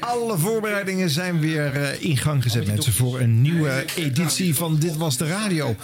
Alle 0.00 0.38
voorbereidingen 0.38 1.10
zijn 1.10 1.40
weer 1.40 1.72
eh, 1.72 2.02
in 2.02 2.16
gang 2.16 2.42
gezet, 2.42 2.66
mensen, 2.66 2.92
voor 2.92 3.20
een 3.20 3.42
nieuwe 3.42 3.84
editie 3.96 4.54
van 4.54 4.78
Dit 4.78 4.96
Was 4.96 5.16
De 5.16 5.26
Radio. 5.26 5.76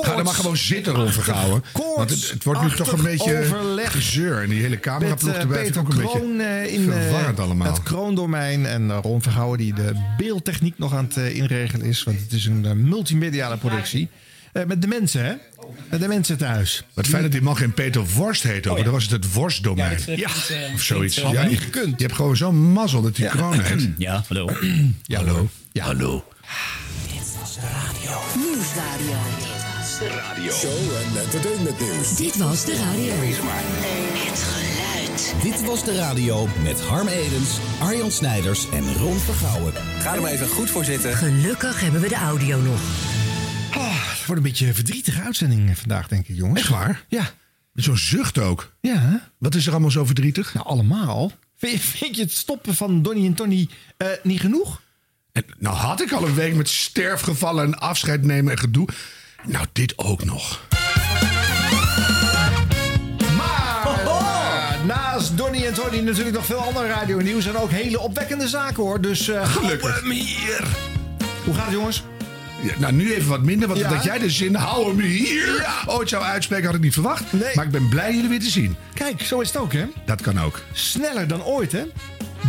Ga 0.00 0.16
er 0.16 0.24
maar 0.24 0.34
gewoon 0.34 0.56
zitten, 0.56 1.12
Vergouwen. 1.12 1.62
Want 1.96 2.10
het, 2.10 2.30
het 2.30 2.44
wordt 2.44 2.62
nu 2.62 2.70
toch 2.70 2.92
een 2.92 3.02
beetje 3.02 3.38
overleg 3.38 3.92
gezeur. 3.92 4.42
En 4.42 4.48
die 4.48 4.60
hele 4.60 4.80
cameraploeg 4.80 5.34
eh, 5.34 5.40
erbij 5.40 5.62
Peter 5.62 5.80
ook 5.80 5.88
een 5.88 5.98
Kroon 5.98 6.36
beetje 6.36 6.44
eh, 6.44 6.72
in 6.72 6.90
verwarrend 6.90 7.40
allemaal. 7.40 7.72
het 7.72 7.82
Kroondomein. 7.82 8.66
En 8.66 8.92
Ron 8.92 9.22
Vergouwen 9.22 9.58
die 9.58 9.74
de 9.74 9.92
beeldtechniek 10.16 10.78
nog 10.78 10.94
aan 10.94 11.04
het 11.14 11.34
inregelen 11.34 11.86
is. 11.86 12.02
Want 12.02 12.20
het 12.20 12.32
is 12.32 12.46
een 12.46 12.88
multimediale 12.88 13.56
productie. 13.56 14.08
Eh, 14.56 14.64
met 14.66 14.82
de 14.82 14.88
mensen, 14.88 15.24
hè? 15.24 15.32
Met 15.90 16.00
de 16.00 16.08
mensen 16.08 16.36
thuis. 16.36 16.84
Wat 16.94 17.06
fijn 17.06 17.22
dat 17.22 17.32
die 17.32 17.42
man 17.42 17.56
geen 17.56 17.72
Peter 17.74 18.04
Worst 18.14 18.42
heet 18.42 18.66
ook. 18.66 18.82
Dan 18.84 18.92
was 18.92 19.02
het 19.02 19.12
het 19.12 19.32
worstdomein. 19.32 19.98
Ja, 20.06 20.28
of 20.74 20.82
zoiets. 20.82 21.20
Had 21.20 21.32
Ja, 21.32 21.42
niet 21.42 21.50
je, 21.50 21.56
gekund. 21.64 21.98
je 21.98 22.04
hebt 22.04 22.16
gewoon 22.16 22.36
zo'n 22.36 22.72
mazzel 22.72 23.02
dat 23.02 23.16
die 23.16 23.26
kroon 23.28 23.60
heet. 23.60 23.88
Ja, 23.98 24.24
hallo. 24.28 24.50
ja, 25.02 25.16
hallo. 25.24 25.48
Ja. 25.72 25.84
Hallo. 25.84 26.24
Nieuwsradio. 28.36 29.16
Show 30.52 30.70
en 30.70 31.20
entertainment 31.22 31.80
nieuws. 31.80 32.16
Dit 32.16 32.36
was 32.36 32.64
de 32.64 32.76
radio. 32.76 33.12
Het 33.14 34.42
geluid. 34.42 35.34
Dit 35.42 35.64
was 35.64 35.84
de 35.84 35.96
radio 35.96 36.48
met 36.62 36.80
Harm 36.80 37.08
Edens, 37.08 37.50
Arjan 37.80 38.10
Snijders 38.10 38.70
en 38.70 38.94
Ron 38.94 39.18
Vergouwen. 39.18 39.72
Ga 39.98 40.14
er 40.14 40.20
maar 40.20 40.30
even 40.30 40.48
goed 40.48 40.70
voor 40.70 40.84
zitten. 40.84 41.16
Gelukkig 41.16 41.80
hebben 41.80 42.00
we 42.00 42.08
de 42.08 42.14
audio 42.14 42.60
nog. 42.60 42.80
Ah, 43.76 44.10
het 44.10 44.26
wordt 44.26 44.42
een 44.42 44.48
beetje 44.48 44.66
een 44.66 44.74
verdrietige 44.74 45.20
uitzending 45.20 45.78
vandaag, 45.78 46.08
denk 46.08 46.28
ik, 46.28 46.36
jongens. 46.36 46.60
Echt 46.60 46.68
waar? 46.68 47.04
Ja. 47.08 47.30
Zo'n 47.74 47.96
zucht 47.96 48.38
ook. 48.38 48.72
Ja? 48.80 49.30
Wat 49.38 49.54
is 49.54 49.66
er 49.66 49.72
allemaal 49.72 49.90
zo 49.90 50.04
verdrietig? 50.04 50.54
Nou, 50.54 50.66
allemaal. 50.66 51.32
Vind 51.56 51.72
je, 51.72 51.78
vind 51.78 52.16
je 52.16 52.22
het 52.22 52.32
stoppen 52.32 52.74
van 52.74 53.02
Donny 53.02 53.26
en 53.26 53.34
Tony 53.34 53.68
eh, 53.96 54.08
niet 54.22 54.40
genoeg? 54.40 54.82
En, 55.32 55.44
nou 55.58 55.76
had 55.76 56.00
ik 56.00 56.12
al 56.12 56.26
een 56.26 56.34
week 56.34 56.54
met 56.54 56.68
sterfgevallen 56.68 57.64
en 57.64 57.78
afscheid 57.78 58.22
nemen 58.22 58.52
en 58.52 58.58
gedoe. 58.58 58.88
Nou, 59.44 59.66
dit 59.72 59.98
ook 59.98 60.24
nog. 60.24 60.66
Maar 63.36 64.78
naast 64.86 65.36
Donny 65.36 65.64
en 65.64 65.74
Tony 65.74 66.00
natuurlijk 66.00 66.36
nog 66.36 66.46
veel 66.46 66.58
andere 66.58 66.86
radio 66.86 67.18
nieuws 67.18 67.46
en 67.46 67.56
ook 67.56 67.70
hele 67.70 68.00
opwekkende 68.00 68.48
zaken 68.48 68.82
hoor. 68.82 69.00
Dus 69.00 69.28
eh 69.28 69.52
Gelukkig. 69.52 70.02
Hoe 71.44 71.54
gaat 71.54 71.64
het 71.64 71.74
jongens? 71.74 72.02
Nou, 72.78 72.92
nu 72.92 73.14
even 73.14 73.28
wat 73.28 73.42
minder, 73.42 73.68
want 73.68 73.80
dat 73.88 74.04
jij 74.04 74.18
de 74.18 74.30
zin 74.30 74.54
hou 74.54 74.86
hem 74.88 75.00
hier 75.00 75.66
ooit 75.86 76.08
zou 76.08 76.22
uitspreken 76.24 76.66
had 76.66 76.74
ik 76.74 76.80
niet 76.80 76.92
verwacht. 76.92 77.32
Nee. 77.32 77.54
Maar 77.54 77.64
ik 77.64 77.70
ben 77.70 77.88
blij 77.88 78.14
jullie 78.14 78.28
weer 78.28 78.40
te 78.40 78.50
zien. 78.50 78.76
Kijk, 78.94 79.22
zo 79.22 79.40
is 79.40 79.48
het 79.48 79.56
ook 79.56 79.72
hè. 79.72 79.84
Dat 80.04 80.20
kan 80.22 80.40
ook. 80.40 80.60
Sneller 80.72 81.28
dan 81.28 81.44
ooit 81.44 81.72
hè. 81.72 81.82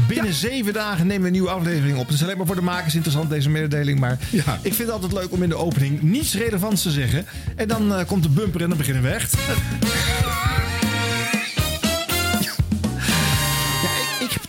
Binnen 0.07 0.33
zeven 0.33 0.73
dagen 0.73 1.03
nemen 1.07 1.21
we 1.21 1.27
een 1.27 1.33
nieuwe 1.33 1.49
aflevering 1.49 1.97
op. 1.97 2.05
Het 2.05 2.15
is 2.15 2.23
alleen 2.23 2.37
maar 2.37 2.45
voor 2.45 2.55
de 2.55 2.61
makers 2.61 2.93
interessant 2.95 3.29
deze 3.29 3.49
mededeling. 3.49 3.99
Maar 3.99 4.17
Ja. 4.29 4.43
ik 4.61 4.73
vind 4.73 4.77
het 4.77 4.89
altijd 4.91 5.11
leuk 5.13 5.31
om 5.31 5.43
in 5.43 5.49
de 5.49 5.55
opening 5.55 6.01
niets 6.01 6.35
relevants 6.35 6.81
te 6.81 6.91
zeggen. 6.91 7.25
En 7.55 7.67
dan 7.67 7.93
eh, 7.93 8.05
komt 8.07 8.23
de 8.23 8.29
bumper 8.29 8.61
en 8.61 8.69
dan 8.69 8.77
beginnen 8.77 9.03
we 9.03 9.09
echt. 9.09 9.35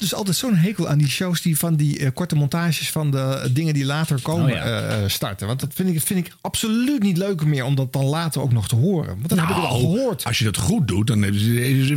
dus 0.08 0.18
altijd 0.18 0.36
zo'n 0.36 0.54
hekel 0.54 0.88
aan 0.88 0.98
die 0.98 1.08
shows 1.08 1.42
die 1.42 1.58
van 1.58 1.76
die 1.76 1.98
eh, 1.98 2.08
korte 2.14 2.34
montages 2.34 2.90
van 2.90 3.10
de 3.10 3.50
dingen 3.52 3.74
die 3.74 3.84
later 3.84 4.22
komen 4.22 4.44
Oh 4.44 4.50
ja. 4.50 4.62
eh, 4.64 5.02
eh, 5.02 5.08
starten. 5.08 5.46
Want 5.46 5.60
dat 5.60 5.74
vind 5.74 5.88
ik, 5.88 6.00
vind 6.00 6.26
ik 6.26 6.32
absoluut 6.40 7.02
niet 7.02 7.16
leuk 7.16 7.44
meer 7.44 7.64
om 7.64 7.74
dat 7.74 7.92
dan 7.92 8.04
later 8.04 8.40
ook 8.40 8.52
nog 8.52 8.68
te 8.68 8.74
horen. 8.74 9.06
Want 9.16 9.28
dan 9.28 9.38
heb 9.38 9.48
ik 9.48 9.54
het 9.54 9.64
al 9.64 9.80
Nou, 9.80 9.80
gehoord. 9.94 10.24
Als 10.24 10.38
je 10.38 10.44
dat 10.44 10.56
goed 10.56 10.88
doet, 10.88 11.06
dan 11.06 11.22
heeft 11.22 11.40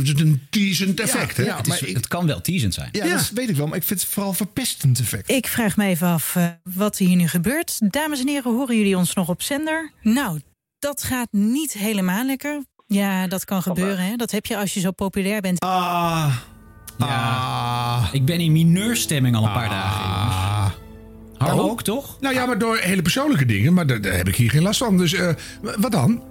het- 0.08 0.20
een 0.20 0.40
teasend 0.50 1.00
effect. 1.00 1.36
hè? 1.36 1.42
ja. 1.42 1.56
Het, 1.56 1.66
is, 1.66 1.80
maar 1.80 1.88
ik- 1.88 1.96
het 1.96 2.08
kan 2.08 2.26
wel 2.26 2.40
teasend 2.40 2.74
zijn. 2.74 2.88
Ja, 2.92 3.04
Ja. 3.04 3.16
dat 3.16 3.30
weet 3.34 3.48
ik 3.48 3.56
wel. 3.56 3.66
Maar 3.66 3.76
ik 3.76 3.82
vind 3.84 4.00
het 4.00 4.10
vooral 4.10 4.32
verpestend 4.32 5.00
effect. 5.00 5.30
Ik 5.30 5.46
vraag 5.46 5.76
me 5.76 5.84
even 5.86 6.06
af 6.08 6.36
eh, 6.36 6.46
wat 6.74 6.98
hier 6.98 7.16
nu 7.16 7.28
gebeurt. 7.28 7.92
Dames 7.92 8.20
en 8.20 8.28
heren, 8.28 8.52
horen 8.54 8.76
jullie 8.76 8.96
ons 8.96 9.14
nog 9.14 9.28
op 9.28 9.42
zender? 9.42 9.92
Nou, 10.02 10.40
dat 10.78 11.02
gaat 11.02 11.28
niet 11.30 11.72
helemaal 11.72 12.24
lekker. 12.26 12.62
Ja, 12.86 13.26
dat 13.26 13.44
kan 13.44 13.62
gebeuren. 13.62 14.04
Hè? 14.04 14.16
Dat 14.16 14.30
heb 14.30 14.46
je 14.46 14.56
als 14.56 14.74
je 14.74 14.80
zo 14.80 14.90
populair 14.90 15.40
bent. 15.40 15.60
Ah. 15.60 16.36
Ja. 17.06 17.36
Ah. 17.36 18.04
Ik 18.12 18.24
ben 18.24 18.40
in 18.40 18.52
mineurstemming 18.52 19.36
al 19.36 19.44
een 19.46 19.52
paar 19.52 19.68
dagen. 19.68 20.00
jongens. 20.10 20.72
Harm 21.38 21.58
Oh. 21.58 21.64
ook, 21.64 21.82
toch? 21.82 22.16
Nou 22.20 22.34
ja, 22.34 22.46
maar 22.46 22.58
door 22.58 22.76
hele 22.78 23.02
persoonlijke 23.02 23.46
dingen. 23.46 23.72
Maar 23.74 23.86
daar, 23.86 24.00
daar 24.00 24.12
heb 24.16 24.28
ik 24.28 24.36
hier 24.36 24.50
geen 24.50 24.62
last 24.62 24.78
van. 24.78 24.96
Dus 24.96 25.12
eh, 25.14 25.28
wat 25.78 25.92
dan? 25.92 26.22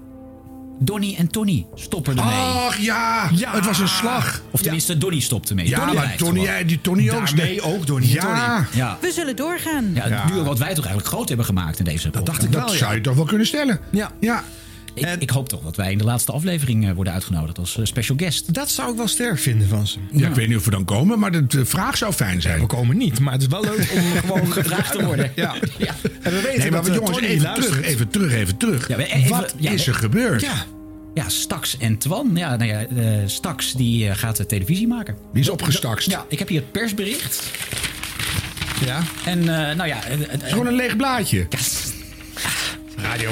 Donny 0.79 1.15
en 1.17 1.27
Tony 1.27 1.65
stoppen 1.75 2.17
ermee. 2.17 2.33
Ach 2.33 2.77
ja, 2.77 3.29
Ja. 3.35 3.51
het 3.51 3.65
was 3.65 3.79
een 3.79 3.87
slag. 3.87 4.41
of 4.51 4.61
tenminste, 4.61 4.97
Donny 4.97 5.19
stopt 5.19 5.49
ermee. 5.49 5.67
Ja, 5.67 5.75
Donny 5.77 5.93
maar 5.93 6.01
blijft 6.03 6.19
Tony, 6.23 6.39
gewoon. 6.39 6.55
eh, 6.55 6.67
die 6.67 6.81
Tony 6.81 7.09
ook. 7.09 7.25
Daarmee 7.35 7.61
ook 7.61 7.87
Donny 7.87 8.05
en 8.05 8.11
Ja, 8.13 8.21
Tony. 8.21 8.67
Ja, 8.71 8.97
We 9.01 9.11
zullen 9.11 9.35
doorgaan. 9.35 9.91
ja, 9.93 10.01
het 10.09 10.27
duo 10.33 10.43
wat 10.43 10.57
wij 10.57 10.67
toch 10.73 10.85
eigenlijk 10.85 11.07
groot 11.07 11.27
hebben 11.27 11.45
gemaakt 11.45 11.79
in 11.79 11.85
deze 11.85 12.09
podcast. 12.09 12.25
dacht 12.25 12.43
ik 12.43 12.51
dat 12.51 12.63
wel, 12.63 12.71
ja. 12.71 12.77
zou 12.77 12.95
je 12.95 13.01
toch 13.01 13.15
wel 13.15 13.25
kunnen 13.25 13.47
stellen. 13.47 13.79
Ja. 13.91 14.11
Ja. 14.19 14.43
Ik, 14.93 15.07
ik 15.19 15.29
hoop 15.29 15.49
toch 15.49 15.61
dat 15.63 15.75
wij 15.75 15.91
in 15.91 15.97
de 15.97 16.03
laatste 16.03 16.31
aflevering 16.31 16.87
eh, 16.87 16.93
worden 16.93 17.13
uitgenodigd 17.13 17.57
als 17.57 17.77
eh, 17.77 17.85
special 17.85 18.17
guest. 18.17 18.53
Dat 18.53 18.69
zou 18.69 18.91
ik 18.91 18.97
wel 18.97 19.07
sterk 19.07 19.39
vinden 19.39 19.67
van 19.67 19.87
ze. 19.87 19.97
Ja, 20.11 20.27
ik 20.27 20.35
weet 20.35 20.47
niet 20.47 20.57
of 20.57 20.65
we 20.65 20.71
dan 20.71 20.85
komen, 20.85 21.19
maar 21.19 21.47
de, 21.47 21.65
vraag 21.65 21.97
zou 21.97 22.13
fijn 22.13 22.41
zijn. 22.41 22.59
We 22.59 22.65
komen 22.65 22.97
niet, 22.97 23.19
maar 23.19 23.33
het 23.33 23.41
is 23.41 23.47
wel 23.47 23.61
leuk 23.61 23.91
om 23.95 24.01
gewoon 24.29 24.51
Gevraagd 24.51 24.91
te 24.91 25.05
worden. 25.05 25.31
Ja. 25.35 25.55
Ja. 25.77 25.95
En 26.21 26.31
we 26.31 26.41
weten 26.41 26.59
Nee, 26.59 26.71
maar 26.71 26.81
dat, 26.81 26.89
eh, 26.89 26.95
jongens, 26.95 27.19
even 27.19 27.41
luistert. 27.43 27.71
terug, 27.71 27.85
even 27.87 28.07
terug, 28.09 28.31
even 28.33 28.57
terug. 28.57 28.87
Ja, 28.87 28.95
we- 28.95 29.05
even- 29.13 29.29
Wat 29.29 29.55
ja, 29.57 29.71
is 29.71 29.85
we- 29.85 29.91
er 29.91 29.97
gebeurd? 29.97 30.41
Ja. 30.41 30.65
Ja, 31.13 31.29
Stax 31.29 31.77
en 31.77 31.97
Twan. 31.97 32.31
Ja, 32.33 32.55
nou 32.55 32.69
ja, 32.69 32.85
eh, 32.85 33.17
Stax 33.25 33.73
die 33.73 34.15
gaat 34.15 34.37
de 34.37 34.45
televisie 34.45 34.87
maken. 34.87 35.15
Die 35.33 35.41
is 35.41 35.49
opgestakst. 35.49 36.09
Ja, 36.09 36.25
ik 36.29 36.39
heb 36.39 36.47
hier 36.47 36.59
het 36.61 36.71
persbericht. 36.71 37.49
Ja. 38.85 39.01
En 39.25 39.39
eh, 39.39 39.75
nou 39.75 39.87
ja... 39.87 39.97
het- 40.01 40.31
het- 40.31 40.43
gewoon 40.43 40.67
een 40.67 40.73
leeg 40.75 40.95
blaadje. 40.95 41.47
Radio. 43.01 43.29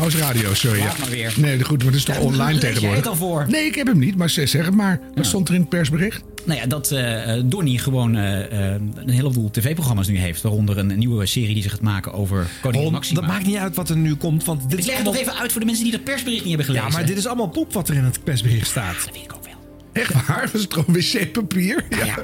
Oh, 0.00 0.06
is 0.06 0.16
radio, 0.16 0.54
sorry. 0.54 0.78
Laat 0.78 0.96
ja. 0.96 1.00
maar 1.00 1.10
weer. 1.10 1.34
Nee, 1.36 1.64
goed, 1.64 1.78
maar 1.78 1.86
het 1.86 1.96
is 1.96 2.04
toch 2.04 2.18
online 2.18 2.58
tegenwoordig. 2.58 2.98
het 2.98 3.06
al 3.06 3.16
voor? 3.16 3.46
Nee, 3.48 3.64
ik 3.64 3.74
heb 3.74 3.86
hem 3.86 3.98
niet, 3.98 4.16
maar 4.16 4.30
zeg 4.30 4.52
het 4.52 4.74
maar. 4.74 5.00
Wat 5.14 5.26
stond 5.26 5.48
er 5.48 5.54
in 5.54 5.60
het 5.60 5.68
persbericht? 5.68 6.22
Nou 6.44 6.60
ja, 6.60 6.66
dat 6.66 6.90
eh 6.90 7.36
eh, 7.36 7.42
Donnie 7.44 7.78
gewoon 7.78 8.16
eh, 8.16 8.70
een 8.94 9.10
heleboel 9.10 9.50
tv-programma's 9.50 10.08
nu 10.08 10.18
heeft. 10.18 10.42
Waaronder 10.42 10.78
een 10.78 10.98
nieuwe 10.98 11.26
serie 11.26 11.54
die 11.54 11.62
ze 11.62 11.68
gaat 11.68 11.80
maken 11.80 12.12
over 12.12 12.46
koningin 12.60 12.82
Ron, 12.84 12.92
Maxima. 12.92 13.20
dat 13.20 13.28
maakt 13.28 13.46
niet 13.46 13.56
uit 13.56 13.76
wat 13.76 13.88
er 13.88 13.96
nu 13.96 14.14
komt, 14.14 14.44
want 14.44 14.62
dit 14.62 14.72
Ik 14.72 14.78
is 14.78 14.86
leg 14.86 14.96
het 14.96 15.04
nog 15.04 15.16
even 15.16 15.34
uit 15.34 15.50
voor 15.50 15.60
de 15.60 15.66
mensen 15.66 15.84
die 15.84 15.92
dat 15.92 16.04
persbericht 16.04 16.44
niet 16.44 16.48
hebben 16.48 16.66
gelezen. 16.66 16.88
Ja, 16.88 16.96
maar 16.96 17.06
dit 17.06 17.16
is 17.16 17.26
allemaal 17.26 17.48
poep 17.48 17.72
wat 17.72 17.88
er 17.88 17.94
in 17.94 18.04
het 18.04 18.24
persbericht 18.24 18.66
staat. 18.66 18.94
Dat 19.04 19.14
weet 19.14 19.24
ik 19.24 19.34
ook 19.34 19.44
wel. 19.44 19.54
Echt 19.92 20.26
waar? 20.26 20.48
Was 20.52 20.62
het 20.62 20.74
gewoon 20.74 20.94
wc-papier? 20.94 21.84
Ja. 21.90 22.14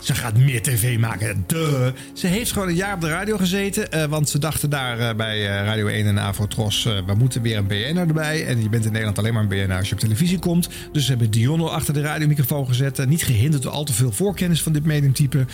Ze 0.00 0.14
gaat 0.14 0.36
meer 0.36 0.62
tv 0.62 0.98
maken. 0.98 1.44
Duh. 1.46 1.86
Ze 2.12 2.26
heeft 2.26 2.52
gewoon 2.52 2.68
een 2.68 2.74
jaar 2.74 2.94
op 2.94 3.00
de 3.00 3.08
radio 3.08 3.36
gezeten. 3.36 3.92
eh, 3.92 4.04
want 4.04 4.28
ze 4.28 4.38
dachten 4.38 4.70
daar 4.70 4.98
eh, 4.98 5.14
bij 5.16 5.36
eh, 5.38 5.64
Radio 5.64 5.86
1 5.86 6.06
en 6.06 6.18
Avrotros... 6.18 6.86
eh, 6.86 6.98
we 7.06 7.14
moeten 7.14 7.42
weer 7.42 7.56
een 7.56 7.66
BN'er 7.66 7.96
erbij. 7.96 8.46
En 8.46 8.62
je 8.62 8.68
bent 8.68 8.84
in 8.84 8.90
Nederland 8.90 9.18
alleen 9.18 9.32
maar 9.32 9.42
een 9.42 9.48
BN'er 9.48 9.76
als 9.76 9.88
je 9.88 9.94
op 9.94 10.00
televisie 10.00 10.38
komt. 10.38 10.68
Dus 10.92 11.04
ze 11.04 11.10
hebben 11.10 11.30
Dionne 11.30 11.68
achter 11.68 11.94
de 11.94 12.00
radiomicrofoon 12.00 12.66
gezet. 12.66 13.06
niet 13.06 13.22
gehinderd 13.22 13.62
door 13.62 13.72
al 13.72 13.84
te 13.84 13.92
veel 13.92 14.12
voorkennis 14.12 14.62
van 14.62 14.72
dit 14.72 14.84
mediumtype. 14.84 15.46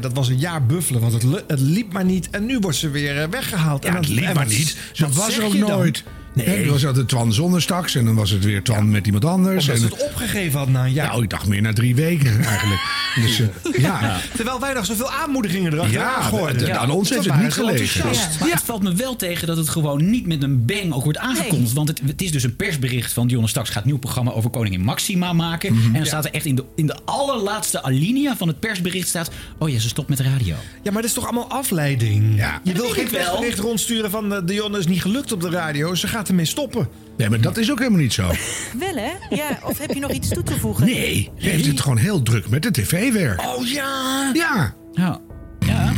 Dat 0.00 0.12
was 0.12 0.28
een 0.28 0.38
jaar 0.38 0.66
buffelen, 0.66 1.00
want 1.00 1.12
het, 1.12 1.22
het 1.46 1.60
liep 1.60 1.92
maar 1.92 2.04
niet. 2.04 2.30
En 2.30 2.46
nu 2.46 2.58
wordt 2.58 2.76
ze 2.76 2.90
weer 2.90 3.20
eh, 3.22 3.28
weggehaald. 3.28 3.82
Ja, 3.84 3.88
en 3.90 3.96
het 3.96 4.04
dan- 4.06 4.14
liep 4.14 4.34
maar 4.34 4.46
niet. 4.46 4.76
Dat 4.96 5.14
was 5.14 5.38
er 5.38 5.44
ook 5.44 5.58
dan? 5.58 5.94
Nee. 6.34 6.46
Er 6.64 6.70
was 6.70 6.86
altijd 6.86 7.08
Twan 7.08 7.32
zonder 7.32 7.62
straks 7.62 7.94
en 7.94 8.04
dan 8.04 8.14
was 8.14 8.30
het 8.30 8.44
weer 8.44 8.62
Twan 8.62 8.90
met 8.90 9.06
iemand 9.06 9.24
anders. 9.24 9.56
Of 9.56 9.64
dat 9.64 9.78
ze 9.78 9.84
En, 9.86 9.90
het 9.92 10.02
opgegeven 10.08 10.58
had 10.58 10.68
na 10.68 10.84
een 10.84 10.92
jaar. 10.92 11.06
nou, 11.08 11.22
ik 11.22 11.30
dacht 11.30 11.46
meer 11.46 11.62
na 11.62 11.72
drie 11.72 11.94
weken 11.94 12.40
eigenlijk. 12.44 12.80
Dus 13.14 13.40
eh, 13.40 13.46
ja. 13.82 14.18
Terwijl 14.36 14.60
wij 14.60 14.72
nog 14.72 14.84
zoveel 14.86 15.10
aanmoedigingen 15.10 15.72
erachteraan 15.72 16.20
Ja, 16.22 16.28
gooiden. 16.28 16.66
d- 16.66 16.70
aan 16.70 16.90
ons 16.90 17.08
heeft 17.10 17.24
het 17.24 17.42
niet 17.42 17.52
gelegen. 17.52 17.94
enthousiast. 17.94 18.40
Maar 18.40 18.50
het 18.50 18.62
valt 18.62 18.82
me 18.82 18.94
wel 18.94 19.16
tegen 19.16 19.46
dat 19.46 19.56
het 19.56 19.68
gewoon 19.68 20.10
niet 20.10 20.26
met 20.26 20.42
een 20.42 20.64
bang 20.64 20.92
ook 20.92 21.04
wordt 21.04 21.18
aangekondigd. 21.18 21.72
Want 21.72 21.88
het, 21.88 22.00
het 22.06 22.22
is 22.22 22.32
dus 22.32 22.42
een 22.42 22.56
persbericht 22.56 23.12
van 23.12 23.26
Dionne 23.26 23.48
Straks 23.48 23.70
gaat 23.70 23.82
een 23.82 23.88
nieuw 23.88 23.98
programma 23.98 24.30
over 24.30 24.50
koningin 24.50 24.80
Maxima 24.84 25.32
maken. 25.32 25.74
Mhm. 25.74 25.86
En 25.86 25.92
dan 25.92 26.06
staat 26.06 26.24
er 26.24 26.30
echt 26.32 26.44
in 26.44 26.54
de, 26.54 26.64
in 26.76 26.86
de 26.86 26.96
allerlaatste 27.04 27.82
alinea 27.82 28.36
van 28.36 28.48
het 28.48 28.60
persbericht 28.60 29.08
staat... 29.08 29.30
Oh 29.58 29.68
ja, 29.68 29.78
ze 29.78 29.88
stopt 29.88 30.08
met 30.08 30.18
de 30.18 30.24
radio. 30.24 30.54
Ja, 30.82 30.90
maar 30.92 31.02
dat 31.02 31.04
is 31.10 31.12
toch 31.12 31.24
allemaal 31.24 31.50
afleiding? 31.50 32.36
Ja. 32.36 32.60
Je 32.62 32.72
wil 32.72 32.88
geen 32.88 33.08
persbericht 33.10 33.58
rondsturen 33.58 34.10
van... 34.10 34.34
eh, 34.34 34.40
Dionne 34.44 34.78
is 34.78 34.86
niet 34.86 35.02
gelukt 35.02 35.32
op 35.32 35.40
de 35.40 35.50
radio. 35.50 35.94
Ze 35.94 36.06
gaat 36.08 36.21
ermee 36.28 36.44
stoppen. 36.44 36.88
Nee, 37.16 37.28
maar 37.30 37.40
dat 37.40 37.56
is 37.56 37.70
ook 37.70 37.78
helemaal 37.78 38.00
niet 38.00 38.12
zo. 38.12 38.22
Wel 38.78 38.94
hè? 38.94 39.10
Ja, 39.36 39.58
of 39.64 39.78
heb 39.78 39.92
je 39.94 40.00
nog 40.00 40.10
iets 40.10 40.28
toe 40.28 40.42
te 40.42 40.58
voegen? 40.58 40.84
Nee, 40.86 41.30
ze 41.38 41.48
heeft 41.48 41.66
het 41.66 41.80
gewoon 41.80 41.96
heel 41.98 42.22
druk 42.22 42.48
met 42.48 42.62
de 42.62 42.70
tv-werk. 42.70 43.40
Oh 43.40 43.66
ja! 43.66 44.30
Ja, 44.34 44.74
Ja. 44.92 45.20
ja. 45.60 45.92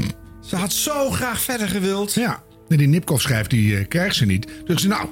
Ze 0.47 0.57
had 0.57 0.73
zo 0.73 1.11
graag 1.11 1.41
verder 1.41 1.69
gewild. 1.69 2.13
ja. 2.15 2.43
En 2.69 2.77
die 2.77 2.89
Nipkoff 2.89 3.23
schrijft, 3.23 3.51
die 3.51 3.77
eh, 3.77 3.89
krijgt 3.89 4.17
ze 4.17 4.27
niet. 4.27 4.47
Dus 4.67 4.81
ze, 4.83 4.89
nou, 4.89 5.09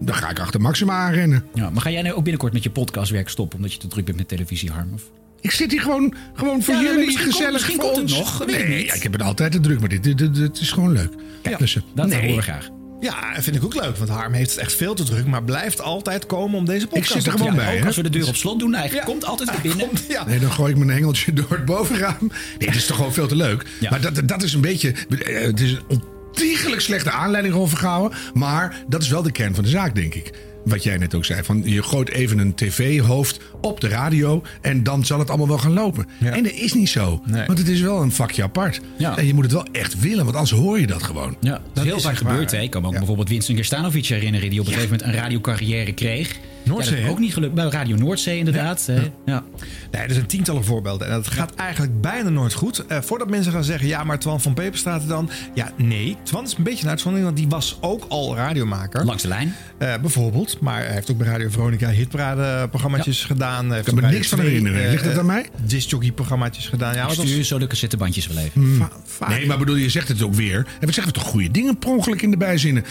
dan 0.00 0.14
ga 0.14 0.30
ik 0.30 0.40
achter 0.40 0.60
Maxima 0.60 0.92
aanrennen. 0.94 1.44
ja. 1.54 1.70
Maar 1.70 1.82
ga 1.82 1.90
jij 1.90 2.02
nou 2.02 2.14
ook 2.14 2.22
binnenkort 2.22 2.52
met 2.52 2.62
je 2.62 2.70
podcastwerk 2.70 3.28
stoppen... 3.28 3.56
omdat 3.56 3.72
je 3.72 3.78
te 3.78 3.86
druk 3.86 4.04
bent 4.04 4.16
met 4.16 4.28
televisie, 4.28 4.70
Harm? 4.70 4.90
Of? 4.94 5.02
Ik 5.40 5.50
zit 5.50 5.70
hier 5.70 5.80
gewoon, 5.80 6.14
gewoon 6.34 6.62
voor 6.62 6.74
Ja, 6.74 6.82
jullie 6.82 6.96
misschien 7.04 7.20
komt- 7.22 7.32
gezellig 7.36 7.52
misschien 7.52 7.80
voor 7.80 7.84
komt 7.92 7.96
het 8.10 8.18
ons. 8.18 8.18
nog, 8.28 8.38
dat 8.38 8.46
weet 8.50 8.60
ik 8.60 8.68
nee, 8.68 8.76
niet. 8.78 8.86
ja, 8.86 8.94
ik 8.94 9.02
heb 9.02 9.12
het 9.12 9.22
altijd 9.22 9.52
te 9.52 9.60
druk, 9.60 9.80
maar 9.80 9.88
dit, 9.88 10.02
dit, 10.02 10.18
dit, 10.18 10.34
dit 10.34 10.60
is 10.60 10.70
gewoon 10.70 10.92
leuk. 10.92 11.12
Ja, 11.42 11.56
Dus, 11.56 11.76
eh, 11.76 11.82
dat 11.94 12.06
nee. 12.06 12.20
horen 12.20 12.36
we 12.36 12.42
graag. 12.42 12.68
Ja, 13.00 13.14
vind 13.42 13.56
ik 13.56 13.64
ook 13.64 13.74
leuk. 13.74 13.96
Want 13.96 14.10
Harm 14.10 14.32
heeft 14.32 14.50
het 14.50 14.58
echt 14.58 14.74
veel 14.74 14.94
te 14.94 15.04
druk. 15.04 15.26
Maar 15.26 15.42
blijft 15.44 15.80
altijd 15.80 16.26
komen 16.26 16.58
om 16.58 16.64
deze 16.64 16.86
podcast 16.86 17.12
zit 17.12 17.26
er 17.26 17.38
gewoon 17.38 17.54
bij, 17.54 17.72
Ook 17.74 17.78
hè? 17.80 17.86
als 17.86 17.96
we 17.96 18.02
de 18.02 18.10
deur 18.10 18.28
op 18.28 18.36
slot 18.36 18.58
doen, 18.58 18.74
hij 18.74 18.90
Ja. 18.92 19.04
komt 19.04 19.24
altijd 19.24 19.50
weer 19.50 19.58
Hij 19.60 19.68
binnen. 19.68 19.86
komt- 19.88 20.04
ja. 20.08 20.26
Nee, 20.26 20.38
dan 20.38 20.52
gooi 20.52 20.72
ik 20.72 20.78
mijn 20.78 20.90
engeltje 20.90 21.32
door 21.32 21.46
het 21.50 21.64
bovenraam. 21.64 22.16
Nee, 22.58 22.68
dat 22.68 22.74
is 22.76 22.86
toch 22.86 22.96
gewoon 22.96 23.12
veel 23.12 23.26
te 23.26 23.36
leuk. 23.36 23.66
Ja. 23.80 23.90
Maar 23.90 24.00
dat, 24.00 24.28
dat 24.28 24.42
is 24.42 24.52
een 24.54 24.60
beetje... 24.60 24.94
eh, 25.24 25.40
Het 25.46 25.60
is 25.60 25.72
een 25.72 25.82
ontiegelijk 25.88 26.80
slechte 26.82 27.10
aanleiding 27.10 27.54
over 27.54 27.78
gehouden. 27.78 28.18
Maar 28.34 28.76
dat 28.88 29.02
is 29.02 29.08
wel 29.08 29.22
de 29.22 29.32
kern 29.32 29.54
van 29.54 29.64
de 29.64 29.70
zaak, 29.70 29.94
denk 29.94 30.14
ik. 30.14 30.30
Wat 30.66 30.82
jij 30.82 30.96
net 30.96 31.14
ook 31.14 31.24
zei. 31.24 31.42
Van 31.42 31.62
je 31.64 31.82
gooit 31.82 32.08
even 32.10 32.38
een 32.38 32.54
tv-hoofd 32.54 33.40
op 33.60 33.80
de 33.80 33.88
radio... 33.88 34.42
en 34.60 34.82
dan 34.82 35.04
zal 35.04 35.18
het 35.18 35.28
allemaal 35.28 35.48
wel 35.48 35.58
gaan 35.58 35.72
lopen. 35.72 36.06
Ja. 36.20 36.30
En 36.32 36.42
dat 36.42 36.52
is 36.52 36.72
niet 36.72 36.88
zo. 36.88 37.22
Nee. 37.26 37.46
Want 37.46 37.58
het 37.58 37.68
is 37.68 37.80
wel 37.80 38.02
een 38.02 38.12
vakje 38.12 38.42
apart. 38.42 38.80
Ja. 38.98 39.18
En 39.18 39.26
je 39.26 39.34
moet 39.34 39.44
het 39.44 39.52
wel 39.52 39.66
echt 39.72 40.00
willen, 40.00 40.24
want 40.24 40.36
anders 40.36 40.58
hoor 40.60 40.80
je 40.80 40.86
dat 40.86 41.02
gewoon. 41.02 41.36
Ja, 41.40 41.60
dat 41.72 41.84
is 41.84 41.90
heel 41.90 42.00
vaak 42.00 42.16
gebeurd. 42.16 42.50
hè? 42.50 42.60
Ik 42.60 42.70
kan 42.70 42.80
me 42.80 42.86
ook 42.86 42.92
Ja. 42.92 42.98
bijvoorbeeld 42.98 43.28
Winston 43.28 43.56
Gerstanovic 43.56 44.06
herinneren... 44.06 44.50
die 44.50 44.60
op 44.60 44.66
een 44.66 44.72
gegeven 44.72 44.96
moment 44.96 45.14
een 45.14 45.20
radiocarrière 45.22 45.92
kreeg. 45.92 46.36
Noordzee, 46.66 46.90
ja, 46.94 46.96
dat 47.00 47.06
is 47.06 47.12
ook 47.12 47.18
niet 47.18 47.32
gelukt. 47.32 47.54
Bij 47.54 47.64
Radio 47.64 47.96
Noordzee 47.96 48.38
inderdaad. 48.38 48.86
hè. 48.86 49.10
Ja. 49.24 49.44
Nee, 49.90 50.02
er 50.02 50.12
zijn 50.14 50.26
tientallen 50.26 50.64
voorbeelden. 50.64 51.06
En 51.06 51.12
dat 51.12 51.26
gaat 51.28 51.54
eigenlijk 51.54 52.00
bijna 52.00 52.28
nooit 52.28 52.52
goed. 52.52 52.86
Eh, 52.86 52.98
voordat 53.00 53.30
mensen 53.30 53.52
gaan 53.52 53.64
zeggen, 53.64 53.88
ja, 53.88 54.04
maar 54.04 54.18
Twan 54.18 54.40
van 54.40 54.54
Peperstraat 54.54 55.08
dan. 55.08 55.30
Ja, 55.54 55.72
nee. 55.76 56.16
Twan 56.22 56.44
is 56.44 56.54
een 56.56 56.64
beetje 56.64 56.82
een 56.84 56.90
uitzondering, 56.90 57.28
want 57.28 57.40
die 57.40 57.48
was 57.48 57.78
ook 57.80 58.04
al 58.08 58.36
radiomaker. 58.36 59.04
Langs 59.04 59.22
de 59.22 59.28
lijn. 59.28 59.54
Eh, 59.78 59.94
bijvoorbeeld. 60.00 60.60
Maar 60.60 60.84
hij 60.84 60.92
heeft 60.94 61.10
ook 61.10 61.18
bij 61.18 61.26
Radio 61.26 61.48
Veronica 61.50 61.88
hitparade-programmaatjes 61.88 63.24
gedaan. 63.24 63.72
Heeft 63.72 63.84
kan 63.86 63.94
me 63.94 64.00
niks 64.10 64.28
van 64.28 64.40
herinneren. 64.40 64.90
Ligt 64.90 65.04
het 65.04 65.12
eh, 65.12 65.18
aan 65.18 65.26
mij? 65.26 65.46
Discjockey-programmaatjes 65.64 66.66
gedaan. 66.68 66.94
Ja, 66.94 67.02
Ik 67.08 67.16
dat 67.16 67.26
stuur 67.26 67.44
zo 67.44 67.58
de 67.58 67.66
cassettebandjes 67.66 68.26
wel 68.26 68.36
even. 68.44 68.76
Va- 68.76 68.90
vaak. 69.04 69.28
Nee, 69.28 69.46
maar 69.46 69.58
bedoel, 69.58 69.76
je 69.76 69.88
zegt 69.90 70.08
het 70.08 70.22
ook 70.22 70.34
weer. 70.34 70.66
En 70.80 70.86
we 70.86 70.92
zeggen 70.92 71.12
toch 71.12 71.22
goede 71.22 71.50
dingen 71.50 71.78
per 71.78 71.88
ongeluk 71.88 72.22
in 72.22 72.30
de 72.30 72.36
bijzinnen. 72.36 72.84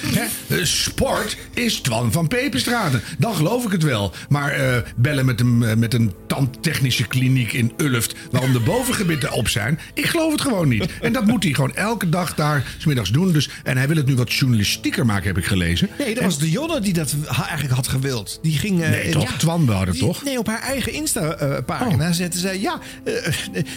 Hè? 0.47 0.65
Sport 0.65 1.37
is 1.53 1.75
Twan 1.79 2.11
van 2.11 2.27
Peperstraten. 2.27 3.01
Dan 3.17 3.35
geloof 3.35 3.64
ik 3.65 3.71
het 3.71 3.83
wel. 3.83 4.13
Maar 4.29 4.51
eh, 4.51 4.77
bellen 4.95 5.25
met 5.25 5.39
een, 5.39 5.63
eh, 5.63 5.75
met 5.75 5.93
een 5.93 6.13
tandtechnische 6.27 7.07
kliniek 7.07 7.51
in 7.53 7.73
Ulft... 7.77 8.15
waarom 8.31 8.51
de 8.53 8.59
bovengebitten 8.59 9.31
op 9.31 9.47
zijn, 9.47 9.79
ik 9.93 10.05
geloof 10.05 10.31
het 10.31 10.41
gewoon 10.41 10.67
niet. 10.67 10.87
En 11.01 11.13
dat 11.13 11.25
moet 11.25 11.43
hij 11.43 11.53
gewoon 11.53 11.75
elke 11.75 12.09
dag 12.09 12.35
daar 12.35 12.63
's 12.79 12.85
middags 12.85 13.09
doen. 13.11 13.31
Dus, 13.31 13.49
en 13.63 13.77
hij 13.77 13.87
wil 13.87 13.97
het 13.97 14.05
nu 14.05 14.15
wat 14.15 14.33
journalistieker 14.33 15.05
maken, 15.05 15.27
heb 15.27 15.37
ik 15.37 15.45
gelezen. 15.45 15.89
Nee, 15.99 16.13
dat 16.15 16.23
was 16.23 16.39
de 16.39 16.49
Jonne 16.51 16.79
die 16.79 16.93
dat 16.93 17.15
ha- 17.25 17.43
eigenlijk 17.45 17.75
had 17.75 17.87
gewild. 17.87 18.39
Die 18.41 18.57
ging... 18.57 18.81
eh, 18.81 18.89
Nee, 18.89 19.09
toch? 19.11 19.29
ja, 19.31 19.37
Twan 19.37 19.65
wou 19.65 19.85
dat 19.85 19.93
die- 19.93 20.03
toch? 20.03 20.23
Nee, 20.23 20.37
op 20.39 20.47
haar 20.47 20.61
eigen 20.61 20.93
Insta-pagina 20.93 22.07
Oh. 22.07 22.13
zette 22.13 22.37
zij... 22.37 22.59
Ja, 22.59 22.79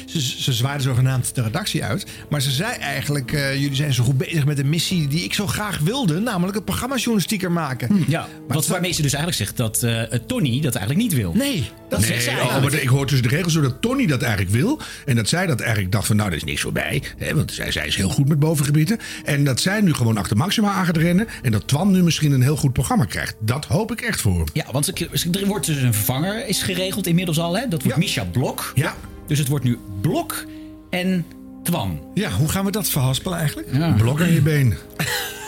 ze, 0.07 0.21
ze 0.21 0.53
zwaaide 0.53 0.83
zogenaamd 0.83 1.35
de 1.35 1.43
redactie 1.43 1.85
uit. 1.85 2.07
Maar 2.31 2.41
ze 2.43 2.51
zei 2.51 2.73
eigenlijk... 2.73 3.33
eh, 3.33 3.53
jullie 3.61 3.75
zijn 3.77 3.93
zo 3.93 4.05
goed 4.05 4.19
bezig 4.19 4.45
met 4.45 4.59
een 4.59 4.69
missie 4.69 5.09
die 5.09 5.25
ik 5.25 5.35
zo 5.35 5.47
graag 5.47 5.79
wilde. 5.79 6.19
Namelijk 6.21 6.55
het 6.57 6.65
programma 6.65 6.97
journalistieker 6.97 7.53
maken. 7.53 8.05
Ja, 8.09 8.29
wat 8.49 8.67
waarmee 8.67 8.93
ze 8.93 9.03
dus 9.03 9.13
eigenlijk 9.13 9.43
zegt 9.45 9.57
dat 9.57 9.78
eh, 9.83 10.19
Tony 10.27 10.61
dat 10.61 10.75
eigenlijk 10.75 11.09
niet 11.09 11.19
wil. 11.19 11.33
Nee, 11.33 11.71
dat 11.89 12.01
zegt 12.01 12.13
Nee, 12.13 12.21
zij 12.21 12.41
oh, 12.43 12.63
maar 12.63 12.75
ik 12.75 12.89
hoor 12.89 13.07
tussen 13.07 13.29
de 13.29 13.35
regels 13.37 13.53
zo 13.53 13.61
dat 13.61 13.81
Tony 13.81 14.07
dat 14.07 14.23
eigenlijk 14.23 14.53
wil. 14.53 14.81
En 15.07 15.17
dat 15.17 15.29
zij 15.29 15.47
dat 15.47 15.61
eigenlijk 15.61 15.93
dacht 15.93 16.07
van, 16.07 16.17
nou, 16.17 16.29
dat 16.29 16.39
is 16.39 16.45
niks 16.45 16.61
voorbij. 16.61 17.03
Hè, 17.19 17.35
want 17.35 17.53
zij, 17.53 17.73
zij 17.73 17.87
is 17.87 17.97
heel 17.97 18.09
goed 18.09 18.29
met 18.29 18.39
bovengebieden. 18.39 18.99
En 19.25 19.45
dat 19.45 19.61
zij 19.61 19.81
nu 19.81 19.93
gewoon 19.95 20.17
achter 20.17 20.37
Maxima 20.37 20.73
aan 20.73 20.85
gaat 20.87 20.97
rennen. 20.97 21.27
En 21.43 21.53
dat 21.53 21.69
Twan 21.69 21.91
nu 21.91 22.03
misschien 22.03 22.33
een 22.33 22.43
heel 22.43 22.57
goed 22.57 22.73
programma 22.73 23.05
krijgt. 23.05 23.37
Dat 23.41 23.65
hoop 23.65 23.93
ik 23.93 24.01
echt 24.01 24.21
voor 24.21 24.37
hem. 24.37 24.47
Ja, 24.53 24.65
want 24.73 24.87
er 25.37 25.47
wordt 25.47 25.67
dus 25.67 25.77
een 25.77 25.95
vervanger 25.95 26.47
is 26.47 26.63
geregeld 26.63 27.07
inmiddels 27.07 27.39
al. 27.39 27.57
Hè? 27.59 27.69
Dat 27.69 27.83
wordt 27.83 27.99
Ja. 27.99 28.05
Misha 28.05 28.25
Blok. 28.25 28.73
Ja. 28.75 28.95
Dus 29.27 29.39
het 29.39 29.49
wordt 29.49 29.65
nu 29.65 29.79
Blok 30.01 30.45
en 30.91 31.25
Twan. 31.63 32.01
Ja, 32.15 32.31
hoe 32.31 32.49
gaan 32.49 32.65
we 32.65 32.71
dat 32.71 32.89
verhaspelen 32.89 33.39
eigenlijk? 33.39 33.69
Ja. 33.73 33.93
Blok 33.93 34.21
aan 34.21 34.33
je 34.33 34.43
been. 34.43 34.75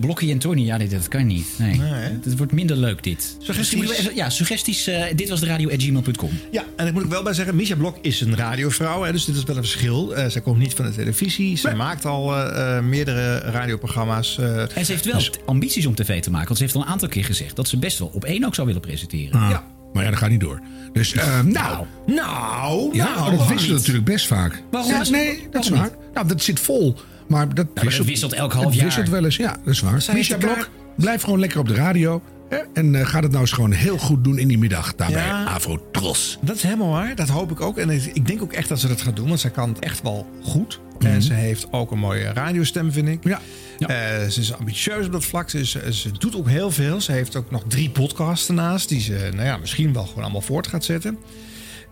Blokkie 0.00 0.30
en 0.30 0.38
Tony, 0.38 0.62
ja, 0.64 0.78
dit, 0.78 0.90
dat 0.90 1.08
kan 1.08 1.26
niet. 1.26 1.46
Nee, 1.58 1.80
het 2.22 2.36
wordt 2.36 2.52
minder 2.52 2.76
leuk 2.76 3.02
dit. 3.02 3.36
We 3.46 3.52
even- 3.58 4.14
ja, 4.14 4.30
suggesties. 4.30 4.86
eh, 4.86 5.04
dit 5.16 5.28
was 5.28 5.40
de 5.40 5.46
radio.gmail.com. 5.46 6.30
Ja, 6.50 6.64
en 6.76 6.86
ik 6.86 6.92
moet 6.92 7.04
ook 7.04 7.10
wel 7.10 7.22
bij 7.22 7.32
zeggen, 7.32 7.56
Misha 7.56 7.74
Blok 7.76 7.96
is 8.02 8.20
een 8.20 8.36
radiovrouw. 8.36 9.02
Hè, 9.02 9.12
dus 9.12 9.24
dit 9.24 9.36
is 9.36 9.42
wel 9.44 9.56
een 9.56 9.62
verschil. 9.62 10.14
Eh 10.14 10.26
zij 10.30 10.40
komt 10.40 10.58
niet 10.58 10.74
van 10.74 10.84
de 10.84 10.94
televisie. 10.94 11.56
Ze 11.56 11.74
maakt 11.74 12.04
al 12.04 12.36
eh, 12.36 12.76
eh, 12.76 12.84
meerdere 12.84 13.38
radioprogramma's. 13.38 14.38
eh, 14.38 14.60
En 14.76 14.84
ze 14.84 14.92
heeft 14.92 15.04
wel 15.04 15.20
ambities 15.46 15.86
om 15.86 15.94
tv 15.94 16.20
te 16.22 16.30
maken. 16.30 16.46
Want 16.46 16.58
ze 16.58 16.64
heeft 16.64 16.76
al 16.76 16.82
een 16.82 16.88
aantal 16.88 17.08
keer 17.08 17.24
gezegd 17.24 17.56
dat 17.56 17.68
ze 17.68 17.78
best 17.78 17.98
wel 17.98 18.10
op 18.14 18.24
één 18.24 18.44
ook 18.44 18.54
zou 18.54 18.66
willen 18.66 18.82
presenteren. 18.82 19.40
Ah, 19.40 19.58
Maar 19.92 20.04
ja, 20.04 20.10
dat 20.10 20.18
gaat 20.18 20.30
niet 20.30 20.40
door. 20.40 20.60
Dus, 20.92 21.14
nou. 21.44 21.86
nou, 22.06 22.94
Ja, 22.96 23.14
nou, 23.14 23.30
dat 23.36 23.48
wisselt 23.48 23.60
niet? 23.68 23.78
natuurlijk 23.78 24.04
best 24.04 24.26
vaak. 24.26 24.62
Waarom 24.70 24.90
Ja, 24.90 25.08
nee, 25.10 25.46
dat 25.50 25.62
is 25.64 25.68
waar. 25.68 25.90
Nou, 26.14 26.28
dat 26.28 26.42
zit 26.42 26.60
vol. 26.60 26.96
Maar 27.30 27.54
dat 27.54 27.66
dat 27.74 27.96
wisselt 27.96 28.32
elk 28.32 28.52
half 28.52 28.74
jaar. 28.74 28.84
wisselt 28.84 29.08
wel 29.08 29.24
eens, 29.24 29.36
ja, 29.36 29.56
dat 29.64 29.74
is 29.74 29.80
waar. 29.80 30.04
Misha 30.12 30.36
Blok, 30.36 30.68
blijf 30.96 31.22
gewoon 31.22 31.38
lekker 31.40 31.58
op 31.58 31.68
de 31.68 31.74
radio. 31.74 32.22
Hè? 32.48 32.56
En 32.74 32.94
eh, 32.94 33.06
gaat 33.06 33.22
het 33.22 33.30
nou 33.30 33.42
eens 33.44 33.52
gewoon 33.52 33.72
heel 33.72 33.98
goed 33.98 34.24
doen 34.24 34.38
in 34.38 34.48
die 34.48 34.58
middag. 34.58 34.94
Daarbij 34.94 35.22
Ja. 35.22 35.58
Tros. 35.92 36.38
Dat 36.42 36.56
is 36.56 36.62
helemaal 36.62 36.90
waar. 36.90 37.14
Dat 37.14 37.28
hoop 37.28 37.50
ik 37.50 37.60
ook. 37.60 37.78
En 37.78 37.90
ik 37.90 38.26
denk 38.26 38.42
ook 38.42 38.52
echt 38.52 38.68
dat 38.68 38.80
ze 38.80 38.88
dat 38.88 39.00
gaat 39.02 39.16
doen. 39.16 39.28
Want 39.28 39.40
zij 39.40 39.50
kan 39.50 39.68
het 39.68 39.78
echt 39.78 40.02
wel 40.02 40.26
goed. 40.42 40.80
En 40.98 41.22
ze 41.22 41.32
heeft 41.34 41.66
ook 41.70 41.90
een 41.90 41.98
mooie 41.98 42.32
radiostem, 42.32 42.92
vind 42.92 43.08
ik. 43.08 43.24
Ja. 43.24 43.40
Ja. 43.78 43.88
Eh, 43.88 44.28
ze 44.28 44.40
is 44.40 44.52
ambitieus 44.54 45.06
op 45.06 45.12
dat 45.12 45.24
vlak. 45.24 45.50
Ze, 45.50 45.58
is- 45.58 45.70
ze 45.90 46.10
doet 46.18 46.36
ook 46.36 46.48
heel 46.48 46.70
veel. 46.70 47.00
Ze 47.00 47.12
heeft 47.12 47.36
ook 47.36 47.50
nog 47.50 47.62
drie 47.68 47.90
podcasts 47.90 48.48
ernaast. 48.48 48.88
Die 48.88 49.00
ze 49.00 49.28
nou 49.34 49.44
ja, 49.46 49.56
misschien 49.56 49.92
wel 49.92 50.06
gewoon 50.06 50.22
allemaal 50.22 50.40
voort 50.40 50.66
gaat 50.66 50.84
zetten. 50.84 51.18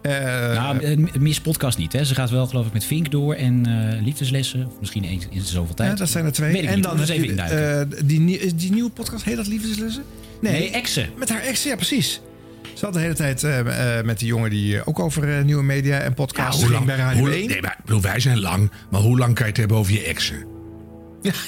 Eh, 0.02 0.12
Nou, 0.54 0.78
eh, 0.78 0.96
mis 1.20 1.40
podcast 1.40 1.78
niet. 1.78 1.92
Hè. 1.92 2.04
Ze 2.04 2.14
gaat 2.14 2.30
wel 2.30 2.46
geloof 2.46 2.66
ik 2.66 2.72
met 2.72 2.84
Vink 2.84 3.10
door 3.10 3.34
en 3.34 3.66
eh, 3.66 4.02
liefdeslessen. 4.04 4.66
Of 4.66 4.72
misschien 4.80 5.04
eens 5.04 5.26
in 5.30 5.42
zoveel 5.42 5.74
tijd. 5.74 5.90
ja, 5.90 5.96
dat 5.96 6.08
zijn 6.08 6.24
er 6.24 6.32
twee. 6.32 6.52
Weet 6.52 6.62
ik 6.62 6.68
en 6.68 6.74
niet. 6.74 6.84
dan 6.84 7.00
even 7.00 7.28
induiken. 7.28 8.06
die, 8.06 8.54
die 8.54 8.72
nieuwe 8.72 8.90
podcast, 8.90 9.24
heet 9.24 9.36
dat 9.36 9.46
Liefdeslessen? 9.46 10.02
nee, 10.40 10.70
exen. 10.70 11.08
Met 11.16 11.28
haar 11.28 11.40
ex, 11.42 11.62
ja, 11.62 11.74
precies. 11.76 12.20
Ze 12.74 12.84
had 12.84 12.94
de 12.94 13.00
hele 13.00 13.14
tijd 13.14 13.42
met 14.04 14.18
die 14.18 14.28
jongen 14.28 14.50
die 14.50 14.86
ook 14.86 14.98
over 14.98 15.44
nieuwe 15.44 15.62
media 15.62 15.98
en 15.98 16.14
podcasts 16.14 16.64
ging 16.64 16.84
bij 16.84 16.96
Radio 16.96 17.20
hoe- 17.20 17.36
1. 17.36 17.48
nee, 17.48 17.60
maar, 17.62 17.76
ik 17.78 17.84
bedoel, 17.84 18.00
wij 18.00 18.20
zijn 18.20 18.40
lang. 18.40 18.70
Maar 18.90 19.00
hoe 19.00 19.18
lang 19.18 19.34
kan 19.34 19.44
je 19.44 19.50
het 19.50 19.56
hebben 19.60 19.76
over 19.76 19.92
je 19.92 20.02
exen? 20.04 20.44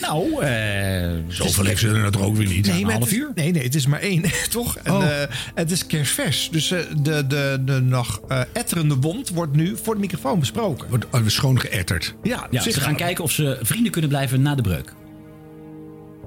Nou, 0.00 0.42
eh, 0.44 1.10
Zoveel 1.28 1.64
heeft 1.64 1.80
ze 1.80 1.88
er 1.88 2.10
toch 2.10 2.22
ook 2.22 2.36
weer 2.36 2.46
niet. 2.46 2.66
Nee, 2.66 2.84
een 2.84 2.90
half 2.90 3.12
uur? 3.12 3.30
Nee, 3.34 3.50
nee, 3.52 3.62
het 3.62 3.74
is 3.74 3.86
maar 3.86 4.00
één, 4.00 4.22
toch? 4.50 4.76
En, 4.76 4.92
Oh. 4.92 5.22
eh, 5.22 5.28
het 5.54 5.70
is 5.70 5.86
kerstvers. 5.86 6.48
Dus 6.52 6.70
eh, 6.70 6.78
de, 7.02 7.26
de, 7.26 7.58
de 7.64 7.80
nog 7.80 8.20
eh, 8.28 8.40
etterende 8.52 8.94
wond 8.96 9.28
wordt 9.30 9.52
nu 9.56 9.76
voor 9.82 9.94
de 9.94 10.00
microfoon 10.00 10.38
besproken. 10.40 10.88
Wordt 10.88 11.04
uh, 11.14 11.20
schoon 11.26 11.60
geëtterd. 11.60 12.14
Ja, 12.22 12.48
ze 12.60 12.80
gaan 12.80 12.96
kijken 12.96 13.24
of 13.24 13.32
ze 13.32 13.58
vrienden 13.62 13.92
kunnen 13.92 14.10
blijven 14.10 14.42
na 14.42 14.54
de 14.54 14.62
breuk. 14.62 14.92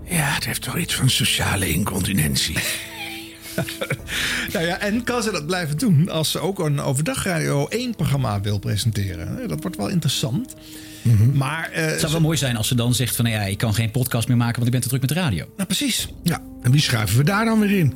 Ja, 0.09 0.33
het 0.33 0.45
heeft 0.45 0.61
toch 0.61 0.77
iets 0.77 0.95
van 0.95 1.09
sociale 1.09 1.69
incontinentie. 1.69 2.57
Nou 4.53 4.65
ja, 4.65 4.79
en 4.79 5.03
kan 5.03 5.23
ze 5.23 5.31
dat 5.31 5.45
blijven 5.45 5.77
doen 5.77 6.09
als 6.09 6.31
ze 6.31 6.39
ook 6.39 6.59
een 6.59 6.81
overdag 6.81 7.23
Radio 7.25 7.67
1-programma 7.89 8.41
wil 8.41 8.59
presenteren? 8.59 9.47
Dat 9.47 9.61
wordt 9.61 9.77
wel 9.77 9.88
interessant. 9.89 10.53
Maar 11.33 11.69
eh, 11.72 11.81
Het 11.81 11.89
zou 11.89 12.00
ze- 12.00 12.12
wel 12.12 12.22
mooi 12.22 12.38
zijn 12.38 12.55
als 12.57 12.67
ze 12.67 12.75
dan 12.75 12.93
zegt 12.93 13.15
van... 13.15 13.25
Nou 13.25 13.38
ja, 13.38 13.43
ik 13.43 13.57
kan 13.57 13.74
geen 13.74 13.91
podcast 13.91 14.27
meer 14.27 14.38
maken, 14.38 14.53
want 14.55 14.65
ik 14.65 14.72
ben 14.72 14.81
te 14.81 14.88
druk 14.88 15.00
met 15.01 15.10
de 15.10 15.15
radio. 15.15 15.45
nou, 15.55 15.65
precies. 15.67 16.07
Ja, 16.24 16.41
en 16.62 16.72
wie 16.72 16.81
schuiven 16.81 17.17
we 17.17 17.24
daar 17.24 17.45
dan 17.45 17.60
weer 17.60 17.77
in? 17.79 17.93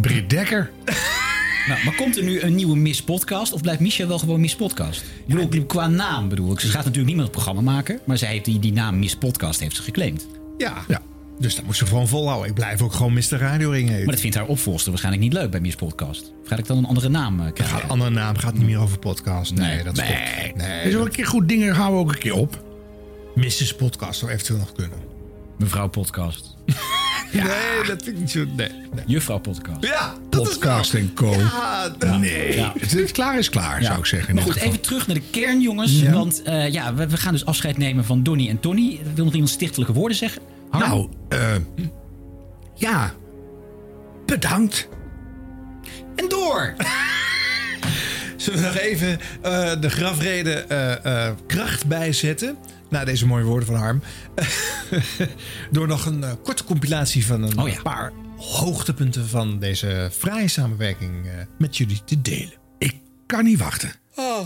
Britt 0.00 0.30
Dekker. 0.30 0.70
Nou, 1.68 1.84
maar 1.84 1.94
komt 1.94 2.16
er 2.16 2.22
nu 2.22 2.40
een 2.40 2.54
nieuwe 2.54 2.76
Miss 2.76 3.02
Podcast? 3.02 3.52
Of 3.52 3.60
blijft 3.60 3.80
Micha 3.80 4.06
wel 4.06 4.18
gewoon 4.18 4.40
Miss 4.40 4.56
Podcast? 4.56 5.04
Ik 5.26 5.34
bedoel, 5.48 5.64
qua 5.66 5.86
naam 5.88 6.28
bedoel 6.28 6.52
ik. 6.52 6.60
Ze 6.60 6.66
gaat 6.66 6.76
natuurlijk 6.84 7.06
niet 7.06 7.14
meer 7.14 7.24
het 7.24 7.32
programma 7.32 7.60
maken. 7.60 8.00
Maar 8.04 8.18
zij 8.18 8.28
heeft 8.28 8.44
die, 8.44 8.58
die 8.58 8.72
naam 8.72 8.98
Miss 8.98 9.16
Podcast 9.16 9.60
heeft 9.60 9.76
ze 9.76 9.82
geclaimd. 9.82 10.26
Ja. 10.58 10.84
Ja. 10.88 11.00
Dus 11.38 11.54
dat 11.54 11.64
moet 11.64 11.76
ze 11.76 11.86
gewoon 11.86 12.08
volhouden. 12.08 12.48
Ik 12.48 12.54
blijf 12.54 12.82
ook 12.82 12.92
gewoon 12.92 13.12
Mr. 13.12 13.36
Radio 13.38 13.70
Ring. 13.70 13.90
Maar 13.90 14.04
dat 14.04 14.20
vindt 14.20 14.36
haar 14.36 14.46
opvolster 14.46 14.88
waarschijnlijk 14.90 15.24
niet 15.24 15.32
leuk 15.32 15.50
bij 15.50 15.60
Miss 15.60 15.76
Podcast. 15.76 16.32
Of 16.42 16.48
ga 16.48 16.56
ik 16.56 16.66
dan 16.66 16.78
een 16.78 16.84
andere 16.84 17.08
naam 17.08 17.40
eh, 17.40 17.52
krijgen? 17.52 17.82
Een 17.82 17.88
andere 17.90 18.10
naam 18.10 18.36
gaat 18.36 18.54
niet 18.54 18.66
meer 18.66 18.78
over 18.78 18.98
podcast. 18.98 19.54
Nee, 19.54 19.74
Nee. 19.74 19.84
dat 19.84 19.94
Nee. 19.96 20.06
stopt. 20.06 20.56
Nee, 20.56 20.82
Is 20.82 20.94
wel 20.94 21.04
een 21.04 21.10
keer 21.10 21.26
goed 21.26 21.48
dingen, 21.48 21.74
gaan 21.74 21.92
we 21.92 21.98
ook 21.98 22.12
een 22.12 22.18
keer 22.18 22.34
op. 22.34 22.62
Mrs. 23.34 23.74
Podcast 23.74 24.18
zou 24.18 24.30
eventueel 24.30 24.58
nog 24.58 24.72
kunnen. 24.72 24.98
Mevrouw 25.58 25.88
Podcast. 25.88 26.54
Nee, 27.32 27.42
dat 27.86 28.02
vind 28.02 28.06
ik 28.06 28.18
niet 28.18 28.30
zo... 28.30 28.44
Nee. 28.56 28.68
nee. 28.94 29.04
Juffrouw 29.06 29.38
Podcast. 29.38 29.82
Ja, 29.86 30.14
dat 30.30 30.42
is 30.48 30.52
Podcast 30.54 30.94
en 30.94 31.14
co. 31.14 31.30
Ja, 31.34 31.88
dat- 31.98 32.18
Nee, 32.18 32.56
Ja. 32.56 32.72
het, 32.78 32.90
het 32.92 33.10
klaar 33.12 33.38
is 33.38 33.48
klaar, 33.50 33.82
zou 33.82 33.98
ik 33.98 34.06
zeggen. 34.06 34.34
Maar 34.34 34.44
goed, 34.44 34.56
even 34.56 34.80
terug 34.80 35.06
naar 35.06 35.16
de 35.16 35.22
kern, 35.30 35.60
jongens. 35.60 36.02
Want 36.02 36.42
eh, 36.42 36.72
ja, 36.72 36.94
we, 36.94 37.06
we 37.08 37.16
gaan 37.16 37.32
dus 37.32 37.44
afscheid 37.44 37.76
nemen 37.78 38.04
van 38.04 38.22
Donny 38.22 38.48
en 38.48 38.60
Tony. 38.60 39.00
Wil 39.14 39.24
nog 39.24 39.32
iemand 39.32 39.50
stichtelijke 39.52 39.92
woorden 39.92 40.16
zeggen? 40.16 40.42
Harm? 40.70 40.88
Nou, 40.88 41.08
eh 41.28 41.54
ja. 42.74 43.14
Bedankt. 44.26 44.88
en 46.16 46.28
door! 46.28 46.74
Zullen 48.36 48.60
we 48.60 48.66
nog 48.66 48.76
even 48.76 49.20
eh, 49.42 49.80
de 49.80 49.90
grafrede 49.90 50.52
eh, 50.52 51.30
kracht 51.46 51.86
bijzetten? 51.86 52.56
Na 52.90 53.04
deze 53.04 53.26
mooie 53.26 53.44
woorden 53.44 53.66
van 53.66 53.76
Harm. 53.76 54.02
Door 55.70 55.86
nog 55.86 56.06
een 56.06 56.24
korte 56.42 56.64
compilatie 56.64 57.26
van 57.26 57.42
een 57.42 57.58
Oh 57.58 57.68
ja. 57.68 57.82
paar 57.82 58.12
hoogtepunten 58.36 59.28
van 59.28 59.58
deze 59.58 60.10
fraaie 60.12 60.48
samenwerking 60.48 61.26
met 61.58 61.76
jullie 61.76 62.00
te 62.04 62.20
delen. 62.22 62.52
Ik 62.78 62.94
kan 63.26 63.44
niet 63.44 63.58
wachten. 63.58 63.92
Oh, 64.18 64.40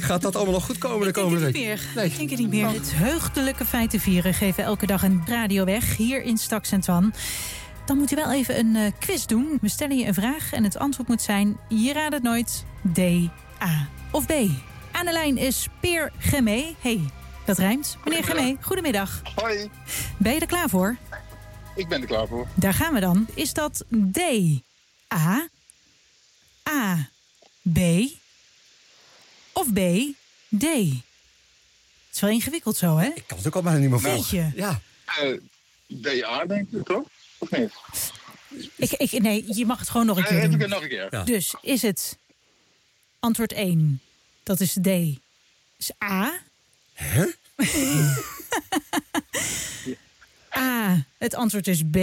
gaat 0.00 0.22
dat 0.22 0.36
allemaal 0.36 0.54
nog 0.54 0.64
goed 0.64 0.78
komen 0.78 1.00
de 1.00 1.06
Ik 1.08 1.14
denk 1.14 1.26
komende 1.26 1.44
het 1.46 1.54
niet 1.54 1.66
week? 1.66 1.76
meer. 1.78 1.88
Nee. 1.94 2.04
Ik 2.06 2.16
denk 2.16 2.30
het 2.30 2.38
niet 2.38 2.48
meer. 2.48 2.68
Het 2.68 2.92
heugdelijke 2.94 3.64
feiten 3.64 4.00
vieren 4.00 4.34
geven 4.34 4.64
elke 4.64 4.86
dag 4.86 5.02
een 5.02 5.22
radio 5.26 5.64
weg 5.64 5.96
hier 5.96 6.22
in 6.22 6.36
Staks 6.36 6.72
en 6.72 6.80
Twan. 6.80 7.12
Dan 7.86 7.98
moet 7.98 8.12
u 8.12 8.16
wel 8.16 8.32
even 8.32 8.58
een 8.58 8.76
eh, 8.76 8.92
quiz 8.98 9.24
doen. 9.24 9.58
We 9.60 9.68
stellen 9.68 9.98
je 9.98 10.06
een 10.06 10.14
vraag 10.14 10.52
en 10.52 10.64
het 10.64 10.78
antwoord 10.78 11.08
moet 11.08 11.22
zijn... 11.22 11.56
je 11.68 11.92
raadt 11.92 12.14
het 12.14 12.22
nooit, 12.22 12.64
D, 12.92 12.98
A 13.62 13.88
of 14.10 14.26
B. 14.26 14.32
Aan 14.92 15.06
de 15.06 15.12
lijn 15.12 15.36
is 15.36 15.68
Peer 15.80 16.12
Gemee. 16.18 16.76
hey, 16.80 17.00
dat 17.44 17.58
rijmt. 17.58 17.96
Meneer 18.04 18.24
Gemee, 18.24 18.56
goedemiddag. 18.60 19.22
Hoi, 19.34 19.70
Ben 20.18 20.34
je 20.34 20.40
er 20.40 20.46
klaar 20.46 20.68
voor? 20.68 20.96
ik 21.76 21.88
ben 21.88 22.00
er 22.00 22.06
klaar 22.06 22.26
voor. 22.26 22.46
Daar 22.54 22.74
gaan 22.74 22.94
we 22.94 23.00
dan. 23.00 23.26
Is 23.34 23.52
dat 23.52 23.84
D, 24.12 24.18
A, 25.14 25.48
A, 26.70 27.08
B 27.72 27.78
of 29.52 29.72
B, 29.72 29.78
D? 30.58 30.62
Het 30.62 32.14
is 32.14 32.20
wel 32.20 32.30
ingewikkeld 32.30 32.76
zo, 32.76 32.96
hè? 32.96 33.06
Ik 33.14 33.24
kan 33.26 33.36
het 33.36 33.46
ook 33.46 33.54
al 33.54 33.62
bijna 33.62 33.78
niet 33.78 33.90
meer 33.90 34.00
volgen. 34.00 34.52
Ja. 34.56 34.80
Eh 35.06 35.32
DA 35.86 36.44
denk 36.46 36.70
ik 36.72 36.84
toch? 36.84 37.04
Of 37.38 37.50
niet? 37.50 37.72
Ik, 38.76 38.92
ik, 38.92 39.22
nee, 39.22 39.44
je 39.56 39.66
mag 39.66 39.78
het 39.78 39.88
gewoon 39.90 40.06
nog 40.06 40.16
een 40.16 40.22
Eh, 40.22 40.28
keer 40.28 40.38
even 40.38 40.58
doen. 40.58 40.68
nog 40.68 40.82
een 40.82 40.88
keer. 40.88 41.06
Ja. 41.10 41.22
Dus 41.24 41.54
is 41.62 41.82
het 41.82 42.18
antwoord 43.20 43.52
1, 43.52 44.00
dat 44.42 44.60
is 44.60 44.72
D, 44.82 44.86
is 45.76 45.90
A. 46.04 46.40
Hè? 46.92 47.24
A, 50.56 51.04
het 51.18 51.34
antwoord 51.34 51.66
is 51.66 51.82
B. 51.90 51.96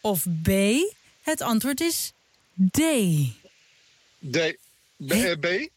Of 0.00 0.26
B, 0.42 0.48
het 1.22 1.40
antwoord 1.40 1.80
is 1.80 2.12
D. 2.70 2.78
D, 4.30 4.56
B, 4.96 5.10
eh, 5.12 5.32
B? 5.40 5.68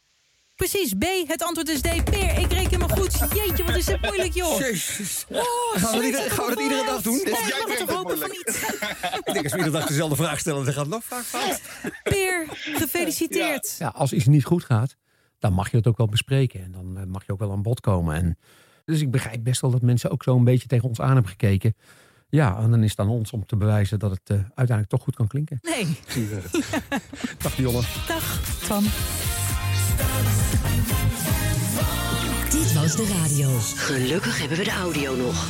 Precies, 0.55 0.93
B, 0.93 1.03
het 1.27 1.43
antwoord 1.43 1.69
is 1.69 1.81
D. 1.81 2.03
Peer, 2.03 2.37
ik 2.39 2.51
reken 2.51 2.79
me 2.79 2.89
goed. 2.89 3.19
Jeetje, 3.33 3.63
wat 3.63 3.75
is 3.75 3.85
het 3.85 4.01
moeilijk, 4.01 4.33
joh. 4.33 4.59
Jezus. 4.59 5.25
Oh, 5.29 5.41
Gaan 5.73 5.99
we, 5.99 6.05
ieder- 6.05 6.31
gaan 6.31 6.45
we 6.45 6.55
dat 6.55 6.63
iedere 6.63 6.85
dag 6.85 7.01
doen? 7.01 7.15
Mag 7.15 7.23
brengt 7.23 7.59
toch 7.67 7.79
het 7.79 7.89
hopen 7.89 8.17
van. 8.17 8.29
Ik 9.25 9.33
denk 9.33 9.43
als 9.43 9.51
we 9.53 9.57
iedere 9.57 9.77
dag 9.77 9.87
dezelfde 9.87 10.15
vraag 10.15 10.39
stellen, 10.39 10.63
dan 10.65 10.73
gaat 10.73 10.85
het 10.85 10.93
nog 10.93 11.03
vaak 11.03 11.23
fout. 11.23 11.61
Peer, 12.03 12.45
gefeliciteerd. 12.73 13.75
Ja, 13.79 13.87
als 13.87 14.13
iets 14.13 14.25
niet 14.25 14.45
goed 14.45 14.63
gaat, 14.63 14.95
dan 15.39 15.53
mag 15.53 15.71
je 15.71 15.77
het 15.77 15.87
ook 15.87 15.97
wel 15.97 16.07
bespreken. 16.07 16.63
En 16.63 16.71
dan 16.71 16.97
eh, 16.97 17.03
mag 17.05 17.25
je 17.25 17.31
ook 17.31 17.39
wel 17.39 17.51
aan 17.51 17.61
bod 17.61 17.79
komen. 17.79 18.15
En, 18.15 18.37
dus 18.85 19.01
ik 19.01 19.11
begrijp 19.11 19.43
best 19.43 19.61
wel 19.61 19.71
dat 19.71 19.81
mensen 19.81 20.11
ook 20.11 20.23
zo 20.23 20.35
een 20.35 20.43
beetje 20.43 20.67
tegen 20.67 20.87
ons 20.89 20.99
aan 21.01 21.13
hebben 21.13 21.29
gekeken. 21.31 21.75
Ja, 22.29 22.57
en 22.57 22.71
dan 22.71 22.83
is 22.83 22.89
het 22.89 22.99
aan 22.99 23.09
ons 23.09 23.31
om 23.31 23.45
te 23.45 23.55
bewijzen 23.55 23.99
dat 23.99 24.11
het 24.11 24.21
eh, 24.29 24.35
uiteindelijk 24.35 24.89
toch 24.89 25.01
goed 25.01 25.15
kan 25.15 25.27
klinken. 25.27 25.59
Nee, 25.61 25.85
Dag 27.43 27.55
Dionne. 27.55 27.81
dag, 28.07 28.41
Twan. 28.59 28.83
Dit 32.49 32.73
was 32.73 32.95
de 32.95 33.19
radio. 33.21 33.49
Gelukkig 33.75 34.39
hebben 34.39 34.57
we 34.57 34.63
de 34.63 34.71
audio 34.71 35.15
nog. 35.15 35.47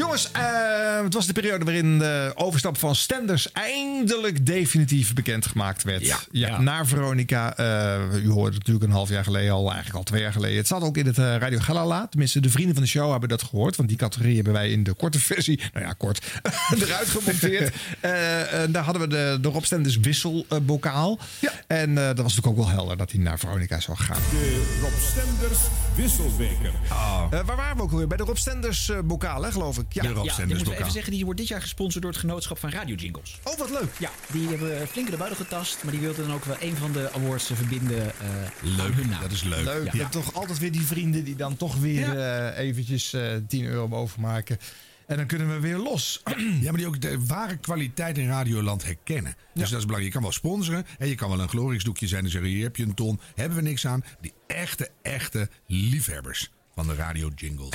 Jongens, 0.00 0.30
eh, 0.32 1.02
het 1.02 1.14
was 1.14 1.26
de 1.26 1.32
periode 1.32 1.64
waarin 1.64 1.98
de 1.98 2.32
overstap 2.34 2.78
van 2.78 2.94
Stenders 2.94 3.52
eindelijk 3.52 4.46
definitief 4.46 5.14
bekendgemaakt 5.14 5.82
werd. 5.82 6.06
Ja, 6.06 6.18
ja, 6.30 6.60
Naar 6.60 6.86
Veronica. 6.86 7.56
eh, 7.56 8.24
u 8.24 8.28
hoorde 8.28 8.48
het 8.50 8.58
natuurlijk 8.58 8.84
een 8.84 8.90
half 8.90 9.08
jaar 9.08 9.24
geleden 9.24 9.52
al, 9.52 9.66
eigenlijk 9.66 9.96
al 9.96 10.02
twee 10.02 10.22
jaar 10.22 10.32
geleden. 10.32 10.56
Het 10.56 10.66
zat 10.66 10.82
ook 10.82 10.96
in 10.96 11.06
het 11.06 11.18
eh, 11.18 11.36
Radio 11.36 11.58
Galala. 11.58 12.06
Tenminste, 12.06 12.40
de 12.40 12.50
vrienden 12.50 12.74
van 12.74 12.82
de 12.82 12.88
show 12.88 13.10
hebben 13.10 13.28
dat 13.28 13.42
gehoord. 13.42 13.76
Want 13.76 13.88
die 13.88 13.98
categorie 13.98 14.34
hebben 14.34 14.52
wij 14.52 14.70
in 14.70 14.82
de 14.82 14.92
korte 14.92 15.20
versie, 15.20 15.60
nou 15.72 15.86
ja, 15.86 15.92
kort, 15.92 16.26
eruit 16.82 17.08
gemonteerd. 17.08 17.74
Daar 18.72 18.84
hadden 18.84 19.02
we 19.02 19.08
de, 19.08 19.38
de 19.40 19.48
Rob 19.48 19.64
Stenders 19.64 19.98
wisselbokaal. 19.98 21.18
Ja. 21.38 21.52
En 21.66 21.98
eh, 21.98 22.06
dat 22.06 22.18
was 22.18 22.34
natuurlijk 22.34 22.46
ook 22.46 22.56
wel 22.66 22.74
helder 22.74 22.96
dat 22.96 23.10
hij 23.10 23.20
naar 23.20 23.38
Veronica 23.38 23.80
zou 23.80 23.96
gaan. 23.96 24.18
De 24.30 24.78
Rob 24.80 24.92
Stenders 25.00 25.60
Wisselbeker. 25.96 26.72
Eh, 26.90 27.28
waar 27.30 27.56
waren 27.56 27.76
we 27.76 27.82
ook 27.82 27.90
alweer? 27.90 28.06
Bij 28.06 28.16
de 28.16 28.24
Rob 28.24 28.36
Stenders 28.36 28.92
bokaal, 29.04 29.42
hè, 29.42 29.52
geloof 29.52 29.78
ik. 29.78 29.89
Ja. 29.92 30.02
De 30.02 30.08
Rob 30.08 30.24
Ja, 30.24 30.32
Stenders 30.32 30.58
moeten 30.58 30.74
we 30.74 30.80
even 30.80 30.92
zeggen, 30.92 31.12
die 31.12 31.24
wordt 31.24 31.38
dit 31.38 31.48
jaar 31.48 31.60
gesponsord 31.60 32.02
door 32.02 32.12
het 32.12 32.20
genootschap 32.20 32.58
van 32.58 32.70
Radio 32.70 32.94
Jingles. 32.94 33.38
Oh, 33.44 33.58
wat 33.58 33.70
leuk. 33.70 33.90
Ja, 33.98 34.10
die 34.32 34.48
hebben 34.48 34.88
flink 34.88 35.06
in 35.06 35.12
de 35.12 35.18
buidel 35.18 35.38
getast, 35.38 35.82
maar 35.82 35.92
die 35.92 36.00
wilden 36.00 36.26
dan 36.26 36.34
ook 36.34 36.44
wel 36.44 36.56
een 36.60 36.76
van 36.76 36.92
de 36.92 37.12
awards 37.12 37.50
eh, 37.50 37.56
verbinden 37.56 38.04
eh 38.04 38.80
aan 38.80 38.92
hun 38.92 39.08
naam. 39.08 39.10
Leuk, 39.10 39.20
dat 39.20 39.30
is 39.30 39.42
leuk. 39.42 39.64
Leuk. 39.64 39.84
Ja. 39.84 39.90
Je 39.92 39.98
hebt 39.98 40.12
toch 40.12 40.34
altijd 40.34 40.58
weer 40.58 40.72
die 40.72 40.86
vrienden 40.86 41.24
die 41.24 41.36
dan 41.36 41.56
toch 41.56 41.76
weer 41.76 42.18
eh, 42.18 42.58
eventjes 42.58 43.12
eh 43.12 43.22
10 43.48 43.64
euro 43.64 43.88
bovenmaken. 43.88 44.58
En 45.06 45.16
dan 45.16 45.26
kunnen 45.26 45.48
we 45.48 45.60
weer 45.60 45.76
los. 45.76 46.22
Ja, 46.60 46.70
maar 46.70 46.76
die 46.76 46.86
ook 46.86 47.00
de 47.00 47.26
ware 47.26 47.56
kwaliteit 47.56 48.18
in 48.18 48.28
Radioland 48.28 48.84
herkennen. 48.84 49.34
Dus 49.54 49.70
dat 49.70 49.78
is 49.78 49.84
belangrijk. 49.84 50.04
Je 50.04 50.10
kan 50.10 50.22
wel 50.22 50.32
sponsoren. 50.32 50.86
En 50.98 51.08
je 51.08 51.14
kan 51.14 51.30
wel 51.30 51.40
een 51.40 51.48
gloringsdoekje 51.48 52.06
zijn 52.06 52.24
en 52.24 52.30
zeggen: 52.30 52.50
hier 52.50 52.62
heb 52.62 52.76
je 52.76 52.82
een 52.82 52.94
ton. 52.94 53.20
Hebben 53.34 53.56
we 53.56 53.62
niks 53.62 53.86
aan. 53.86 54.04
Die 54.20 54.32
echte, 54.46 54.90
echte 55.02 55.48
liefhebbers 55.66 56.50
van 56.84 56.96
de 56.96 57.02
radio 57.02 57.30
jingles. 57.34 57.68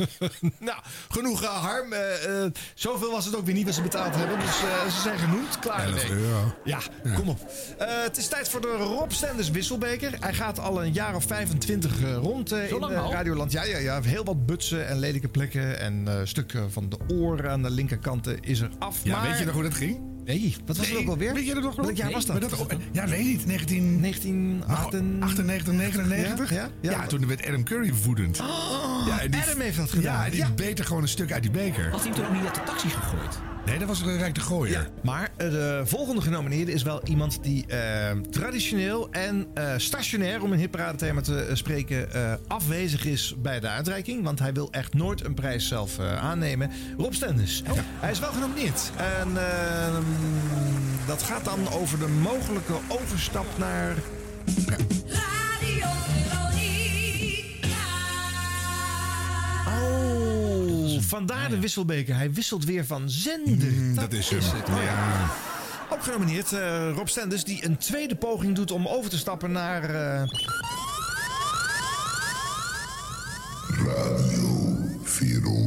nou, 0.58 0.78
genoeg 1.08 1.42
eh, 1.42 1.48
harm. 1.48 1.92
Eh, 1.92 2.44
eh, 2.44 2.50
zoveel 2.74 3.10
was 3.10 3.24
het 3.24 3.36
ook 3.36 3.44
weer 3.44 3.54
niet 3.54 3.64
wat 3.64 3.74
ze 3.74 3.82
betaald 3.82 4.14
hebben. 4.14 4.38
Dus 4.38 4.62
eh, 4.62 4.90
ze 4.90 5.00
zijn 5.00 5.18
genoemd. 5.18 5.58
Klaar 5.58 5.84
11 5.84 6.02
ermee. 6.02 6.22
euro. 6.24 6.54
Ja, 6.64 6.78
kom 7.14 7.28
op. 7.28 7.50
Eh, 7.78 8.02
het 8.02 8.16
is 8.16 8.28
tijd 8.28 8.48
voor 8.48 8.60
de 8.60 8.76
Rob 8.76 9.10
Stenders 9.10 9.50
wisselbeker. 9.50 10.16
Hij 10.20 10.34
gaat 10.34 10.58
al 10.58 10.84
een 10.84 10.92
jaar 10.92 11.14
of 11.14 11.24
25 11.24 12.00
eh, 12.02 12.14
rond 12.14 12.52
eh, 12.52 12.70
in? 12.70 12.82
Radioland. 12.88 13.52
Ja, 13.52 13.64
ja, 13.64 13.78
ja. 13.78 14.02
Heel 14.02 14.24
wat 14.24 14.46
butsen 14.46 14.88
en 14.88 14.98
lelijke 14.98 15.28
plekken. 15.28 15.78
En 15.78 16.02
eh 16.06 16.20
stukken 16.24 16.72
van 16.72 16.88
de 16.88 16.98
oren 17.08 17.50
aan 17.50 17.62
de 17.62 17.70
linkerkanten 17.70 18.40
is 18.42 18.60
er 18.60 18.70
af. 18.78 18.96
Ja, 19.02 19.16
maar... 19.20 19.28
weet 19.28 19.38
je 19.38 19.44
nog 19.44 19.54
hoe 19.54 19.62
dat 19.62 19.74
ging? 19.74 20.11
Nee, 20.24 20.56
wat 20.66 20.76
was 20.76 20.88
het 20.88 20.98
ook 20.98 21.08
alweer? 21.08 21.34
Weet 21.34 21.46
je 21.46 21.54
dat 21.54 21.62
nog? 21.62 21.76
Welk 21.76 21.96
jaar 21.96 22.10
was 22.10 22.26
dat? 22.26 22.40
maar 22.68 22.78
ja, 22.92 23.06
weet 23.08 23.24
niet. 23.24 23.46
19... 23.46 24.00
1998, 24.00 25.20
98, 25.28 25.72
99? 25.74 26.50
Ja, 26.50 26.68
ja, 26.80 26.90
ja. 26.90 27.06
toen 27.06 27.26
werd 27.26 27.46
Adam 27.46 27.64
Curry 27.64 27.92
woedend. 28.04 28.36
ja, 29.06 29.20
en 29.20 29.30
die, 29.30 29.40
Adam 29.40 29.60
heeft 29.60 29.76
dat 29.76 29.90
gedaan. 29.90 30.02
Ja, 30.18 30.24
en 30.24 30.30
die 30.30 30.40
Ja. 30.40 30.50
beet 30.50 30.78
er 30.78 30.84
gewoon 30.84 31.02
een 31.02 31.08
stuk 31.08 31.32
uit 31.32 31.42
die 31.42 31.50
beker. 31.50 31.90
Had 31.90 32.02
hij 32.04 32.12
toen 32.12 32.24
ook 32.26 32.32
niet 32.32 32.44
uit 32.44 32.54
de 32.54 32.62
taxi 32.64 32.88
gegooid? 32.88 33.38
Nee, 33.66 33.78
dat 33.78 33.88
was 33.88 34.00
een 34.00 34.18
Rijk 34.18 34.34
de 34.34 34.40
Gooier. 34.40 34.90
Maar 35.02 35.30
eh, 35.36 35.50
de 35.50 35.82
volgende 35.84 36.20
genomineerde 36.20 36.72
is 36.72 36.82
wel 36.82 37.00
iemand 37.04 37.38
die 37.42 37.66
eh, 37.66 38.10
traditioneel 38.30 39.08
en 39.10 39.46
eh, 39.54 39.72
stationair, 39.76 40.42
om 40.42 40.52
een 40.52 40.58
hitparade-thema 40.58 41.20
te 41.20 41.42
eh, 41.42 41.54
spreken, 41.54 42.08
afwezig 42.46 43.04
is 43.04 43.34
bij 43.38 43.60
de 43.60 43.68
uitreiking. 43.68 44.24
Want 44.24 44.38
hij 44.38 44.52
wil 44.52 44.68
echt 44.70 44.94
nooit 44.94 45.24
een 45.24 45.34
prijs 45.34 45.68
zelf 45.68 45.98
aannemen. 45.98 46.70
Rob 46.96 47.12
Stenders. 47.12 47.62
Hij 48.00 48.10
is 48.10 48.18
wel 48.18 48.32
genomineerd. 48.32 48.90
En 48.96 49.28
ehm, 49.36 50.02
dat 51.06 51.22
gaat 51.22 51.44
dan 51.44 51.72
over 51.72 51.98
de 51.98 52.08
mogelijke 52.08 52.74
overstap 52.88 53.46
naar. 53.58 53.94
Oh, 59.72 61.00
vandaar 61.00 61.48
de 61.48 61.58
wisselbeker. 61.58 62.16
Hij 62.16 62.32
wisselt 62.32 62.64
weer 62.64 62.86
van 62.86 63.10
zender. 63.10 63.70
Mm, 63.72 63.94
dat 63.94 64.12
is 64.12 64.30
hem. 64.30 64.38
het. 64.42 64.68
Oh, 64.68 64.82
ja. 64.84 65.30
Ook 65.90 66.02
genomineerd 66.02 66.52
eh, 66.52 66.90
Rob 66.94 67.06
Stenders, 67.06 67.44
die 67.44 67.64
een 67.64 67.76
tweede 67.76 68.14
poging 68.14 68.54
doet 68.54 68.70
om 68.70 68.86
over 68.88 69.10
te 69.10 69.18
stappen 69.18 69.52
naar. 69.52 69.82
eh, 69.84 70.22
Oh 73.72 73.96
hadden 73.96 75.52
we 75.52 75.61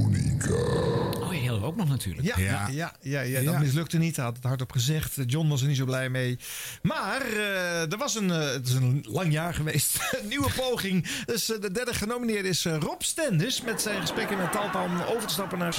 ook 1.65 1.75
nog 1.75 1.89
natuurlijk. 1.89 2.27
Ja, 2.27 2.37
ja. 2.37 2.67
Ja, 2.71 2.93
ja, 3.01 3.21
ja, 3.21 3.41
dat 3.43 3.53
Ja. 3.53 3.59
mislukte 3.59 3.97
niet. 3.97 4.15
Hij 4.15 4.25
had 4.25 4.35
het 4.35 4.43
hardop 4.43 4.71
gezegd. 4.71 5.17
John 5.25 5.47
was 5.47 5.61
er 5.61 5.67
niet 5.67 5.77
zo 5.77 5.85
blij 5.85 6.09
mee. 6.09 6.37
Maar 6.81 7.21
eh, 7.21 7.91
er 7.91 7.97
was 7.97 8.15
een, 8.15 8.31
eh, 8.31 8.51
het 8.51 8.67
is 8.67 8.73
een 8.73 9.05
lang 9.09 9.31
jaar 9.33 9.53
geweest. 9.53 9.97
een 10.21 10.27
nieuwe 10.27 10.49
poging. 10.55 11.07
Dus 11.25 11.51
eh, 11.51 11.61
de 11.61 11.71
derde 11.71 11.93
genomineerde 11.93 12.49
is 12.49 12.65
Rob 12.65 13.01
Stenders. 13.01 13.61
Met 13.61 13.81
zijn 13.81 14.01
gesprekken 14.01 14.37
met 14.37 14.51
Talpa 14.51 14.83
om 14.83 15.01
over 15.01 15.27
te 15.27 15.33
stappen 15.33 15.57
naar. 15.57 15.75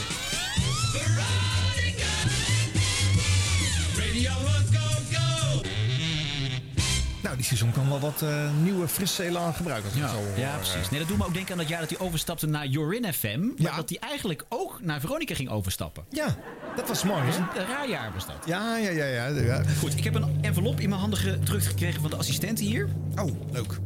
Nou, 7.36 7.48
die 7.48 7.56
seizoen 7.56 7.72
kan 7.72 7.88
wel 7.88 8.00
wat 8.10 8.22
eh, 8.22 8.50
nieuwe 8.62 8.88
frisse 8.88 9.24
elan 9.24 9.54
gebruiken. 9.54 9.90
Ja, 9.94 10.08
zo 10.08 10.18
ja, 10.36 10.56
precies. 10.56 10.90
Nee, 10.90 10.98
dat 11.00 11.08
doet 11.08 11.18
me 11.18 11.24
ook 11.24 11.34
denken 11.34 11.52
aan 11.52 11.58
dat 11.58 11.68
jaar 11.68 11.80
dat 11.80 11.90
hij 11.90 11.98
overstapte 11.98 12.46
naar 12.46 12.66
Jorin 12.66 13.12
FM. 13.12 13.40
Maar 13.40 13.52
Ja. 13.56 13.76
dat 13.76 13.88
hij 13.88 13.98
eigenlijk 13.98 14.44
ook 14.48 14.78
naar 14.82 15.00
Veronica 15.00 15.34
ging 15.34 15.48
overstappen. 15.50 16.04
Ja, 16.10 16.36
dat 16.76 16.88
was 16.88 17.04
mooi. 17.04 17.22
Hè? 17.22 17.60
Een 17.60 17.66
raar 17.66 17.88
jaar 17.88 18.12
was 18.14 18.26
dat. 18.26 18.36
Ja, 18.46 18.76
ja, 18.76 18.90
ja, 18.90 19.04
ja, 19.04 19.26
ja. 19.26 19.62
Goed, 19.78 19.96
ik 19.98 20.04
heb 20.04 20.14
een 20.14 20.38
envelop 20.40 20.80
in 20.80 20.88
mijn 20.88 21.00
handen 21.00 21.18
gedrukt 21.18 21.66
gekregen 21.66 22.00
van 22.00 22.10
de 22.10 22.16
assistenten 22.16 22.64
hier. 22.64 22.88
Oh, 23.16 23.52
leuk. 23.52 23.78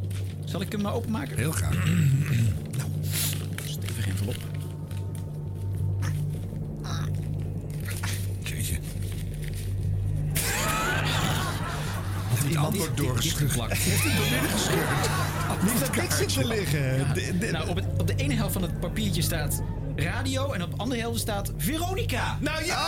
Zal 0.45 0.61
ik 0.61 0.73
hem 0.73 0.83
nou 0.83 0.95
openmaken? 0.95 1.37
Heel 1.37 1.53
graag. 1.53 1.75
Stevig 3.65 4.07
envelop. 4.09 4.37
Jeetje. 8.43 8.79
Het 12.45 12.57
antwoord 12.57 12.97
doorgeschud. 12.97 13.57
Niet 15.63 15.81
dat 15.81 15.97
ik 16.05 16.11
zit 16.19 16.29
te 16.33 16.47
liggen. 16.47 17.15
De- 17.15 17.39
de- 17.39 17.51
Nou, 17.51 17.69
op, 17.69 17.77
het, 17.77 17.85
op 17.99 18.07
de 18.07 18.15
ene 18.17 18.35
helft 18.35 18.53
van 18.53 18.63
het 18.63 18.81
papiertje 18.81 19.23
staat 19.23 19.63
radio 19.97 20.53
en 20.53 20.63
op 20.63 20.71
de 20.71 20.77
andere 20.77 21.01
helft 21.01 21.21
staat 21.21 21.53
Veronica. 21.57 22.39
Nou 22.41 22.65
ja! 22.65 22.87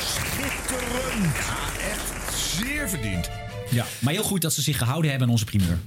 Schitterend! 0.00 1.34
Ja, 1.36 1.88
echt 1.90 2.34
zeer 2.58 2.88
verdiend. 2.88 3.30
Ja, 3.70 3.84
maar 3.98 4.12
heel 4.12 4.22
goed 4.22 4.42
dat 4.42 4.52
ze 4.52 4.62
zich 4.62 4.78
gehouden 4.78 5.10
hebben 5.10 5.26
aan 5.28 5.32
onze 5.34 5.44
primeur. 5.44 5.78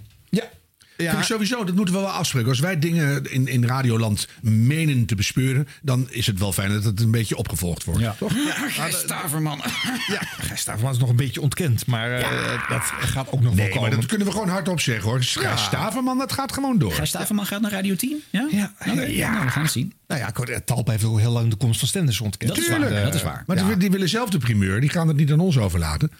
Ja. 1.03 1.21
Sowieso, 1.21 1.63
dat 1.63 1.75
moeten 1.75 1.93
we 1.95 1.99
wel 1.99 2.09
afspreken. 2.09 2.49
Als 2.49 2.59
wij 2.59 2.79
dingen 2.79 3.31
in, 3.31 3.47
in 3.47 3.65
Radioland 3.65 4.27
menen 4.41 5.05
te 5.05 5.15
bespeuren... 5.15 5.67
dan 5.81 6.07
is 6.09 6.27
het 6.27 6.39
wel 6.39 6.53
fijn 6.53 6.71
dat 6.73 6.83
het 6.83 6.99
een 6.99 7.11
beetje 7.11 7.35
opgevolgd 7.37 7.83
wordt. 7.83 7.99
Ja. 8.01 8.15
Toch? 8.19 8.33
Gijs 8.67 8.99
Staverman. 8.99 9.61
Ja, 10.07 10.19
Gijs 10.47 10.59
Staverman 10.61 10.91
is 10.93 10.97
nog 10.99 11.09
een 11.09 11.15
beetje 11.15 11.41
ontkend. 11.41 11.85
Maar 11.85 12.11
eh, 12.11 12.69
dat 12.69 12.81
gaat 12.99 13.27
ook 13.27 13.41
nog 13.41 13.43
wel 13.43 13.53
Nee, 13.53 13.67
komen. 13.73 13.81
maar 13.89 13.99
dat 13.99 14.05
kunnen 14.05 14.27
we 14.27 14.33
gewoon 14.33 14.49
hardop 14.49 14.79
zeggen 14.79 15.09
hoor. 15.09 15.23
Gijs 15.23 15.33
Ja. 15.43 15.55
Staverman, 15.55 16.17
dat 16.17 16.31
gaat 16.31 16.51
gewoon 16.53 16.77
door. 16.77 16.91
Gijs 16.91 17.09
Staverman 17.09 17.45
gaat 17.45 17.61
naar 17.61 17.71
Radio 17.71 17.95
10? 17.95 18.23
Ja? 18.29 18.47
Ja. 18.51 18.73
Ja. 18.85 18.93
nou, 19.31 19.45
we 19.45 19.51
gaan 19.51 19.63
het 19.63 19.71
zien. 19.71 19.93
Nou 20.07 20.21
ja, 20.21 20.31
Cor- 20.31 20.63
Talpa 20.65 20.91
heeft 20.91 21.03
ook 21.03 21.19
heel 21.19 21.31
lang 21.31 21.49
de 21.49 21.55
komst 21.55 21.79
van 21.79 21.87
Stenders 21.87 22.21
ontkend. 22.21 22.49
Dat 22.55 22.63
is 22.63 22.69
waar, 22.69 22.81
eh, 22.81 23.03
dat 23.03 23.15
is 23.15 23.23
waar. 23.23 23.43
Maar 23.47 23.57
ja. 23.57 23.67
die, 23.67 23.77
die 23.77 23.91
willen 23.91 24.09
zelf 24.09 24.29
de 24.29 24.37
primeur. 24.37 24.81
Die 24.81 24.89
gaan 24.89 25.07
het 25.07 25.17
niet 25.17 25.31
aan 25.31 25.39
ons 25.39 25.57
overlaten. 25.57 26.11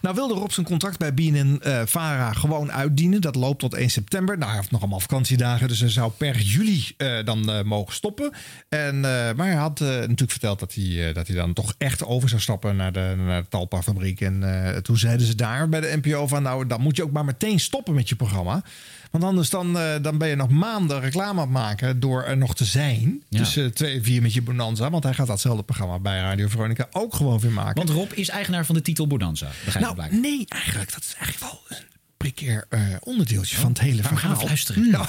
Nou 0.00 0.14
wilde 0.14 0.34
Rob 0.34 0.50
zijn 0.50 0.66
contract 0.66 0.98
bij 0.98 1.14
BNN 1.14 1.60
eh 1.62 1.82
Vara 1.84 2.32
gewoon 2.32 2.72
uitdienen. 2.72 3.20
Dat 3.20 3.34
loopt 3.34 3.58
tot 3.58 3.74
1 3.74 3.90
september. 3.90 4.38
Nou, 4.38 4.50
hij 4.50 4.58
heeft 4.58 4.70
nog 4.70 4.80
allemaal 4.80 5.00
vakantiedagen. 5.00 5.68
Dus 5.68 5.80
hij 5.80 5.88
zou 5.88 6.10
per 6.16 6.40
juli 6.40 6.94
eh, 6.96 7.24
dan 7.24 7.50
eh, 7.50 7.62
mogen 7.62 7.94
stoppen. 7.94 8.32
En, 8.68 9.00
maar 9.00 9.46
hij 9.46 9.54
had 9.54 9.80
natuurlijk 9.80 10.30
verteld 10.30 10.58
dat 10.58 10.74
hij, 10.74 11.12
dat 11.12 11.26
hij 11.26 11.36
dan 11.36 11.52
toch 11.52 11.74
echt 11.78 12.04
over 12.04 12.28
zou 12.28 12.40
stappen 12.40 12.76
naar 12.76 12.92
de, 12.92 13.14
naar 13.16 13.42
de 13.42 13.48
Talpa-fabriek. 13.48 14.20
En 14.20 14.44
toen 14.82 14.96
zeiden 14.96 15.26
ze 15.26 15.34
daar 15.34 15.68
bij 15.68 15.80
de 15.80 15.98
NPO 16.02 16.26
van... 16.26 16.42
nou, 16.42 16.66
dan 16.66 16.80
moet 16.80 16.96
je 16.96 17.02
ook 17.02 17.12
maar 17.12 17.24
meteen 17.24 17.60
stoppen 17.60 17.94
met 17.94 18.08
je 18.08 18.16
programma. 18.16 18.62
Want 19.10 19.24
anders 19.24 19.50
dan, 19.50 19.78
eh, 19.78 19.94
dan 20.02 20.18
ben 20.18 20.28
je 20.28 20.36
nog 20.36 20.50
maanden 20.50 21.00
reclame 21.00 21.40
aan 21.40 21.46
het 21.46 21.50
maken 21.50 22.00
door 22.00 22.22
er 22.24 22.36
nog 22.36 22.54
te 22.54 22.64
zijn. 22.64 23.22
Ja. 23.28 23.38
Tussen 23.38 23.74
twee 23.74 23.94
en 23.96 24.04
vier 24.04 24.22
met 24.22 24.34
je 24.34 24.42
Bonanza. 24.42 24.90
Want 24.90 25.04
hij 25.04 25.14
gaat 25.14 25.26
datzelfde 25.26 25.62
programma 25.62 25.98
bij 25.98 26.20
Radio 26.20 26.48
Veronica 26.48 26.88
ook 26.92 27.14
gewoon 27.14 27.38
weer 27.38 27.52
maken. 27.52 27.74
Want 27.74 27.90
Rob 27.90 28.12
is 28.12 28.28
eigenaar 28.28 28.66
van 28.66 28.74
de 28.74 28.82
titel 28.82 29.06
Bonanza. 29.06 29.48
Begrijp 29.64 29.96
Nou, 29.96 30.20
nee, 30.20 30.44
eigenlijk. 30.48 30.92
Dat 30.92 31.02
is 31.02 31.14
eigenlijk 31.18 31.52
wel 31.52 31.78
een 31.78 31.84
precair 32.16 32.66
eh, 32.68 32.80
onderdeeltje 33.00 33.56
van 33.56 33.68
het 33.68 33.80
hele 33.80 34.02
Oh, 34.02 34.02
we 34.02 34.08
gaan 34.08 34.18
verhaal. 34.18 34.34
even 34.34 34.46
luisteren. 34.46 34.90
Nou, 34.90 35.06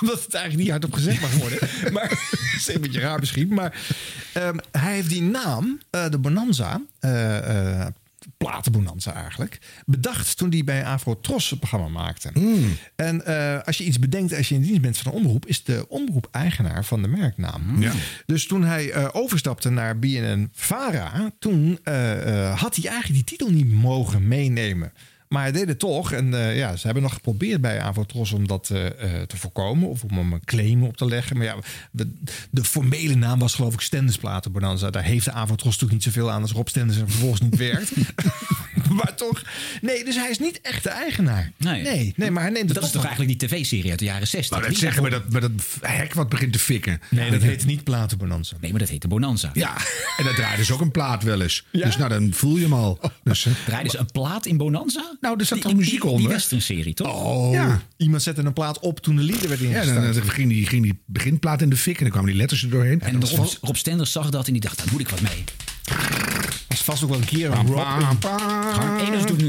omdat 0.00 0.24
het 0.24 0.34
eigenlijk 0.34 0.62
niet 0.62 0.70
hardop 0.70 0.92
gezegd 0.92 1.20
mag 1.20 1.32
worden. 1.36 1.58
maar 1.94 2.08
dat 2.30 2.54
is 2.58 2.74
een 2.74 2.80
beetje 2.80 3.00
raar 3.00 3.18
misschien. 3.18 3.48
Maar 3.54 3.80
ehm, 4.32 4.56
hij 4.72 4.94
heeft 4.94 5.08
die 5.08 5.22
naam, 5.22 5.80
eh, 5.90 6.10
de 6.10 6.18
Bonanza, 6.18 6.80
eh, 7.00 7.80
eh, 7.80 7.86
Platenbonanza 8.36 9.12
eigenlijk, 9.14 9.58
bedacht 9.86 10.36
toen 10.36 10.50
hij 10.50 10.64
bij 10.64 10.84
Afro-Tros 10.84 11.50
het 11.50 11.58
programma 11.58 11.88
maakte. 11.88 12.32
En 12.96 13.26
eh, 13.26 13.62
als 13.64 13.78
je 13.78 13.84
iets 13.84 13.98
bedenkt 13.98 14.36
als 14.36 14.48
je 14.48 14.54
in 14.54 14.62
dienst 14.62 14.80
bent 14.80 14.98
van 14.98 15.12
een 15.12 15.18
omroep, 15.18 15.46
is 15.46 15.64
de 15.64 15.86
omroep 15.88 16.28
eigenaar 16.30 16.84
van 16.84 17.02
de 17.02 17.08
merknaam. 17.08 17.80
Ja. 17.80 17.92
Dus 18.26 18.46
toen 18.46 18.64
hij 18.64 18.90
eh, 18.90 19.08
overstapte 19.12 19.70
naar 19.70 19.98
BNN 19.98 20.48
Vara, 20.52 21.30
toen 21.38 21.78
eh, 21.82 22.60
had 22.60 22.76
hij 22.76 22.90
eigenlijk 22.90 23.14
die 23.14 23.24
titel 23.24 23.50
niet 23.50 23.72
mogen 23.72 24.28
meenemen. 24.28 24.92
Maar 25.28 25.42
hij 25.42 25.52
deed 25.52 25.68
het 25.68 25.78
toch. 25.78 26.12
En 26.12 26.34
eh, 26.34 26.56
ja, 26.56 26.76
ze 26.76 26.84
hebben 26.84 27.02
nog 27.02 27.12
geprobeerd 27.12 27.60
bij 27.60 27.80
Avotros 27.80 28.32
om 28.32 28.46
dat 28.46 28.70
eh, 28.70 28.86
eh, 28.86 29.22
te 29.26 29.36
voorkomen. 29.36 29.88
Of 29.88 30.02
om 30.02 30.16
hem 30.16 30.32
een 30.32 30.44
claim 30.44 30.82
op 30.82 30.96
te 30.96 31.06
leggen. 31.06 31.36
Maar 31.36 31.46
ja, 31.46 31.56
de, 31.90 32.12
de 32.50 32.64
formele 32.64 33.14
naam 33.14 33.38
was 33.38 33.54
geloof 33.54 33.74
ik 33.74 33.80
Stendensplaten 33.80 34.52
Bonanza. 34.52 34.90
Daar 34.90 35.04
heeft 35.04 35.24
de 35.24 35.32
Avotros 35.32 35.64
natuurlijk 35.64 35.92
niet 35.92 36.02
zoveel 36.02 36.30
aan 36.30 36.42
als 36.42 36.52
Rob 36.52 36.68
Stenders 36.68 36.98
en 36.98 37.08
vervolgens 37.08 37.40
niet 37.40 37.56
werkt. 37.56 37.90
maar 38.98 39.14
toch. 39.14 39.42
Nee, 39.80 40.04
dus 40.04 40.14
hij 40.14 40.30
is 40.30 40.38
niet 40.38 40.60
echt 40.60 40.82
de 40.82 40.88
eigenaar. 40.88 41.52
Nee. 41.56 41.82
nee, 41.82 42.12
nee, 42.16 42.30
maar 42.30 42.42
hij 42.42 42.52
neemt 42.52 42.74
Dat 42.74 42.84
is 42.84 42.90
toch 42.90 43.04
eigenlijk 43.04 43.38
die 43.38 43.48
tv-serie 43.48 43.90
uit 43.90 43.98
de 43.98 44.04
jaren 44.04 44.26
60? 44.26 44.56
Nou, 44.56 44.70
dat 44.70 44.78
zeggen 44.78 45.02
we 45.02 45.10
dat, 45.10 45.30
met 45.30 45.42
dat 45.42 45.50
hek 45.80 46.14
wat 46.14 46.28
begint 46.28 46.52
te 46.52 46.58
fikken. 46.58 47.00
Nee, 47.10 47.30
dat 47.30 47.42
heet 47.42 47.66
niet 47.66 47.84
Platen 47.84 48.18
Bonanza. 48.18 48.56
Nee, 48.60 48.70
maar 48.70 48.80
dat 48.80 48.88
heet 48.88 49.02
de 49.02 49.08
Bonanza. 49.08 49.50
Ja, 49.52 49.76
en 50.16 50.24
dat 50.24 50.34
draait 50.34 50.56
dus 50.56 50.70
ook 50.70 50.80
een 50.80 50.90
plaat 50.90 51.22
wel 51.22 51.40
eens. 51.40 51.64
Dus 51.72 51.96
nou, 51.96 52.08
dan 52.08 52.32
voel 52.32 52.56
je 52.56 52.62
hem 52.62 52.72
al. 52.72 53.00
Dus, 53.24 53.46
eh, 53.46 53.52
Draaiden 53.66 53.90
ze 53.90 53.98
een 53.98 54.12
plaat 54.12 54.46
in 54.46 54.56
Bonanza? 54.56 55.16
Nou, 55.20 55.38
er 55.38 55.44
zat 55.44 55.60
toch 55.60 55.74
muziek 55.74 56.04
onder? 56.04 56.18
Die 56.20 56.28
western-serie, 56.28 56.94
toch? 56.94 57.24
Oh, 57.24 57.52
Ja. 57.52 57.80
iemand 57.96 58.22
zette 58.22 58.42
een 58.42 58.52
plaat 58.52 58.78
op 58.78 59.00
toen 59.00 59.16
de 59.16 59.22
lieder 59.22 59.48
werd 59.48 59.60
Ja, 59.60 59.66
ingestart. 59.66 60.02
dan, 60.02 60.12
dan 60.12 60.30
ging, 60.30 60.48
die, 60.48 60.66
ging 60.66 60.82
die 60.82 61.00
beginplaat 61.06 61.62
in 61.62 61.70
de 61.70 61.76
fik 61.76 61.96
en 61.96 62.02
dan 62.02 62.10
kwamen 62.10 62.30
die 62.30 62.38
letters 62.38 62.62
er 62.62 62.70
doorheen. 62.70 63.00
En 63.00 63.24
Rob, 63.26 63.48
Rob 63.60 63.76
Stenders 63.76 64.12
zag 64.12 64.30
dat 64.30 64.46
en 64.46 64.52
die 64.52 64.62
dacht, 64.62 64.78
daar 64.78 64.86
moet 64.92 65.00
ik 65.00 65.08
wat 65.08 65.20
mee. 65.20 65.44
was 66.68 66.82
vast 66.82 67.02
ook 67.02 67.08
wel 67.10 67.18
een 67.18 67.24
keer 67.24 67.50
een 67.50 67.66
Rob. 67.66 67.78
Harm 67.78 68.98
Edens 68.98 69.26
doet 69.26 69.38
nu. 69.38 69.46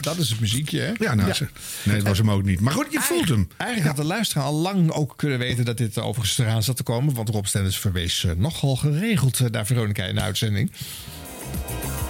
Dat 0.00 0.18
is 0.18 0.30
het 0.30 0.40
muziekje, 0.40 0.80
hè? 0.80 0.92
Ja, 0.98 1.14
nou, 1.14 1.32
ze- 1.32 1.48
nee, 1.82 1.96
dat 1.96 2.06
was 2.06 2.18
hem 2.18 2.30
ook 2.30 2.44
niet. 2.44 2.60
Maar 2.60 2.72
goed, 2.72 2.86
je 2.90 3.00
voelt 3.00 3.28
hem. 3.28 3.48
Eigenlijk 3.56 3.96
had 3.96 4.04
de 4.06 4.12
luisteraar 4.12 4.44
al 4.44 4.54
lang 4.54 4.90
ook 4.90 5.12
kunnen 5.16 5.38
weten 5.38 5.64
dat 5.64 5.76
dit 5.76 5.98
overigens 5.98 6.38
eraan 6.38 6.62
zat 6.62 6.76
te 6.76 6.82
komen. 6.82 7.14
Want 7.14 7.28
Rob 7.28 7.44
Stenders 7.44 7.78
verwees 7.78 8.24
eh, 8.24 8.32
nogal 8.36 8.76
geregeld 8.76 9.40
eh, 9.40 9.46
naar 9.50 9.66
Veronica 9.66 10.04
in 10.04 10.14
de 10.14 10.20
uitzending. 10.20 10.70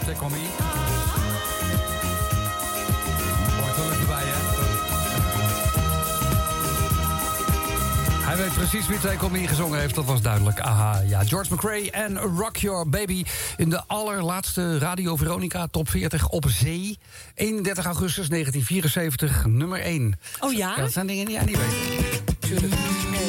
Zeg, 0.07 0.17
kom 0.19 0.33
hier. 0.33 1.18
Hij 8.29 8.37
weet 8.37 8.53
precies 8.53 8.87
wie 8.87 8.99
Take 8.99 9.47
gezongen 9.47 9.81
heeft, 9.81 9.95
dat 9.95 10.05
was 10.05 10.23
duidelijk. 10.23 10.61
Aha, 10.61 11.03
ja. 11.07 11.25
George 11.25 11.55
McRae 11.55 11.91
en 11.91 12.19
Rock 12.19 12.57
Your 12.57 12.89
Baby 12.89 13.25
in 13.57 13.71
de 13.71 13.83
allerlaatste 13.87 14.79
Radio 14.79 15.17
Veronica 15.17 15.67
Top 15.67 15.91
40 15.91 16.29
op 16.29 16.45
zee. 16.49 16.99
31 17.35 17.85
augustus 17.85 18.29
1974, 18.29 19.47
nummer 19.47 19.81
1. 19.81 20.19
Oh 20.41 20.53
ja? 20.53 20.77
dat 20.77 20.93
zijn 20.93 21.07
dingen 21.07 21.25
die 21.25 21.35
jij 21.35 21.45
niet 21.45 21.57
weet. 21.57 22.23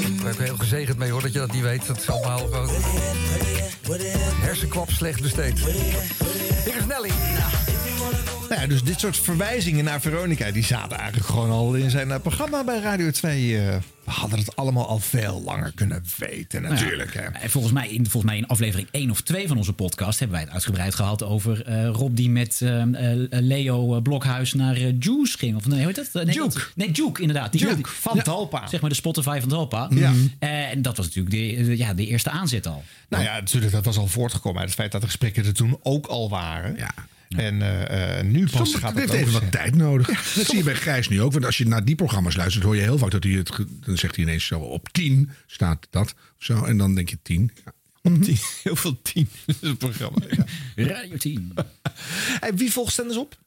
Ik 0.07 0.21
ben 0.23 0.31
ook 0.31 0.39
heel 0.39 0.57
gezegend 0.57 0.97
mee 0.97 1.12
hoor, 1.12 1.21
dat 1.21 1.33
je 1.33 1.39
dat 1.39 1.51
niet 1.51 1.63
weet. 1.63 1.88
Dat 1.88 1.97
is 1.97 2.09
allemaal 2.09 2.38
gewoon 2.38 2.69
hersenkwap 4.41 4.89
slecht 4.89 5.21
besteed. 5.21 5.59
Hier 6.65 6.75
is 6.77 6.85
Nelly. 6.85 7.12
Nou 8.49 8.62
ja, 8.62 8.67
dus 8.67 8.83
dit 8.83 8.99
soort 8.99 9.17
verwijzingen 9.17 9.83
naar 9.85 10.01
Veronica... 10.01 10.51
die 10.51 10.63
zaten 10.63 10.97
eigenlijk 10.97 11.29
gewoon 11.29 11.49
al 11.49 11.73
in 11.75 11.89
zijn 11.89 12.12
eh, 12.12 12.19
programma 12.19 12.63
bij 12.63 12.79
Radio 12.79 13.12
2. 13.12 13.57
eh, 13.57 13.75
we 14.03 14.12
hadden 14.15 14.39
het 14.39 14.55
allemaal 14.55 14.88
al 14.88 14.99
veel 14.99 15.41
langer 15.45 15.71
kunnen 15.75 16.03
weten 16.17 16.62
natuurlijk. 16.62 17.13
hè. 17.13 17.19
En 17.21 17.49
volgens 17.49 17.73
mij, 17.73 17.88
in, 17.89 18.01
volgens 18.09 18.23
mij 18.31 18.38
in 18.38 18.47
aflevering 18.47 18.88
1 18.91 19.09
of 19.12 19.21
2 19.21 19.47
van 19.47 19.57
onze 19.57 19.73
podcast 19.73 20.19
hebben 20.19 20.38
wij 20.38 20.45
het 20.45 20.53
uitgebreid 20.55 20.95
gehad 20.95 21.23
over 21.23 21.65
eh, 21.65 21.88
Rob 21.88 22.15
die 22.15 22.29
met 22.29 22.62
eh, 22.62 22.81
eh, 22.81 23.27
Leo 23.29 23.95
eh, 23.95 24.01
Blokhuis 24.01 24.53
naar 24.53 24.75
eh, 24.75 24.93
Juice 24.99 25.38
ging. 25.38 25.55
Of 25.55 25.65
nee, 25.67 25.77
hoe 25.77 25.88
heet 25.88 25.95
dat? 25.95 26.09
Eh, 26.13 26.25
Nee, 26.25 26.35
Juke. 26.35 26.53
dat- 26.53 26.71
nee, 26.75 26.91
Juke 26.91 27.21
inderdaad. 27.21 27.51
Die, 27.51 27.62
Juke 27.62 27.75
die- 27.75 27.85
van 27.85 28.15
ja, 28.15 28.21
Talpa. 28.21 28.67
Zeg 28.67 28.81
maar 28.81 28.89
de 28.89 28.95
Spotify 28.95 29.39
van 29.39 29.49
Talpa. 29.49 29.88
Ja. 29.89 30.13
Eh, 30.39 30.71
en 30.71 30.81
dat 30.81 30.97
was 30.97 31.05
natuurlijk 31.05 31.35
de, 31.35 31.63
de- 31.63 31.77
ja, 31.77 31.93
de 31.93 32.05
eerste 32.07 32.29
aanzet 32.29 32.67
al. 32.67 32.83
Nou 33.09 33.23
ja, 33.23 33.39
natuurlijk, 33.39 33.71
dat 33.71 33.85
was 33.85 33.97
al 33.97 34.07
voortgekomen 34.07 34.59
uit 34.59 34.69
het 34.69 34.77
feit 34.79 34.91
dat 34.91 35.01
de 35.01 35.07
gesprekken 35.07 35.45
er 35.45 35.53
toen 35.53 35.79
ook 35.83 36.05
al 36.05 36.29
waren. 36.29 36.75
Ja. 36.77 36.91
En 37.37 37.61
eh, 37.61 38.19
eh, 38.19 38.25
nu 38.25 38.43
pas 38.43 38.51
Soms, 38.51 38.75
gaat 38.75 38.93
het 38.93 39.01
het 39.01 39.11
heeft 39.11 39.27
even 39.27 39.41
wat 39.41 39.51
tijd 39.51 39.75
nodig. 39.75 40.33
Dat 40.35 40.45
zie 40.45 40.57
je 40.57 40.63
bij 40.63 40.75
Gijs 40.75 41.09
nu 41.09 41.21
ook. 41.21 41.31
Want 41.31 41.45
als 41.45 41.57
je 41.57 41.67
naar 41.67 41.85
die 41.85 41.95
programma's 41.95 42.35
luistert, 42.35 42.63
hoor 42.65 42.75
je 42.75 42.81
heel 42.81 42.97
vaak 42.97 43.11
dat 43.11 43.23
hij 43.23 43.33
het. 43.33 43.51
Dan 43.85 43.97
zegt 43.97 44.15
hij 44.15 44.25
ineens 44.25 44.45
zo 44.45 44.59
op 44.59 44.89
10 44.91 45.29
staat 45.47 45.87
dat. 45.89 46.13
Zo, 46.37 46.63
en 46.63 46.77
dan 46.77 46.95
denk 46.95 47.09
je 47.09 47.19
10. 47.21 47.51
Ja. 47.65 47.73
Tien- 48.21 48.37
Heel 48.63 48.75
veel 48.75 49.01
tien 49.01 49.29
in 49.45 49.55
het 49.69 49.77
programma. 49.77 50.17
Ja. 50.75 50.85
Radio 50.95 51.17
10. 51.27 51.53
Hey, 52.39 52.53
wie 52.53 52.71
volgt 52.71 52.91
Stenders 52.91 53.17
op? 53.17 53.37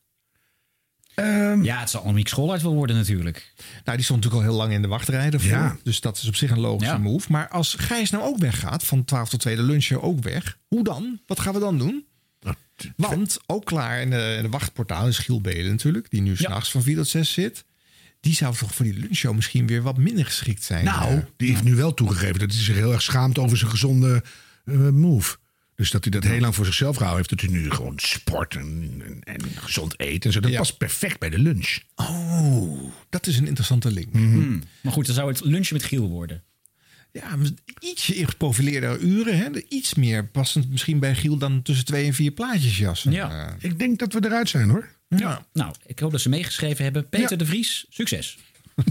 Ja, 1.62 1.80
het 1.80 1.90
zal 1.90 2.00
Annemiek 2.00 2.28
Schollaert 2.28 2.62
wel 2.62 2.74
worden 2.74 2.96
natuurlijk. 2.96 3.52
Nou, 3.84 3.96
die 3.96 4.04
stond 4.04 4.22
natuurlijk 4.24 4.34
al 4.34 4.50
heel 4.54 4.60
lang 4.62 4.72
in 4.72 4.82
de 4.82 4.88
wachtrij 4.88 5.30
ervoor. 5.30 5.50
Ja. 5.50 5.76
Dus 5.82 6.00
dat 6.00 6.16
is 6.16 6.28
op 6.28 6.34
zich 6.36 6.50
een 6.50 6.60
logische 6.60 6.92
Ja. 6.92 6.98
move. 6.98 7.32
Maar 7.32 7.48
als 7.48 7.74
Gijs 7.78 8.10
nou 8.10 8.24
ook 8.24 8.38
weggaat, 8.38 8.84
van 8.84 9.04
12 9.04 9.28
tot 9.28 9.40
2 9.40 9.56
de 9.56 9.62
lunch 9.62 9.90
ook 9.92 10.22
weg. 10.22 10.58
Hoe 10.68 10.84
dan? 10.84 11.20
Wat 11.26 11.40
gaan 11.40 11.54
we 11.54 11.60
dan 11.60 11.78
doen? 11.78 12.04
Want 12.96 13.38
ook 13.46 13.64
klaar 13.64 14.00
in 14.00 14.10
de, 14.10 14.34
in 14.36 14.42
de 14.42 14.48
wachtportaal 14.48 15.08
is 15.08 15.18
Giel 15.18 15.40
Belen 15.40 15.70
natuurlijk. 15.70 16.10
Die 16.10 16.20
nu 16.22 16.36
s'nachts 16.36 16.70
van 16.70 16.82
4 16.82 16.96
tot 16.96 17.08
6 17.08 17.32
zit. 17.32 17.64
Die 18.20 18.34
zou 18.34 18.56
toch 18.56 18.74
voor 18.74 18.84
die 18.84 18.94
lunchshow 18.98 19.34
misschien 19.34 19.66
weer 19.66 19.82
wat 19.82 19.96
minder 19.96 20.24
geschikt 20.24 20.64
zijn. 20.64 20.84
Nou, 20.84 21.16
Eh, 21.16 21.22
die 21.36 21.48
heeft 21.50 21.64
nu 21.64 21.74
wel 21.74 21.94
toegegeven 21.94 22.38
dat 22.38 22.52
hij 22.52 22.60
zich 22.62 22.74
heel 22.74 22.92
erg 22.92 23.02
schaamt 23.02 23.38
over 23.38 23.56
zijn 23.56 23.70
gezonde 23.70 24.22
eh, 24.64 24.88
move. 24.88 25.36
Dus 25.74 25.90
dat 25.90 26.02
hij 26.04 26.12
dat 26.12 26.24
heel 26.30 26.40
lang 26.40 26.54
voor 26.54 26.64
zichzelf 26.64 26.96
gehouden 26.96 27.24
heeft. 27.26 27.40
Dat 27.42 27.50
hij 27.50 27.60
nu 27.60 27.70
gewoon 27.70 27.94
sport 27.96 28.54
en, 28.54 29.02
en, 29.06 29.20
en 29.34 29.40
gezond 29.54 29.94
eet 29.96 30.24
en 30.24 30.32
zo. 30.32 30.40
Dat 30.40 30.50
Ja. 30.50 30.58
past 30.58 30.78
perfect 30.78 31.18
bij 31.18 31.30
de 31.30 31.38
lunch. 31.38 31.78
Oh, 31.94 32.92
dat 33.10 33.26
is 33.26 33.38
een 33.38 33.46
interessante 33.46 33.90
link. 33.90 34.12
Hmm. 34.12 34.62
Maar 34.82 34.92
goed, 34.92 35.06
dan 35.06 35.14
zou 35.14 35.28
het 35.28 35.44
lunchen 35.44 35.74
met 35.76 35.84
Giel 35.84 36.08
worden. 36.08 36.42
Ja, 37.12 37.36
ietsje 37.80 38.26
geprofileerde 38.26 38.98
uren. 38.98 39.38
Hè? 39.38 39.48
Iets 39.68 39.94
meer 39.94 40.26
passend 40.26 40.70
misschien 40.70 40.98
bij 40.98 41.14
Giel 41.14 41.36
dan 41.36 41.62
tussen 41.62 41.84
twee 41.84 42.06
en 42.06 42.14
vier 42.14 42.30
plaatjes 42.30 42.78
jassen. 42.78 43.12
Ja. 43.12 43.30
Eh, 43.60 43.70
Ik 43.70 43.78
denk 43.78 43.98
dat 43.98 44.12
we 44.12 44.24
eruit 44.24 44.48
zijn 44.48 44.70
hoor. 44.70 44.88
ja. 45.08 45.44
Nou, 45.52 45.74
ik 45.86 45.98
hoop 45.98 46.10
dat 46.10 46.20
ze 46.20 46.28
meegeschreven 46.28 46.84
hebben. 46.84 47.08
Peter 47.08 47.30
Ja. 47.30 47.36
de 47.36 47.46
Vries, 47.46 47.86
succes. 47.90 48.38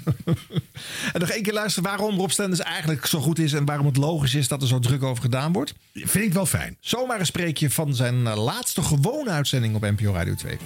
En 1.14 1.20
nog 1.20 1.30
één 1.30 1.44
keer 1.44 1.54
luisteren 1.54 1.90
waarom 1.90 2.18
Rob 2.18 2.30
Stenders 2.30 2.60
eigenlijk 2.60 3.06
zo 3.06 3.20
goed 3.20 3.40
is... 3.40 3.54
en 3.54 3.66
waarom 3.66 3.86
het 3.86 3.98
logisch 3.98 4.34
is 4.34 4.48
dat 4.48 4.62
er 4.62 4.68
zo 4.68 4.80
druk 4.80 5.04
over 5.04 5.24
gedaan 5.24 5.52
wordt. 5.54 5.74
Vind 5.94 6.26
ik 6.26 6.34
wel 6.34 6.46
fijn. 6.46 6.78
Zomaar 6.80 7.20
een 7.20 7.26
spreekje 7.26 7.70
van 7.70 7.96
zijn 7.96 8.22
laatste 8.24 8.82
gewone 8.82 9.30
uitzending 9.30 9.76
op 9.76 9.82
NPO 9.82 10.14
Radio 10.14 10.36
2. 10.36 10.58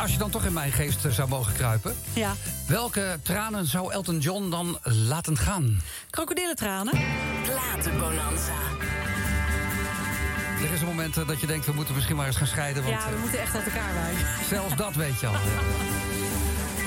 Als 0.00 0.12
je 0.12 0.18
dan 0.18 0.30
toch 0.30 0.44
in 0.44 0.52
mijn 0.52 0.72
geest 0.72 1.04
eh, 1.04 1.12
zou 1.12 1.28
mogen 1.28 1.52
kruipen... 1.54 1.94
ja. 2.12 2.32
welke 2.66 3.18
tranen 3.22 3.66
zou 3.66 3.92
Elton 3.92 4.18
John 4.18 4.50
dan 4.50 4.78
laten 4.82 5.36
gaan? 5.36 5.80
Krokodillentranen. 6.10 6.94
Platenbonanza. 7.42 8.52
Er 10.62 10.72
is 10.72 10.80
een 10.80 10.86
moment 10.86 11.16
eh, 11.16 11.26
dat 11.26 11.40
je 11.40 11.46
denkt, 11.46 11.66
we 11.66 11.72
moeten 11.72 11.94
misschien 11.94 12.16
maar 12.16 12.26
eens 12.26 12.36
gaan 12.36 12.46
scheiden. 12.46 12.82
Want, 12.82 12.94
Ja, 12.94 13.08
we 13.08 13.14
eh, 13.14 13.20
moeten 13.20 13.40
echt 13.40 13.54
uit 13.54 13.64
elkaar 13.64 13.94
wijken. 13.94 14.26
Zelfs 14.48 14.76
dat 14.76 14.94
weet 14.94 15.20
je 15.20 15.26
al. 15.26 15.32
ja. 15.32 15.38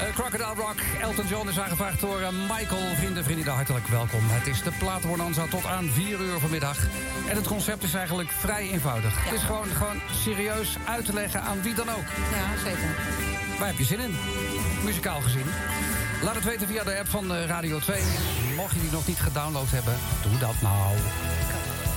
Eh, 0.01 0.13
Crocodile 0.13 0.53
Rock, 0.55 0.79
Elton 1.01 1.27
John 1.27 1.49
is 1.49 1.59
aangevraagd 1.59 1.99
door 1.99 2.21
eh, 2.21 2.27
Michael. 2.29 2.95
Vrienden, 2.95 3.23
vrienden, 3.23 3.53
hartelijk 3.53 3.87
welkom. 3.87 4.19
Het 4.23 4.47
is 4.47 4.63
de 4.63 4.71
Platenbonanza 4.79 5.45
tot 5.47 5.65
aan 5.65 5.89
4 5.89 6.19
uur 6.19 6.39
vanmiddag. 6.39 6.77
En 7.29 7.35
het 7.35 7.47
concept 7.47 7.83
is 7.83 7.93
eigenlijk 7.93 8.29
vrij 8.29 8.69
eenvoudig. 8.69 9.23
Het 9.23 9.33
is 9.33 9.43
gewoon, 9.43 9.65
gewoon 9.65 10.01
serieus 10.11 10.77
uit 10.87 11.05
te 11.05 11.13
leggen 11.13 11.41
aan 11.41 11.61
wie 11.61 11.73
dan 11.73 11.89
ook. 11.89 12.05
Ja, 12.33 12.63
zeker. 12.63 12.89
Waar 13.59 13.67
heb 13.67 13.77
je 13.77 13.83
zin 13.83 13.99
in? 13.99 14.15
Muzikaal 14.83 15.21
gezien. 15.21 15.45
Laat 16.21 16.35
het 16.35 16.43
weten 16.43 16.67
via 16.67 16.83
de 16.83 16.97
app 16.97 17.07
van 17.07 17.33
eh, 17.33 17.45
Radio 17.45 17.79
2. 17.79 18.01
Mocht 18.55 18.73
je 18.73 18.81
die 18.81 18.91
nog 18.91 19.07
niet 19.07 19.19
gedownload 19.19 19.71
hebben, 19.71 19.95
doe 20.21 20.37
dat 20.37 20.61
nou. 20.61 20.97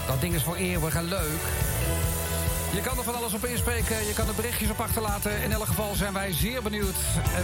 Dat 0.07 0.21
ding 0.21 0.35
is 0.35 0.43
voor 0.43 0.57
eeuwig 0.57 0.95
en 0.95 1.09
leuk. 1.09 1.41
Je 2.75 2.81
kan 2.81 2.99
er 2.99 3.05
van 3.05 3.15
alles 3.15 3.35
op 3.35 3.45
inspreken, 3.45 4.07
je 4.07 4.13
kan 4.15 4.29
er 4.29 4.35
berichtjes 4.35 4.71
op 4.71 4.81
achterlaten. 4.81 5.43
In 5.43 5.53
elk 5.53 5.67
geval 5.67 5.95
zijn 5.95 6.13
wij 6.13 6.33
zeer 6.33 6.63
benieuwd 6.63 6.97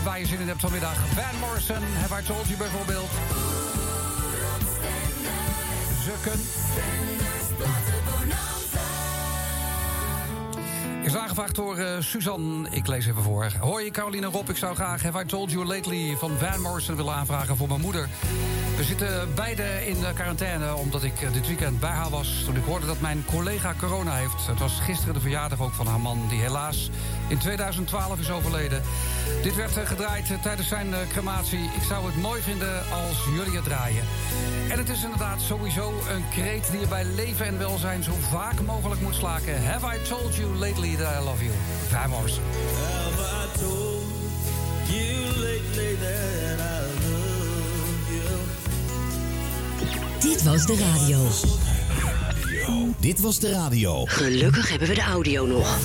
waar 0.05 0.19
je 0.19 0.27
zin 0.27 0.41
in 0.41 0.49
hebt 0.49 0.61
vanmiddag. 0.61 0.97
Van 1.15 1.39
Morrison, 1.39 1.83
Have 2.01 2.21
I 2.21 2.25
Told 2.25 2.59
bijvoorbeeld. 2.59 3.11
Zukken. 6.05 6.41
Is 11.03 11.17
aangevraagd 11.17 11.55
door 11.55 11.77
eh, 11.77 12.01
Suzanne. 12.01 12.69
Ik 12.71 12.87
lees 12.87 13.07
even 13.07 13.23
voor. 13.23 13.53
Hoi 13.61 13.91
Caroline 13.91 14.27
Rob, 14.27 14.49
ik 14.49 14.57
zou 14.57 14.75
graag 14.75 15.03
Have 15.03 15.21
I 15.21 15.25
Told 15.25 15.51
You 15.51 15.67
Lately 15.67 16.17
van 16.17 16.31
Van 16.39 16.61
Morrison 16.61 16.97
willen 16.97 17.15
aanvragen 17.15 17.57
voor 17.57 17.69
mijn 17.69 17.81
moeder. 17.81 18.09
We 18.77 18.85
zitten 18.85 19.35
beide 19.35 19.87
in 19.87 19.97
quarantaine 20.15 20.75
omdat 20.75 21.03
ik 21.03 21.23
eh, 21.23 21.33
dit 21.33 21.47
weekend 21.47 21.81
bij 21.81 21.91
haar 21.91 22.11
was... 22.11 22.43
toen 22.45 22.57
ik 22.57 22.65
hoorde 22.65 22.87
dat 22.87 23.01
mijn 23.01 23.25
collega 23.25 23.75
corona 23.79 24.15
heeft. 24.15 24.47
Het 24.47 24.59
was 24.59 24.81
gisteren 24.81 25.15
de 25.15 25.21
verjaardag 25.21 25.61
ook 25.61 25.73
van 25.73 25.87
haar 25.87 26.01
man... 26.01 26.29
die 26.29 26.41
helaas 26.41 26.91
in 27.29 27.39
2012 27.39 28.19
is 28.21 28.31
overleden. 28.31 28.83
Dit 29.43 29.57
werd 29.57 29.77
eh, 29.77 29.87
gedraaid 29.87 30.43
tijdens 30.43 30.69
zijn 30.69 30.95
crematie. 31.09 31.71
Ik 31.77 31.83
zou 31.89 32.07
het 32.07 32.17
mooi 32.17 32.43
vinden 32.43 32.91
als 32.91 33.25
jullie 33.35 33.57
het 33.57 33.65
draaien. 33.65 34.05
En 34.71 34.79
het 34.79 34.89
is 34.89 35.03
inderdaad 35.03 35.41
sowieso 35.41 35.93
een 36.11 36.25
kreet 36.31 36.71
die 36.71 36.81
je 36.81 36.89
bij 36.89 37.05
leven 37.05 37.47
en 37.47 37.59
welzijn... 37.59 38.03
zo 38.03 38.13
vaak 38.31 38.61
mogelijk 38.61 39.01
moet 39.01 39.15
slaken. 39.15 39.65
Have 39.65 39.97
I 39.97 40.03
told 40.09 40.37
you 40.37 40.55
lately 40.55 40.90
that 40.97 41.17
I 41.17 41.25
love 41.25 41.43
you? 41.43 41.51
Morrison. 42.09 42.43
Have 42.45 43.21
I 43.21 43.47
told 43.59 44.03
you 44.89 45.15
lately 45.43 45.97
that 45.97 46.61
I 46.61 46.81
love 47.05 48.11
you? 48.11 48.29
Dit 50.21 50.43
was 50.43 50.67
de 50.67 50.77
radio. 50.77 51.19
Dit 53.01 53.21
was 53.21 53.39
de 53.39 53.51
radio. 53.51 54.05
Gelukkig 54.05 54.69
hebben 54.69 54.89
we 54.89 54.95
de 54.95 55.03
audio 55.03 55.47
nog. 55.47 55.79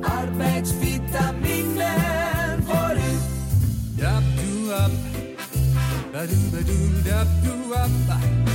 Arbeidsvitamine 0.00 1.94
voor 2.64 2.96
u. 2.96 3.18
Dap 3.96 4.22
doe 4.36 4.72
up. 4.72 4.92
Badoe 6.12 6.48
badoe 6.50 7.02
dap 7.02 7.26
doe 7.42 7.74
up. 7.74 8.53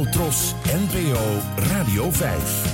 Afrotros 0.00 0.54
NPO 0.64 1.40
Radio 1.56 2.10
5. 2.10 2.64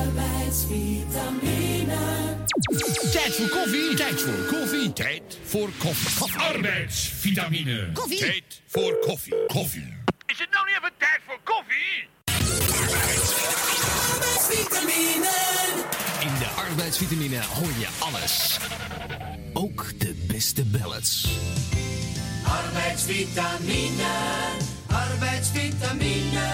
Arbeidsvitamine. 0.00 1.96
Tijd 3.12 3.34
voor 3.34 3.48
koffie. 3.48 3.94
Tijd 3.94 4.20
voor 4.20 4.44
koffie. 4.58 4.92
Tijd 4.92 5.38
voor 5.44 5.68
koffie. 5.78 6.40
Arbeidsvitamine. 6.40 7.90
Koffie. 7.92 8.18
Tijd 8.18 8.62
voor 8.66 8.98
koffie. 8.98 9.46
Koffie. 9.46 9.96
Is 10.26 10.38
het 10.38 10.48
nou 10.50 10.66
niet 10.66 10.76
even 10.76 10.92
tijd 10.98 11.20
voor 11.26 11.40
koffie? 11.44 12.08
Arbeidsvitamine. 14.12 15.34
In 16.20 16.38
de 16.38 16.48
arbeidsvitamine 16.68 17.40
hoor 17.54 17.72
je 17.78 17.88
alles. 17.98 18.58
Ook 19.52 20.00
de 20.00 20.24
beste 20.26 20.64
ballads. 20.64 21.28
Arbeidsvitamine. 22.46 24.12
Arbeidsvitamine. 24.88 26.48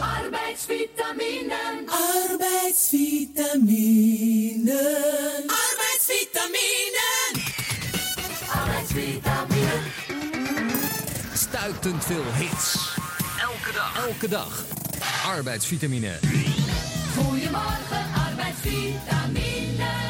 Arbeidsvitamine. 0.00 1.58
Arbeidsvitamine. 1.90 4.80
Arbeidsvitamine. 5.64 7.08
Arbeidsvitamine. 8.48 9.82
Stuitend 11.34 12.04
veel 12.04 12.24
hits. 12.34 12.94
Elke 13.40 13.72
dag. 13.72 14.04
Elke 14.06 14.28
dag. 14.28 14.52
Arbeidsvitamine. 15.26 16.18
Goedemorgen, 17.16 18.04
arbeidsvitamine. 18.28 20.05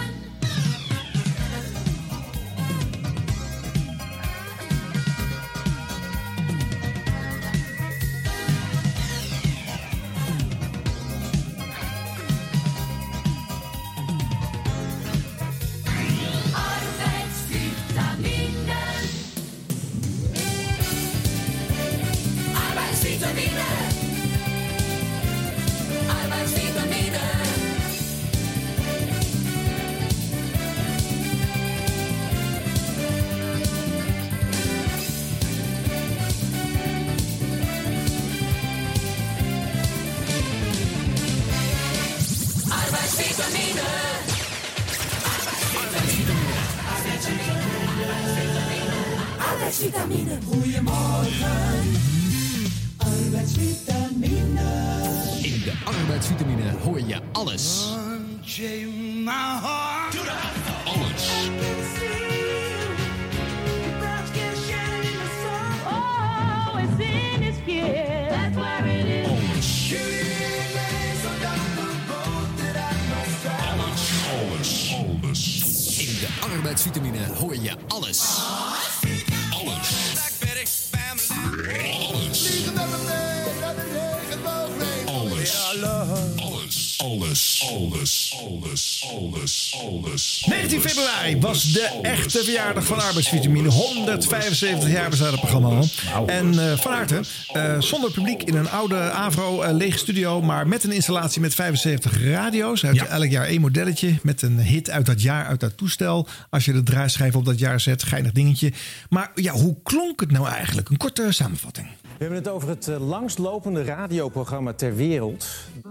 Alles. 89.17 89.77
Alles. 89.81 90.05
Alles. 90.05 90.45
19 90.49 90.81
februari 90.81 91.41
was 91.41 91.73
de 91.73 91.99
echte 92.03 92.45
verjaardag 92.45 92.87
van 92.87 93.01
arbeidsvitamine. 93.01 93.69
175 93.69 94.91
jaar 94.91 95.11
bestaat 95.11 95.31
het 95.31 95.41
programma 95.41 95.69
al. 95.69 96.27
En 96.27 96.71
eh, 96.71 96.79
van 96.79 96.93
harte, 96.93 97.21
eh, 97.53 97.81
zonder 97.81 98.11
publiek 98.11 98.43
in 98.43 98.55
een 98.55 98.71
oude 98.71 98.97
Avro 98.97 99.73
lege 99.73 99.99
studio, 99.99 100.43
maar 100.43 100.69
met 100.69 100.85
een 100.85 100.93
installatie 100.93 101.41
met 101.41 101.55
75 101.55 102.23
radio's. 102.23 102.83
Elk 102.83 103.31
jaar 103.31 103.47
één 103.47 103.61
modelletje 103.61 104.19
met 104.23 104.43
een 104.43 104.59
hit 104.59 104.91
uit 104.91 105.07
dat 105.07 105.23
jaar, 105.23 105.47
uit 105.47 105.61
dat 105.61 105.77
toestel. 105.77 106.29
Als 106.51 106.65
je 106.65 106.73
de 106.73 106.83
draaischijf 106.83 107.35
op 107.37 107.45
dat 107.45 107.59
jaar 107.59 107.81
zet, 107.81 108.03
geinig 108.03 108.33
dingetje. 108.33 108.73
Maar 109.09 109.31
ja, 109.35 109.53
hoe 109.53 109.77
klonk 109.83 110.21
het 110.21 110.31
nou 110.31 110.49
eigenlijk? 110.49 110.89
Een 110.89 110.97
korte 110.97 111.27
samenvatting. 111.31 111.89
We 112.19 112.25
hebben 112.25 112.39
het 112.39 112.49
over 112.49 112.69
het 112.69 112.89
eh, 112.89 113.09
langstlopende 113.09 113.85
radioprogramma 113.85 114.73
ter 114.73 114.95
wereld. 114.95 115.47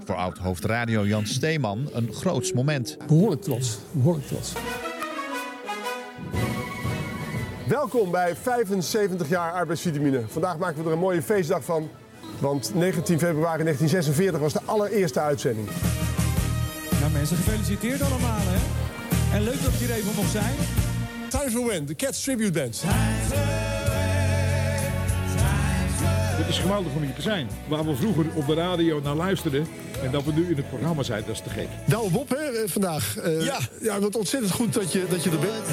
Voor 0.06 0.16
oud-hoofd 0.16 0.66
radio 0.66 1.06
Jan 1.06 1.26
Steeman 1.26 1.90
een 1.94 2.14
groots 2.14 2.54
moment. 2.54 2.98
Behoorlijk 3.08 3.42
trots, 3.42 3.78
behoorlijk 3.92 4.28
trots. 4.28 4.54
Welkom 7.68 8.12
bij 8.12 8.36
75 8.36 9.30
jaar 9.30 9.52
arbeidsvitamine. 9.52 10.22
Vandaag 10.28 10.58
maken 10.58 10.78
we 10.78 10.86
er 10.86 10.92
een 10.92 11.00
mooie 11.00 11.22
feestdag 11.22 11.64
van. 11.64 11.90
Want 12.40 12.72
19 12.74 13.20
februari 13.20 13.64
1946 13.64 14.40
was 14.40 14.54
de 14.54 14.62
allereerste 14.66 15.20
uitzending. 15.20 15.68
Ja, 17.00 17.08
mensen, 17.14 17.38
gefeliciteerd 17.38 18.02
allemaal, 18.02 18.40
hè? 18.40 18.58
En 19.36 19.44
leuk 19.44 19.64
dat 19.64 19.80
je 19.80 19.86
er 19.86 19.94
even 19.94 20.16
mocht 20.16 20.32
zijn. 20.32 20.56
Times 21.30 21.54
Will 21.54 21.66
Win, 21.66 21.86
de 21.86 21.96
Cats 21.96 22.24
Tribute 22.24 22.52
Dance. 22.52 22.88
Het 26.46 26.54
is 26.54 26.60
geweldig 26.60 26.94
om 26.96 27.02
hier 27.02 27.14
te 27.14 27.22
zijn. 27.22 27.48
Waar 27.68 27.86
we 27.86 27.96
vroeger 27.96 28.26
op 28.34 28.48
de 28.48 28.54
radio 28.54 29.00
naar 29.04 29.16
luisterden. 29.16 29.68
En 30.04 30.12
dat 30.12 30.24
we 30.24 30.32
nu 30.34 30.50
in 30.50 30.56
het 30.56 30.70
programma 30.70 31.04
zijn, 31.04 31.24
dat 31.26 31.36
is 31.36 31.42
te 31.42 31.50
gek. 31.50 31.68
Douwe 31.86 32.10
Bob, 32.12 32.30
hè, 32.30 32.36
eh, 32.36 32.70
vandaag. 32.70 33.18
Eh, 33.18 33.46
ja. 33.46 33.58
Ja, 33.82 34.00
wat 34.00 34.16
ontzettend 34.16 34.52
goed 34.54 34.74
dat 34.74 34.92
je, 34.92 35.06
dat 35.10 35.24
je 35.24 35.30
er 35.30 35.40
bent. 35.40 35.66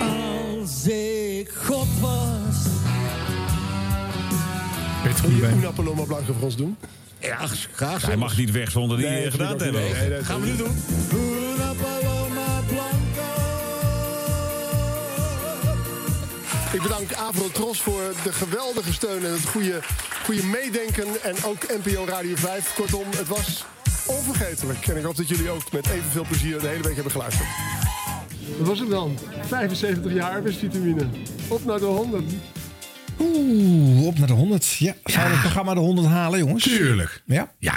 Als 0.00 0.86
ik 0.86 1.48
God 1.64 1.86
was. 2.00 2.56
Wil 5.22 5.30
je 5.30 5.56
Una 5.56 5.70
Paloma 5.70 6.02
Blanca 6.02 6.32
voor 6.32 6.42
ons 6.44 6.56
doen? 6.56 6.76
Ja, 7.18 7.38
graag. 7.72 8.06
Hij 8.06 8.16
mag 8.16 8.36
niet 8.36 8.50
weg 8.50 8.70
zonder 8.70 8.96
die 8.96 9.06
Nee, 9.06 9.30
gedaan 9.30 9.56
te 9.56 9.64
hebben. 9.64 9.82
niet. 9.82 9.92
Nee, 9.98 10.08
nee, 10.08 10.24
Gaan 10.24 10.40
we 10.40 10.46
nu 10.46 10.56
doen? 10.56 10.70
Ik 16.72 16.82
bedank 16.82 17.12
Avro 17.12 17.48
Tros 17.48 17.80
voor 17.82 18.14
de 18.24 18.32
geweldige 18.32 18.92
steun 18.92 19.24
en 19.24 19.32
het 19.32 19.46
goede, 19.46 19.80
goede 20.24 20.44
meedenken. 20.44 21.22
En 21.22 21.34
ook 21.44 21.66
NPO 21.84 22.04
Radio 22.04 22.36
5. 22.36 22.74
Kortom, 22.74 23.04
het 23.16 23.28
was 23.28 23.64
onvergetelijk. 24.06 24.86
En 24.86 24.96
ik 24.96 25.02
hoop 25.04 25.16
dat 25.16 25.28
jullie 25.28 25.50
ook 25.50 25.72
met 25.72 25.88
evenveel 25.88 26.24
plezier 26.28 26.58
de 26.58 26.66
hele 26.66 26.82
week 26.82 26.94
hebben 26.94 27.12
geluisterd. 27.12 27.48
Dat 28.58 28.66
was 28.66 28.78
het 28.78 28.90
dan. 28.90 29.18
75 29.46 30.12
jaar 30.12 30.30
arbeidsvitamine. 30.30 31.06
Op 31.48 31.64
naar 31.64 31.78
de 31.78 31.84
100. 31.84 32.24
Oeh, 33.20 34.06
op 34.06 34.18
naar 34.18 34.26
de 34.26 34.32
100. 34.32 34.66
Ja, 34.78 34.94
zou 35.04 35.28
het 35.30 35.40
programma 35.40 35.74
de 35.74 35.80
100 35.80 36.06
halen, 36.06 36.38
jongens? 36.38 36.64
Tuurlijk. 36.64 37.22
Ja? 37.26 37.52
Ja. 37.58 37.74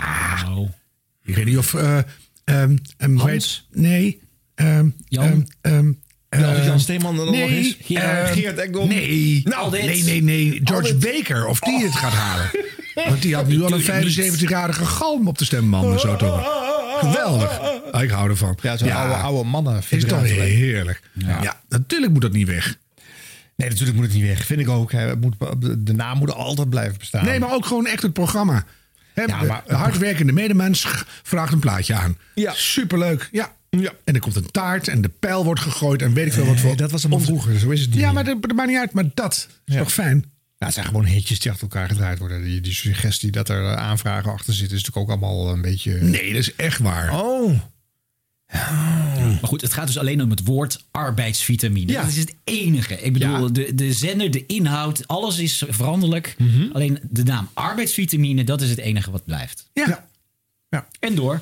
Ik 1.24 1.36
weet 1.36 1.46
niet 1.46 1.58
of... 1.58 1.74
eh 1.74 1.98
ehm, 2.44 2.78
ehm, 2.98 3.18
hoe 3.18 3.30
heet- 3.30 3.64
Nee. 3.72 4.22
ehm, 4.56 4.90
Jan? 5.08 5.48
Ehm, 6.43 6.65
Jan 6.65 6.80
Steeman 6.80 7.19
er 7.19 7.26
dan 7.26 7.34
nee, 7.34 7.41
nog 7.50 7.50
is? 7.50 7.78
Gerard- 7.82 8.28
ehm, 8.28 8.34
Gerard 8.34 8.58
Ekdom? 8.58 8.88
Nee. 8.88 9.43
Dit. 9.43 9.71
nee, 9.71 10.04
nee, 10.04 10.24
nee. 10.24 10.62
George. 10.63 10.95
Baker, 10.95 11.45
of 11.48 11.60
die 11.60 11.84
het 11.84 11.95
gaat 11.95 12.13
halen. 12.13 12.50
Want 13.10 13.21
die 13.21 13.36
had 13.36 13.48
nu 13.48 13.63
al 13.63 13.71
een 13.71 13.82
75-jarige 13.82 14.86
galm 14.86 15.28
op 15.28 15.38
de 15.38 15.45
stembanden. 15.45 16.00
Zo 16.00 16.15
toch. 16.15 16.48
Geweldig. 17.00 17.60
Ah, 17.91 18.04
ik 18.04 18.10
hou 18.10 18.30
ervan. 18.30 18.58
Ja, 18.62 18.78
zo'n 18.78 18.91
oude, 18.91 19.13
oude 19.13 19.50
mannen. 19.50 19.82
Is 19.89 20.06
toch 20.06 20.21
heerlijk. 20.21 21.02
Ja. 21.13 21.41
Ja. 21.41 21.62
natuurlijk 21.69 22.12
moet 22.12 22.21
dat 22.21 22.32
niet 22.32 22.48
weg. 22.48 22.78
Nee, 23.56 23.69
natuurlijk 23.69 23.98
moet 23.98 24.06
het 24.06 24.15
niet 24.15 24.24
weg. 24.26 24.45
Vind 24.45 24.60
ik 24.60 24.69
ook. 24.69 24.91
Hè. 24.91 25.15
Moet, 25.15 25.36
de 25.78 25.93
naam 25.93 26.17
moet 26.17 26.34
altijd 26.34 26.69
blijven 26.69 26.98
bestaan. 26.98 27.26
Nee, 27.26 27.39
maar 27.39 27.54
ook 27.54 27.65
gewoon 27.65 27.86
echt 27.88 28.02
het 28.02 28.13
programma. 28.13 28.63
Hè, 29.13 29.24
Ja, 29.24 29.43
maar- 29.43 29.63
de 29.67 29.74
hardwerkende 29.76 30.32
medemens 30.32 30.88
vraagt 31.24 31.54
een 31.54 31.60
plaatje 31.60 31.93
aan. 31.93 32.17
Ja. 32.34 32.52
Superleuk. 32.54 33.30
Ja. 33.32 33.52
Ja. 33.82 33.94
En 34.04 34.14
er 34.14 34.20
komt 34.20 34.36
een 34.36 34.52
taart 34.52 34.88
en 34.88 35.02
de 35.02 35.10
pijl 35.10 35.44
wordt 35.44 35.62
gegooid 35.62 36.02
en 36.02 36.14
weet 36.14 36.26
ik 36.26 36.34
veel 36.34 36.46
wat 36.46 36.60
voor. 36.60 36.76
dat 36.76 36.92
was 36.92 37.02
allemaal 37.06 37.26
vroeger. 37.26 37.60
Zo 37.60 37.70
is 37.70 37.82
het 37.82 37.90
niet 37.90 38.00
Ja, 38.00 38.06
meer. 38.06 38.14
maar 38.14 38.24
dat, 38.24 38.42
dat 38.42 38.54
maakt 38.56 38.70
niet 38.70 38.78
uit. 38.78 38.94
Maar 38.94 39.10
dat 39.14 39.34
is 39.66 39.74
Ja. 39.74 39.80
toch 39.80 39.94
fijn? 39.94 40.26
Ja, 40.58 40.66
het 40.66 40.74
zijn 40.76 40.86
gewoon 40.86 41.06
hitjes 41.06 41.40
die 41.40 41.52
achter 41.52 41.68
elkaar 41.70 41.88
gedraaid 41.90 42.20
worden. 42.20 42.44
Die, 42.44 42.62
die 42.62 42.74
suggestie 42.74 43.32
dat 43.32 43.50
er 43.50 43.64
eh, 43.66 43.74
aanvragen 43.76 44.32
achter 44.32 44.54
zitten, 44.54 44.78
is 44.78 44.84
natuurlijk 44.84 45.12
ook 45.12 45.22
allemaal 45.22 45.54
een 45.54 45.62
beetje. 45.62 45.92
Nee, 46.02 46.28
dat 46.34 46.42
is 46.42 46.56
echt 46.56 46.80
waar. 46.80 47.20
Oh. 47.24 47.60
Maar 49.26 49.40
goed, 49.44 49.62
het 49.62 49.74
gaat 49.74 49.88
dus 49.88 49.98
alleen 49.98 50.22
om 50.22 50.30
het 50.30 50.44
woord 50.44 50.86
arbeidsvitamine. 50.92 51.92
Ja. 51.92 52.02
Dat 52.02 52.10
is 52.12 52.18
het 52.18 52.36
enige. 52.44 53.02
Ik 53.02 53.14
bedoel, 53.14 53.54
de, 53.54 53.76
de 53.76 53.94
zender, 53.94 54.32
de 54.32 54.46
inhoud, 54.46 55.08
alles 55.08 55.38
is 55.40 55.64
veranderlijk. 55.70 56.36
Mhm. 56.38 56.72
Alleen 56.74 57.00
de 57.10 57.24
naam 57.24 57.50
arbeidsvitamine, 57.54 58.44
dat 58.44 58.62
is 58.62 58.70
het 58.70 58.78
enige 58.80 59.12
wat 59.12 59.26
blijft. 59.26 59.70
Ja. 59.74 59.86
ja. 59.88 60.08
En 61.00 61.16
door. 61.16 61.42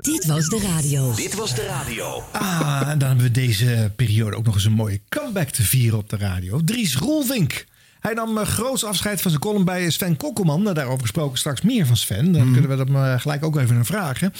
Dit 0.00 0.26
was 0.26 0.48
de 0.48 0.60
radio. 0.60 1.14
Dit 1.14 1.34
was 1.34 1.54
de 1.54 1.66
radio. 1.66 2.22
Ah, 2.32 2.82
en 2.88 2.98
dan 2.98 3.08
hebben 3.08 3.26
we 3.26 3.32
deze 3.32 3.92
periode 3.96 4.36
ook 4.36 4.44
nog 4.44 4.54
eens 4.54 4.64
een 4.64 4.72
mooie 4.72 5.00
comeback 5.08 5.48
te 5.48 5.62
vieren 5.62 5.98
op 5.98 6.08
de 6.08 6.16
radio. 6.16 6.60
Dries 6.64 6.96
Roelvink. 6.96 7.64
Hij 8.00 8.14
nam 8.14 8.38
uh, 8.38 8.44
groots 8.44 8.84
afscheid 8.84 9.22
van 9.22 9.30
zijn 9.30 9.42
column 9.42 9.64
bij 9.64 9.90
Sven 9.90 10.16
Kokkelman. 10.16 10.62
Nou, 10.62 10.74
Daarover 10.74 11.00
gesproken 11.00 11.38
straks 11.38 11.60
meer 11.60 11.86
van 11.86 11.96
Sven. 11.96 12.32
Dan 12.32 12.52
kunnen 12.52 12.70
we 12.70 12.76
hem 12.76 12.94
uh, 12.94 13.20
gelijk 13.20 13.44
ook 13.44 13.56
even 13.56 13.74
naar 13.74 13.84
vragen. 13.84 14.32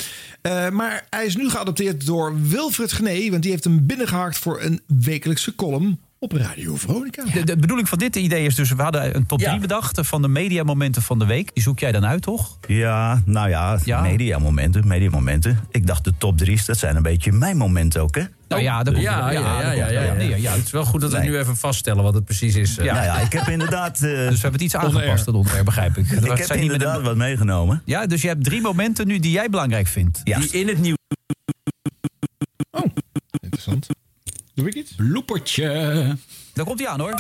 Uh, 0.43 0.69
maar 0.69 1.07
hij 1.11 1.27
is 1.27 1.37
nu 1.37 1.51
geadopteerd 1.51 2.07
door 2.07 2.41
Wilfred 2.49 2.93
Genee. 2.93 3.31
Want 3.31 3.43
die 3.43 3.51
heeft 3.51 3.65
hem 3.65 3.87
binnengehaakt 3.87 4.39
voor 4.39 4.63
een 4.63 4.81
wekelijkse 4.87 5.55
column 5.55 6.01
op 6.23 6.33
Radio 6.33 6.77
Veronica. 6.77 7.25
De, 7.33 7.45
de 7.45 7.57
bedoeling 7.57 7.89
van 7.89 7.99
dit 7.99 8.17
idee 8.17 8.45
is 8.47 8.55
dus, 8.55 8.71
we 8.73 8.83
hadden 8.83 9.17
een 9.17 9.27
top 9.27 9.39
3 9.41 9.59
bedacht 9.59 9.99
van 10.03 10.23
de 10.23 10.29
mediamomenten 10.29 11.03
van 11.03 11.19
de 11.19 11.25
week. 11.27 11.51
Die 11.55 11.63
zoek 11.63 11.79
jij 11.79 11.93
dan 11.93 12.07
uit, 12.07 12.23
toch? 12.23 12.59
Ja, 12.69 13.23
nou 13.25 13.49
ja, 13.49 13.79
mediamomenten, 14.03 14.87
mediamomenten. 14.87 15.59
Ik 15.71 15.87
dacht 15.87 16.05
de 16.05 16.13
top 16.19 16.39
drie's, 16.39 16.65
dat 16.65 16.79
zijn 16.79 16.97
een 16.97 17.03
beetje 17.03 17.33
mijn 17.33 17.57
momenten 17.57 18.03
ook, 18.03 18.15
hè? 18.15 18.23
Nou 18.49 18.63
ja, 18.63 18.83
dat 18.83 18.93
komt 18.95 19.05
Ja, 19.07 19.31
ja, 19.31 19.41
ja, 19.41 19.73
ja, 19.73 19.73
ja, 19.73 19.89
ja, 19.89 20.03
ja, 20.15 20.23
ja. 20.23 20.37
Ja, 20.37 20.53
Het 20.53 20.65
is 20.65 20.71
wel 20.71 20.85
goed 20.85 21.01
dat 21.01 21.13
we 21.13 21.19
Nee. 21.19 21.29
nu 21.29 21.39
even 21.39 21.57
vaststellen 21.57 22.03
wat 22.03 22.15
het 22.15 22.25
precies 22.25 22.55
is. 22.55 22.79
eh. 22.79 22.93
Nou 22.93 23.05
ja, 23.05 23.19
ik 23.19 23.33
heb 23.33 23.49
inderdaad... 23.49 23.99
Dus 24.01 24.09
we 24.11 24.15
hebben 24.27 24.53
het 24.53 24.61
iets 24.61 24.77
aangepast, 24.77 25.27
het 25.27 25.35
onderwerp, 25.35 25.65
begrijp 25.65 25.97
ik. 25.97 26.11
Ik 26.11 26.11
heb 26.11 26.21
zijn 26.23 26.39
niet 26.39 26.49
met 26.49 26.59
inderdaad 26.61 26.97
een- 26.99 27.05
wat 27.05 27.17
meegenomen. 27.17 27.83
Ja, 27.85 28.07
dus 28.07 28.23
je 28.23 28.29
hebt 28.29 28.45
drie 28.45 28.61
momenten 28.61 29.07
nu 29.07 29.19
die 29.19 29.31
jij 29.31 29.49
belangrijk 29.51 29.87
vindt. 29.87 30.21
Ja. 30.25 30.39
Die 30.39 30.51
in 30.51 30.69
het 30.69 30.79
nieuws... 30.81 30.97
Interessant. 33.41 33.87
Doe 34.55 34.67
ik 34.67 34.75
iets? 34.75 34.95
Daar 36.53 36.65
komt 36.65 36.79
hij 36.79 36.89
aan, 36.89 37.01
hoor. 37.01 37.15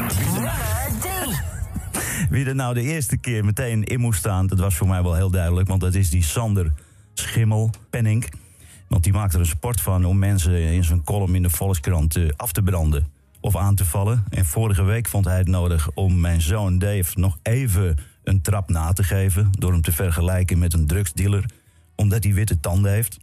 Wie 2.31 2.47
er 2.47 2.55
nou 2.55 2.75
de 2.75 2.83
eerste 2.83 3.17
keer 3.17 3.45
meteen 3.45 3.85
in 3.85 4.01
moest 4.01 4.19
staan, 4.19 4.47
dat 4.47 4.59
was 4.59 4.75
voor 4.75 4.89
mij 4.89 5.03
wel 5.03 5.15
heel 5.15 5.31
duidelijk. 5.31 5.69
Want 5.69 5.81
dat 5.81 5.95
is 5.95 6.11
die 6.11 6.23
Sander 6.23 6.73
Schimmel 7.15 7.71
Penning. 7.91 8.33
Want 8.89 9.05
die 9.05 9.13
maakt 9.13 9.35
er 9.35 9.41
een 9.41 9.47
sport 9.47 9.81
van 9.81 10.05
om 10.05 10.19
mensen 10.19 10.53
in 10.53 10.85
zijn 10.85 11.05
column 11.05 11.35
in 11.35 11.43
de 11.43 11.51
Volkskrant 11.51 12.17
eh, 12.17 12.29
af 12.37 12.53
te 12.53 12.63
branden 12.63 13.07
of 13.41 13.57
aan 13.57 13.75
te 13.75 13.85
vallen. 13.85 14.25
En 14.31 14.45
vorige 14.45 14.83
week 14.83 15.09
vond 15.09 15.25
hij 15.25 15.39
het 15.39 15.49
nodig 15.49 15.91
om 15.95 16.21
mijn 16.21 16.41
zoon 16.41 16.79
Dave 16.79 17.19
nog 17.19 17.39
even 17.43 17.97
een 18.25 18.43
trap 18.43 18.69
na 18.69 18.93
te 18.93 19.03
geven. 19.03 19.51
Door 19.59 19.73
hem 19.73 19.83
te 19.83 19.93
vergelijken 19.93 20.59
met 20.59 20.73
een 20.73 20.87
drugsdealer, 20.87 21.45
omdat 21.97 22.25
hij 22.25 22.35
witte 22.35 22.61
tanden 22.61 22.93
heeft. 22.93 23.19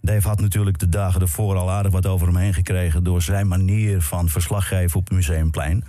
Dave 0.00 0.28
had 0.28 0.40
natuurlijk 0.40 0.78
de 0.78 0.88
dagen 0.88 1.20
ervoor 1.20 1.56
al 1.56 1.70
aardig 1.70 1.92
wat 1.92 2.06
over 2.06 2.26
hem 2.26 2.36
heen 2.36 2.54
gekregen 2.54 3.04
door 3.04 3.22
zijn 3.22 3.48
manier 3.48 4.02
van 4.02 4.28
verslaggeven 4.28 4.98
op 4.98 5.04
het 5.04 5.14
museumplein. 5.14 5.84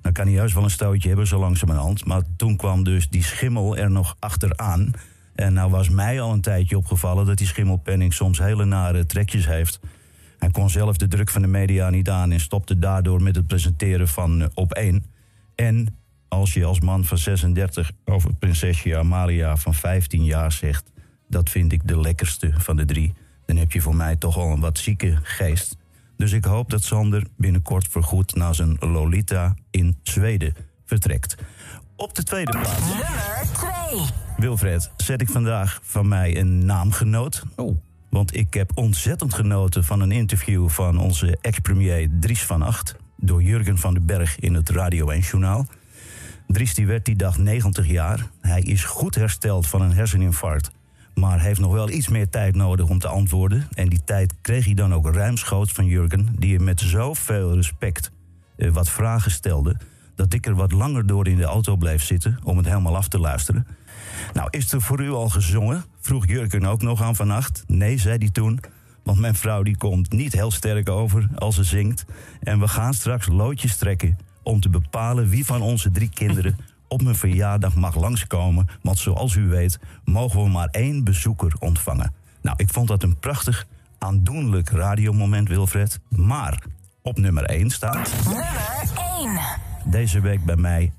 Dan 0.00 0.12
kan 0.12 0.24
hij 0.24 0.34
juist 0.34 0.54
wel 0.54 0.64
een 0.64 0.70
stootje 0.70 1.08
hebben, 1.08 1.26
zo 1.26 1.38
langzamerhand. 1.38 2.04
Maar 2.04 2.22
toen 2.36 2.56
kwam 2.56 2.84
dus 2.84 3.08
die 3.08 3.22
schimmel 3.22 3.76
er 3.76 3.90
nog 3.90 4.16
achteraan. 4.18 4.90
En 5.34 5.52
nou 5.52 5.70
was 5.70 5.88
mij 5.88 6.20
al 6.20 6.32
een 6.32 6.40
tijdje 6.40 6.76
opgevallen 6.76 7.26
dat 7.26 7.36
die 7.36 7.46
schimmelpenning 7.46 8.12
soms 8.12 8.38
hele 8.38 8.64
nare 8.64 9.06
trekjes 9.06 9.46
heeft. 9.46 9.80
Hij 10.38 10.50
kon 10.50 10.70
zelf 10.70 10.96
de 10.96 11.08
druk 11.08 11.30
van 11.30 11.42
de 11.42 11.48
media 11.48 11.90
niet 11.90 12.08
aan 12.08 12.32
en 12.32 12.40
stopte 12.40 12.78
daardoor 12.78 13.22
met 13.22 13.36
het 13.36 13.46
presenteren 13.46 14.08
van 14.08 14.42
eh, 14.42 14.48
op 14.54 14.72
één. 14.72 15.04
En 15.54 15.96
als 16.28 16.52
je 16.54 16.64
als 16.64 16.80
man 16.80 17.04
van 17.04 17.18
36 17.18 17.90
over 18.04 18.34
prinsesje 18.34 18.96
Amalia 18.96 19.56
van 19.56 19.74
15 19.74 20.24
jaar 20.24 20.52
zegt... 20.52 20.90
dat 21.28 21.50
vind 21.50 21.72
ik 21.72 21.88
de 21.88 22.00
lekkerste 22.00 22.52
van 22.56 22.76
de 22.76 22.84
drie... 22.84 23.14
dan 23.46 23.56
heb 23.56 23.72
je 23.72 23.80
voor 23.80 23.96
mij 23.96 24.16
toch 24.16 24.36
al 24.36 24.52
een 24.52 24.60
wat 24.60 24.78
zieke 24.78 25.18
geest. 25.22 25.76
Dus 26.16 26.32
ik 26.32 26.44
hoop 26.44 26.70
dat 26.70 26.82
Sander 26.82 27.26
binnenkort 27.36 27.88
voorgoed 27.88 28.34
naar 28.34 28.54
zijn 28.54 28.76
Lolita 28.80 29.54
in 29.70 29.98
Zweden 30.02 30.54
vertrekt. 30.84 31.36
Op 31.96 32.14
de 32.14 32.22
tweede 32.22 32.50
plaats. 32.50 32.92
Wilfred, 34.36 34.90
zet 34.96 35.20
ik 35.20 35.28
vandaag 35.28 35.80
van 35.82 36.08
mij 36.08 36.38
een 36.38 36.64
naamgenoot. 36.64 37.42
Oh. 37.56 37.76
Want 38.10 38.36
ik 38.36 38.54
heb 38.54 38.70
ontzettend 38.74 39.34
genoten 39.34 39.84
van 39.84 40.00
een 40.00 40.12
interview 40.12 40.68
van 40.68 40.98
onze 40.98 41.38
ex-premier 41.40 42.08
Dries 42.20 42.42
van 42.42 42.62
Acht... 42.62 42.96
door 43.16 43.42
Jurgen 43.42 43.78
van 43.78 43.94
den 43.94 44.06
Berg 44.06 44.38
in 44.38 44.54
het 44.54 44.68
Radio 44.68 45.12
1-journaal. 45.12 45.66
Dries 46.46 46.74
die 46.74 46.86
werd 46.86 47.04
die 47.04 47.16
dag 47.16 47.38
90 47.38 47.86
jaar. 47.86 48.30
Hij 48.40 48.60
is 48.60 48.84
goed 48.84 49.14
hersteld 49.14 49.66
van 49.66 49.82
een 49.82 49.92
herseninfarct... 49.92 50.70
maar 51.14 51.40
heeft 51.40 51.60
nog 51.60 51.72
wel 51.72 51.90
iets 51.90 52.08
meer 52.08 52.28
tijd 52.28 52.54
nodig 52.54 52.88
om 52.88 52.98
te 52.98 53.08
antwoorden. 53.08 53.68
En 53.74 53.88
die 53.88 54.04
tijd 54.04 54.34
kreeg 54.40 54.64
hij 54.64 54.74
dan 54.74 54.94
ook 54.94 55.14
ruimschoots 55.14 55.72
van 55.72 55.86
Jurgen... 55.86 56.28
die 56.38 56.54
hem 56.54 56.64
met 56.64 56.80
zoveel 56.80 57.54
respect 57.54 58.10
eh, 58.56 58.70
wat 58.70 58.88
vragen 58.88 59.30
stelde... 59.30 59.76
dat 60.14 60.32
ik 60.32 60.46
er 60.46 60.54
wat 60.54 60.72
langer 60.72 61.06
door 61.06 61.28
in 61.28 61.36
de 61.36 61.44
auto 61.44 61.76
bleef 61.76 62.02
zitten 62.02 62.38
om 62.44 62.56
het 62.56 62.66
helemaal 62.66 62.96
af 62.96 63.08
te 63.08 63.18
luisteren... 63.18 63.66
Nou, 64.32 64.48
is 64.50 64.72
er 64.72 64.82
voor 64.82 65.00
u 65.00 65.10
al 65.10 65.28
gezongen? 65.28 65.84
Vroeg 66.00 66.26
Jurgen 66.26 66.64
ook 66.64 66.82
nog 66.82 67.02
aan 67.02 67.16
vannacht. 67.16 67.64
Nee, 67.66 67.98
zei 67.98 68.18
hij 68.18 68.30
toen. 68.30 68.60
Want 69.02 69.18
mijn 69.18 69.34
vrouw 69.34 69.62
die 69.62 69.76
komt 69.76 70.12
niet 70.12 70.32
heel 70.32 70.50
sterk 70.50 70.88
over 70.88 71.28
als 71.34 71.54
ze 71.54 71.64
zingt. 71.64 72.04
En 72.40 72.60
we 72.60 72.68
gaan 72.68 72.94
straks 72.94 73.26
loodjes 73.26 73.76
trekken 73.76 74.18
om 74.42 74.60
te 74.60 74.68
bepalen 74.68 75.28
wie 75.28 75.44
van 75.44 75.62
onze 75.62 75.90
drie 75.90 76.10
kinderen 76.10 76.56
op 76.92 77.02
mijn 77.02 77.16
verjaardag 77.16 77.74
mag 77.74 77.96
langskomen. 77.96 78.68
Want 78.82 78.98
zoals 78.98 79.34
u 79.34 79.48
weet 79.48 79.78
mogen 80.04 80.42
we 80.42 80.48
maar 80.48 80.68
één 80.70 81.04
bezoeker 81.04 81.52
ontvangen. 81.58 82.14
Nou, 82.42 82.56
ik 82.58 82.68
vond 82.68 82.88
dat 82.88 83.02
een 83.02 83.18
prachtig, 83.18 83.66
aandoenlijk 83.98 84.70
radiomoment, 84.70 85.48
Wilfred. 85.48 86.00
Maar 86.08 86.62
op 87.02 87.18
nummer 87.18 87.44
1 87.44 87.70
staat... 87.70 88.12
Nummer 88.24 88.46
1. 89.18 89.40
Deze 89.84 90.20
week 90.20 90.44
bij 90.44 90.56
mij. 90.56 90.92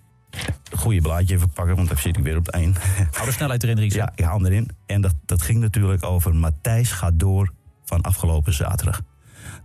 Goeie 0.71 1.01
blaadje 1.01 1.35
even 1.35 1.49
pakken, 1.49 1.75
want 1.75 1.87
dan 1.87 1.97
zit 1.97 2.17
ik 2.17 2.23
weer 2.23 2.37
op 2.37 2.45
het 2.45 2.55
één. 2.55 2.75
Hou 3.11 3.25
de 3.25 3.31
snelheid 3.31 3.63
erin, 3.63 3.79
Ries. 3.79 3.93
Ja, 3.93 4.11
ik 4.15 4.23
hou 4.23 4.43
hem 4.43 4.51
erin. 4.51 4.69
En 4.85 5.01
dat, 5.01 5.15
dat 5.25 5.41
ging 5.41 5.59
natuurlijk 5.59 6.03
over 6.03 6.35
Matthijs 6.35 6.91
gaat 6.91 7.19
door 7.19 7.53
van 7.85 8.01
afgelopen 8.01 8.53
zaterdag. 8.53 9.01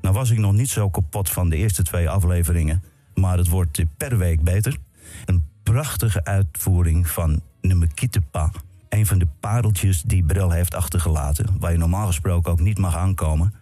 Nou 0.01 0.15
was 0.15 0.31
ik 0.31 0.39
nog 0.39 0.53
niet 0.53 0.69
zo 0.69 0.91
kapot 0.91 1.31
van 1.31 1.49
de 1.49 1.57
eerste 1.57 1.83
twee 1.83 2.09
afleveringen. 2.09 2.83
Maar 3.15 3.39
het 3.39 3.49
wordt 3.49 3.85
per 3.97 4.19
week 4.19 4.43
beter. 4.43 4.77
Een 5.25 5.45
prachtige 5.73 6.25
uitvoering 6.25 7.09
van 7.09 7.43
Nemekitepa. 7.61 8.51
Een 8.89 9.07
van 9.07 9.19
de 9.19 9.27
pareltjes 9.41 10.03
die 10.03 10.25
Brel 10.25 10.51
heeft 10.51 10.75
achtergelaten. 10.75 11.57
Waar 11.59 11.73
je 11.73 11.79
normaal 11.79 12.07
gesproken 12.07 12.53
ook 12.53 12.61
niet 12.61 12.79
mag 12.79 12.97
aankomen. 12.97 13.55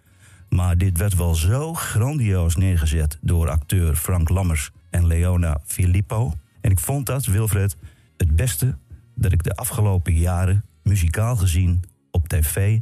Maar 0.49 0.79
dit 0.79 0.99
werd 0.99 1.15
wel 1.15 1.35
zo 1.35 1.75
grandioos 1.75 2.57
neergezet 2.57 3.19
door 3.21 3.51
acteur 3.51 3.97
Frank 3.97 4.29
Lammers 4.29 4.71
en 4.91 5.07
Leona 5.07 5.61
Filippo. 5.65 6.33
En 6.61 6.71
ik 6.71 6.81
vond 6.81 7.07
dat, 7.07 7.25
Wilfred, 7.25 7.77
het 8.17 8.37
beste 8.37 8.79
dat 9.15 9.33
ik 9.33 9.43
de 9.43 9.55
afgelopen 9.55 10.15
jaren 10.15 10.65
muzikaal 10.83 11.37
gezien 11.37 11.85
op 12.11 12.29
tv 12.29 12.79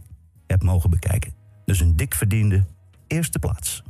heb 0.47 0.63
mogen 0.63 0.91
bekijken. 0.91 1.33
Dus 1.65 1.81
een 1.81 1.97
dik 1.97 2.15
verdiende 2.15 2.65
eerste 3.07 3.39
plaats. 3.39 3.83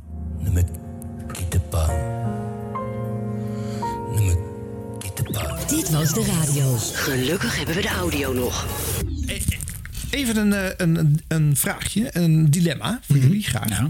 Dit 5.67 5.89
was 5.89 6.13
de 6.13 6.25
radio. 6.25 6.77
Gelukkig 6.77 7.57
hebben 7.57 7.75
we 7.75 7.81
de 7.81 7.87
audio 7.87 8.33
nog. 8.33 8.65
Even 10.09 10.37
een, 10.37 10.53
eh, 10.53 10.69
een, 10.77 10.95
een, 10.95 11.21
een 11.27 11.55
vraagje, 11.55 12.09
een 12.11 12.51
dilemma 12.51 12.99
voor 13.07 13.17
jullie 13.17 13.43
graag. 13.43 13.87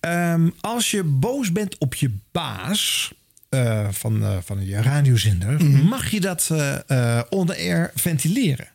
Ehm, 0.00 0.48
als 0.60 0.90
je 0.90 1.02
boos 1.02 1.52
bent 1.52 1.78
op 1.78 1.94
je 1.94 2.10
baas 2.32 3.12
eh, 3.48 3.86
van, 3.90 4.22
eh, 4.22 4.36
van 4.44 4.66
je 4.66 4.82
radiozender, 4.82 5.64
mag 5.64 6.10
je 6.10 6.20
dat 6.20 6.48
eh 6.50 6.78
eh, 6.86 7.22
on-air 7.30 7.90
ventileren? 7.94 8.68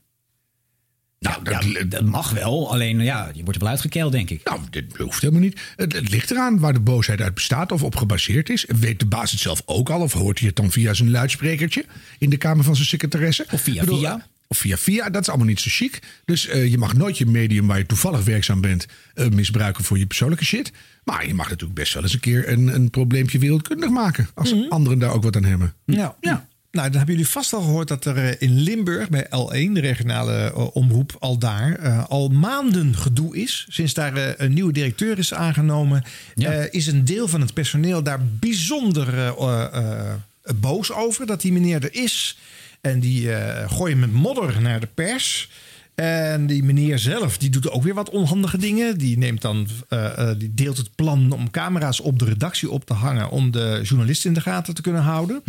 Nou, 1.19 1.43
dat, 1.43 1.91
dat 1.91 2.05
mag 2.05 2.29
wel. 2.31 2.71
Alleen 2.71 2.99
ja, 2.99 3.29
je 3.33 3.39
wordt 3.43 3.55
er 3.55 3.61
wel 3.61 3.69
uitgekeld, 3.71 4.11
denk 4.11 4.29
ik. 4.29 4.43
Nou, 4.43 4.59
dit 4.69 4.97
hoeft 4.97 5.21
helemaal 5.21 5.41
niet. 5.41 5.59
Het, 5.75 5.93
het 5.93 6.09
ligt 6.09 6.31
eraan 6.31 6.59
waar 6.59 6.73
de 6.73 6.79
boosheid 6.79 7.21
uit 7.21 7.33
bestaat 7.33 7.71
of 7.71 7.83
op 7.83 7.95
gebaseerd 7.95 8.49
is. 8.49 8.65
Weet 8.79 8.99
de 8.99 9.05
baas 9.05 9.31
het 9.31 9.39
zelf 9.39 9.61
ook 9.65 9.89
al? 9.89 10.01
Of 10.01 10.13
hoort 10.13 10.37
hij 10.39 10.47
het 10.47 10.55
dan 10.57 10.71
via 10.71 10.93
zijn 10.93 11.11
luidsprekertje 11.11 11.85
in 12.19 12.29
de 12.29 12.37
kamer 12.37 12.63
van 12.63 12.75
zijn 12.75 12.87
secretaresse? 12.87 13.45
Of 13.51 13.61
via 13.61 13.79
bedoel, 13.79 13.99
via. 13.99 14.15
eh, 14.15 14.23
Of 14.47 14.57
via 14.57 14.77
via, 14.77 15.09
dat 15.09 15.21
is 15.21 15.27
allemaal 15.29 15.47
niet 15.47 15.59
zo 15.59 15.69
chic. 15.71 15.99
Dus 16.25 16.47
eh, 16.47 16.71
je 16.71 16.77
mag 16.77 16.93
nooit 16.93 17.17
je 17.17 17.25
medium 17.25 17.67
waar 17.67 17.77
je 17.77 17.85
toevallig 17.85 18.23
werkzaam 18.23 18.61
bent 18.61 18.85
eh, 19.13 19.27
misbruiken 19.27 19.83
voor 19.83 19.97
je 19.97 20.05
persoonlijke 20.05 20.45
shit. 20.45 20.71
Maar 21.03 21.27
je 21.27 21.33
mag 21.33 21.49
natuurlijk 21.49 21.79
best 21.79 21.93
wel 21.93 22.03
eens 22.03 22.13
een 22.13 22.19
keer 22.19 22.49
een, 22.49 22.67
een 22.75 22.89
probleempje 22.89 23.39
wereldkundig 23.39 23.89
maken. 23.89 24.27
Als 24.33 24.53
anderen 24.69 24.99
daar 24.99 25.11
ook 25.13 25.23
wat 25.23 25.35
aan 25.35 25.43
hebben. 25.43 25.73
Ja. 25.85 26.15
ja. 26.21 26.47
Nou, 26.71 26.87
dan 26.89 26.97
hebben 26.97 27.15
jullie 27.15 27.31
vast 27.31 27.53
al 27.53 27.61
gehoord 27.61 27.87
dat 27.87 28.05
er 28.05 28.17
eh, 28.17 28.35
in 28.39 28.59
Limburg 28.59 29.09
bij 29.09 29.25
L1, 29.25 29.71
de 29.73 29.79
regionale 29.79 30.33
eh, 30.33 30.75
omroep, 30.75 31.15
al 31.19 31.37
daar 31.37 31.75
eh, 31.75 32.05
al 32.07 32.29
maanden 32.29 32.95
gedoe 32.95 33.37
is. 33.37 33.65
Sinds 33.69 33.93
daar 33.93 34.39
een 34.39 34.53
nieuwe 34.53 34.73
directeur 34.73 35.17
is 35.17 35.33
aangenomen, 35.33 36.03
is 36.71 36.87
een 36.87 37.05
deel 37.05 37.27
van 37.27 37.41
het 37.41 37.53
personeel 37.53 38.03
daar 38.03 38.19
bijzonder 38.39 39.33
boos 40.55 40.91
over 40.91 41.25
dat 41.25 41.41
die 41.41 41.51
meneer 41.51 41.83
er 41.83 41.93
is. 41.95 42.37
En 42.81 42.99
die 42.99 43.29
gooien 43.67 43.99
met 43.99 44.11
modder 44.11 44.61
naar 44.61 44.79
de 44.79 44.87
pers. 44.93 45.49
En 46.03 46.47
die 46.47 46.63
meneer 46.63 46.99
zelf, 46.99 47.37
die 47.37 47.49
doet 47.49 47.69
ook 47.69 47.83
weer 47.83 47.93
wat 47.93 48.09
onhandige 48.09 48.57
dingen. 48.57 48.97
Die, 48.97 49.17
neemt 49.17 49.41
dan, 49.41 49.67
eh, 49.89 50.29
eh, 50.29 50.39
die 50.39 50.53
deelt 50.53 50.77
het 50.77 50.95
plan 50.95 51.31
om 51.31 51.49
camera's 51.49 51.99
op 51.99 52.19
de 52.19 52.25
redactie 52.25 52.69
op 52.69 52.85
te 52.85 52.93
hangen... 52.93 53.29
om 53.29 53.51
de 53.51 53.79
journalisten 53.83 54.29
in 54.29 54.33
de 54.35 54.41
gaten 54.41 54.73
te 54.73 54.81
kunnen 54.81 55.01
houden. 55.01 55.43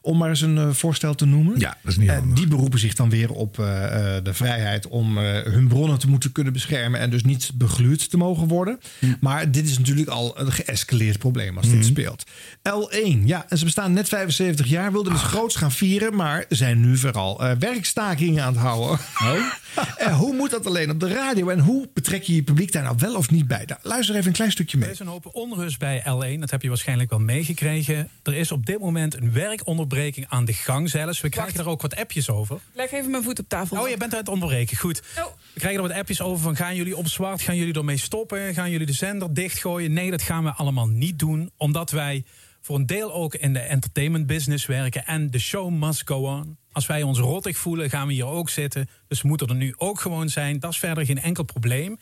Om 0.00 0.18
maar 0.18 0.28
eens 0.28 0.40
een 0.40 0.58
eh, 0.58 0.70
voorstel 0.70 1.14
te 1.14 1.24
noemen. 1.24 1.58
Ja, 1.58 1.76
dat 1.82 1.92
is 1.92 1.98
niet 1.98 2.08
En 2.08 2.34
die 2.34 2.46
beroepen 2.46 2.78
zich 2.78 2.94
dan 2.94 3.10
weer 3.10 3.30
op 3.30 3.56
de 3.56 4.30
vrijheid... 4.32 4.86
om 4.86 5.18
hun 5.18 5.68
bronnen 5.68 5.98
te 5.98 6.08
moeten 6.08 6.32
kunnen 6.32 6.52
beschermen... 6.52 7.00
en 7.00 7.10
dus 7.10 7.24
niet 7.24 7.50
begluurd 7.54 8.10
te 8.10 8.16
mogen 8.16 8.48
worden. 8.48 8.78
Maar 9.20 9.50
dit 9.50 9.68
is 9.68 9.78
natuurlijk 9.78 10.08
al 10.08 10.40
een 10.40 10.52
geëscaleerd 10.52 11.18
probleem 11.18 11.56
als 11.56 11.66
dit 11.66 11.74
Mhm. 11.74 11.84
speelt. 11.84 12.24
L1, 12.62 13.24
ja, 13.24 13.46
en 13.48 13.58
ze 13.58 13.64
bestaan 13.64 13.92
net 13.92 14.08
75 14.08 14.66
jaar... 14.66 14.92
wilden 14.92 15.12
dus 15.12 15.22
groots 15.22 15.56
gaan 15.56 15.72
vieren... 15.72 16.16
maar 16.16 16.44
zijn 16.48 16.80
nu 16.80 16.96
vooral 16.96 17.42
werkstakingen 17.58 18.44
aan 18.44 18.52
het 18.52 18.62
houden. 18.62 18.98
En 19.96 20.12
hoe 20.14 20.34
moet 20.34 20.50
dat 20.50 20.66
alleen 20.66 20.90
op 20.90 21.00
de 21.00 21.08
radio? 21.08 21.48
En 21.48 21.58
hoe 21.60 21.88
betrek 21.94 22.22
je 22.22 22.34
je 22.34 22.42
publiek 22.42 22.72
daar 22.72 22.82
nou 22.82 22.96
wel 22.98 23.14
of 23.16 23.30
niet 23.30 23.46
bij? 23.46 23.64
Nou, 23.66 23.80
luister 23.82 24.14
even 24.14 24.26
een 24.26 24.32
klein 24.32 24.50
stukje 24.50 24.76
Er 24.76 24.82
mee. 24.82 24.92
is 24.92 24.98
een 24.98 25.06
hoop 25.06 25.28
onrust 25.32 25.78
bij 25.78 26.00
L1, 26.00 26.38
dat 26.40 26.50
heb 26.50 26.62
je 26.62 26.68
waarschijnlijk 26.68 27.10
wel 27.10 27.18
meegekregen. 27.18 28.08
Er 28.22 28.34
is 28.34 28.52
op 28.52 28.66
dit 28.66 28.78
moment 28.78 29.16
een 29.16 29.32
werkonderbreking 29.32 30.26
aan 30.28 30.44
de 30.44 30.52
gang 30.52 30.90
zelfs. 30.90 31.20
We 31.20 31.28
krijgen 31.28 31.60
er 31.60 31.68
ook 31.68 31.82
wat 31.82 31.96
appjes 31.96 32.30
over. 32.30 32.58
Leg 32.72 32.92
even 32.92 33.10
mijn 33.10 33.22
voet 33.22 33.38
op 33.38 33.48
tafel. 33.48 33.80
Oh, 33.80 33.88
je 33.88 33.96
bent 33.96 34.12
aan 34.12 34.18
het 34.18 34.28
onderbreken. 34.28 34.76
Goed. 34.76 35.02
We 35.52 35.60
krijgen 35.60 35.82
er 35.82 35.88
wat 35.88 35.96
appjes 35.96 36.20
over 36.20 36.42
van 36.42 36.56
gaan 36.56 36.76
jullie 36.76 36.96
op 36.96 37.08
zwart, 37.08 37.42
gaan 37.42 37.56
jullie 37.56 37.74
ermee 37.74 37.96
stoppen? 37.96 38.54
Gaan 38.54 38.70
jullie 38.70 38.86
de 38.86 38.92
zender 38.92 39.34
dichtgooien? 39.34 39.92
Nee, 39.92 40.10
dat 40.10 40.22
gaan 40.22 40.44
we 40.44 40.50
allemaal 40.50 40.86
niet 40.86 41.18
doen. 41.18 41.50
Omdat 41.56 41.90
wij 41.90 42.24
voor 42.60 42.76
een 42.76 42.86
deel 42.86 43.12
ook 43.12 43.34
in 43.34 43.52
de 43.52 43.58
entertainment 43.58 44.26
business 44.26 44.66
werken. 44.66 45.06
En 45.06 45.30
de 45.30 45.38
show 45.38 45.70
must 45.70 46.02
go 46.04 46.26
on. 46.26 46.56
Als 46.72 46.86
wij 46.86 47.02
ons 47.02 47.18
rottig 47.18 47.56
voelen, 47.56 47.90
gaan 47.90 48.06
we 48.06 48.12
hier 48.12 48.26
ook 48.26 48.50
zitten. 48.50 48.88
Dus 49.08 49.22
we 49.22 49.28
moeten 49.28 49.48
er 49.48 49.54
nu 49.54 49.74
ook 49.76 50.00
gewoon 50.00 50.28
zijn. 50.28 50.58
Dat 50.58 50.72
is 50.72 50.78
verder 50.78 51.04
geen 51.04 51.20
enkel 51.20 51.44
probleem. 51.44 51.98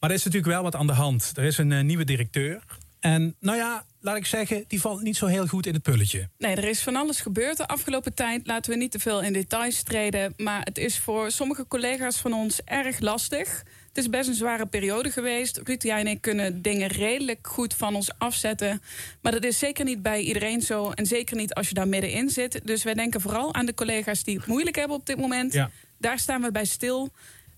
Maar 0.00 0.10
er 0.10 0.16
is 0.16 0.24
natuurlijk 0.24 0.52
wel 0.52 0.62
wat 0.62 0.74
aan 0.74 0.86
de 0.86 0.92
hand. 0.92 1.32
Er 1.36 1.44
is 1.44 1.58
een 1.58 1.72
eh, 1.72 1.82
nieuwe 1.82 2.04
directeur. 2.04 2.62
En 3.00 3.36
nou 3.40 3.56
ja, 3.56 3.84
laat 4.00 4.16
ik 4.16 4.26
zeggen, 4.26 4.64
die 4.66 4.80
valt 4.80 5.02
niet 5.02 5.16
zo 5.16 5.26
heel 5.26 5.46
goed 5.46 5.66
in 5.66 5.74
het 5.74 5.82
pulletje. 5.82 6.28
Nee, 6.38 6.56
er 6.56 6.68
is 6.68 6.82
van 6.82 6.96
alles 6.96 7.20
gebeurd 7.20 7.56
de 7.56 7.66
afgelopen 7.66 8.14
tijd. 8.14 8.46
Laten 8.46 8.72
we 8.72 8.76
niet 8.76 8.90
te 8.90 8.98
veel 8.98 9.22
in 9.22 9.32
details 9.32 9.82
treden. 9.82 10.34
Maar 10.36 10.62
het 10.62 10.78
is 10.78 10.98
voor 10.98 11.30
sommige 11.30 11.66
collega's 11.66 12.16
van 12.16 12.32
ons 12.32 12.60
erg 12.64 12.98
lastig. 12.98 13.62
Het 14.00 14.08
is 14.08 14.18
best 14.18 14.28
een 14.28 14.34
zware 14.34 14.66
periode 14.66 15.10
geweest. 15.10 15.60
Ruud, 15.64 15.82
jij 15.82 16.00
en 16.00 16.06
ik 16.06 16.20
kunnen 16.20 16.62
dingen 16.62 16.88
redelijk 16.88 17.46
goed 17.46 17.74
van 17.74 17.94
ons 17.94 18.10
afzetten. 18.18 18.82
Maar 19.20 19.32
dat 19.32 19.44
is 19.44 19.58
zeker 19.58 19.84
niet 19.84 20.02
bij 20.02 20.20
iedereen 20.20 20.62
zo. 20.62 20.90
En 20.90 21.06
zeker 21.06 21.36
niet 21.36 21.54
als 21.54 21.68
je 21.68 21.74
daar 21.74 21.88
middenin 21.88 22.30
zit. 22.30 22.60
Dus 22.64 22.82
wij 22.82 22.94
denken 22.94 23.20
vooral 23.20 23.54
aan 23.54 23.66
de 23.66 23.74
collega's 23.74 24.24
die 24.24 24.36
het 24.36 24.46
moeilijk 24.46 24.76
hebben 24.76 24.96
op 24.96 25.06
dit 25.06 25.16
moment. 25.16 25.52
Ja. 25.52 25.70
Daar 25.98 26.18
staan 26.18 26.42
we 26.42 26.50
bij 26.50 26.64
stil. 26.64 27.10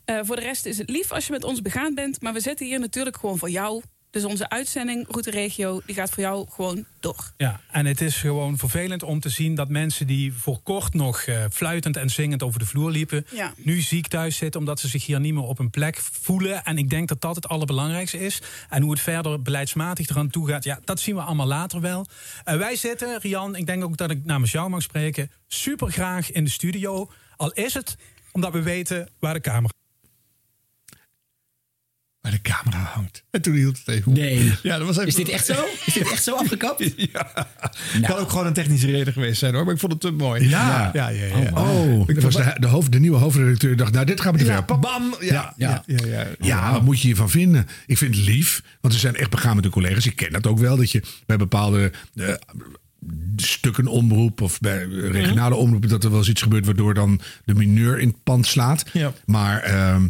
Eh, 0.04 0.20
voor 0.22 0.36
de 0.36 0.42
rest 0.42 0.66
is 0.66 0.78
het 0.78 0.90
lief 0.90 1.12
als 1.12 1.26
je 1.26 1.32
met 1.32 1.44
ons 1.44 1.62
begaan 1.62 1.94
bent. 1.94 2.22
Maar 2.22 2.32
we 2.32 2.40
zitten 2.40 2.66
hier 2.66 2.80
natuurlijk 2.80 3.16
gewoon 3.16 3.38
voor 3.38 3.50
jou. 3.50 3.82
Dus 4.12 4.24
onze 4.24 4.48
uitzending, 4.48 5.06
Route 5.08 5.30
Regio, 5.30 5.80
die 5.86 5.94
gaat 5.94 6.10
voor 6.10 6.22
jou 6.22 6.46
gewoon 6.50 6.84
door. 7.00 7.32
Ja, 7.36 7.60
en 7.70 7.86
het 7.86 8.00
is 8.00 8.16
gewoon 8.16 8.58
vervelend 8.58 9.02
om 9.02 9.20
te 9.20 9.28
zien 9.28 9.54
dat 9.54 9.68
mensen 9.68 10.06
die 10.06 10.32
voor 10.32 10.60
kort 10.62 10.94
nog 10.94 11.20
eh, 11.22 11.44
fluitend 11.52 11.96
en 11.96 12.10
zingend 12.10 12.42
over 12.42 12.58
de 12.58 12.66
vloer 12.66 12.90
liepen, 12.90 13.26
Ja. 13.30 13.54
nu 13.56 13.80
ziek 13.80 14.06
thuis 14.08 14.36
zitten 14.36 14.60
omdat 14.60 14.80
ze 14.80 14.88
zich 14.88 15.06
hier 15.06 15.20
niet 15.20 15.34
meer 15.34 15.42
op 15.42 15.58
een 15.58 15.70
plek 15.70 15.96
voelen. 15.96 16.64
En 16.64 16.78
ik 16.78 16.90
denk 16.90 17.08
dat 17.08 17.20
dat 17.20 17.34
het 17.34 17.48
allerbelangrijkste 17.48 18.18
is. 18.18 18.42
En 18.68 18.82
hoe 18.82 18.90
het 18.90 19.00
verder 19.00 19.42
beleidsmatig 19.42 20.08
eraan 20.08 20.30
toe 20.30 20.48
gaat, 20.48 20.64
ja, 20.64 20.80
dat 20.84 21.00
zien 21.00 21.14
we 21.14 21.20
allemaal 21.20 21.46
later 21.46 21.80
wel. 21.80 22.06
Eh, 22.44 22.56
wij 22.56 22.76
zitten, 22.76 23.18
Rian, 23.20 23.56
ik 23.56 23.66
denk 23.66 23.84
ook 23.84 23.96
dat 23.96 24.10
ik 24.10 24.24
namens 24.24 24.52
jou 24.52 24.70
mag 24.70 24.82
spreken, 24.82 25.30
super 25.48 25.90
graag 25.92 26.32
in 26.32 26.44
de 26.44 26.50
studio. 26.50 27.10
Al 27.36 27.52
is 27.52 27.74
het 27.74 27.96
omdat 28.32 28.52
we 28.52 28.62
weten 28.62 29.08
waar 29.18 29.34
de 29.34 29.40
camera 29.40 29.70
Waar 32.22 32.32
de 32.32 32.40
camera 32.40 32.78
hangt. 32.78 33.24
En 33.30 33.42
toen 33.42 33.54
hield 33.54 33.78
het 33.78 33.88
even. 33.88 34.12
Nee. 34.12 34.52
Ja, 34.62 34.78
dat 34.78 34.86
was 34.86 34.96
even... 34.96 35.08
Is 35.08 35.14
dit 35.14 35.28
echt 35.28 35.46
zo? 35.46 35.64
Is 35.86 35.94
dit 35.94 36.10
echt 36.10 36.22
zo 36.22 36.34
afgekapt? 36.34 36.92
ja. 36.96 37.48
Kan 38.02 38.16
ook 38.16 38.30
gewoon 38.30 38.46
een 38.46 38.52
technische 38.52 38.90
reden 38.90 39.12
geweest 39.12 39.38
zijn 39.38 39.54
hoor. 39.54 39.64
Maar 39.64 39.74
ik 39.74 39.80
vond 39.80 39.92
het 39.92 40.00
te 40.00 40.10
mooi. 40.10 40.48
Ja. 40.48 40.90
ja, 40.92 41.08
ja. 41.08 41.24
ja. 41.24 41.50
Oh, 41.54 42.08
Ik 42.08 42.20
was 42.20 42.34
de, 42.34 42.56
de, 42.58 42.66
hoofd, 42.66 42.92
de 42.92 43.00
nieuwe 43.00 43.16
hoofdredacteur 43.18 43.76
dacht, 43.76 43.92
nou 43.92 44.06
dit 44.06 44.20
gaat 44.20 44.32
me 44.32 44.38
te 44.38 44.44
Ja, 44.44 44.64
ver. 44.66 44.78
Bam. 44.78 45.14
Ja, 45.20 45.54
ja, 45.56 45.82
ja. 45.86 45.96
ja, 46.06 46.26
Ja, 46.38 46.72
wat 46.72 46.82
moet 46.82 47.00
je 47.00 47.06
hiervan 47.06 47.30
vinden? 47.30 47.66
Ik 47.86 47.98
vind 47.98 48.14
het 48.16 48.24
lief, 48.24 48.62
want 48.80 48.94
ze 48.94 49.00
zijn 49.00 49.16
echt 49.16 49.30
begaan 49.30 49.54
met 49.54 49.64
de 49.64 49.70
collega's. 49.70 50.06
Ik 50.06 50.16
ken 50.16 50.32
dat 50.32 50.46
ook 50.46 50.58
wel, 50.58 50.76
dat 50.76 50.90
je 50.90 51.02
bij 51.26 51.36
bepaalde 51.36 51.92
eh, 52.14 52.34
stukken 53.36 53.86
omroep 53.86 54.40
of 54.40 54.60
bij 54.60 54.84
regionale 54.88 55.54
omroepen... 55.54 55.88
dat 55.88 56.04
er 56.04 56.10
wel 56.10 56.18
eens 56.18 56.28
iets 56.28 56.42
gebeurt 56.42 56.66
waardoor 56.66 56.94
dan 56.94 57.20
de 57.44 57.54
mineur 57.54 57.98
in 57.98 58.08
het 58.08 58.22
pand 58.22 58.46
slaat. 58.46 58.84
Ja. 58.92 59.12
Maar 59.24 59.60
ehm, 59.62 60.06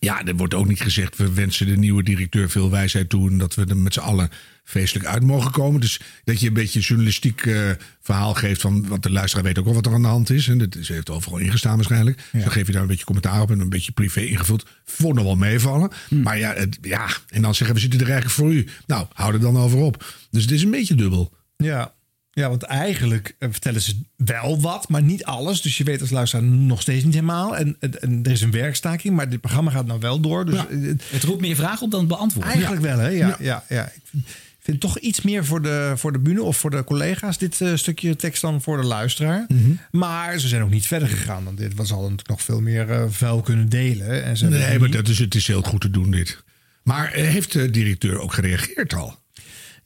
Ja, 0.00 0.24
er 0.24 0.36
wordt 0.36 0.54
ook 0.54 0.68
niet 0.68 0.80
gezegd, 0.80 1.16
we 1.16 1.32
wensen 1.32 1.66
de 1.66 1.76
nieuwe 1.76 2.02
directeur 2.02 2.50
veel 2.50 2.70
wijsheid 2.70 3.08
toe... 3.08 3.30
en 3.30 3.38
dat 3.38 3.54
we 3.54 3.64
er 3.64 3.76
met 3.76 3.92
z'n 3.94 4.00
allen 4.00 4.28
feestelijk 4.64 5.06
uit 5.08 5.22
mogen 5.22 5.50
komen. 5.50 5.80
Dus 5.80 6.00
dat 6.24 6.40
je 6.40 6.46
een 6.48 6.52
beetje 6.54 6.80
journalistiek 6.80 7.46
eh, 7.46 7.70
verhaal 8.00 8.34
geeft... 8.34 8.60
van 8.60 8.88
want 8.88 9.02
de 9.02 9.10
luisteraar 9.10 9.44
weet 9.44 9.58
ook 9.58 9.64
wel 9.64 9.74
wat 9.74 9.86
er 9.86 9.92
aan 9.92 10.02
de 10.02 10.08
hand 10.08 10.30
is. 10.30 10.48
En 10.48 10.58
dat 10.58 10.74
is, 10.76 10.88
heeft 10.88 11.10
overal 11.10 11.38
ingestaan 11.38 11.74
waarschijnlijk. 11.76 12.16
Dus 12.32 12.42
dan 12.42 12.52
geef 12.52 12.66
je 12.66 12.72
daar 12.72 12.82
een 12.82 12.88
beetje 12.88 13.04
commentaar 13.04 13.40
op 13.40 13.50
en 13.50 13.60
een 13.60 13.68
beetje 13.68 13.92
privé 13.92 14.20
ingevuld. 14.20 14.66
Vond 14.84 15.14
nog 15.14 15.24
wel 15.24 15.36
meevallen. 15.36 15.90
Maar 16.10 16.38
ja, 16.38 16.54
het- 16.54 16.78
ja, 16.82 17.06
en 17.28 17.42
dan 17.42 17.54
zeggen 17.54 17.74
we 17.76 17.82
zitten 17.82 18.00
er 18.00 18.06
eigenlijk 18.10 18.34
voor 18.34 18.52
u. 18.52 18.66
Nou, 18.86 19.06
hou 19.12 19.32
er 19.34 19.40
dan 19.40 19.56
over 19.56 19.78
op. 19.78 20.04
Dus 20.30 20.42
het 20.42 20.50
is 20.52 20.62
een 20.62 20.70
beetje 20.70 20.94
dubbel. 20.94 21.34
Ja. 21.56 21.94
Ja, 22.38 22.48
want 22.48 22.62
eigenlijk 22.62 23.34
eh, 23.38 23.48
vertellen 23.50 23.80
ze 23.80 24.00
wel 24.16 24.60
wat, 24.60 24.88
maar 24.88 25.02
niet 25.02 25.24
alles. 25.24 25.62
Dus 25.62 25.76
je 25.78 25.84
weet 25.84 26.00
als 26.00 26.10
luisteraar 26.10 26.44
nog 26.44 26.80
steeds 26.80 27.04
niet 27.04 27.14
helemaal. 27.14 27.56
En, 27.56 27.76
en, 27.80 28.02
en 28.02 28.20
er 28.24 28.30
is 28.30 28.40
een 28.40 28.50
werkstaking, 28.50 29.16
maar 29.16 29.28
dit 29.28 29.40
programma 29.40 29.70
gaat 29.70 29.86
nou 29.86 30.00
wel 30.00 30.20
door. 30.20 30.46
Dus 30.46 30.54
eh, 30.54 30.64
Het 31.10 31.22
roept 31.22 31.40
meer 31.40 31.56
vragen 31.56 31.82
op 31.82 31.90
dan 31.90 32.00
het 32.00 32.08
beantwoorden. 32.08 32.52
Eigenlijk 32.52 32.82
wel, 32.82 32.98
hè? 32.98 33.08
Ja, 33.08 33.26
Ja. 33.28 33.36
ja. 33.40 33.64
Ja, 33.68 33.84
Ik 33.86 34.00
vind, 34.10 34.24
vind 34.60 34.80
toch 34.80 34.98
iets 34.98 35.20
meer 35.20 35.44
voor 35.44 35.62
de, 35.62 35.92
voor 35.96 36.12
de 36.12 36.18
bühne 36.18 36.42
of 36.42 36.56
voor 36.56 36.70
de 36.70 36.84
collega's 36.84 37.38
dit 37.38 37.60
eh, 37.60 37.74
stukje 37.74 38.16
tekst 38.16 38.40
dan 38.42 38.62
voor 38.62 38.76
de 38.80 38.86
luisteraar. 38.86 39.46
Maar 39.90 40.38
ze 40.38 40.48
zijn 40.48 40.62
ook 40.62 40.70
niet 40.70 40.86
verder 40.86 41.08
gegaan 41.08 41.44
dan 41.44 41.54
dit. 41.54 41.70
We 41.74 41.76
hadden 41.76 41.96
natuurlijk 41.98 42.28
nog 42.28 42.42
veel 42.42 42.60
meer 42.60 43.12
vuil 43.12 43.40
kunnen 43.40 43.68
delen. 43.68 44.24
En 44.24 44.36
ze 44.36 44.48
Nee, 44.48 44.70
niet- 44.70 44.80
maar 44.80 44.90
dat 44.90 45.08
is, 45.08 45.18
het 45.18 45.34
is 45.34 45.46
heel 45.46 45.62
goed 45.62 45.80
te 45.80 45.90
doen 45.90 46.10
dit. 46.10 46.42
Maar 46.82 47.10
heeft 47.12 47.52
de 47.52 47.70
directeur 47.70 48.20
ook 48.20 48.32
gereageerd 48.32 48.94
al? 48.94 49.18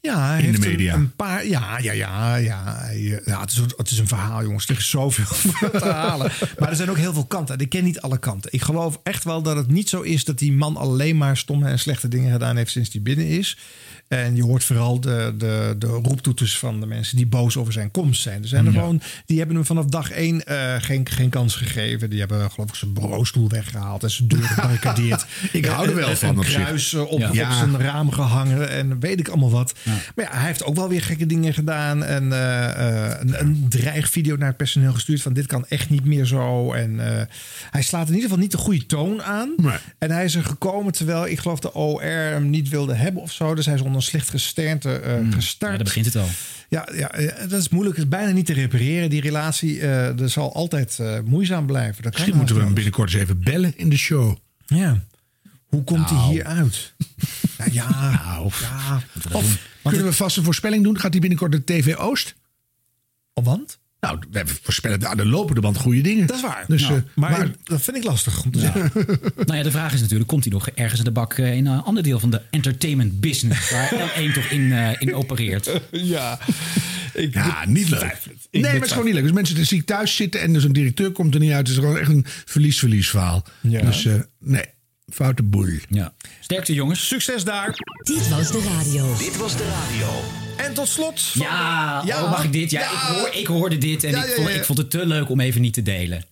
Ja, 0.02 0.26
hij 0.28 0.36
In 0.42 0.44
de 0.52 0.58
heeft 0.58 0.70
media. 0.70 0.94
Een, 0.94 1.14
paar, 1.16 1.46
ja, 1.46 1.78
ja, 1.78 1.92
ja, 1.92 2.34
ja. 2.36 2.82
Eh, 2.90 3.24
ja 3.26 3.40
het, 3.40 3.50
is, 3.50 3.56
een- 3.56 3.72
het 3.76 3.90
is 3.90 3.98
een 3.98 4.06
verhaal, 4.08 4.42
jongens. 4.42 4.68
Er 4.68 4.76
is 4.76 4.90
zoveel 4.90 5.52
te 5.80 5.84
halen. 5.88 6.32
Maar 6.58 6.68
er 6.68 6.76
zijn 6.76 6.90
ook 6.90 6.96
heel 6.96 7.12
veel 7.12 7.26
kanten. 7.26 7.58
Ik 7.58 7.68
ken 7.68 7.84
niet 7.84 8.00
alle 8.00 8.18
kanten. 8.18 8.52
Ik 8.52 8.62
geloof 8.62 9.00
echt 9.02 9.24
wel 9.24 9.42
dat 9.42 9.56
het 9.56 9.68
niet 9.70 9.88
zo 9.88 10.00
is 10.00 10.24
dat 10.24 10.38
die 10.38 10.52
man 10.52 10.76
alleen 10.76 11.16
maar 11.16 11.36
stomme 11.36 11.68
en 11.68 11.78
slechte 11.78 12.08
dingen 12.08 12.32
gedaan 12.32 12.56
heeft 12.56 12.70
sinds 12.70 12.92
hij 12.92 13.02
binnen 13.02 13.26
is. 13.26 13.58
En 14.10 14.36
je 14.36 14.42
hoort 14.42 14.64
vooral 14.64 15.00
de, 15.00 15.34
de, 15.38 15.74
de 15.78 15.86
roeptoeters 15.86 16.58
van 16.58 16.80
de 16.80 16.86
mensen 16.86 17.16
die 17.16 17.26
boos 17.26 17.56
over 17.56 17.72
zijn 17.72 17.90
komst 17.90 18.22
zijn. 18.22 18.42
Er 18.42 18.48
zijn 18.48 18.66
er 18.66 18.72
Ja. 18.72 18.78
gewoon, 18.78 19.00
die 19.26 19.38
hebben 19.38 19.56
hem 19.56 19.64
vanaf 19.64 19.84
dag 19.84 20.10
één 20.10 20.44
eh, 20.46 20.74
geen, 20.78 21.08
geen 21.08 21.28
kans 21.28 21.54
gegeven. 21.54 22.10
Die 22.10 22.18
hebben 22.18 22.50
geloof 22.50 22.68
ik 22.68 22.74
zijn 22.74 22.92
bureaustoel 22.92 23.48
weggehaald 23.48 24.02
en 24.02 24.10
zijn 24.10 24.28
deur 24.28 24.42
gebarricadeerd. 24.48 25.26
Ik 25.52 25.64
hou 25.64 25.88
er 25.88 25.94
wel 25.94 26.08
En- 26.08 26.16
van 26.16 26.38
Een 26.38 26.44
kruis 26.44 26.92
eh, 26.92 27.00
op, 27.10 27.18
Ja. 27.18 27.28
op 27.28 27.52
zijn 27.56 27.78
raam 27.80 28.10
gehangen 28.10 28.70
en 28.70 29.00
weet 29.00 29.20
ik 29.20 29.28
allemaal 29.28 29.50
wat. 29.50 29.74
Maar 30.14 30.24
ja, 30.24 30.30
hij 30.38 30.46
heeft 30.46 30.64
ook 30.64 30.74
wel 30.76 30.88
weer 30.88 31.02
gekke 31.02 31.26
dingen 31.26 31.54
gedaan. 31.54 32.04
En 32.04 32.32
eh, 32.32 33.08
eh, 33.10 33.16
een, 33.20 33.40
een 33.40 33.66
dreigvideo 33.68 34.36
naar 34.36 34.48
het 34.48 34.56
personeel 34.56 34.92
gestuurd 34.92 35.22
van 35.22 35.32
dit 35.32 35.46
kan 35.46 35.64
echt 35.68 35.90
niet 35.90 36.04
meer 36.04 36.24
zo. 36.24 36.72
En 36.72 37.16
eh, 37.18 37.24
hij 37.70 37.82
slaat 37.82 38.06
in 38.08 38.14
ieder 38.14 38.28
geval 38.28 38.42
niet 38.42 38.52
de 38.52 38.58
goede 38.58 38.86
toon 38.86 39.22
aan. 39.22 39.54
En 39.98 40.10
hij 40.10 40.24
is 40.24 40.34
er 40.34 40.44
gekomen 40.44 40.92
terwijl 40.92 41.26
ik 41.26 41.38
geloof 41.38 41.60
de 41.60 41.74
OR 41.74 42.02
hem 42.02 42.50
niet 42.50 42.68
wilde 42.68 42.94
hebben 42.94 43.22
of 43.22 43.32
zo. 43.32 43.54
Dus 43.54 43.66
hij 43.66 43.74
is 43.74 43.80
onder 43.80 43.98
een 44.00 44.06
slecht 44.06 44.30
gesternte 44.30 44.92
eh, 44.92 45.32
gestart. 45.32 45.70
Ja, 45.70 45.76
daar 45.76 45.86
begint 45.86 46.06
het 46.06 46.16
al. 46.16 46.28
Ja, 46.68 46.88
ja, 46.94 47.10
eh, 47.12 47.48
dat 47.48 47.60
is 47.60 47.68
moeilijk. 47.68 47.96
Het 47.96 48.04
is 48.04 48.10
bijna 48.10 48.32
niet 48.32 48.46
te 48.46 48.52
repareren. 48.52 49.10
Die 49.10 49.20
relatie 49.20 49.80
eh 49.80 50.20
er 50.20 50.28
zal 50.30 50.54
altijd 50.54 50.98
eh, 50.98 51.18
moeizaam 51.24 51.66
blijven. 51.66 52.02
Dat 52.02 52.12
Misschien 52.12 52.36
moeten 52.36 52.56
we 52.56 52.62
hem 52.62 52.74
binnenkort 52.74 53.12
eens 53.12 53.22
even 53.22 53.42
bellen 53.42 53.76
in 53.76 53.88
de 53.88 53.96
show. 53.96 54.36
Ja. 54.66 55.04
Hoe 55.66 55.84
komt 55.84 56.10
Nou. 56.10 56.14
hij 56.22 56.32
hier 56.32 56.44
uit? 56.44 56.92
Nou 57.58 57.72
ja, 57.80 57.88
ja. 58.60 59.02
Of 59.32 59.58
kunnen 59.82 60.04
we 60.06 60.12
vast 60.12 60.36
een 60.36 60.44
voorspelling 60.44 60.84
doen? 60.84 60.98
Gaat 60.98 61.10
hij 61.10 61.20
binnenkort 61.20 61.52
de 61.52 61.64
TV 61.64 61.96
Oost? 61.96 62.34
Want? 63.32 63.78
Nou, 64.00 64.18
we 64.30 64.42
voorspellen 64.62 65.08
aan 65.08 65.16
de 65.16 65.26
lopende 65.26 65.60
band 65.60 65.76
goede 65.76 66.00
dingen. 66.00 66.26
Dat 66.26 66.36
is 66.36 66.42
waar. 66.42 66.64
Dus, 66.66 66.82
Nou, 66.82 66.94
eh, 66.94 67.00
maar, 67.14 67.30
maar- 67.30 67.50
dat 67.64 67.82
vind 67.82 67.96
ik 67.96 68.04
lastig 68.04 68.44
om 68.44 68.50
te 68.50 68.58
zeggen. 68.58 68.92
Nou 69.46 69.58
ja, 69.58 69.62
de 69.62 69.70
vraag 69.70 69.92
is 69.92 70.00
natuurlijk, 70.00 70.28
komt 70.28 70.44
hij 70.44 70.52
nog 70.52 70.68
ergens 70.68 70.98
in 70.98 71.04
de 71.04 71.10
bak 71.10 71.32
eh, 71.34 71.54
in 71.56 71.66
een 71.66 71.82
ander 71.82 72.02
deel 72.02 72.18
van 72.20 72.30
de 72.30 72.42
entertainment 72.50 73.20
business, 73.20 73.70
waar 73.70 73.92
L1 74.18 74.34
toch 74.34 74.44
in, 74.44 74.72
eh, 74.72 74.90
in 74.98 75.14
opereert? 75.14 75.80
ja. 75.90 76.38
Ik 77.14 77.34
ja, 77.34 77.64
niet 77.66 77.88
leuk. 77.88 78.18
Nee, 78.50 78.62
maar 78.62 78.72
het 78.72 78.84
is 78.84 78.90
gewoon 78.90 79.04
niet 79.04 79.14
leuk. 79.14 79.22
Dus 79.22 79.32
mensen 79.32 79.66
die 79.66 79.84
thuis 79.84 80.16
zitten 80.16 80.40
en 80.40 80.52
dus 80.52 80.64
een 80.64 80.72
directeur 80.72 81.10
komt 81.10 81.34
er 81.34 81.40
niet 81.40 81.52
uit. 81.52 81.68
Het 81.68 81.76
is 81.76 81.82
gewoon 81.82 81.98
echt 81.98 82.08
een 82.10 82.24
verlies-verlies 82.44 83.10
verhaal. 83.10 83.44
Ja. 83.60 83.80
Dus 83.80 84.04
eh, 84.04 84.14
nee, 84.38 84.64
foute 85.12 85.42
boel. 85.42 85.68
Ja. 85.88 86.12
Sterkte 86.40 86.74
jongens. 86.74 87.06
Succes 87.08 87.44
daar. 87.44 87.74
Dit 88.02 88.28
was 88.28 88.50
de 88.52 88.62
radio. 88.76 89.16
Dit 89.18 89.36
was 89.36 89.56
de 89.56 89.64
radio. 89.68 90.08
En 90.56 90.74
tot 90.74 90.88
slot. 90.88 91.20
van- 91.22 91.42
Ja, 91.46 92.02
oh, 92.06 92.30
mag 92.30 92.44
ik 92.44 92.52
dit? 92.52 92.70
Ja, 92.70 92.80
Ik, 92.82 92.86
hoor, 92.98 93.30
ik 93.32 93.46
hoorde 93.46 93.78
dit 93.78 94.04
en 94.04 94.10
Ja, 94.10 94.22
ik, 94.22 94.28
ja, 94.28 94.34
vond, 94.34 94.48
ja. 94.48 94.54
ik 94.54 94.64
vond 94.64 94.78
het 94.78 94.90
te 94.90 95.06
leuk 95.06 95.28
om 95.30 95.40
even 95.40 95.60
niet 95.60 95.72
te 95.74 95.82
delen. 95.82 96.24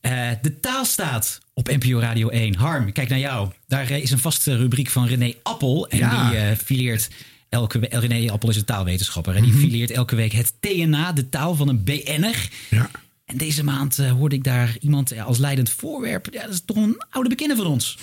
Eh, 0.00 0.28
de 0.42 0.60
taal 0.60 0.84
staat 0.84 1.40
op 1.54 1.68
NPO 1.68 1.98
Radio 1.98 2.28
1. 2.28 2.54
Harm, 2.56 2.92
kijk 2.92 3.08
naar 3.08 3.18
jou. 3.18 3.50
Daar 3.68 3.90
eh, 3.90 4.02
is 4.02 4.10
een 4.10 4.18
vaste 4.18 4.56
rubriek 4.56 4.88
van 4.88 5.06
René 5.06 5.34
Appel. 5.42 5.88
En 5.88 5.98
Ja. 5.98 6.30
die 6.30 6.38
eh, 6.38 6.56
fileert 6.64 7.08
elke 7.48 7.78
week... 7.78 7.92
René 7.92 8.30
Appel 8.32 8.48
is 8.48 8.56
een 8.56 8.64
taalwetenschapper. 8.64 9.34
En 9.36 9.42
die 9.42 9.52
Mhm. 9.52 9.60
fileert 9.60 9.90
elke 9.90 10.16
week 10.16 10.32
het 10.32 10.52
TNA, 10.60 11.12
de 11.12 11.28
taal 11.28 11.54
van 11.54 11.68
een 11.68 11.84
BN'er. 11.84 12.48
Ja. 12.70 12.90
En 13.32 13.38
deze 13.38 13.64
maand 13.64 13.98
eh, 13.98 14.10
hoorde 14.10 14.34
ik 14.34 14.44
daar 14.44 14.76
iemand 14.80 15.12
eh, 15.12 15.26
als 15.26 15.38
leidend 15.38 15.70
voorwerp. 15.70 16.28
Ja, 16.30 16.42
dat 16.42 16.52
is 16.52 16.62
toch 16.64 16.76
een 16.76 17.02
oude 17.10 17.28
bekende 17.28 17.56
van 17.56 17.66
ons. 17.66 17.98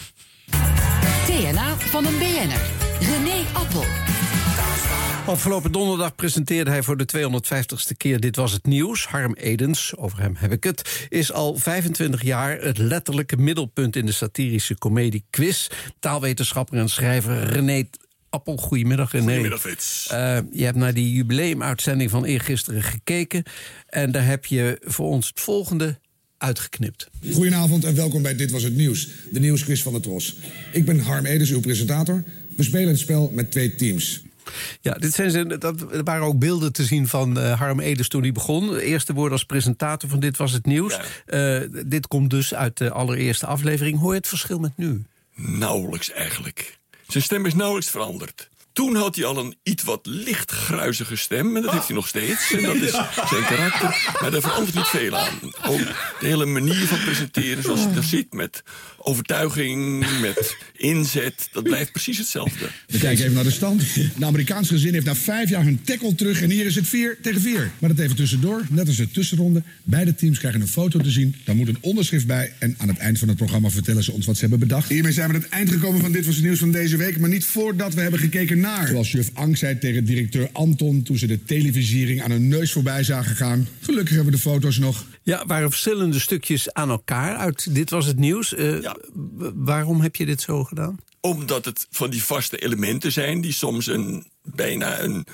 TNA 1.26 1.76
van 1.76 2.06
een 2.06 2.18
BN'er. 2.18 2.62
René 3.00 3.46
Appel. 3.54 3.84
Afgelopen 5.26 5.72
donderdag 5.72 6.16
presenteerde 6.16 6.70
hij 6.70 6.84
voor 6.84 6.98
de 6.98 7.08
250ste 7.18 7.98
keer 7.98 8.20
Dit 8.20 8.36
Was 8.36 8.52
Het 8.52 8.66
Nieuws. 8.66 9.06
Harm 9.06 9.34
Edens, 9.34 9.98
over 9.98 10.20
hem 10.20 10.36
heb 10.38 10.52
ik 10.52 10.64
het, 10.64 11.08
is 11.10 11.32
al 11.32 11.56
25 11.56 12.24
jaar 12.24 12.62
het 12.62 12.78
letterlijke 12.78 13.38
middelpunt 13.38 13.96
in 13.96 14.06
de 14.06 14.12
satirische 14.12 14.78
komedie 14.78 15.26
Quiz. 15.30 15.68
Taalwetenschapper 16.00 16.78
en 16.78 16.90
schrijver 16.90 17.44
René 17.44 17.90
Appel, 18.30 18.58
goedemiddag 18.58 19.12
René. 19.12 19.24
Goedemiddag, 19.24 19.60
Frits. 19.60 20.08
Eh, 20.08 20.38
je 20.52 20.64
hebt 20.64 20.78
naar 20.78 20.94
die 20.94 21.14
jubileumuitzending 21.14 22.10
van 22.10 22.26
eergisteren 22.26 22.84
gekeken... 22.84 23.44
en 23.88 24.12
daar 24.12 24.26
heb 24.26 24.46
je 24.46 24.82
voor 24.82 25.08
ons 25.08 25.28
het 25.28 25.40
volgende 25.40 26.00
uitgeknipt. 26.38 27.10
Goedenavond 27.32 27.84
en 27.86 27.96
welkom 27.96 28.22
bij 28.22 28.36
Dit 28.36 28.52
Was 28.52 28.64
Het 28.64 28.76
Nieuws, 28.76 29.08
de 29.32 29.40
nieuwsquiz 29.40 29.82
van 29.84 29.94
de 29.94 30.00
Tros. 30.00 30.36
Ik 30.72 30.86
ben 30.86 31.00
Harm 31.00 31.26
Edens, 31.26 31.50
uw 31.50 31.60
presentator. 31.60 32.24
We 32.56 32.64
spelen 32.64 32.88
het 32.88 33.00
spel 33.00 33.32
met 33.34 33.52
twee 33.52 33.76
teams. 33.76 34.24
Ja, 34.82 34.94
dit 34.94 35.14
zijn 35.14 35.32
ze, 35.32 35.58
dat, 35.58 35.94
er 35.94 36.04
waren 36.04 36.26
ook 36.26 36.40
beelden 36.40 36.74
te 36.74 36.84
zien 36.84 37.08
van 37.08 37.40
eh, 37.40 37.60
Harm 37.60 37.80
Edens 37.80 38.08
toen 38.08 38.22
hij 38.22 38.32
begon. 38.32 38.68
De 38.68 38.84
eerste 38.84 39.14
woord 39.14 39.32
als 39.32 39.44
presentator 39.44 40.10
van 40.10 40.20
Dit 40.20 40.38
Was 40.38 40.52
Het 40.52 40.66
Nieuws. 40.66 41.00
Eh, 41.26 41.62
dit 41.86 42.08
komt 42.08 42.30
dus 42.30 42.54
uit 42.54 42.78
de 42.78 42.92
allereerste 42.92 43.46
aflevering. 43.46 44.00
Hoor 44.00 44.12
je 44.12 44.18
het 44.18 44.28
verschil 44.28 44.60
met 44.60 44.78
nu? 44.78 45.04
Nauwelijks 45.36 46.12
eigenlijk. 46.12 46.79
Zijn 47.10 47.24
stem 47.24 47.46
is 47.46 47.54
nauwelijks 47.54 47.90
veranderd. 47.90 48.49
Toen 48.80 48.96
had 48.96 49.16
hij 49.16 49.26
al 49.26 49.38
een 49.38 49.56
iets 49.64 49.84
wat 49.84 50.06
licht 50.06 50.52
gruizige 50.52 51.16
stem. 51.16 51.56
En 51.56 51.62
dat 51.62 51.72
heeft 51.72 51.88
hij 51.88 51.96
nog 51.96 52.08
steeds. 52.08 52.54
En 52.54 52.64
dat 52.64 52.76
is 52.76 52.92
zijn 53.30 53.46
karakter. 53.48 54.18
Maar 54.22 54.32
daar 54.32 54.42
verandert 54.42 54.76
niet 54.76 54.88
veel 54.88 55.18
aan. 55.18 55.40
Ook 55.68 55.80
de 56.20 56.26
hele 56.26 56.46
manier 56.46 56.88
van 56.88 57.00
presenteren 57.00 57.64
zoals 57.64 57.82
je 57.84 57.94
daar 57.94 58.04
ziet. 58.04 58.34
Met 58.34 58.64
overtuiging, 58.98 60.06
met 60.22 60.58
inzet. 60.76 61.50
Dat 61.52 61.64
blijft 61.64 61.92
precies 61.92 62.18
hetzelfde. 62.18 62.70
We 62.88 62.98
kijken 62.98 63.24
even 63.24 63.36
naar 63.36 63.44
de 63.44 63.52
stand. 63.52 63.84
De 64.18 64.26
Amerikaanse 64.26 64.74
gezin 64.74 64.94
heeft 64.94 65.06
na 65.06 65.16
vijf 65.16 65.50
jaar 65.50 65.64
hun 65.64 65.82
tackle 65.84 66.16
terug 66.16 66.42
en 66.42 66.50
hier 66.50 66.66
is 66.66 66.76
het 66.76 66.88
4 66.88 67.18
tegen 67.22 67.42
4. 67.42 67.72
Maar 67.80 67.90
dat 67.90 68.00
even 68.00 68.16
tussendoor, 68.16 68.66
net 68.70 68.88
als 68.88 68.98
de 68.98 69.12
tussenronde. 69.12 69.64
Beide 69.84 70.16
teams 70.16 70.40
krijgen 70.40 70.62
een 70.62 70.68
foto 70.68 71.00
te 71.00 71.12
zien. 71.12 71.36
Daar 71.46 71.56
moet 71.56 71.68
een 71.68 71.78
onderschrift 71.82 72.28
bij. 72.28 72.54
En 72.60 72.76
aan 72.78 72.88
het 72.88 72.98
eind 72.98 73.20
van 73.20 73.28
het 73.28 73.38
programma 73.38 73.70
vertellen 73.70 74.04
ze 74.04 74.12
ons 74.12 74.26
wat 74.26 74.36
ze 74.36 74.42
hebben 74.42 74.60
bedacht. 74.60 74.90
Hiermee 74.90 75.12
zijn 75.12 75.30
we 75.30 75.36
aan 75.36 75.42
het 75.42 75.50
eind 75.50 75.70
gekomen 75.70 76.02
van 76.02 76.12
Dit 76.12 76.26
Was 76.26 76.36
Het 76.36 76.44
Nieuws 76.44 76.60
van 76.60 76.72
deze 76.72 76.98
week. 76.98 77.20
Maar 77.20 77.30
niet 77.30 77.46
voordat 77.46 77.94
we 77.94 78.02
hebben 78.02 78.20
gekeken 78.20 78.60
naar... 78.60 78.69
Zoals 78.88 79.12
juf 79.12 79.30
Ang 79.34 79.58
zei 79.58 79.78
tegen 79.78 80.06
directeur 80.06 80.50
Anton... 80.52 81.04
toen 81.04 81.18
ze 81.18 81.28
de 81.28 81.44
televisiering 81.44 82.24
aan 82.24 82.32
hun 82.32 82.48
neus 82.48 82.72
voorbij 82.72 83.04
zagen 83.04 83.36
gaan. 83.36 83.68
Gelukkig 83.82 84.16
hebben 84.16 84.32
we 84.32 84.38
de 84.38 84.50
foto's 84.50 84.78
nog. 84.78 85.06
Ja, 85.24 85.46
waren 85.46 85.70
verschillende 85.70 86.20
stukjes 86.20 86.74
aan 86.74 86.90
elkaar 86.90 87.38
uit 87.38 87.76
Dit 87.76 87.90
Was 87.90 88.06
Het 88.06 88.20
Nieuws. 88.20 88.56
Eh, 88.56 88.92
Waarom 89.56 90.02
heb 90.02 90.16
je 90.16 90.26
dit 90.26 90.42
zo 90.42 90.64
gedaan? 90.64 90.98
Omdat 91.22 91.66
het 91.66 91.88
van 91.90 92.10
die 92.10 92.24
vaste 92.24 92.58
elementen 92.58 93.12
zijn 93.12 93.42
die 93.42 93.54
soms 93.54 93.88
een, 93.88 94.26
bijna 94.44 95.00
een 95.00 95.26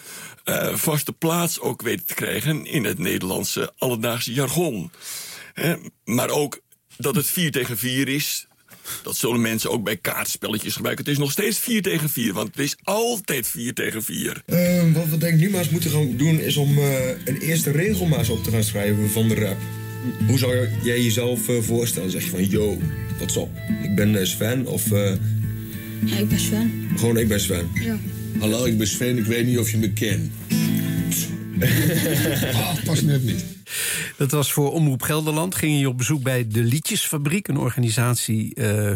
eh, 0.43 0.75
vaste 0.75 1.13
plaats 1.13 1.59
ook 1.59 1.81
weten 1.81 2.05
te 2.05 2.13
krijgen 2.13 2.65
in 2.65 2.83
het 2.83 2.97
Nederlandse 2.97 3.73
alledaagse 3.77 4.33
jargon. 4.33 4.91
Hè, 5.53 5.75
maar 6.03 6.29
ook 6.29 6.59
dat 6.97 7.15
het 7.15 7.25
4 7.25 7.51
tegen 7.51 7.77
4 7.77 8.07
is. 8.07 8.47
Dat 9.03 9.15
zullen 9.17 9.41
mensen 9.41 9.71
ook 9.71 9.83
bij 9.83 9.97
kaartspelletjes 9.97 10.73
gebruiken. 10.75 11.05
Het 11.05 11.13
is 11.13 11.19
nog 11.19 11.31
steeds 11.31 11.57
4 11.59 11.81
tegen 11.81 12.09
4, 12.09 12.33
want 12.33 12.47
het 12.47 12.65
is 12.65 12.75
altijd 12.83 13.47
4 13.47 13.73
tegen 13.73 14.03
4. 14.03 14.41
Ehm, 14.45 14.91
wat 14.91 15.07
we 15.09 15.17
denk 15.17 15.33
ik 15.33 15.39
nu 15.39 15.49
maar 15.49 15.59
eens 15.61 15.69
moeten 15.69 15.91
gaan 15.91 16.17
doen 16.17 16.39
is 16.39 16.57
om 16.57 16.77
eh, 16.77 17.09
een 17.25 17.37
eerste 17.37 17.71
regel 17.71 18.05
maar 18.05 18.19
eens 18.19 18.29
op 18.29 18.43
te 18.43 18.51
gaan 18.51 18.63
schrijven 18.63 19.09
van 19.09 19.27
de 19.27 19.35
rap. 19.35 19.57
Hoe 20.27 20.37
zou 20.37 20.67
jij 20.83 21.01
jezelf 21.01 21.49
eh, 21.49 21.55
voorstellen? 21.61 22.11
Zeg 22.11 22.23
je 22.23 22.29
van, 22.29 22.49
yo, 22.49 22.77
what's 23.17 23.35
up? 23.35 23.47
Ik 23.83 23.95
ben 23.95 24.15
eh, 24.19 24.25
Sven 24.25 24.65
of 24.67 24.91
eh, 24.91 25.11
Ja, 26.05 26.17
ik 26.17 26.29
ben 26.29 26.39
Sven. 26.39 26.87
gewoon 26.95 27.17
ik 27.17 27.27
ben 27.27 27.39
Sven. 27.39 27.69
Ja. 27.73 27.97
Hallo, 28.39 28.65
ik 28.65 28.77
ben 28.77 28.87
Sven, 28.87 29.17
ik 29.17 29.25
weet 29.25 29.45
niet 29.45 29.57
of 29.57 29.71
je 29.71 29.77
me 29.77 29.89
kent. 29.93 30.31
Ah, 32.55 32.83
pas 32.85 33.01
net 33.01 33.23
niet. 33.23 33.45
Dat 34.17 34.31
was 34.31 34.51
voor 34.51 34.71
Omroep 34.71 35.01
Gelderland. 35.01 35.55
Ging 35.55 35.79
je 35.79 35.89
op 35.89 35.97
bezoek 35.97 36.23
bij 36.23 36.47
de 36.47 36.63
Liedjesfabriek, 36.63 37.47
een 37.47 37.57
organisatie 37.57 38.53
eh, 38.53 38.91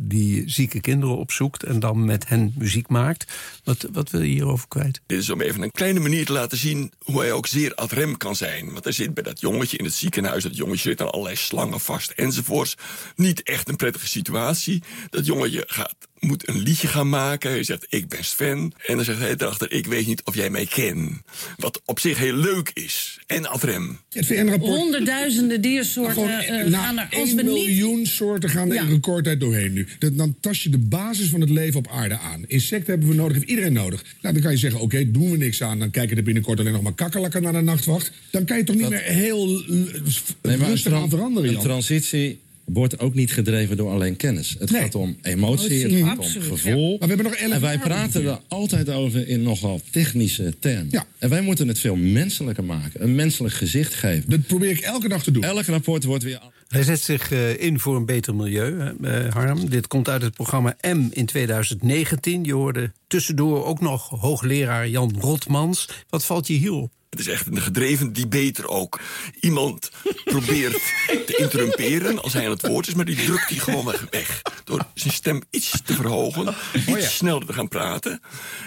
die 0.00 0.50
zieke 0.50 0.80
kinderen 0.80 1.16
opzoekt 1.16 1.62
en 1.62 1.80
dan 1.80 2.04
met 2.04 2.28
hen 2.28 2.54
muziek 2.58 2.88
maakt. 2.88 3.32
Wat, 3.64 3.88
wat 3.92 4.10
wil 4.10 4.20
je 4.20 4.28
hierover 4.28 4.68
kwijt? 4.68 5.00
Dit 5.06 5.18
is 5.18 5.30
om 5.30 5.40
even 5.40 5.62
een 5.62 5.70
kleine 5.70 6.00
manier 6.00 6.26
te 6.26 6.32
laten 6.32 6.58
zien 6.58 6.92
hoe 6.98 7.20
hij 7.20 7.32
ook 7.32 7.46
zeer 7.46 7.74
ad 7.74 7.92
rem 7.92 8.16
kan 8.16 8.36
zijn. 8.36 8.72
Want 8.72 8.84
hij 8.84 8.92
zit 8.92 9.14
bij 9.14 9.22
dat 9.22 9.40
jongetje 9.40 9.76
in 9.76 9.84
het 9.84 9.94
ziekenhuis. 9.94 10.42
Dat 10.42 10.56
jongetje 10.56 10.88
zit 10.88 11.00
aan 11.00 11.10
allerlei 11.10 11.36
slangen 11.36 11.80
vast 11.80 12.10
enzovoorts. 12.10 12.74
Niet 13.16 13.42
echt 13.42 13.68
een 13.68 13.76
prettige 13.76 14.08
situatie. 14.08 14.82
Dat 15.10 15.26
jongetje 15.26 15.64
gaat, 15.66 15.94
moet 16.20 16.48
een 16.48 16.58
liedje 16.58 16.86
gaan 16.86 17.08
maken. 17.08 17.50
Hij 17.50 17.62
zegt, 17.64 17.86
ik 17.88 18.08
ben 18.08 18.24
Sven. 18.24 18.72
En 18.86 18.96
dan 18.96 19.04
zegt 19.04 19.18
hij 19.18 19.34
erachter, 19.38 19.72
ik 19.72 19.86
weet 19.86 20.06
niet 20.06 20.22
of 20.24 20.34
jij 20.34 20.50
mij 20.50 20.66
kent. 20.66 21.12
Wat 21.56 21.80
op 21.84 22.00
zich 22.00 22.18
heel 22.18 22.34
leuk 22.34 22.70
is. 22.74 23.18
En 23.26 23.46
ad 23.46 23.62
rem. 23.62 23.98
Het 24.10 24.26
VN-rapport. 24.26 24.76
Honderdduizenden 24.76 25.60
diersoorten 25.60 26.28
eh, 26.38 26.60
eh, 26.60 26.72
gaan 26.72 26.98
er. 26.98 27.08
Als 27.10 27.28
1 27.28 27.36
we 27.36 27.42
niet 27.42 27.52
miljoen 27.52 28.06
soorten 28.06 28.50
gaan 28.50 28.68
er 28.68 28.74
Ja. 28.74 28.82
in 28.82 28.88
recordtijd 28.88 29.40
doorheen 29.40 29.72
nu. 29.72 29.86
Dat, 29.98 30.16
dan 30.18 30.36
tast 30.40 30.62
je 30.62 30.68
de 30.68 30.78
basis 30.78 31.28
van 31.28 31.40
het 31.40 31.50
leven 31.50 31.78
op 31.78 31.88
aarde 31.88 32.18
aan. 32.18 32.44
Insecten 32.46 32.90
hebben 32.90 33.08
we 33.08 33.14
nodig, 33.14 33.36
heeft 33.36 33.48
iedereen 33.48 33.72
nodig. 33.72 34.02
Nou, 34.20 34.34
dan 34.34 34.42
kan 34.42 34.52
je 34.52 34.58
zeggen, 34.58 34.80
oké, 34.80 35.10
doen 35.10 35.30
we 35.30 35.36
niks 35.36 35.62
aan. 35.62 35.78
Dan 35.78 35.90
kijken 35.90 36.16
er 36.16 36.22
binnenkort 36.22 36.60
alleen 36.60 36.72
nog 36.72 36.82
maar 36.82 36.94
kakkerlakken 36.94 37.42
naar 37.42 37.52
de 37.52 37.60
nachtwacht. 37.60 38.12
Dan 38.30 38.44
kan 38.44 38.56
je 38.56 38.64
toch 38.64 38.76
niet 38.76 38.88
meer 38.88 39.00
heel 39.02 39.46
Nee, 39.46 39.86
maar 40.42 40.52
een, 40.52 40.66
rustig 40.66 40.92
aan 40.92 41.08
veranderen, 41.08 41.48
een 41.48 41.54
Jan. 41.54 41.62
transitie 41.64 42.38
wordt 42.72 42.98
ook 42.98 43.14
niet 43.14 43.32
gedreven 43.32 43.76
door 43.76 43.90
alleen 43.90 44.16
kennis. 44.16 44.56
Het 44.58 44.70
gaat 44.70 44.94
om 44.94 45.16
emotie, 45.22 45.82
het 45.82 45.92
gaat 45.92 46.02
om 46.02 46.08
absoluut, 46.08 46.48
gevoel. 46.48 46.90
ja. 46.92 46.96
Maar 46.98 47.08
we 47.08 47.14
hebben 47.14 47.24
nog 47.24 47.34
en 47.34 47.60
wij 47.60 47.78
praten 47.78 48.24
er 48.24 48.40
altijd 48.48 48.90
over 48.90 49.28
in 49.28 49.42
nogal 49.42 49.80
technische 49.90 50.54
termen. 50.58 51.06
En 51.18 51.28
wij 51.28 51.40
moeten 51.40 51.68
het 51.68 51.78
veel 51.78 51.96
menselijker 51.96 52.64
maken. 52.64 53.02
Een 53.02 53.14
menselijk 53.14 53.54
gezicht 53.54 53.94
geven. 53.94 54.30
Dat 54.30 54.46
probeer 54.46 54.70
ik 54.70 54.80
elke 54.80 55.08
dag 55.08 55.22
te 55.22 55.30
doen. 55.30 55.42
Elk 55.42 55.66
rapport 55.66 56.04
wordt 56.04 56.24
weer... 56.24 56.40
Hij 56.68 56.82
zet 56.82 57.00
zich 57.00 57.32
eh, 57.32 57.62
in 57.62 57.80
voor 57.80 57.96
een 57.96 58.06
beter 58.06 58.34
milieu, 58.34 58.80
hè, 58.80 59.24
eh, 59.24 59.32
Harm. 59.32 59.70
Dit 59.70 59.86
komt 59.86 60.08
uit 60.08 60.22
het 60.22 60.34
programma 60.34 60.76
M 60.82 61.06
in 61.10 61.26
2019. 61.26 62.44
Je 62.44 62.52
hoorde 62.52 62.92
tussendoor 63.06 63.64
ook 63.64 63.80
nog 63.80 64.08
hoogleraar 64.08 64.88
Jan 64.88 65.16
Rotmans. 65.20 65.88
Wat 66.08 66.24
valt 66.24 66.46
je 66.46 66.54
hierop? 66.54 66.90
Het 67.18 67.26
is 67.26 67.32
echt 67.32 67.46
een 67.46 67.60
gedreven 67.60 68.12
debater 68.12 68.68
ook. 68.68 69.00
Iemand 69.40 69.90
probeert 70.24 70.82
te 71.26 71.36
interrumperen 71.38 72.22
als 72.22 72.32
hij 72.32 72.44
aan 72.44 72.50
het 72.50 72.66
woord 72.66 72.86
is, 72.88 72.94
maar 72.94 73.04
die 73.04 73.24
drukt 73.24 73.48
hij 73.48 73.58
gewoon 73.58 73.84
weg- 73.84 74.06
weg. 74.10 74.42
Door 74.64 74.86
zijn 74.94 75.14
stem 75.14 75.42
iets 75.50 75.82
te 75.84 75.94
verhogen, 75.94 76.54
iets 76.86 77.16
sneller 77.16 77.46
te 77.46 77.52
gaan 77.52 77.68
praten. 77.68 78.20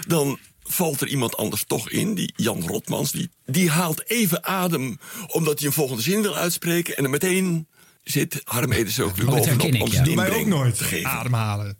Dan 0.08 0.39
valt 0.64 1.02
er 1.02 1.08
iemand 1.08 1.38
anders 1.38 1.64
toch 1.68 1.89
in, 1.89 2.14
die 2.16 2.34
Jan 2.36 2.68
Rotmans. 2.68 3.12
Die, 3.12 3.30
die 3.45 3.70
haalt 3.70 4.10
even 4.10 4.45
adem 4.45 4.99
omdat 5.28 5.58
hij 5.60 5.68
een 5.68 5.74
volgende 5.74 6.02
zin 6.02 6.22
wil 6.22 6.36
uitspreken. 6.36 6.95
En 6.97 7.02
dan 7.02 7.12
meteen 7.12 7.68
zit 8.04 8.41
Harm 8.43 8.72
Edens 8.72 8.99
ook 8.99 9.16
weer 9.16 9.28
Oh, 9.28 9.34
bovenop 9.36 9.82
om 9.82 9.91
ja. 9.91 10.04
zijn 10.06 10.16
wij 10.16 10.32
ook 10.32 10.45
nooit. 10.45 10.78
te 10.78 10.84
geven. 10.84 11.10
Ademhalen. 11.10 11.78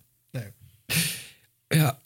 Ja. 1.67 1.99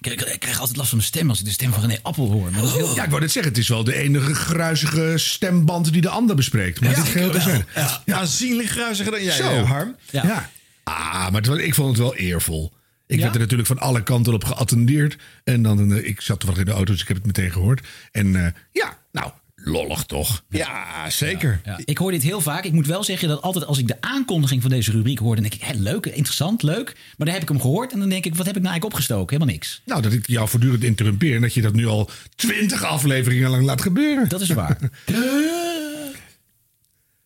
Ik 0.00 0.36
krijg 0.40 0.58
altijd 0.58 0.76
last 0.76 0.88
van 0.88 0.98
mijn 0.98 1.10
stem 1.10 1.28
als 1.28 1.38
ik 1.38 1.44
de 1.44 1.50
stem 1.50 1.72
van 1.72 1.80
René 1.82 1.98
Appel 2.02 2.30
hoor. 2.30 2.50
Maar 2.50 2.60
dat 2.60 2.68
is 2.70 2.76
heel 2.76 2.94
Ja, 2.94 3.02
ik 3.04 3.08
wou 3.08 3.20
net 3.20 3.32
zeggen, 3.32 3.52
het 3.52 3.60
is 3.60 3.68
wel 3.68 3.84
de 3.84 3.94
enige 3.94 4.34
gruizige 4.34 5.12
stemband 5.16 5.92
die 5.92 6.00
de 6.00 6.08
ander 6.08 6.36
bespreekt. 6.36 6.80
Maar 6.80 6.90
Ja, 6.90 6.96
dit 6.96 7.04
geheel 7.08 7.32
wel. 7.32 7.36
te 7.36 7.40
zijn. 7.42 7.66
Ja. 8.04 8.16
Aanzienlijk 8.18 8.68
gruiziger 8.68 9.12
dan 9.12 9.22
jij, 9.22 9.36
Zo. 9.36 9.50
eh, 9.50 9.70
Harm. 9.70 9.96
Ja. 10.10 10.50
Ah, 10.84 11.30
maar 11.30 11.42
was- 11.42 11.58
ik 11.58 11.74
vond 11.74 11.88
het 11.88 11.98
wel 11.98 12.16
eervol. 12.16 12.72
Ik 13.06 13.16
Ja? 13.16 13.22
werd 13.22 13.34
er 13.34 13.40
natuurlijk 13.40 13.68
van 13.68 13.78
alle 13.78 14.02
kanten 14.02 14.34
op 14.34 14.44
geattendeerd. 14.44 15.16
En 15.44 15.62
dan, 15.62 15.92
eh, 15.92 16.04
ik 16.08 16.20
zat 16.20 16.38
toevallig 16.40 16.64
in 16.64 16.70
de 16.70 16.76
auto, 16.76 16.92
dus 16.92 17.02
ik 17.02 17.08
heb 17.08 17.16
het 17.16 17.26
meteen 17.26 17.50
gehoord. 17.52 17.86
En 18.12 18.44
eh, 18.44 18.52
ja, 18.72 18.98
nou, 19.12 19.30
lollig 19.66 20.04
toch? 20.04 20.44
Ja, 20.48 21.10
zeker. 21.10 21.60
Ja. 21.64 21.80
Ik 21.84 21.98
hoor 21.98 22.10
dit 22.10 22.22
heel 22.22 22.40
vaak. 22.40 22.64
Ik 22.64 22.72
moet 22.72 22.86
wel 22.86 23.04
zeggen 23.04 23.28
dat 23.28 23.42
altijd 23.42 23.66
als 23.66 23.78
ik 23.78 23.88
de 23.88 24.00
aankondiging 24.00 24.62
van 24.62 24.70
deze 24.70 24.90
rubriek 24.90 25.18
hoor, 25.18 25.34
dan 25.34 25.42
denk 25.42 25.54
ik, 25.54 25.62
hé, 25.62 25.74
leuk, 25.78 26.06
interessant, 26.06 26.62
leuk. 26.62 26.92
Maar 26.94 27.26
dan 27.26 27.34
heb 27.34 27.42
ik 27.42 27.48
hem 27.48 27.60
gehoord 27.60 27.92
en 27.92 27.98
dan 27.98 28.08
denk 28.08 28.24
ik, 28.24 28.34
wat 28.34 28.46
heb 28.46 28.56
ik 28.56 28.62
nou 28.62 28.72
eigenlijk 28.72 28.94
opgestoken? 28.94 29.34
Helemaal 29.34 29.54
niks. 29.54 29.82
Nou, 29.84 30.02
dat 30.02 30.12
ik 30.12 30.26
jou 30.26 30.48
voortdurend 30.48 30.84
interrumpeer 30.84 31.34
en 31.34 31.40
dat 31.40 31.54
je 31.54 31.62
dat 31.62 31.72
nu 31.72 31.86
al 31.86 32.10
twintig 32.34 32.82
afleveringen 32.82 33.50
lang 33.50 33.64
laat 33.64 33.82
gebeuren. 33.82 34.28
Dat 34.28 34.40
is 34.40 34.48
waar. 34.48 34.78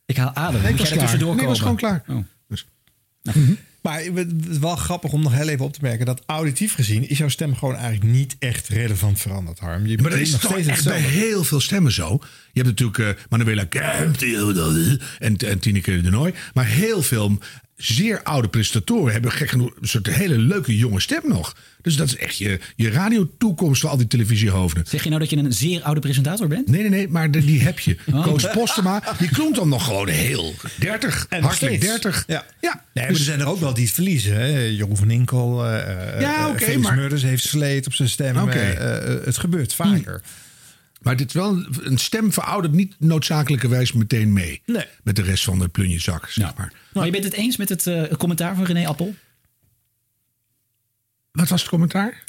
Ik 0.07 0.17
haal 0.17 0.35
adem. 0.35 0.63
Nee, 0.63 0.73
ik 0.73 0.79
was 0.79 0.89
jij 0.89 0.91
er 0.91 0.93
klaar. 0.93 0.99
tussendoor 0.99 1.35
Nee, 1.35 1.43
ik 1.43 1.49
was 1.49 1.61
gewoon 1.61 1.77
klaar. 1.77 2.05
Oh. 2.09 2.25
Dus- 2.49 2.67
Maar 3.83 4.03
het 4.03 4.33
is 4.51 4.59
wel 4.59 4.77
grappig 4.77 5.13
om 5.13 5.23
nog 5.23 5.33
heel 5.33 5.49
even 5.49 5.65
op 5.65 5.73
te 5.73 5.79
merken 5.83 6.07
dat 6.07 6.23
auditief 6.27 6.75
gezien 6.75 7.09
is 7.09 7.19
jouw 7.19 7.29
stem 7.29 7.57
gewoon 7.57 7.75
eigenlijk 7.75 8.13
niet 8.13 8.37
echt 8.39 8.69
relevant 8.69 9.21
veranderd, 9.21 9.59
Harm. 9.59 9.87
Je 9.87 9.99
Maar 9.99 10.11
dat 10.11 10.21
is 10.21 10.31
nog 10.31 10.41
toch 10.41 10.51
steeds 10.53 10.69
echt 10.69 10.85
bij 10.85 11.01
heel 11.01 11.45
veel 11.45 11.61
stemmen 11.61 11.93
zo. 11.93 12.19
Je 12.53 12.63
hebt 12.63 12.81
natuurlijk 12.81 12.99
eh, 12.99 13.25
Manuela 13.29 13.65
Kemp 13.65 14.21
en, 15.19 15.37
en 15.37 15.59
Tineke 15.59 16.01
de 16.01 16.11
Nooi. 16.11 16.35
Maar 16.55 16.67
heel 16.67 17.03
veel 17.03 17.39
zeer 17.81 18.23
oude 18.23 18.49
presentatoren 18.49 19.13
hebben 19.13 19.33
gek 19.33 19.49
genoeg 19.49 19.73
een 19.81 19.89
soort 19.89 20.07
hele 20.07 20.39
leuke 20.39 20.77
jonge 20.77 21.01
stem 21.01 21.21
nog. 21.25 21.57
Dus 21.83 21.97
dat 21.97 22.07
is 22.07 22.17
echt 22.17 22.37
je, 22.37 22.61
je 22.77 22.91
radiotoekomst 22.91 23.81
voor 23.81 23.91
al 23.91 23.97
die 23.97 24.07
televisiehoofden. 24.07 24.85
Zeg 24.87 25.03
je 25.03 25.09
nou 25.09 25.21
dat 25.21 25.31
je 25.31 25.37
een 25.37 25.53
zeer 25.53 25.83
oude 25.83 26.01
presentator 26.01 26.49
bent? 26.49 26.69
Nee, 26.69 26.81
nee, 26.81 26.91
nee, 26.91 27.09
maar 27.09 27.31
de- 27.31 27.45
die 27.45 27.61
heb 27.63 27.79
je. 27.79 27.97
Oh. 28.13 28.23
Koos 28.23 28.51
Postema, 28.53 29.03
die 29.19 29.29
klonk 29.29 29.55
dan 29.55 29.69
nog 29.69 29.85
gewoon 29.85 30.09
heel 30.09 30.55
30. 30.79 31.27
En 31.29 31.43
hartelijk 31.43 31.75
steeds. 31.75 31.93
30. 31.93 32.25
Ja. 32.27 32.45
ja. 32.61 32.85
Nee, 32.95 33.05
maar 33.05 33.09
Dus- 33.09 33.19
er 33.19 33.25
zijn 33.25 33.41
er 33.41 33.47
ook 33.47 33.61
wel 33.61 33.75
die 33.75 33.85
het 33.85 33.95
verliezen. 33.95 34.35
Hè? 34.37 34.59
Jeroen 34.59 34.97
van 34.97 35.11
Inkel, 35.11 35.67
eh 35.67 36.21
Ja, 36.21 36.41
eh, 36.45 36.49
oké, 36.49 36.65
Felix 36.65 36.83
maar- 36.83 36.95
Murders 36.97 37.23
heeft 37.23 37.45
sleet 37.45 37.87
op 37.87 37.95
zijn 37.95 38.09
stem. 38.09 38.49
Eh, 38.49 38.71
eh, 38.73 39.25
het 39.25 39.39
gebeurt 39.39 39.75
vaker. 39.75 40.21
Maar 41.01 41.17
dit 41.17 41.27
is 41.27 41.35
wel 41.35 41.65
een 41.81 41.99
stem 41.99 42.33
veroudert 42.33 42.75
niet 42.75 42.95
noodzakelijkerwijs 42.99 43.93
meteen 43.93 44.33
mee. 44.33 44.63
Nee. 44.67 44.85
Met 45.03 45.17
de 45.17 45.23
rest 45.23 45.45
van 45.45 45.59
de 45.59 45.69
plunjezak, 45.69 46.29
zeg 46.29 46.57
maar. 46.57 46.73
Maar 46.93 47.05
je 47.05 47.11
bent 47.11 47.25
het 47.25 47.33
eens 47.33 47.57
met 47.57 47.69
het 47.69 47.87
eh, 47.87 48.03
commentaar 48.19 48.55
van 48.55 48.65
René 48.65 48.87
Appel? 48.87 49.15
Wat 51.33 51.49
was 51.49 51.61
het 51.61 51.71
commentaar? 51.71 52.25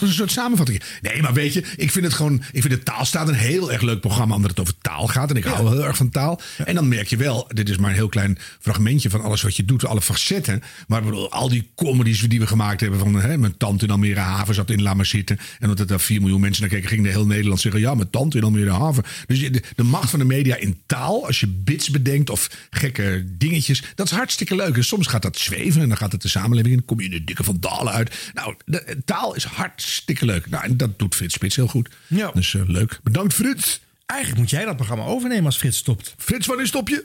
Was 0.00 0.08
een 0.08 0.14
soort 0.14 0.30
samenvatting. 0.30 0.82
Nee, 1.02 1.22
maar 1.22 1.32
weet 1.32 1.52
je, 1.52 1.64
ik 1.76 1.90
vind 1.90 2.04
het 2.04 2.14
gewoon. 2.14 2.42
Ik 2.52 2.60
vind 2.62 2.74
het 2.74 2.84
Taalstaat 2.84 3.28
een 3.28 3.34
heel 3.34 3.72
erg 3.72 3.82
leuk 3.82 4.00
programma. 4.00 4.34
omdat 4.34 4.50
het 4.50 4.60
over 4.60 4.74
taal 4.80 5.06
gaat. 5.06 5.30
En 5.30 5.36
ik 5.36 5.44
hou 5.44 5.68
heel 5.68 5.84
erg 5.84 5.96
van 5.96 6.10
taal. 6.10 6.40
En 6.64 6.74
dan 6.74 6.88
merk 6.88 7.06
je 7.06 7.16
wel. 7.16 7.48
Dit 7.48 7.68
is 7.68 7.76
maar 7.76 7.90
een 7.90 7.96
heel 7.96 8.08
klein 8.08 8.38
fragmentje 8.60 9.10
van 9.10 9.22
alles 9.22 9.42
wat 9.42 9.56
je 9.56 9.64
doet. 9.64 9.84
Alle 9.84 10.00
facetten. 10.00 10.62
Maar 10.86 11.02
bedoel, 11.02 11.30
al 11.30 11.48
die 11.48 11.68
comedies 11.74 12.20
die 12.20 12.40
we 12.40 12.46
gemaakt 12.46 12.80
hebben. 12.80 12.98
van 12.98 13.20
hè, 13.20 13.38
mijn 13.38 13.56
tante 13.56 13.84
in 13.84 13.90
Almere 13.90 14.20
Haven 14.20 14.54
zat 14.54 14.70
in 14.70 14.82
Laat 14.82 14.96
maar 14.96 15.06
zitten. 15.06 15.38
En 15.38 15.62
omdat 15.62 15.78
er 15.78 15.86
daar 15.86 16.00
4 16.00 16.20
miljoen 16.20 16.40
mensen 16.40 16.62
naar 16.62 16.70
keken. 16.70 16.88
ging 16.88 17.02
de 17.02 17.10
heel 17.10 17.26
Nederland 17.26 17.60
zeggen. 17.60 17.80
Ja, 17.80 17.94
mijn 17.94 18.10
tante 18.10 18.36
in 18.36 18.44
Almere 18.44 18.70
Haven. 18.70 19.04
Dus 19.26 19.40
de, 19.40 19.62
de 19.76 19.82
macht 19.82 20.10
van 20.10 20.18
de 20.18 20.24
media 20.24 20.56
in 20.56 20.80
taal. 20.86 21.26
als 21.26 21.40
je 21.40 21.46
bits 21.46 21.90
bedenkt 21.90 22.30
of 22.30 22.50
gekke 22.70 23.24
dingetjes. 23.26 23.82
dat 23.94 24.06
is 24.06 24.12
hartstikke 24.12 24.56
leuk. 24.56 24.76
En 24.76 24.84
soms 24.84 25.06
gaat 25.06 25.22
dat 25.22 25.38
zweven. 25.38 25.82
en 25.82 25.88
dan 25.88 25.96
gaat 25.96 26.12
het 26.12 26.22
de 26.22 26.28
samenleving 26.28 26.72
in. 26.72 26.76
Dan 26.76 26.86
kom 26.86 27.00
je 27.00 27.04
in 27.04 27.10
de 27.10 27.24
dikke 27.24 27.44
vandalen 27.44 27.92
uit. 27.92 28.30
Nou, 28.34 28.54
de, 28.64 28.98
taal 29.04 29.34
is 29.34 29.44
hartstikke 29.90 30.24
leuk. 30.24 30.50
Nou, 30.50 30.64
en 30.64 30.76
dat 30.76 30.98
doet 30.98 31.14
Frits 31.14 31.34
Spits 31.34 31.56
heel 31.56 31.66
goed. 31.66 31.88
Ja. 32.06 32.30
Dus 32.34 32.54
eh, 32.54 32.62
leuk. 32.66 33.00
Bedankt, 33.02 33.34
Frits. 33.34 33.80
Eigenlijk 34.06 34.40
moet 34.40 34.50
jij 34.50 34.64
dat 34.64 34.76
programma 34.76 35.04
overnemen 35.04 35.44
als 35.44 35.56
Frits 35.56 35.76
stopt. 35.76 36.14
Frits, 36.18 36.46
wanneer 36.46 36.66
stop 36.66 36.88
je? 36.88 37.04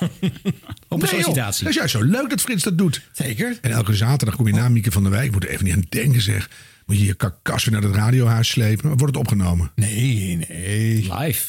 Op 0.00 0.10
een 0.10 0.98
Nee, 0.98 1.08
sollicitatie. 1.08 1.34
joh. 1.34 1.44
Dat 1.58 1.68
is 1.68 1.74
juist 1.74 1.92
zo 1.92 2.02
leuk 2.02 2.30
dat 2.30 2.40
Frits 2.40 2.62
dat 2.62 2.78
doet. 2.78 3.02
Zeker. 3.12 3.58
En 3.60 3.70
elke 3.70 3.94
zaterdag 3.94 4.36
kom 4.36 4.46
je 4.46 4.52
na 4.52 4.68
Mieke 4.68 4.90
van 4.90 5.02
der 5.02 5.12
Wijk. 5.12 5.24
Ik 5.26 5.32
moet 5.32 5.44
er 5.44 5.50
even 5.50 5.64
niet 5.64 5.74
aan 5.74 5.86
denken, 5.88 6.20
zeg. 6.20 6.50
Moet 6.86 6.98
je 6.98 7.04
je 7.04 7.14
karkas 7.14 7.64
weer 7.64 7.80
naar 7.80 7.90
het 7.90 7.94
radiohuis 7.98 8.48
slepen. 8.48 8.88
Wordt 8.88 9.04
het 9.04 9.16
opgenomen? 9.16 9.70
Nee, 9.74 10.46
nee. 10.48 11.14
Live. 11.18 11.46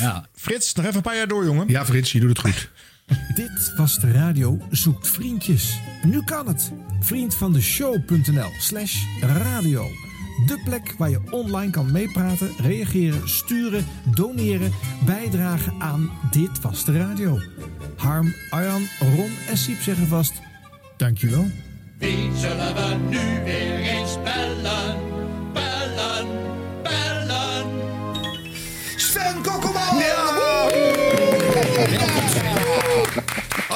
Ja. 0.00 0.26
Frits, 0.34 0.74
nog 0.74 0.84
even 0.84 0.96
een 0.96 1.02
paar 1.02 1.16
jaar 1.16 1.28
door, 1.28 1.44
jongen. 1.44 1.68
Ja, 1.68 1.84
Frits, 1.86 2.12
je 2.12 2.20
doet 2.20 2.28
het 2.28 2.38
goed. 2.38 2.70
Dit 3.34 3.72
was 3.76 3.98
de 4.00 4.12
radio 4.12 4.58
Zoekt 4.70 5.08
Vriendjes. 5.08 5.80
Nu 6.02 6.22
kan 6.24 6.46
het. 6.46 6.72
Vriend 7.00 7.34
van 7.34 7.52
de 7.52 7.60
show.nl 7.60 8.50
slash 8.58 9.04
radio. 9.20 9.86
De 10.46 10.60
plek 10.64 10.94
waar 10.98 11.10
je 11.10 11.20
online 11.30 11.70
kan 11.70 11.92
meepraten, 11.92 12.50
reageren, 12.58 13.28
sturen, 13.28 13.86
doneren, 14.14 14.72
bijdragen 15.06 15.72
aan 15.78 16.10
Dit 16.30 16.60
Was 16.60 16.84
de 16.84 16.98
Radio. 16.98 17.38
Harm, 17.96 18.34
Arjan, 18.50 18.82
Ron 18.98 19.30
en 19.48 19.56
Siep 19.56 19.80
zeggen 19.80 20.06
vast, 20.06 20.32
dankjewel. 20.96 21.50
Wie 21.98 22.30
zullen 22.36 22.74
we 22.74 22.96
nu 23.08 23.44
weer 23.44 23.80
eens 23.80 24.16
bellen? 24.22 24.96
Bellen, 25.52 26.26
bellen. 26.82 27.66
Sven 28.96 29.42
Kokkelman! 29.42 29.96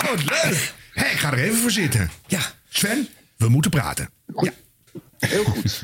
Oh, 0.02 0.10
wat 0.10 0.24
leuk. 0.24 0.72
Hé, 0.92 1.04
ik 1.04 1.18
ga 1.18 1.32
er 1.32 1.38
even 1.38 1.58
voor 1.58 1.70
zitten. 1.70 2.10
Ja. 2.26 2.40
Sven, 2.68 3.08
we 3.36 3.48
moeten 3.48 3.70
praten. 3.70 4.10
Ja. 4.36 4.52
Heel 5.18 5.44
goed. 5.44 5.80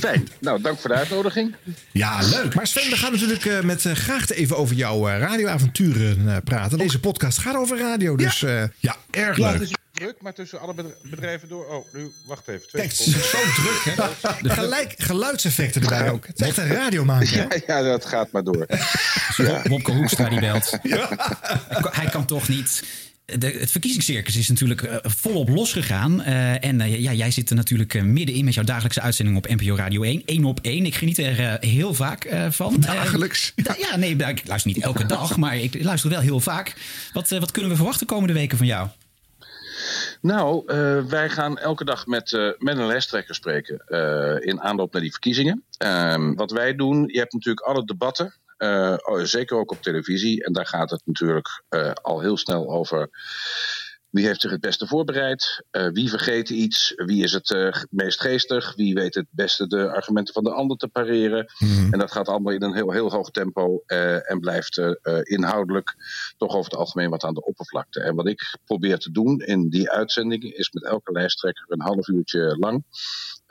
Fijn. 0.00 0.28
Nou, 0.40 0.62
dank 0.62 0.78
voor 0.78 0.90
de 0.90 0.96
uitnodiging. 0.96 1.54
Ja, 1.92 2.22
leuk. 2.22 2.54
Maar 2.54 2.66
Sven, 2.66 2.90
we 2.90 2.96
gaan 2.96 3.12
natuurlijk 3.12 3.44
eh, 3.44 3.60
met 3.60 3.84
uh, 3.84 3.92
graagte 3.92 4.34
even 4.34 4.56
over 4.56 4.76
jouw 4.76 5.08
uh, 5.08 5.18
radioavonturen 5.18 6.42
praten. 6.42 6.78
Deze 6.78 7.00
podcast 7.00 7.38
gaat 7.38 7.56
over 7.56 7.78
radio, 7.78 8.16
dus 8.16 8.40
ja, 8.40 8.70
ja 8.78 8.96
erg 9.10 9.36
ja, 9.36 9.50
leuk. 9.50 9.60
Het 9.60 9.62
is 9.62 9.76
druk, 9.92 10.16
maar 10.20 10.34
tussen 10.34 10.60
alle 10.60 10.74
bedrijven 11.02 11.48
door... 11.48 11.66
Oh, 11.66 11.92
nu, 11.92 12.12
wacht 12.26 12.48
even. 12.48 12.68
Twee 12.68 12.82
Kijk, 12.82 12.98
het 12.98 13.06
is 13.06 13.30
zo 13.30 13.38
druk, 13.38 13.82
hè? 13.84 14.50
Gelijk, 14.60 14.94
geluidseffecten 14.96 15.82
erbij 15.82 16.10
ook. 16.10 16.26
Het 16.26 16.40
is 16.40 16.46
echt 16.46 16.56
een 16.56 16.68
radiomaker. 16.68 17.36
Ja, 17.36 17.48
ja, 17.66 17.82
dat 17.82 18.04
gaat 18.04 18.30
maar 18.30 18.44
door. 18.44 18.66
Ja. 19.36 19.62
Wopke 19.68 19.92
Hoekstra 19.92 20.28
die 20.28 20.40
belt. 20.40 20.78
Ja. 20.82 21.08
Hij 21.68 22.06
kan 22.10 22.24
toch 22.24 22.48
niet... 22.48 22.82
de, 23.24 23.46
het 23.46 23.70
verkiezingscircus 23.70 24.36
is 24.36 24.48
natuurlijk 24.48 24.82
eh, 24.82 24.96
volop 25.02 25.48
losgegaan. 25.48 26.22
Eh, 26.22 26.64
en 26.64 26.80
eh, 26.80 27.00
ja, 27.00 27.12
jij 27.12 27.30
zit 27.30 27.50
er 27.50 27.56
natuurlijk 27.56 28.02
middenin 28.02 28.44
met 28.44 28.54
jouw 28.54 28.64
dagelijkse 28.64 29.00
uitzending 29.00 29.36
op 29.36 29.48
NPO 29.48 29.74
Radio 29.74 30.02
1. 30.02 30.22
1 30.24 30.44
op 30.44 30.58
1. 30.62 30.86
Ik 30.86 30.94
geniet 30.94 31.18
er 31.18 31.58
heel 31.60 31.94
vaak 31.94 32.24
eh, 32.24 32.50
van. 32.50 32.76
Dagelijks? 32.80 33.52
Da- 33.56 33.76
ja, 33.78 33.96
nee, 33.96 34.16
nou, 34.16 34.30
ik 34.30 34.46
luister 34.46 34.72
niet 34.72 34.82
elke 34.82 35.06
dag, 35.06 35.36
maar 35.42 35.56
ik 35.56 35.82
luister 35.82 36.10
wel 36.10 36.20
heel 36.20 36.40
vaak. 36.40 36.74
Wat, 37.12 37.28
wat 37.28 37.50
kunnen 37.50 37.70
we 37.70 37.76
verwachten 37.76 38.06
de 38.06 38.12
komende 38.12 38.34
weken 38.34 38.58
van 38.58 38.66
jou? 38.66 38.88
Nou, 40.20 40.62
eh, 40.66 41.04
wij 41.04 41.28
gaan 41.28 41.58
elke 41.58 41.84
dag 41.84 42.06
met, 42.06 42.54
met 42.58 42.78
een 42.78 42.86
lijsttrekker 42.86 43.34
spreken 43.34 43.84
eh, 43.86 44.48
in 44.48 44.60
aanloop 44.60 44.92
naar 44.92 45.02
die 45.02 45.10
verkiezingen. 45.10 45.64
Ehm, 45.78 46.34
wat 46.34 46.50
wij 46.50 46.74
doen, 46.74 47.04
je 47.06 47.18
hebt 47.18 47.32
natuurlijk 47.32 47.66
alle 47.66 47.84
debatten, 47.84 48.34
eh, 48.62 48.94
oh, 49.02 49.22
zeker 49.22 49.56
ook 49.56 49.70
op 49.70 49.82
televisie. 49.82 50.44
En 50.44 50.52
daar 50.52 50.66
gaat 50.66 50.90
het 50.90 51.02
natuurlijk 51.04 51.62
eh, 51.68 51.92
al 51.92 52.20
heel 52.20 52.36
snel 52.36 52.70
over. 52.70 53.10
Wie 54.10 54.26
heeft 54.26 54.40
zich 54.40 54.50
het 54.50 54.60
beste 54.60 54.86
voorbereid? 54.86 55.64
Eh, 55.70 55.88
wie 55.92 56.08
vergeet 56.08 56.50
iets? 56.50 56.92
Wie 56.96 57.22
is 57.22 57.32
het 57.32 57.86
meest 57.90 58.20
geestig? 58.20 58.74
Wie 58.74 58.94
weet 58.94 59.14
het 59.14 59.26
beste 59.30 59.66
de 59.66 59.92
argumenten 59.92 60.34
van 60.34 60.44
de 60.44 60.52
ander 60.52 60.76
te 60.76 60.88
pareren? 60.88 61.46
En 61.90 61.98
dat 61.98 62.12
gaat 62.12 62.28
allemaal 62.28 62.52
in 62.52 62.62
een 62.62 62.74
heel, 62.74 62.90
heel 62.90 63.10
hoog 63.10 63.30
tempo 63.30 63.82
en 64.26 64.40
blijft 64.40 64.80
inhoudelijk 65.22 65.94
toch 66.36 66.54
over 66.54 66.70
het 66.70 66.80
algemeen 66.80 67.10
wat 67.10 67.24
aan 67.24 67.34
de 67.34 67.44
oppervlakte. 67.44 68.00
En 68.00 68.14
wat 68.14 68.28
ik 68.28 68.58
probeer 68.64 68.98
te 68.98 69.10
doen 69.10 69.40
in 69.40 69.68
die 69.68 69.90
uitzendingen 69.90 70.56
is 70.56 70.70
met 70.70 70.84
elke 70.84 71.12
lijsttrekker 71.12 71.64
een 71.68 71.82
half 71.82 72.08
uurtje 72.08 72.56
lang 72.58 72.84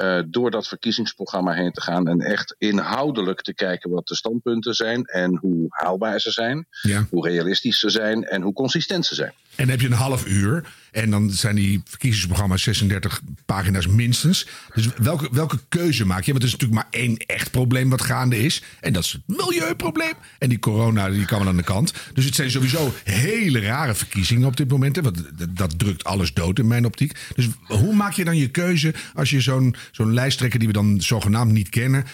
eh, 0.02 0.20
door 0.28 0.52
dat 0.52 0.68
verkiezingsprogramma 0.68 1.54
heen 1.54 1.72
te 1.72 1.82
gaan 1.82 2.08
en 2.08 2.20
echt 2.20 2.56
inhoudelijk 2.58 3.42
te 3.42 3.54
kijken 3.54 3.90
wat 3.90 4.08
de 4.08 4.16
standpunten 4.16 4.74
zijn 4.74 5.04
en 5.06 5.38
hoe 5.38 5.66
haalbaar 5.70 6.20
ze 6.20 6.32
zijn, 6.32 6.68
Ja. 6.82 7.06
hoe 7.10 7.28
realistisch 7.28 7.80
ze 7.80 7.90
zijn 7.90 8.24
en 8.24 8.42
hoe 8.42 8.54
consistent 8.54 9.06
ze 9.06 9.16
zijn. 9.16 9.34
En 9.62 9.68
dan 9.68 9.70
heb 9.70 9.82
je 9.82 9.88
een 9.88 9.94
half 9.94 10.26
uur. 10.28 10.64
En 10.92 11.10
dan 11.10 11.30
zijn 11.32 11.56
die 11.56 11.82
verkiezingsprogramma's 11.86 12.64
36 12.64 13.22
pagina's 13.46 13.88
minstens. 13.88 14.48
Dus 14.74 14.88
welke, 14.98 15.30
welke 15.32 15.60
keuze 15.70 16.06
maak 16.06 16.24
je? 16.24 16.32
Want 16.32 16.44
er 16.44 16.50
is 16.50 16.56
natuurlijk 16.58 16.82
maar 16.82 17.02
één 17.02 17.18
echt 17.18 17.52
probleem 17.52 17.90
wat 17.90 18.02
gaande 18.02 18.38
is. 18.44 18.64
En 18.80 18.94
dat 18.94 19.04
is 19.04 19.12
het 19.12 19.22
milieuprobleem. 19.38 20.14
En 20.40 20.50
die 20.50 20.60
corona 20.60 21.10
die 21.10 21.26
kan 21.26 21.40
wel 21.40 21.48
aan 21.48 21.58
de 21.58 21.64
kant. 21.64 21.94
Dus 22.14 22.26
het 22.26 22.36
zijn 22.36 22.52
sowieso 22.52 22.94
hele 23.04 23.60
rare 23.60 23.96
verkiezingen 23.96 24.48
op 24.48 24.58
dit 24.58 24.70
moment. 24.70 24.96
hè, 24.96 25.02
Want 25.02 25.22
dat, 25.50 25.80
drukt 25.80 26.04
alles 26.04 26.34
dood 26.34 26.60
in 26.60 26.68
mijn 26.68 26.86
optiek. 26.86 27.20
Dus 27.36 27.48
hoe 27.68 27.94
maak 27.96 28.14
je 28.14 28.24
dan 28.24 28.38
je 28.38 28.48
keuze 28.50 28.94
als 29.14 29.30
je 29.30 29.42
zo'n 29.42 29.76
zo'n 29.92 30.14
lijsttrekker 30.14 30.60
die 30.60 30.68
we 30.68 30.74
dan 30.74 31.02
zogenaamd 31.02 31.52
niet 31.52 31.70
kennen... 31.70 32.06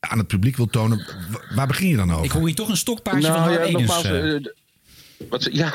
aan 0.00 0.18
het 0.18 0.26
publiek 0.26 0.56
wil 0.56 0.66
tonen? 0.66 1.06
Wa- 1.30 1.54
Waar 1.54 1.66
begin 1.66 1.88
je 1.88 1.96
dan 1.96 2.12
over? 2.12 2.24
Ik 2.24 2.30
hoor 2.30 2.46
hier 2.46 2.54
toch 2.54 2.68
een 2.68 2.76
stokpaardje 2.76 3.28
Nou 3.28 3.54
van 3.54 3.66
ja, 3.66 3.70
nogmaals. 3.70 4.02
Wat, 5.28 5.42
ze- 5.42 5.54
ja, 5.56 5.72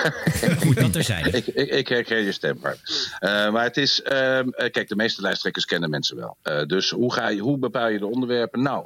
dat 0.76 0.94
terzijde. 0.94 1.30
ik, 1.38 1.48
ik, 1.48 1.70
ik 1.70 1.88
herken 1.88 2.24
je 2.24 2.32
stem, 2.32 2.60
Bart. 2.62 2.80
Eh, 3.20 3.52
maar 3.52 3.64
het 3.64 3.78
is, 3.78 4.02
ehm, 4.02 4.50
eh, 4.50 4.72
kijk, 4.72 4.88
de 4.88 4.96
meeste 4.96 5.22
lijsttrekkers 5.22 5.66
kennen 5.66 5.90
mensen 5.90 6.16
wel. 6.16 6.38
Eh, 6.42 6.64
dus 6.66 6.90
hoe, 6.90 7.14
ga 7.14 7.30
je, 7.30 7.42
hoe 7.42 7.58
bepaal 7.58 7.88
je 7.90 8.00
de 8.00 8.06
onderwerpen? 8.06 8.62
Nou, 8.62 8.86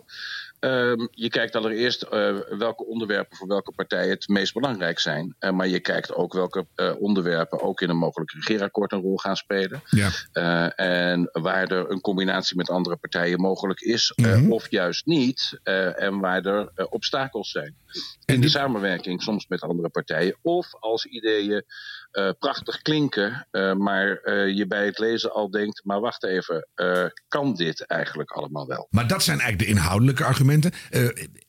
ehm, 0.63 1.07
je 1.11 1.29
kijkt 1.29 1.55
allereerst 1.55 2.01
eh, 2.01 2.37
welke 2.49 2.85
onderwerpen 2.85 3.37
voor 3.37 3.47
welke 3.47 3.71
partij 3.71 4.07
het 4.07 4.27
meest 4.27 4.53
belangrijk 4.53 4.99
zijn. 4.99 5.35
Eh, 5.39 5.51
maar 5.51 5.67
je 5.67 5.79
kijkt 5.79 6.13
ook 6.13 6.33
welke 6.33 6.65
eh, 6.75 6.93
onderwerpen 6.99 7.61
ook 7.61 7.81
in 7.81 7.89
een 7.89 7.97
mogelijk 7.97 8.31
regeerakkoord 8.31 8.91
een 8.91 9.01
rol 9.01 9.17
gaan 9.17 9.35
spelen. 9.35 9.81
Ja. 9.89 10.09
En 10.75 11.29
waar 11.31 11.67
er 11.67 11.89
een 11.89 12.01
combinatie 12.01 12.57
met 12.57 12.69
andere 12.69 12.95
partijen 12.95 13.39
mogelijk 13.39 13.79
is, 13.79 14.11
eh, 14.15 14.49
of 14.49 14.71
juist 14.71 15.05
niet. 15.05 15.59
en 15.63 16.19
waar 16.19 16.45
er 16.45 16.87
obstakels 16.89 17.51
zijn. 17.51 17.75
In 18.25 18.41
de 18.41 18.49
samenwerking 18.49 19.21
soms 19.21 19.47
met 19.47 19.61
andere 19.61 19.89
partijen. 19.89 20.37
Of 20.41 20.75
als 20.79 21.05
ideeën 21.05 21.63
eh, 22.13 22.29
prachtig 22.39 22.81
klinken, 22.81 23.47
eh, 23.51 23.73
maar 23.73 24.15
eh, 24.15 24.55
je 24.55 24.67
bij 24.67 24.85
het 24.85 24.99
lezen 24.99 25.33
al 25.33 25.49
denkt: 25.49 25.81
maar 25.83 25.99
wacht 25.99 26.23
even, 26.23 26.67
kan 27.27 27.53
dit 27.53 27.85
eigenlijk 27.85 28.31
allemaal 28.31 28.67
wel? 28.67 28.87
Maar 28.89 29.07
dat 29.07 29.23
zijn 29.23 29.39
eigenlijk 29.39 29.69
de 29.69 29.75
inhoudelijke 29.75 30.23
argumenten. 30.23 30.71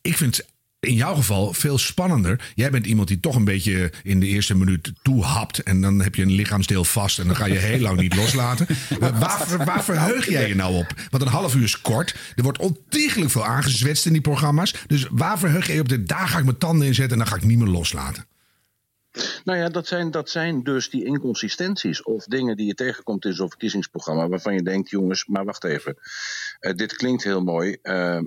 Ik 0.01 0.17
vind 0.17 0.45
in 0.81 0.95
jouw 0.95 1.15
geval 1.15 1.53
veel 1.53 1.79
spannender. 1.79 2.53
Jij 2.55 2.71
bent 2.71 2.87
iemand 2.87 3.09
die 3.09 3.21
toch 3.21 3.35
een 3.35 3.45
beetje 3.45 3.93
in 4.03 4.21
de 4.21 4.27
eerste 4.27 4.57
minuut 4.57 4.93
toehapt. 5.03 5.63
En 5.63 5.81
dan 5.81 6.01
heb 6.01 6.15
je 6.15 6.23
een 6.23 6.33
lichaamsdeel 6.33 6.85
vast 6.85 7.19
en 7.19 7.27
dan 7.27 7.37
ga 7.37 7.47
je 7.47 7.59
heel 7.59 7.81
lang 7.81 8.01
niet 8.01 8.17
loslaten. 8.17 8.67
Waar, 8.99 9.65
waar 9.65 9.85
verheug 9.85 10.29
jij 10.29 10.49
je 10.49 10.55
nou 10.55 10.75
op? 10.75 10.93
Want 11.11 11.23
een 11.23 11.29
half 11.29 11.55
uur 11.55 11.63
is 11.63 11.81
kort. 11.81 12.15
Er 12.37 12.43
wordt 12.43 12.59
ontiegelijk 12.59 13.31
veel 13.31 13.45
aangezwetst 13.47 14.07
in 14.07 14.13
die 14.13 14.23
programma's. 14.23 14.75
Dus 14.87 15.07
waar 15.11 15.39
verheug 15.39 15.67
je 15.67 15.73
je 15.73 15.81
op? 15.81 15.89
Dit? 15.89 16.09
Daar 16.09 16.29
ga 16.29 16.39
ik 16.39 16.45
mijn 16.45 16.59
tanden 16.59 16.87
in 16.87 16.95
zetten 16.95 17.13
en 17.13 17.25
dan 17.25 17.33
ga 17.33 17.37
ik 17.37 17.49
niet 17.49 17.59
meer 17.59 17.69
loslaten. 17.69 18.25
Nou 19.45 19.59
ja, 19.59 19.69
dat 19.69 19.87
zijn, 19.87 20.11
dat 20.11 20.31
zijn 20.31 20.63
dus 20.63 20.91
die 20.91 21.05
inconsistenties 21.05 22.03
of 22.03 22.25
dingen 22.25 22.57
die 22.57 22.67
je 22.67 22.75
tegenkomt 22.75 23.25
in 23.25 23.35
zo'n 23.35 23.49
verkiezingsprogramma 23.49 24.29
waarvan 24.29 24.55
je 24.55 24.63
denkt, 24.63 24.91
jongens, 24.91 25.27
maar 25.27 25.45
wacht 25.45 25.65
even, 25.65 25.97
Eh, 26.61 26.75
dit 26.75 26.97
klinkt 26.97 27.25
heel 27.25 27.43
mooi, 27.43 27.77
eh, 27.83 28.19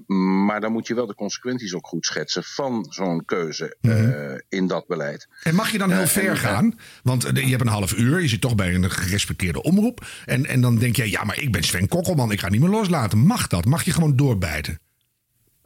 maar 0.45 0.61
dan 0.61 0.71
moet 0.71 0.87
je 0.87 0.93
wel 0.95 1.07
de 1.07 1.15
consequenties 1.15 1.73
ook 1.73 1.87
goed 1.87 2.05
schetsen 2.05 2.43
van 2.43 2.85
zo'n 2.89 3.25
keuze 3.25 3.75
eh, 3.81 4.59
in 4.59 4.67
dat 4.67 4.87
beleid. 4.87 5.27
En 5.43 5.55
mag 5.55 5.71
je 5.71 5.77
dan 5.77 5.91
heel 5.91 6.07
ver 6.07 6.37
gaan? 6.37 6.79
Want 7.03 7.23
je 7.23 7.39
hebt 7.41 7.61
een 7.61 7.67
half 7.67 7.97
uur, 7.97 8.21
je 8.21 8.27
zit 8.27 8.41
toch 8.41 8.55
bij 8.55 8.75
een 8.75 8.91
gerespecteerde 8.91 9.61
omroep. 9.63 10.05
En, 10.25 10.45
en 10.45 10.61
dan 10.61 10.77
denk 10.77 10.95
je, 10.95 11.09
ja, 11.09 11.23
maar 11.23 11.39
ik 11.39 11.51
ben 11.51 11.63
Sven 11.63 11.87
Kokkelman, 11.87 12.31
ik 12.31 12.39
ga 12.39 12.49
niet 12.49 12.61
meer 12.61 12.69
loslaten. 12.69 13.17
Mag 13.17 13.47
dat? 13.47 13.65
Mag 13.65 13.83
je 13.83 13.91
gewoon 13.91 14.15
doorbijten? 14.15 14.79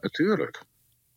Natuurlijk. 0.00 0.64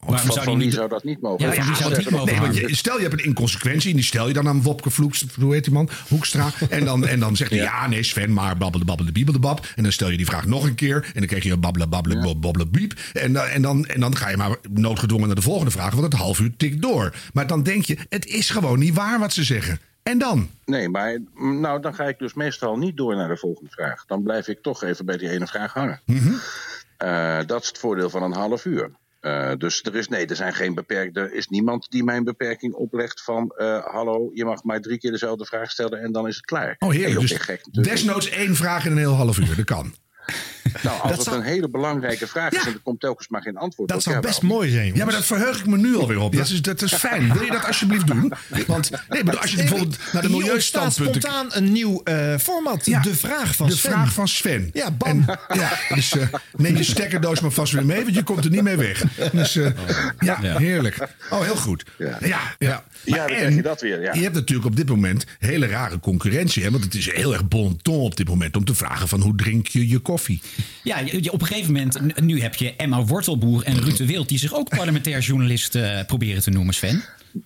Waarom 0.06 0.26
van, 0.34 0.43
zou 0.43 0.58
niet- 0.58 0.74
zou 0.74 0.89
dat 0.89 1.03
niet 1.03 1.22
mogen? 1.22 1.45
Ja, 1.47 1.53
ja, 1.53 1.66
want- 2.10 2.26
nee, 2.26 2.39
want 2.39 2.56
je- 2.58 2.76
stel 2.76 2.95
je 2.95 3.01
hebt 3.01 3.14
een 3.14 3.26
inconsequentie 3.26 3.89
en 3.89 3.95
die 3.95 4.06
stel 4.06 4.28
je 4.28 4.34
dan 4.34 4.47
aan 4.47 4.62
Wopke 4.62 4.89
Vloeks, 4.89 5.26
hoe 5.39 5.53
heet 5.53 5.64
die 5.64 5.74
man? 5.74 5.89
Hoekstra. 6.10 6.49
En 6.70 6.86
dan, 6.86 7.06
en 7.08 7.20
dan 7.20 7.36
zegt 7.36 7.49
hij 7.51 7.60
ja, 7.60 7.88
nee, 7.88 8.03
Sven, 8.03 8.34
maar 8.34 8.58
babbelde, 8.58 8.86
babbelde, 8.86 9.12
biebelde, 9.12 9.39
bab. 9.39 9.66
En 9.76 9.84
dan 9.84 9.91
stel 9.91 10.10
je 10.10 10.18
die 10.18 10.26
vraag 10.26 10.45
nog 10.45 10.64
een 10.64 10.76
keer 10.76 10.95
en 10.95 11.12
dan 11.20 11.26
krijg 11.28 11.43
je 11.43 11.51
een 11.51 11.60
babbelen, 11.60 11.89
babbelen, 11.89 12.28
ja. 12.28 12.36
babbelen, 12.36 12.72
biep. 12.72 12.93
En, 13.14 13.34
dan- 13.34 13.45
en, 13.45 13.62
dan, 13.62 13.86
en 13.86 13.99
dan 13.99 14.16
ga 14.16 14.30
je 14.30 14.38
maar 14.38 14.56
noodgedwongen 14.70 15.28
naar 15.28 15.36
de 15.36 15.41
volgende 15.41 15.72
vraag, 15.72 15.91
want 15.93 16.03
het 16.03 16.14
half 16.22 16.39
uur 16.39 16.51
tikt 16.58 16.82
door. 16.82 17.14
Maar 17.34 17.47
dan 17.47 17.64
denk 17.64 17.86
je, 17.86 17.97
het 18.10 18.26
is 18.26 18.49
gewoon 18.49 18.80
niet 18.80 18.93
waar 18.93 19.20
wat 19.20 19.34
ze 19.34 19.43
zeggen. 19.43 19.80
En 20.03 20.18
dan? 20.18 20.49
Nee, 20.66 20.89
maar 20.89 21.20
mm, 21.36 21.60
nou, 21.60 21.82
dan 21.82 21.95
ga 21.95 22.03
ik 22.03 22.20
dus 22.20 22.34
meestal 22.34 22.78
niet 22.78 22.97
door 22.97 23.16
naar 23.16 23.28
de 23.28 23.38
volgende 23.38 23.70
vraag. 23.72 24.06
Dan 24.08 24.24
blijf 24.24 24.47
ik 24.47 24.62
toch 24.62 24.84
even 24.84 25.06
bij 25.06 25.18
die 25.18 25.30
ene 25.30 25.47
vraag 25.47 25.74
hangen. 25.74 26.01
Eh, 26.97 27.38
dat 27.45 27.62
is 27.62 27.68
het 27.68 27.78
voordeel 27.78 28.10
van 28.10 28.24
een 28.24 28.34
half 28.34 28.66
uur. 28.66 28.91
Eh, 29.26 29.51
dus 29.57 29.82
er 29.84 29.95
is, 29.95 30.07
nee, 30.07 30.26
er 30.26 30.36
zijn 30.36 30.53
geen 30.53 30.73
beperkt, 30.73 31.17
er 31.17 31.34
is 31.34 31.47
niemand 31.47 31.88
die 31.89 32.03
mij 32.03 32.17
een 32.17 32.23
beperking 32.23 32.73
oplegt 32.73 33.23
van 33.23 33.49
eh, 33.49 33.86
hallo, 33.86 34.32
je 34.34 34.45
mag 34.45 34.63
maar 34.63 34.82
drie 34.82 34.97
keer 34.97 35.11
dezelfde 35.11 35.45
vraag 35.45 35.71
stellen 35.71 36.01
en 36.01 36.11
dan 36.11 36.28
is 36.28 36.36
het 36.36 36.45
klaar. 36.45 36.76
Oh, 36.80 36.91
heerlijk. 36.91 37.19
Dus 37.19 37.32
gek 37.32 37.61
desnoods 37.71 38.30
één 38.30 38.55
vraag 38.55 38.86
in 38.86 38.91
een 38.91 38.97
heel 38.97 39.13
half 39.13 39.38
uur, 39.38 39.55
dat 39.55 39.65
kan. 39.65 39.93
Nou, 40.84 40.99
als 41.01 41.09
Dat 41.09 41.17
het 41.17 41.28
zou- 41.28 41.38
een 41.38 41.43
hele 41.43 41.69
belangrijke 41.69 42.28
vraag 42.28 42.51
is 42.51 42.65
en 42.65 42.73
er 42.73 42.80
komt 42.84 42.99
telkens 42.99 43.28
maar 43.28 43.41
geen 43.41 43.57
antwoord 43.57 43.89
Dat 43.89 43.97
op, 43.97 44.03
zou 44.03 44.15
ja, 44.15 44.21
best 44.21 44.41
wel. 44.41 44.49
mooi 44.51 44.69
zijn. 44.71 44.95
Ja, 44.95 45.05
maar 45.05 45.13
dat 45.13 45.26
verheug 45.26 45.59
ik 45.59 45.65
me 45.65 45.78
nu 45.78 45.95
alweer 45.95 46.19
op. 46.19 46.36
Dat, 46.36 46.49
is, 46.49 46.61
dat 46.61 46.82
is 46.82 46.93
fijn. 46.93 47.34
Wil 47.34 47.43
je 47.43 47.51
dat 47.51 47.65
alsjeblieft 47.65 48.07
doen? 48.07 48.34
Want 48.67 48.89
nee, 49.09 49.23
maar 49.23 49.38
als 49.38 49.51
je 49.51 49.57
bijvoorbeeld 49.57 49.97
naar 50.13 50.21
de 50.21 50.28
Hier 50.28 50.38
milieustandpunten... 50.38 51.13
ontstaat 51.13 51.34
spontaan 51.51 51.63
een 51.63 51.71
nieuw 51.71 52.01
eh, 52.03 52.38
format. 52.38 52.86
Ja, 52.86 52.99
de 52.99 53.15
vraag 53.15 53.55
van 53.55 53.67
de 53.67 53.76
Sven. 53.76 53.91
vraag 53.91 54.13
van 54.13 54.28
Sven. 54.28 54.69
Ja, 54.73 54.91
bam. 54.91 55.26
Ja, 55.53 55.71
dus 55.95 56.17
eh, 56.17 56.28
neem 56.55 56.76
je 56.76 56.84
stekkerdoos 56.84 57.39
maar 57.39 57.51
vast 57.51 57.73
weer 57.73 57.86
mee, 57.86 58.03
want 58.03 58.15
je 58.15 58.23
komt 58.23 58.45
er 58.45 58.51
niet 58.51 58.61
mee 58.63 58.76
weg. 58.78 59.03
Dus 59.32 59.55
eh, 59.55 59.71
ja, 60.19 60.39
heerlijk. 60.41 60.97
Oh, 61.30 61.41
heel 61.41 61.55
goed. 61.55 61.84
Ja, 61.97 62.17
ja. 62.19 62.39
Ja, 62.59 62.84
dan 63.03 63.26
krijg 63.26 63.55
je 63.55 63.61
dat 63.61 63.82
weer, 63.82 64.01
ja. 64.01 64.13
Je 64.13 64.21
hebt 64.21 64.36
natuurlijk 64.36 64.67
op 64.67 64.76
dit 64.76 64.89
moment 64.89 65.26
hele 65.39 65.67
rare 65.67 65.99
concurrentie. 65.99 66.63
Hè? 66.63 66.71
Want 66.71 66.84
het 66.84 66.93
is 66.95 67.11
heel 67.13 67.34
erg 67.34 67.47
bon 67.47 67.80
ton 67.82 67.99
op 68.01 68.17
dit 68.17 68.28
moment 68.28 68.55
om 68.55 68.65
te 68.65 68.76
vragen 68.76 69.07
van 69.07 69.21
hoe 69.21 69.36
drink 69.36 69.67
je 69.67 69.88
je 69.88 69.99
koffie? 69.99 70.13
Ja, 70.84 70.99
je- 70.99 71.32
op 71.32 71.41
een 71.41 71.47
gegeven 71.47 71.74
moment, 71.74 72.22
nu 72.22 72.41
heb 72.41 72.55
je 72.55 72.76
Emma 72.76 73.03
Wortelboer 73.03 73.63
en 73.63 73.80
Ruud 73.80 73.97
de 73.97 74.05
Wild... 74.05 74.30
die 74.30 74.38
zich 74.39 74.53
ook 74.53 74.70
parlementair 74.70 75.20
journalist 75.20 75.76
eh, 75.76 75.99
proberen 76.07 76.41
te 76.41 76.49
noemen, 76.49 76.74
Sven. 76.74 77.03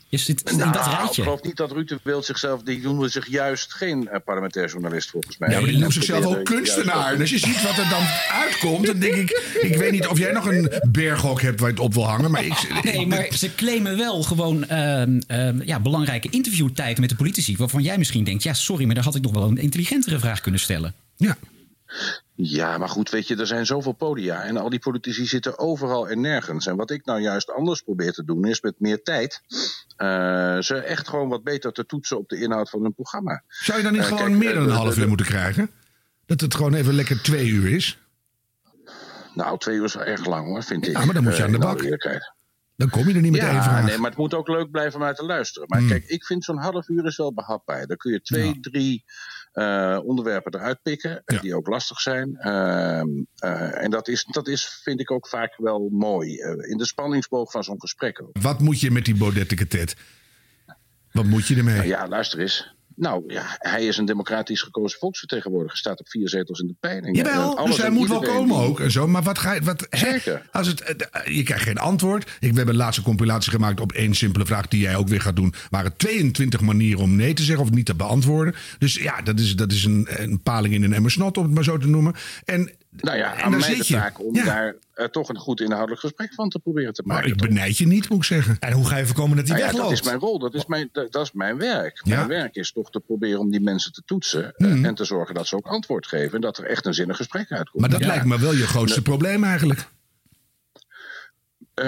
Je 0.09 0.17
zit 0.17 0.51
in 0.51 0.57
dat 0.57 0.73
Nou, 0.73 1.05
ik 1.07 1.13
geloof 1.13 1.43
niet 1.43 1.57
dat 1.57 1.71
Ruud 1.71 1.87
de 1.87 1.99
Wild 2.03 2.25
zichzelf, 2.25 2.61
die 2.63 2.79
noemen 2.81 3.09
zich 3.11 3.27
juist 3.27 3.73
geen 3.73 4.07
eh, 4.07 4.19
parlementair 4.25 4.69
journalist 4.69 5.09
volgens 5.09 5.37
mij. 5.37 5.49
Ja, 5.49 5.59
maar 5.59 5.69
die 5.69 5.77
noemt 5.77 5.93
zichzelf 5.93 6.25
ook 6.25 6.45
kunstenaar. 6.45 7.19
als 7.19 7.29
je 7.29 7.37
ziet 7.37 7.61
wat 7.61 7.77
er 7.77 7.89
dan 7.89 8.03
uitkomt, 8.31 8.85
dan 8.85 8.99
denk 8.99 9.13
ik... 9.13 9.57
Ik 9.61 9.75
weet 9.75 9.91
niet 9.91 10.07
of 10.07 10.17
jij 10.17 10.31
nog 10.31 10.45
een 10.45 10.71
berghok 10.91 11.41
hebt 11.41 11.59
waar 11.59 11.69
je 11.69 11.75
het 11.75 11.83
op 11.83 11.93
wil 11.93 12.07
hangen. 12.07 12.31
Maar 12.31 12.45
ik, 12.45 12.67
Nee, 12.83 13.07
maar 13.07 13.27
ze 13.37 13.55
claimen 13.55 13.97
wel 13.97 14.23
gewoon 14.23 14.65
ehm, 14.67 15.19
ehm, 15.27 15.61
ja, 15.65 15.79
belangrijke 15.79 16.29
interviewtijden 16.29 17.01
met 17.01 17.09
de 17.09 17.15
politici. 17.15 17.57
Waarvan 17.57 17.83
jij 17.83 17.97
misschien 17.97 18.23
denkt, 18.23 18.43
ja 18.43 18.53
sorry, 18.53 18.85
maar 18.85 18.95
daar 18.95 19.03
had 19.03 19.15
ik 19.15 19.21
nog 19.21 19.31
wel 19.33 19.43
een 19.43 19.57
intelligentere 19.57 20.19
vraag 20.19 20.41
kunnen 20.41 20.59
stellen. 20.59 20.93
Ja. 21.17 21.37
Ja, 22.35 22.77
maar 22.77 22.89
goed, 22.89 23.09
weet 23.09 23.27
je, 23.27 23.35
er 23.35 23.47
zijn 23.47 23.65
zoveel 23.65 23.91
podia 23.91 24.43
en 24.43 24.57
al 24.57 24.69
die 24.69 24.79
politici 24.79 25.25
zitten 25.25 25.59
overal 25.59 26.09
en 26.09 26.21
nergens. 26.21 26.65
En 26.67 26.75
wat 26.75 26.91
ik 26.91 27.05
nou 27.05 27.21
juist 27.21 27.51
anders 27.51 27.81
probeer 27.81 28.11
te 28.11 28.23
doen, 28.25 28.45
is 28.45 28.61
met 28.61 28.79
meer 28.79 29.03
tijd 29.03 29.41
eh, 29.97 30.59
ze 30.59 30.75
echt 30.77 31.07
gewoon 31.07 31.29
wat 31.29 31.43
beter 31.43 31.71
te 31.71 31.85
toetsen 31.85 32.17
op 32.17 32.29
de 32.29 32.41
inhoud 32.41 32.69
van 32.69 32.81
hun 32.81 32.93
programma. 32.93 33.43
Zou 33.47 33.77
je 33.77 33.83
dan 33.83 33.93
niet 33.93 34.01
Eh, 34.01 34.07
gewoon 34.07 34.23
kijk, 34.23 34.37
meer 34.37 34.49
eh, 34.49 34.55
dan 34.55 34.63
een 34.63 34.69
half 34.75 34.97
uur 34.97 35.07
moeten 35.07 35.25
krijgen? 35.25 35.71
Dat 36.25 36.41
het 36.41 36.55
gewoon 36.55 36.73
even 36.73 36.93
lekker 36.93 37.21
twee 37.21 37.47
uur 37.47 37.71
is? 37.71 37.97
Nou, 39.35 39.57
twee 39.57 39.75
uur 39.75 39.83
is 39.83 39.93
wel 39.93 40.03
erg 40.05 40.25
lang 40.25 40.45
hoor, 40.47 40.63
vind 40.63 40.87
ik. 40.87 40.97
Ja, 40.97 41.05
maar 41.05 41.13
dan 41.13 41.23
moet 41.23 41.37
je 41.37 41.43
aan 41.43 41.51
de 41.51 41.57
bak. 41.57 41.81
eerlijkheid. 41.81 42.33
Dan 42.75 42.89
kom 42.89 43.07
je 43.07 43.13
er 43.15 43.21
niet 43.21 43.31
met 43.31 43.41
ja, 43.41 43.49
één 43.51 43.63
vraag. 43.63 43.85
nee, 43.85 43.97
maar 43.97 44.09
het 44.09 44.19
moet 44.19 44.33
ook 44.33 44.47
leuk 44.47 44.71
blijven 44.71 44.99
om 44.99 45.05
uit 45.05 45.15
te 45.15 45.23
luisteren. 45.25 45.67
Maar 45.67 45.79
Hmm. 45.79 45.87
kijk, 45.89 46.05
ik 46.05 46.25
vind 46.25 46.43
zo'n 46.43 46.57
half 46.57 46.87
uur 46.87 47.05
is 47.05 47.17
wel 47.17 47.33
behapbaar. 47.33 47.87
Dan 47.87 47.97
kun 47.97 48.11
je 48.11 48.21
twee, 48.21 48.59
drie 48.59 49.03
eh, 49.51 49.99
onderwerpen 50.03 50.55
eruit 50.55 50.81
pikken, 50.81 51.23
die 51.41 51.55
ook 51.55 51.67
lastig 51.67 51.99
zijn. 51.99 52.37
Ehm, 52.37 53.07
eh, 53.35 53.83
en 53.83 53.89
dat 53.89 54.07
is, 54.07 54.25
dat 54.31 54.47
is, 54.47 54.79
vind 54.83 54.99
ik 54.99 55.11
ook 55.11 55.27
vaak 55.27 55.55
wel 55.57 55.89
mooi. 55.91 56.37
eh, 56.37 56.71
in 56.71 56.77
de 56.77 56.85
spanningsboog 56.85 57.51
van 57.51 57.63
zo'n 57.63 57.81
gesprek 57.81 58.21
ook. 58.21 58.37
Wat 58.41 58.59
moet 58.59 58.79
je 58.79 58.91
met 58.91 59.05
die 59.05 59.15
Baudet 59.15 59.49
de 59.49 59.55
Catet? 59.55 59.95
Wat 61.11 61.25
moet 61.25 61.47
je 61.47 61.55
ermee? 61.55 61.75
Nou 61.75 61.87
ja, 61.87 62.07
luister 62.07 62.39
eens. 62.39 62.75
Nou 62.99 63.23
ja, 63.27 63.43
hij 63.57 63.85
is 63.85 63.97
een 63.97 64.05
democratisch 64.05 64.61
gekozen 64.61 64.99
volksvertegenwoordiger. 64.99 65.77
Staat 65.77 65.99
op 65.99 66.09
vier 66.09 66.29
zetels 66.29 66.59
in 66.59 66.67
de 66.67 66.75
peiling. 66.79 67.17
Jawel, 67.17 67.65
dus 67.65 67.77
hij 67.77 67.89
moet 67.89 68.07
wel 68.07 68.19
komen 68.19 68.57
die- 68.57 68.67
ook 68.67 68.79
en 68.79 68.91
zo. 68.91 69.07
Maar 69.07 69.23
wat 69.23 69.37
ga 69.37 69.53
je... 69.53 69.61
Wat, 69.61 69.87
hè? 69.89 69.97
Zeker. 70.11 70.47
Als 70.51 70.67
het, 70.67 70.81
eh, 70.81 71.35
je 71.35 71.43
krijgt 71.43 71.63
geen 71.63 71.77
antwoord. 71.77 72.23
Ik, 72.23 72.49
we 72.51 72.57
hebben 72.57 72.67
een 72.67 72.75
laatste 72.75 73.01
compilatie 73.01 73.51
gemaakt 73.51 73.79
op 73.79 73.91
één 73.91 74.13
simpele 74.13 74.45
vraag... 74.45 74.67
die 74.67 74.81
jij 74.81 74.95
ook 74.95 75.07
weer 75.07 75.21
gaat 75.21 75.35
doen. 75.35 75.53
waren 75.69 75.97
22 75.97 76.61
manieren 76.61 76.99
om 77.01 77.15
nee 77.15 77.33
te 77.33 77.43
zeggen 77.43 77.65
of 77.65 77.71
niet 77.71 77.85
te 77.85 77.95
beantwoorden. 77.95 78.55
Dus 78.77 78.95
ja, 78.95 79.21
dat 79.21 79.39
is, 79.39 79.55
dat 79.55 79.71
is 79.71 79.85
een, 79.85 80.07
een 80.09 80.41
paling 80.41 80.73
in 80.73 80.83
een 80.83 80.93
emmer 80.93 81.11
snot, 81.11 81.37
om 81.37 81.43
het 81.43 81.53
maar 81.53 81.63
zo 81.63 81.77
te 81.77 81.87
noemen. 81.87 82.13
En, 82.45 82.71
Nou 82.91 83.17
ja, 83.17 83.41
aan 83.41 83.51
mij 83.59 83.75
de 83.77 83.85
taak 83.85 84.19
om 84.25 84.35
Ja. 84.35 84.43
daar 84.45 84.75
eh, 84.93 85.05
toch 85.05 85.29
een 85.29 85.37
goed 85.37 85.61
inhoudelijk 85.61 86.01
gesprek 86.01 86.33
van 86.33 86.49
te 86.49 86.59
proberen 86.59 86.93
te 86.93 87.01
Maar 87.05 87.15
maken. 87.15 87.31
ik 87.31 87.37
benijd 87.37 87.77
je 87.77 87.87
niet, 87.87 88.09
moet 88.09 88.17
ik 88.17 88.23
zeggen. 88.23 88.57
En 88.59 88.71
hoe 88.71 88.85
ga 88.87 88.97
je 88.97 89.05
voorkomen 89.05 89.37
dat 89.37 89.47
hij 89.47 89.57
Nou 89.57 89.67
ja, 89.69 89.71
dat 89.71 89.81
wegloopt? 89.81 90.01
is 90.01 90.07
mijn 90.11 90.19
rol, 90.19 90.39
dat 90.39 90.53
is 90.53 90.65
mijn, 90.65 90.89
dat, 90.91 91.11
dat 91.11 91.25
is 91.25 91.31
mijn 91.31 91.57
werk. 91.57 92.01
Ja. 92.03 92.15
Mijn 92.15 92.27
werk 92.27 92.55
is 92.55 92.71
toch 92.71 92.91
te 92.91 92.99
proberen 92.99 93.39
om 93.39 93.51
die 93.51 93.61
mensen 93.61 93.91
te 93.93 94.01
toetsen 94.05 94.53
eh, 94.55 94.67
Mhm. 94.67 94.85
en 94.85 94.95
te 94.95 95.03
zorgen 95.05 95.35
dat 95.35 95.47
ze 95.47 95.55
ook 95.55 95.67
antwoord 95.67 96.07
geven 96.07 96.33
en 96.35 96.41
dat 96.41 96.57
er 96.57 96.65
echt 96.65 96.85
een 96.85 96.93
zinnig 96.93 97.17
gesprek 97.17 97.51
uitkomt. 97.51 97.81
Maar 97.81 97.89
dat 97.89 97.99
Ja. 97.99 98.07
lijkt 98.07 98.25
me 98.25 98.39
wel 98.39 98.53
je 98.53 98.67
grootste 98.67 99.01
probleem 99.01 99.43
eigenlijk. 99.43 99.85
Eh, 101.73 101.85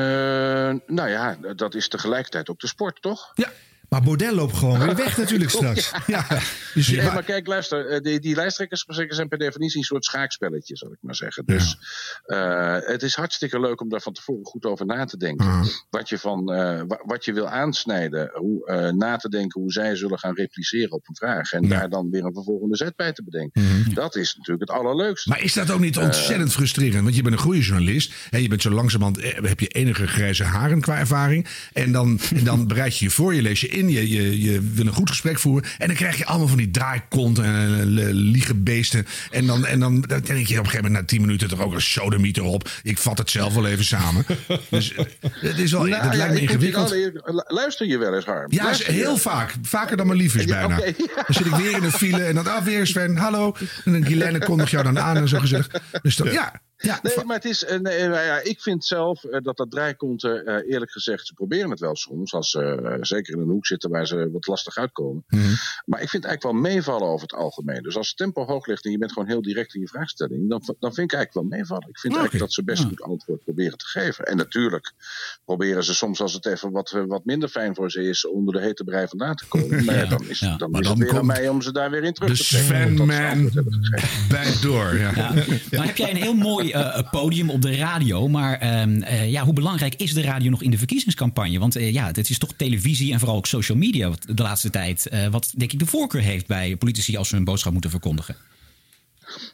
nou 0.88 1.10
ja, 1.10 1.38
dat 1.56 1.76
is 1.76 1.88
tegelijkertijd 1.88 2.50
ook 2.50 2.60
de 2.60 2.68
sport, 2.68 3.02
toch? 3.02 3.32
Ja. 3.36 3.50
Maar 3.92 4.02
Baudet 4.02 4.32
loopt 4.34 4.58
gewoon 4.58 4.80
weer 4.80 4.96
weg 4.96 5.18
natuurlijk 5.18 5.50
straks. 5.60 5.92
Ja. 6.08 6.28
Dus 6.74 6.88
ja, 6.88 7.14
maar 7.14 7.24
kijk, 7.24 7.48
luister, 7.48 7.86
eh, 7.88 8.00
die, 8.02 8.20
die 8.20 8.36
lijsttrekkersgesprekken 8.36 9.16
zijn 9.16 9.28
per 9.28 9.38
definitie 9.38 9.78
een 9.78 9.84
soort 9.84 10.06
schaakspelletje, 10.06 10.78
zal 10.78 10.92
ik 10.92 10.98
maar 11.02 11.16
zeggen. 11.16 11.46
Dus 11.46 11.78
eh, 12.26 12.76
het 12.80 13.04
is 13.04 13.16
hartstikke 13.16 13.60
leuk 13.60 13.82
om 13.82 13.90
daar 13.90 14.02
van 14.02 14.14
tevoren 14.14 14.46
goed 14.46 14.66
over 14.66 14.86
na 14.86 15.06
te 15.06 15.18
denken. 15.18 15.46
Wat, 15.90 16.10
je 16.10 16.18
van, 16.18 16.52
eh, 16.54 16.82
wa- 16.88 17.02
wat 17.06 17.26
je 17.26 17.34
wil 17.34 17.48
aansnijden, 17.50 18.32
hoe, 18.34 18.92
na 18.98 19.16
te 19.18 19.30
denken 19.30 19.62
hoe 19.62 19.72
zij 19.72 19.96
zullen 19.96 20.20
gaan 20.20 20.36
repliceren 20.36 20.92
op 20.92 21.08
een 21.08 21.16
vraag. 21.16 21.52
En 21.52 21.68
daar 21.68 21.90
dan 21.90 22.10
weer 22.12 22.24
een 22.26 22.34
vervolgende 22.34 22.76
zet 22.76 22.96
bij 22.96 23.14
te 23.14 23.24
bedenken. 23.24 23.94
Dat 23.94 24.16
is 24.16 24.36
natuurlijk 24.38 24.70
het 24.70 24.80
allerleukste. 24.80 25.30
Maar 25.30 25.42
is 25.44 25.54
dat 25.54 25.72
ook 25.72 25.80
niet 25.80 25.98
ontzettend 25.98 26.52
frustrerend? 26.54 27.04
Want 27.04 27.16
je 27.16 27.22
bent 27.22 27.34
een 27.36 27.42
goede 27.42 27.60
journalist. 27.62 28.14
En 28.30 28.42
je 28.42 28.48
bent 28.48 28.62
zo 28.62 28.70
langzamerhand, 28.70 29.22
heb 29.48 29.60
je 29.60 29.68
enige 29.68 30.08
grijze 30.08 30.44
haren 30.44 30.82
qua 30.82 30.98
ervaring. 30.98 31.48
En 31.74 31.92
dan, 31.92 32.20
en 32.36 32.44
dan 32.44 32.68
bereid 32.68 32.98
je 32.98 33.06
je 33.06 33.12
voor, 33.12 33.34
je 33.36 33.42
lees 33.42 33.62
je 33.62 33.68
in, 33.68 33.81
je, 33.90 34.10
je, 34.10 34.42
je 34.42 34.62
wil 34.74 34.88
een 34.88 34.94
goed 34.94 35.10
gesprek 35.10 35.40
voeren. 35.40 35.70
En 35.78 35.88
dan 35.88 35.96
krijg 35.96 36.18
je 36.18 36.26
allemaal 36.26 36.48
van 36.48 36.58
die 36.58 36.72
draaikonten 36.72 37.46
en 37.46 37.86
liegenbeesten. 38.12 39.08
En 39.32 39.46
dan, 39.46 39.66
en 39.66 39.80
dan, 39.80 40.02
dan 40.02 40.22
denk 40.22 40.28
je 40.28 40.34
op 40.34 40.40
een 40.40 40.48
gegeven 40.48 40.76
moment 40.76 40.94
na 40.94 41.04
tien 41.04 41.22
minuten 41.22 41.48
toch 41.48 41.62
ook 41.62 41.74
een 41.74 41.82
sodemieter 41.82 42.44
op. 42.44 42.70
Ik 42.84 42.98
vat 42.98 43.18
het 43.18 43.30
zelf 43.30 43.54
wel 43.54 43.68
even 43.68 43.86
samen. 43.86 44.26
Dus 44.70 44.94
eh, 44.94 45.06
het 45.22 45.58
is 45.58 45.72
wel, 45.72 45.84
Nou 45.86 46.04
dat 46.04 46.12
ja, 46.12 46.18
lijkt 46.18 46.34
me 46.34 46.40
ingewikkeld. 46.40 46.96
Luister 47.48 47.88
je 47.88 47.98
wel 47.98 48.16
eens, 48.16 48.26
Harm? 48.26 48.52
Ja, 48.52 48.64
Luister 48.64 48.94
heel 48.94 49.18
vaak. 49.18 49.54
Vaker 49.62 49.98
dan 49.98 50.08
mijn 50.08 50.20
lief 50.20 50.36
is 50.36 50.46
bijna. 50.46 50.78
ja. 50.78 50.84
Dan 51.28 51.36
zit 51.36 51.46
ik 51.46 51.56
weer 51.56 51.72
in 51.72 51.82
de 51.82 51.92
file 51.92 52.24
en 52.24 52.36
dan, 52.36 52.48
ah, 52.48 52.64
weer 52.64 52.88
Sven, 52.88 53.18
hallo. 53.18 53.56
En 53.86 53.92
dan 53.92 54.06
Guilaine 54.06 54.40
kondigt 54.40 54.72
jou 54.72 54.84
dan 54.84 55.00
aan 55.00 55.18
en 55.18 55.28
zo 55.28 55.40
gezellig. 55.40 55.70
Dus 56.02 56.16
dan, 56.16 56.32
ja, 56.32 56.62
ja. 56.82 57.00
Nee, 57.04 57.26
maar 57.26 57.36
het 57.36 57.46
is. 57.46 57.64
eh, 57.66 57.80
nee, 57.80 58.08
nou 58.08 58.26
ja, 58.26 58.40
ik 58.44 58.62
vind 58.62 58.86
zelf 58.86 59.24
eh, 59.24 59.40
dat 59.44 59.58
dat 59.58 59.72
draaikonten, 59.72 60.46
eh, 60.46 60.72
eerlijk 60.74 60.92
gezegd, 60.92 61.28
ze 61.28 61.34
proberen 61.34 61.70
het 61.70 61.80
wel 61.80 61.96
soms. 61.96 62.34
Als 62.34 62.50
ze 62.50 62.60
eh, 62.84 62.98
zeker 63.02 63.34
in 63.34 63.40
een 63.42 63.50
hoek 63.50 63.66
zitten 63.66 63.90
waar 63.90 64.08
ze 64.08 64.30
wat 64.32 64.48
lastig 64.48 64.78
uitkomen. 64.78 65.24
Mhm. 65.28 65.42
Maar 65.86 66.02
ik 66.02 66.10
vind 66.10 66.24
het 66.24 66.32
eigenlijk 66.32 66.44
wel 66.44 66.72
meevallen 66.74 67.08
over 67.08 67.22
het 67.22 67.34
algemeen. 67.34 67.82
Dus 67.84 67.96
als 67.98 68.08
het 68.08 68.18
tempo 68.18 68.46
hoog 68.46 68.66
ligt 68.66 68.86
en 68.86 68.92
je 68.92 68.98
bent 68.98 69.12
gewoon 69.12 69.28
heel 69.28 69.42
direct 69.42 69.74
in 69.76 69.82
je 69.82 69.88
vraagstelling, 69.88 70.50
dan, 70.50 70.62
dan 70.80 70.94
vind 70.94 71.12
ik 71.12 71.18
eigenlijk 71.18 71.34
wel 71.34 71.58
meevallen. 71.60 71.88
Ik 71.90 72.00
vind 72.00 72.14
eigenlijk 72.14 72.44
dat 72.44 72.54
ze 72.54 72.64
best 72.64 72.84
goed 72.84 73.02
antwoord 73.02 73.44
proberen 73.44 73.78
te 73.78 73.86
geven. 73.86 74.26
En 74.26 74.38
natuurlijk 74.38 74.92
proberen 75.46 75.84
ze 75.84 75.94
soms, 75.94 76.22
als 76.22 76.34
het 76.34 76.46
even 76.46 76.72
wat, 76.72 76.92
eh, 76.92 77.04
wat 77.08 77.26
minder 77.26 77.50
fijn 77.50 77.76
voor 77.76 77.92
ze 77.92 78.04
is, 78.04 78.28
onder 78.28 78.54
de 78.54 78.62
hete 78.62 78.84
brei 78.84 79.08
vandaan 79.08 79.36
te 79.36 79.48
komen. 79.48 79.70
Maar 79.86 79.96
ja, 79.96 80.06
dan 80.06 80.24
is, 80.28 80.40
Ja. 80.40 80.58
dan 80.58 80.72
Maar 80.72 80.82
is 80.82 80.88
dan 80.88 81.00
het 81.00 81.10
weer 81.12 81.20
aan 81.20 81.26
mij 81.26 81.50
om 81.50 81.62
ze 81.62 81.72
daar 81.72 81.90
weer 81.92 82.04
in 82.04 82.14
terug 82.14 82.38
De 82.38 82.44
te 82.44 82.44
trekken. 82.44 83.00
antwoord 83.00 83.54
hebben 83.54 83.74
gegeven. 83.86 84.28
bijt 84.30 84.62
door. 84.62 84.98
Ja. 84.98 85.12
Ja. 85.16 85.34
Nou 85.72 85.86
heb 85.86 85.98
jij 85.98 86.10
een 86.10 86.16
heel 86.16 86.34
mooi 86.52 86.71
eh, 86.74 87.10
podium 87.12 87.50
op 87.50 87.62
de 87.62 87.76
radio. 87.76 88.28
Maar 88.28 88.58
ehm, 88.60 89.02
eh, 89.02 89.32
ja, 89.32 89.44
hoe 89.44 89.54
belangrijk 89.54 89.96
is 89.96 90.14
de 90.14 90.22
radio 90.22 90.50
nog 90.50 90.62
in 90.62 90.72
de 90.72 90.78
verkiezingscampagne? 90.78 91.60
Want 91.60 91.76
eh, 91.76 91.94
ja, 91.94 92.06
het 92.06 92.30
is 92.30 92.38
toch 92.38 92.54
televisie 92.58 93.14
en 93.14 93.20
vooral 93.20 93.38
ook 93.38 93.46
social 93.48 93.78
media 93.78 94.10
wat 94.10 94.26
de 94.36 94.44
laatste 94.44 94.70
tijd. 94.70 95.08
eh, 95.08 95.28
wat 95.28 95.54
denk 95.58 95.72
ik 95.72 95.80
de 95.80 95.86
voorkeur 95.86 96.22
heeft 96.22 96.48
bij 96.48 96.76
politici 96.76 97.18
als 97.18 97.30
ze 97.30 97.36
hun 97.36 97.44
boodschap 97.44 97.72
moeten 97.72 97.90
verkondigen. 97.92 98.36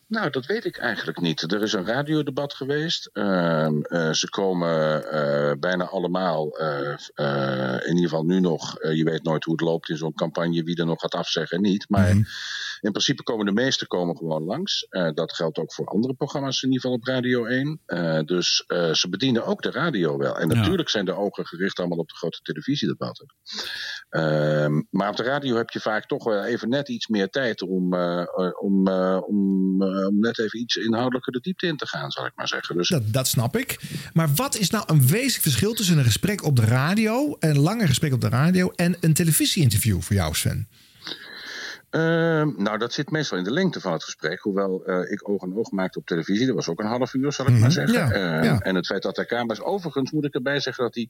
Nou, 0.08 0.30
dat 0.30 0.46
weet 0.46 0.66
ik 0.66 0.78
eigenlijk 0.78 1.22
niet. 1.22 1.52
Er 1.52 1.62
is 1.62 1.74
een 1.74 1.86
radiodebat 1.86 2.54
geweest. 2.54 3.10
Ehm, 3.14 3.82
eh, 3.82 4.12
ze 4.12 4.30
komen 4.30 5.12
eh, 5.12 5.52
bijna 5.60 5.84
allemaal, 5.86 6.58
eh, 6.58 6.94
eh, 7.14 7.74
in 7.88 7.96
ieder 7.96 8.10
geval 8.10 8.24
nu 8.26 8.40
nog. 8.40 8.78
eh, 8.78 8.96
je 8.96 9.04
weet 9.04 9.24
nooit 9.24 9.44
hoe 9.44 9.54
het 9.54 9.62
loopt 9.64 9.90
in 9.90 9.98
zo'n 9.98 10.14
campagne, 10.14 10.64
wie 10.64 10.76
er 10.76 10.86
nog 10.86 11.00
gaat 11.02 11.16
afzeggen 11.16 11.58
en 11.58 11.64
niet. 11.64 11.86
Maar 11.90 12.16
in 12.82 12.92
principe 12.92 13.24
komen 13.24 13.46
de 13.46 13.52
meesten 13.52 13.88
komen 13.88 14.18
gewoon 14.18 14.44
langs. 14.44 14.86
Eh, 14.90 15.10
dat 15.14 15.34
geldt 15.34 15.58
ook 15.58 15.74
voor 15.74 15.86
andere 15.86 16.14
programma's, 16.14 16.64
in 16.64 16.72
ieder 16.72 16.82
geval 16.82 16.98
op 16.98 17.06
Radio 17.06 17.46
1. 17.46 17.80
Eh, 17.86 18.20
dus 18.26 18.64
eh, 18.68 18.94
ze 18.94 19.10
bedienen 19.10 19.46
ook 19.46 19.62
de 19.62 19.72
radio 19.72 20.18
wel. 20.18 20.38
En 20.38 20.50
Ja. 20.50 20.56
natuurlijk 20.56 20.90
zijn 20.90 21.06
de 21.06 21.16
ogen 21.16 21.46
gericht 21.46 21.80
allemaal 21.80 21.98
op 21.98 22.08
de 22.08 22.16
grote 22.16 22.40
televisiedebatten. 22.42 23.26
Ehm, 24.10 24.82
maar 24.90 25.10
op 25.10 25.16
de 25.16 25.24
radio 25.24 25.56
heb 25.56 25.70
je 25.70 25.80
vaak 25.80 26.06
toch 26.06 26.24
wel 26.24 26.44
even 26.44 26.70
net 26.70 26.90
iets 26.90 27.08
meer 27.08 27.30
tijd 27.30 27.62
om, 27.62 27.94
om, 28.60 28.88
om, 29.28 29.82
om 29.84 30.20
net 30.20 30.40
even 30.40 30.60
iets 30.60 30.76
inhoudelijker 30.76 31.32
de 31.32 31.40
diepte 31.40 31.68
in 31.68 31.78
te 31.78 31.88
gaan, 31.88 32.12
zal 32.12 32.26
ik 32.26 32.32
maar 32.36 32.48
zeggen. 32.48 32.76
Dus 32.76 32.88
dat, 32.88 33.14
dat 33.14 33.28
snap 33.28 33.58
ik. 33.58 33.80
Maar 34.14 34.30
wat 34.36 34.56
is 34.58 34.70
nou 34.70 34.84
een 34.88 35.08
wezenlijk 35.08 35.42
verschil 35.42 35.74
tussen 35.74 35.98
een 35.98 36.04
gesprek 36.04 36.44
op 36.44 36.56
de 36.56 36.66
radio, 36.66 37.36
een 37.40 37.60
langer 37.60 37.88
gesprek 37.88 38.14
op 38.14 38.22
de 38.22 38.30
radio 38.30 38.72
en 38.76 38.98
een 39.00 39.14
televisieinterview 39.14 40.02
voor 40.02 40.16
jou, 40.16 40.36
Sven? 40.36 40.68
Ehm, 41.90 42.50
nou, 42.64 42.78
dat 42.78 42.94
zit 42.94 43.12
meestal 43.12 43.38
in 43.38 43.44
de 43.44 43.52
lengte 43.52 43.82
van 43.82 43.92
het 43.94 44.04
gesprek. 44.04 44.40
Hoewel 44.42 44.86
eh, 44.86 45.12
ik 45.12 45.30
oog 45.30 45.42
en 45.44 45.56
oog 45.58 45.72
maakte 45.72 46.00
op 46.00 46.06
televisie. 46.06 46.46
Dat 46.46 46.56
was 46.56 46.68
ook 46.70 46.80
een 46.80 46.86
half 46.86 47.14
uur, 47.14 47.32
zal 47.34 47.46
ik 47.46 47.52
Mhm, 47.52 47.62
maar 47.62 47.72
zeggen. 47.72 47.94
ja, 48.00 48.12
Ehm, 48.12 48.44
ja. 48.44 48.60
En 48.60 48.76
het 48.76 48.86
feit 48.86 49.02
dat 49.02 49.18
er 49.18 49.26
camera's... 49.26 49.62
Overigens 49.62 50.12
moet 50.12 50.26
ik 50.26 50.34
erbij 50.34 50.60
zeggen 50.60 50.84
dat 50.84 50.94
die 50.94 51.10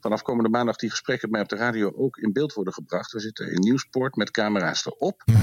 vanaf 0.00 0.22
komende 0.22 0.50
maandag... 0.50 0.76
die 0.76 0.90
gesprekken 0.90 1.30
bij 1.30 1.40
op 1.40 1.48
de 1.48 1.56
radio 1.56 1.92
ook 1.96 2.16
in 2.16 2.32
beeld 2.32 2.52
worden 2.52 2.72
gebracht. 2.72 3.12
We 3.12 3.20
zitten 3.20 3.50
in 3.52 3.60
Nieuwsport 3.60 4.16
met 4.16 4.30
camera's 4.30 4.86
erop. 4.86 5.22
Oh, 5.30 5.34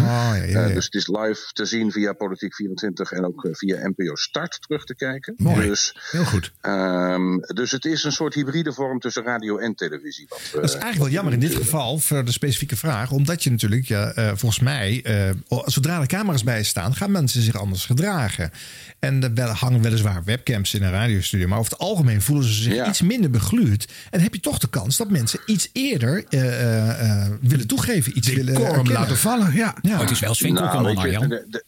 ja. 0.48 0.68
Eh, 0.68 0.74
dus 0.74 0.86
het 0.86 0.94
is 0.94 1.08
live 1.08 1.42
te 1.54 1.66
zien 1.66 1.92
via 1.92 2.14
Politiek 2.14 2.56
24 2.56 3.12
en 3.12 3.26
ook 3.26 3.46
eh, 3.46 3.54
via 3.54 3.88
NPO 3.88 4.16
Start 4.16 4.62
terug 4.62 4.86
te 4.86 4.96
kijken. 4.96 5.34
Mooi. 5.38 5.68
Dus, 5.68 5.98
Heel 6.12 6.24
goed. 6.26 6.52
ehm, 6.62 7.38
dus 7.38 7.72
het 7.72 7.86
is 7.86 8.04
een 8.04 8.12
soort 8.12 8.34
hybride 8.34 8.74
vorm 8.74 9.00
tussen 9.00 9.24
radio 9.24 9.58
en 9.58 9.76
televisie. 9.76 10.26
Wat, 10.30 10.50
Dat 10.54 10.64
is 10.64 10.72
eigenlijk 10.72 11.02
wel 11.04 11.10
jammer 11.14 11.34
in 11.34 11.40
dit 11.40 11.56
geval 11.56 11.98
voor 11.98 12.26
de 12.26 12.32
specifieke 12.32 12.76
vraag. 12.76 13.12
Omdat 13.12 13.44
je 13.44 13.50
natuurlijk, 13.52 13.86
ja, 13.86 14.14
volgens 14.36 14.60
mij, 14.60 14.72
eh, 14.82 15.30
zodra 15.66 16.00
er 16.02 16.08
camera's 16.08 16.44
bij 16.44 16.64
staan, 16.64 16.96
gaan 16.96 17.12
mensen 17.12 17.42
zich 17.42 17.56
anders 17.56 17.86
gedragen. 17.86 18.52
En 19.00 19.24
er 19.24 19.34
wel- 19.34 19.48
hangen 19.54 19.82
weliswaar 19.82 20.24
webcams 20.24 20.74
in 20.74 20.84
een 20.84 20.92
radiostudio. 20.92 21.48
Maar 21.48 21.60
over 21.60 21.72
het 21.72 21.82
algemeen 21.82 22.22
voelen 22.22 22.46
ze 22.46 22.54
zich 22.54 22.74
Ja. 22.74 22.88
iets 22.88 23.02
minder 23.02 23.30
begluurd. 23.30 23.92
En 24.12 24.22
heb 24.22 24.34
je 24.34 24.40
toch 24.40 24.58
de 24.58 24.70
kans 24.70 24.98
dat 24.98 25.10
mensen 25.10 25.40
iets 25.46 25.70
eerder 25.74 26.26
eh, 26.30 26.62
eh, 26.62 27.10
eh, 27.26 27.32
willen 27.42 27.68
toegeven. 27.68 28.18
Iets 28.18 28.28
willen 28.34 28.88
laten 28.88 29.18
vallen, 29.18 29.54
ja. 29.54 29.76
Ja. 29.82 29.94
Oh, 29.94 30.00
het 30.00 30.10
is 30.12 30.20
wel 30.20 30.34
Sven 30.36 30.54
Nou, 30.54 30.94
de- 31.28 31.46
de- 31.50 31.64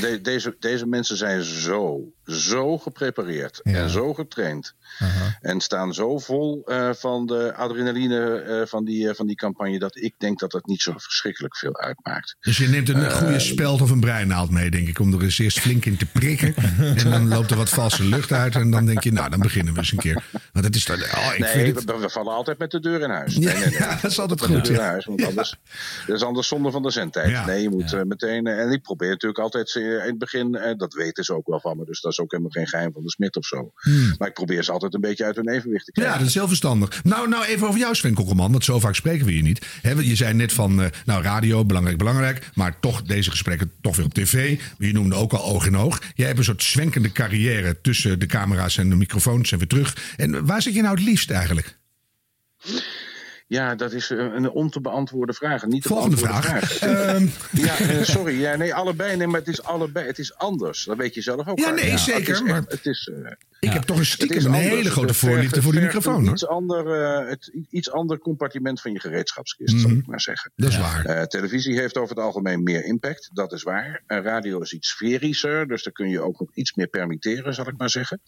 de- 0.00 0.20
deze, 0.22 0.56
deze 0.60 0.86
mensen 0.86 1.16
zijn 1.16 1.42
zo, 1.42 2.00
zo 2.26 2.78
geprepareerd 2.78 3.60
en 3.62 3.90
zo 3.90 4.14
getraind. 4.14 4.74
En 5.40 5.60
staan 5.60 5.94
zo 5.94 6.18
vol 6.18 6.62
eh, 6.64 6.90
van 6.92 7.26
de 7.26 7.54
adrenaline 7.54 8.40
eh, 8.40 8.66
van, 8.66 8.84
die, 8.84 9.08
eh, 9.08 9.14
van 9.14 9.26
die 9.26 9.36
campagne... 9.36 9.78
dat 9.78 9.96
ik 9.96 10.14
denk 10.18 10.38
dat 10.38 10.52
het 10.52 10.66
niet 10.66 10.82
zo 10.82 10.92
verschrikkelijk 10.96 11.56
veel 11.56 11.76
uitmaakt. 11.76 12.36
Dus 12.40 12.56
je 12.56 12.68
neemt 12.68 12.88
een 12.88 13.10
goede 13.10 13.38
speld 13.38 13.80
of 13.80 13.90
een 13.90 14.00
breinaald 14.00 14.50
mee, 14.50 14.70
denk 14.70 14.88
ik. 14.88 14.98
Om 14.98 15.12
er 15.12 15.22
eens 15.22 15.38
eerst 15.38 15.60
flink 15.60 15.84
in 15.84 15.96
te 15.96 16.06
prikken. 16.06 16.54
en 17.02 17.10
dan 17.10 17.28
loopt 17.28 17.50
er 17.50 17.56
wat 17.56 17.68
valse 17.68 18.04
lucht 18.04 18.32
uit. 18.32 18.54
En 18.54 18.70
dan 18.70 18.86
denk 18.86 19.02
je, 19.02 19.12
nou, 19.12 19.30
dan 19.30 19.40
beginnen 19.40 19.72
we 19.72 19.78
eens 19.78 19.92
een 19.92 19.98
keer. 19.98 20.22
Want 20.52 20.64
dat 20.64 20.74
is 20.74 20.84
dan. 20.84 21.02
Oh, 21.02 21.30
ik 21.32 21.38
nee, 21.38 21.50
vind 21.50 21.76
het... 21.76 21.84
we, 21.84 21.98
we 21.98 22.08
vallen 22.08 22.32
altijd 22.32 22.58
met 22.58 22.70
de 22.70 22.80
deur 22.80 23.00
in 23.00 23.10
huis. 23.10 23.34
Ja, 23.34 23.40
Nee, 23.40 23.54
nee, 23.54 23.64
nee. 23.64 23.78
ja, 23.78 23.98
dat 24.02 24.10
is 24.10 24.20
altijd 24.20 24.40
Met 24.40 24.48
de 24.48 24.54
goed, 24.54 24.66
deur 24.66 24.76
ja. 24.76 24.82
in 24.82 24.88
huis, 24.88 25.04
want 25.04 25.24
anders, 25.24 25.56
dat 26.06 26.16
is 26.16 26.22
anders 26.22 26.48
zonde 26.48 26.70
van 26.70 26.82
de 26.82 26.90
zendtijd. 26.90 27.46
Nee, 27.46 27.62
je 27.62 27.70
moet 27.70 28.04
meteen... 28.04 28.46
en 28.46 28.70
ik 28.70 28.82
probeer 28.82 29.10
natuurlijk 29.10 29.40
altijd 29.40 29.74
in 29.74 29.84
het 29.84 30.18
begin... 30.18 30.74
dat 30.76 30.94
weten 30.94 31.24
ze 31.24 31.34
ook 31.34 31.46
wel 31.46 31.60
van 31.60 31.76
me, 31.76 31.84
dus 31.84 32.00
dat 32.00 32.13
is 32.18 32.20
ook 32.24 32.30
helemaal 32.30 32.52
geen 32.52 32.68
geheim 32.68 32.92
van 32.92 33.02
de 33.02 33.10
smid 33.10 33.36
of 33.36 33.44
zo. 33.46 33.72
Hmm. 33.74 34.14
Maar 34.18 34.28
ik 34.28 34.34
probeer 34.34 34.62
ze 34.64 34.72
altijd 34.72 34.94
een 34.94 35.00
beetje 35.00 35.24
uit 35.24 35.36
hun 35.36 35.48
evenwicht 35.48 35.84
te 35.84 35.90
Ja, 35.94 36.00
krijgen. 36.00 36.18
dat 36.18 36.28
is 36.28 36.34
heel 36.34 36.48
verstandig. 36.48 37.04
Nou, 37.04 37.28
nou 37.28 37.44
even 37.44 37.66
over 37.68 37.80
jou, 37.80 37.94
Sven 37.94 38.14
Kokkelman. 38.14 38.50
Want 38.50 38.64
zo 38.64 38.80
vaak 38.80 38.94
spreken 38.94 39.26
we 39.26 39.36
je 39.36 39.42
niet. 39.42 39.66
Je 40.02 40.14
zei 40.14 40.34
net 40.34 40.52
van, 40.52 40.82
eh, 40.82 40.90
nou, 41.04 41.22
radio, 41.22 41.64
belangrijk, 41.64 41.98
belangrijk. 41.98 42.50
Maar 42.54 42.80
toch 42.80 43.02
deze 43.02 43.30
gesprekken 43.30 43.70
toch 43.80 43.96
weer 43.96 44.06
op 44.06 44.14
tv. 44.14 44.60
Je 44.78 44.92
noemde 44.92 45.14
ook 45.14 45.32
al 45.32 45.44
oog 45.44 45.66
in 45.66 45.76
oog. 45.76 46.02
Jij 46.14 46.26
hebt 46.26 46.38
een 46.38 46.44
soort 46.44 46.62
zwenkende 46.62 47.12
carrière 47.12 47.80
tussen 47.80 48.18
de 48.18 48.26
camera's 48.26 48.78
en 48.78 48.88
de 48.88 48.96
microfoons 48.96 49.52
en 49.52 49.58
weer 49.58 49.66
terug. 49.68 49.96
En 50.16 50.46
waar 50.46 50.52
Waar 50.54 50.62
zit 50.62 50.74
je 50.74 50.82
nou 50.82 50.94
het 50.94 51.04
liefst 51.04 51.30
eigenlijk? 51.30 51.78
Ja, 53.46 53.74
dat 53.74 53.92
is 53.92 54.10
een 54.10 54.18
een 54.36 54.50
on 54.50 54.70
te 54.70 54.80
beantwoorden 54.80 55.34
vraag. 55.34 55.66
Niet 55.66 55.82
te 55.82 55.88
Volgende 55.88 56.16
vraag. 56.16 56.78
Ehm. 56.80 57.26
ja, 57.66 57.78
eh, 57.78 58.02
sorry. 58.02 58.40
Ja, 58.40 58.56
nee, 58.56 58.74
allebei. 58.74 59.16
Nee, 59.16 59.26
maar 59.26 59.38
het 59.40 59.48
is 59.48 59.62
allebei. 59.62 60.06
Het 60.06 60.18
is 60.18 60.34
anders. 60.36 60.84
Dat 60.84 60.96
weet 60.96 61.14
je 61.14 61.22
zelf 61.22 61.48
ook. 61.48 61.58
Ja, 61.58 61.70
nee, 61.70 61.98
zeker, 61.98 62.20
is 62.20 62.28
echt- 62.28 62.44
maar- 62.44 62.62
het 62.68 62.86
is, 62.86 63.10
eh, 63.24 63.30
Ik 63.60 63.72
heb 63.72 63.82
toch 63.82 63.98
een 63.98 64.06
stiekem 64.06 64.44
een 64.44 64.52
hele 64.52 64.90
grote 64.90 65.14
voorliefde 65.14 65.62
voor 65.62 65.72
die 65.72 65.80
microfoon, 65.80 66.14
Een 66.14 66.22
hoor. 66.24 66.32
iets 66.32 66.46
ander, 66.46 67.02
eh, 67.02 67.28
het, 67.28 67.52
iets 67.70 67.90
ander 67.90 68.18
compartiment 68.18 68.80
van 68.80 68.92
je 68.92 69.00
gereedschapskist, 69.00 69.74
Mhm. 69.74 69.82
zal 69.82 69.90
ik 69.90 70.06
maar 70.06 70.20
zeggen. 70.20 70.52
Dat 70.56 70.70
is 70.70 70.78
waar. 70.78 71.04
Eh, 71.04 71.22
televisie 71.22 71.78
heeft 71.80 71.96
over 71.98 72.14
het 72.16 72.24
algemeen 72.24 72.62
meer 72.62 72.84
impact, 72.84 73.30
dat 73.32 73.52
is 73.52 73.62
waar. 73.62 74.02
Eh, 74.06 74.22
radio 74.22 74.60
is 74.60 74.72
iets 74.72 74.88
sferischer, 74.88 75.66
dus 75.68 75.82
daar 75.82 75.92
kun 75.92 76.08
je 76.08 76.20
ook 76.20 76.40
nog 76.40 76.48
iets 76.54 76.74
meer 76.74 76.86
permitteren, 76.88 77.54
zal 77.54 77.68
ik 77.68 77.76
maar 77.76 77.90
zeggen. 77.90 78.20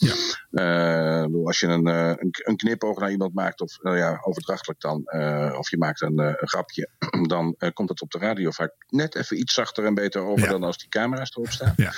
Eh, 0.50 1.22
bedoel, 1.22 1.46
als 1.46 1.60
je 1.60 1.66
een, 1.66 1.86
eh, 1.86 2.12
een, 2.16 2.30
een 2.44 2.56
knipoog 2.56 2.98
naar 3.00 3.10
iemand 3.10 3.34
maakt, 3.34 3.60
of 3.60 3.78
nou 3.82 3.96
ja, 3.96 4.20
overdrachtelijk 4.22 4.80
dan, 4.80 5.04
eh, 5.20 5.58
of 5.58 5.70
je 5.70 5.78
maakt 5.78 6.02
een, 6.02 6.18
eh, 6.18 6.26
een 6.26 6.48
grapje, 6.48 6.88
dan 7.28 7.54
eh, 7.58 7.70
komt 7.72 7.88
het 7.88 8.02
op 8.02 8.10
de 8.10 8.18
radio 8.18 8.50
vaak 8.50 8.72
net 8.88 9.14
even 9.14 9.38
iets 9.38 9.54
zachter 9.54 9.84
en 9.84 9.94
beter 9.94 10.20
over 10.20 10.48
dan 10.48 10.62
als 10.62 10.78
die 10.78 10.88
camera's 10.88 11.30
erop 11.30 11.50
staan. 11.50 11.74
Ja. 11.76 11.92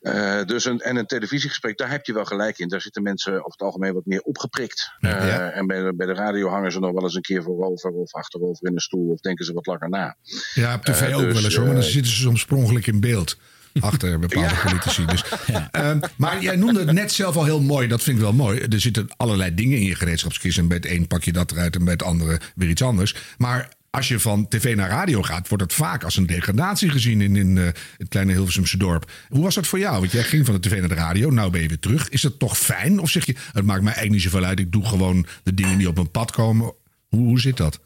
Eh, 0.00 0.44
dus 0.44 0.64
een, 0.64 0.80
en 0.80 0.96
een 0.96 1.06
televisiegesprek, 1.06 1.78
daar 1.78 1.90
heb 1.90 2.06
je 2.06 2.12
wel 2.12 2.24
gelijk 2.24 2.58
in. 2.58 2.68
Daar 2.68 2.80
zitten 2.80 3.02
mensen 3.02 3.32
over 3.32 3.50
het 3.50 3.60
algemeen 3.60 3.94
wat 3.94 4.06
meer 4.06 4.20
opgeprikt. 4.20 4.90
Ja. 4.98 5.50
En 5.50 5.66
bij 5.66 5.82
de, 5.82 5.94
bij 5.96 6.06
de 6.06 6.14
radio 6.14 6.48
hangen 6.48 6.72
ze 6.72 6.78
nog 6.78 6.92
wel 6.92 7.02
eens 7.02 7.14
een 7.14 7.22
keer 7.22 7.42
voorover 7.42 7.90
of 7.90 8.14
achterover 8.14 8.66
in 8.66 8.74
de 8.74 8.80
stoel 8.80 9.10
of 9.10 9.20
denken 9.20 9.44
ze 9.44 9.52
wat 9.52 9.66
langer 9.66 9.88
na. 9.88 10.16
Ja, 10.54 10.74
op 10.74 10.84
tv 10.84 11.14
ook 11.14 11.20
dus, 11.20 11.32
wel 11.32 11.44
eens 11.44 11.56
hoor. 11.56 11.64
Maar 11.64 11.74
dan 11.74 11.82
zitten 11.82 12.12
ze 12.12 12.20
soms 12.20 12.46
in 12.86 13.00
beeld. 13.00 13.36
Achter 13.80 14.18
bepaalde 14.18 14.54
politici. 14.64 15.04
Dus, 15.04 15.24
Ehm, 15.70 16.00
maar 16.16 16.42
jij 16.42 16.56
noemde 16.56 16.78
het 16.78 16.92
net 16.92 17.12
zelf 17.12 17.36
al 17.36 17.44
heel 17.44 17.60
mooi. 17.60 17.88
Dat 17.88 18.02
vind 18.02 18.16
ik 18.16 18.22
wel 18.22 18.32
mooi. 18.32 18.60
Er 18.60 18.80
zitten 18.80 19.08
allerlei 19.16 19.54
dingen 19.54 19.78
in 19.78 19.84
je 19.84 19.94
gereedschapskist. 19.94 20.58
En 20.58 20.68
bij 20.68 20.76
het 20.76 20.86
een 20.86 21.06
pak 21.06 21.22
je 21.22 21.32
dat 21.32 21.52
eruit 21.52 21.76
en 21.76 21.84
bij 21.84 21.92
het 21.92 22.02
andere 22.02 22.40
weer 22.54 22.68
iets 22.68 22.82
anders. 22.82 23.14
Maar 23.38 23.68
als 23.90 24.08
je 24.08 24.20
van 24.20 24.48
tv 24.48 24.76
naar 24.76 24.88
radio 24.88 25.22
gaat, 25.22 25.48
wordt 25.48 25.64
het 25.64 25.72
vaak 25.72 26.04
als 26.04 26.16
een 26.16 26.26
degradatie 26.26 26.90
gezien 26.90 27.20
in, 27.20 27.36
in 27.36 27.58
eh, 27.58 27.64
het 27.96 28.08
kleine 28.08 28.32
Hilversumse 28.32 28.76
dorp. 28.76 29.10
Hoe 29.28 29.42
was 29.42 29.54
dat 29.54 29.66
voor 29.66 29.78
jou? 29.78 29.98
Want 30.00 30.12
jij 30.12 30.22
ging 30.22 30.46
van 30.46 30.54
de 30.54 30.60
tv 30.60 30.78
naar 30.78 30.88
de 30.88 30.94
radio. 30.94 31.30
Nou 31.30 31.50
ben 31.50 31.62
je 31.62 31.68
weer 31.68 31.78
terug. 31.78 32.08
Is 32.08 32.20
dat 32.20 32.38
toch 32.38 32.58
fijn? 32.58 33.00
Of 33.00 33.10
zeg 33.10 33.26
je, 33.26 33.34
het 33.52 33.64
maakt 33.64 33.82
mij 33.82 33.92
eigenlijk 33.92 34.10
niet 34.10 34.22
zoveel 34.22 34.48
uit. 34.48 34.58
Ik 34.58 34.72
doe 34.72 34.84
gewoon 34.84 35.26
de 35.42 35.54
dingen 35.54 35.78
die 35.78 35.88
op 35.88 35.94
mijn 35.94 36.10
pad 36.10 36.30
komen. 36.30 36.72
Hoe, 37.08 37.26
hoe 37.26 37.40
zit 37.40 37.56
dat? 37.56 37.80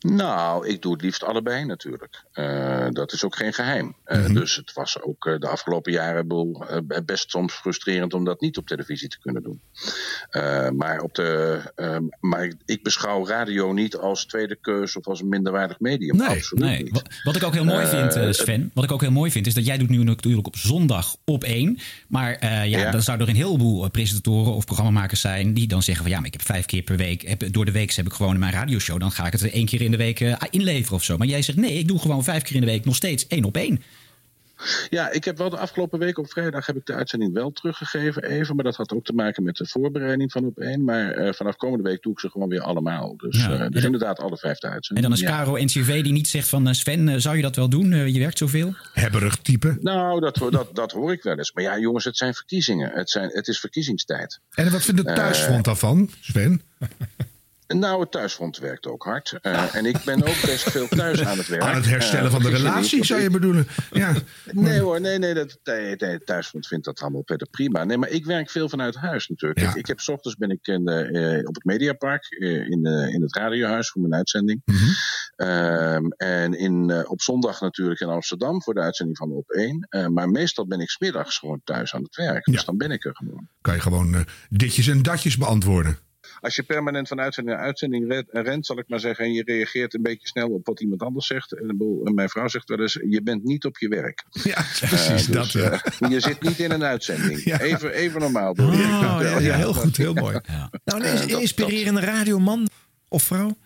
Nou, 0.00 0.68
ik 0.68 0.82
doe 0.82 0.92
het 0.92 1.02
liefst 1.02 1.24
allebei 1.24 1.64
natuurlijk. 1.64 2.24
Eh, 2.36 2.86
dat 2.90 3.12
is 3.12 3.24
ook 3.24 3.36
geen 3.36 3.52
geheim. 3.52 3.94
Eh, 4.04 4.18
Mhm. 4.20 4.34
Dus 4.34 4.56
het 4.56 4.72
was 4.72 5.02
ook 5.02 5.26
eh, 5.26 5.38
de 5.38 5.48
afgelopen 5.48 5.92
jaren 5.92 6.26
best 7.04 7.30
soms 7.30 7.52
frustrerend 7.52 8.14
om 8.14 8.24
dat 8.24 8.40
niet 8.40 8.56
op 8.56 8.66
televisie 8.66 9.08
te 9.08 9.18
kunnen 9.20 9.42
doen. 9.42 9.60
Maar, 10.76 11.00
op 11.00 11.14
de, 11.14 11.60
maar 12.20 12.52
ik 12.64 12.82
beschouw 12.82 13.26
radio 13.26 13.72
niet 13.72 13.96
als 13.96 14.24
tweede 14.26 14.56
keus 14.60 14.96
of 14.96 15.06
als 15.06 15.20
een 15.20 15.28
minderwaardig 15.28 15.80
medium. 15.80 16.20
Absoluut 16.20 16.64
Nee, 16.64 16.82
niet. 16.82 16.92
wat, 16.92 17.08
wat 17.22 17.36
ik 17.36 17.42
ook 17.42 17.54
heel 17.54 17.64
mooi 17.64 17.86
vind, 17.86 18.36
Sven, 18.36 18.70
wat 18.74 18.84
ik 18.84 18.92
ook 18.92 19.00
heel 19.00 19.10
mooi 19.10 19.30
vind, 19.30 19.46
is 19.46 19.54
dat 19.54 19.66
jij 19.66 19.78
doet 19.78 19.88
nu 19.88 20.04
natuurlijk 20.04 20.46
op 20.46 20.56
zondag 20.56 21.16
op 21.24 21.44
één. 21.44 21.78
Maar 22.08 22.44
ja, 22.46 22.62
Ja. 22.62 22.90
dan 22.90 23.02
zou 23.02 23.20
er 23.20 23.28
een 23.28 23.34
heleboel 23.36 23.90
presentatoren 23.90 24.52
of 24.54 24.64
programmamakers 24.64 25.20
zijn 25.20 25.54
die 25.54 25.66
dan 25.66 25.82
zeggen 25.82 26.02
van 26.02 26.12
ja, 26.12 26.18
maar 26.18 26.26
ik 26.26 26.32
heb 26.32 26.42
vijf 26.42 26.66
keer 26.66 26.82
per 26.82 26.96
week, 26.96 27.22
heb, 27.28 27.52
door 27.52 27.64
de 27.64 27.72
week 27.72 27.92
heb 27.92 28.06
ik 28.06 28.12
gewoon 28.12 28.34
in 28.34 28.40
mijn 28.40 28.52
radioshow, 28.52 29.00
dan 29.00 29.10
ga 29.10 29.26
ik 29.26 29.32
het 29.32 29.50
één 29.50 29.66
keer 29.66 29.80
in 29.80 29.90
de 29.90 29.96
week 29.96 30.20
inleveren 30.50 30.96
of 30.96 31.04
zo. 31.04 31.16
Maar 31.16 31.26
jij 31.26 31.42
zegt 31.42 31.58
nee, 31.58 31.72
ik 31.78 31.88
doe 31.88 31.98
gewoon 31.98 32.24
vijf 32.26 32.42
keer 32.42 32.54
in 32.54 32.60
de 32.60 32.66
week 32.66 32.84
nog 32.84 32.94
steeds 32.96 33.26
één 33.26 33.44
op 33.44 33.56
één. 33.56 33.82
Ja, 34.90 35.10
ik 35.10 35.24
heb 35.24 35.38
wel 35.38 35.50
de 35.50 35.58
afgelopen 35.58 35.98
week 35.98 36.18
op 36.18 36.30
vrijdag 36.30 36.66
heb 36.66 36.76
ik 36.76 36.86
de 36.86 36.94
uitzending 36.94 37.32
wel 37.32 37.50
teruggegeven 37.52 38.22
even. 38.24 38.54
Maar 38.56 38.64
dat 38.64 38.76
had 38.76 38.92
ook 38.92 39.04
te 39.04 39.12
maken 39.12 39.42
met 39.42 39.56
de 39.56 39.66
voorbereiding 39.66 40.32
van 40.32 40.44
op 40.44 40.58
één. 40.58 40.84
Maar 40.84 41.10
eh, 41.10 41.32
vanaf 41.32 41.56
komende 41.56 41.88
week 41.88 42.02
doe 42.02 42.12
ik 42.12 42.20
ze 42.20 42.30
gewoon 42.30 42.48
weer 42.48 42.60
allemaal. 42.60 43.16
Dus, 43.16 43.36
Ja. 43.44 43.52
eh, 43.58 43.68
dus 43.70 43.84
inderdaad 43.84 44.18
alle 44.18 44.36
vijfde 44.36 44.66
En 44.66 44.72
uitzending. 44.72 45.06
dan 45.06 45.16
is 45.16 45.22
Ja. 45.22 45.28
Caro 45.30 45.56
NCV 45.56 46.02
die 46.02 46.12
niet 46.12 46.28
zegt 46.28 46.48
van 46.48 46.66
eh, 46.68 46.72
Sven, 46.74 47.20
zou 47.20 47.36
je 47.36 47.42
dat 47.42 47.56
wel 47.56 47.68
doen? 47.68 48.12
Je 48.12 48.18
werkt 48.18 48.38
zoveel. 48.38 48.74
Hebberig 48.92 49.36
type. 49.36 49.76
Nou, 49.80 50.20
dat, 50.20 50.38
dat, 50.50 50.74
dat 50.74 50.92
hoor 50.92 51.12
ik 51.12 51.22
wel 51.22 51.38
eens. 51.38 51.52
Maar 51.52 51.64
ja, 51.64 51.78
jongens, 51.78 52.04
het 52.04 52.16
zijn 52.16 52.34
verkiezingen. 52.34 52.90
Het, 52.94 53.10
zijn, 53.10 53.30
het 53.32 53.48
is 53.48 53.60
verkiezingstijd. 53.60 54.40
En 54.54 54.70
wat 54.70 54.82
vindt 54.82 55.00
het 55.00 55.08
Eh, 55.08 55.14
thuisfront 55.14 55.64
daarvan, 55.64 56.10
Sven? 56.20 56.62
Nou, 57.68 58.00
het 58.00 58.10
thuisfront 58.10 58.58
werkt 58.58 58.86
ook 58.86 59.04
hard. 59.04 59.38
Eh, 59.40 59.74
en 59.74 59.86
ik 59.86 59.96
ben 60.04 60.18
ook 60.22 60.40
best 60.42 60.70
veel 60.70 60.88
thuis 60.88 61.24
aan 61.24 61.38
het 61.38 61.48
werk. 61.48 61.62
Aan 61.62 61.74
het 61.74 61.86
herstellen 61.86 62.26
Eh, 62.26 62.32
van 62.32 62.42
de 62.42 62.48
je 62.48 62.56
relatie, 62.56 62.96
niet, 62.96 63.06
zou 63.06 63.20
je 63.20 63.30
bedoelen? 63.30 63.66
Ja. 63.92 64.14
Nee 64.52 64.80
hoor, 64.80 65.00
nee, 65.00 65.18
nee, 65.18 65.34
dat, 65.34 65.58
nee, 65.64 65.96
nee, 65.96 66.10
het 66.10 66.26
thuisfront 66.26 66.66
vindt 66.66 66.84
dat 66.84 67.00
allemaal 67.00 67.22
verder 67.24 67.48
prima. 67.50 67.84
Nee, 67.84 67.98
maar 67.98 68.08
ik 68.08 68.24
werk 68.24 68.50
veel 68.50 68.68
vanuit 68.68 68.94
huis 68.94 69.28
natuurlijk. 69.28 69.60
Ja. 69.60 69.70
Ik, 69.70 69.74
ik 69.74 69.86
heb 69.86 70.00
's 70.00 70.08
ochtends 70.08 70.36
ben 70.36 70.50
ik 70.50 70.66
in 70.66 70.88
eh, 70.88 71.48
op 71.48 71.54
het 71.54 71.64
Mediapark 71.64 72.26
in, 72.28 72.84
in 73.12 73.22
het 73.22 73.36
radiohuis 73.36 73.90
voor 73.90 74.00
mijn 74.00 74.14
uitzending. 74.14 74.62
Mhm. 74.64 74.90
Ehm, 75.36 76.06
en 76.16 76.58
in, 76.58 77.06
op 77.08 77.22
zondag 77.22 77.60
natuurlijk 77.60 78.00
in 78.00 78.08
Amsterdam 78.08 78.62
voor 78.62 78.74
de 78.74 78.80
uitzending 78.80 79.16
van 79.18 79.30
Op 79.30 79.50
1. 79.50 79.86
Eh, 79.88 80.06
maar 80.06 80.28
meestal 80.28 80.66
ben 80.66 80.80
ik 80.80 80.90
smiddags 80.90 81.38
gewoon 81.38 81.60
thuis 81.64 81.94
aan 81.94 82.02
het 82.02 82.16
werk. 82.16 82.44
Dus 82.44 82.64
dan 82.64 82.76
ben 82.76 82.90
ik 82.90 83.04
er 83.04 83.16
gewoon. 83.16 83.48
Kan 83.60 83.74
je 83.74 83.80
gewoon 83.80 84.26
ditjes 84.48 84.86
en 84.86 85.02
datjes 85.02 85.36
beantwoorden. 85.36 85.98
Als 86.46 86.56
je 86.56 86.62
permanent 86.62 87.08
van 87.08 87.20
uitzending 87.20 87.56
naar 87.56 87.64
uitzending 87.66 88.08
red- 88.12 88.28
rent, 88.30 88.66
zal 88.66 88.78
ik 88.78 88.88
maar 88.88 89.00
zeggen, 89.00 89.24
en 89.24 89.32
je 89.32 89.42
reageert 89.44 89.94
een 89.94 90.02
beetje 90.02 90.26
snel 90.28 90.48
op 90.48 90.66
wat 90.66 90.80
iemand 90.80 91.02
anders 91.02 91.26
zegt. 91.26 91.52
En 91.52 91.68
een 91.68 91.76
boel- 91.76 92.04
en 92.06 92.14
mijn 92.14 92.28
vrouw 92.28 92.48
zegt 92.48 92.68
wel 92.68 92.80
eens: 92.80 92.98
je 93.08 93.22
bent 93.22 93.44
niet 93.44 93.64
op 93.64 93.78
je 93.78 93.88
werk. 93.88 94.24
Ja, 94.30 94.54
precies 94.88 95.26
Eh, 95.26 95.32
dat. 95.32 95.42
dus, 95.50 95.52
ja. 95.52 95.70
eh, 96.00 96.10
je 96.10 96.20
zit 96.20 96.40
niet 96.42 96.58
in 96.58 96.70
een 96.70 96.84
uitzending. 96.84 97.44
Even, 97.60 97.92
even 97.92 98.20
normaal 98.20 98.54
doen. 98.54 98.68
Oh, 98.74 99.40
ja, 99.40 99.56
heel 99.56 99.72
goed, 99.74 99.96
heel 99.96 100.14
mooi. 100.14 100.38
Nou, 100.84 101.04
een 101.04 101.28
dat- 101.28 101.40
inspirerende 101.40 102.00
radioman 102.00 102.68
of 103.08 103.22
vrouw? 103.22 103.56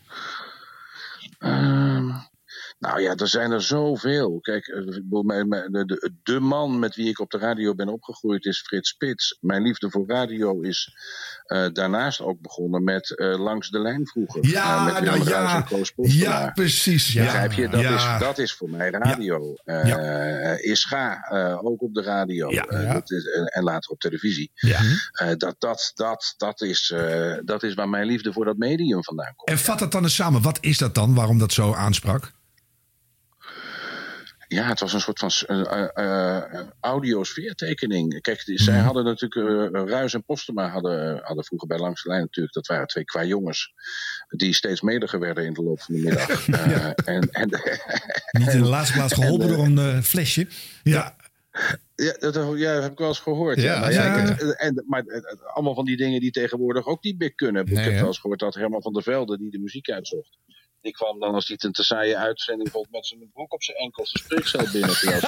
Ehm, 1.39 2.09
nou 2.81 3.01
ja, 3.01 3.14
er 3.14 3.28
zijn 3.28 3.51
er 3.51 3.62
zoveel. 3.62 4.41
Kijk, 4.41 4.66
eh, 4.66 4.83
de, 6.22 6.41
man 6.41 6.78
met 6.78 6.95
wie 6.95 7.09
ik 7.09 7.18
op 7.20 7.31
de 7.31 7.39
radio 7.39 7.74
ben 7.74 7.89
opgegroeid 7.89 8.45
is 8.45 8.61
Frits 8.61 8.89
Spits. 8.89 9.39
Mijn 9.41 9.62
liefde 9.62 9.91
voor 9.91 10.05
radio 10.07 10.61
is 10.61 10.93
eh, 11.45 11.66
daarnaast 11.72 12.20
ook 12.20 12.41
begonnen 12.41 12.85
met 12.85 13.16
eh, 13.16 13.39
Langs 13.39 13.70
de 13.70 13.78
Lijn 13.78 14.07
vroeger. 14.07 14.47
Ja, 14.47 14.76
Eh, 14.76 14.85
met 14.95 15.05
nou 15.05 15.28
ja. 15.28 15.64
Ja, 15.97 16.51
precies. 16.55 17.12
Ja. 17.12 17.22
Begrijp 17.24 17.53
je? 17.53 17.68
Dat, 17.68 17.81
Ja. 17.81 18.14
is, 18.14 18.20
dat 18.20 18.39
is 18.39 18.53
voor 18.55 18.70
mij 18.70 18.91
radio. 18.91 19.55
Eh 19.64 20.64
Ischa, 20.70 21.20
eh, 21.22 21.64
ook 21.64 21.83
op 21.83 21.95
de 21.95 22.03
radio. 22.03 22.51
Dat 22.93 23.11
is, 23.11 23.24
en, 23.51 23.62
later 23.62 23.91
op 23.91 24.01
televisie. 24.01 24.51
Dat, 25.37 25.55
dat, 25.59 25.93
dat, 25.95 26.35
dat, 26.37 26.61
is, 26.62 26.95
dat 27.45 27.62
is 27.62 27.74
waar 27.74 27.89
mijn 27.89 28.07
liefde 28.07 28.33
voor 28.33 28.45
dat 28.45 28.57
medium 28.57 29.05
vandaan 29.05 29.33
komt. 29.37 29.49
En 29.49 29.59
vat 29.59 29.78
dat 29.78 29.93
dan 29.93 30.03
eens 30.03 30.14
samen. 30.14 30.43
Wat 30.43 30.59
is 30.61 30.78
dat 30.78 30.95
dan? 30.95 31.14
Waarom 31.14 31.39
dat 31.39 31.53
zo 31.53 31.72
aansprak? 31.74 32.33
Ja, 34.53 34.66
het 34.68 34.80
was 34.80 34.92
een 34.92 35.01
soort 35.01 35.18
van 35.18 35.30
uh, 35.48 35.84
uh, 35.94 36.42
audiosfeertekening. 36.80 38.20
Kijk, 38.20 38.44
die, 38.44 38.62
zij 38.62 38.74
Mhm. 38.74 38.84
hadden 38.84 39.05
natuurlijk, 39.05 39.74
uh, 39.74 39.82
Ruis 39.88 40.14
en 40.14 40.24
Postema 40.24 40.68
hadden, 40.68 41.20
hadden 41.22 41.44
vroeger 41.44 41.68
bij 41.68 41.78
Langs 41.78 42.03
de 42.03 42.09
Lijn 42.09 42.20
natuurlijk, 42.20 42.55
dat 42.55 42.66
waren 42.66 42.86
twee 42.86 43.05
qua 43.05 43.24
jongens, 43.24 43.72
die 44.28 44.55
steeds 44.55 44.80
meliger 44.80 45.18
werden 45.20 45.44
in 45.44 45.53
de 45.53 45.62
loop 45.62 45.80
van 45.80 45.94
de 45.94 46.01
middag. 46.01 46.46
En, 47.05 47.30
en, 47.30 47.48
Niet 48.40 48.53
in 48.53 48.62
de 48.62 48.68
laatste 48.68 48.94
plaats 48.94 49.14
geholpen 49.18 49.48
door 49.48 49.64
een 49.64 50.03
flesje. 50.03 50.46
Ja. 50.82 51.16
Ja, 51.94 52.12
dat, 52.18 52.34
ja, 52.59 52.72
dat 52.74 52.82
heb 52.82 52.92
ik 52.92 52.98
wel 52.98 53.09
eens 53.09 53.18
gehoord. 53.18 53.61
Ja, 53.61 53.72
Ja, 53.74 53.80
maar, 53.80 53.92
ja, 53.92 54.26
zeker. 54.26 54.48
ik- 54.48 54.55
en, 54.55 54.84
maar 54.86 55.05
eh, 55.05 55.55
allemaal 55.55 55.74
van 55.74 55.84
die 55.84 55.96
dingen 55.96 56.20
die 56.20 56.30
tegenwoordig 56.30 56.86
ook 56.86 57.03
niet 57.03 57.18
meer 57.18 57.34
kunnen. 57.34 57.64
Nee, 57.64 57.74
ik 57.84 57.84
heb 57.90 57.94
wel 57.98 58.07
eens 58.07 58.18
gehoord 58.18 58.40
dat 58.40 58.55
Herman 58.55 58.82
van 58.82 58.92
der 58.92 59.03
Velde, 59.03 59.38
die 59.38 59.51
de 59.51 59.59
muziek 59.59 59.90
uitzocht, 59.90 60.38
die 60.81 60.93
kwam 60.93 61.20
dan 61.20 61.35
als 61.35 61.47
hij 61.47 61.55
het 61.55 61.64
een 61.64 61.72
te 61.72 61.83
saaie 61.85 62.16
uitzending 62.16 62.70
vond 62.70 62.91
met 62.91 63.07
zijn 63.07 63.31
broek 63.33 63.53
op 63.53 63.62
zijn 63.62 63.76
enkels 63.76 64.12
de 64.12 64.18
spreekcel 64.18 64.59
binnen. 64.72 64.89
Dus 64.89 65.01
het, 65.03 65.24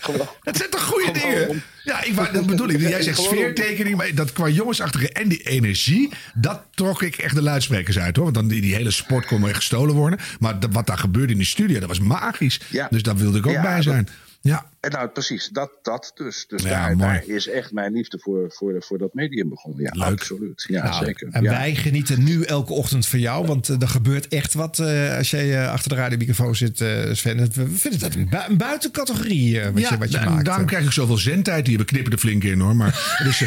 gewoon, 0.00 0.28
Het 0.42 0.56
zijn 0.56 0.70
toch 0.70 0.82
goede 0.82 1.12
dingen? 1.12 1.48
om- 1.48 1.62
Ja, 1.84 2.02
ik, 2.02 2.32
dat 2.32 2.46
bedoel 2.46 2.68
ik. 2.68 2.80
Jij 2.80 3.02
zegt 3.02 3.18
sfeertekening, 3.28 3.96
maar 3.96 4.14
dat 4.14 4.32
qua 4.32 4.48
jongensachtige 4.48 5.12
en 5.12 5.28
die 5.28 5.42
energie, 5.42 6.12
dat 6.34 6.62
trok 6.74 7.02
ik 7.02 7.16
echt 7.16 7.34
de 7.34 7.42
luidsprekers 7.42 7.98
uit 7.98 8.14
hoor. 8.16 8.24
Want 8.24 8.36
dan 8.36 8.48
die, 8.48 8.60
die 8.60 8.74
hele 8.74 8.90
sport 8.90 9.26
kon 9.26 9.46
echt 9.46 9.56
gestolen 9.56 9.94
worden. 9.94 10.18
Maar 10.38 10.60
dat- 10.60 10.72
wat 10.72 10.86
daar 10.86 10.98
gebeurde 10.98 11.32
in 11.32 11.38
die 11.38 11.46
studio, 11.46 11.78
dat 11.78 11.88
was 11.88 11.98
magisch. 12.00 12.60
Ja. 12.70 12.86
Dus 12.90 13.02
daar 13.02 13.16
wilde 13.16 13.38
ik 13.38 13.46
ook 13.46 13.52
Ja, 13.52 13.62
bij 13.62 13.74
dat- 13.74 13.82
zijn. 13.84 14.08
Ja. 14.46 14.66
En 14.80 14.90
nou, 14.90 15.08
precies, 15.08 15.48
dat, 15.52 15.70
dat 15.82 16.12
dus. 16.14 16.44
Dus 16.48 16.62
Ja, 16.62 16.94
daar, 16.94 17.24
is 17.26 17.48
echt 17.48 17.72
mijn 17.72 17.92
liefde 17.92 18.18
voor, 18.18 18.52
voor, 18.52 18.76
voor 18.82 18.98
dat 18.98 19.14
medium 19.14 19.48
begonnen. 19.48 19.82
Ja, 19.94 20.04
absoluut. 20.04 20.64
Ja, 20.68 20.84
Nou, 20.88 21.04
zeker. 21.04 21.28
En 21.30 21.42
ja. 21.42 21.50
wij 21.50 21.74
genieten 21.74 22.24
nu 22.24 22.42
elke 22.42 22.72
ochtend 22.72 23.06
van 23.06 23.18
jou. 23.18 23.46
Want 23.46 23.68
eh, 23.68 23.80
er 23.82 23.88
gebeurt 23.88 24.28
echt 24.28 24.54
wat 24.54 24.78
eh, 24.78 25.16
als 25.16 25.30
jij 25.30 25.62
eh, 25.62 25.70
achter 25.72 25.88
de 25.90 25.96
radiomicrofoon 25.96 26.56
zit, 26.56 26.80
eh, 26.80 27.12
Sven. 27.12 27.38
Het- 27.38 27.54
We 27.54 27.68
vinden 27.68 28.00
dat 28.00 28.14
een 28.14 28.28
bui- 28.28 28.48
een 28.48 28.56
buitencategorie 28.56 29.60
wat 29.60 29.80
ja, 29.82 29.88
je, 29.90 29.98
wat 29.98 30.10
je 30.12 30.18
en 30.18 30.30
maakt. 30.32 30.44
daarom 30.44 30.66
krijg 30.66 30.84
ik 30.84 30.92
zoveel 30.92 31.16
zendtijd 31.18 31.66
hier. 31.66 31.78
We 31.78 31.84
knippen 31.84 32.12
er 32.12 32.18
flink 32.18 32.44
in 32.44 32.60
hoor. 32.60 32.76
Maar, 32.76 33.18
dus, 33.24 33.38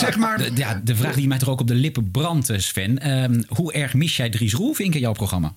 zeg 0.00 0.16
maar. 0.18 0.38
De, 0.38 0.50
ja, 0.54 0.80
de 0.84 0.96
vraag 0.96 1.14
die 1.14 1.28
mij 1.28 1.38
toch 1.38 1.48
ook 1.48 1.60
op 1.60 1.66
de 1.66 1.74
lippen 1.74 2.10
brandt, 2.10 2.50
Sven. 2.56 2.98
Ehm, 2.98 3.42
hoe 3.48 3.72
erg 3.72 3.94
mis 3.94 4.16
jij 4.16 4.30
Dries 4.30 4.54
Roelvink 4.54 4.94
in 4.94 5.00
jouw 5.00 5.12
programma? 5.12 5.54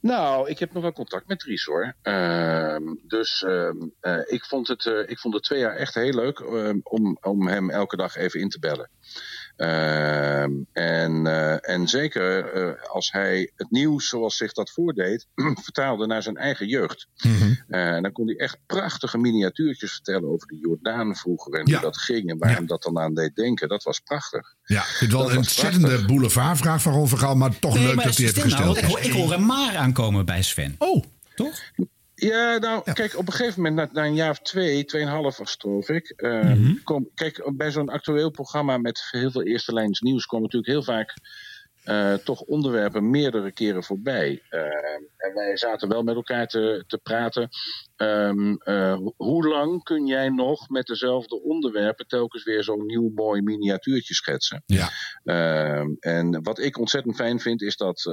Nou, 0.00 0.48
ik 0.50 0.58
heb 0.58 0.72
nog 0.72 0.82
wel 0.82 0.92
contact 0.92 1.28
met 1.28 1.38
Dries 1.38 1.64
hoor. 1.64 1.94
Ehm, 2.02 2.94
dus 3.02 3.42
ehm, 3.42 3.76
eh, 4.00 4.20
ik, 4.24 4.44
vond 4.44 4.68
het, 4.68 4.86
eh, 4.86 5.08
ik 5.08 5.18
vond 5.18 5.34
het 5.34 5.42
twee 5.42 5.58
jaar 5.58 5.76
echt 5.76 5.94
heel 5.94 6.14
leuk 6.14 6.38
ehm, 6.38 6.78
om, 6.82 7.18
om 7.20 7.46
hem 7.46 7.70
elke 7.70 7.96
dag 7.96 8.16
even 8.16 8.40
in 8.40 8.48
te 8.48 8.58
bellen. 8.58 8.90
Ehm, 9.56 10.50
en, 10.72 11.26
eh, 11.26 11.70
en 11.70 11.88
zeker 11.88 12.52
eh, 12.52 12.90
als 12.90 13.12
hij 13.12 13.50
het 13.56 13.70
nieuws 13.70 14.08
zoals 14.08 14.36
zich 14.36 14.52
dat 14.52 14.70
voordeed, 14.70 15.26
vertaalde 15.68 16.06
naar 16.06 16.22
zijn 16.22 16.36
eigen 16.36 16.66
jeugd. 16.66 17.06
Eh, 17.16 17.94
en 17.94 18.02
dan 18.02 18.12
kon 18.12 18.26
hij 18.26 18.36
echt 18.36 18.58
prachtige 18.66 19.18
miniatuurtjes 19.18 19.92
vertellen 19.92 20.28
over 20.28 20.46
de 20.46 20.58
Jordaan 20.58 21.16
vroeger 21.16 21.52
en 21.54 21.72
hoe 21.72 21.80
dat 21.80 21.98
ging 21.98 22.30
en 22.30 22.38
waar 22.38 22.54
hem 22.54 22.66
dat 22.66 22.82
dan 22.82 22.98
aan 22.98 23.14
deed 23.14 23.34
denken. 23.34 23.68
Dat 23.68 23.82
was 23.82 24.00
prachtig. 24.00 24.54
Ja, 24.64 24.80
ik 24.80 24.86
vind 24.86 25.00
het 25.00 25.10
wel 25.10 25.20
Dat 25.20 25.30
een 25.30 25.36
was 25.36 25.46
ontzettende 25.46 25.86
prachtig. 25.86 26.06
boulevardvraag 26.06 26.82
van 26.82 26.92
Ron 26.92 27.08
Vergaal, 27.08 27.34
maar 27.34 27.58
toch 27.58 27.74
leuk 27.74 27.94
dat 28.02 28.16
hij 28.16 28.24
heeft 28.24 28.36
nou, 28.36 28.48
gesteld. 28.50 28.76
ik, 28.76 28.84
hoor, 28.84 29.00
ik 29.00 29.12
hoor 29.12 29.32
een 29.32 29.46
maar 29.46 29.76
aankomen 29.76 30.24
bij 30.24 30.42
Sven. 30.42 30.74
Oh. 30.78 31.04
Toch? 31.34 31.60
Ja, 32.18 32.58
nou, 32.58 32.92
kijk, 32.92 33.18
op 33.18 33.26
een 33.26 33.32
gegeven 33.32 33.62
moment, 33.62 33.92
na, 33.92 34.00
na 34.00 34.06
een 34.08 34.14
jaar 34.14 34.30
of 34.30 34.38
twee, 34.38 34.84
tweeënhalf 34.84 35.36
was 35.36 35.50
het, 35.50 35.60
geloof 35.60 35.88
ik. 35.88 36.12
ehm, 36.16 36.74
kom, 36.84 37.08
kijk, 37.14 37.50
bij 37.56 37.70
zo'n 37.70 37.88
actueel 37.88 38.30
programma 38.30 38.78
met 38.78 39.08
heel 39.10 39.30
veel 39.30 39.42
eerste 39.42 39.72
lijns 39.72 40.00
nieuws 40.00 40.26
komen 40.26 40.44
natuurlijk 40.44 40.72
heel 40.72 40.94
vaak 40.94 41.14
eh, 41.86 42.14
toch 42.14 42.40
onderwerpen 42.40 43.10
meerdere 43.10 43.52
keren 43.52 43.82
voorbij. 43.84 44.42
Ehm, 44.50 45.02
en 45.16 45.34
wij 45.34 45.56
zaten 45.56 45.88
wel 45.88 46.02
met 46.02 46.14
elkaar 46.14 46.46
te, 46.46 46.84
te 46.86 46.98
praten. 46.98 47.48
Ehm, 47.96 48.54
eh, 48.54 48.94
ho- 48.94 49.14
hoe 49.16 49.48
lang 49.48 49.82
kun 49.82 50.06
jij 50.06 50.28
nog 50.28 50.68
met 50.68 50.86
dezelfde 50.86 51.42
onderwerpen 51.42 52.06
telkens 52.06 52.44
weer 52.44 52.64
zo'n 52.64 52.86
nieuw 52.86 53.10
mooi 53.14 53.42
miniatuurtje 53.42 54.14
schetsen? 54.14 54.62
Ja. 54.66 54.88
Ehm, 55.24 55.88
en 56.00 56.42
wat 56.42 56.58
ik 56.58 56.78
ontzettend 56.78 57.16
fijn 57.16 57.40
vind, 57.40 57.62
is 57.62 57.76
dat 57.76 58.06
eh, 58.06 58.12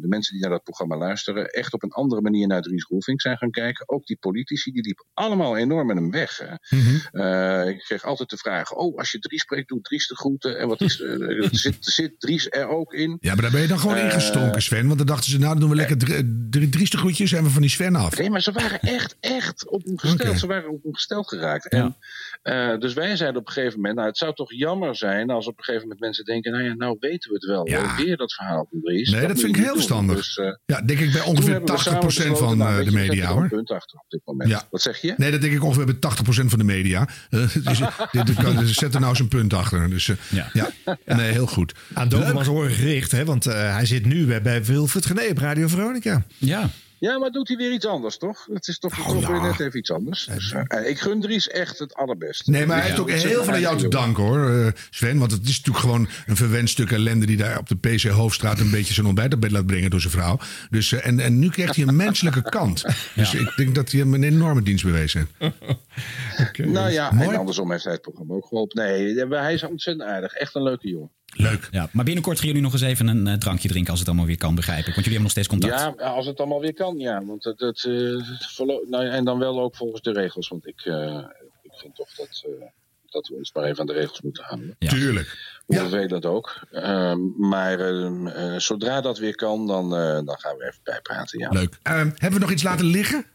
de 0.00 0.06
mensen 0.08 0.32
die 0.32 0.42
naar 0.42 0.50
dat 0.50 0.62
programma 0.62 0.96
luisteren, 0.96 1.46
echt 1.46 1.72
op 1.74 1.82
een 1.82 1.92
andere 1.92 2.20
manier 2.20 2.46
naar 2.46 2.62
Dries 2.62 2.84
Roelvink 2.84 3.20
zijn 3.20 3.36
gaan 3.36 3.50
kijken. 3.50 3.88
Ook 3.88 4.06
die 4.06 4.16
politici, 4.20 4.72
die 4.72 4.82
liepen 4.82 5.06
allemaal 5.14 5.56
enorm 5.56 5.86
met 5.86 5.96
hem 5.96 6.10
weg. 6.10 6.38
Hè. 6.38 6.54
Mhm. 6.76 7.68
Ik 7.68 7.78
kreeg 7.78 8.04
altijd 8.04 8.30
de 8.30 8.36
vraag: 8.36 8.72
oh, 8.74 8.96
als 8.98 9.12
je 9.12 9.18
Dries 9.18 9.42
spreekt, 9.42 9.68
doet 9.68 9.84
Dries 9.84 10.08
de 10.08 10.16
groeten. 10.16 10.58
En 10.58 10.68
wat 10.68 10.80
is, 10.80 10.96
zit, 11.62 11.76
zit 11.80 12.20
Dries 12.20 12.46
er 12.50 12.68
ook 12.68 12.92
in? 12.98 13.16
Ja, 13.20 13.32
maar 13.32 13.42
daar 13.42 13.50
ben 13.50 13.60
je 13.60 13.66
dan 13.66 13.78
gewoon 13.78 13.96
Eh, 13.96 14.04
ingestonken, 14.04 14.62
Sven. 14.62 14.86
Want 14.86 14.98
dan 14.98 15.06
dachten 15.06 15.30
ze, 15.30 15.38
nou, 15.38 15.50
dan 15.50 15.60
doen 15.60 15.70
we 15.70 15.76
lekker 15.76 15.98
drie, 15.98 16.46
drie 16.50 16.68
drieste 16.68 16.96
groetjes 16.96 17.32
en 17.32 17.42
we 17.44 17.50
van 17.50 17.62
die 17.62 17.70
Sven 17.70 17.96
af. 17.96 18.18
Nee, 18.18 18.30
maar 18.30 18.40
ze 18.42 18.52
waren 18.52 18.80
echt, 18.80 19.16
echt 19.20 19.68
op 19.68 19.84
hem 19.84 19.98
gesteld. 19.98 20.38
Ze 20.38 20.46
waren 20.46 20.70
op 20.70 20.82
hem 20.82 20.94
gesteld 20.94 21.28
geraakt. 21.28 21.68
En, 21.68 21.96
eh, 22.42 22.78
dus 22.78 22.92
wij 22.94 23.16
zeiden 23.16 23.40
op 23.40 23.46
een 23.46 23.52
gegeven 23.52 23.76
moment, 23.76 23.94
nou, 23.94 24.08
het 24.08 24.16
zou 24.16 24.34
toch 24.34 24.52
jammer 24.52 24.96
zijn 24.96 25.30
als 25.30 25.46
op 25.46 25.58
een 25.58 25.64
gegeven 25.64 25.82
moment 25.82 26.00
mensen 26.00 26.24
denken, 26.24 26.52
nou 26.52 26.64
ja, 26.64 26.74
nou 26.74 26.96
weten 27.00 27.30
we 27.30 27.34
het 27.36 27.44
wel. 27.44 27.68
Ja. 27.68 27.96
hoor. 27.96 28.04
Weer 28.04 28.16
dat 28.16 28.34
verhaal 28.34 28.66
van 28.70 28.80
Dries. 28.80 29.10
Nee, 29.10 29.26
dat 29.26 29.40
vind 29.40 29.56
ik 29.56 29.62
heel 29.64 29.74
verstandig. 29.74 30.16
Dus, 30.16 30.36
eh, 30.36 30.52
Ja, 30.66 30.80
denk 30.82 30.98
ik 30.98 31.12
bij 31.12 31.22
ongeveer 31.22 31.52
hebben 31.52 31.60
we 31.60 31.66
80% 31.66 31.82
samen 31.82 32.06
besloten, 32.06 32.36
van 32.48 32.58
nou, 32.58 32.70
eh, 32.70 32.76
de 32.76 32.82
zetten 32.90 33.00
media, 33.08 33.28
een 33.28 33.36
hoor. 33.36 33.48
punt 33.48 33.70
achter 33.70 33.98
op 33.98 34.04
dit 34.08 34.20
moment. 34.24 34.50
Ja. 34.50 34.66
Wat 34.70 34.82
zeg 34.82 35.00
je? 35.00 35.14
Nee, 35.16 35.30
dat 35.30 35.40
denk 35.40 35.52
ik 35.52 35.64
ongeveer 35.64 35.84
bij 35.84 35.94
80% 35.94 36.50
van 36.50 36.58
de 36.58 36.64
media. 36.64 37.08
Eh, 37.30 37.40
dus, 37.68 37.78
dit, 38.12 38.26
dit 38.26 38.36
kan, 38.36 38.56
dus 38.56 38.74
zet 38.74 38.94
er 38.94 39.00
nou 39.00 39.10
eens 39.10 39.20
een 39.20 39.28
punt 39.28 39.52
achter. 39.54 39.90
Dus, 39.90 40.08
eh, 40.08 40.16
ja. 40.54 40.70
nee, 41.04 41.32
heel 41.32 41.46
goed. 41.46 41.74
Aan 41.94 42.08
Dobermans 42.08 42.48
oren 42.48 42.70
gericht, 42.70 43.10
hè? 43.10 43.24
want 43.24 43.46
eh, 43.46 43.74
hij 43.74 43.86
zit 43.86 44.04
nu 44.04 44.26
bij, 44.26 44.42
bij 44.42 44.64
Wilfried 44.64 45.06
Gené 45.06 45.26
op 45.30 45.38
Radio 45.38 45.68
Veronica. 45.68 46.22
Ja. 46.38 46.70
Ja, 46.98 47.18
maar 47.18 47.30
doet 47.30 47.48
hij 47.48 47.56
weer 47.56 47.72
iets 47.72 47.86
anders, 47.86 48.18
toch? 48.18 48.46
Het 48.52 48.68
is 48.68 48.78
toch, 48.78 48.94
toch 48.94 49.14
Oh, 49.14 49.20
ja. 49.20 49.32
weer 49.32 49.40
net 49.40 49.60
even 49.60 49.78
iets 49.78 49.90
anders. 49.90 50.24
Dus, 50.24 50.52
eh, 50.52 50.88
ik 50.88 51.00
gun 51.00 51.20
Dries 51.20 51.48
echt 51.48 51.78
het 51.78 51.94
allerbeste. 51.94 52.50
Nee, 52.50 52.66
maar 52.66 52.76
hij 52.76 52.86
heeft 52.86 53.00
ook 53.00 53.10
heel 53.10 53.44
veel 53.44 53.52
aan 53.54 53.60
jou 53.60 53.78
te 53.78 53.88
danken 53.88 54.22
hoor, 54.22 54.50
eh, 54.50 54.66
Sven. 54.90 55.18
Want 55.18 55.30
het 55.30 55.42
is 55.42 55.56
natuurlijk 55.56 55.78
gewoon 55.84 56.08
een 56.26 56.36
verwend 56.36 56.70
stuk 56.70 56.90
ellende 56.90 57.26
die 57.26 57.36
daar 57.36 57.58
op 57.58 57.68
de 57.68 57.76
PC 57.76 58.02
Hoofdstraat 58.02 58.60
een 58.60 58.70
beetje 58.70 58.94
zijn 58.94 59.06
ontbijt 59.06 59.34
op 59.34 59.40
bed 59.40 59.50
laat 59.50 59.66
brengen 59.66 59.90
door 59.90 60.00
zijn 60.00 60.12
vrouw. 60.12 60.38
Dus, 60.70 60.92
eh, 60.92 61.06
en, 61.06 61.20
en 61.20 61.38
nu 61.38 61.48
krijgt 61.50 61.76
hij 61.76 61.86
een 61.86 61.96
menselijke 61.96 62.42
kant. 62.42 62.84
Dus 63.14 63.34
ik 63.34 63.52
denk 63.56 63.74
dat 63.74 63.90
hij 63.90 64.00
hem 64.00 64.14
een 64.14 64.22
enorme 64.24 64.62
dienst 64.62 64.84
bewezen 64.84 65.28
heeft. 65.38 65.54
Nou 66.56 66.90
ja, 66.90 67.10
Mooi. 67.10 67.28
en 67.28 67.36
andersom 67.36 67.70
heeft 67.70 67.84
hij 67.84 67.92
het 67.92 68.02
programma 68.02 68.34
ook 68.34 68.46
geholpen. 68.46 68.82
Nee, 68.82 69.14
ja, 69.14 69.28
hij 69.28 69.54
is 69.54 69.62
ontzettend 69.62 70.08
aardig. 70.08 70.32
Echt 70.32 70.54
een 70.54 70.62
leuke 70.62 70.88
jongen. 70.88 71.10
Leuk. 71.36 71.68
Ja, 71.70 71.88
maar 71.92 72.04
binnenkort 72.04 72.38
gaan 72.38 72.46
jullie 72.46 72.62
nog 72.62 72.72
eens 72.72 72.82
even 72.82 73.06
een 73.06 73.26
eh, 73.26 73.34
drankje 73.34 73.68
drinken 73.68 73.90
als 73.90 73.98
het 73.98 74.08
allemaal 74.08 74.26
weer 74.26 74.38
kan, 74.38 74.54
begrijp 74.54 74.86
ik. 74.86 74.94
Want 74.94 75.04
jullie 75.04 75.12
hebben 75.12 75.22
nog 75.22 75.44
steeds 75.44 75.48
contact. 75.48 75.98
Ja, 75.98 76.04
als 76.04 76.26
het 76.26 76.38
allemaal 76.38 76.60
weer 76.60 76.74
kan, 76.74 76.98
ja. 76.98 77.24
Want 77.24 77.44
het, 77.44 77.60
het, 77.60 77.84
eh, 77.84 78.62
nou, 78.88 79.04
ja, 79.04 79.10
en 79.10 79.24
dan 79.24 79.38
wel 79.38 79.60
ook 79.60 79.76
volgens 79.76 80.02
de 80.02 80.12
regels. 80.12 80.48
Want 80.48 80.66
ik, 80.66 80.80
eh, 80.80 81.24
ik 81.62 81.72
vind 81.72 81.94
toch 81.94 82.14
dat, 82.14 82.44
eh, 82.44 82.66
dat 83.10 83.28
we 83.28 83.34
ons 83.34 83.52
maar 83.52 83.64
even 83.64 83.80
aan 83.80 83.86
de 83.86 83.92
regels 83.92 84.20
moeten 84.20 84.44
houden. 84.44 84.76
Tuurlijk. 84.78 85.58
Hoe 85.66 85.76
vervelend 85.76 86.24
ook. 86.24 86.66
Ehm, 86.70 87.18
maar 87.36 87.80
ehm, 87.80 88.26
eh, 88.26 88.58
zodra 88.58 89.00
dat 89.00 89.18
weer 89.18 89.34
kan, 89.34 89.66
dan, 89.66 89.94
eh, 89.94 90.20
dan 90.24 90.38
gaan 90.38 90.56
we 90.56 90.64
even 90.64 90.80
bijpraten. 90.82 91.38
Ja. 91.38 91.48
Leuk. 91.48 91.78
Ehm, 91.82 92.10
hebben 92.14 92.32
we 92.32 92.38
nog 92.38 92.50
iets 92.50 92.62
laten 92.62 92.86
liggen? 92.86 93.26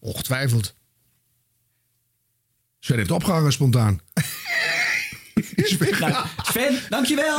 Ongetwijfeld. 0.00 0.74
Sven 2.84 2.96
heeft 2.96 3.10
opgehangen 3.10 3.52
spontaan. 3.52 4.00
Nou, 5.98 6.26
Sven, 6.50 6.80
dankjewel. 6.88 7.38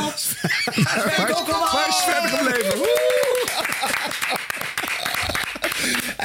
Waar 1.72 1.88
is 1.88 1.96
Sven 2.02 2.28
gebleven? 2.28 3.05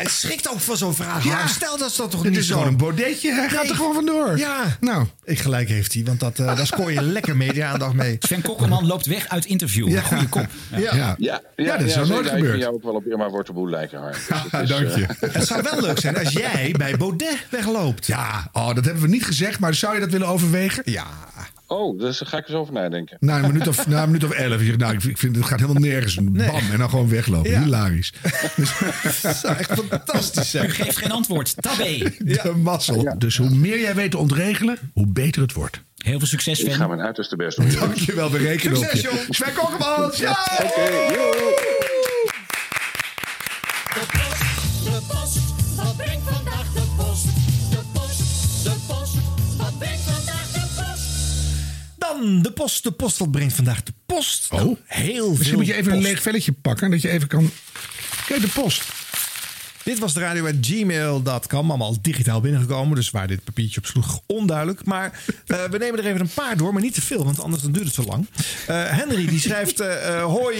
Hij 0.01 0.09
schrikt 0.09 0.49
ook 0.49 0.59
van 0.59 0.77
zo'n 0.77 0.93
vraag. 0.95 1.23
Ja. 1.23 1.47
Stel 1.47 1.77
dat 1.77 1.89
is 1.89 1.95
dat 1.95 2.11
toch 2.11 2.21
Het 2.21 2.29
niet 2.31 2.39
is 2.39 2.47
zo. 2.47 2.53
gewoon 2.53 2.67
een 2.67 2.77
bodetje. 2.77 3.33
Hij 3.33 3.49
gaat 3.49 3.69
er 3.69 3.75
gewoon 3.75 3.93
vandoor. 3.93 4.37
Ja. 4.37 4.77
Nou. 4.79 5.05
Ik 5.23 5.39
gelijk 5.39 5.69
heeft 5.69 5.93
hij, 5.93 6.03
want 6.03 6.19
dat, 6.19 6.39
eh, 6.39 6.45
daar 6.57 6.65
scoor 6.67 6.91
je 6.91 7.01
lekker 7.17 7.37
media-aandacht 7.37 7.93
mee. 7.93 8.15
Sven 8.19 8.41
Kokkelman 8.41 8.85
loopt 8.87 9.05
weg 9.05 9.27
uit 9.27 9.45
interview. 9.45 9.89
Ja. 9.89 10.01
Goeie 10.01 10.27
kop. 10.29 10.47
Ja. 10.71 10.95
Ja, 10.95 11.15
ja, 11.17 11.41
Ja, 11.55 11.77
dat 11.77 11.87
is 11.87 11.95
nog 11.95 12.07
nooit 12.07 12.25
Ik 12.25 12.31
gebeurd. 12.31 12.49
vind 12.49 12.61
jou 12.63 12.73
ook 12.75 12.83
wel 12.83 12.93
op 12.93 13.05
Irma 13.05 13.29
Wortelboel 13.29 13.69
lijken, 13.69 13.99
Harm. 13.99 14.11
Dus 14.29 14.51
het 14.51 14.61
is, 14.61 14.69
Dank 14.69 14.87
je. 14.95 15.05
eh, 15.19 15.33
Het 15.33 15.47
zou 15.47 15.61
wel 15.71 15.81
leuk 15.81 15.99
zijn 15.99 16.17
als 16.17 16.31
jij 16.33 16.73
bij 16.77 16.97
Baudet 16.97 17.45
wegloopt. 17.49 18.05
Ja, 18.07 18.49
oh, 18.53 18.75
dat 18.75 18.85
hebben 18.85 19.03
we 19.03 19.09
niet 19.09 19.25
gezegd, 19.25 19.59
maar 19.59 19.73
zou 19.73 19.93
je 19.93 19.99
dat 19.99 20.11
willen 20.11 20.27
overwegen? 20.27 20.83
Ja. 20.85 21.05
Oh, 21.71 21.99
dus 21.99 22.17
daar 22.17 22.27
ga 22.29 22.37
ik 22.37 22.47
eens 22.47 22.57
over 22.57 22.73
nadenken. 22.73 23.17
Na 23.19 23.35
een 23.35 23.41
minuut 23.41 23.67
of, 23.67 23.87
na 23.87 23.99
een 24.01 24.05
minuut 24.05 24.23
of 24.23 24.31
elf. 24.31 24.61
Je 24.63 24.77
nou, 24.77 24.93
ik 24.93 25.01
vind- 25.01 25.11
ik 25.13 25.17
vind 25.17 25.35
het 25.35 25.45
gaat 25.45 25.59
helemaal 25.59 25.81
nergens. 25.81 26.15
Bam, 26.15 26.31
en 26.71 26.77
dan 26.77 26.89
gewoon 26.89 27.09
weglopen. 27.09 27.51
Ja. 27.51 27.61
Hilarisch. 27.63 28.13
Dat 29.21 29.35
zou 29.35 29.55
echt 29.57 29.71
fantastisch 29.89 30.49
zijn. 30.49 30.65
U 30.65 30.69
geeft 30.69 30.97
geen 30.97 31.11
antwoord. 31.11 31.53
Tabé. 31.61 31.97
De 32.17 32.53
mazzel. 32.63 33.15
Dus 33.17 33.37
hoe 33.37 33.49
meer 33.49 33.79
jij 33.79 33.95
weet 33.95 34.11
te 34.11 34.17
ontregelen, 34.17 34.77
hoe 34.93 35.07
beter 35.07 35.41
het 35.41 35.53
wordt. 35.53 35.81
Heel 35.97 36.17
veel 36.17 36.27
succes, 36.27 36.59
Ik 36.59 36.67
ga 36.69 36.73
Sven. 36.75 36.87
mijn 36.87 37.01
uiterste 37.01 37.35
best 37.35 37.57
doen. 37.57 37.69
Dankjewel, 37.79 38.31
we 38.31 38.37
rekenen 38.37 38.77
op 38.77 38.83
Succes, 38.83 39.01
je. 39.01 39.07
jong. 39.07 39.35
Sven 39.35 39.53
Kokkelmans, 39.53 40.17
ja! 40.17 40.37
Oké, 40.63 41.13
joe. 41.13 41.59
Dan 52.21 52.41
de 52.41 52.51
post. 52.51 52.83
De 52.83 52.91
post, 52.91 53.17
wat 53.17 53.31
brengt 53.31 53.53
vandaag 53.53 53.83
de 53.83 53.93
post? 54.05 54.51
Nou, 54.51 54.67
Oh. 54.69 54.77
heel 54.85 55.27
Misschien 55.29 55.45
veel 55.47 55.57
moet 55.57 55.67
je 55.67 55.73
even 55.73 55.91
een 55.91 56.01
leeg 56.01 56.21
velletje 56.21 56.51
pakken, 56.51 56.91
dat 56.91 57.01
je 57.01 57.09
even 57.09 57.27
kan... 57.27 57.51
Kijk, 58.25 58.41
de 58.41 58.47
post. 58.47 58.83
Dit 59.83 59.99
was 59.99 60.13
de 60.13 60.19
radio 60.19 60.47
at 60.47 60.53
gmail.com. 60.61 61.69
Allemaal 61.69 61.97
digitaal 62.01 62.41
binnengekomen. 62.41 62.95
Dus 62.95 63.09
waar 63.11 63.27
dit 63.27 63.43
papiertje 63.43 63.79
op 63.79 63.85
sloeg, 63.85 64.19
onduidelijk. 64.25 64.85
Maar 64.85 65.23
eh, 65.47 65.63
we 65.63 65.77
nemen 65.77 65.99
er 65.99 66.05
even 66.05 66.19
een 66.21 66.29
paar 66.33 66.57
door, 66.57 66.73
maar 66.73 66.81
niet 66.81 66.93
te 66.93 67.01
veel. 67.01 67.23
Want 67.25 67.41
anders 67.41 67.63
dan 67.63 67.71
duurt 67.71 67.85
het 67.85 67.93
zo 67.93 68.03
lang. 68.03 68.27
Eh, 68.67 68.83
Henry 68.89 69.25
die 69.25 69.39
schrijft... 69.39 69.79
eh, 69.79 70.23
hoi, 70.23 70.55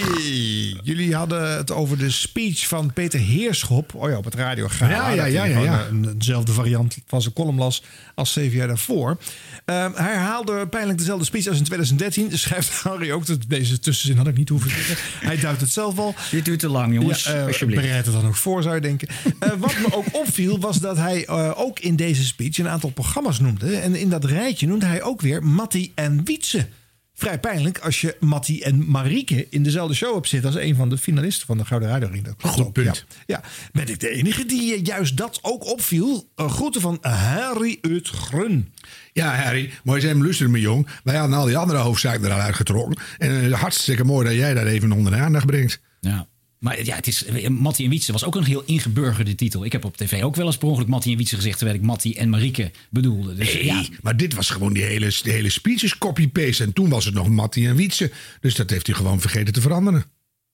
jullie 0.82 1.14
hadden 1.14 1.56
het 1.56 1.70
over 1.70 1.98
de 1.98 2.10
speech 2.10 2.68
van 2.68 2.92
Peter 2.92 3.20
Heerschop. 3.20 3.94
Oh 3.94 4.10
ja, 4.10 4.16
op 4.16 4.24
het 4.24 4.34
radio. 4.34 4.68
Ja, 4.80 4.88
ja, 4.88 5.24
ja, 5.24 5.44
ja, 5.44 5.58
ja. 5.58 5.86
Een, 5.86 6.10
eenzelfde 6.14 6.52
variant 6.52 6.96
van 7.06 7.22
zijn 7.22 7.34
column 7.34 7.58
las 7.58 7.82
als 8.14 8.32
zeven 8.32 8.56
jaar 8.58 8.66
daarvoor. 8.68 9.18
Eh, 9.64 9.86
hij 9.94 10.12
herhaalde 10.12 10.66
pijnlijk 10.66 10.98
dezelfde 10.98 11.24
speech 11.24 11.46
als 11.46 11.58
in 11.58 11.64
2013. 11.64 12.30
Schrijft 12.38 12.82
Henry 12.82 13.10
ook. 13.10 13.26
dat 13.26 13.38
Deze 13.48 13.78
tussenzin 13.78 14.16
had 14.16 14.26
ik 14.26 14.36
niet 14.36 14.48
hoeven 14.48 14.70
zeggen. 14.70 14.96
Hij 15.28 15.40
duidt 15.40 15.60
het 15.60 15.70
zelf 15.70 15.98
al. 15.98 16.14
Dit 16.30 16.44
duurt 16.44 16.58
te 16.58 16.68
lang, 16.68 16.94
jongens. 16.94 17.24
Ja, 17.24 17.34
eh, 17.34 17.46
Alsjeblieft. 17.46 17.82
bereid 17.82 18.04
het 18.04 18.14
dan 18.14 18.26
ook 18.26 18.36
voor, 18.36 18.62
zou 18.62 18.74
je 18.74 18.80
denken. 18.80 19.08
Eh, 19.38 19.50
wat 19.58 19.78
me 19.78 19.94
ook 19.94 20.06
opviel, 20.12 20.58
was 20.58 20.80
dat 20.80 20.96
hij 20.96 21.26
eh, 21.26 21.52
ook 21.54 21.78
in 21.78 21.96
deze 21.96 22.24
speech 22.24 22.58
een 22.58 22.68
aantal 22.68 22.90
programma's 22.90 23.40
noemde. 23.40 23.76
En 23.76 23.94
in 23.94 24.08
dat 24.08 24.24
rijtje 24.24 24.66
noemde 24.66 24.86
hij 24.86 25.02
ook 25.02 25.20
weer 25.20 25.44
Matti 25.44 25.92
en 25.94 26.24
Wietse. 26.24 26.66
Vrij 27.14 27.38
pijnlijk 27.38 27.78
als 27.78 28.00
je 28.00 28.16
Matti 28.20 28.60
en 28.60 28.90
Marieke 28.90 29.46
in 29.50 29.62
dezelfde 29.62 29.94
show 29.94 30.14
hebt 30.14 30.28
zitten... 30.28 30.50
als 30.50 30.60
een 30.60 30.74
van 30.74 30.88
de 30.88 30.98
finalisten 30.98 31.46
van 31.46 31.58
de 31.58 31.64
Gouden 31.64 31.88
Radio 31.88 32.10
Goed 32.38 32.72
punt. 32.72 33.04
Ja. 33.06 33.24
ja. 33.26 33.42
Ben 33.72 33.88
ik 33.88 34.00
de 34.00 34.10
enige 34.10 34.44
die 34.44 34.84
juist 34.84 35.16
dat 35.16 35.38
ook 35.42 35.64
opviel? 35.64 36.28
Uh, 36.36 36.50
groeten 36.50 36.80
van 36.80 36.98
Harry 37.00 37.78
uit 37.80 38.08
Grun. 38.08 38.72
Ja, 39.12 39.34
Harry, 39.34 39.70
mooi 39.84 40.00
zijn 40.00 40.22
luisteren, 40.22 40.50
mijn 40.50 40.62
jong. 40.62 40.88
Wij 41.04 41.16
hadden 41.16 41.38
al 41.38 41.46
die 41.46 41.56
andere 41.56 41.78
hoofdzaken 41.78 42.24
er 42.24 42.32
al 42.32 42.38
uitgetrokken. 42.40 43.02
En 43.18 43.44
uh, 43.44 43.60
hartstikke 43.60 44.04
mooi 44.04 44.26
dat 44.26 44.34
jij 44.36 44.54
dat 44.54 44.64
even 44.66 44.92
onder 44.92 45.12
de 45.12 45.18
aandacht 45.18 45.46
brengt. 45.46 45.80
Ja. 46.00 46.26
Maar 46.58 46.84
ja, 46.84 46.96
het 46.96 47.06
is, 47.06 47.24
Mattie 47.48 47.84
en 47.84 47.90
Wietse 47.90 48.12
was 48.12 48.24
ook 48.24 48.34
een 48.34 48.44
heel 48.44 48.62
ingeburgerde 48.64 49.34
titel. 49.34 49.64
Ik 49.64 49.72
heb 49.72 49.84
op 49.84 49.96
tv 49.96 50.22
ook 50.22 50.36
wel 50.36 50.46
eens 50.46 50.56
per 50.56 50.68
ongeluk 50.68 50.88
Mattie 50.88 51.10
en 51.10 51.16
Wietse 51.18 51.36
gezegd... 51.36 51.56
terwijl 51.58 51.78
ik 51.78 51.84
Mattie 51.84 52.16
en 52.16 52.28
Marieke 52.28 52.70
bedoelde. 52.90 53.34
Dus, 53.34 53.54
Nee, 53.54 53.64
ja, 53.64 53.84
maar 54.02 54.16
dit 54.16 54.34
was 54.34 54.50
gewoon 54.50 54.72
die 54.72 54.82
hele, 54.82 55.12
de 55.22 55.30
hele 55.30 55.50
speech 55.50 55.82
is 55.82 55.98
copy-paste. 55.98 56.64
En 56.64 56.72
toen 56.72 56.88
was 56.88 57.04
het 57.04 57.14
nog 57.14 57.28
Mattie 57.28 57.68
en 57.68 57.76
Wietse. 57.76 58.10
Dus 58.40 58.54
dat 58.54 58.70
heeft 58.70 58.86
hij 58.86 58.96
gewoon 58.96 59.20
vergeten 59.20 59.52
te 59.52 59.60
veranderen. 59.60 60.04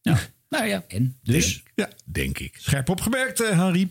ja. 0.02 0.18
Nou 0.48 0.66
ja, 0.66 0.84
en 0.88 1.16
dus? 1.22 1.62
Ja, 1.74 1.88
denk 2.04 2.38
ik. 2.38 2.54
Scherp 2.58 2.88
opgemerkt, 2.88 3.40
eh, 3.40 3.58
Henry. 3.58 3.88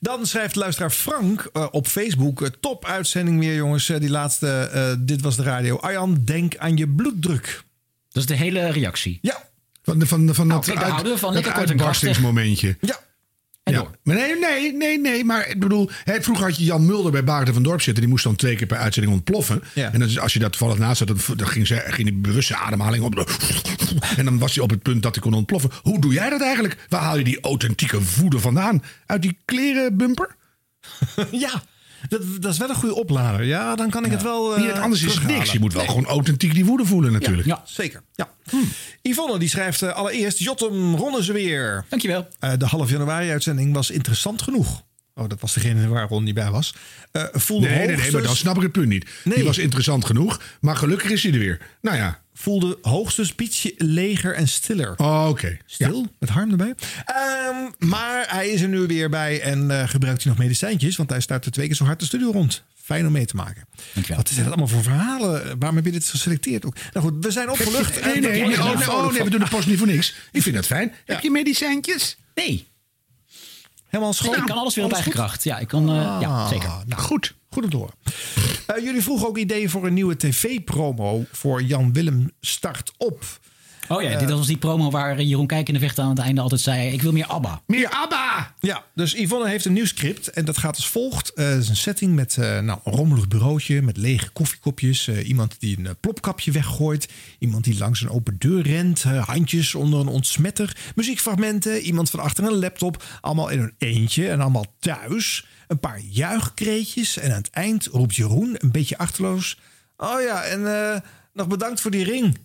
Dan 0.00 0.26
schrijft 0.26 0.54
luisteraar 0.54 0.90
Frank 0.90 1.50
eh, 1.52 1.66
op 1.70 1.86
Facebook... 1.86 2.42
eh, 2.42 2.48
top 2.60 2.84
uitzending 2.84 3.40
weer, 3.40 3.54
jongens. 3.54 3.88
Eh, 3.88 4.00
die 4.00 4.10
laatste, 4.10 4.98
dit 5.00 5.20
was 5.20 5.36
de 5.36 5.42
radio. 5.42 5.76
Arjan, 5.76 6.18
denk 6.24 6.56
aan 6.56 6.76
je 6.76 6.88
bloeddruk. 6.88 7.64
Dat 8.08 8.22
is 8.22 8.28
de 8.28 8.34
hele 8.34 8.70
reactie. 8.70 9.18
Ja. 9.22 9.44
Van, 9.82 9.98
de, 9.98 10.06
van, 10.06 10.26
de, 10.26 10.34
van 10.34 10.46
Nou, 10.46 10.64
dat, 10.64 10.74
kijk, 10.74 10.90
houden 10.90 11.12
we 11.12 11.18
van. 11.18 11.44
uitbarstingsmomentje. 11.44 12.76
Ja. 12.80 12.98
Ja. 13.74 13.86
Maar 14.02 14.14
nee, 14.16 14.38
nee, 14.38 14.72
nee, 14.72 14.98
nee. 15.00 15.24
Maar 15.24 15.48
ik 15.48 15.60
bedoel, 15.60 15.90
hè, 16.04 16.22
vroeger 16.22 16.44
had 16.46 16.56
je 16.56 16.64
Jan 16.64 16.86
Mulder 16.86 17.12
bij 17.12 17.24
Baarden 17.24 17.54
van 17.54 17.62
Dorp 17.62 17.80
zitten. 17.82 18.02
Die 18.02 18.10
moest 18.12 18.24
dan 18.24 18.36
twee 18.36 18.56
keer 18.56 18.66
per 18.66 18.76
uitzending 18.76 19.14
ontploffen. 19.14 19.62
Ja. 19.74 19.92
En 19.92 19.98
dan, 20.00 20.08
is- 20.08 20.18
als 20.18 20.32
je 20.32 20.38
dat 20.38 20.50
toevallig 20.52 20.78
naast 20.78 20.98
zat, 20.98 21.06
dan, 21.06 21.18
dan 21.36 21.46
ging, 21.48 21.66
ze, 21.66 21.82
ging 21.86 22.08
die 22.08 22.16
bewuste 22.18 22.56
ademhaling 22.56 23.04
op. 23.04 23.36
En 24.16 24.24
dan 24.24 24.38
was 24.38 24.54
hij 24.54 24.64
op 24.64 24.70
het 24.70 24.82
punt 24.82 25.02
dat 25.02 25.14
hij 25.14 25.22
kon 25.24 25.34
ontploffen. 25.34 25.70
Hoe 25.82 26.00
doe 26.00 26.12
jij 26.12 26.30
dat 26.30 26.42
eigenlijk? 26.42 26.76
Waar 26.88 27.00
haal 27.02 27.18
je 27.18 27.24
die 27.24 27.40
authentieke 27.40 27.98
woede 28.20 28.38
vandaan? 28.38 28.82
Uit 29.06 29.22
die 29.22 29.38
klerenbumper? 29.44 30.36
ja, 31.30 31.62
dat, 32.08 32.22
dat 32.40 32.52
is 32.52 32.58
wel 32.58 32.68
een 32.68 32.74
goede 32.74 32.94
oplader. 32.94 33.44
Ja, 33.44 33.74
dan 33.76 33.90
kan 33.90 34.04
ik 34.04 34.10
het 34.10 34.22
wel. 34.22 34.54
eh, 34.56 34.62
Niet, 34.62 34.70
anders 34.72 35.02
is 35.02 35.14
het 35.14 35.26
niks. 35.26 35.52
Je 35.52 35.58
moet 35.60 35.72
wel 35.72 35.82
Nee. 35.82 35.90
gewoon 35.90 36.06
authentiek 36.06 36.54
die 36.54 36.64
woede 36.64 36.84
voelen 36.84 37.12
natuurlijk. 37.12 37.46
Ja, 37.48 37.62
zeker. 37.64 38.02
Ja. 38.14 38.30
Yvonne 39.02 39.38
die 39.38 39.48
schrijft 39.48 39.82
eh, 39.82 39.92
allereerst... 39.92 40.38
Jotem, 40.38 40.94
ronnen 40.94 41.22
ze 41.24 41.32
weer. 41.32 41.84
Dankjewel. 41.88 42.28
Eh, 42.38 42.52
de 42.58 42.66
half 42.66 42.90
januari 42.90 43.30
uitzending 43.30 43.74
was 43.74 43.90
interessant 43.90 44.42
genoeg. 44.42 44.82
Oh, 45.18 45.28
dat 45.28 45.40
was 45.40 45.54
degene 45.54 45.88
waar 45.88 46.08
Ron 46.08 46.24
niet 46.24 46.34
bij 46.34 46.50
was. 46.50 46.74
Eh 47.12 47.24
voelde 47.32 47.68
Nee, 47.68 47.86
nee, 47.86 47.96
nee, 47.96 48.10
maar 48.10 48.22
dan 48.22 48.36
snap 48.36 48.56
ik 48.56 48.62
het 48.62 48.72
punt 48.72 48.88
niet. 48.88 49.08
Nee. 49.24 49.34
Die 49.34 49.44
was 49.44 49.58
interessant 49.58 50.04
genoeg, 50.04 50.40
maar 50.60 50.76
gelukkig 50.76 51.10
is 51.10 51.22
hij 51.22 51.32
er 51.32 51.38
weer. 51.38 51.60
Nou 51.80 51.96
ja. 51.96 52.20
Voelde 52.34 52.78
hoogstens 52.82 53.32
ietsje 53.36 53.74
leger 53.76 54.34
en 54.34 54.48
stiller. 54.48 54.94
Oh, 54.96 55.26
oké. 55.28 55.56
Stil, 55.66 56.06
met 56.18 56.28
harm 56.28 56.50
erbij. 56.50 56.74
Ehm, 57.04 57.88
maar 57.90 58.24
hij 58.28 58.48
is 58.48 58.60
er 58.60 58.68
nu 58.68 58.78
weer 58.78 59.10
bij 59.10 59.40
en 59.40 59.70
eh, 59.70 59.88
gebruikt 59.88 60.22
hij 60.22 60.32
nog 60.32 60.40
medicijntjes. 60.40 60.96
Want 60.96 61.10
hij 61.10 61.20
startte 61.20 61.50
twee 61.50 61.66
keer 61.66 61.76
zo 61.76 61.84
hard 61.84 62.00
de 62.00 62.04
studio 62.04 62.30
rond. 62.30 62.62
Fijn 62.82 63.06
om 63.06 63.12
mee 63.12 63.26
te 63.26 63.36
maken. 63.36 63.64
Wat 64.16 64.28
zijn 64.28 64.44
dat 64.44 64.46
allemaal 64.46 64.68
voor 64.68 64.82
verhalen? 64.82 65.58
Waarom 65.58 65.76
heb 65.76 65.84
je 65.84 65.92
dit 65.92 66.08
geselecteerd? 66.08 66.64
Ook? 66.64 66.74
Nou 66.92 67.06
goed, 67.06 67.24
we 67.24 67.30
zijn 67.30 67.50
opgelucht. 67.50 68.04
Nee, 68.04 68.20
nee, 68.20 68.30
nee, 68.30 68.42
oh, 68.42 68.78
nee, 68.78 68.90
oh, 68.90 69.12
nee, 69.12 69.22
we 69.22 69.30
doen 69.30 69.40
de 69.40 69.48
post 69.48 69.66
niet 69.66 69.78
voor 69.78 69.86
niks. 69.86 70.14
Ik 70.32 70.42
vind 70.42 70.54
dat 70.54 70.66
fijn. 70.66 70.92
Heb 71.04 71.20
je 71.20 71.30
medicijntjes? 71.30 72.16
Nee. 72.34 72.66
Helemaal 73.96 74.14
schoon. 74.14 74.30
Nee, 74.30 74.40
ik 74.40 74.46
kan 74.46 74.56
alles 74.58 74.74
weer 74.74 74.84
op 74.84 74.92
eigen 74.92 75.12
kracht. 75.12 75.44
Ja, 75.44 75.58
ik 75.58 75.68
kan, 75.68 75.88
eh, 75.88 75.94
ja, 75.94 76.28
Ah, 76.28 76.48
zeker. 76.48 76.70
Nou, 76.86 77.02
goed. 77.02 77.34
Goed 77.50 77.64
om 77.64 77.70
te 77.70 77.76
horen. 77.76 77.94
Eh, 78.66 78.84
jullie 78.84 79.02
vroegen 79.02 79.28
ook 79.28 79.38
ideeën 79.38 79.70
voor 79.70 79.86
een 79.86 79.94
nieuwe 79.94 80.16
tv-promo 80.16 81.24
voor 81.32 81.62
Jan 81.62 81.92
Willem 81.92 82.30
Start 82.40 82.92
Op. 82.96 83.24
Oh 83.88 84.02
ja, 84.02 84.18
dit 84.18 84.30
was 84.30 84.46
die 84.46 84.56
promo 84.56 84.90
waar 84.90 85.22
Jeroen 85.22 85.46
Kijk 85.46 85.68
in 85.68 85.74
de 85.74 85.80
Vecht 85.80 85.98
aan 85.98 86.08
het 86.08 86.18
einde 86.18 86.40
altijd 86.40 86.60
zei... 86.60 86.92
ik 86.92 87.02
wil 87.02 87.12
meer 87.12 87.26
ABBA. 87.26 87.62
Meer 87.66 87.90
ABBA! 87.90 88.54
Ja, 88.60 88.84
dus 88.94 89.12
Yvonne 89.12 89.48
heeft 89.48 89.64
een 89.64 89.72
nieuw 89.72 89.86
script 89.86 90.30
en 90.30 90.44
dat 90.44 90.58
gaat 90.58 90.76
als 90.76 90.88
volgt. 90.88 91.32
Eh, 91.32 91.48
Het 91.48 91.62
is 91.62 91.68
een 91.68 91.76
setting 91.76 92.14
met 92.14 92.36
eh, 92.36 92.60
nou, 92.60 92.78
een 92.84 92.92
rommelig 92.92 93.28
bureautje, 93.28 93.82
met 93.82 93.96
lege 93.96 94.30
koffiekopjes. 94.30 95.08
eh, 95.08 95.28
iemand 95.28 95.56
die 95.60 95.78
een 95.78 95.96
plopkapje 96.00 96.50
weggooit. 96.52 97.08
Iemand 97.38 97.64
die 97.64 97.78
langs 97.78 98.00
een 98.00 98.10
open 98.10 98.36
deur 98.38 98.62
rent. 98.62 99.02
handjes 99.02 99.74
onder 99.74 100.00
een 100.00 100.08
ontsmetter. 100.08 100.76
Muziekfragmenten. 100.94 101.80
Iemand 101.80 102.10
van 102.10 102.20
achter 102.20 102.44
een 102.44 102.58
laptop. 102.58 103.02
Allemaal 103.20 103.48
in 103.48 103.58
hun 103.58 103.74
eentje 103.78 104.28
en 104.28 104.40
allemaal 104.40 104.66
thuis. 104.78 105.46
Een 105.68 105.80
paar 105.80 106.00
juichkreetjes. 106.00 107.18
En 107.18 107.30
aan 107.30 107.36
het 107.36 107.50
eind 107.50 107.86
roept 107.86 108.16
Jeroen, 108.16 108.54
een 108.58 108.70
beetje 108.70 108.98
achterloos... 108.98 109.58
Oh 109.96 110.20
ja, 110.20 110.42
en 110.42 111.02
nog 111.32 111.46
bedankt 111.46 111.80
voor 111.80 111.90
die 111.90 112.04
ring. 112.04 112.38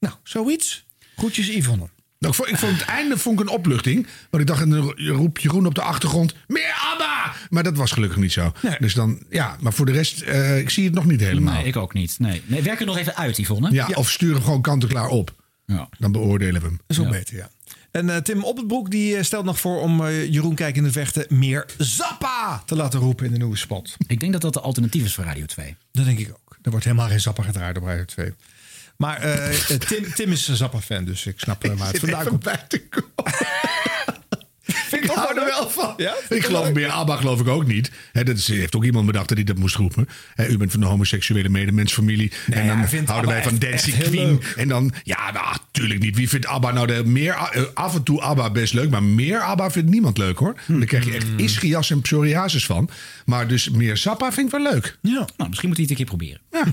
Nou, 0.00 0.14
zoiets. 0.22 0.84
Groetjes 1.16 1.48
Yvonne. 1.48 1.88
Nou, 2.18 2.32
ik, 2.32 2.34
vond, 2.34 2.48
ik 2.48 2.58
vond 2.58 2.72
het 2.72 2.88
einde 2.88 3.18
vond 3.18 3.40
ik 3.40 3.46
een 3.46 3.52
opluchting. 3.52 4.06
Want 4.30 4.42
ik 4.42 4.48
dacht, 4.48 4.60
en 4.62 4.70
dan 4.70 4.94
roep 4.96 5.38
Jeroen 5.38 5.66
op 5.66 5.74
de 5.74 5.80
achtergrond... 5.80 6.34
Meer 6.46 6.74
ABBA! 6.92 7.34
Maar 7.50 7.62
dat 7.62 7.76
was 7.76 7.92
gelukkig 7.92 8.18
niet 8.18 8.32
zo. 8.32 8.52
Dus 8.78 8.94
dan, 8.94 9.22
ja, 9.30 9.56
maar 9.60 9.72
voor 9.72 9.86
de 9.86 9.92
rest, 9.92 10.20
eh, 10.20 10.58
ik 10.58 10.70
zie 10.70 10.84
het 10.84 10.94
nog 10.94 11.04
niet 11.04 11.20
helemaal. 11.20 11.54
Nee, 11.54 11.64
ik 11.64 11.76
ook 11.76 11.92
niet. 11.92 12.18
Nee. 12.18 12.42
nee 12.46 12.62
werk 12.62 12.80
er 12.80 12.86
nog 12.86 12.96
even 12.96 13.16
uit, 13.16 13.36
Yvonne. 13.36 13.72
Ja, 13.72 13.88
of 13.94 14.10
stuur 14.10 14.34
hem 14.34 14.42
gewoon 14.42 14.62
kant-en-klaar 14.62 15.08
op. 15.08 15.34
Ja. 15.66 15.88
Dan 15.98 16.12
beoordelen 16.12 16.60
we 16.60 16.66
hem. 16.66 16.76
Dat 16.76 16.96
is 16.96 16.96
wel 16.96 17.10
beter, 17.10 17.36
ja. 17.36 17.50
En 17.90 18.10
eh, 18.10 18.16
Tim 18.16 18.44
Oppenbroek 18.44 18.90
die 18.90 19.16
eh, 19.16 19.22
stelt 19.22 19.44
nog 19.44 19.60
voor 19.60 19.80
om 19.80 20.06
eh, 20.06 20.32
Jeroen 20.32 20.54
Kijk 20.54 20.76
in 20.76 20.82
de 20.82 20.92
Vechten 20.92 21.26
meer 21.28 21.66
Zappa 21.78 22.62
te 22.66 22.76
laten 22.76 23.00
roepen 23.00 23.26
in 23.26 23.32
de 23.32 23.38
nieuwe 23.38 23.56
spot. 23.56 23.96
Ik 24.06 24.20
denk 24.20 24.32
dat 24.32 24.40
dat 24.40 24.52
de 24.52 24.60
alternatief 24.60 25.04
is 25.04 25.14
voor 25.14 25.24
Radio 25.24 25.46
2. 25.46 25.76
Dat 25.92 26.04
denk 26.04 26.18
ik 26.18 26.30
ook. 26.30 26.58
Er 26.62 26.70
wordt 26.70 26.84
helemaal 26.84 27.08
geen 27.08 27.20
Zappa 27.20 27.42
gedraaid 27.42 27.76
op 27.76 27.84
Radio 27.84 28.04
2. 28.04 28.32
Maar 29.00 29.16
eh, 29.16 29.48
eh, 29.48 29.78
Tim, 29.78 30.12
Tim 30.14 30.32
is 30.32 30.48
een 30.48 30.56
Zappa-fan, 30.56 31.04
dus 31.04 31.26
ik 31.26 31.40
snap 31.40 31.64
eh, 31.64 31.72
waar 31.76 31.88
het 31.88 31.98
vandaan 31.98 32.26
komt. 32.26 32.42
bij 32.42 32.64
te 32.68 32.82
Vind 34.62 35.04
Ik 35.04 35.10
hou 35.10 35.38
er 35.38 35.44
wel 35.44 35.70
van. 35.70 35.94
Ja? 35.96 36.14
Ik 36.28 36.44
geloof 36.44 36.72
meer 36.72 36.88
ABBA 36.88 37.16
geloof 37.16 37.40
ik 37.40 37.48
ook 37.48 37.66
niet. 37.66 37.90
Hè, 38.12 38.24
dat 38.24 38.36
is, 38.36 38.48
heeft 38.48 38.76
ook 38.76 38.84
iemand 38.84 39.06
bedacht 39.06 39.28
dat 39.28 39.36
hij 39.36 39.46
dat 39.46 39.56
moest 39.56 39.76
roepen. 39.76 40.08
U 40.48 40.56
bent 40.56 40.70
van 40.70 40.80
de 40.80 40.86
homoseksuele 40.86 41.48
medemensfamilie. 41.48 42.32
en 42.50 42.66
dan 42.66 43.06
houden 43.06 43.30
wij 43.30 43.42
van 43.42 43.58
Dancing 43.58 43.96
Queen. 43.98 44.42
En 44.56 44.68
dan, 44.68 44.92
ja, 45.02 45.30
nou, 45.30 45.56
tuurlijk 45.70 46.00
niet. 46.00 46.16
Wie 46.16 46.28
vindt 46.28 46.46
ABBA 46.46 46.72
nou 46.72 46.86
de 46.86 47.04
meer... 47.04 47.32
eh, 47.34 47.62
af 47.74 47.94
en 47.94 48.02
toe 48.02 48.20
ABBA 48.20 48.50
best 48.50 48.72
leuk, 48.72 48.90
maar 48.90 49.02
meer 49.02 49.40
ABBA 49.40 49.70
vindt 49.70 49.90
niemand 49.90 50.18
leuk 50.18 50.38
hoor. 50.38 50.54
Dan 50.66 50.84
krijg 50.84 51.04
je 51.04 51.12
echt 51.12 51.26
ischias 51.36 51.90
en 51.90 52.00
psoriasis 52.00 52.66
van. 52.66 52.90
Maar 53.24 53.48
dus 53.48 53.70
meer 53.70 53.96
Zappa 53.96 54.32
vind 54.32 54.52
ik 54.52 54.60
wel 54.60 54.72
leuk. 54.72 54.98
Ja. 55.02 55.28
Nou, 55.36 55.48
misschien 55.48 55.68
moet 55.68 55.78
hij 55.78 55.86
het 55.88 55.98
een 55.98 56.06
keer 56.06 56.16
proberen. 56.16 56.40
Ja, 56.50 56.64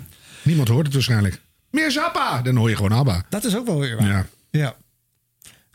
niemand 0.41 0.67
hoort 0.67 0.85
het 0.85 0.93
waarschijnlijk. 0.93 1.45
Meer 1.71 1.91
Zappa! 1.91 2.41
Dan 2.41 2.55
hoor 2.55 2.69
je 2.69 2.75
gewoon 2.75 2.91
ABBA. 2.91 3.23
Dat 3.29 3.43
is 3.43 3.55
ook 3.55 3.65
wel 3.65 3.79
weer 3.79 3.97
waar. 3.97 4.07
Ja. 4.07 4.27
Ja. 4.51 4.75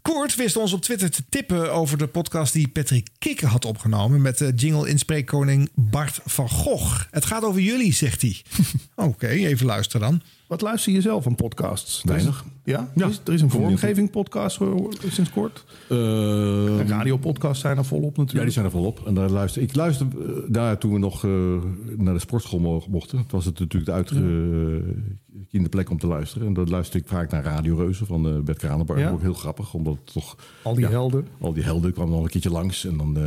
Koort 0.03 0.35
wist 0.35 0.57
ons 0.57 0.73
op 0.73 0.83
Twitter 0.83 1.11
te 1.11 1.23
tippen 1.29 1.73
over 1.73 1.99
de 1.99 2.07
podcast 2.07 2.53
die 2.53 2.69
Patrick 2.69 3.09
Kikker 3.19 3.49
had 3.49 3.65
opgenomen 3.65 4.23
met 4.23 4.39
de 4.39 4.53
jingle 4.57 4.89
inspreekkoning 4.89 5.71
Bart 5.75 6.21
van 6.25 6.49
Gogh. 6.49 7.03
Het 7.11 7.25
gaat 7.25 7.43
over 7.45 7.61
jullie, 7.61 7.93
zegt 7.93 8.23
hij. 8.23 8.43
Oké, 9.09 9.27
even 9.27 9.67
luisteren 9.67 10.01
dan. 10.01 10.23
Wat 10.53 10.61
luister 10.61 10.93
je 10.93 11.01
zelf 11.01 11.23
van 11.23 11.35
podcasts? 11.35 12.03
Weinig. 12.05 12.45
Ja? 12.65 12.93
Er, 12.97 13.09
is, 13.09 13.21
er 13.25 13.33
is 13.33 13.41
een 13.41 13.51
vormgeving 13.51 14.11
podcast 14.11 14.59
sinds 15.09 15.31
kort. 15.31 15.65
Uh, 15.89 16.81
en 16.81 16.89
radiopodcasts 16.89 17.61
zijn 17.61 17.77
er 17.77 17.85
volop 17.85 18.17
natuurlijk. 18.17 18.39
Ja, 18.39 18.43
die 18.43 18.53
zijn 18.53 18.65
er 18.65 18.71
volop. 18.71 19.07
En 19.07 19.15
daar 19.15 19.31
luister, 19.31 19.63
ik 19.63 19.75
luister 19.75 20.07
uh, 20.19 20.29
daar 20.49 20.79
toen 20.79 20.93
we 20.93 20.99
nog 20.99 21.23
uh, 21.23 21.63
naar 21.97 22.15
de 22.15 22.21
sportschool 22.21 22.59
mo 22.59 22.83
mochten. 22.89 23.19
Het 23.19 23.31
was 23.31 23.45
het 23.45 23.59
natuurlijk 23.59 23.91
de 23.91 23.97
uitgekiende 23.97 25.69
plek 25.69 25.91
om 25.91 25.99
te 25.99 26.07
luisteren. 26.07 26.47
En 26.47 26.53
dan 26.55 26.69
luister 26.69 27.01
ik 27.01 27.07
vaak 27.07 27.31
naar 27.31 27.45
Radio 27.45 27.77
Reuzen 27.77 28.07
van 28.07 28.45
Bert 28.45 28.59
Kranenbarg. 28.59 29.01
Ja. 29.01 29.11
Ook 29.11 29.21
heel 29.21 29.35
grappig, 29.35 29.75
omdat 29.75 29.99
toch... 30.05 30.37
Al 30.63 30.75
die 30.75 30.85
ja, 30.85 30.91
helden. 30.91 31.27
Al 31.41 31.53
die 31.53 31.65
helden 31.65 31.93
kwamen 31.93 32.13
nog 32.13 32.25
een 32.25 32.31
keertje 32.31 32.51
langs. 32.51 32.85
En 32.85 32.97
dan... 32.97 33.19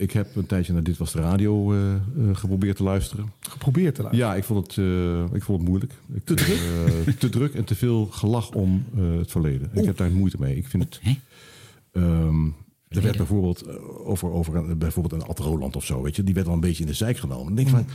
Ik 0.00 0.10
heb 0.10 0.36
een 0.36 0.46
tijdje 0.46 0.72
naar 0.72 0.82
Dit 0.82 0.96
Was 0.96 1.12
De 1.12 1.20
Radio 1.20 1.74
uh, 1.74 1.94
uh, 2.16 2.36
geprobeerd 2.36 2.76
te 2.76 2.82
luisteren. 2.82 3.32
Geprobeerd 3.40 3.94
te 3.94 4.02
luisteren? 4.02 4.28
Ja, 4.28 4.36
ik 4.36 4.44
vond 4.44 4.66
het, 4.66 4.76
uh, 4.76 5.22
ik 5.32 5.42
vond 5.42 5.60
het 5.60 5.68
moeilijk. 5.68 5.92
Ik, 6.12 6.24
te 6.24 6.34
druk? 6.34 7.18
te 7.18 7.28
druk 7.28 7.54
en 7.54 7.64
te 7.64 7.74
veel 7.74 8.06
gelach 8.06 8.50
om 8.50 8.84
het 8.96 9.30
verleden. 9.30 9.70
Ik 9.72 9.84
heb 9.84 9.96
daar 9.96 10.10
moeite 10.10 10.36
mee. 10.40 10.56
Ik 10.56 10.68
vind 10.68 10.82
het... 10.82 11.00
Um, 11.92 12.54
er 12.88 13.02
werd 13.02 13.16
bijvoorbeeld 13.16 13.78
over, 14.04 14.30
over 14.30 14.78
bijvoorbeeld 14.78 15.22
een 15.22 15.28
Ad 15.28 15.38
Roland 15.38 15.76
of 15.76 15.84
zo, 15.84 16.02
weet 16.02 16.16
je, 16.16 16.24
die 16.24 16.34
werd 16.34 16.46
wel 16.46 16.54
een 16.54 16.60
beetje 16.60 16.82
in 16.82 16.88
de 16.88 16.94
zijk 16.94 17.18
genomen. 17.18 17.46
Dan 17.46 17.54
denk 17.54 17.68
ik 17.68 17.74
van, 17.74 17.86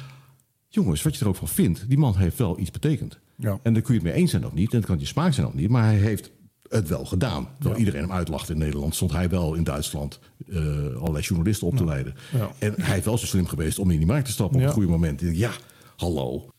jongens, 0.67 1.03
wat 1.03 1.15
je 1.15 1.21
er 1.21 1.27
ook 1.27 1.35
van 1.35 1.47
vindt, 1.47 1.85
die 1.87 1.97
man 1.97 2.17
heeft 2.17 2.37
wel 2.37 2.59
iets 2.59 2.71
betekend. 2.71 3.19
Ja. 3.35 3.59
En 3.63 3.73
daar 3.73 3.81
kun 3.81 3.93
je 3.93 3.99
het 3.99 4.09
mee 4.09 4.19
eens 4.19 4.31
zijn 4.31 4.45
of 4.45 4.53
niet, 4.53 4.71
en 4.71 4.77
het 4.77 4.85
kan 4.85 4.99
je 4.99 5.05
smaak 5.05 5.33
zijn 5.33 5.47
of 5.47 5.53
niet, 5.53 5.69
maar 5.69 5.83
hij 5.83 5.97
heeft 5.97 6.31
het 6.69 6.87
wel 6.87 7.05
gedaan. 7.05 7.47
Terwijl 7.53 7.73
ja. 7.73 7.79
iedereen 7.79 8.01
hem 8.01 8.11
uitlacht 8.11 8.49
in 8.49 8.57
Nederland, 8.57 8.95
stond 8.95 9.11
hij 9.11 9.29
wel 9.29 9.53
in 9.53 9.63
Duitsland 9.63 10.19
uh, 10.47 10.57
allerlei 10.95 11.23
journalisten 11.23 11.67
op 11.67 11.77
te 11.77 11.85
leiden. 11.85 12.15
Ja. 12.31 12.51
En 12.59 12.73
hij 12.81 12.93
heeft 12.93 13.05
wel 13.05 13.17
zo 13.17 13.25
slim 13.25 13.47
geweest 13.47 13.79
om 13.79 13.91
in 13.91 13.97
die 13.97 14.07
markt 14.07 14.25
te 14.25 14.31
stappen 14.31 14.57
op 14.57 14.63
het 14.63 14.73
goede 14.73 14.89
moment. 14.89 15.21
Ja, 15.23 15.51
hallo. 15.95 16.49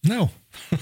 Nou. 0.00 0.28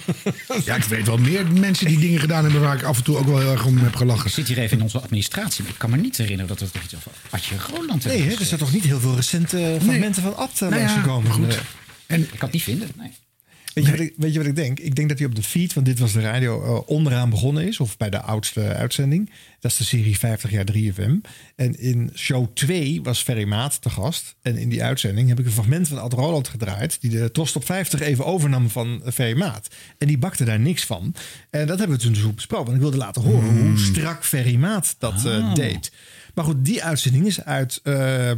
ja, 0.64 0.76
ik 0.76 0.84
weet 0.84 1.06
wel 1.06 1.18
meer 1.18 1.46
mensen 1.46 1.86
die 1.86 1.98
dingen 1.98 2.20
gedaan 2.20 2.42
hebben 2.42 2.60
waar 2.60 2.76
ik 2.76 2.82
af 2.82 2.96
en 2.96 3.04
toe 3.04 3.16
ook 3.16 3.26
wel 3.26 3.38
heel 3.38 3.50
erg 3.50 3.66
om 3.66 3.78
heb 3.78 3.94
gelachen. 3.94 4.26
Ik 4.26 4.32
zit 4.32 4.48
hier 4.48 4.58
even 4.58 4.76
in 4.76 4.82
onze 4.82 5.00
administratie, 5.00 5.62
maar 5.62 5.72
ik 5.72 5.78
kan 5.78 5.90
me 5.90 5.96
niet 5.96 6.16
herinneren 6.16 6.46
dat 6.46 6.60
we 6.60 6.70
toch 6.70 6.82
iets 6.82 6.96
over 6.96 7.12
Adje 7.30 7.54
Roland 7.70 8.04
Nee, 8.04 8.22
hè, 8.22 8.34
er 8.34 8.44
zijn 8.44 8.60
toch 8.60 8.72
niet 8.72 8.84
heel 8.84 9.00
veel 9.00 9.14
recente 9.14 9.76
fragmenten 9.80 10.22
nee. 10.22 10.32
van 10.32 10.36
Ad 10.42 10.60
uh, 10.62 10.68
nou 10.68 10.88
gekomen. 10.88 11.32
Goed. 11.32 11.46
Nee. 11.46 11.58
En, 12.06 12.20
ik 12.20 12.28
kan 12.28 12.38
het 12.38 12.52
niet 12.52 12.62
vinden, 12.62 12.88
nee. 12.96 13.12
Weet 13.76 13.84
je, 13.84 13.90
wat 13.90 14.00
ik, 14.00 14.14
weet 14.16 14.32
je 14.32 14.38
wat 14.38 14.48
ik 14.48 14.56
denk? 14.56 14.78
Ik 14.78 14.94
denk 14.94 15.08
dat 15.08 15.18
hij 15.18 15.26
op 15.26 15.34
de 15.34 15.42
feed, 15.42 15.72
want 15.72 15.86
dit 15.86 15.98
was 15.98 16.12
de 16.12 16.20
radio, 16.20 16.64
uh, 16.64 16.80
onderaan 16.88 17.30
begonnen 17.30 17.66
is. 17.66 17.80
Of 17.80 17.96
bij 17.96 18.10
de 18.10 18.20
oudste 18.20 18.60
uitzending. 18.60 19.30
Dat 19.60 19.70
is 19.70 19.76
de 19.76 19.84
serie 19.84 20.18
50 20.18 20.50
jaar 20.50 20.64
3FM. 20.72 21.10
En 21.56 21.78
in 21.80 22.10
show 22.14 22.46
2 22.54 23.02
was 23.02 23.22
Ferry 23.22 23.44
Maat 23.44 23.82
te 23.82 23.90
gast. 23.90 24.36
En 24.42 24.56
in 24.56 24.68
die 24.68 24.82
uitzending 24.82 25.28
heb 25.28 25.38
ik 25.38 25.46
een 25.46 25.52
fragment 25.52 25.88
van 25.88 26.00
Ad 26.00 26.12
Roland 26.12 26.48
gedraaid. 26.48 27.00
Die 27.00 27.10
de 27.10 27.30
Trost 27.30 27.56
op 27.56 27.64
50 27.64 28.00
even 28.00 28.24
overnam 28.24 28.70
van 28.70 29.02
Ferry 29.12 29.36
Maat. 29.38 29.68
En 29.98 30.06
die 30.06 30.18
bakte 30.18 30.44
daar 30.44 30.60
niks 30.60 30.84
van. 30.84 31.14
En 31.50 31.66
dat 31.66 31.78
hebben 31.78 31.96
we 31.96 32.02
toen 32.02 32.12
dus 32.12 32.34
besproken. 32.34 32.66
Want 32.66 32.76
ik 32.76 32.82
wilde 32.82 32.96
laten 32.96 33.22
horen 33.22 33.54
mm. 33.54 33.66
hoe 33.66 33.78
strak 33.78 34.24
Ferry 34.24 34.56
Maat 34.56 34.94
dat 34.98 35.24
uh, 35.26 35.34
Ah. 35.48 35.54
deed. 35.54 35.92
Maar 36.34 36.44
goed, 36.44 36.64
die 36.64 36.84
uitzending 36.84 37.26
is 37.26 37.44
uit 37.44 37.80
uh, 37.84 38.30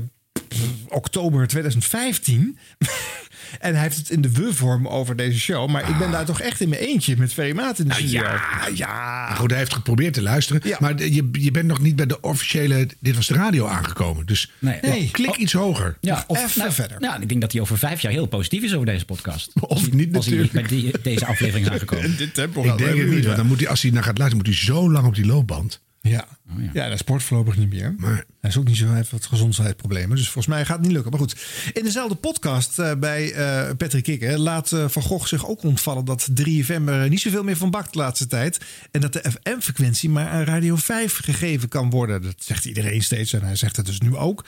oktober 0.88 1.46
2015. 1.46 2.58
En 3.60 3.72
hij 3.74 3.82
heeft 3.82 3.96
het 3.96 4.10
in 4.10 4.20
de 4.20 4.32
we-vorm 4.32 4.88
over 4.88 5.16
deze 5.16 5.38
show. 5.38 5.68
Maar 5.70 5.88
ik 5.88 5.98
ben 5.98 6.10
daar 6.10 6.24
toch 6.24 6.40
echt 6.40 6.60
in 6.60 6.68
mijn 6.68 6.80
eentje 6.80 7.16
met 7.16 7.32
Ferry 7.32 7.54
Maat 7.54 7.78
in 7.78 7.88
de 7.88 7.94
studio. 7.94 8.20
Nou 8.22 8.34
Ja, 8.34 8.68
ja. 8.74 9.34
Goed, 9.34 9.50
hij 9.50 9.58
heeft 9.58 9.74
geprobeerd 9.74 10.14
te 10.14 10.22
luisteren. 10.22 10.62
Maar 10.78 11.02
je, 11.04 11.28
je 11.32 11.50
bent 11.50 11.66
nog 11.66 11.80
niet 11.80 11.96
bij 11.96 12.06
de 12.06 12.20
officiële 12.20 12.88
Dit 13.00 13.14
Was 13.16 13.26
De 13.26 13.34
Radio 13.34 13.66
aangekomen. 13.66 14.26
Dus 14.26 14.52
Nee. 14.58 15.08
klik 15.12 15.36
iets 15.36 15.52
hoger. 15.52 15.96
Ja, 16.00 16.24
of, 16.26 16.56
nou, 16.56 16.72
Nou, 16.98 17.22
ik 17.22 17.28
denk 17.28 17.40
dat 17.40 17.52
hij 17.52 17.60
over 17.60 17.78
vijf 17.78 18.00
jaar 18.00 18.12
heel 18.12 18.26
positief 18.26 18.62
is 18.62 18.74
over 18.74 18.86
deze 18.86 19.04
podcast. 19.04 19.50
Of 19.60 19.92
niet 19.92 20.14
Als 20.16 20.26
hij 20.26 20.36
natuurlijk. 20.36 20.68
bij 20.68 20.78
die- 20.80 21.00
deze 21.02 21.26
aflevering 21.26 21.66
is 21.66 21.72
aangekomen. 21.72 22.16
dit 22.16 22.34
tempo 22.34 22.62
Ik 22.64 22.78
denk 22.78 22.98
het 22.98 23.10
niet, 23.10 23.24
want 23.24 23.36
dan 23.36 23.46
moet 23.46 23.58
hij, 23.60 23.68
als 23.68 23.82
hij 23.82 23.90
naar 23.90 24.02
gaat 24.02 24.18
luisteren, 24.18 24.46
moet 24.46 24.54
hij 24.56 24.64
zo 24.64 24.90
lang 24.90 25.06
op 25.06 25.14
die 25.14 25.26
loopband. 25.26 25.80
Ja. 26.00 26.26
Ja. 26.72 26.88
dat 26.88 26.98
sport 26.98 27.22
voorlopig 27.22 27.56
niet 27.56 27.70
meer. 27.70 27.94
Hij 28.40 28.50
is 28.50 28.56
ook 28.56 28.66
niet 28.66 28.76
zo, 28.76 28.86
hij 28.86 28.96
heeft 28.96 29.10
wat 29.10 29.26
gezondheidsproblemen. 29.26 30.16
Dus 30.16 30.24
volgens 30.28 30.46
mij 30.46 30.64
gaat 30.64 30.76
het 30.76 30.84
niet 30.86 30.92
lukken. 30.94 31.10
Maar 31.10 31.20
goed, 31.20 31.36
in 31.72 31.84
dezelfde 31.84 32.14
podcast 32.14 32.78
eh, 32.78 32.94
bij 32.94 33.32
eh, 33.32 33.76
Patrick 33.76 34.02
Kikker 34.02 34.38
laat 34.38 34.72
eh, 34.72 34.88
Van 34.88 35.02
Gogh 35.02 35.26
zich 35.26 35.48
ook 35.48 35.62
ontvallen 35.62 36.04
dat 36.04 36.28
3FM 36.42 36.86
er 36.86 37.08
niet 37.08 37.20
zoveel 37.20 37.44
meer 37.44 37.56
van 37.56 37.70
bakt 37.70 37.92
de 37.92 37.98
laatste 37.98 38.26
tijd. 38.26 38.58
En 38.90 39.00
dat 39.00 39.12
de 39.12 39.24
FM-frequentie 39.30 40.10
maar 40.10 40.28
aan 40.28 40.44
Radio 40.44 40.76
5 40.76 41.16
gegeven 41.16 41.68
kan 41.68 41.90
worden. 41.90 42.22
Dat 42.22 42.34
zegt 42.38 42.64
iedereen 42.64 43.02
steeds 43.02 43.32
en 43.32 43.42
hij 43.42 43.56
zegt 43.56 43.76
het 43.76 43.86
dus 43.86 44.00
nu 44.00 44.16
ook. 44.16 44.44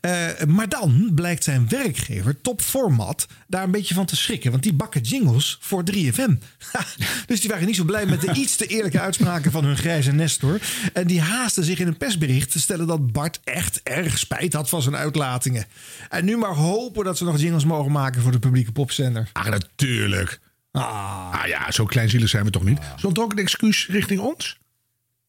Eh, 0.00 0.26
maar 0.46 0.68
dan 0.68 1.10
blijkt 1.14 1.44
zijn 1.44 1.68
werkgever, 1.68 2.40
Top 2.40 2.60
Format, 2.60 3.26
daar 3.46 3.64
een 3.64 3.70
beetje 3.70 3.94
van 3.94 4.06
te 4.06 4.16
schrikken. 4.16 4.50
Want 4.50 4.62
die 4.62 4.72
bakken 4.72 5.00
jingles 5.00 5.58
voor 5.60 5.82
3FM. 5.92 6.32
dus 7.26 7.40
die 7.40 7.50
waren 7.50 7.66
niet 7.66 7.76
zo 7.76 7.84
blij 7.84 8.06
met 8.06 8.20
de 8.20 8.32
iets 8.42 8.56
te 8.56 8.66
eerlijke 8.66 9.00
uitspraken 9.00 9.50
van 9.50 9.64
hun 9.64 9.76
grijze 9.76 10.12
Nestor. 10.12 10.60
En 10.92 11.06
die 11.06 11.20
haasten 11.40 11.64
zich 11.64 11.78
in 11.78 11.86
een 11.86 11.96
persbericht 11.96 12.50
te 12.50 12.60
stellen 12.60 12.86
dat 12.86 13.12
Bart 13.12 13.40
echt 13.44 13.80
erg 13.82 14.18
spijt 14.18 14.52
had 14.52 14.68
van 14.68 14.82
zijn 14.82 14.96
uitlatingen. 14.96 15.64
En 16.08 16.24
nu 16.24 16.36
maar 16.36 16.54
hopen 16.54 17.04
dat 17.04 17.18
ze 17.18 17.24
nog 17.24 17.38
jingles 17.40 17.64
mogen 17.64 17.92
maken 17.92 18.22
voor 18.22 18.32
de 18.32 18.38
publieke 18.38 18.72
popzender. 18.72 19.28
Ah, 19.32 19.46
natuurlijk. 19.46 20.40
Ah, 20.72 21.42
ja, 21.46 21.70
zo 21.70 21.84
kleinzielig 21.84 22.28
zijn 22.28 22.44
we 22.44 22.50
toch 22.50 22.64
niet? 22.64 22.78
Stond 22.96 23.18
ook 23.18 23.32
een 23.32 23.38
excuus 23.38 23.86
richting 23.88 24.20
ons? 24.20 24.58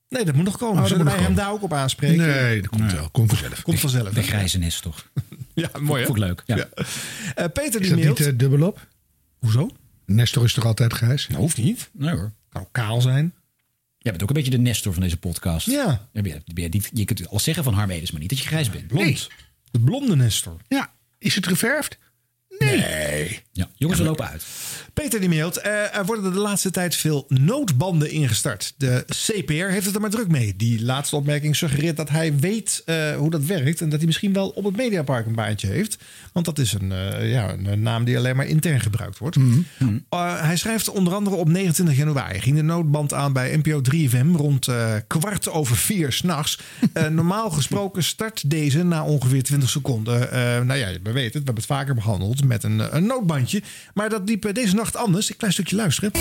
Nee, 0.10 0.26
dat 0.26 0.36
moet 0.36 0.46
nog 0.46 0.58
komen. 0.58 0.82
Oh, 0.84 0.88
Zullen 0.90 1.06
wij 1.06 1.14
hem 1.14 1.24
komen. 1.24 1.38
daar 1.38 1.52
ook 1.52 1.62
op 1.64 1.74
aanspreken? 1.74 2.18
Nee, 2.18 2.62
dat 2.62 2.70
komt 2.70 2.92
wel. 2.94 3.10
Komt 3.10 3.30
vanzelf. 3.30 3.62
Komt 3.62 3.80
vanzelf. 3.80 4.14
De 4.14 4.24
grijze 4.24 4.58
nest 4.58 4.82
toch? 4.82 5.06
Ja, 5.54 5.70
mooi 5.80 6.00
hè? 6.02 6.06
Vond 6.08 6.18
ik 6.18 6.24
leuk. 6.24 6.44
Ja. 6.46 6.56
Eh, 6.56 7.46
Peter 7.54 7.64
Is 7.64 7.72
die 7.88 7.90
dat 7.90 8.00
mailt. 8.00 8.20
niet 8.20 8.28
eh, 8.28 8.34
dubbelop? 8.38 8.88
Hoezo? 9.40 9.70
Nestor 10.06 10.44
is 10.44 10.54
toch 10.54 10.66
altijd 10.66 10.94
grijs? 10.94 11.28
Dat 11.28 11.38
hoeft 11.38 11.58
niet. 11.58 11.90
Nee 11.94 12.16
hoor. 12.16 12.32
Kan 12.50 12.62
ook 12.62 12.70
kaal 12.72 13.02
zijn. 13.02 13.34
Jij 14.04 14.12
bent 14.12 14.24
ook 14.24 14.30
een 14.30 14.36
beetje 14.36 14.52
de 14.52 14.58
Nestor 14.58 14.94
van 14.94 15.02
deze 15.02 15.18
podcast. 15.18 15.66
Ja. 15.68 16.10
Je, 16.14 16.22
bent- 16.22 16.42
je, 16.46 16.54
bent 16.54 16.74
niet- 16.74 16.90
je 16.94 17.06
kunt 17.06 17.28
alles 17.30 17.44
zeggen 17.44 17.64
van 17.64 17.74
Harm 17.74 17.90
Edens, 17.90 18.12
maar 18.12 18.22
niet 18.22 18.30
dat 18.30 18.40
je 18.40 18.46
grijs 18.48 18.70
bent. 18.70 18.88
Blond. 18.88 19.30
De 19.72 19.80
blonde 19.80 20.16
Nestor. 20.16 20.58
Ja. 20.68 20.94
Is 21.18 21.36
het 21.36 21.48
geverfd? 21.48 21.98
Nee. 22.66 23.40
Ja, 23.52 23.70
jongens, 23.76 24.00
we 24.00 24.06
lopen 24.06 24.28
uit. 24.30 24.44
Peter 24.94 25.20
die 25.20 25.30
mailt. 25.30 25.58
eh, 25.58 25.98
er 25.98 26.06
worden 26.06 26.34
de 26.34 26.40
laatste 26.40 26.72
tijd 26.72 26.96
veel 26.96 27.26
noodbanden 27.28 28.12
ingestart. 28.12 28.74
De 28.78 29.06
CPR 29.08 29.54
heeft 29.54 29.86
het 29.86 29.96
er 29.96 30.02
maar 30.02 30.10
druk 30.10 30.28
mee. 30.28 30.56
Die 30.56 30.84
laatste 30.84 31.16
opmerking 31.16 31.56
suggereert 31.56 31.98
dat 31.98 32.10
hij 32.10 32.36
weet 32.38 32.82
eh, 32.86 33.16
hoe 33.16 33.30
dat 33.30 33.44
werkt. 33.44 33.82
En 33.82 33.90
dat 33.90 33.98
hij 33.98 34.08
misschien 34.08 34.34
wel 34.34 34.50
op 34.50 34.64
het 34.64 34.76
Mediapark 34.76 35.26
een 35.26 35.36
baantje 35.36 35.68
heeft. 35.68 35.98
Want 36.34 36.46
dat 36.46 36.60
is 36.60 36.74
een, 36.74 36.92
eh, 36.92 37.32
ja, 37.32 37.54
een 37.64 37.82
naam 37.82 38.04
die 38.04 38.18
alleen 38.18 38.36
maar 38.36 38.46
intern 38.48 38.80
gebruikt 38.80 39.18
wordt. 39.18 39.36
Eh, 40.10 40.42
hij 40.44 40.58
schrijft 40.58 40.90
onder 40.90 41.14
andere 41.14 41.36
op 41.36 41.48
29 41.50 41.98
januari. 41.98 42.40
Ging 42.40 42.56
de 42.56 42.62
noodband 42.62 43.14
aan 43.14 43.34
bij 43.34 43.58
NPO 43.58 43.82
3FM 43.82 44.36
rond 44.36 44.68
eh, 44.68 44.94
kwart 45.08 45.50
over 45.50 45.76
vier 45.76 46.12
s'nachts. 46.12 46.60
Uh, 46.94 47.08
normaal 47.22 47.50
gesproken 47.50 48.04
start 48.04 48.50
deze 48.50 48.84
na 48.84 49.04
ongeveer 49.04 49.44
20 49.44 49.70
seconden. 49.70 50.32
Eh, 50.32 50.40
nou 50.62 50.80
ja, 50.80 50.88
we 51.04 51.12
weten 51.12 51.24
het. 51.24 51.32
We 51.34 51.38
hebben 51.38 51.56
het 51.56 51.66
vaker 51.66 51.96
behandeld 51.96 52.44
met 52.52 52.64
een, 52.64 52.96
een 52.96 53.06
noodbandje. 53.06 53.62
Maar 53.94 54.10
dat 54.10 54.22
liep 54.26 54.46
eh, 54.46 54.54
deze 54.54 54.76
nacht 54.76 54.96
anders. 54.96 55.30
Ik 55.30 55.38
klein 55.38 55.54
stukje 55.54 55.76
luisteren. 55.76 56.12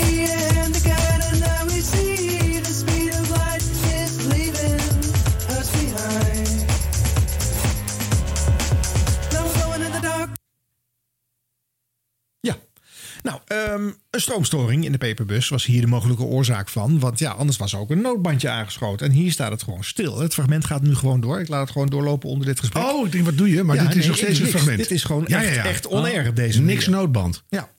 Nou, 13.23 13.39
ehm, 13.47 13.89
een 14.09 14.21
stroomstoring 14.21 14.85
in 14.85 14.91
de 14.91 14.97
peperbus 14.97 15.49
was 15.49 15.65
hier 15.65 15.81
de 15.81 15.87
mogelijke 15.87 16.23
oorzaak 16.23 16.69
van. 16.69 16.99
Want 16.99 17.19
ja, 17.19 17.31
anders 17.31 17.57
was 17.57 17.73
er 17.73 17.79
ook 17.79 17.89
een 17.89 18.01
noodbandje 18.01 18.49
aangeschoten. 18.49 19.07
En 19.07 19.13
hier 19.13 19.31
staat 19.31 19.51
het 19.51 19.63
gewoon 19.63 19.83
stil. 19.83 20.19
Het 20.19 20.33
fragment 20.33 20.65
gaat 20.65 20.81
nu 20.81 20.95
gewoon 20.95 21.21
door. 21.21 21.39
Ik 21.39 21.47
laat 21.47 21.61
het 21.61 21.71
gewoon 21.71 21.87
doorlopen 21.87 22.29
onder 22.29 22.45
dit 22.47 22.59
gesprek. 22.59 22.83
Oh, 22.83 23.05
ik 23.05 23.11
denk, 23.11 23.25
wat 23.25 23.37
doe 23.37 23.49
je? 23.49 23.63
Maar 23.63 23.75
Ja, 23.75 23.81
dit 23.81 23.91
is 23.91 23.97
nee, 23.97 24.07
nog 24.07 24.17
steeds 24.17 24.39
een 24.39 24.47
fragment. 24.47 24.77
Dit 24.77 24.91
is 24.91 25.03
gewoon 25.03 25.23
Ja, 25.27 25.43
echt, 25.43 25.55
ja, 25.55 25.63
echt 25.65 25.87
on-air 25.87 26.27
op 26.27 26.35
deze 26.35 26.59
Oh, 26.59 26.65
Niks 26.65 26.87
noodband. 26.87 27.43
Ja. 27.49 27.69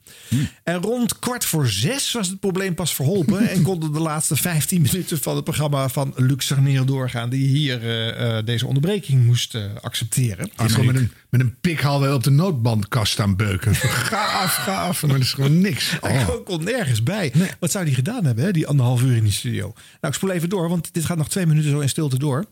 En 0.64 0.82
rond 0.82 1.18
kwart 1.18 1.44
voor 1.44 1.66
zes 1.66 2.12
was 2.12 2.28
het 2.28 2.40
probleem 2.40 2.74
pas 2.74 2.94
verholpen. 2.94 3.48
en 3.50 3.62
konden 3.62 3.92
de 3.92 4.00
laatste 4.00 4.36
15 4.36 4.82
minuten 4.82 5.18
van 5.22 5.34
het 5.34 5.44
programma 5.44 5.88
van 5.88 6.12
Luc 6.16 6.52
doorgaan. 6.84 7.30
Die 7.30 7.46
hier 7.48 7.82
eh, 7.82 8.36
eh, 8.38 8.44
deze 8.44 8.66
onderbreking 8.66 9.24
moest 9.26 9.54
eh, 9.54 9.62
accepteren. 9.80 10.50
Die 10.56 10.66
is 10.66 10.72
gewoon 10.72 10.86
met 10.86 10.96
een, 10.96 11.12
met 11.30 11.40
een 11.40 11.54
pikhaal 11.60 12.00
wel 12.00 12.14
op 12.14 12.22
de 12.24 12.30
noodbandkast 12.30 13.12
staan 13.12 13.36
beuken. 13.36 13.74
ga 14.10 14.24
af, 14.24 14.54
ga 14.54 14.82
af. 14.82 15.02
Maar 15.02 15.10
dat 15.10 15.20
is 15.20 15.32
gewoon 15.32 15.60
niks. 15.60 15.90
Hij 16.00 16.20
Oh. 16.26 16.44
kon 16.44 16.64
nergens 16.64 17.02
bij. 17.02 17.32
Wat 17.60 17.70
zou 17.70 17.84
hij 17.84 17.94
gedaan 17.94 18.24
hebben, 18.24 18.44
hè, 18.44 18.50
die 18.50 18.66
anderhalf 18.66 19.02
uur 19.02 19.16
in 19.16 19.22
die 19.22 19.32
studio? 19.32 19.62
Nou, 19.66 19.74
ik 20.00 20.14
spoel 20.14 20.30
even 20.30 20.48
door, 20.48 20.68
want 20.68 20.94
dit 20.94 21.04
gaat 21.04 21.16
nog 21.16 21.28
twee 21.28 21.46
minuten 21.46 21.70
zo 21.70 21.80
in 21.80 21.88
stilte 21.88 22.18
door. 22.18 22.44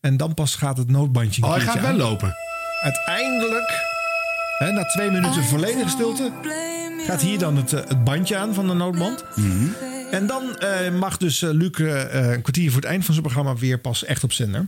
En 0.00 0.16
dan 0.16 0.34
pas 0.34 0.54
gaat 0.54 0.78
het 0.78 0.90
noodbandje. 0.90 1.42
een 1.42 1.48
Oh, 1.48 1.54
hij 1.54 1.64
gaat 1.64 1.80
wel 1.80 1.90
aan. 1.90 1.96
lopen. 1.96 2.34
Uiteindelijk, 2.82 3.70
hè, 4.58 4.72
na 4.72 4.84
twee 4.84 5.10
minuten 5.10 5.44
volledige 5.44 5.88
stilte, 5.88 6.32
gaat 7.08 7.20
hier 7.20 7.38
dan 7.38 7.56
het, 7.56 7.72
eh, 7.72 7.80
het 7.88 8.04
bandje 8.04 8.36
aan 8.36 8.54
van 8.54 8.66
de 8.66 8.74
noodband. 8.74 9.24
En 10.10 10.26
dan 10.26 10.58
eh, 10.58 10.92
mag 10.92 11.16
dus 11.16 11.42
eh, 11.42 11.50
Luc 11.50 11.78
een 11.78 12.42
kwartier 12.42 12.70
voor 12.70 12.80
het 12.80 12.90
eind 12.90 13.04
van 13.04 13.14
zijn 13.14 13.26
programma 13.26 13.56
weer 13.56 13.78
pas 13.78 14.04
echt 14.04 14.24
op 14.24 14.32
zender. 14.32 14.66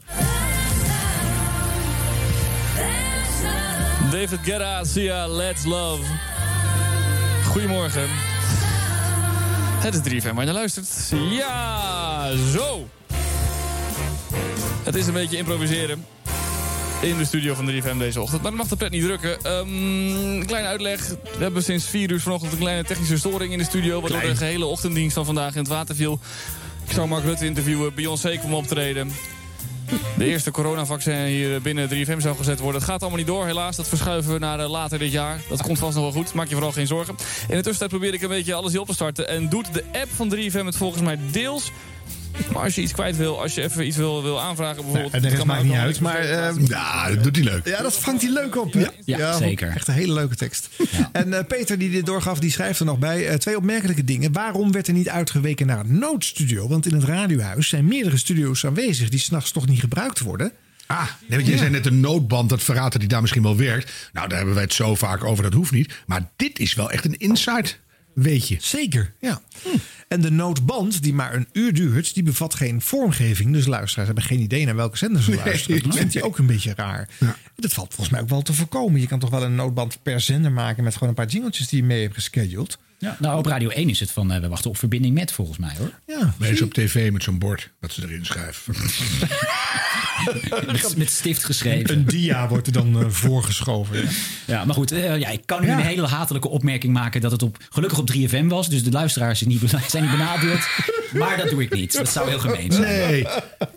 David 4.11 4.39
Guetta, 4.43 4.85
Sia, 4.85 5.27
Let's 5.27 5.65
Love. 5.65 6.03
Goedemorgen. 7.45 8.09
Het 9.81 9.95
is 9.95 10.23
3FM 10.23 10.35
waar 10.35 10.47
je 10.47 10.53
luistert. 10.53 10.89
Ja, 11.31 12.31
zo. 12.53 12.89
Het 14.85 14.95
is 14.95 15.07
een 15.07 15.13
beetje 15.13 15.37
improviseren. 15.37 16.05
In 17.01 17.17
de 17.17 17.25
studio 17.25 17.55
van 17.55 17.71
3FM 17.71 17.97
deze 17.99 18.21
ochtend. 18.21 18.43
Maar 18.43 18.51
dat 18.51 18.61
mag 18.61 18.69
de 18.69 18.77
pret 18.77 18.91
niet 18.91 19.03
drukken. 19.03 19.51
Een 19.53 20.45
kleine 20.47 20.69
uitleg. 20.69 21.09
We 21.09 21.43
hebben 21.43 21.63
sinds 21.63 21.87
4 21.87 22.11
uur 22.11 22.21
vanochtend 22.21 22.53
een 22.53 22.59
kleine 22.59 22.85
technische 22.85 23.19
storing 23.19 23.53
in 23.53 23.59
de 23.59 23.65
studio. 23.65 24.01
Waardoor 24.01 24.21
de 24.21 24.37
gehele 24.37 24.67
ochtenddienst 24.67 25.15
van 25.15 25.25
vandaag 25.25 25.53
in 25.53 25.59
het 25.59 25.69
water 25.69 25.95
viel. 25.95 26.19
Ik 26.87 26.93
zou 26.93 27.09
Mark 27.09 27.25
Rutte 27.25 27.47
interviewen. 27.47 27.95
Beyoncé 27.95 28.37
kwam 28.37 28.55
optreden. 28.55 29.13
De 30.17 30.25
eerste 30.25 30.51
coronavaccin 30.51 31.25
hier 31.25 31.63
binnen 31.63 31.89
3FM 31.89 32.17
zou 32.19 32.37
gezet 32.37 32.59
worden. 32.59 32.81
Het 32.81 32.91
gaat 32.91 33.01
allemaal 33.01 33.19
niet 33.19 33.27
door, 33.27 33.47
helaas. 33.47 33.77
Dat 33.77 33.89
verschuiven 33.89 34.33
we 34.33 34.39
naar 34.39 34.61
eh, 34.61 34.71
later 34.71 34.99
dit 34.99 35.13
jaar. 35.13 35.41
Dat 35.49 35.63
komt 35.63 35.79
vast 35.79 35.95
nog 35.95 36.03
wel 36.03 36.23
goed. 36.23 36.35
Maak 36.35 36.49
je 36.49 36.55
vooral 36.55 36.73
geen 36.73 36.87
zorgen. 36.87 37.15
In 37.49 37.57
de 37.57 37.63
tussentijd 37.63 37.91
probeer 37.91 38.15
ik 38.15 38.23
een 38.23 38.29
beetje 38.29 38.55
alles 38.55 38.73
hier 38.73 38.81
op 38.81 38.87
te 38.87 38.95
starten. 38.95 39.29
En 39.29 39.49
doet 39.49 39.75
de 39.75 39.85
app 39.93 40.09
van 40.15 40.35
3FM 40.35 40.65
het 40.65 40.77
volgens 40.77 41.03
mij 41.03 41.19
deels. 41.31 41.71
Maar 42.53 42.63
als 42.63 42.75
je 42.75 42.83
iets 42.83 42.93
kwijt 42.93 43.17
wil, 43.17 43.41
als 43.43 43.55
je 43.55 43.63
even 43.63 43.87
iets 43.87 43.97
wil, 43.97 44.23
wil 44.23 44.41
aanvragen 44.41 44.83
bijvoorbeeld... 44.83 45.13
En 45.13 45.21
de 45.23 45.27
rest 45.29 45.39
kan 45.39 45.47
maakt 45.47 45.63
mij 45.63 45.71
niet 45.71 45.79
uit. 45.81 46.01
Maar, 46.01 46.19
eh, 46.19 46.67
Ja, 46.67 47.09
dat 47.09 47.23
doet 47.23 47.37
hij 47.37 47.45
leuk. 47.45 47.67
Ja, 47.67 47.83
dat 47.83 47.99
vangt 47.99 48.23
hij 48.23 48.31
leuk 48.33 48.57
op. 48.57 48.75
Ja, 49.05 49.37
zeker. 49.37 49.69
Echt 49.69 49.89
een 49.89 49.95
hele 49.95 50.13
leuke 50.13 50.37
tekst. 50.37 50.69
En 51.13 51.33
eh, 51.39 51.45
Peter, 51.47 51.79
die 51.79 51.91
dit 51.91 52.07
doorgaf, 52.07 52.39
die 52.39 52.51
schrijft 52.51 52.81
er 52.81 52.87
nog 52.87 52.99
bij. 52.99 53.29
eh, 53.29 53.35
twee 53.35 53.57
opmerkelijke 53.57 54.05
dingen. 54.05 54.33
Waarom 54.33 54.73
werd 54.73 54.87
er 54.87 54.93
niet 54.93 55.09
uitgeweken 55.09 55.67
naar 55.67 55.79
een 55.81 55.99
noodstudio? 55.99 56.69
Want 56.69 56.87
in 56.87 56.95
het 56.95 57.05
radiohuis 57.05 57.69
zijn 57.69 57.85
meerdere 57.85 58.17
studio's 58.17 58.65
aanwezig... 58.65 59.09
die 59.09 59.19
s'nachts 59.21 59.51
toch 59.51 59.67
niet 59.67 59.81
gebruikt 59.81 60.21
worden. 60.21 60.53
Ah, 60.87 61.03
nee, 61.27 61.39
want 61.39 61.47
jij 61.51 61.59
zei 61.59 61.71
net 61.71 61.87
een 61.87 62.01
noodband, 62.01 62.49
dat 62.49 62.63
verraadt 62.63 62.93
dat 62.93 63.01
die 63.01 63.09
daar 63.11 63.21
misschien 63.21 63.43
wel 63.43 63.57
werkt. 63.57 63.93
Nou, 64.13 64.29
daar 64.29 64.37
hebben 64.37 64.55
wij 64.55 64.65
het 64.65 64.73
zo 64.73 64.95
vaak 64.95 65.25
over, 65.25 65.43
dat 65.43 65.53
hoeft 65.53 65.73
niet. 65.73 65.95
Maar 66.07 66.31
dit 66.37 66.59
is 66.59 66.75
wel 66.75 66.91
echt 66.91 67.05
een 67.05 67.17
insight, 67.19 67.79
weet 68.15 68.49
je. 68.49 68.57
Zeker, 68.61 69.13
ja. 69.21 69.41
En 70.09 70.21
de 70.21 70.31
noodband, 70.31 71.03
die 71.03 71.13
maar 71.15 71.35
een 71.35 71.49
uur 71.53 71.73
duurt, 71.75 72.15
die 72.15 72.23
bevat 72.23 72.55
geen 72.55 72.81
vormgeving. 72.81 73.53
Dus 73.53 73.67
luisteraars 73.67 74.07
hebben 74.07 74.25
geen 74.27 74.41
idee 74.41 74.65
naar 74.65 74.77
welke 74.77 74.97
zender 74.97 75.23
ze 75.23 75.31
Nee. 75.31 75.39
luisteren. 75.45 75.83
Dat 75.83 75.97
vindt 75.97 76.15
hij 76.15 76.23
ook 76.23 76.39
een 76.39 76.47
beetje 76.47 76.73
raar. 76.77 77.09
Dat 77.57 77.73
valt 77.73 77.89
volgens 77.95 78.09
mij 78.11 78.21
ook 78.21 78.29
wel 78.29 78.43
te 78.43 78.53
voorkomen. 78.53 79.01
Je 79.01 79.07
kan 79.07 79.19
toch 79.19 79.31
wel 79.31 79.43
een 79.43 79.55
noodband 79.55 80.03
per 80.03 80.21
zender 80.21 80.53
maken 80.53 80.85
met 80.85 80.93
gewoon 80.93 81.09
een 81.09 81.15
paar 81.15 81.27
jingeltjes 81.27 81.69
die 81.69 81.81
je 81.81 81.87
mee 81.87 82.03
hebt 82.03 82.15
gescheduled. 82.15 82.79
Ja, 83.01 83.17
nou, 83.21 83.39
op 83.39 83.47
Radio 83.47 83.69
1 83.69 83.89
is 83.89 84.01
het 84.01 84.11
van, 84.11 84.33
eh, 84.33 84.41
we 84.41 84.49
wachten 84.49 84.71
op 84.71 84.77
verbinding 84.79 85.15
met, 85.15 85.33
volgens 85.33 85.59
mij 85.59 85.73
hoor. 85.79 85.91
Ja. 86.07 86.35
Wees 86.39 86.63
op 86.63 86.75
tv 86.75 87.11
met 87.13 87.23
zo'n 87.23 87.39
bord 87.39 87.71
dat 87.81 87.93
ze 87.93 88.03
erin 88.03 88.25
schrijven. 88.25 88.75
Met, 90.67 90.97
met 90.97 91.11
stift 91.11 91.45
geschreven. 91.45 91.97
Een 91.97 92.05
dia 92.05 92.49
wordt 92.49 92.67
er 92.67 92.73
dan 92.73 93.01
eh, 93.01 93.09
voorgeschoven. 93.09 93.97
Ja. 94.03 94.09
Ja, 94.47 94.65
maar 94.65 94.75
goed, 94.75 94.93
eh, 94.93 95.19
ja, 95.19 95.29
ik 95.29 95.43
kan 95.45 95.61
nu 95.61 95.67
Ja. 95.67 95.79
een 95.79 95.85
hele 95.85 96.07
hatelijke 96.07 96.49
opmerking 96.49 96.93
maken 96.93 97.21
dat 97.21 97.31
het 97.31 97.43
op, 97.43 97.57
gelukkig 97.71 97.99
op 97.99 98.11
3FM 98.13 98.47
was. 98.47 98.69
Dus 98.69 98.83
de 98.85 98.91
luisteraars 98.91 99.39
zijn 99.39 99.51
niet, 99.51 99.61
zijn 99.89 100.03
niet 100.03 100.13
benadeeld. 100.13 100.69
Maar 101.13 101.37
dat 101.37 101.51
doe 101.51 101.63
ik 101.63 101.75
niet. 101.75 101.93
Dat 101.93 102.09
zou 102.09 102.29
heel 102.29 102.39
gemeen 102.39 102.73
zijn. 102.73 103.11
Nee. 103.11 103.27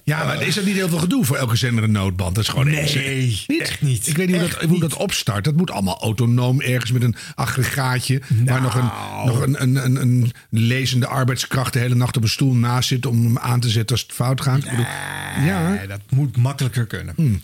Ja, 0.04 0.24
maar 0.26 0.42
is 0.42 0.58
er 0.58 0.64
niet 0.66 0.76
heel 0.76 0.90
veel 0.90 0.98
gedoe 0.98 1.26
voor 1.26 1.38
elke 1.38 1.56
zender 1.56 1.84
een 1.84 1.92
noodband? 1.92 2.36
Dat 2.36 2.44
is 2.44 2.50
gewoon 2.50 2.66
Nee, 2.72 3.44
niet? 3.48 3.62
echt 3.62 3.82
niet. 3.82 4.08
Ik 4.08 4.18
weet 4.18 4.28
niet 4.28 4.40
hoe 4.40 4.50
dat, 4.50 4.62
hoe 4.70 4.80
dat 4.80 4.94
opstart. 4.96 5.44
Dat 5.44 5.56
moet 5.56 5.72
allemaal 5.72 6.00
autonoom 6.02 6.62
ergens 6.62 6.92
met 6.92 7.04
een 7.04 7.16
aggregaatje. 7.36 8.22
Waar 8.46 8.62
nog, 8.62 8.76
een, 8.76 8.90
nog 9.26 9.42
een, 9.42 9.62
een, 9.62 9.76
een, 9.86 9.96
een 10.02 10.32
lezende 10.50 11.08
arbeidskracht 11.08 11.74
de 11.74 11.80
hele 11.80 11.96
nacht 11.96 12.18
op 12.18 12.24
een 12.24 12.30
stoel 12.30 12.54
naast 12.54 12.88
zit 12.88 13.06
om 13.06 13.24
hem 13.24 13.38
aan 13.38 13.60
te 13.60 13.70
zetten 13.70 13.96
als 13.96 14.02
het 14.06 14.12
fout 14.16 14.42
gaat. 14.42 14.58
Ik 14.64 14.70
bedoel, 14.70 14.86
Ja, 15.46 15.86
dat 15.88 16.00
moet 16.10 16.38
makkelijker 16.38 16.86
kunnen. 16.86 17.42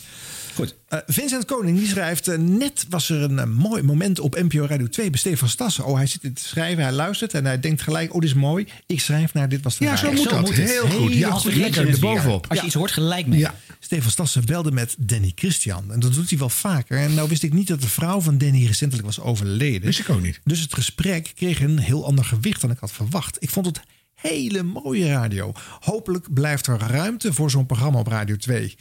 Goed. 0.55 0.75
Eh, 0.87 0.99
Vincent 1.07 1.45
Koning 1.45 1.77
die 1.77 1.87
schrijft... 1.87 2.27
eh, 2.27 2.37
net 2.37 2.85
was 2.89 3.09
er 3.09 3.21
een 3.21 3.39
eh, 3.39 3.45
mooi 3.45 3.83
moment 3.83 4.19
op 4.19 4.35
NPO 4.35 4.65
Radio 4.65 4.87
2 4.87 5.09
bij 5.09 5.19
Stefan 5.19 5.49
Stassen. 5.49 5.85
Oh, 5.85 5.95
hij 5.95 6.05
zit 6.05 6.21
te 6.21 6.31
schrijven, 6.35 6.83
hij 6.83 6.91
luistert 6.91 7.33
en 7.33 7.45
hij 7.45 7.59
denkt 7.59 7.81
gelijk... 7.81 8.13
oh, 8.13 8.19
dit 8.21 8.29
is 8.29 8.35
mooi. 8.35 8.67
Ik 8.85 9.01
schrijf 9.01 9.33
naar 9.33 9.49
dit 9.49 9.63
was 9.63 9.77
de 9.77 9.83
Ja, 9.85 9.95
radio. 9.95 10.09
zo 10.09 10.11
moet 10.11 10.29
dat. 10.29 10.49
Heel 10.49 10.87
goed. 10.89 11.13
Ja, 11.13 11.29
goed. 11.31 11.43
lekker 11.55 11.83
Lekker 11.83 11.87
erbovenop. 11.87 12.45
Als 12.49 12.59
je 12.59 12.65
iets 12.65 12.75
hoort, 12.75 12.91
gelijk 12.91 13.25
mee. 13.27 13.39
Ja. 13.39 13.55
Stefan 13.79 14.11
Stassen 14.11 14.45
belde 14.45 14.71
met 14.71 14.95
Danny 14.99 15.31
Christian. 15.35 15.91
En 15.91 15.99
dat 15.99 16.13
doet 16.13 16.29
hij 16.29 16.39
wel 16.39 16.49
vaker. 16.49 16.97
En 16.97 17.13
nou 17.13 17.29
wist 17.29 17.43
ik 17.43 17.53
niet 17.53 17.67
dat 17.67 17.81
de 17.81 17.87
vrouw 17.89 18.21
van 18.21 18.37
Danny 18.37 18.65
recentelijk 18.65 19.05
was 19.05 19.19
overleden. 19.19 19.81
Wist 19.81 19.99
ik 19.99 20.09
ook 20.09 20.21
niet. 20.21 20.39
Dus 20.43 20.59
het 20.59 20.73
gesprek 20.73 21.31
kreeg 21.35 21.61
een 21.61 21.79
heel 21.79 22.05
ander 22.05 22.25
gewicht 22.25 22.61
dan 22.61 22.71
ik 22.71 22.79
had 22.79 22.91
verwacht. 22.91 23.37
Ik 23.39 23.49
vond 23.49 23.65
het 23.65 23.81
hele 24.13 24.63
mooie 24.63 25.07
radio. 25.07 25.51
Hopelijk 25.79 26.33
blijft 26.33 26.67
er 26.67 26.77
ruimte 26.77 27.33
voor 27.33 27.49
zo'n 27.49 27.65
programma 27.65 27.99
op 27.99 28.07
Radio 28.07 28.35
2. 28.35 28.75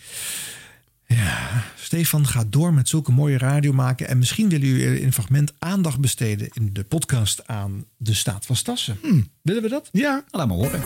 Ja, 1.06 1.64
Stefan 1.76 2.26
gaat 2.26 2.52
door 2.52 2.74
met 2.74 2.88
zulke 2.88 3.12
mooie 3.12 3.38
radio 3.38 3.72
maken. 3.72 4.08
En 4.08 4.18
misschien 4.18 4.48
willen 4.48 4.66
jullie 4.68 5.00
in 5.00 5.06
een 5.06 5.12
fragment 5.12 5.52
aandacht 5.58 6.00
besteden 6.00 6.48
in 6.52 6.70
de 6.72 6.84
podcast 6.84 7.46
aan 7.46 7.84
de 7.96 8.14
staat 8.14 8.46
van 8.46 8.56
Stassen. 8.56 8.98
Willen 9.42 9.62
we 9.62 9.68
dat? 9.68 9.88
Ja. 9.92 10.24
Laat 10.30 10.48
maar 10.48 10.56
horen. 10.56 10.80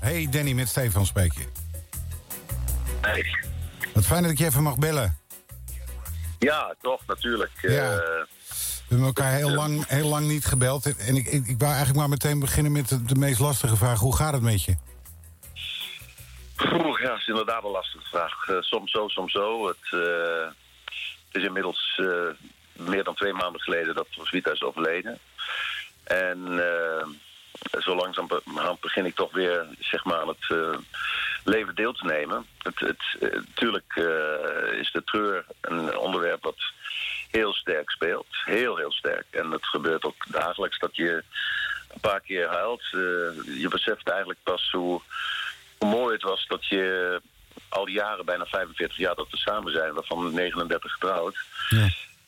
Hey 0.00 0.28
Danny, 0.30 0.52
met 0.52 0.68
Stefan 0.68 1.06
spreek 1.06 1.32
je. 1.32 1.44
Hey. 3.00 3.24
Wat 3.94 4.06
fijn 4.06 4.22
dat 4.22 4.30
ik 4.32 4.38
je 4.38 4.44
even 4.44 4.62
mag 4.62 4.76
bellen. 4.78 5.18
Ja, 6.38 6.74
toch, 6.82 7.06
natuurlijk. 7.06 7.50
Ja. 7.60 7.68
Eh, 7.92 7.98
We 7.98 8.94
hebben 8.94 9.06
elkaar 9.06 9.32
heel 9.32 9.50
lang, 9.50 9.86
heel 9.86 10.08
lang 10.08 10.26
niet 10.26 10.44
gebeld. 10.44 10.96
En 10.98 11.16
ik, 11.16 11.26
ik, 11.26 11.46
ik 11.46 11.58
wou 11.58 11.70
eigenlijk 11.70 11.98
maar 11.98 12.08
meteen 12.08 12.38
beginnen 12.38 12.72
met 12.72 12.88
de, 12.88 13.02
de 13.02 13.14
meest 13.14 13.38
lastige 13.38 13.76
vraag. 13.76 13.98
Hoe 13.98 14.16
gaat 14.16 14.32
het 14.32 14.42
met 14.42 14.64
je? 14.64 14.76
Oeh, 16.72 17.00
ja, 17.00 17.08
dat 17.08 17.18
is 17.18 17.26
inderdaad 17.26 17.64
een 17.64 17.70
lastige 17.70 18.04
vraag. 18.10 18.48
Eh, 18.48 18.56
soms 18.60 18.90
zo, 18.90 19.08
soms 19.08 19.32
zo. 19.32 19.66
Het, 19.66 19.76
eh, 19.90 20.46
het 21.26 21.36
is 21.36 21.44
inmiddels 21.44 22.00
meer 22.72 23.04
dan 23.04 23.14
twee 23.14 23.32
maanden 23.32 23.60
geleden 23.60 23.94
dat 23.94 24.06
Roswitha 24.10 24.50
is 24.52 24.62
overleden. 24.62 25.18
En 26.04 26.38
zo 27.78 27.94
langzamerhand 27.94 28.80
begin 28.80 29.06
ik 29.06 29.14
toch 29.14 29.32
weer 29.32 29.66
zeg 29.78 30.04
maar, 30.04 30.20
aan 30.20 30.28
het 30.28 30.50
eh, 30.50 30.78
leven 31.44 31.74
deel 31.74 31.92
te 31.92 32.04
nemen. 32.04 32.46
Het, 32.58 32.80
het, 32.80 33.16
eh, 33.20 33.40
tuurlijk 33.54 33.92
eh, 33.94 34.78
is 34.78 34.92
de 34.92 35.02
treur 35.04 35.44
een 35.60 35.98
onderwerp 35.98 36.42
wat 36.42 36.62
heel 37.30 37.52
sterk 37.52 37.90
speelt. 37.90 38.26
Heel, 38.30 38.76
heel 38.76 38.92
sterk. 38.92 39.26
En 39.30 39.50
het 39.50 39.66
gebeurt 39.66 40.04
ook 40.04 40.26
dagelijks 40.28 40.78
dat 40.78 40.96
je 40.96 41.22
een 41.94 42.00
paar 42.00 42.20
keer 42.20 42.48
huilt. 42.48 42.82
Eh, 42.82 43.00
je 43.60 43.66
beseft 43.70 44.08
eigenlijk 44.08 44.38
pas 44.42 44.70
hoe, 44.70 45.00
hoe 45.78 45.88
mooi 45.88 46.12
het 46.12 46.22
was 46.22 46.46
dat 46.46 46.66
je 46.66 47.20
al 47.68 47.84
die 47.84 47.94
jaren, 47.94 48.24
bijna 48.24 48.46
45 48.46 48.96
jaar 48.96 49.14
dat 49.14 49.30
we 49.30 49.36
samen 49.36 49.72
zijn, 49.72 49.94
waarvan 49.94 50.34
39 50.34 50.92
getrouwd, 50.92 51.36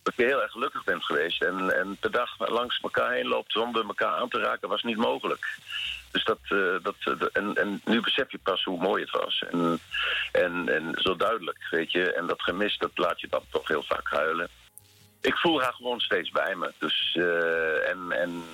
dat 0.03 0.15
je 0.17 0.25
heel 0.25 0.43
erg 0.43 0.53
gelukkig 0.53 0.85
bent 0.85 1.05
geweest. 1.05 1.43
En, 1.43 1.79
en 1.79 1.97
per 2.01 2.11
dag 2.11 2.49
langs 2.49 2.81
elkaar 2.81 3.13
heen 3.13 3.27
loopt 3.27 3.53
zonder 3.53 3.85
elkaar 3.87 4.15
aan 4.15 4.29
te 4.29 4.39
raken, 4.39 4.69
was 4.69 4.83
niet 4.83 4.97
mogelijk. 4.97 5.47
Dus 6.11 6.25
dat, 6.25 6.39
eh, 6.43 6.75
dat, 6.83 6.95
eh, 6.99 7.27
en, 7.33 7.55
en 7.55 7.81
nu 7.85 8.01
besef 8.01 8.31
je 8.31 8.39
pas 8.43 8.65
hoe 8.65 8.81
mooi 8.81 9.03
het 9.03 9.11
was. 9.11 9.45
En, 9.51 9.81
en, 10.33 10.69
en 10.69 10.93
zo 10.95 11.17
duidelijk, 11.17 11.67
weet 11.71 11.93
je. 11.93 12.13
En 12.13 12.27
dat 12.27 12.43
gemis, 12.43 12.79
dat 12.79 12.91
laat 12.95 13.21
je 13.21 13.29
dan 13.29 13.43
toch 13.51 13.69
heel 13.69 13.83
vaak 13.83 14.09
huilen. 14.09 14.49
Ik 15.21 15.37
voel 15.37 15.63
haar 15.63 15.73
gewoon 15.73 16.01
steeds 16.01 16.31
bij 16.31 16.55
me. 16.55 16.73
Dus, 16.79 17.17
eh, 17.19 17.89
en 17.89 18.13
en 18.13 18.45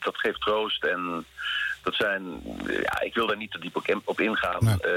dat 0.00 0.16
geeft 0.16 0.40
troost. 0.40 0.84
En 0.84 1.26
dat 1.86 1.94
zijn, 1.94 2.22
ja, 2.82 3.00
ik 3.00 3.14
wil 3.14 3.26
daar 3.26 3.36
niet 3.36 3.50
te 3.50 3.58
diep 3.58 3.76
op 3.76 3.86
in- 3.88 4.02
op 4.04 4.20
ingaan. 4.20 4.80
Eh, 4.80 4.90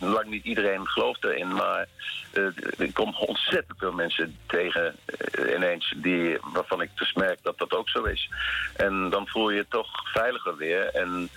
lang 0.00 0.26
niet 0.26 0.44
iedereen 0.44 0.86
gelooft 0.88 1.24
erin, 1.24 1.52
maar 1.54 1.86
eh, 2.32 2.42
ik 2.78 2.94
kom 2.94 3.14
ontzettend 3.14 3.78
veel 3.78 3.92
mensen 3.92 4.36
tegen 4.46 4.94
eh, 5.06 5.54
ineens 5.54 5.94
die, 5.96 6.38
waarvan 6.52 6.80
ik 6.82 6.90
dus 6.94 7.12
merk 7.12 7.38
dat 7.42 7.58
dat 7.58 7.72
ook 7.72 7.88
zo 7.88 8.02
is. 8.02 8.30
En 8.76 9.10
dan 9.10 9.26
voel 9.28 9.50
je 9.50 9.56
je 9.56 9.66
toch 9.68 9.88
veiliger 10.12 10.56
weer. 10.56 10.84
En 10.94 11.28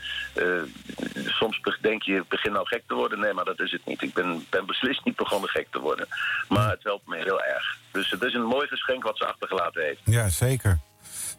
soms 1.25 1.59
denk 1.81 2.03
je, 2.03 2.15
ik 2.15 2.27
begin 2.27 2.51
nou 2.51 2.67
gek 2.67 2.83
te 2.87 2.93
worden. 2.93 3.19
Nee, 3.19 3.33
maar 3.33 3.45
dat 3.45 3.59
is 3.59 3.71
het 3.71 3.85
niet. 3.85 4.01
Ik 4.01 4.13
ben, 4.13 4.45
ben 4.49 4.65
beslist 4.65 5.05
niet 5.05 5.15
begonnen 5.15 5.49
gek 5.49 5.67
te 5.71 5.79
worden. 5.79 6.07
Maar 6.47 6.69
het 6.69 6.83
helpt 6.83 7.07
me 7.07 7.17
heel 7.17 7.41
erg. 7.41 7.77
Dus 7.91 8.09
het 8.11 8.23
is 8.23 8.33
een 8.33 8.45
mooi 8.45 8.67
geschenk 8.67 9.03
wat 9.03 9.17
ze 9.17 9.25
achtergelaten 9.25 9.83
heeft. 9.83 10.01
Ja, 10.05 10.29
zeker. 10.29 10.79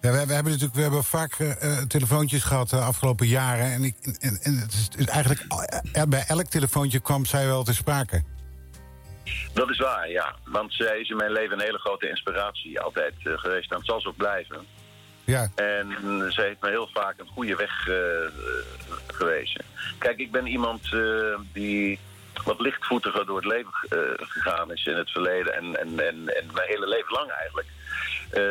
Ja, 0.01 0.11
we, 0.11 0.27
we 0.27 0.33
hebben 0.33 0.53
natuurlijk 0.53 0.75
we 0.75 0.83
hebben 0.83 1.05
vaak 1.05 1.33
eh, 1.33 1.79
eh, 1.79 1.87
telefoontjes 1.87 2.43
gehad 2.43 2.71
de 2.71 2.77
afgelopen 2.77 3.27
jaren. 3.27 3.73
En, 3.73 3.85
ik, 3.85 3.97
en, 4.21 4.39
en 4.43 4.57
het 4.57 4.73
is, 4.73 5.07
eigenlijk 5.07 5.41
eh, 5.93 6.03
bij 6.03 6.25
elk 6.29 6.47
telefoontje 6.47 7.01
kwam 7.01 7.25
zij 7.25 7.47
wel 7.47 7.63
te 7.63 7.75
sprake. 7.75 8.23
Dat 9.53 9.71
is 9.71 9.79
waar, 9.79 10.11
ja. 10.11 10.37
Want 10.45 10.73
zij 10.73 11.01
is 11.01 11.09
in 11.09 11.17
mijn 11.17 11.33
leven 11.33 11.53
een 11.53 11.65
hele 11.65 11.79
grote 11.79 12.09
inspiratie 12.09 12.81
altijd 12.81 13.15
eh, 13.25 13.33
geweest. 13.39 13.71
En 13.71 13.77
het 13.77 13.87
zal 13.87 14.01
zo 14.01 14.13
blijven. 14.17 14.67
Ja. 15.25 15.51
En 15.55 15.97
zij 16.29 16.47
heeft 16.47 16.63
me 16.63 16.69
heel 16.69 16.89
vaak 16.93 17.19
een 17.19 17.27
goede 17.27 17.57
weg 17.57 17.89
eh, 17.89 18.25
eh, 18.25 18.31
gewezen. 19.07 19.65
Kijk, 19.99 20.19
ik 20.19 20.31
ben 20.31 20.47
iemand 20.47 20.93
eh, 20.93 21.39
die 21.53 21.99
wat 22.45 22.61
lichtvoetiger 22.61 23.27
door 23.27 23.37
het 23.37 23.45
leven 23.45 23.73
eh, 23.89 23.99
gegaan 24.29 24.73
is 24.73 24.87
in 24.87 24.97
het 24.97 25.11
verleden. 25.11 25.55
En, 25.55 25.81
en, 25.81 25.89
en, 25.89 26.37
en 26.37 26.47
mijn 26.55 26.69
hele 26.69 26.89
leven 26.89 27.13
lang 27.13 27.31
eigenlijk. 27.31 27.69
Eh, 28.31 28.43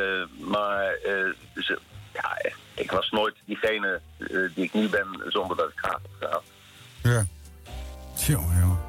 maar 0.50 0.94
eh, 0.94 1.20
eh, 1.26 1.78
ja, 2.14 2.38
ik 2.74 2.92
was 2.92 3.10
nooit 3.10 3.36
diegene 3.46 4.00
eh, 4.18 4.28
die 4.56 4.64
ik 4.64 4.74
nu 4.74 4.90
ben 4.90 5.08
zonder 5.28 5.58
dat 5.58 5.68
ik 5.70 5.78
graag 5.80 6.00
heb 6.02 6.12
gehad. 6.20 6.44
Ja. 7.04 7.26
Jongen, 8.16 8.60
jongen. 8.60 8.80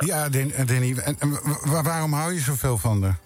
Ja, 0.00 0.28
Dan- 0.28 0.52
Danny. 0.66 0.96
En, 0.98 1.16
en 1.18 1.30
wa- 1.70 1.82
waarom 1.82 2.12
hou 2.12 2.32
je 2.34 2.40
zoveel 2.40 2.78
van 2.78 3.02
haar? 3.02 3.18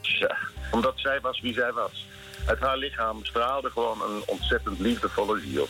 Tja, 0.00 0.36
omdat 0.70 0.92
zij 0.96 1.20
was 1.20 1.40
wie 1.40 1.54
zij 1.54 1.72
was. 1.72 2.06
Uit 2.46 2.60
haar 2.60 2.76
lichaam 2.76 3.24
straalde 3.24 3.70
gewoon 3.70 4.02
een 4.02 4.22
ontzettend 4.26 4.78
liefdevolle 4.78 5.40
ziel. 5.40 5.68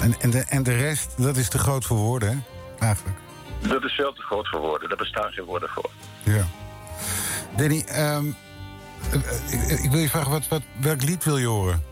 En, 0.00 0.14
en, 0.20 0.30
de, 0.30 0.38
en 0.48 0.62
de 0.62 0.76
rest, 0.76 1.22
dat 1.22 1.36
is 1.36 1.48
te 1.48 1.58
groot 1.58 1.84
voor 1.84 1.96
woorden, 1.96 2.28
hè? 2.28 2.36
Eigenlijk. 2.86 3.18
Dat 3.68 3.84
is 3.84 3.92
veel 3.92 4.12
te 4.12 4.22
groot 4.22 4.48
voor 4.48 4.60
woorden. 4.60 4.88
Daar 4.88 4.98
bestaan 4.98 5.32
geen 5.32 5.44
woorden 5.44 5.68
voor. 5.68 5.90
Ja. 6.22 6.46
Danny, 7.56 7.84
ehm, 7.86 8.26
eh, 9.12 9.14
eh, 9.14 9.70
ik, 9.70 9.78
ik 9.78 9.90
wil 9.90 10.00
je 10.00 10.08
vragen, 10.08 10.30
wat, 10.30 10.48
wat, 10.48 10.62
welk 10.80 11.02
lied 11.02 11.24
wil 11.24 11.38
je 11.38 11.46
horen? 11.46 11.82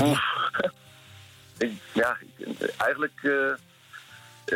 Oef. 0.00 0.20
Ja, 1.92 2.16
eigenlijk 2.76 3.20
eh, 3.22 3.32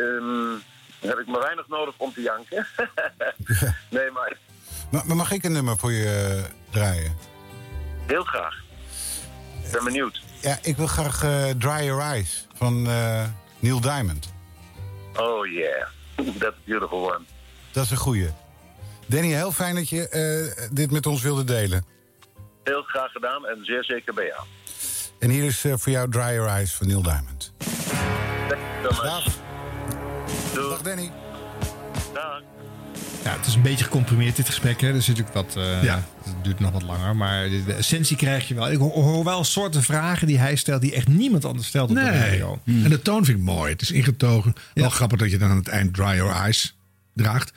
ehm, 0.03 0.53
heb 0.99 1.19
ik 1.19 1.27
maar 1.27 1.41
weinig 1.41 1.67
nodig 1.67 1.93
om 1.97 2.13
te 2.13 2.21
janken. 2.21 2.67
nee, 3.89 4.11
maar 4.15 4.37
Maar, 4.89 5.15
mag 5.15 5.31
ik 5.31 5.43
een 5.43 5.51
nummer 5.51 5.77
voor 5.77 5.91
je 5.91 6.43
draaien? 6.69 7.15
heel 8.07 8.23
graag. 8.23 8.55
Ik 9.65 9.71
ben 9.71 9.83
benieuwd. 9.83 10.21
Ja, 10.41 10.57
ik 10.61 10.77
wil 10.77 10.87
graag 10.87 11.19
Dry 11.57 11.85
Your 11.85 12.01
Eyes 12.01 12.47
van 12.53 12.81
Neil 13.59 13.79
Diamond. 13.81 14.33
Oh 15.15 15.45
yeah, 15.47 15.85
that's 16.15 16.55
a 16.55 16.61
beautiful 16.65 17.13
one. 17.13 17.21
Dat 17.71 17.83
is 17.83 17.91
een 17.91 17.97
goeie. 17.97 18.29
Danny, 19.11 19.33
heel 19.33 19.51
fijn 19.51 19.75
dat 19.75 19.89
je 19.89 20.07
eh, 20.09 20.67
dit 20.71 20.91
met 20.91 21.05
ons 21.05 21.21
wilde 21.21 21.43
delen. 21.43 21.85
Heel 22.63 22.81
graag 22.81 23.11
gedaan 23.11 23.45
en 23.47 23.65
zeer 23.65 23.83
zeker 23.83 24.13
bij 24.13 24.25
jou. 24.25 24.41
En 25.19 25.29
hier 25.29 25.43
is 25.43 25.63
eh, 25.65 25.73
voor 25.77 25.91
jou 25.91 26.09
Dry 26.11 26.21
Your 26.33 26.47
Eyes 26.49 26.73
van 26.73 26.87
Neil 26.87 27.01
Diamond. 27.01 27.53
Doei. 30.53 30.69
Dag 30.69 30.81
Danny. 30.81 31.11
Dag. 32.13 32.41
Ja, 33.23 33.31
het 33.37 33.45
is 33.45 33.55
een 33.55 33.61
beetje 33.61 33.83
gecomprimeerd 33.83 34.35
dit 34.35 34.45
gesprek. 34.45 34.81
Hè. 34.81 34.87
Er 34.93 35.01
zit 35.01 35.17
natuurlijk 35.17 35.35
wat. 35.53 35.55
eh, 35.65 35.83
Ja. 35.83 36.03
Het 36.23 36.43
duurt 36.43 36.59
nog 36.59 36.71
wat 36.71 36.81
langer. 36.83 37.15
Maar 37.15 37.49
de, 37.49 37.73
essentie 37.73 38.17
krijg 38.17 38.47
je 38.47 38.53
wel. 38.53 38.71
Ik 38.71 38.77
hoor, 38.77 38.91
hoor 38.91 39.23
wel 39.23 39.43
soorten 39.43 39.83
vragen 39.83 40.27
die 40.27 40.37
hij 40.39 40.55
stelt. 40.55 40.81
die 40.81 40.93
echt 40.93 41.07
niemand 41.07 41.45
anders 41.45 41.67
stelt 41.67 41.89
op 41.89 41.95
de 41.95 42.01
Nee. 42.01 42.11
radio. 42.29 42.59
En 42.65 42.89
de 42.89 43.01
toon 43.01 43.25
vind 43.25 43.37
ik 43.37 43.43
mooi. 43.43 43.71
Het 43.71 43.81
is 43.81 43.91
ingetogen. 43.91 44.53
Wel 44.73 44.89
grappig 44.89 45.17
dat 45.19 45.31
je 45.31 45.37
dan 45.37 45.49
aan 45.49 45.57
het 45.57 45.67
eind 45.67 45.93
Dry 45.93 46.15
Your 46.15 46.33
Eyes 46.35 46.77
draagt. 47.13 47.51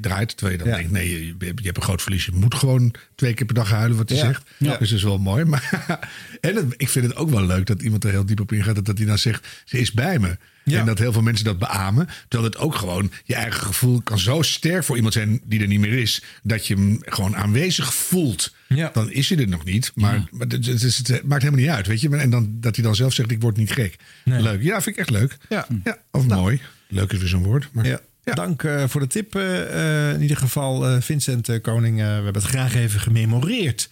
Draait. 0.00 0.34
Je 0.40 0.56
dan 0.56 0.66
denkt, 0.68 0.90
nee, 0.90 1.10
je, 1.10 1.26
je 1.38 1.44
hebt 1.64 1.76
een 1.76 1.82
groot 1.82 2.02
verlies. 2.02 2.24
Je 2.24 2.32
moet 2.34 2.54
gewoon 2.54 2.94
twee 3.14 3.34
keer 3.34 3.46
per 3.46 3.54
dag 3.54 3.70
huilen 3.70 3.96
wat 3.96 4.08
hij 4.08 4.18
Ja. 4.18 4.24
zegt. 4.24 4.50
Ja. 4.58 4.76
Dus 4.76 4.88
dat 4.88 4.98
is 4.98 5.04
wel 5.04 5.18
mooi. 5.18 5.44
Maar, 5.44 5.98
en 6.40 6.56
het- 6.56 6.74
ik 6.76 6.88
vind 6.88 7.06
het 7.06 7.16
ook 7.16 7.30
wel 7.30 7.46
leuk 7.46 7.66
dat 7.66 7.82
iemand 7.82 8.04
er 8.04 8.10
heel 8.10 8.26
diep 8.26 8.40
op 8.40 8.52
ingaat. 8.52 8.74
Dat, 8.74 8.84
dat 8.84 8.98
hij 8.98 9.06
dan 9.06 9.18
zegt, 9.18 9.46
ze 9.64 9.78
is 9.78 9.92
bij 9.92 10.18
me. 10.18 10.36
En 10.64 10.86
dat 10.86 10.98
heel 10.98 11.12
veel 11.12 11.22
mensen 11.22 11.44
dat 11.44 11.58
beamen. 11.58 12.08
Terwijl 12.28 12.50
het 12.52 12.60
ook 12.60 12.74
gewoon, 12.74 13.10
je 13.24 13.34
eigen 13.34 13.60
gevoel 13.66 14.00
kan 14.02 14.18
zo 14.18 14.42
sterk 14.42 14.84
voor 14.84 14.96
iemand 14.96 15.14
zijn 15.14 15.40
die 15.44 15.60
er 15.60 15.66
niet 15.66 15.80
meer 15.80 15.92
is. 15.98 16.22
Dat 16.42 16.66
je 16.66 16.74
hem 16.74 16.98
gewoon 17.00 17.36
aanwezig 17.36 17.94
voelt. 17.94 18.54
Dan 18.92 19.10
is 19.10 19.28
hij 19.28 19.38
er 19.38 19.48
nog 19.48 19.64
niet. 19.64 19.92
Maar, 19.94 20.24
maar 20.30 20.46
het, 20.46 20.66
het 20.66 20.82
is- 20.82 20.96
het 20.98 21.22
maakt 21.24 21.42
helemaal 21.42 21.64
niet 21.64 21.74
uit. 21.74 21.86
Weet 21.86 22.00
je? 22.00 22.16
En 22.16 22.30
dan, 22.30 22.56
dat 22.60 22.74
hij 22.76 22.84
dan 22.84 22.94
zelf 22.94 23.12
zegt, 23.14 23.30
ik 23.30 23.40
word 23.40 23.56
niet 23.56 23.72
gek. 23.72 23.96
Leuk. 24.24 24.62
Ja, 24.62 24.82
vind 24.82 24.96
ik 24.96 25.00
echt 25.00 25.10
leuk. 25.10 25.36
Ja. 25.48 25.66
Ja, 25.84 25.98
of 26.10 26.26
mooi. 26.26 26.60
Leuk 26.88 27.12
is 27.12 27.18
weer 27.18 27.28
zo'n 27.28 27.42
woord. 27.42 27.68
Maar, 27.72 27.86
Ja. 27.86 28.00
Dank 28.24 28.62
eh, 28.62 28.84
voor 28.88 29.00
de 29.00 29.06
tip. 29.06 29.34
eh, 29.34 30.08
eh, 30.08 30.14
in 30.14 30.22
ieder 30.22 30.36
geval, 30.36 31.00
Vincent 31.00 31.60
Koning. 31.60 31.96
we 31.96 32.02
hebben 32.02 32.34
het 32.34 32.44
graag 32.44 32.74
even 32.74 33.00
gememoreerd. 33.00 33.88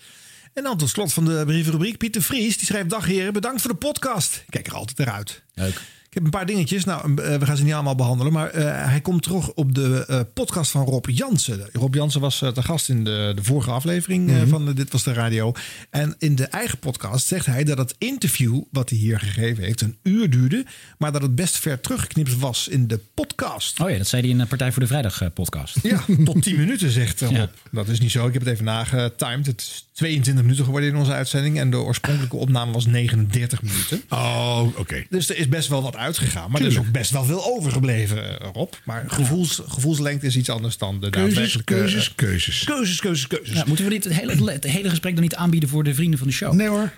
En 0.52 0.62
dan 0.62 0.76
tot 0.76 0.88
slot 0.88 1.12
van 1.12 1.24
de 1.24 1.42
brievenrubriek. 1.46 1.98
Pieter 1.98 2.22
Vries, 2.22 2.56
die 2.56 2.66
schrijft... 2.66 2.90
Dag 2.90 3.06
heren, 3.06 3.32
bedankt 3.32 3.60
voor 3.60 3.70
de 3.70 3.76
podcast. 3.76 4.36
Ik 4.36 4.50
kijk 4.50 4.66
er 4.66 4.74
altijd 4.74 4.98
naar 4.98 5.10
uit. 5.10 5.42
Leuk. 5.54 5.80
Ik 6.12 6.18
heb 6.18 6.26
een 6.26 6.38
paar 6.38 6.46
dingetjes. 6.46 6.84
Nou, 6.84 7.14
eh, 7.22 7.36
we 7.36 7.46
gaan 7.46 7.56
ze 7.56 7.64
niet 7.64 7.72
allemaal 7.72 7.94
behandelen. 7.94 8.32
Maar 8.32 8.50
eh, 8.50 8.64
hij 8.88 9.00
komt 9.00 9.22
terug 9.22 9.52
op 9.52 9.74
de 9.74 10.04
eh, 10.08 10.20
podcast 10.34 10.70
van 10.70 10.84
Rob 10.84 11.06
Jansen. 11.08 11.68
Rob 11.72 11.94
Jansen 11.94 12.20
was 12.20 12.42
eh, 12.42 12.48
te 12.48 12.62
gast 12.62 12.88
in 12.88 13.04
de, 13.04 13.32
de 13.34 13.42
vorige 13.44 13.70
aflevering 13.70 14.30
eh, 14.30 14.36
Mhm. 14.36 14.48
van 14.48 14.64
de 14.66 14.72
Dit 14.74 14.92
Was 14.92 15.02
De 15.02 15.12
Radio. 15.12 15.52
En 15.90 16.14
in 16.18 16.34
de 16.34 16.44
eigen 16.44 16.78
podcast 16.78 17.26
zegt 17.26 17.46
hij 17.46 17.64
dat 17.64 17.78
het 17.78 17.94
interview... 17.98 18.60
wat 18.70 18.88
hij 18.90 18.98
hier 18.98 19.18
gegeven 19.18 19.64
heeft, 19.64 19.80
een 19.80 19.96
uur 20.02 20.30
duurde. 20.30 20.64
Maar 20.98 21.12
dat 21.12 21.22
het 21.22 21.34
best 21.34 21.56
ver 21.58 21.80
teruggeknipt 21.80 22.38
was 22.38 22.68
in 22.68 22.86
de 22.88 23.00
podcast. 23.14 23.80
Oh 23.80 23.90
ja, 23.90 23.96
dat 23.98 24.06
zei 24.06 24.22
hij 24.22 24.30
in 24.30 24.38
de 24.38 24.46
Partij 24.46 24.72
voor 24.72 24.82
de 24.82 24.88
Vrijdag 24.88 25.32
podcast. 25.34 25.76
Ja, 25.82 26.04
tot 26.24 26.42
10 26.42 26.56
minuten 26.64 26.90
zegt 26.90 27.20
Rob. 27.20 27.34
Ja. 27.34 27.50
Dat 27.70 27.88
is 27.88 28.00
niet 28.00 28.10
zo. 28.10 28.26
Ik 28.26 28.32
heb 28.32 28.42
het 28.42 28.52
even 28.52 28.64
nagetimed. 28.64 29.46
Het 29.46 29.60
is 29.60 29.86
22 29.92 30.42
minuten 30.42 30.64
geworden 30.64 30.90
in 30.90 30.96
onze 30.96 31.12
uitzending. 31.12 31.58
En 31.58 31.70
de 31.70 31.76
oorspronkelijke 31.76 32.36
opname 32.36 32.72
was 32.72 32.86
39 32.86 33.62
minuten. 33.62 34.02
Oh, 34.08 34.62
oké. 34.76 35.04
Dus 35.10 35.28
er 35.30 35.36
is 35.36 35.48
best 35.48 35.68
wel 35.68 35.82
wat 35.82 35.96
uitgegaan. 36.02 36.50
Maar 36.50 36.60
er 36.60 36.66
is 36.66 36.78
ook 36.78 36.90
best 36.90 37.10
wel 37.10 37.24
veel 37.24 37.44
overgebleven, 37.44 38.40
eh, 38.40 38.48
Rob. 38.52 38.72
Maar 38.84 39.04
gevoels, 39.06 39.62
gevoelslengte 39.66 40.26
is 40.26 40.36
iets 40.36 40.50
anders 40.50 40.78
dan 40.78 41.00
de 41.00 41.10
Keuzes, 41.10 41.34
daadwerkelijke... 41.34 41.74
keuzes, 41.74 42.14
keuzes. 42.14 42.64
Keuzes, 42.64 43.00
keuzes, 43.00 43.26
keuzes. 43.26 43.56
Ja, 43.56 43.64
moeten 43.66 43.84
we 43.84 43.90
dit 43.90 44.04
het 44.04 44.14
hele, 44.14 44.52
het 44.52 44.64
hele 44.64 44.88
gesprek 44.88 45.12
dan 45.12 45.22
niet 45.22 45.34
aanbieden 45.34 45.68
voor 45.68 45.84
de 45.84 45.94
vrienden 45.94 46.18
van 46.18 46.28
de 46.28 46.32
show? 46.32 46.52
Nee 46.52 46.68
hoor. 46.68 46.92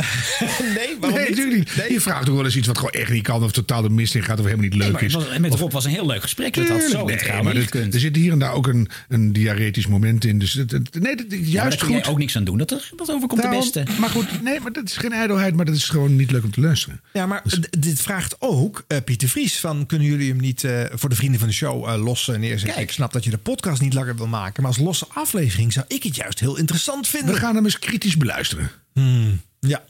nee, 0.76 0.96
waarom 1.00 1.18
nee, 1.18 1.28
niet? 1.28 1.36
natuurlijk 1.36 1.76
niet. 1.76 1.88
Je 1.88 2.00
vraagt 2.00 2.24
toch 2.26 2.34
wel 2.34 2.44
eens 2.44 2.56
iets 2.56 2.66
wat 2.66 2.76
gewoon 2.78 2.92
echt 2.92 3.10
niet 3.10 3.22
kan... 3.22 3.42
of 3.44 3.52
totaal 3.52 3.82
de 3.82 3.90
mist 3.90 4.14
in 4.14 4.22
gaat 4.22 4.38
of 4.38 4.44
helemaal 4.44 4.64
niet 4.64 4.74
leuk 4.74 4.82
Nee, 4.82 4.92
maar 4.92 5.02
is. 5.02 5.14
het 5.14 5.28
was, 5.28 5.38
met 5.38 5.54
Rob 5.54 5.72
was 5.72 5.84
een 5.84 5.90
heel 5.90 6.06
leuk 6.06 6.22
gesprek. 6.22 6.54
Dat 6.54 6.68
had 6.68 6.82
zo 6.82 7.04
nee, 7.04 7.12
integraal 7.16 7.42
maar 7.42 7.54
dit- 7.54 7.62
gekund. 7.62 7.94
er 7.94 8.00
zit 8.00 8.16
hier 8.16 8.32
en 8.32 8.38
daar 8.38 8.52
ook 8.52 8.66
een, 8.66 8.88
een 9.08 9.32
diaretisch 9.32 9.86
moment 9.86 10.24
in. 10.24 10.38
Dus 10.38 10.52
het, 10.52 10.70
het- 10.70 11.00
nee, 11.00 11.16
dat, 11.16 11.26
Ja, 11.30 11.36
juist 11.36 11.54
daar 11.54 11.68
kun 11.70 11.78
goed. 11.86 12.04
jij 12.04 12.06
ook 12.12 12.18
niks 12.18 12.36
aan 12.36 12.44
doen. 12.44 12.58
Dat, 12.58 12.68
dat 12.96 13.10
overkomt 13.10 13.42
Daarom- 13.42 13.60
de 13.60 13.70
beste. 13.72 14.00
Maar 14.00 14.10
goed, 14.10 14.42
nee, 14.42 14.60
maar 14.60 14.72
dat 14.72 14.84
is 14.84 14.96
geen 14.96 15.12
ijdelheid, 15.12 15.54
maar 15.54 15.64
dat 15.64 15.74
is 15.74 15.88
gewoon 15.88 16.16
niet 16.16 16.30
leuk 16.30 16.44
om 16.44 16.50
te 16.50 16.60
luisteren. 16.60 17.00
Ja, 17.12 17.26
maar 17.26 17.40
Dus- 17.44 17.60
dit 17.78 18.00
vraagt 18.02 18.36
ook 18.38 18.84
eh, 18.86 18.98
Pieter 19.04 19.28
Vries 19.28 19.58
van... 19.58 19.86
kunnen 19.86 20.06
jullie 20.06 20.28
hem 20.28 20.40
niet 20.40 20.64
eh, 20.64 20.82
voor 20.92 21.08
de 21.08 21.14
vrienden 21.14 21.38
van 21.40 21.48
de 21.48 21.54
show 21.54 21.88
eh, 21.88 22.02
los 22.04 22.28
eh, 22.28 22.38
neerzetten? 22.38 22.82
Ik 22.82 22.90
snap 22.92 23.12
dat 23.12 23.24
je 23.24 23.30
de 23.30 23.38
podcast 23.38 23.80
niet 23.80 23.94
langer 23.94 24.16
wil 24.16 24.26
maken... 24.26 24.62
maar 24.62 24.72
als 24.72 24.80
losse 24.80 25.06
aflevering 25.14 25.72
zou 25.72 25.84
ik 25.88 26.02
het 26.02 26.16
juist 26.16 26.40
heel 26.40 26.56
interessant 26.56 27.08
vinden. 27.08 27.34
We 27.34 27.40
gaan 27.40 27.54
hem 27.54 27.64
eens 27.64 27.78
kritisch 27.78 28.16
beluisteren. 28.16 28.70
Hmm, 28.92 29.40
ja. 29.60 29.84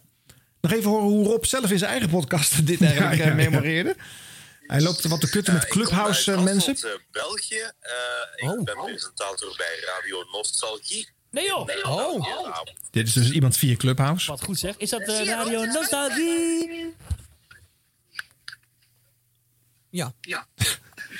Nog 0.61 0.73
even 0.73 0.91
horen 0.91 1.07
hoe 1.07 1.27
Rob 1.27 1.45
zelf 1.45 1.71
in 1.71 1.79
zijn 1.79 1.91
eigen 1.91 2.09
podcast 2.11 2.67
dit 2.67 2.83
eigenlijk 2.83 3.15
Ja, 3.15 3.25
ja, 3.27 3.31
eh, 3.31 3.43
ja. 3.43 3.51
memoreerde. 3.51 3.97
Hij 4.67 4.81
loopt 4.81 5.05
wat 5.05 5.21
te 5.21 5.31
kutten 5.31 5.55
met 5.55 5.67
Clubhouse 5.67 6.33
eh, 6.33 6.43
mensen. 6.43 6.77
uit 6.83 7.01
België. 7.11 7.71
Eh, 7.81 8.51
ik 8.57 8.65
ben 8.65 8.85
presentator 8.85 9.55
bij 9.57 9.79
Radio 9.87 10.25
Nostalgie. 10.33 11.09
Nee 11.31 11.47
joh. 11.47 11.69
Oh. 11.83 12.61
Dit 12.91 13.07
is 13.07 13.13
dus 13.13 13.31
iemand 13.31 13.57
via 13.57 13.77
Clubhouse. 13.77 14.31
Wat 14.31 14.45
goed 14.45 14.59
zeg. 14.59 14.77
Is 14.77 14.91
dat 14.91 15.09
Radio 15.09 15.65
Nostalgie? 15.65 16.95
Ja. 19.91 20.13
Ja. 20.21 20.47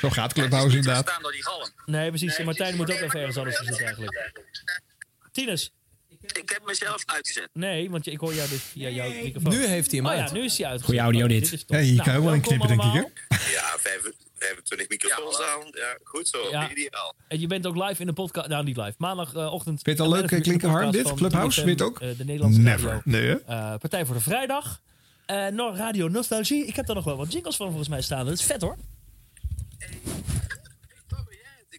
Zo 0.01 0.11
gaat 0.11 0.33
Clubhouse 0.33 0.77
inderdaad. 0.77 1.09
Staan 1.09 1.23
door 1.23 1.33
die 1.33 1.45
galm. 1.45 1.69
Nee, 1.87 2.09
precies. 2.09 2.39
Martijn 2.39 2.77
moet 2.77 2.91
ook 2.91 3.01
even 3.01 3.21
ergens 3.21 3.37
anders 3.37 3.57
zitten 3.57 3.85
eigenlijk. 3.85 4.33
Tinus. 5.33 5.73
Ik 6.51 6.57
heb 6.57 6.67
mezelf 6.67 7.03
uitgezet. 7.07 7.49
Nee, 7.53 7.91
want 7.91 8.07
ik 8.07 8.21
hoor 8.21 8.35
jou 8.35 8.49
dus 8.49 8.63
via 8.63 8.89
jouw 8.89 9.11
microfoon. 9.23 9.53
Nu 9.53 9.67
heeft 9.67 9.91
hij 9.91 10.01
hem 10.01 10.09
oh, 10.09 10.19
uit. 10.19 10.29
ja, 10.31 10.35
nu 10.37 10.45
is 10.45 10.59
hij 10.59 10.67
uit. 10.67 10.83
Goeie 10.83 11.01
audio 11.01 11.27
dit. 11.27 11.65
Ja, 11.67 11.79
hier 11.79 11.95
Nou, 11.95 12.03
kan 12.05 12.13
je 12.13 12.19
ook 12.19 12.25
wel 12.25 12.35
in 12.35 12.41
welkom 12.41 12.67
knippen, 12.69 12.69
denk 12.69 13.07
ik. 13.07 13.23
Hè? 13.29 13.37
Ja, 13.53 13.77
vijf- 13.79 14.11
25 14.39 14.89
microfoons 14.89 15.41
aan. 15.41 15.67
Ja, 15.71 15.99
goed 16.05 16.29
zo. 16.29 16.49
Ja. 16.51 16.71
Ideaal. 16.71 17.15
En 17.29 17.41
je 17.41 17.47
bent 17.47 17.67
ook 17.67 17.77
live 17.77 18.01
in 18.01 18.07
de 18.07 18.13
podcast. 18.13 18.49
Nou, 18.49 18.65
niet 18.65 18.77
live. 18.77 18.95
Maandagochtend. 18.99 19.83
Vind 19.83 19.99
je 19.99 20.03
het 20.05 20.13
al 20.13 20.19
leuk, 20.19 20.43
klinken, 20.43 20.71
podcast 20.71 20.93
dit? 20.93 21.15
Clubhouse, 21.15 21.61
3FM, 21.61 21.65
weet 21.65 21.83
ook? 21.83 22.01
eh, 22.01 22.09
de 22.17 22.25
Nederlandse 22.25 22.61
Never. 22.61 22.87
radio. 22.89 23.01
Nee, 23.05 23.27
hè? 23.27 23.35
Eh, 23.47 23.75
Partij 23.79 24.05
voor 24.07 24.15
de 24.15 24.21
Vrijdag. 24.21 24.81
Eh 25.27 25.47
Nor- 25.47 25.77
Radio 25.77 26.09
Nostalgie. 26.09 26.67
Ik 26.67 26.77
heb 26.77 26.87
daar 26.87 26.97
nog 26.97 27.05
wel 27.05 27.17
wat 27.17 27.33
jingles 27.33 27.57
van 27.57 27.67
volgens 27.67 27.89
mij 27.89 28.03
staan. 28.03 28.25
Dat 28.25 28.35
is 28.35 28.43
vet 28.43 28.61
hoor. 28.61 28.77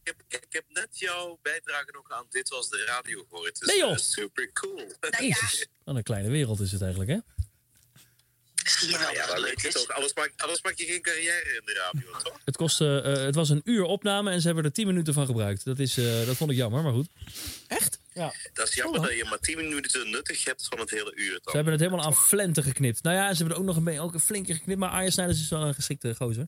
Ik 0.04 0.08
heb, 0.28 0.42
ik 0.42 0.54
heb 0.54 0.66
net 0.68 1.00
jouw 1.00 1.40
bijdrage 1.42 1.92
nog 1.92 2.12
aan 2.12 2.26
Dit 2.30 2.50
Was 2.50 2.70
De 2.70 2.84
Radio 2.86 3.26
gehoord. 3.30 3.60
Dus 3.60 3.68
Nee, 3.68 3.78
joh. 3.78 3.92
eh, 3.92 3.98
super 3.98 4.52
cool. 4.54 4.92
Jezus. 5.20 5.68
Wat 5.84 5.96
een 5.96 6.04
kleine 6.04 6.30
wereld 6.30 6.60
is 6.60 6.72
het 6.72 6.82
eigenlijk 6.82 7.12
hè. 7.12 7.18
Ja, 8.80 9.12
ja, 9.14 9.26
dat 9.28 9.42
weet 9.44 9.62
je 9.62 9.70
toch. 9.70 9.88
Anders 9.96 10.14
maak, 10.14 10.32
anders 10.38 10.62
maak 10.62 10.74
je 10.78 10.86
geen 10.86 11.02
carrière 11.02 11.44
in 11.56 11.62
de 11.66 11.92
radio, 11.94 12.18
toch? 12.24 12.40
Het, 12.46 12.58
kostte, 12.58 13.02
eh, 13.02 13.24
het 13.26 13.36
was 13.36 13.50
een 13.50 13.62
uur 13.64 13.84
opname 13.84 14.32
en 14.32 14.40
ze 14.42 14.46
hebben 14.48 14.66
er 14.66 14.72
10 14.72 14.88
minuten 14.88 15.14
van 15.14 15.26
gebruikt. 15.26 15.66
Dat, 15.66 15.80
is, 15.80 15.98
eh, 15.98 16.26
dat 16.26 16.36
vond 16.36 16.52
ik 16.52 16.58
jammer, 16.58 16.84
maar 16.84 16.94
goed. 16.94 17.08
Echt? 17.68 18.00
Ja. 18.14 18.34
Dat 18.54 18.68
is 18.68 18.74
jammer 18.76 19.02
dat 19.02 19.16
je 19.18 19.26
maar 19.30 19.40
10 19.40 19.58
minuten 19.58 20.10
nuttig 20.10 20.44
hebt 20.46 20.68
van 20.70 20.80
het 20.80 20.90
hele 20.90 21.12
uur. 21.16 21.34
Ze 21.34 21.40
Dan. 21.44 21.54
hebben 21.56 21.74
het 21.74 21.82
helemaal 21.82 22.06
aan 22.06 22.16
flenten 22.16 22.64
geknipt. 22.64 23.04
Nou 23.04 23.16
ja, 23.16 23.30
ze 23.32 23.36
hebben 23.38 23.54
er 23.56 23.62
ook 23.62 23.68
nog 23.68 23.76
een, 23.76 23.84
beetje- 23.84 24.02
ook 24.02 24.14
een 24.14 24.20
flinke 24.20 24.54
geknipt. 24.54 24.80
Maar 24.80 24.90
Arjen 24.90 25.12
Snijders 25.12 25.40
is 25.42 25.50
wel 25.50 25.62
een 25.62 25.74
geschikte 25.74 26.16
gozer. 26.16 26.48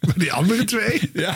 Maar 0.00 0.14
die 0.24 0.32
andere 0.32 0.64
twee? 0.64 1.10
Ja. 1.12 1.34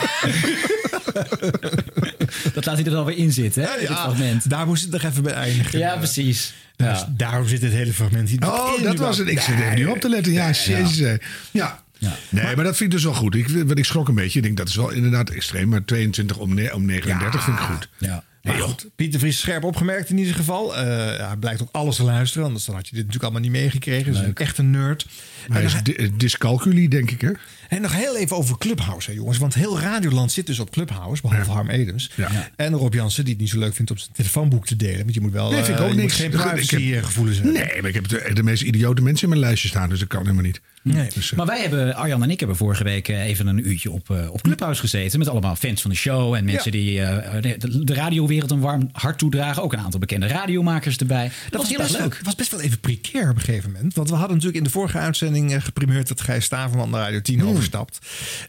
Dat 2.53 2.65
laat 2.65 2.75
hij 2.75 2.85
er 2.85 2.91
dan 2.91 3.05
weer 3.05 3.17
in 3.17 3.31
zitten, 3.31 3.63
hè? 3.63 3.77
dit 3.79 3.87
fragment. 3.87 4.49
Daar 4.49 4.65
moest 4.67 4.81
het 4.83 4.91
nog 4.91 5.03
even 5.03 5.23
bij 5.23 5.33
eindigen. 5.33 5.79
Ja, 5.79 5.97
precies. 5.97 6.53
Dus 6.87 7.03
daarom 7.09 7.47
zit 7.47 7.61
het 7.61 7.71
hele 7.71 7.93
fragment 7.93 8.29
hier. 8.29 8.47
Oh, 8.47 8.83
dat 8.83 8.97
was 8.97 9.17
het. 9.17 9.27
Ik 9.27 9.39
zit 9.39 9.55
even 9.59 9.75
niet 9.75 9.87
op 9.87 9.99
te 9.99 10.09
letten. 10.09 10.31
Ja, 10.33 10.47
jezus. 10.51 10.99
eh. 10.99 11.13
Ja. 11.51 11.83
Nee, 12.29 12.55
maar 12.55 12.63
dat 12.65 12.77
vind 12.77 12.89
ik 12.89 12.91
dus 12.91 13.03
wel 13.03 13.13
goed. 13.13 13.35
Ik, 13.35 13.47
want 13.47 13.77
ik 13.77 13.85
schrok 13.85 14.07
een 14.07 14.15
beetje. 14.15 14.37
Ik 14.39 14.43
denk 14.45 14.57
dat 14.57 14.67
is 14.67 14.75
wel 14.75 14.89
inderdaad 14.89 15.29
extreem. 15.29 15.69
Maar 15.69 15.85
22 15.85 16.37
om, 16.37 16.53
ne- 16.53 16.73
om 16.73 16.85
39 16.85 17.43
vind 17.43 17.57
ik 17.59 17.63
goed. 17.63 17.89
Ja. 17.97 18.23
Maar 18.43 18.55
goed, 18.59 18.85
Pieter 18.95 19.19
Vries 19.19 19.39
scherp 19.39 19.63
opgemerkt 19.63 20.09
in 20.09 20.17
ieder 20.17 20.35
geval. 20.35 20.77
Eh, 20.77 20.85
ja, 21.17 21.27
hij 21.27 21.35
blijkt 21.37 21.61
ook 21.61 21.69
alles 21.71 21.95
te 21.95 22.03
luisteren. 22.03 22.45
Anders 22.47 22.65
dan 22.65 22.75
had 22.75 22.85
je 22.87 22.95
dit 22.95 23.05
natuurlijk 23.05 23.23
allemaal 23.33 23.49
niet 23.51 23.61
meegekregen. 23.61 24.11
Dus 24.13 24.21
echt 24.33 24.57
een 24.57 24.71
nerd. 24.71 25.05
Hij 25.51 25.63
is 25.63 25.73
nog- 25.73 25.81
di- 25.81 26.11
dyscalculie, 26.17 26.89
denk 26.89 27.11
ik, 27.11 27.21
hè? 27.21 27.31
En 27.69 27.81
nog 27.81 27.95
heel 27.95 28.17
even 28.17 28.37
over 28.37 28.57
Clubhouse, 28.57 29.09
hè, 29.09 29.15
jongens. 29.15 29.37
Want 29.37 29.53
heel 29.53 29.79
Radioland 29.79 30.31
zit 30.31 30.45
dus 30.45 30.59
op 30.59 30.71
Clubhouse, 30.71 31.21
behalve 31.21 31.51
Harm 31.51 31.69
Edens. 31.69 32.11
En 32.55 32.73
Rob 32.73 32.93
Jansen, 32.93 33.23
die 33.23 33.33
het 33.33 33.41
niet 33.41 33.51
zo 33.51 33.59
leuk 33.59 33.75
vindt 33.75 33.91
om 33.91 33.97
zijn 33.97 34.09
telefoonboek 34.13 34.65
te 34.65 34.75
delen. 34.75 34.99
Want 34.99 35.13
je 35.13 35.21
moet 35.21 35.31
wel 35.31 35.51
Nee, 35.51 35.63
vind 35.63 35.67
ik 35.67 35.75
eh, 35.75 35.83
ook 35.83 35.89
je 35.89 35.95
niks. 36.01 36.19
moet 36.19 36.21
geen 36.21 36.29
privacygevoelens 36.41 37.37
hebben. 37.37 37.53
Nee, 37.53 37.81
maar 37.81 37.89
ik 37.89 37.95
heb 37.95 38.07
de, 38.07 38.29
de 38.33 38.43
meest 38.43 38.61
idiote 38.63 39.01
mensen 39.01 39.23
in 39.23 39.29
mijn 39.29 39.41
lijstje 39.41 39.67
staan. 39.67 39.89
Dus 39.89 39.99
dat 39.99 40.07
kan 40.07 40.21
helemaal 40.21 40.43
niet. 40.43 40.61
Nee. 40.83 41.07
Dus, 41.13 41.31
eh, 41.31 41.37
Maar 41.37 41.45
wij 41.45 41.61
hebben, 41.61 41.95
Arjan 41.95 42.23
en 42.23 42.29
ik 42.29 42.39
hebben 42.39 42.57
vorige 42.57 42.83
week 42.83 43.07
eh, 43.07 43.25
even 43.25 43.47
een 43.47 43.67
uurtje 43.67 43.91
op, 43.91 44.09
eh, 44.09 44.31
op 44.31 44.41
Clubhouse 44.41 44.79
gezeten. 44.81 45.19
Met 45.19 45.27
allemaal 45.27 45.55
fans 45.55 45.81
van 45.81 45.91
de 45.91 45.97
show 45.97 46.33
en 46.33 46.45
mensen 46.45 46.71
Ja. 46.71 46.77
die 46.77 47.01
eh, 47.01 47.41
de, 47.57 47.83
de 47.83 47.93
radiowereld 47.93 48.51
een 48.51 48.59
warm 48.59 48.89
hart 48.91 49.17
toedragen. 49.17 49.63
Ook 49.63 49.73
een 49.73 49.79
aantal 49.79 49.99
bekende 49.99 50.27
radiomakers 50.27 50.97
erbij. 50.97 51.31
Dat, 51.49 51.61
was 51.61 51.69
heel 51.69 51.79
leuk. 51.99 52.13
Wel, 52.13 52.23
was 52.23 52.35
best 52.35 52.51
wel 52.51 52.61
even 52.61 52.79
precair 52.79 53.29
op 53.29 53.35
een 53.35 53.41
gegeven 53.41 53.71
moment. 53.71 53.93
Want 53.93 54.09
we 54.09 54.15
hadden 54.15 54.31
natuurlijk 54.35 54.57
in 54.57 54.63
de 54.63 54.69
vorige 54.77 54.97
uitzending 54.97 55.38
eh, 55.47 55.61
geprimeerd 55.61 56.07
dat 56.07 56.21
Gijs 56.21 56.45
Staverman 56.45 56.89
naar 56.89 57.01
Radio 57.01 57.21
10 57.21 57.39
Hmm. 57.39 57.49
overstapt. 57.49 57.99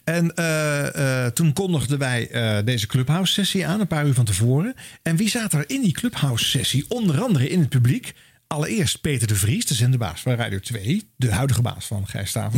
En 0.05 0.35
eh, 0.35 1.25
eh, 1.25 1.33
toen 1.33 1.53
kondigden 1.53 1.99
wij 1.99 2.29
deze 2.65 2.87
Clubhouse-sessie 2.87 3.67
aan, 3.67 3.81
een 3.81 3.87
paar 3.87 4.07
uur 4.07 4.15
van 4.15 4.25
tevoren. 4.25 4.75
En 5.03 5.17
wie 5.17 5.29
zat 5.29 5.53
er 5.53 5.65
in 5.67 5.83
die 5.83 5.93
Clubhouse-sessie? 5.93 6.85
Onder 6.89 7.21
andere 7.23 7.49
in 7.49 7.61
het 7.61 7.69
publiek. 7.69 8.15
Allereerst 8.55 9.01
Peter 9.01 9.27
de 9.29 9.35
Vries, 9.35 9.67
de 9.67 9.75
zenderbaas 9.75 10.21
van 10.21 10.35
Radio 10.35 10.61
2. 10.61 11.03
De 11.17 11.33
huidige 11.33 11.63
baas 11.63 11.87
van 11.87 12.07
Gijs. 12.09 12.33
Ja, 12.33 12.51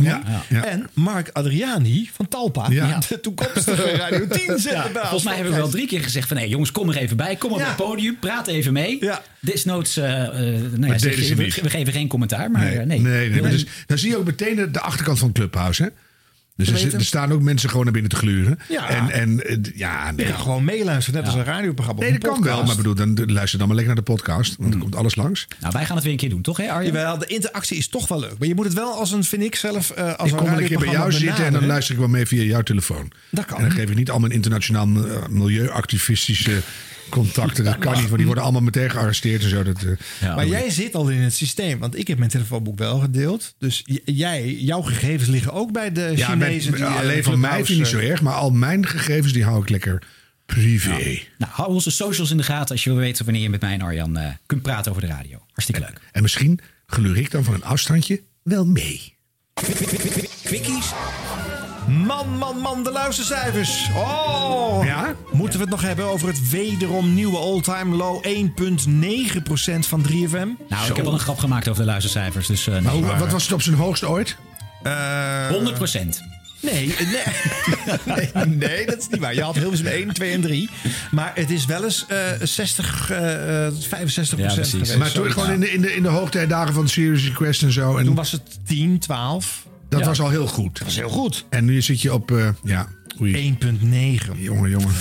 ja. 0.49 0.65
En 0.65 0.89
Mark 0.93 1.29
Adriani 1.33 2.09
van 2.13 2.27
Talpa. 2.27 2.67
Ja. 2.69 2.99
De 3.09 3.19
toekomstige 3.19 3.91
Radio 3.91 4.27
10 4.27 4.43
Ja, 4.45 4.57
zenderbaas. 4.57 5.01
volgens 5.01 5.23
mij 5.23 5.33
hebben 5.35 5.53
we 5.53 5.59
wel 5.59 5.69
drie 5.69 5.87
keer 5.87 6.03
gezegd 6.03 6.27
van... 6.27 6.37
hé 6.37 6.43
jongens, 6.43 6.71
kom 6.71 6.89
er 6.89 6.97
even 6.97 7.17
bij. 7.17 7.35
Kom 7.35 7.51
op 7.51 7.59
Ja. 7.59 7.65
het 7.67 7.75
podium. 7.75 8.17
Praat 8.19 8.47
even 8.47 8.73
mee. 8.73 8.97
Ja. 8.99 9.21
Desnoods, 9.39 9.97
eh, 9.97 10.23
eh, 10.55 10.61
nou 10.71 10.99
zeg 10.99 11.35
we, 11.35 11.69
geven 11.69 11.93
geen 11.93 12.07
commentaar. 12.07 12.51
Maar 12.51 12.61
nee, 12.63 12.77
eh, 12.77 12.85
nee. 12.85 12.99
nee, 12.99 13.29
nee, 13.29 13.41
maar 13.41 13.49
En- 13.49 13.55
dus, 13.57 13.65
dan 13.85 13.97
zie 13.97 14.09
je 14.09 14.17
ook 14.17 14.25
meteen 14.25 14.55
de, 14.55 14.71
de 14.71 14.79
achterkant 14.79 15.19
van 15.19 15.31
Clubhouse, 15.31 15.83
hè? 15.83 15.89
Dus 16.55 16.69
er, 16.69 16.77
zit- 16.77 16.93
er 16.93 17.05
staan 17.05 17.31
ook 17.31 17.41
mensen 17.41 17.69
gewoon 17.69 17.83
naar 17.83 17.93
binnen 17.93 18.11
te 18.11 18.17
gluren. 18.17 18.59
Ja. 18.69 18.89
En, 18.89 19.09
en 19.09 19.45
eh, 19.45 19.57
ja, 19.75 20.07
Je 20.07 20.13
nee. 20.13 20.25
kan 20.27 20.39
gewoon 20.39 20.63
meeluisteren, 20.63 21.19
net 21.19 21.29
als 21.29 21.39
een 21.39 21.45
radioprogramma. 21.45 22.01
Nee, 22.01 22.11
dat 22.11 22.23
een 22.23 22.29
kan 22.29 22.43
wel. 22.43 22.63
Maar 22.63 22.75
bedoel, 22.75 22.95
dan 22.95 23.19
luister 23.25 23.59
dan 23.59 23.67
maar 23.67 23.75
lekker 23.75 23.95
naar 23.95 24.03
de 24.05 24.11
podcast. 24.11 24.55
Want 24.57 24.71
dan 24.71 24.81
komt 24.81 24.95
alles 24.95 25.15
langs. 25.15 25.47
Nou, 25.59 25.73
wij 25.73 25.85
gaan 25.85 25.95
het 25.95 26.03
weer 26.03 26.13
een 26.13 26.19
keer 26.19 26.29
doen, 26.29 26.41
toch 26.41 26.57
hè 26.57 26.71
Arjen? 26.71 26.93
Jawel, 26.93 27.17
de 27.17 27.25
interactie 27.25 27.77
is 27.77 27.87
toch 27.87 28.07
wel 28.07 28.19
leuk. 28.19 28.37
Maar 28.39 28.47
je 28.47 28.55
moet 28.55 28.65
het 28.65 28.73
wel 28.73 28.93
als 28.99 29.11
een, 29.11 29.23
vind 29.23 29.43
ik 29.43 29.55
zelf, 29.55 29.89
eh, 29.89 30.13
als 30.13 30.31
ik 30.31 30.37
kom 30.37 30.49
wel 30.49 30.59
een 30.59 30.65
keer 30.65 30.79
bij 30.79 30.89
jou 30.91 31.11
zitten 31.11 31.45
en 31.45 31.53
dan 31.53 31.65
luister 31.65 31.93
ik 31.93 31.99
wel 31.99 32.09
mee 32.09 32.25
via 32.25 32.43
jouw 32.43 32.61
telefoon. 32.61 33.11
Dat 33.29 33.45
kan. 33.45 33.57
En 33.57 33.63
dan 33.63 33.71
geef 33.71 33.89
ik 33.89 33.95
niet 33.95 34.09
al 34.11 34.19
mijn 34.19 34.31
internationaal 34.31 34.87
eh, 34.87 35.27
milieuactivistische 35.29 36.61
contacten. 37.13 37.63
Dat, 37.63 37.77
kan 37.77 37.93
niet, 37.93 38.03
want 38.03 38.15
die 38.15 38.25
worden 38.25 38.43
allemaal 38.43 38.61
meteen 38.61 38.89
gearresteerd 38.89 39.43
en 39.43 39.49
zo. 39.49 39.63
Dat, 39.63 39.83
eh, 40.21 40.35
maar 40.35 40.47
jij 40.47 40.69
zit 40.69 40.95
al 40.95 41.09
in 41.09 41.21
het 41.21 41.33
systeem, 41.33 41.79
want 41.79 41.97
ik 41.97 42.07
heb 42.07 42.17
mijn 42.17 42.29
telefoonboek 42.29 42.77
wel 42.77 42.99
gedeeld. 42.99 43.55
Dus 43.57 43.83
jij, 44.05 44.53
jouw 44.53 44.81
gegevens 44.81 45.29
liggen 45.29 45.53
ook 45.53 45.71
bij 45.71 45.91
de 45.91 46.13
ja, 46.15 46.35
met- 46.35 46.47
Chinezen. 46.47 46.73
die, 46.75 46.83
eh, 46.83 46.99
alleen 46.99 47.23
van 47.23 47.39
mij 47.39 47.55
vind 47.55 47.69
ik 47.69 47.75
niet 47.77 47.87
zo 47.87 47.97
eh, 47.97 48.09
erg. 48.09 48.21
Maar 48.21 48.33
al 48.33 48.49
mijn 48.51 48.87
gegevens 48.87 49.33
die 49.33 49.43
hou 49.43 49.61
ik 49.61 49.69
lekker 49.69 50.03
privé. 50.45 51.19
Nou, 51.37 51.51
hou 51.51 51.69
onze 51.69 51.91
socials 51.91 52.31
in 52.31 52.37
de 52.37 52.43
gaten 52.43 52.71
als 52.71 52.83
je 52.83 52.89
wil 52.89 52.99
weten 52.99 53.25
wanneer 53.25 53.43
je 53.43 53.49
met 53.49 53.61
mij 53.61 53.73
en 53.73 53.81
Arjan 53.81 54.17
eh, 54.17 54.29
kunt 54.45 54.61
praten 54.61 54.91
over 54.91 55.03
de 55.03 55.09
radio. 55.09 55.37
Hartstikke 55.47 55.81
leuk. 55.81 55.99
En 56.11 56.21
misschien 56.21 56.59
gluur 56.85 57.17
ik 57.17 57.31
dan 57.31 57.43
van 57.43 57.53
een 57.53 57.63
afstandje 57.63 58.21
wel 58.43 58.65
mee. 58.65 59.13
Quickies. 60.43 60.91
Man, 61.87 62.37
man, 62.37 62.57
man, 62.57 62.83
de 62.83 62.91
luistercijfers. 62.91 63.89
Oh! 63.95 64.81
Ja? 64.85 65.15
Moeten 65.31 65.59
we 65.59 65.65
het 65.65 65.73
nog 65.73 65.81
hebben 65.81 66.05
over 66.05 66.27
het 66.27 66.49
wederom 66.49 67.13
nieuwe 67.13 67.37
all-time 67.37 67.95
low 67.95 68.25
1,9% 68.25 69.79
van 69.79 70.05
3FM? 70.07 70.67
Nou, 70.69 70.89
ik 70.89 70.95
heb 70.95 71.05
al 71.05 71.13
een 71.13 71.19
grap 71.19 71.37
gemaakt 71.37 71.67
over 71.67 71.81
de 71.81 71.89
luistercijfers. 71.89 72.47
Dus, 72.47 72.67
eh, 72.67 72.79
nee. 72.79 73.03
wat 73.03 73.31
was 73.31 73.43
het 73.43 73.53
op 73.53 73.61
zijn 73.61 73.75
hoogst 73.75 74.03
ooit? 74.03 74.35
100 75.49 75.75
procent. 75.75 76.23
Nee, 76.63 76.95
nee, 76.99 77.07
nee, 78.05 78.45
nee, 78.69 78.85
dat 78.85 78.97
is 78.97 79.07
niet 79.09 79.19
waar. 79.19 79.33
Je 79.33 79.41
had 79.41 79.55
Hilversum 79.55 79.85
1, 79.85 80.13
2 80.13 80.31
en 80.31 80.41
3. 80.41 80.69
Maar 81.11 81.31
het 81.35 81.49
is 81.49 81.65
wel 81.65 81.83
eens 81.83 82.05
eh 82.07 82.19
60, 82.41 83.09
eh, 83.09 83.65
eh, 83.65 83.73
65 83.79 84.39
procent 84.39 84.67
geweest. 84.67 84.97
Maar 84.97 85.11
toen 85.11 85.31
gewoon 85.31 85.51
in 85.51 85.59
de, 85.59 85.71
in 85.71 85.81
de, 85.81 85.95
in 85.95 86.03
de 86.03 86.09
hoogtijdagen 86.09 86.73
van 86.73 86.87
Serious 86.87 87.23
Request 87.23 87.63
en 87.63 87.71
zo. 87.71 87.97
En 87.97 88.05
Toen 88.05 88.15
was 88.15 88.31
het 88.31 88.41
10, 88.65 88.99
12. 88.99 89.65
Dat 89.93 90.01
Ja. 90.01 90.07
was 90.07 90.21
al 90.21 90.29
heel 90.29 90.47
goed. 90.47 90.77
Dat 90.77 90.83
was 90.87 90.95
heel 90.95 91.09
goed. 91.09 91.45
En 91.49 91.65
nu 91.65 91.81
zit 91.81 92.01
je 92.01 92.13
op, 92.13 92.31
eh, 92.31 92.49
ja, 92.63 92.87
oei. 93.21 93.33
1,9. 93.35 94.41
Jongen, 94.41 94.69
jongen. 94.69 94.93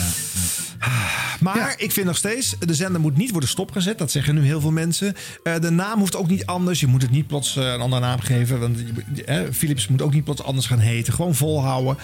Maar 1.43 1.75
ik 1.77 1.93
vind 1.93 2.07
nog 2.07 2.17
steeds, 2.17 2.55
de 2.59 2.75
zender 2.75 3.01
moet 3.01 3.17
niet 3.17 3.31
worden 3.31 3.49
stopgezet. 3.49 3.99
Dat 3.99 4.11
zeggen 4.11 4.35
nu 4.35 4.45
heel 4.45 4.61
veel 4.61 4.71
mensen. 4.71 5.15
Eh, 5.43 5.55
de 5.61 5.71
naam 5.71 5.99
hoeft 5.99 6.17
ook 6.17 6.29
niet 6.29 6.47
anders. 6.47 6.81
Je 6.81 6.87
moet 6.87 7.03
het 7.03 7.11
niet 7.11 7.27
plots 7.27 7.57
eh, 7.57 7.65
een 7.73 7.81
andere 7.81 8.03
naam 8.03 8.21
geven. 8.21 8.61
Want 8.61 8.79
eh, 9.27 9.41
Philips 9.53 9.89
moet 9.89 10.03
ook 10.03 10.13
niet 10.13 10.25
plots 10.25 10.43
anders 10.43 10.67
gaan 10.67 10.79
heten. 10.79 11.13
Gewoon 11.13 11.35
volhouden. 11.35 11.97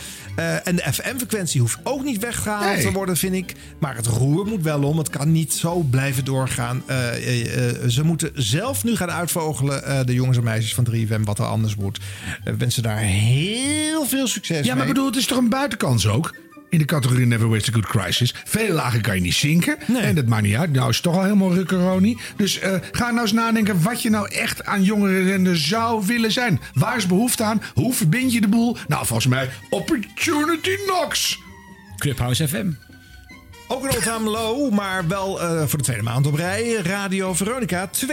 En 0.64 0.76
de 0.76 0.82
FM-frequentie 0.92 1.60
hoeft 1.60 1.78
ook 1.82 2.04
niet 2.04 2.18
weggehaald 2.18 2.74
Nee. 2.74 2.82
te 2.84 2.92
worden, 2.92 3.16
vind 3.16 3.34
ik. 3.34 3.54
Maar 3.78 3.96
het 3.96 4.06
roer 4.06 4.46
moet 4.46 4.62
wel 4.62 4.82
om. 4.82 4.98
Het 4.98 5.10
kan 5.10 5.32
niet 5.32 5.52
zo 5.52 5.80
blijven 5.80 6.24
doorgaan. 6.24 6.82
Ze 7.88 8.00
moeten 8.04 8.30
zelf 8.34 8.84
nu 8.84 8.96
gaan 8.96 9.10
uitvogelen, 9.10 10.06
de 10.06 10.14
jongens 10.14 10.36
en 10.36 10.44
meisjes 10.44 10.74
van 10.74 10.86
3FM, 10.90 11.24
wat 11.24 11.38
er 11.38 11.44
anders 11.44 11.74
moet. 11.76 11.98
We 12.44 12.56
wensen 12.56 12.82
daar 12.82 12.98
heel 12.98 14.06
veel 14.06 14.26
succes 14.26 14.66
Ja, 14.66 14.74
maar 14.74 14.84
mee. 14.84 14.86
bedoel, 14.94 15.06
het 15.06 15.16
is 15.16 15.26
toch 15.26 15.38
een 15.38 15.48
buitenkans 15.48 16.06
ook? 16.06 16.34
In 16.70 16.78
de 16.78 16.84
categorie 16.84 17.26
Never 17.26 17.48
Waste 17.48 17.70
a 17.70 17.74
Good 17.74 17.86
Crisis. 17.86 18.34
Veel 18.44 18.74
lager 18.74 19.00
kan 19.00 19.14
je 19.14 19.20
niet 19.20 19.34
zinken. 19.34 19.78
En 20.00 20.14
dat 20.14 20.26
maakt 20.26 20.42
niet 20.42 20.56
uit. 20.56 20.72
Nou 20.72 20.88
is 20.88 20.94
het 20.94 21.04
toch 21.04 21.16
al 21.16 21.22
helemaal 21.22 21.54
rukkeroni. 21.54 22.18
Dus 22.36 22.58
eh, 22.58 22.74
ga 22.92 23.10
nou 23.10 23.20
eens 23.20 23.32
nadenken 23.32 23.82
wat 23.82 24.02
je 24.02 24.10
nou 24.10 24.28
echt 24.30 24.64
aan 24.64 24.82
jongerenzender 24.82 25.56
zou 25.56 26.06
willen 26.06 26.32
zijn. 26.32 26.60
Waar 26.72 26.96
is 26.96 27.06
behoefte 27.06 27.44
aan? 27.44 27.62
Hoe 27.74 27.94
verbind 27.94 28.32
je 28.32 28.40
de 28.40 28.48
boel? 28.48 28.76
Nou, 28.88 29.06
volgens 29.06 29.28
mij 29.28 29.50
Opportunity 29.70 30.76
Knocks. 30.86 31.38
Clubhouse 31.96 32.48
FM. 32.48 32.70
Ook 33.70 33.82
een 33.84 33.90
all-time 33.90 34.30
low, 34.30 34.72
maar 34.72 35.08
wel 35.08 35.42
eh, 35.42 35.66
voor 35.66 35.78
de 35.78 35.84
tweede 35.84 36.02
maand 36.02 36.26
op 36.26 36.34
rij. 36.34 36.72
Radio 36.72 37.34
Veronica 37.34 37.90
2,9% 38.06 38.12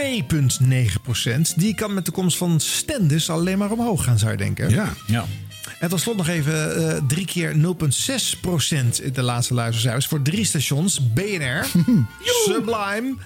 Die 1.56 1.74
kan 1.74 1.94
met 1.94 2.04
de 2.04 2.10
komst 2.10 2.36
van 2.36 2.60
Stendis 2.60 3.30
alleen 3.30 3.58
maar 3.58 3.70
omhoog 3.70 4.04
gaan, 4.04 4.18
zou 4.18 4.30
je 4.30 4.36
denken. 4.36 4.70
Ja. 4.70 4.92
ja. 5.06 5.24
En 5.78 5.88
tot 5.88 6.00
slot 6.00 6.16
nog 6.16 6.28
even 6.28 6.76
eh, 6.76 7.02
drie 7.06 7.26
keer 7.26 7.54
0,6% 7.54 7.58
in 9.02 9.12
de 9.12 9.22
laatste 9.22 9.54
luistercijfers 9.54 10.06
voor 10.06 10.22
drie 10.22 10.44
stations. 10.44 11.12
BNR, 11.12 11.66
Sublime 12.44 13.16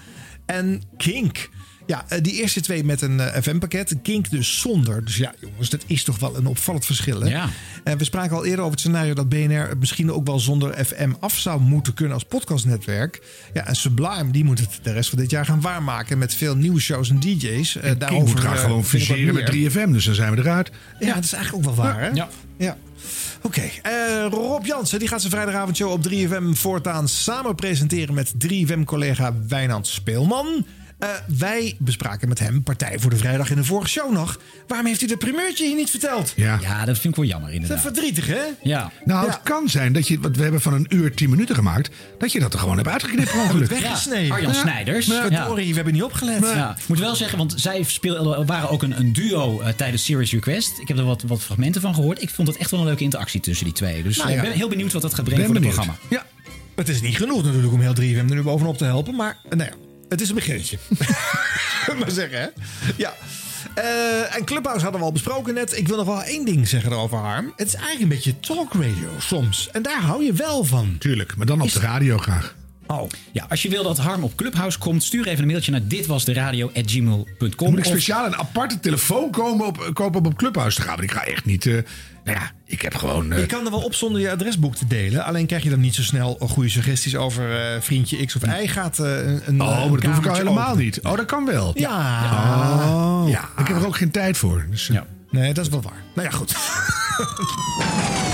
en 0.46 0.82
Kink. 0.96 1.48
Ja, 1.90 2.04
eh, 2.08 2.22
die 2.22 2.32
eerste 2.32 2.60
twee 2.60 2.84
met 2.84 3.02
een 3.02 3.20
eh, 3.20 3.42
FM-pakket. 3.42 3.94
Kink 4.02 4.30
dus 4.30 4.60
zonder. 4.60 5.04
Dus 5.04 5.16
ja, 5.16 5.34
jongens, 5.40 5.70
dat 5.70 5.84
is 5.86 6.04
toch 6.04 6.18
wel 6.18 6.36
een 6.36 6.46
opvallend 6.46 6.86
verschil. 6.86 7.20
Hè? 7.20 7.28
Ja. 7.28 7.48
En 7.84 7.98
we 7.98 8.04
spraken 8.04 8.36
al 8.36 8.44
eerder 8.44 8.60
over 8.60 8.70
het 8.70 8.80
scenario 8.80 9.14
dat 9.14 9.28
BNR 9.28 9.68
het 9.68 9.78
misschien 9.78 10.12
ook 10.12 10.26
wel 10.26 10.38
zonder 10.38 10.84
FM 10.84 11.12
af 11.20 11.38
zou 11.38 11.60
moeten 11.60 11.94
kunnen 11.94 12.14
als 12.14 12.24
podcastnetwerk. 12.24 13.22
Ja, 13.54 13.66
en 13.66 13.76
Sublime, 13.76 14.30
die 14.30 14.44
moet 14.44 14.58
het 14.58 14.78
de 14.82 14.92
rest 14.92 15.08
van 15.08 15.18
dit 15.18 15.30
jaar 15.30 15.44
gaan 15.44 15.60
waarmaken 15.60 16.18
met 16.18 16.34
veel 16.34 16.56
nieuwe 16.56 16.80
shows 16.80 17.10
en 17.10 17.20
DJ's. 17.20 17.76
Eh, 17.76 17.90
Ik 17.90 18.10
moet 18.10 18.38
graag 18.38 18.56
eh, 18.56 18.60
gewoon 18.60 18.84
fuseren 18.84 19.34
met 19.34 19.52
meer. 19.52 19.70
3FM. 19.70 19.92
Dus 19.92 20.04
dan 20.04 20.14
zijn 20.14 20.34
we 20.34 20.40
eruit. 20.40 20.70
Ja, 21.00 21.14
dat 21.14 21.24
is 21.24 21.32
eigenlijk 21.32 21.68
ook 21.68 21.74
wel 21.74 21.84
waar, 21.84 22.00
hè? 22.00 22.08
Ja. 22.08 22.28
Ja. 22.56 22.76
Oké, 23.42 23.62
eh, 23.82 23.92
Rob 24.30 24.64
Jansen 24.64 24.98
die 24.98 25.08
gaat 25.08 25.20
zijn 25.20 25.32
vrijdagavondshow 25.32 25.90
op 25.90 26.02
3FM 26.02 26.52
voortaan 26.52 27.08
samen 27.08 27.54
presenteren 27.54 28.14
met 28.14 28.32
3FM-collega 28.38 29.34
Wijnand 29.48 29.86
Speelman. 29.86 30.64
Eh, 31.00 31.08
wij 31.38 31.76
bespraken 31.78 32.28
met 32.28 32.38
hem 32.38 32.62
Partij 32.62 32.98
voor 32.98 33.10
de 33.10 33.16
Vrijdag 33.16 33.50
in 33.50 33.56
de 33.56 33.64
vorige 33.64 33.88
show 33.88 34.12
nog. 34.12 34.40
Waarom 34.66 34.86
heeft 34.86 35.02
u 35.02 35.06
dat 35.06 35.18
primeurtje 35.18 35.66
hier 35.66 35.74
niet 35.76 35.90
verteld? 35.90 36.32
Ja. 36.36 36.58
Ja, 36.62 36.84
dat 36.84 36.98
vind 36.98 37.16
ik 37.16 37.20
wel 37.20 37.30
jammer 37.30 37.50
Dat 37.50 37.56
is 37.58 37.62
inderdaad. 37.68 37.92
verdrietig, 37.92 38.26
hè? 38.26 38.40
Ja. 38.62 38.90
Nou, 39.04 39.26
Ja. 39.26 39.32
het 39.32 39.40
kan 39.42 39.68
zijn 39.68 39.92
dat 39.92 40.08
je, 40.08 40.20
want 40.20 40.36
we 40.36 40.42
hebben 40.42 40.60
van 40.60 40.72
een 40.72 40.86
uur 40.88 41.14
10 41.14 41.30
minuten 41.30 41.54
gemaakt, 41.54 41.90
dat 42.18 42.32
je 42.32 42.40
dat 42.40 42.52
er 42.52 42.58
gewoon 42.58 42.76
hebt 42.76 42.88
uitgeknipt 42.88 43.30
per 43.30 43.40
ongeluk. 43.40 43.68
Weggesneden. 43.68 44.32
Arjan 44.32 44.52
Ja. 44.52 44.58
Snijders. 44.60 45.06
Verdorie, 45.06 45.68
we 45.68 45.74
hebben 45.74 45.92
niet 45.92 46.02
opgelet. 46.02 46.40
Ja, 46.40 46.76
ik 46.78 46.88
moet 46.88 46.98
wel 46.98 47.14
zeggen, 47.14 47.38
want 47.38 47.54
zij 47.56 47.82
speelden, 47.82 48.46
waren 48.46 48.68
ook 48.70 48.82
een, 48.82 48.98
een 48.98 49.12
duo 49.12 49.60
eh, 49.60 49.72
tijdens 49.72 50.04
Serious 50.04 50.32
Request. 50.32 50.78
Ik 50.78 50.88
heb 50.88 50.98
er 50.98 51.04
wat, 51.04 51.22
wat 51.22 51.42
fragmenten 51.42 51.80
van 51.80 51.94
gehoord. 51.94 52.22
Ik 52.22 52.30
vond 52.30 52.48
het 52.48 52.56
echt 52.56 52.70
wel 52.70 52.80
een 52.80 52.86
leuke 52.86 53.02
interactie 53.04 53.40
tussen 53.40 53.64
die 53.64 53.74
twee. 53.74 54.02
Dus 54.02 54.16
Nou 54.16 54.30
ja. 54.30 54.36
ik 54.36 54.42
ben 54.42 54.52
heel 54.52 54.68
benieuwd 54.68 54.92
wat 54.92 55.02
dat 55.02 55.14
gaat 55.14 55.24
brengen 55.24 55.42
Ben 55.52 55.54
voor 55.62 55.64
het 55.64 55.74
programma. 55.74 55.98
Ja, 56.10 56.26
het 56.76 56.88
is 56.88 57.00
niet 57.00 57.16
genoeg 57.16 57.44
natuurlijk 57.44 57.72
om 57.72 57.80
heel 57.80 57.94
3FM 57.94 58.16
er 58.28 58.34
nu 58.34 58.42
bovenop 58.42 58.78
te 58.78 58.84
helpen. 58.84 59.14
Maar 59.14 59.36
nou 59.48 59.62
ja, 59.62 59.70
het 60.10 60.20
is 60.20 60.28
een 60.28 60.34
beginnetje. 60.34 60.78
maar 61.98 62.10
zeggen, 62.10 62.40
hè? 62.40 62.46
Ja. 62.96 63.14
Eh, 63.74 64.36
en 64.36 64.44
Clubhouse 64.44 64.82
hadden 64.82 65.00
we 65.00 65.06
al 65.06 65.12
besproken 65.12 65.54
net. 65.54 65.76
Ik 65.76 65.88
wil 65.88 65.96
nog 65.96 66.06
wel 66.06 66.22
één 66.22 66.44
ding 66.44 66.68
zeggen 66.68 66.92
erover, 66.92 67.18
Harm. 67.18 67.52
Het 67.56 67.66
is 67.66 67.74
eigenlijk 67.74 68.02
een 68.02 68.08
beetje 68.08 68.40
talkradio 68.40 69.08
soms. 69.18 69.68
En 69.72 69.82
daar 69.82 70.00
hou 70.00 70.24
je 70.24 70.32
wel 70.32 70.64
van. 70.64 70.96
Tuurlijk, 70.98 71.36
maar 71.36 71.46
dan 71.46 71.60
op 71.60 71.72
de 71.72 71.80
radio 71.80 72.18
graag. 72.18 72.54
Oh. 72.90 73.08
Ja, 73.32 73.46
als 73.48 73.62
je 73.62 73.68
wil 73.68 73.82
dat 73.82 73.98
Harm 73.98 74.22
op 74.24 74.34
Clubhouse 74.36 74.78
komt, 74.78 75.02
stuur 75.02 75.26
even 75.26 75.42
een 75.42 75.48
mailtje 75.48 75.70
naar 75.70 75.86
ditwasderadio.gmail.com. 75.86 77.70
Moet 77.70 77.78
ik 77.78 77.84
speciaal 77.84 78.26
een 78.26 78.36
aparte 78.36 78.80
telefoon 78.80 79.30
komen 79.30 79.66
op, 79.66 79.90
kopen 79.92 80.20
om 80.20 80.26
op 80.26 80.36
Clubhouse 80.36 80.76
te 80.76 80.82
gaan. 80.82 80.90
Want 80.96 81.02
ik 81.02 81.12
ga 81.12 81.24
echt 81.24 81.44
niet... 81.44 81.66
eh, 81.66 81.72
nou 82.24 82.38
ja, 82.38 82.50
ik 82.66 82.82
heb 82.82 82.94
gewoon... 82.94 83.32
eh, 83.32 83.38
Je 83.38 83.46
kan 83.46 83.64
er 83.64 83.70
wel 83.70 83.80
op 83.82 83.94
zonder 83.94 84.20
je 84.20 84.30
adresboek 84.30 84.74
te 84.76 84.86
delen. 84.86 85.24
Alleen 85.24 85.46
krijg 85.46 85.62
je 85.62 85.70
dan 85.70 85.80
niet 85.80 85.94
zo 85.94 86.02
snel 86.02 86.36
goede 86.40 86.68
suggesties 86.68 87.16
over 87.16 87.56
eh, 87.74 87.80
vriendje 87.80 88.24
X 88.26 88.36
of 88.36 88.42
Y. 88.46 88.66
Gaat 88.68 88.98
eh, 88.98 89.16
een, 89.16 89.42
een 89.46 89.60
oh, 89.62 89.90
maar 89.90 90.00
dat 90.00 90.04
hoef 90.10 90.18
ik 90.18 90.26
al 90.26 90.34
helemaal 90.36 90.70
open. 90.70 90.82
niet. 90.84 91.00
Oh, 91.02 91.16
dat 91.16 91.26
kan 91.26 91.44
wel. 91.46 91.70
Ja. 91.74 92.22
Oh. 92.94 93.28
ja. 93.28 93.48
Ik 93.58 93.66
heb 93.66 93.76
er 93.76 93.86
ook 93.86 93.96
geen 93.96 94.10
tijd 94.10 94.36
voor. 94.36 94.66
Dus, 94.70 94.86
Ja. 94.86 95.06
Nee, 95.30 95.54
dat 95.54 95.64
is 95.64 95.70
wel 95.70 95.82
waar. 95.82 96.02
Nou 96.14 96.28
ja, 96.28 96.34
goed. 96.36 96.54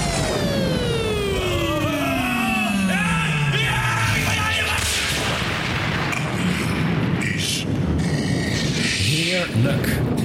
Heerlijk. 9.57 10.16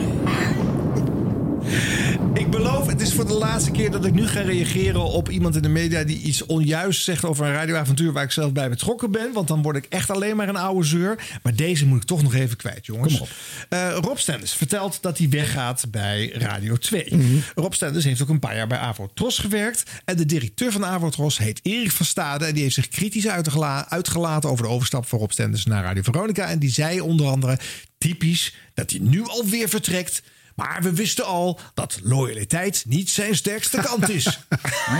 Ik 2.51 2.57
beloof, 2.57 2.87
het 2.87 3.01
is 3.01 3.13
voor 3.13 3.27
de 3.27 3.33
laatste 3.33 3.71
keer 3.71 3.91
dat 3.91 4.05
ik 4.05 4.13
nu 4.13 4.27
ga 4.27 4.41
reageren 4.41 5.03
op 5.03 5.29
iemand 5.29 5.55
in 5.55 5.61
de 5.61 5.69
media 5.69 6.03
die 6.03 6.21
iets 6.21 6.45
onjuist 6.45 7.03
zegt 7.03 7.25
over 7.25 7.45
een 7.45 7.53
radioavontuur 7.53 8.11
waar 8.11 8.23
ik 8.23 8.31
zelf 8.31 8.51
bij 8.51 8.69
betrokken 8.69 9.11
ben. 9.11 9.33
Want 9.33 9.47
dan 9.47 9.61
word 9.61 9.75
ik 9.75 9.85
echt 9.89 10.09
alleen 10.09 10.35
maar 10.35 10.49
een 10.49 10.55
oude 10.55 10.87
zeur. 10.87 11.39
Maar 11.43 11.55
deze 11.55 11.85
moet 11.85 12.01
ik 12.01 12.07
toch 12.07 12.23
nog 12.23 12.33
even 12.33 12.57
kwijt, 12.57 12.85
jongens. 12.85 13.13
Kom 13.13 13.21
op. 13.21 13.29
Eh, 13.69 13.97
Rob 14.01 14.17
Stenders 14.17 14.53
vertelt 14.53 15.01
dat 15.01 15.17
hij 15.17 15.29
weggaat 15.29 15.85
bij 15.91 16.29
Radio 16.29 16.75
2. 16.75 17.05
Mhm. 17.09 17.25
Rob 17.55 17.73
Stenders 17.73 18.05
heeft 18.05 18.21
ook 18.21 18.29
een 18.29 18.39
paar 18.39 18.55
jaar 18.55 18.67
bij 18.67 18.77
Avotros 18.77 19.37
gewerkt. 19.37 19.83
En 20.05 20.17
de 20.17 20.25
directeur 20.25 20.71
van 20.71 20.85
Avotros 20.85 21.37
heet 21.37 21.59
Erik 21.63 21.91
van 21.91 22.05
Stade. 22.05 22.45
En 22.45 22.53
die 22.53 22.63
heeft 22.63 22.75
zich 22.75 22.87
kritisch 22.87 23.27
uitgela- 23.27 23.89
uitgelaten 23.89 24.49
over 24.49 24.65
de 24.65 24.71
overstap 24.71 25.07
van 25.07 25.19
Rob 25.19 25.31
Stenders 25.31 25.65
naar 25.65 25.83
Radio 25.83 26.01
Veronica. 26.01 26.45
En 26.49 26.59
die 26.59 26.71
zei 26.71 27.01
onder 27.01 27.27
andere, 27.27 27.59
typisch, 27.97 28.55
dat 28.73 28.89
hij 28.89 28.99
nu 28.99 29.23
alweer 29.23 29.69
vertrekt. 29.69 30.21
Maar 30.61 30.81
we 30.81 30.93
wisten 30.93 31.25
al 31.25 31.59
dat 31.73 31.99
loyaliteit 32.03 32.83
niet 32.87 33.09
zijn 33.09 33.35
sterkste 33.35 33.81
kant 33.81 34.09
is. 34.09 34.39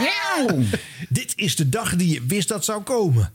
Dit 1.09 1.33
is 1.35 1.55
de 1.55 1.69
dag 1.69 1.95
die 1.95 2.13
je 2.13 2.25
wist 2.25 2.47
dat 2.47 2.65
zou 2.65 2.81
komen. 2.81 3.33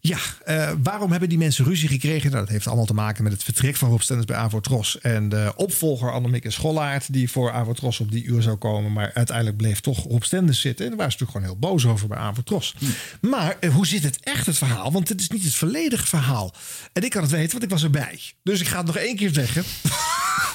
Ja, 0.00 0.18
eh, 0.44 0.70
waarom 0.82 1.10
hebben 1.10 1.28
die 1.28 1.38
mensen 1.38 1.64
ruzie 1.64 1.88
gekregen? 1.88 2.30
Nou, 2.30 2.42
dat 2.42 2.52
heeft 2.52 2.66
allemaal 2.66 2.84
te 2.84 2.94
maken 2.94 3.22
met 3.22 3.32
het 3.32 3.42
vertrek 3.42 3.76
van 3.76 3.88
Rob 3.88 4.00
Stenders 4.00 4.26
bij 4.26 4.36
Avotros. 4.36 5.00
En 5.00 5.28
de 5.28 5.52
opvolger 5.56 6.12
Annemieke 6.12 6.50
Schollaert, 6.50 7.12
die 7.12 7.30
voor 7.30 7.52
Avotros 7.52 8.00
op 8.00 8.10
die 8.10 8.24
uur 8.24 8.42
zou 8.42 8.56
komen. 8.56 8.92
Maar 8.92 9.10
uiteindelijk 9.14 9.56
bleef 9.56 9.80
toch 9.80 10.04
Rob 10.04 10.22
Stenders 10.22 10.60
zitten. 10.60 10.84
En 10.84 10.90
daar 10.90 10.98
waren 10.98 11.12
ze 11.12 11.18
natuurlijk 11.18 11.46
gewoon 11.46 11.62
heel 11.62 11.70
boos 11.70 11.92
over 11.92 12.08
bij 12.08 12.18
Avotros. 12.18 12.74
Maar 13.20 13.56
eh, 13.60 13.74
hoe 13.74 13.86
zit 13.86 14.02
het 14.02 14.18
echt, 14.20 14.46
het 14.46 14.58
verhaal? 14.58 14.92
Want 14.92 15.08
het 15.08 15.20
is 15.20 15.28
niet 15.28 15.44
het 15.44 15.54
volledige 15.54 16.06
verhaal. 16.06 16.54
En 16.92 17.02
ik 17.02 17.10
kan 17.10 17.22
het 17.22 17.30
weten, 17.30 17.50
want 17.50 17.64
ik 17.64 17.70
was 17.70 17.82
erbij. 17.82 18.20
Dus 18.42 18.60
ik 18.60 18.66
ga 18.66 18.76
het 18.76 18.86
nog 18.86 18.96
één 18.96 19.16
keer 19.16 19.32
zeggen. 19.32 19.64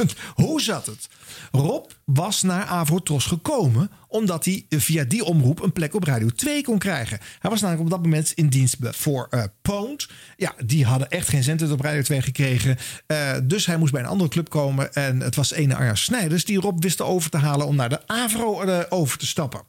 hoe 0.35 0.61
zat 0.61 0.85
het? 0.85 1.07
Rob 1.51 1.91
was 2.13 2.41
naar 2.41 2.65
Avotros 2.65 3.25
gekomen 3.25 3.89
omdat 4.09 4.45
hij 4.45 4.65
via 4.69 5.03
die 5.03 5.23
omroep 5.23 5.61
een 5.61 5.73
plek 5.73 5.95
op 5.95 6.03
Radio 6.03 6.29
2 6.29 6.63
kon 6.63 6.77
krijgen. 6.77 7.19
Hij 7.39 7.49
was 7.49 7.61
namelijk 7.61 7.85
op 7.85 7.89
dat 7.89 8.03
moment 8.03 8.31
in 8.31 8.47
dienst 8.47 8.77
voor 8.81 9.27
eh 9.29 9.43
Poont. 9.61 10.09
Ja, 10.37 10.53
die 10.65 10.85
hadden 10.85 11.09
echt 11.09 11.29
geen 11.29 11.43
centen 11.43 11.71
op 11.71 11.81
Radio 11.81 12.01
2 12.01 12.21
gekregen. 12.21 12.77
Eh, 13.05 13.35
dus 13.43 13.65
hij 13.65 13.77
moest 13.77 13.91
bij 13.91 14.01
een 14.01 14.07
andere 14.07 14.29
club 14.29 14.49
komen. 14.49 14.93
En 14.93 15.19
het 15.19 15.35
was 15.35 15.51
ene 15.51 15.75
Arjan 15.75 15.97
Snijders 15.97 16.45
die 16.45 16.59
Rob 16.59 16.83
wist 16.83 17.01
over 17.01 17.29
te 17.29 17.37
halen 17.37 17.67
om 17.67 17.75
naar 17.75 17.89
de 17.89 18.07
Avro 18.07 18.61
eh, 18.61 18.79
over 18.89 19.17
te 19.17 19.27
stappen. 19.27 19.61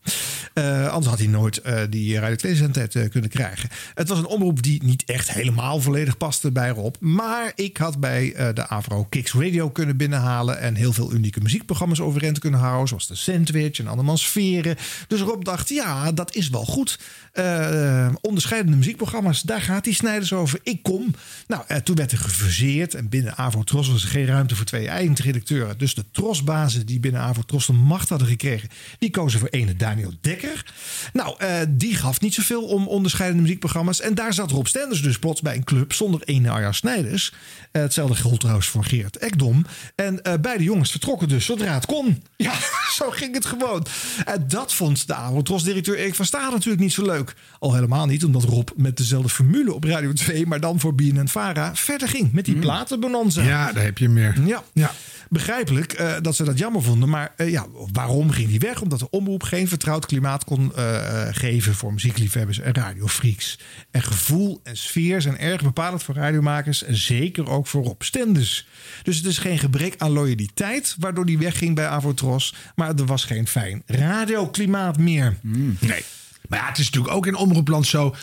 Eh, 0.54 0.88
anders 0.88 1.06
had 1.06 1.18
hij 1.18 1.26
nooit 1.28 1.58
eh, 1.58 1.80
die 1.90 2.18
Radio 2.18 2.36
2 2.36 2.56
zendtijd 2.56 2.94
eh, 2.94 3.10
kunnen 3.10 3.30
krijgen. 3.30 3.68
Het 3.94 4.08
was 4.08 4.18
een 4.18 4.26
omroep 4.26 4.62
die 4.62 4.84
niet 4.84 5.04
echt 5.06 5.32
helemaal 5.32 5.80
volledig 5.80 6.16
paste 6.16 6.50
bij 6.52 6.68
Rob. 6.70 6.94
Maar 7.00 7.52
ik 7.54 7.76
had 7.76 8.00
bij 8.00 8.32
eh, 8.34 8.54
de 8.54 8.68
Avro 8.68 9.04
Kicks 9.04 9.32
Radio 9.32 9.70
kunnen 9.70 9.96
binnenhalen. 9.96 10.60
En 10.60 10.74
heel 10.74 10.92
veel 10.92 11.12
unieke 11.12 11.40
muziekprogramma's 11.40 12.00
overeind 12.30 12.38
kunnen 12.38 12.60
houden. 12.60 12.88
Zoals 12.88 13.06
de 13.06 13.14
Sandwich 13.14 13.78
en 13.78 13.86
Andermans 13.86 14.28
Veren. 14.28 14.76
Dus 15.08 15.20
Rob 15.20 15.44
dacht, 15.44 15.68
ja, 15.68 16.12
dat 16.12 16.34
is 16.34 16.48
wel 16.48 16.64
goed. 16.64 16.98
Eh, 17.32 18.08
onderscheidende 18.20 18.76
muziekprogramma's, 18.76 19.42
daar 19.42 19.60
gaat 19.60 19.84
die 19.84 19.94
Snijders 19.94 20.32
over. 20.32 20.60
Ik 20.62 20.82
kom. 20.82 21.14
Nou, 21.46 21.62
eh, 21.66 21.76
toen 21.76 21.96
werd 21.96 22.12
er 22.12 22.18
gefuseerd. 22.18 22.94
En 22.94 23.08
binnen 23.08 23.36
Avro 23.36 23.62
Tros 23.62 23.88
was 23.88 24.02
er 24.02 24.08
geen 24.08 24.26
ruimte 24.26 24.56
voor 24.56 24.64
twee 24.64 24.88
eindredacteuren. 24.88 25.78
Dus 25.78 25.94
de 25.94 26.04
Trosbazen 26.12 26.86
die 26.86 27.00
binnen 27.00 27.20
Avro 27.20 27.42
Tros 27.42 27.66
de 27.66 27.72
macht 27.72 28.08
hadden 28.08 28.28
gekregen... 28.28 28.68
die 28.98 29.10
kozen 29.10 29.40
voor 29.40 29.48
ene 29.48 29.76
Daniel 29.76 30.12
Dekker. 30.20 30.72
Nou, 31.12 31.34
eh, 31.38 31.56
die 31.68 31.94
gaf 31.94 32.20
niet 32.20 32.34
zoveel 32.34 32.62
om 32.62 32.88
onderscheidende 32.88 33.42
muziekprogramma's. 33.42 34.00
En 34.00 34.14
daar 34.14 34.32
zat 34.32 34.50
Rob 34.50 34.66
Stenders 34.66 35.02
dus 35.02 35.18
plots 35.18 35.40
bij 35.40 35.56
een 35.56 35.64
club 35.64 35.92
zonder 35.92 36.22
ene 36.24 36.50
Arja 36.50 36.72
Snijders. 36.72 37.32
Hetzelfde 37.72 38.14
geldt 38.14 38.40
trouwens 38.40 38.66
voor 38.66 38.84
Geert 38.84 39.16
Ekdom. 39.16 39.66
En 39.94 40.20
beide 40.40 40.64
jongens 40.64 40.90
vertrokken 40.90 41.28
dus 41.28 41.44
zodra 41.44 41.74
het 41.74 41.86
kon. 41.86 42.19
Ja, 42.36 42.52
zo 42.92 43.10
ging 43.10 43.34
het 43.34 43.44
gewoon. 43.46 43.86
En 44.24 44.44
dat 44.48 44.74
vond 44.74 45.06
de 45.06 45.14
Avotros-directeur 45.14 45.96
Erik 45.96 46.14
van 46.14 46.24
Staal 46.24 46.50
natuurlijk 46.50 46.82
niet 46.82 46.92
zo 46.92 47.04
leuk. 47.04 47.34
Al 47.58 47.74
helemaal 47.74 48.06
niet, 48.06 48.24
omdat 48.24 48.44
Rob 48.44 48.68
met 48.76 48.96
dezelfde 48.96 49.28
formule 49.28 49.74
op 49.74 49.84
Radio 49.84 50.12
2... 50.12 50.46
maar 50.46 50.60
dan 50.60 50.80
voor 50.80 50.94
BNN 50.94 51.28
Vara 51.28 51.74
verder 51.74 52.08
ging 52.08 52.32
met 52.32 52.44
die 52.44 52.56
platenbonanza. 52.56 53.42
Ja, 53.42 53.72
daar 53.72 53.84
heb 53.84 53.98
je 53.98 54.08
meer. 54.08 54.36
Ja, 54.44 54.62
ja. 54.72 54.92
Begrijpelijk 55.30 55.92
eh, 55.92 56.14
dat 56.20 56.36
ze 56.36 56.44
dat 56.44 56.58
jammer 56.58 56.82
vonden. 56.82 57.08
Maar 57.08 57.32
eh, 57.36 57.50
ja, 57.50 57.66
waarom 57.92 58.30
ging 58.30 58.48
die 58.48 58.58
weg? 58.58 58.80
Omdat 58.80 58.98
de 58.98 59.10
omroep 59.10 59.42
geen 59.42 59.68
vertrouwd 59.68 60.06
klimaat 60.06 60.44
kon 60.44 60.74
eh, 60.74 61.26
geven 61.30 61.74
voor 61.74 61.92
muziekliefhebbers 61.92 62.58
en 62.58 62.74
radiofreaks. 62.74 63.58
En 63.90 64.02
gevoel 64.02 64.60
en 64.62 64.76
sfeer 64.76 65.22
zijn 65.22 65.38
erg 65.38 65.62
bepalend 65.62 66.02
voor 66.02 66.14
radiomakers 66.14 66.82
en 66.84 66.96
zeker 66.96 67.48
ook 67.48 67.66
voor 67.66 67.84
Rob 67.84 68.02
Stenders. 68.02 68.68
Dus 69.02 69.16
het 69.16 69.26
is 69.26 69.38
geen 69.38 69.58
gebrek 69.58 69.94
aan 69.98 70.10
loyaliteit 70.10 70.96
waardoor 70.98 71.26
die 71.26 71.38
wegging 71.38 71.74
bij 71.74 71.86
Avotros. 71.86 72.54
Maar 72.74 72.94
er 72.94 73.06
was 73.06 73.24
geen 73.24 73.46
fijn 73.46 73.82
radioklimaat 73.86 74.98
meer. 74.98 75.36
Nee. 75.42 76.04
Maar 76.48 76.58
ja, 76.58 76.66
het 76.66 76.78
is 76.78 76.84
natuurlijk 76.84 77.14
ook 77.14 77.26
in 77.26 77.34
omroepland 77.34 77.86
zo. 77.86 78.14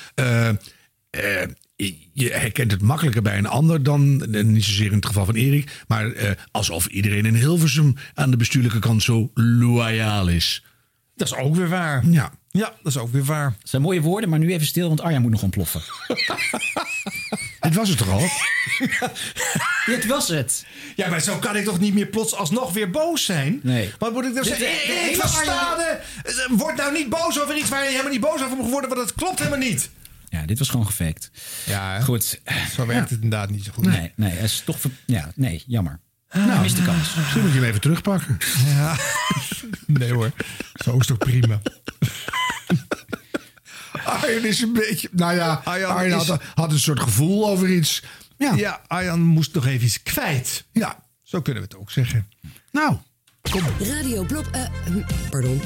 Je 2.14 2.30
herkent 2.32 2.72
het 2.72 2.82
makkelijker 2.82 3.22
bij 3.22 3.38
een 3.38 3.48
ander 3.48 3.84
dan, 3.84 4.26
niet 4.52 4.64
zozeer 4.64 4.86
in 4.86 4.94
het 4.95 5.06
geval 5.06 5.26
van 5.26 5.36
Erik, 5.36 5.84
maar 5.88 6.12
eh, 6.12 6.32
alsof 6.52 6.86
iedereen 6.86 7.26
in 7.26 7.36
Hilversum 7.36 7.95
aan 8.14 8.32
de 8.32 8.38
bestuurlijke 8.38 8.80
kant 8.80 9.04
zo 9.04 9.32
loyaal 9.34 10.28
is. 10.28 10.64
Dat 11.16 11.28
is 11.28 11.36
ook 11.36 11.56
weer 11.56 11.70
waar. 11.70 12.04
Ja. 12.10 12.32
Ja, 12.52 12.74
dat 12.84 12.91
is 12.91 12.98
ook 12.98 13.12
weer 13.12 13.24
waar. 13.24 13.56
Dat 13.60 13.70
zijn 13.70 13.82
mooie 13.82 14.02
woorden, 14.02 14.30
maar 14.30 14.40
nu 14.40 14.52
even 14.54 14.68
stil, 14.68 14.88
want 14.88 15.02
Arjan 15.02 15.22
moet 15.22 15.32
nog 15.32 15.41
ontploffen. 15.44 15.82
Dit 17.60 17.76
was 17.76 17.90
het 17.90 17.98
toch 17.98 18.10
al? 18.10 18.28
Dit 19.94 20.06
was 20.06 20.28
het. 20.28 20.66
Ja, 20.95 21.10
maar 21.10 21.22
zo 21.22 21.38
kan 21.38 21.56
ik 21.56 21.64
toch 21.66 21.80
niet 21.80 21.94
meer 21.94 22.06
plots 22.08 22.34
alsnog 22.36 22.74
weer 22.74 22.90
boos 22.90 23.26
zijn? 23.26 23.60
Nee. 23.64 23.91
Wat 23.99 24.14
moet 24.14 24.26
ik 24.26 24.32
nou 24.34 24.44
De- 24.44 24.49
zeggen? 24.56 24.68
Ik 24.74 24.80
hele 24.99 25.16
versta 25.16 25.40
Arjan- 25.40 25.78
de- 26.24 26.48
Word 26.56 26.76
nou 26.76 26.94
niet 26.94 27.10
boos 27.10 27.41
over 27.41 27.58
iets 27.58 27.70
waar 27.70 27.84
je 27.84 27.90
helemaal 27.90 28.12
niet 28.12 28.22
boos 28.22 28.44
over 28.44 28.58
moet 28.58 28.70
worden, 28.72 28.90
want 28.90 29.02
het 29.02 29.14
klopt 29.18 29.38
helemaal 29.40 29.60
niet. 29.60 29.90
Ja, 30.30 30.45
dit 30.45 30.60
was 30.60 30.70
gewoon 30.70 30.86
gefakt. 30.86 31.32
Ja, 31.66 31.99
goed. 32.02 32.41
Zo 32.76 32.86
werkt 32.86 33.10
het 33.10 33.22
inderdaad 33.22 33.49
niet 33.49 33.64
zo 33.64 33.72
goed. 33.74 33.86
Nee, 33.86 34.12
nee, 34.16 34.32
het 34.32 34.44
is 34.44 34.62
toch. 34.66 34.78
Ja, 35.06 35.32
nee, 35.36 35.64
jammer. 35.68 35.99
Nou, 36.32 36.62
mist 36.62 36.76
de 36.76 36.84
kans. 36.84 37.16
Misschien 37.16 37.41
moet 37.41 37.52
je 37.54 37.60
hem 37.60 37.68
even 37.68 37.82
terugpakken. 37.82 38.38
Ja. 38.66 38.95
Nee 39.88 40.14
hoor, 40.14 40.32
zo 40.84 40.91
is 40.99 41.08
het 41.08 41.12
ook 41.12 41.18
prima. 41.26 41.60
Arjen 44.04 44.45
is 44.45 44.62
een 44.62 44.74
beetje. 44.74 45.10
Nou 45.12 45.36
ja, 45.36 45.62
Arjan 45.64 45.95
Arjen, 45.95 46.20
is- 46.20 46.28
had, 46.28 46.41
had 46.56 46.72
een 46.72 46.80
soort 46.80 46.99
gevoel 46.99 47.48
over 47.49 47.70
iets. 47.70 48.04
Ja. 48.38 48.54
Ja, 48.56 48.82
Arjan 48.88 49.22
moest 49.22 49.54
nog 49.54 49.66
even 49.66 49.86
iets 49.86 50.04
kwijt. 50.04 50.66
Ja. 50.72 51.04
Zo 51.24 51.41
kunnen 51.41 51.64
we 51.64 51.70
het 51.72 51.78
ook 51.78 51.91
zeggen. 51.91 52.28
Nou. 52.72 52.98
Radio 53.95 54.24
blop... 54.24 54.48
eh, 54.52 54.61
hm, 54.86 55.02
pardon, 55.30 55.61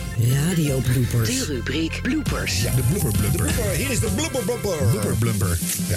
radio 0.48 0.78
bloopers. 0.80 1.28
De 1.30 1.46
rubriek 1.46 2.00
bloopers. 2.02 2.62
Ja, 2.62 2.72
de 2.76 2.82
blooper 2.82 3.20
blumper. 3.20 3.70
Hier 3.76 3.90
is 3.92 4.00
de 4.00 4.10
blooper 4.16 4.44
blumper. 4.44 4.78
Blooper 4.90 5.16
blumper. 5.16 5.58
Ja. 5.88 5.96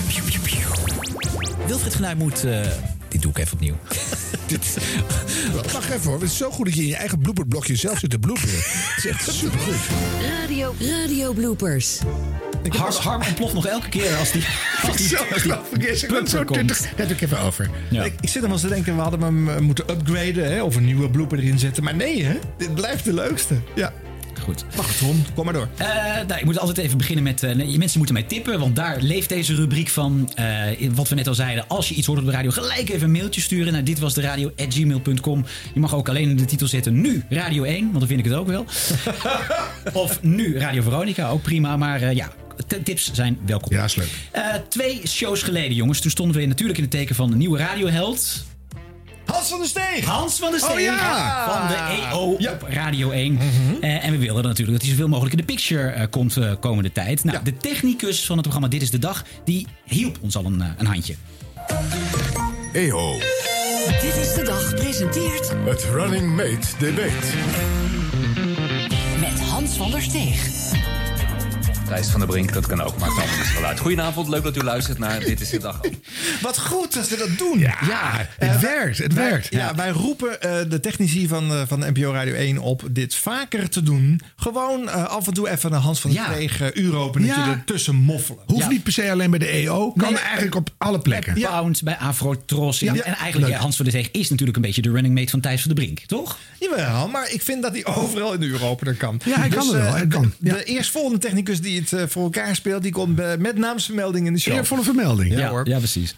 Wilfried 1.67 1.95
Genuij 1.95 2.15
moet. 2.15 2.45
eh, 2.45 2.67
dit 3.09 3.23
doe 3.23 3.31
ik 3.31 3.39
even 3.39 3.53
opnieuw. 3.53 3.75
Dit, 4.47 4.77
wacht 5.73 5.91
even 5.91 6.03
hoor. 6.11 6.21
Het 6.21 6.31
is 6.31 6.37
zo 6.37 6.51
goed 6.51 6.65
dat 6.65 6.75
je 6.75 6.81
in 6.83 6.89
je 6.89 6.97
eigen 6.97 7.19
blooperblokje 7.19 7.77
zelf 7.77 7.99
zit 7.99 8.11
te 8.11 8.19
bloeperen. 8.19 8.55
Het 8.57 9.05
is 9.05 9.07
echt 9.07 9.33
supergoed. 9.35 9.75
Radio, 10.41 10.75
radio 10.81 11.33
bloopers. 11.33 11.99
Harm, 12.73 12.93
Harm 12.93 13.23
ontploft 13.23 13.55
nog 13.55 13.67
elke 13.67 13.89
keer 13.89 14.17
als 14.17 14.33
die. 14.33 14.43
Als 14.87 14.97
die, 14.97 15.09
Zo 15.09 15.17
als 15.33 15.43
die. 15.43 15.53
Ik 15.53 16.97
heb 16.97 17.11
ik 17.11 17.21
even 17.21 17.41
over. 17.41 17.71
Ja. 17.91 18.05
Ik, 18.05 18.13
ik 18.21 18.29
zit 18.29 18.35
nog 18.35 18.43
wel 18.43 18.53
eens 18.53 18.61
te 18.61 18.69
denken, 18.69 18.97
we 18.97 19.03
hadden 19.03 19.21
hem 19.21 19.49
eh, 19.49 19.59
moeten 19.59 19.91
upgraden 19.91 20.53
hè, 20.53 20.63
of 20.63 20.77
een 20.77 20.85
nieuwe 20.85 21.11
blooper 21.11 21.39
erin 21.39 21.59
zetten. 21.59 21.85
Maar 21.85 21.95
nee, 21.95 22.25
hè? 22.25 22.39
dit 22.59 22.75
blijft 22.75 23.05
de 23.05 23.15
leukste. 23.15 23.55
Ja. 23.75 23.93
Goed. 24.43 24.65
Wacht, 24.75 25.01
Ron, 25.01 25.25
kom 25.35 25.45
maar 25.45 25.55
door. 25.55 25.69
Nou, 26.27 26.39
ik 26.41 26.45
moet 26.45 26.59
altijd 26.59 26.79
even 26.79 26.99
beginnen 26.99 27.25
met. 27.25 27.43
nee, 27.43 27.79
mensen 27.79 27.99
moeten 27.99 28.15
mij 28.15 28.25
tippen, 28.25 28.59
want 28.59 28.77
daar 28.77 29.01
leeft 29.01 29.29
deze 29.29 29.55
rubriek 29.55 29.89
van. 29.89 30.31
Wat 30.95 31.09
we 31.09 31.15
net 31.15 31.29
al 31.29 31.35
zeiden. 31.35 31.69
Als 31.69 31.89
je 31.89 31.95
iets 31.95 32.07
hoort 32.07 32.19
op 32.19 32.25
de 32.25 32.31
radio, 32.31 32.51
gelijk 32.51 32.89
even 32.89 33.03
een 33.03 33.13
mailtje 33.13 33.41
sturen 33.41 33.73
naar 33.73 33.85
dit 33.85 33.99
was 33.99 34.15
de 34.15 34.21
radio 34.21 34.53
gmail.com. 34.57 35.45
Je 35.75 35.81
mag 35.81 35.95
ook 35.95 36.09
alleen 36.09 36.31
in 36.31 36.37
de 36.37 36.45
titel 36.45 36.67
zetten 36.67 37.01
nu 37.01 37.25
Radio 37.29 37.63
1, 37.63 37.81
want 37.81 37.99
dan 37.99 38.09
vind 38.09 38.19
ik 38.19 38.25
het 38.25 38.35
ook 38.35 38.47
wel. 38.47 38.65
of 40.03 40.23
nu 40.23 40.59
Radio 40.59 40.83
Veronica, 40.83 41.29
ook 41.29 41.43
prima. 41.43 41.77
Maar 41.77 42.15
ja, 42.15 42.31
tips 42.85 43.13
zijn 43.13 43.39
welkom. 43.47 43.73
Ja, 43.73 43.85
is 43.85 43.95
leuk. 43.95 44.09
Eh, 44.31 44.43
twee 44.69 45.01
shows 45.07 45.43
geleden, 45.43 45.75
jongens. 45.75 46.01
Toen 46.01 46.11
stonden 46.11 46.37
we 46.41 46.47
natuurlijk 46.47 46.79
in 46.79 46.85
het 46.85 46.93
teken 46.93 47.15
van 47.15 47.31
de 47.31 47.37
nieuwe 47.37 47.59
radioheld. 47.59 48.45
Hans 49.25 49.49
van 49.49 49.59
der 49.59 49.69
Steeg! 49.69 50.05
Hans 50.05 50.39
van 50.39 50.51
der 50.51 50.61
Steeg 50.61 50.73
Oh, 50.75 50.81
ja. 50.81 51.51
van 51.59 51.69
de 51.69 52.03
EO 52.11 52.35
Ja. 52.39 52.53
op 52.53 52.63
Radio 52.69 53.11
1. 53.11 53.39
Eh, 53.81 54.05
en 54.05 54.11
we 54.13 54.19
wilden 54.19 54.43
natuurlijk 54.45 54.71
dat 54.73 54.81
hij 54.83 54.91
zoveel 54.91 55.09
mogelijk 55.09 55.35
in 55.35 55.41
de 55.47 55.53
picture 55.53 55.89
eh, 55.91 56.07
komt 56.11 56.37
eh, 56.37 56.53
komende 56.61 56.93
tijd. 56.93 57.25
Nou, 57.25 57.39
de 57.45 57.57
technicus 57.57 58.25
van 58.27 58.35
het 58.37 58.43
programma 58.43 58.69
Dit 58.69 58.83
is 58.83 58.91
de 58.91 58.99
Dag, 58.99 59.25
die 59.45 59.67
hielp 59.85 60.19
ons 60.21 60.37
al 60.37 60.45
een, 60.45 60.65
een 60.79 60.87
handje. 60.87 61.15
EO, 62.73 63.13
Dit 64.01 64.17
is 64.17 64.35
de 64.35 64.43
dag 64.45 64.75
presenteert 64.75 65.53
het 65.65 65.85
Running 65.93 66.37
Mate 66.37 66.67
debate. 66.79 67.27
met 69.21 69.41
Hans 69.41 69.77
van 69.77 69.91
der 69.91 70.03
Steeg. 70.03 70.49
Thijs 71.87 72.07
van 72.09 72.21
der 72.21 72.29
Brink, 72.29 72.53
dat 72.53 72.67
kan 72.67 72.81
ook, 72.81 72.99
maakt 72.99 73.13
allemaal 73.17 73.37
niet 73.37 73.47
veel 73.47 73.65
uit. 73.65 73.79
Goedenavond, 73.79 74.29
leuk 74.29 74.43
dat 74.43 74.57
u 74.57 74.63
luistert 74.63 74.99
naar 74.99 75.21
Dit 75.21 75.41
is 75.41 75.51
de 75.51 75.59
Dag. 75.59 75.81
Wat 76.43 76.59
goed 76.59 76.95
dat 76.95 77.07
ze 77.07 77.17
dat 77.17 77.39
doen. 77.39 77.59
Ja, 77.59 77.81
Eh, 77.81 78.19
het 78.39 78.61
wij- 78.61 78.61
werkt. 78.61 78.99
Het 78.99 79.13
wij- 79.15 79.31
werkt. 79.31 79.47
Ja, 79.51 79.75
wij 79.75 79.89
roepen 79.91 80.41
eh, 80.43 80.51
de 80.69 80.81
technici 80.81 81.29
van, 81.29 81.51
eh, 81.53 81.63
van 81.67 81.81
de 81.81 81.91
NPO 81.91 82.13
Radio 82.13 82.35
1 82.35 82.59
op 82.59 82.83
dit 82.91 83.15
vaker 83.15 83.69
te 83.71 83.83
doen. 83.83 84.21
Gewoon 84.37 84.89
eh, 84.89 85.05
af 85.05 85.27
en 85.27 85.35
toe 85.35 85.49
even 85.49 85.73
een 85.73 85.81
Hans 85.81 86.01
van 86.01 86.11
der 86.13 86.41
Ja. 86.43 86.61
Uh, 86.61 86.69
uuropenertje 86.85 87.41
Ja. 87.41 87.51
ertussen 87.51 87.95
moffelen. 87.95 88.43
Hoeft 88.47 88.63
Ja. 88.63 88.69
niet 88.69 88.83
per 88.83 88.93
se 88.93 89.11
alleen 89.11 89.31
bij 89.31 89.39
de 89.39 89.49
EO. 89.49 89.93
Kan 89.93 90.13
Nee, 90.13 90.23
eigenlijk 90.23 90.55
op 90.55 90.71
alle 90.79 90.99
plekken. 91.01 91.35
Bij 91.35 91.43
Pound, 91.43 91.83
bij 91.83 91.97
Afro 91.97 92.43
Tros. 92.47 92.79
Ja. 92.81 92.95
en 92.95 93.15
eigenlijk, 93.17 93.55
Hans 93.55 93.77
van 93.77 93.85
der 93.85 93.95
Steeg 93.95 94.11
is 94.21 94.31
natuurlijk 94.31 94.57
een 94.57 94.63
beetje 94.63 94.83
de 94.83 94.91
running 94.91 95.15
mate 95.15 95.31
van 95.31 95.41
Thijs 95.41 95.63
van 95.63 95.75
der 95.75 95.85
Brink, 95.85 95.99
toch? 96.07 96.39
Jawel, 96.61 97.09
maar 97.09 97.31
ik 97.31 97.43
vind 97.43 97.63
dat 97.63 97.73
hij 97.73 97.87
overal 97.87 98.33
in 98.33 98.41
de 98.41 98.47
uuropener 98.47 98.95
kan. 98.95 99.21
Ja, 99.25 99.39
hij 99.39 99.49
kan 99.49 99.67
het 99.67 99.77
wel, 99.77 99.85
eh, 99.87 99.93
hij 99.93 100.07
kan. 100.07 100.33
De, 100.39 100.49
Ja. 100.51 100.57
de 100.57 100.65
eerstvolgende 100.65 101.19
technicus 101.19 101.61
die 101.61 101.74
het 101.81 101.93
eh, 101.93 102.07
voor 102.07 102.23
elkaar 102.23 102.57
speelt, 102.57 102.83
die 102.83 102.93
komt 102.93 103.19
eh, 103.19 103.37
met 103.37 103.57
naamsvermelding 103.57 104.27
in 104.27 104.33
de 104.33 104.39
show. 104.39 104.55
Eervolle 104.55 104.83
vermelding. 104.83 105.35
Ja, 105.35 105.49
hoor. 105.49 105.69
ja 105.69 105.79
precies. 105.79 106.15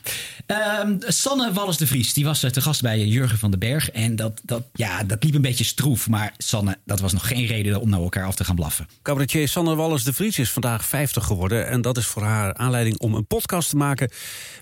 Ehm, 0.47 0.97
Sanne 0.99 1.53
Wallis 1.53 1.77
de 1.77 1.87
Vries, 1.87 2.13
die 2.13 2.25
was 2.25 2.43
eh, 2.43 2.51
te 2.51 2.61
gast 2.61 2.83
bij 2.83 3.07
Jurgen 3.07 3.39
van 3.39 3.51
den 3.51 3.59
Berg. 3.59 3.91
En 3.91 4.17
dat, 4.17 4.41
dat, 4.45 4.63
ja, 4.73 5.03
dat 5.03 5.25
liep 5.25 5.35
een 5.35 5.43
beetje 5.43 5.65
stroef. 5.65 6.09
Maar 6.09 6.35
Sanne, 6.39 6.79
dat 6.85 7.01
was 7.01 7.13
nog 7.13 7.29
geen 7.29 7.47
reden 7.47 7.81
om 7.81 7.89
naar 7.89 8.01
elkaar 8.01 8.27
af 8.27 8.35
te 8.35 8.45
gaan 8.45 8.55
blaffen. 8.55 8.89
Cabaretier 9.03 9.49
Sanne 9.49 9.75
Wallis 9.75 10.05
de 10.05 10.13
Vries 10.13 10.39
is 10.39 10.51
vandaag 10.51 10.87
50 10.87 11.25
geworden. 11.25 11.69
En 11.69 11.81
dat 11.81 11.97
is 11.97 12.07
voor 12.07 12.23
haar 12.23 12.55
aanleiding 12.55 12.99
om 12.99 13.15
een 13.15 13.27
podcast 13.27 13.69
te 13.69 13.77
maken... 13.77 14.11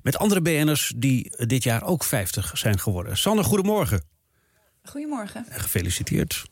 met 0.02 0.18
andere 0.18 0.40
BN'ers 0.42 0.92
die 0.96 1.32
dit 1.36 1.62
jaar 1.62 1.82
ook 1.82 2.04
50 2.04 2.50
zijn 2.54 2.78
geworden. 2.78 3.16
Sanne, 3.16 3.42
goedemorgen. 3.42 4.02
Goedemorgen. 4.82 5.46
En 5.48 5.60
gefeliciteerd. 5.60 6.44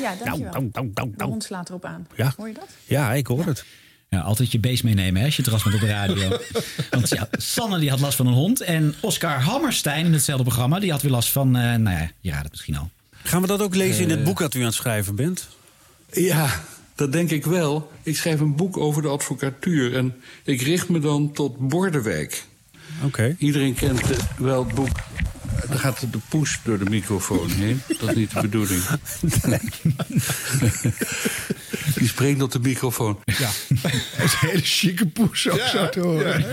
Ja, 0.00 0.14
dankjewel. 0.24 0.52
Nou, 0.52 0.68
nou, 0.72 0.90
nou, 0.94 1.10
De 1.16 1.24
hond 1.24 1.44
slaat 1.44 1.68
erop 1.68 1.84
aan. 1.84 2.06
Ja. 2.16 2.32
Hoor 2.36 2.48
je 2.48 2.54
dat? 2.54 2.68
Ja, 2.84 3.12
ik 3.12 3.26
hoor 3.26 3.46
het. 3.46 3.64
Ja, 4.08 4.20
altijd 4.20 4.52
je 4.52 4.58
beest 4.60 4.82
meenemen 4.84 5.20
hè, 5.20 5.26
als 5.26 5.36
je 5.36 5.42
terras 5.42 5.62
bent 5.62 5.74
op 5.74 5.80
de 5.80 5.86
radio. 5.86 6.28
Want 6.90 7.08
ja, 7.08 7.28
Sanne 7.32 7.78
die 7.78 7.90
had 7.90 8.00
last 8.00 8.16
van 8.16 8.26
een 8.26 8.32
hond. 8.32 8.60
En 8.60 8.94
Oscar 9.00 9.40
Hammerstein 9.40 10.06
in 10.06 10.12
hetzelfde 10.12 10.44
programma... 10.44 10.80
die 10.80 10.90
had 10.90 11.02
weer 11.02 11.10
last 11.10 11.28
van, 11.32 11.56
eh, 11.56 11.62
nou 11.74 11.96
ja, 11.98 12.10
je 12.20 12.30
raadt 12.30 12.42
het 12.42 12.50
misschien 12.50 12.76
al. 12.76 12.90
Gaan 13.22 13.40
we 13.40 13.46
dat 13.46 13.62
ook 13.62 13.74
lezen 13.74 14.02
in 14.02 14.10
het 14.10 14.18
Eh. 14.18 14.24
boek 14.24 14.38
dat 14.38 14.54
u 14.54 14.58
aan 14.58 14.64
het 14.64 14.74
schrijven 14.74 15.14
bent? 15.14 15.48
Ja, 16.12 16.60
dat 16.94 17.12
denk 17.12 17.30
ik 17.30 17.44
wel. 17.44 17.90
Ik 18.02 18.16
schrijf 18.16 18.40
een 18.40 18.56
boek 18.56 18.76
over 18.76 19.02
de 19.02 19.08
advocatuur 19.08 19.96
en 19.96 20.14
ik 20.44 20.60
richt 20.62 20.88
me 20.88 20.98
dan 20.98 21.32
tot 21.32 21.68
Bordewijk. 21.68 22.44
Oké. 23.04 23.34
Iedereen 23.38 23.74
kent 23.74 24.00
wel 24.38 24.64
het 24.64 24.74
boek. 24.74 24.88
Dan 25.68 25.78
gaat 25.78 26.00
de 26.00 26.18
poes 26.28 26.58
door 26.64 26.78
de 26.78 26.90
microfoon 26.90 27.50
heen. 27.50 27.82
Dat 28.00 28.08
is 28.08 28.14
niet 28.16 28.32
de 28.34 28.40
bedoeling. 28.40 28.82
Die 31.94 32.08
spreekt 32.08 32.38
tot 32.38 32.52
de 32.52 32.58
microfoon. 32.58 33.18
Ja. 33.24 33.50
Dat 33.82 34.24
is 34.24 34.32
een 34.32 34.48
hele 34.48 34.62
chique 34.62 35.06
poes 35.06 35.48
ook 35.48 35.58
Ja, 35.58 35.68
zo 35.68 35.88
te 35.88 36.00
horen. 36.00 36.40
ja. 36.40 36.46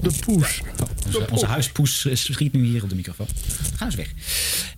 De 0.00 0.12
poes. 0.24 0.60
Onze, 1.06 1.30
onze 1.30 1.46
huispoes 1.46 2.06
schiet 2.12 2.52
nu 2.52 2.64
hier 2.64 2.82
op 2.82 2.88
de 2.88 2.94
microfoon. 2.94 3.26
Ga 3.76 3.84
eens 3.84 3.94
weg. 3.94 4.12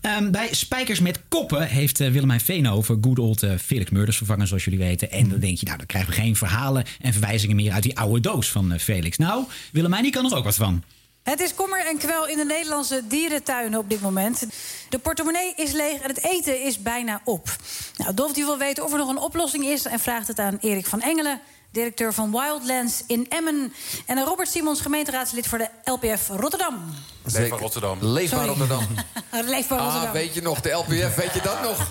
Ehm, 0.00 0.30
bij 0.30 0.48
Spijkers 0.50 1.00
met 1.00 1.20
Koppen 1.28 1.66
heeft 1.68 2.00
eh, 2.00 2.10
Willemijn 2.10 2.40
Veenhoven 2.40 2.98
good 3.00 3.18
old 3.18 3.42
eh, 3.42 3.50
Felix 3.64 3.90
Murders 3.90 4.16
vervangen, 4.16 4.46
zoals 4.46 4.64
jullie 4.64 4.78
weten. 4.78 5.10
En 5.10 5.28
dan 5.28 5.40
denk 5.40 5.58
je, 5.58 5.64
nou, 5.66 5.78
dan 5.78 5.86
krijgen 5.86 6.10
we 6.10 6.16
geen 6.20 6.36
verhalen 6.36 6.84
en 7.00 7.12
verwijzingen 7.12 7.56
meer 7.56 7.72
uit 7.72 7.82
die 7.82 7.98
oude 7.98 8.20
doos 8.20 8.50
van 8.50 8.72
eh, 8.72 8.78
Felix. 8.78 9.16
Nou, 9.16 9.44
Willemijn, 9.72 10.02
die 10.02 10.12
kan 10.12 10.30
er 10.30 10.36
ook 10.36 10.44
wat 10.44 10.54
van. 10.54 10.82
Het 11.22 11.40
is 11.40 11.54
kommer 11.54 11.86
en 11.86 11.98
kwel 11.98 12.26
in 12.26 12.36
de 12.36 12.44
Nederlandse 12.44 13.06
dierentuinen 13.06 13.78
op 13.78 13.90
dit 13.90 14.00
moment. 14.00 14.46
De 14.88 14.98
portemonnee 14.98 15.52
is 15.56 15.72
leeg 15.72 16.00
en 16.00 16.08
het 16.08 16.24
eten 16.24 16.62
is 16.62 16.82
bijna 16.82 17.20
op. 17.24 17.56
Nou, 17.96 18.14
Dolf 18.14 18.32
die 18.32 18.44
wil 18.44 18.58
weten 18.58 18.84
of 18.84 18.92
er 18.92 18.98
nog 18.98 19.08
een 19.08 19.18
oplossing 19.18 19.64
is... 19.64 19.84
en 19.84 19.98
vraagt 19.98 20.28
het 20.28 20.38
aan 20.38 20.58
Erik 20.60 20.86
van 20.86 21.00
Engelen, 21.00 21.40
directeur 21.72 22.14
van 22.14 22.30
Wildlands 22.30 23.02
in 23.06 23.26
Emmen... 23.28 23.72
en 24.06 24.24
Robert 24.24 24.48
Simons, 24.48 24.80
gemeenteraadslid 24.80 25.46
voor 25.46 25.58
de 25.58 25.68
LPF 25.84 26.28
Rotterdam. 26.28 26.74
Leefbaar 27.24 27.58
Rotterdam. 27.58 27.98
Leefbaar 28.00 28.46
Rotterdam. 28.46 28.86
Leefbaar 29.30 29.44
Leefbaar 29.50 29.78
Rotterdam. 29.78 30.06
Ah, 30.06 30.12
weet 30.12 30.34
je 30.34 30.42
nog, 30.42 30.60
de 30.60 30.70
LPF, 30.70 31.14
weet 31.14 31.34
je 31.34 31.40
dat 31.42 31.62
nog? 31.62 31.80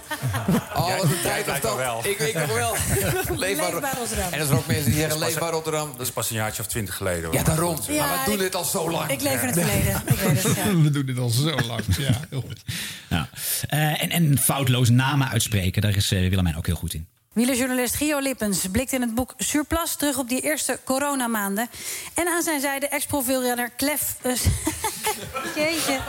Oh, 0.75 0.97
wat 0.97 1.03
een 1.03 1.21
tijd 1.23 1.45
was 1.45 1.61
dat. 1.61 2.05
Ik 2.05 2.17
weet 2.17 2.33
nog 2.33 2.53
wel. 2.53 2.75
Leefbaar 3.37 3.71
Rotterdam. 3.71 4.31
En 4.31 4.39
er 4.39 4.45
zijn 4.45 4.57
ook 4.57 4.67
mensen 4.67 4.85
die 4.85 4.99
zeggen 4.99 5.19
leefbaar 5.19 5.51
Rotterdam. 5.51 5.91
Dat 5.91 6.01
is 6.01 6.11
pas 6.11 6.29
een 6.29 6.35
jaartje 6.35 6.61
of 6.61 6.67
twintig 6.67 6.95
geleden. 6.95 7.23
hoor. 7.23 7.33
Ja, 7.33 7.43
daarom. 7.43 7.77
Ja, 7.87 8.05
maar 8.05 8.19
we 8.25 8.29
doen 8.29 8.39
dit 8.39 8.55
al 8.55 8.63
zo 8.63 8.91
lang. 8.91 9.09
Ik 9.11 9.21
leef 9.21 9.41
in 9.41 9.47
het 9.47 9.57
verleden. 9.57 10.01
Ik 10.05 10.19
weet 10.19 10.43
het, 10.43 10.55
ja. 10.55 10.75
We 10.75 10.89
doen 10.89 11.05
dit 11.05 11.17
al 11.17 11.29
zo 11.29 11.55
lang. 11.67 11.81
Ja, 11.97 12.19
heel 12.29 12.41
goed. 12.41 12.61
Nou, 13.09 13.25
eh, 13.67 14.03
en, 14.03 14.09
en 14.09 14.37
foutloos 14.37 14.89
namen 14.89 15.29
uitspreken, 15.29 15.81
daar 15.81 15.95
is 15.95 16.11
eh, 16.11 16.29
Willemijn 16.29 16.57
ook 16.57 16.65
heel 16.65 16.75
goed 16.75 16.93
in. 16.93 17.07
Wielerjournalist 17.33 17.95
Gio 17.95 18.19
Lippens 18.19 18.65
blikt 18.71 18.91
in 18.91 19.01
het 19.01 19.15
boek 19.15 19.33
Surplus 19.37 19.95
terug 19.95 20.17
op 20.17 20.29
die 20.29 20.41
eerste 20.41 20.79
coronamaanden. 20.83 21.69
En 22.13 22.27
aan 22.27 22.41
zijn 22.41 22.61
zijde 22.61 22.87
ex-profielrenner 22.87 23.69
Klef. 23.69 24.15
eh, 24.21 24.31
Jeetje. 25.55 25.99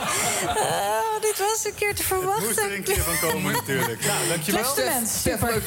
Oh, 0.47 1.21
dit 1.21 1.37
was 1.37 1.65
een 1.65 1.75
keer 1.75 1.95
te 1.95 2.03
verwachten. 2.03 2.45
Moest 2.45 2.57
er 2.59 2.75
een 2.75 2.83
keer 2.83 3.01
van 3.01 3.29
komen 3.29 3.51
natuurlijk. 3.53 4.05
Nou, 4.05 4.27
dankjewel. 4.27 4.61
Klef 4.61 4.73
Clement, 4.73 5.09
super. 5.09 5.61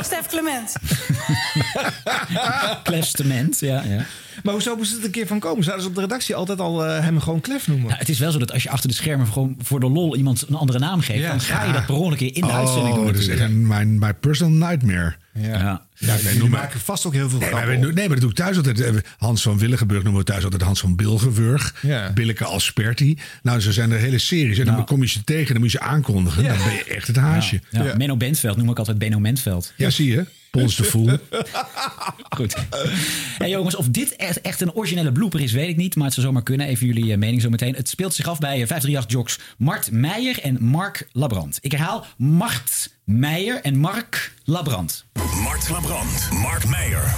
Stef 0.00 0.26
Clement. 0.26 0.72
Klefstement, 2.82 3.60
ja, 3.60 3.82
ja. 3.82 4.04
Maar 4.42 4.52
hoezo 4.52 4.76
moest 4.76 4.92
het 4.92 5.04
een 5.04 5.10
keer 5.10 5.26
van 5.26 5.38
komen? 5.38 5.64
Zouden 5.64 5.82
ze 5.84 5.90
op 5.90 5.94
de 5.94 6.00
redactie 6.00 6.34
altijd 6.34 6.60
al 6.60 6.84
eh, 6.86 7.00
hem 7.04 7.20
gewoon 7.20 7.40
Klef 7.40 7.66
noemen? 7.66 7.86
Nou, 7.86 7.98
het 7.98 8.08
is 8.08 8.18
wel 8.18 8.32
zo 8.32 8.38
dat 8.38 8.52
als 8.52 8.62
je 8.62 8.70
achter 8.70 8.88
de 8.88 8.94
schermen 8.94 9.26
gewoon 9.26 9.56
voor 9.62 9.80
de 9.80 9.88
lol 9.90 10.16
iemand 10.16 10.44
een 10.48 10.54
andere 10.54 10.78
naam 10.78 11.00
geeft, 11.00 11.20
Ja. 11.20 11.28
dan 11.28 11.40
ga 11.40 11.64
je 11.64 11.72
dat 11.72 11.86
per 11.86 11.94
ongeluk 11.94 12.20
in 12.20 12.40
de 12.40 12.46
oh, 12.46 12.56
uitzending 12.56 12.94
doen. 12.94 13.06
dat 13.06 13.14
is 13.14 13.28
echt 13.28 13.38
natuurlijk. 13.38 13.60
een, 13.60 13.66
mijn, 13.66 13.98
mijn 13.98 14.18
personal 14.20 14.68
nightmare. 14.68 15.14
Ja. 15.38 15.82
Ja, 15.96 16.16
noem 16.38 16.50
maar- 16.50 16.60
maken 16.60 16.80
vast 16.80 17.06
ook 17.06 17.12
heel 17.12 17.28
veel 17.28 17.38
Nee, 17.38 17.50
maar, 17.50 17.62
grappen 17.62 17.86
we- 17.86 17.92
nee, 17.92 18.04
maar 18.08 18.08
dat 18.08 18.20
doe 18.20 18.30
ik 18.30 18.36
thuis 18.36 18.56
altijd. 18.56 18.80
Eh, 18.80 18.92
Hans 19.18 19.42
van 19.42 19.58
Willigenburg 19.58 20.02
noemen 20.02 20.20
we 20.20 20.26
thuis 20.26 20.44
altijd 20.44 20.62
Hans 20.62 20.80
van 20.80 20.96
Bilgenburg. 20.96 21.74
Ja. 21.82 22.12
Billeke 22.12 22.44
Asperti. 22.44 23.18
Nou, 23.42 23.60
zo 23.60 23.70
zijn 23.72 23.90
er 23.90 23.98
hele 23.98 24.18
series. 24.18 24.58
En 24.58 24.64
dan 24.66 24.84
kom 24.84 25.00
je 25.02 25.08
ze 25.08 25.24
tegen, 25.24 25.52
dan 25.52 25.62
moet 25.62 25.72
je 25.72 25.78
ze 25.78 25.84
aankondigen. 25.84 26.44
Dan 26.44 26.56
ben 26.56 26.72
je 26.72 26.84
echt 26.84 27.06
het 27.06 27.16
haasje. 27.16 27.60
Ja, 27.70 27.84
ja. 27.84 27.94
Menno 27.96 28.16
Bentveld 28.16 28.56
noem 28.56 28.70
ik 28.70 28.78
altijd 28.78 28.98
Benno 28.98 29.18
Mentveld. 29.18 29.72
Ja, 29.76 29.90
zie 29.90 30.08
je. 30.12 30.24
Pons 30.60 30.76
de 30.76 30.84
Voel. 30.84 31.10
Goed. 32.36 32.54
Hey 33.38 33.50
jongens, 33.50 33.76
of 33.76 33.88
dit 33.88 34.16
echt, 34.16 34.60
een 34.60 34.74
originele 34.74 35.12
blooper 35.12 35.40
is, 35.40 35.52
weet 35.52 35.68
ik 35.68 35.76
niet. 35.76 35.96
Maar 35.96 36.04
het 36.04 36.14
zou 36.14 36.26
zomaar 36.26 36.42
kunnen. 36.42 36.66
Even 36.66 36.86
jullie 36.86 37.12
eh, 37.12 37.18
mening 37.18 37.42
zo 37.42 37.48
meteen. 37.48 37.74
Het 37.74 37.88
speelt 37.88 38.14
zich 38.14 38.28
af 38.28 38.38
bij 38.38 38.62
eh, 38.62 38.82
538-jocks 38.82 39.38
Mart 39.58 39.90
Meijer 39.90 40.40
en 40.40 40.64
Mark 40.64 41.08
Labrand. 41.12 41.58
Ik 41.60 41.72
herhaal, 41.72 42.06
Mart 42.16 42.92
Meijer 43.04 43.62
en 43.62 43.78
Mark 43.78 44.34
Labrand. 44.44 45.06
Mart 45.42 45.68
Labrand, 45.68 46.28
Mark 46.32 46.68
Meijer. 46.68 47.04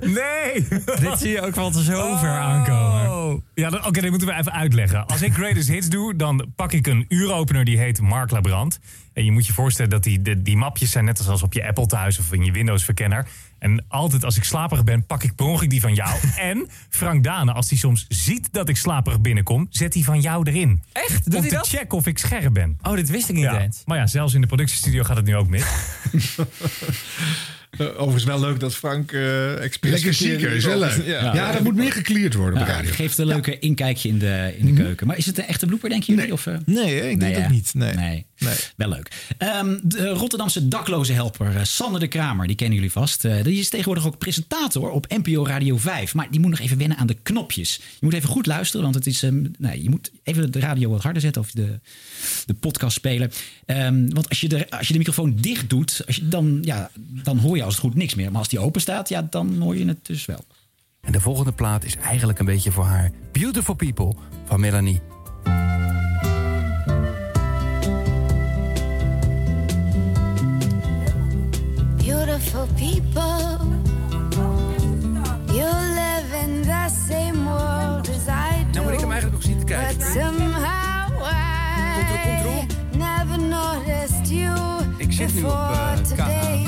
Nee! 0.00 0.68
Dit 1.00 1.18
zie 1.18 1.30
je 1.30 1.40
ook 1.40 1.54
wel 1.54 1.72
zo 1.72 2.16
ver 2.16 2.30
aankomen. 2.30 3.44
Ja, 3.54 3.68
oké, 3.68 4.00
dit 4.00 4.10
moeten 4.10 4.28
we 4.28 4.34
even 4.34 4.52
uitleggen. 4.52 5.06
Als 5.06 5.22
ik 5.22 5.32
Greatest 5.32 5.68
Hits 5.68 5.88
doe, 5.88 6.16
dan 6.16 6.52
pak 6.56 6.72
ik 6.72 6.86
een 6.86 7.04
uuropener 7.08 7.64
die 7.64 7.78
heet 7.78 8.00
Mark 8.00 8.30
Labrand. 8.30 8.78
En 9.12 9.24
je 9.24 9.32
moet 9.32 9.46
je 9.46 9.52
voorstellen 9.52 9.90
dat 9.90 10.02
die, 10.02 10.42
die 10.42 10.56
mapjes 10.56 10.90
zijn 10.90 11.04
net 11.04 11.28
als 11.28 11.42
op 11.42 11.52
je 11.52 11.66
Apple 11.66 11.86
thuis 11.86 12.18
of 12.18 12.32
in 12.32 12.44
je 12.44 12.52
Windows 12.52 12.84
verkenner. 12.84 13.26
En 13.58 13.84
altijd 13.88 14.24
als 14.24 14.36
ik 14.36 14.44
slaperig 14.44 14.84
ben, 14.84 15.06
pak 15.06 15.22
ik 15.22 15.34
per 15.34 15.46
ongeluk 15.46 15.70
die 15.70 15.80
van 15.80 15.94
jou. 15.94 16.18
en 16.50 16.68
Frank 16.88 17.24
Dane, 17.24 17.52
als 17.52 17.68
hij 17.68 17.78
soms 17.78 18.04
ziet 18.08 18.48
dat 18.52 18.68
ik 18.68 18.76
slaperig 18.76 19.20
binnenkom, 19.20 19.66
zet 19.70 19.94
hij 19.94 20.02
van 20.02 20.20
jou 20.20 20.48
erin. 20.50 20.82
Echt? 20.92 21.24
Doet 21.24 21.34
Om 21.34 21.40
hij 21.40 21.48
te 21.50 21.56
dat? 21.56 21.68
checken 21.68 21.98
of 21.98 22.06
ik 22.06 22.18
scherp 22.18 22.52
ben. 22.52 22.78
Oh, 22.82 22.94
dit 22.94 23.08
wist 23.10 23.28
ik 23.28 23.34
niet 23.34 23.44
Ja. 23.44 23.60
eens. 23.60 23.82
Maar 23.84 23.98
ja, 23.98 24.06
zelfs 24.06 24.34
in 24.34 24.40
de 24.40 24.46
productiestudio 24.46 25.02
gaat 25.02 25.16
het 25.16 25.24
nu 25.26 25.36
ook 25.36 25.48
mis. 25.48 25.64
Eh, 27.70 27.86
overigens 27.86 28.24
wel 28.24 28.40
leuk 28.40 28.60
dat 28.60 28.74
Frank 28.74 29.12
eh 29.12 29.64
expres... 29.64 29.90
Lekker 29.90 30.14
zieker, 30.14 30.52
is 30.52 30.64
wel 30.64 30.78
leuk. 30.78 31.02
Ja, 31.06 31.52
dat 31.52 31.62
moet 31.62 31.74
meer 31.74 31.92
gecleared 31.92 32.34
worden 32.34 32.60
op 32.60 32.66
de 32.66 32.72
radio. 32.72 32.90
geeft 32.90 33.18
een 33.18 33.26
leuke 33.26 33.58
inkijkje 33.58 34.08
in 34.08 34.18
de, 34.18 34.54
in 34.58 34.66
de 34.66 34.72
keuken. 34.82 35.06
Maar 35.06 35.16
is 35.16 35.26
het 35.26 35.38
een 35.38 35.44
echte 35.46 35.66
blooper, 35.66 35.88
denken 35.88 36.14
jullie? 36.14 36.32
Of, 36.32 36.46
eh? 36.46 36.56
Nee, 36.64 37.10
ik 37.10 37.20
denk 37.20 37.36
het 37.36 37.50
niet. 37.50 37.74
Nee. 37.74 38.26
Nee. 38.38 38.54
Wel 38.76 38.88
leuk. 38.88 39.10
Ehm, 39.38 39.78
de 39.82 40.08
Rotterdamse 40.08 40.68
dakloze 40.68 41.12
helper, 41.12 41.56
eh, 41.56 41.62
Sanne 41.62 41.98
de 41.98 42.06
Kramer, 42.06 42.46
die 42.46 42.56
kennen 42.56 42.74
jullie 42.74 42.92
vast. 42.92 43.24
Eh, 43.24 43.42
die 43.42 43.58
is 43.58 43.68
tegenwoordig 43.68 44.06
ook 44.06 44.18
presentator 44.18 44.90
op 44.90 45.06
NPO 45.08 45.46
Radio 45.46 45.76
5. 45.76 46.14
Maar 46.14 46.30
die 46.30 46.40
moet 46.40 46.50
nog 46.50 46.60
even 46.60 46.78
wennen 46.78 46.96
aan 46.96 47.06
de 47.06 47.16
knopjes. 47.22 47.76
Je 47.76 47.98
moet 48.00 48.14
even 48.14 48.28
goed 48.28 48.46
luisteren, 48.46 48.82
want 48.82 48.94
het 48.94 49.06
is, 49.06 49.24
nee, 49.58 49.82
je 49.82 49.90
moet 49.90 50.10
even 50.22 50.52
de 50.52 50.60
radio 50.60 50.90
wat 50.90 51.02
harder 51.02 51.22
zetten 51.22 51.42
of 51.42 51.50
de, 51.50 51.80
de 52.46 52.54
podcast 52.54 52.96
spelen. 52.96 53.30
Ehm, 53.66 54.08
want 54.08 54.28
als 54.28 54.40
je, 54.40 54.48
de, 54.48 54.70
als 54.70 54.86
je 54.86 54.92
de 54.92 54.98
microfoon 54.98 55.36
dicht 55.40 55.70
doet, 55.70 56.02
als 56.06 56.16
je, 56.16 56.28
dan, 56.28 56.58
ja, 56.62 56.90
dan 57.22 57.38
hoor 57.38 57.55
je 57.55 57.55
als 57.64 57.74
het 57.74 57.82
goed 57.82 57.94
niks 57.94 58.14
meer. 58.14 58.30
Maar 58.30 58.38
als 58.38 58.48
die 58.48 58.58
open 58.58 58.80
staat, 58.80 59.08
ja, 59.08 59.26
dan 59.30 59.56
hoor 59.60 59.76
je 59.76 59.86
het 59.86 60.06
dus 60.06 60.26
wel. 60.26 60.44
En 61.00 61.12
de 61.12 61.20
volgende 61.20 61.52
plaat 61.52 61.84
is 61.84 61.96
eigenlijk 61.96 62.38
een 62.38 62.46
beetje 62.46 62.72
voor 62.72 62.84
haar. 62.84 63.10
Beautiful 63.32 63.74
People 63.74 64.14
van 64.44 64.60
Melanie. 64.60 65.00
Beautiful 71.96 72.66
people, 72.74 73.58
you 75.46 75.70
live 75.94 76.36
in 76.44 76.62
the 76.62 76.88
same 77.08 77.44
world 77.44 78.08
as 78.08 78.26
I 78.26 78.64
do. 78.64 78.72
Nou 78.72 78.84
moet 78.84 78.92
ik 78.92 79.00
hem 79.00 79.10
eigenlijk 79.10 79.32
nog 79.32 79.42
zien 79.42 79.58
te 79.58 79.64
kijken. 79.64 79.98
But 79.98 80.06
somehow 80.06 80.86
I 81.22 82.66
never 82.96 83.38
noticed 83.38 84.28
you 84.28 84.66
Ik 84.96 85.12
zit 85.12 85.34
nu 85.34 85.42
op 85.42 85.50
before 85.50 86.65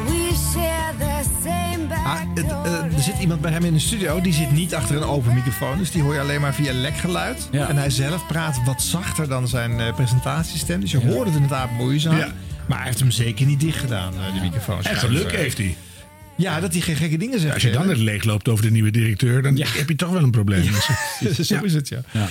we 0.07 0.33
share 0.53 0.95
the 0.99 1.23
same 1.43 1.95
Ah, 2.05 2.19
het, 2.35 2.47
eh, 2.47 2.97
er 2.97 3.03
zit 3.03 3.19
iemand 3.19 3.41
bij 3.41 3.51
hem 3.53 3.65
in 3.65 3.73
de 3.73 3.79
studio, 3.79 4.21
die 4.21 4.33
zit 4.33 4.51
niet 4.53 4.75
achter 4.75 4.97
een 4.97 5.05
open 5.05 5.35
microfoon. 5.35 5.79
Dus 5.79 5.91
die 5.91 6.03
hoor 6.03 6.15
je 6.15 6.21
alleen 6.21 6.41
maar 6.41 6.55
via 6.55 6.73
lekgeluid. 6.73 7.49
En 7.51 7.77
hij 7.77 7.91
zelf 7.91 8.27
praat 8.27 8.65
wat 8.65 8.83
zachter 8.83 9.29
dan 9.29 9.49
zijn 9.49 9.81
eh, 9.81 9.95
presentatiestem. 9.95 10.81
Dus 10.81 10.91
je 10.91 11.07
hoort 11.07 11.27
het 11.27 11.35
inderdaad 11.35 11.71
moeizaam. 11.71 12.17
Ja. 12.17 12.29
Maar 12.67 12.79
hij 12.79 12.87
heeft 12.87 12.99
hem 12.99 13.11
zeker 13.11 13.47
niet 13.47 13.61
dicht 13.61 13.79
gedaan, 13.79 14.13
eh, 14.15 14.33
die 14.33 14.41
microfoon. 14.41 14.83
En 14.83 14.97
geluk 14.97 15.33
heeft 15.33 15.59
hij. 15.59 15.77
Ja, 16.37 16.61
dat 16.61 16.73
hij 16.73 16.81
geen 16.81 16.97
gekke 16.97 17.17
dingen 17.17 17.41
zegt. 17.41 17.55
Als 17.55 17.63
je 17.63 17.71
dan 17.71 17.89
het 17.89 17.99
leeg 17.99 18.25
loopt 18.25 18.49
over 18.49 18.65
de 18.65 18.71
nieuwe 18.71 18.91
directeur, 18.91 19.43
dan 19.43 19.57
heb 19.57 19.89
je 19.89 19.97
toch 19.97 20.11
wel 20.11 20.23
een 20.23 20.31
probleem. 20.31 20.65
Zo 21.43 21.63
is 21.63 21.75
het, 21.75 21.89
ja. 21.89 22.01
Ja. 22.13 22.29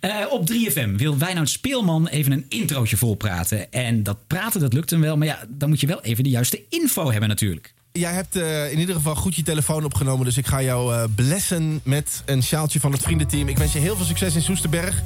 Eh, 0.00 0.32
op 0.32 0.50
3FM 0.52 0.90
wil 0.96 1.18
Wijnoud 1.18 1.48
Speelman 1.48 2.06
even 2.06 2.32
een 2.32 2.44
introotje 2.48 2.96
volpraten. 2.96 3.72
En 3.72 4.02
dat 4.02 4.26
praten, 4.26 4.60
dat 4.60 4.72
lukt 4.72 4.90
hem 4.90 5.00
wel. 5.00 5.16
Maar 5.16 5.26
ja, 5.26 5.38
dan 5.48 5.68
moet 5.68 5.80
je 5.80 5.86
wel 5.86 6.02
even 6.02 6.24
de 6.24 6.30
juiste 6.30 6.62
info 6.68 7.10
hebben 7.10 7.28
natuurlijk. 7.28 7.74
Jij 7.92 8.12
hebt 8.12 8.36
eh, 8.36 8.72
in 8.72 8.78
ieder 8.78 8.94
geval 8.94 9.14
goed 9.14 9.34
je 9.34 9.42
telefoon 9.42 9.84
opgenomen. 9.84 10.24
Dus 10.24 10.36
ik 10.36 10.46
ga 10.46 10.62
jou 10.62 10.94
eh, 10.94 11.04
blessen 11.14 11.80
met 11.82 12.22
een 12.26 12.42
sjaaltje 12.42 12.80
van 12.80 12.92
het 12.92 13.02
vriendenteam. 13.02 13.48
Ik 13.48 13.58
wens 13.58 13.72
je 13.72 13.78
heel 13.78 13.96
veel 13.96 14.06
succes 14.06 14.34
in 14.34 14.42
Soesterberg. 14.42 15.02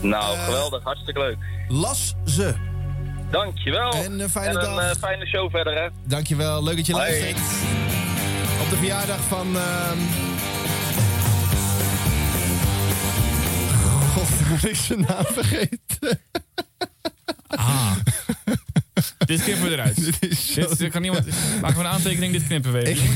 Nou, 0.00 0.38
geweldig. 0.38 0.82
Hartstikke 0.82 1.20
leuk. 1.20 1.36
Las 1.68 2.14
ze. 2.26 2.67
Dankjewel. 3.30 3.92
En 3.92 4.20
een 4.20 4.30
fijne 4.30 4.48
en 4.48 4.54
dag. 4.64 4.76
een 4.76 4.90
eh, 4.90 4.96
fijne 4.96 5.26
show 5.26 5.50
verder, 5.50 5.82
hè. 5.82 5.88
Dankjewel, 6.04 6.64
leuk 6.64 6.76
dat 6.76 6.86
je 6.86 6.92
Hoi. 6.92 7.04
luistert. 7.04 7.38
Op 8.62 8.70
de 8.70 8.76
verjaardag 8.76 9.20
van... 9.20 9.56
ehm 9.56 9.98
God, 14.12 14.64
ik 14.70 14.76
zijn 14.76 15.00
naam 15.00 15.24
vergeten. 15.24 16.20
Ah. 17.46 17.92
dit 19.18 19.42
knippen 19.42 19.64
we 19.64 19.70
eruit. 19.70 19.96
dit, 20.20 20.78
dit 20.78 20.90
kan 20.90 21.02
niemand. 21.02 21.26
Maken 21.60 21.78
we 21.78 21.84
een 21.84 21.90
aantekening, 21.90 22.32
dit 22.32 22.46
knippen 22.46 22.72
we 22.72 22.86
even. 22.86 23.08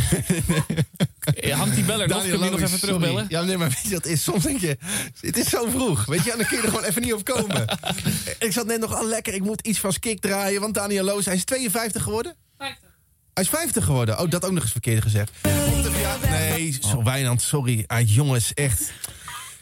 Eh, 0.97 1.07
Hangt 1.51 1.75
die 1.75 1.85
beller 1.85 2.09
nog? 2.09 2.21
Kun 2.23 2.31
je 2.31 2.39
nog 2.39 2.45
even 2.61 2.69
sorry. 2.69 2.79
terugbellen? 2.79 3.27
Ja, 3.29 3.43
nee, 3.43 3.57
maar 3.59 3.69
weet 3.69 3.83
je 3.83 3.89
wat 3.95 4.05
het 4.05 4.13
is? 4.13 4.23
Soms 4.23 4.43
denk 4.43 4.61
je, 4.61 4.77
het 5.21 5.37
is 5.37 5.49
zo 5.49 5.69
vroeg. 5.71 6.05
Weet 6.05 6.25
je, 6.25 6.31
en 6.33 6.39
dan 6.39 6.47
kun 6.47 6.57
je 6.57 6.63
er 6.63 6.69
gewoon 6.69 6.85
even 6.85 7.03
niet 7.03 7.13
op 7.13 7.25
komen. 7.25 7.65
ik 8.39 8.53
zat 8.53 8.67
net 8.67 8.81
nog 8.81 8.95
al 8.95 9.07
lekker, 9.09 9.35
ik 9.35 9.43
moet 9.43 9.61
iets 9.67 9.79
van 9.79 9.93
Skik 9.93 10.21
draaien. 10.21 10.61
Want 10.61 10.75
Daniel 10.75 11.05
Loos, 11.05 11.25
hij 11.25 11.35
is 11.35 11.45
52 11.45 12.03
geworden? 12.03 12.37
50. 12.59 12.89
Hij 13.35 13.43
is 13.43 13.49
50 13.49 13.85
geworden. 13.85 14.21
Oh, 14.21 14.31
dat 14.31 14.45
ook 14.45 14.53
nog 14.53 14.63
eens 14.63 14.73
verkeerd 14.73 15.03
gezegd. 15.03 15.31
Op 15.43 15.83
de 15.83 15.91
verjaardag- 15.91 16.31
Nee, 16.31 16.79
zo 16.81 17.03
Wijnand, 17.03 17.43
sorry. 17.43 17.85
Ah, 17.87 18.09
jongens, 18.15 18.55
echt. 18.55 18.93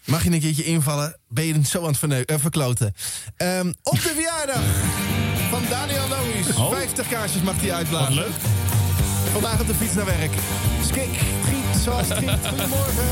Mag 0.05 0.25
je 0.25 0.31
een 0.31 0.41
keertje 0.41 0.65
invallen? 0.65 1.19
Ben 1.29 1.45
je 1.45 1.61
zo 1.67 1.81
aan 1.81 1.87
het 1.87 1.99
verneu- 1.99 2.23
eh, 2.27 2.37
verkloten. 2.39 2.95
Ehm, 3.37 3.73
op 3.83 3.95
de 3.95 4.01
verjaardag 4.15 4.63
van 5.51 5.63
Daniel 5.71 6.09
Loos. 6.09 6.57
Oh. 6.57 6.71
50 6.71 7.09
kaarsjes 7.09 7.43
mag 7.43 7.61
hij 7.61 7.73
uitblazen. 7.73 8.15
leuk. 8.15 8.31
Vandaag 9.33 9.61
op 9.61 9.67
de 9.67 9.75
fiets 9.75 9.95
naar 9.95 10.05
werk. 10.05 10.31
Skik, 10.89 11.09
giet 11.45 11.83
zoals 11.83 12.07
giet. 12.11 12.47
Goedemorgen. 12.49 13.05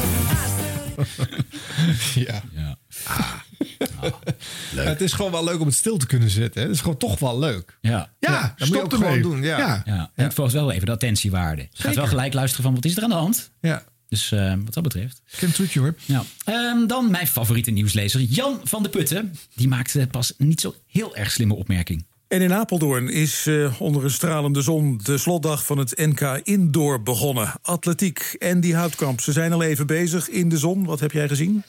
Ja. 2.15 2.43
Ja, 4.75 4.83
het 4.83 5.01
is 5.01 5.13
gewoon 5.13 5.31
wel 5.33 5.45
leuk 5.45 5.61
om 5.61 5.67
het 5.67 5.75
stil 5.75 5.97
te 5.97 6.07
kunnen 6.07 6.31
zetten. 6.31 6.61
hè. 6.61 6.67
Het 6.67 6.77
is 6.77 6.83
gewoon 6.83 6.97
toch 6.97 7.19
wel 7.19 7.39
leuk. 7.39 7.79
Ja, 7.81 8.11
Ja, 8.21 8.55
dat 8.57 8.69
moet 8.69 8.77
je 8.77 8.83
ook 8.85 8.95
gewoon 8.95 9.23
doen. 9.23 9.43
Ja. 9.43 9.83
Ja. 9.85 10.11
En 10.15 10.25
het 10.25 10.35
volgt 10.35 10.53
wel 10.53 10.71
even 10.73 10.87
de 10.87 10.93
attentiewaarde. 10.93 11.63
Je 11.73 11.83
gaat 11.83 11.95
wel 11.95 12.07
gelijk 12.07 12.33
luisteren 12.35 12.65
van 12.65 12.75
wat 12.75 12.85
is 12.85 12.97
er 12.97 13.03
aan 13.03 13.09
de 13.09 13.15
hand. 13.15 13.51
Ja. 13.61 13.85
Dus 14.09 14.33
eh, 14.33 14.55
wat 14.65 14.75
dat 14.75 14.83
betreft. 14.83 15.23
Een 15.41 15.53
toetje 15.53 15.81
hoor. 15.81 15.95
Ja. 16.05 16.23
Ehm, 16.45 16.87
dan 16.87 17.11
mijn 17.11 17.27
favoriete 17.27 17.71
nieuwslezer, 17.71 18.21
Jan 18.21 18.61
van 18.65 18.83
de 18.83 18.89
Putten. 18.89 19.35
Die 19.55 19.69
maakte 19.69 20.07
pas 20.11 20.33
niet 20.39 20.61
zo 20.61 20.75
heel 20.87 21.17
erg 21.17 21.31
slimme 21.31 21.55
opmerking. 21.55 22.07
En 22.29 22.43
in 22.43 22.53
Apeldoorn 22.55 23.09
is 23.09 23.47
eh, 23.47 23.81
onder 23.81 24.05
een 24.05 24.11
stralende 24.11 24.63
zon 24.63 25.01
de 25.03 25.19
slotdag 25.19 25.65
van 25.65 25.79
het 25.79 25.97
NK 25.97 26.41
Indoor 26.43 27.03
begonnen. 27.03 27.53
Atletiek 27.63 28.37
en 28.39 28.61
die 28.61 28.75
houtkamp. 28.75 29.21
Ze 29.21 29.33
zijn 29.33 29.53
al 29.53 29.63
even 29.63 29.87
bezig 29.87 30.29
in 30.29 30.49
de 30.49 30.59
zon. 30.59 30.85
Wat 30.85 31.01
heb 31.01 31.13
jij 31.13 31.29
gezien? 31.29 31.63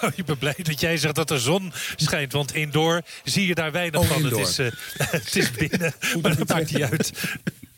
Nou, 0.00 0.12
ik 0.16 0.24
ben 0.24 0.38
blij 0.38 0.54
dat 0.62 0.80
jij 0.80 0.96
zegt 0.96 1.14
dat 1.14 1.28
de 1.28 1.38
zon 1.38 1.72
schijnt. 1.96 2.32
Want 2.32 2.54
indoor 2.54 3.02
zie 3.24 3.46
je 3.46 3.54
daar 3.54 3.72
weinig 3.72 4.00
Oh, 4.00 4.06
van. 4.06 4.22
indoor. 4.22 4.38
Het 4.40 4.48
is, 4.48 4.58
eh, 4.58 4.70
het 5.10 5.36
is 5.36 5.50
binnen, 5.50 5.94
maar 6.22 6.36
dat 6.36 6.48
maakt 6.48 6.72
niet 6.72 6.82
uit. 6.82 7.12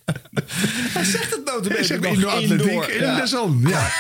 Hij 0.05 1.05
zegt 1.05 1.31
het 1.31 1.45
nou 1.45 1.75
Ik 1.75 1.85
zeg 1.85 2.01
maar 2.01 2.13
indoor 2.13 2.31
atletiek 2.31 2.85
in 2.85 3.15
de 3.15 3.27
zon. 3.27 3.61
Ja. 3.67 3.91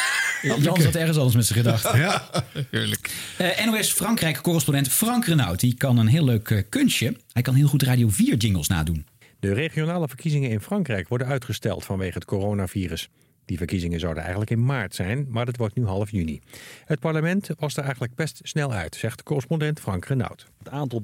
Jan 0.42 0.80
zat 0.80 0.94
ergens 0.94 1.16
anders 1.16 1.36
met 1.36 1.46
zijn 1.46 1.58
gedachten. 1.58 1.98
Ja, 1.98 2.28
heerlijk. 2.70 3.10
Eh, 3.38 3.66
NOS 3.66 3.92
Frankrijk-correspondent 3.92 4.88
Frank 4.88 5.24
Renaud. 5.24 5.60
Die 5.60 5.74
kan 5.74 5.98
een 5.98 6.06
heel 6.06 6.24
leuk 6.24 6.50
eh, 6.50 6.62
kunstje. 6.68 7.16
Hij 7.32 7.42
kan 7.42 7.54
heel 7.54 7.68
goed 7.68 7.82
Radio 7.82 8.08
4 8.08 8.36
jingles 8.36 8.68
nadoen. 8.68 9.06
De 9.40 9.52
regionale 9.52 10.08
verkiezingen 10.08 10.50
in 10.50 10.60
Frankrijk 10.60 11.08
worden 11.08 11.26
uitgesteld 11.26 11.84
vanwege 11.84 12.14
het 12.14 12.24
coronavirus. 12.24 13.08
Die 13.44 13.56
verkiezingen 13.56 14.00
zouden 14.00 14.22
eigenlijk 14.22 14.50
in 14.50 14.64
maart 14.64 14.94
zijn, 14.94 15.26
maar 15.28 15.46
het 15.46 15.56
wordt 15.56 15.74
nu 15.74 15.86
half 15.86 16.10
juni. 16.10 16.40
Het 16.84 17.00
parlement 17.00 17.48
was 17.58 17.76
er 17.76 17.82
eigenlijk 17.82 18.14
best 18.14 18.40
snel 18.42 18.72
uit, 18.72 18.94
zegt 18.96 19.22
correspondent 19.22 19.80
Frank 19.80 20.04
Renaud. 20.04 20.46
Het 20.58 20.68
aantal. 20.68 21.02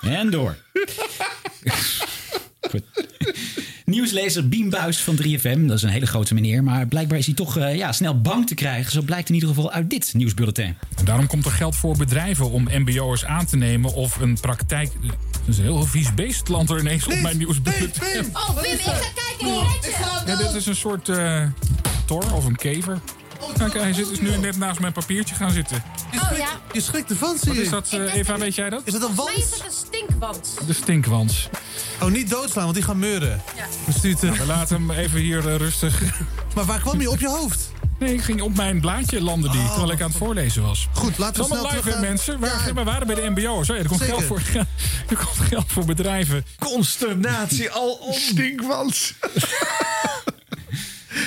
En 0.00 0.30
door. 0.30 0.56
Goed. 2.72 2.84
Nieuwslezer 3.84 4.48
Biem 4.48 4.70
Buis 4.70 5.00
van 5.00 5.16
3FM. 5.22 5.66
Dat 5.66 5.76
is 5.76 5.82
een 5.82 5.88
hele 5.88 6.06
grote 6.06 6.34
meneer. 6.34 6.64
Maar 6.64 6.86
blijkbaar 6.86 7.18
is 7.18 7.26
hij 7.26 7.34
toch 7.34 7.56
eh, 7.56 7.76
ja, 7.76 7.92
snel 7.92 8.20
bang 8.20 8.46
te 8.46 8.54
krijgen. 8.54 8.92
Zo 8.92 9.02
blijkt 9.02 9.28
in 9.28 9.34
ieder 9.34 9.48
geval 9.48 9.72
uit 9.72 9.90
dit 9.90 10.14
nieuwsbulletin. 10.14 10.76
En 10.96 11.04
daarom 11.04 11.26
komt 11.26 11.44
er 11.44 11.50
geld 11.50 11.76
voor 11.76 11.96
bedrijven 11.96 12.50
om 12.50 12.68
mbo'ers 12.72 13.24
aan 13.24 13.46
te 13.46 13.56
nemen 13.56 13.94
of 13.94 14.20
een 14.20 14.40
praktijk... 14.40 14.90
Dat 15.02 15.48
is 15.48 15.58
een 15.58 15.64
heel 15.64 15.84
vies 15.84 16.14
beest, 16.14 16.48
land 16.48 16.70
er 16.70 16.78
ineens 16.78 17.06
op 17.06 17.20
mijn 17.20 17.38
nieuwsbulletin. 17.38 18.26
Oh, 18.32 18.60
Wim, 18.60 18.72
ik 18.72 18.80
ga 18.80 18.98
kijken 19.14 19.54
Ja, 20.26 20.36
dit 20.36 20.54
is 20.54 20.66
een 20.66 20.76
soort 20.76 21.08
eh, 21.08 21.46
tor 22.06 22.32
of 22.32 22.44
een 22.44 22.56
kever. 22.56 23.00
Kijk, 23.58 23.72
hij 23.72 23.92
zit 23.92 24.08
dus 24.08 24.20
nu 24.20 24.36
net 24.36 24.56
naast 24.56 24.80
mijn 24.80 24.92
papiertje 24.92 25.34
gaan 25.34 25.50
zitten. 25.50 25.82
Oh 26.14 26.38
ja. 26.38 26.48
Je 26.72 26.80
schrikt 26.80 27.10
ervan, 27.10 27.36
Wat 27.44 27.56
is 27.56 27.68
dat, 27.70 27.88
eh, 27.92 28.14
Eva, 28.14 28.38
weet 28.38 28.54
jij 28.54 28.70
dat? 28.70 28.82
Is 28.84 28.92
dat 28.92 29.02
een 29.02 29.14
Mij 29.14 29.34
is 29.34 29.50
het 29.50 29.64
een 29.64 29.72
stinkwand. 29.86 30.56
De 30.66 30.72
stinkwans. 30.72 31.48
Oh, 32.02 32.08
niet 32.08 32.30
doodslaan, 32.30 32.64
want 32.64 32.76
die 32.76 32.84
gaan 32.84 32.98
meuren. 32.98 33.42
Ja. 33.56 33.66
Bestuurt, 33.86 34.22
eh, 34.22 34.32
We 34.32 34.46
laten 34.46 34.76
hem 34.76 34.90
even 34.90 35.20
hier 35.20 35.48
eh, 35.48 35.56
rustig. 35.56 36.02
Maar 36.54 36.64
waar 36.64 36.80
kwam 36.80 37.00
je 37.00 37.10
op 37.10 37.20
je 37.20 37.28
hoofd? 37.28 37.70
Nee, 37.98 38.14
ik 38.14 38.22
ging 38.22 38.40
op 38.40 38.56
mijn 38.56 38.80
blaadje 38.80 39.20
landen 39.20 39.50
die, 39.50 39.66
terwijl 39.66 39.90
ik 39.90 40.00
aan 40.00 40.08
het 40.08 40.16
voorlezen 40.16 40.62
was. 40.62 40.88
Oh. 40.94 41.00
Goed, 41.00 41.18
laten 41.18 41.42
we 41.42 41.48
is 41.48 41.58
allemaal 41.58 41.72
live, 41.84 42.00
mensen. 42.00 42.40
We, 42.40 42.72
we 42.74 42.84
waren 42.84 43.06
bij 43.06 43.16
de 43.16 43.30
mbo'ers. 43.30 43.70
Oh 43.70 43.76
ja, 43.76 43.82
er 43.82 43.88
komt, 43.88 44.00
Zeker. 44.00 44.14
geld 44.14 44.26
voor, 44.26 44.42
er 45.08 45.16
komt 45.16 45.48
geld 45.48 45.64
voor 45.66 45.84
bedrijven. 45.84 46.44
Consternatie 46.58 47.70
alom. 47.70 48.12
Stinkwans. 48.12 49.14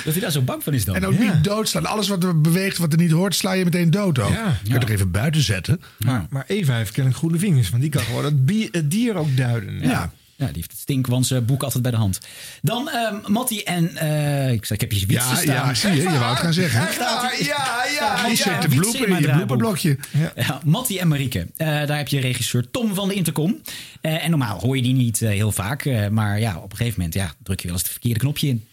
Dat 0.04 0.12
hij 0.12 0.22
daar 0.22 0.30
zo 0.30 0.42
bang 0.42 0.62
van 0.62 0.72
is 0.74 0.84
dan. 0.84 0.94
En 0.94 1.06
ook 1.06 1.18
niet 1.18 1.44
doodslaan. 1.44 1.86
Alles 1.86 2.08
wat 2.08 2.24
er 2.24 2.40
beweegt, 2.40 2.78
wat 2.78 2.92
er 2.92 2.98
niet 2.98 3.10
hoort, 3.10 3.34
sla 3.34 3.52
je 3.52 3.64
meteen 3.64 3.90
dood 3.90 4.18
ook. 4.18 4.32
Ja. 4.32 4.58
Kun 4.64 4.72
je 4.72 4.78
toch 4.80 4.90
even 4.90 5.10
buiten 5.10 5.42
zetten? 5.42 5.80
Maar, 5.98 6.26
maar 6.30 6.44
Eva 6.46 6.76
heeft 6.76 6.90
kennelijk 6.92 7.20
goede 7.22 7.38
vingers. 7.38 7.68
Want 7.70 7.82
die 7.82 7.90
kan 7.90 8.02
gewoon 8.02 8.24
het, 8.24 8.90
dier 8.90 9.16
ook 9.16 9.36
duiden. 9.36 9.80
Ja. 9.80 10.12
Ja, 10.38 10.46
die 10.46 10.54
heeft 10.56 10.70
het 10.70 10.80
stinkwans 10.80 11.34
boek 11.46 11.62
altijd 11.62 11.82
bij 11.82 11.90
de 11.92 11.96
hand. 11.96 12.20
Dan 12.62 12.88
ehm 12.88 13.32
Mattie 13.32 13.64
en... 13.64 13.96
eh, 13.96 14.52
ik, 14.52 14.64
zei, 14.64 14.78
ik 14.78 14.80
heb 14.80 14.90
hier 14.90 15.06
wietsen 15.06 15.30
Ja, 15.30 15.36
staan. 15.36 15.54
ja, 15.54 15.74
zie 15.74 15.90
je, 15.90 15.96
je 15.96 16.18
wou 16.18 16.30
het 16.30 16.38
gaan 16.38 16.52
zeggen. 16.52 16.80
hè? 16.80 16.86
Hij. 16.86 17.44
Ja, 17.44 17.84
ja, 17.98 18.16
Mattie 18.22 18.36
zet 18.36 18.64
en 18.64 18.70
de 18.70 18.76
blooper 18.76 19.08
in 19.08 19.14
je 19.16 19.22
draaiboek. 19.22 19.32
blooperblokje. 19.46 19.98
Ja, 20.36 20.60
Mattie 20.64 21.00
en 21.00 21.08
Marieke. 21.08 21.46
Eh, 21.56 21.66
daar 21.66 21.96
heb 21.96 22.08
je 22.08 22.20
regisseur 22.20 22.70
Tom 22.70 22.94
van 22.94 23.08
de 23.08 23.14
Intercom. 23.14 23.60
Eh, 24.00 24.24
en 24.24 24.30
normaal 24.30 24.60
hoor 24.60 24.76
je 24.76 24.82
die 24.82 24.94
niet 24.94 25.18
heel 25.18 25.52
vaak. 25.52 25.84
eh, 25.84 26.08
maar 26.08 26.40
ja, 26.40 26.56
op 26.56 26.70
een 26.70 26.76
gegeven 26.76 26.98
moment 27.00 27.14
ja, 27.18 27.34
druk 27.42 27.58
je 27.60 27.64
wel 27.66 27.72
eens 27.72 27.82
het 27.82 27.92
verkeerde 27.92 28.20
knopje 28.20 28.48
in. 28.48 28.64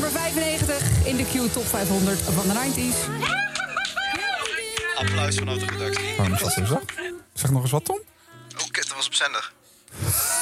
Nummer 0.00 0.20
95 0.20 1.06
in 1.06 1.16
de 1.16 1.24
Q 1.24 1.52
Top 1.52 1.66
500 1.66 2.20
van 2.34 2.48
de 2.48 2.54
90s. 2.54 2.96
Applaus 4.94 5.36
vanuit 5.36 5.60
de 5.60 5.66
redactie. 5.66 6.16
Waarom 6.16 6.34
is 6.34 6.40
dat 6.40 6.52
zo? 6.52 6.80
Zeg 7.34 7.50
nog 7.50 7.62
eens 7.62 7.70
wat, 7.70 7.84
Tom? 7.84 7.98
Oh, 8.58 8.70
kut, 8.70 8.88
dat 8.88 8.96
was 8.96 9.06
op 9.06 9.14
zender. 9.14 9.52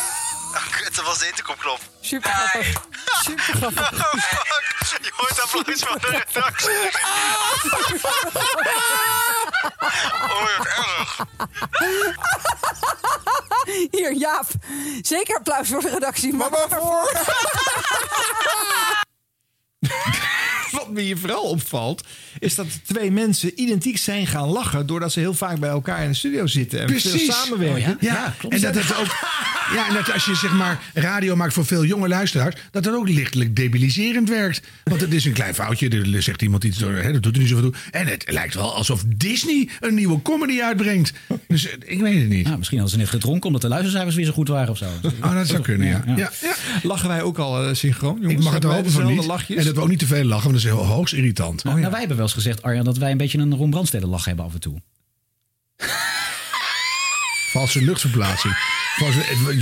Oh, 0.56 0.70
kut, 0.70 0.94
dat 0.96 1.04
was 1.04 1.18
de 1.18 1.26
intercomknop. 1.26 1.80
Super 2.00 2.30
grappig. 2.30 2.82
Super 3.24 3.44
grappig. 3.44 3.90
Oh, 4.14 4.20
fuck. 4.20 4.64
Je 5.02 5.12
hoort 5.16 5.40
applaus 5.40 5.80
van 5.80 5.98
de 6.00 6.06
redactie. 6.06 6.70
Oh, 10.32 10.56
wat 10.58 10.66
erg. 10.66 11.24
Hier, 13.90 14.12
Jaap. 14.12 14.46
Zeker 15.02 15.36
applaus 15.36 15.68
voor 15.68 15.80
de 15.80 15.90
redactie. 15.90 16.34
Maar 16.34 16.50
waarvoor? 16.50 17.12
Wat 20.70 20.90
me 20.90 21.00
hier 21.00 21.18
vooral 21.18 21.42
opvalt, 21.42 22.06
is 22.38 22.54
dat 22.54 22.66
twee 22.86 23.10
mensen 23.10 23.60
identiek 23.60 23.98
zijn 23.98 24.26
gaan 24.26 24.48
lachen. 24.48 24.86
doordat 24.86 25.12
ze 25.12 25.20
heel 25.20 25.34
vaak 25.34 25.58
bij 25.58 25.70
elkaar 25.70 26.02
in 26.02 26.08
de 26.08 26.16
studio 26.16 26.46
zitten 26.46 26.80
en 26.80 26.88
veel 26.88 27.10
Precies. 27.10 27.34
samenwerken. 27.34 27.94
Oh, 27.94 28.02
ja? 28.02 28.34
En 28.48 28.60
dat 28.60 28.74
het 28.74 28.96
ook. 28.96 29.16
Ja, 29.74 29.88
en 29.88 29.94
dat 29.94 30.12
als 30.12 30.24
je 30.24 30.34
zeg 30.34 30.52
maar 30.52 30.80
radio 30.94 31.36
maakt 31.36 31.52
voor 31.52 31.66
veel 31.66 31.84
jonge 31.84 32.08
luisteraars, 32.08 32.54
dat 32.70 32.84
dat 32.84 32.94
ook 32.94 33.08
lichtelijk 33.08 33.56
debiliserend 33.56 34.28
werkt. 34.28 34.66
Want 34.84 35.00
het 35.00 35.12
is 35.12 35.24
een 35.24 35.32
klein 35.32 35.54
foutje. 35.54 35.88
Er 35.88 36.22
zegt 36.22 36.42
iemand 36.42 36.64
iets, 36.64 36.78
door, 36.78 36.92
hè, 36.92 37.12
dat 37.12 37.22
doet 37.22 37.34
er 37.34 37.40
niet 37.40 37.48
zoveel 37.48 37.70
toe. 37.70 37.80
En 37.90 38.06
het 38.06 38.32
lijkt 38.32 38.54
wel 38.54 38.74
alsof 38.74 39.04
Disney 39.06 39.68
een 39.80 39.94
nieuwe 39.94 40.22
comedy 40.22 40.60
uitbrengt. 40.60 41.12
Dus 41.48 41.68
eh, 41.68 41.72
ik 41.84 42.00
weet 42.00 42.20
het 42.20 42.28
niet. 42.28 42.44
Nou, 42.44 42.58
misschien 42.58 42.78
hadden 42.78 42.98
ze 42.98 43.04
net 43.04 43.12
gedronken 43.12 43.46
omdat 43.46 43.62
de 43.62 43.68
luistercijfers 43.68 44.14
weer 44.14 44.24
zo 44.24 44.32
goed 44.32 44.48
waren 44.48 44.70
of 44.70 44.78
zo. 44.78 44.86
Oh, 45.22 45.34
dat 45.34 45.46
zou 45.46 45.62
kunnen, 45.62 45.86
ja. 45.88 46.02
ja. 46.16 46.30
Lachen 46.82 47.08
wij 47.08 47.22
ook 47.22 47.38
al 47.38 47.62
eh, 47.62 47.74
synchroon? 47.74 48.18
Jongens? 48.20 48.32
Ik 48.32 48.42
mag 48.42 48.52
het 48.54 48.64
hopen 48.64 48.90
van 48.90 49.06
niet. 49.06 49.24
Lachjes? 49.24 49.65
En 49.66 49.72
dat 49.74 49.82
we 49.82 49.82
ook 49.82 49.88
niet 49.98 50.08
te 50.08 50.14
veel 50.14 50.24
lachen, 50.24 50.50
want 50.50 50.62
dat 50.62 50.72
is 50.72 50.78
heel 50.78 50.86
hoogst 50.86 51.14
irritant. 51.14 51.64
Nou, 51.64 51.78
nou, 51.78 51.90
wij 51.90 51.98
hebben 51.98 52.16
wel 52.16 52.26
eens 52.26 52.34
gezegd, 52.34 52.62
Arjan, 52.62 52.84
dat 52.84 52.96
wij 52.96 53.10
een 53.10 53.16
beetje 53.16 53.38
een 53.38 53.54
Ron 53.54 53.70
Brandstede 53.70 54.06
lach 54.06 54.24
hebben 54.24 54.44
af 54.44 54.54
en 54.54 54.60
toe. 54.60 54.80
Valse 57.52 57.82
luchtverplaatsing. 57.82 58.54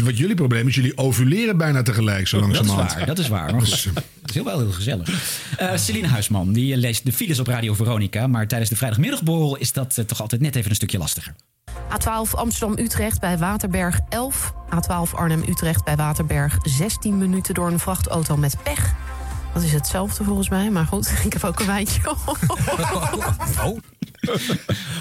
Wat 0.05 0.19
jullie 0.19 0.35
probleem 0.35 0.69
is, 0.69 0.75
jullie 0.75 0.99
ovuleren 0.99 1.57
bijna 1.57 1.83
tegelijk 1.83 2.29
zo 2.29 2.41
Dat 2.41 2.49
is 2.49 2.55
langzamerhand. 2.55 2.95
waar, 2.95 3.07
dat 3.07 3.19
is 3.19 3.29
waar. 3.29 3.51
Maar 3.53 3.61
goed, 3.61 3.71
Dus, 3.71 3.85
het 3.85 4.29
is 4.29 4.35
heel 4.35 4.45
wel 4.45 4.59
heel 4.59 4.71
gezellig. 4.71 5.09
Eh 5.57 5.77
Celine 5.77 6.07
Huisman, 6.09 6.53
die 6.53 6.73
eh, 6.73 6.79
leest 6.79 7.05
de 7.05 7.13
files 7.13 7.39
op 7.39 7.47
Radio 7.47 7.75
Veronica. 7.75 8.27
Maar 8.27 8.49
tijdens 8.49 8.71
de 8.71 8.77
vrijdagmiddagborrel 8.77 9.57
is 9.57 9.73
dat 9.73 9.99
eh, 9.99 10.05
toch 10.05 10.21
altijd 10.21 10.41
net 10.41 10.57
even 10.57 10.71
een 10.71 10.77
stukje 10.77 10.99
lastiger. 10.99 11.35
A12 11.71 12.31
Amsterdam-Utrecht 12.31 13.21
bij 13.21 13.39
Waterberg 13.39 13.99
11. 14.09 14.53
A12 14.75 15.11
Arnhem-Utrecht 15.15 15.85
bij 15.85 15.97
Waterberg 15.97 16.57
16 16.63 17.19
minuten 17.19 17.55
door 17.55 17.71
een 17.71 17.79
vrachtauto 17.79 18.37
met 18.37 18.57
pech. 18.63 18.95
Dat 19.55 19.63
is 19.63 19.73
hetzelfde 19.73 20.25
volgens 20.25 20.49
mij, 20.49 20.71
maar 20.71 20.87
goed, 20.87 21.13
ik 21.25 21.33
heb 21.33 21.45
ook 21.45 21.61
een 21.61 21.67
wijntje. 21.67 22.01
Oh. 23.65 23.79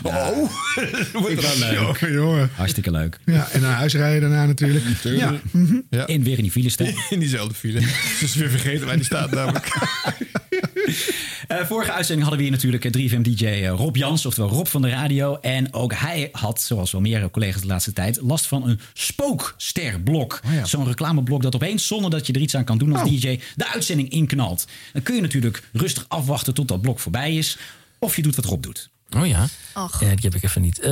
Oh. 0.04 0.52
Ik 1.30 1.42
leuk. 1.60 1.74
Jongen, 1.74 2.14
jongen. 2.14 2.50
Hartstikke 2.56 2.92
leuk. 2.92 3.20
Ja, 3.26 3.48
en 3.52 3.62
naar 3.62 3.76
huis 3.76 3.94
rijden 3.94 4.22
daarna 4.22 4.46
natuurlijk. 4.46 4.86
Ja. 5.04 5.34
mhm. 5.52 5.80
In 6.06 6.24
weer 6.24 6.38
in 6.38 6.44
die 6.44 6.52
file 6.52 6.70
staan. 6.70 6.88
In 7.10 7.20
diezelfde 7.20 7.54
file. 7.54 7.80
Dus 8.20 8.36
weer 8.36 8.50
vergeten 8.50 8.86
waar 8.86 8.96
die 8.96 9.06
staat 9.06 9.32
namelijk. 9.32 9.72
Eh, 11.48 11.66
vorige 11.66 11.92
uitzending 11.92 12.28
hadden 12.28 12.46
we 12.46 12.50
hier 12.50 12.62
natuurlijk 12.64 12.98
3FM-dj 12.98 13.46
eh, 13.46 13.70
Rob 13.70 13.96
Jans, 13.96 14.26
oftewel 14.26 14.50
Rob 14.50 14.66
van 14.66 14.82
de 14.82 14.90
radio. 14.90 15.38
En 15.42 15.74
ook 15.74 15.94
hij 15.94 16.30
had, 16.32 16.62
zoals 16.62 16.92
wel 16.92 17.02
meer 17.02 17.30
collega's 17.30 17.62
de 17.62 17.68
laatste 17.68 17.94
tijd, 17.94 18.22
last 18.22 18.48
van 18.48 18.68
een 18.68 18.80
spooksterblok. 18.94 20.42
Zo'n 20.64 20.88
reclameblok 20.88 21.42
dat 21.42 21.56
opeens, 21.56 21.88
zonder 21.88 22.12
dat 22.12 22.28
je 22.28 22.34
er 22.34 22.42
iets 22.42 22.56
aan 22.56 22.64
kan 22.64 22.78
doen 22.78 22.96
als 22.96 23.10
DJ, 23.10 23.40
de 23.56 23.68
uitzending 23.68 24.10
inknalt. 24.10 24.68
Dan 24.94 25.04
kun 25.04 25.16
je 25.16 25.22
natuurlijk 25.22 25.64
rustig 25.74 26.06
afwachten 26.08 26.54
tot 26.54 26.68
dat 26.68 26.82
blok 26.82 27.00
voorbij 27.00 27.36
is. 27.36 27.58
Of 28.00 28.16
je 28.16 28.22
doet 28.22 28.36
wat 28.36 28.46
Rob 28.46 28.64
doet. 28.64 28.90
Oh 29.18 29.28
ja? 29.28 29.46
Ach. 29.74 30.00
Ja, 30.02 30.08
die 30.08 30.18
heb 30.22 30.36
ik 30.36 30.44
even 30.44 30.62
niet. 30.62 30.80
Eh, 30.80 30.92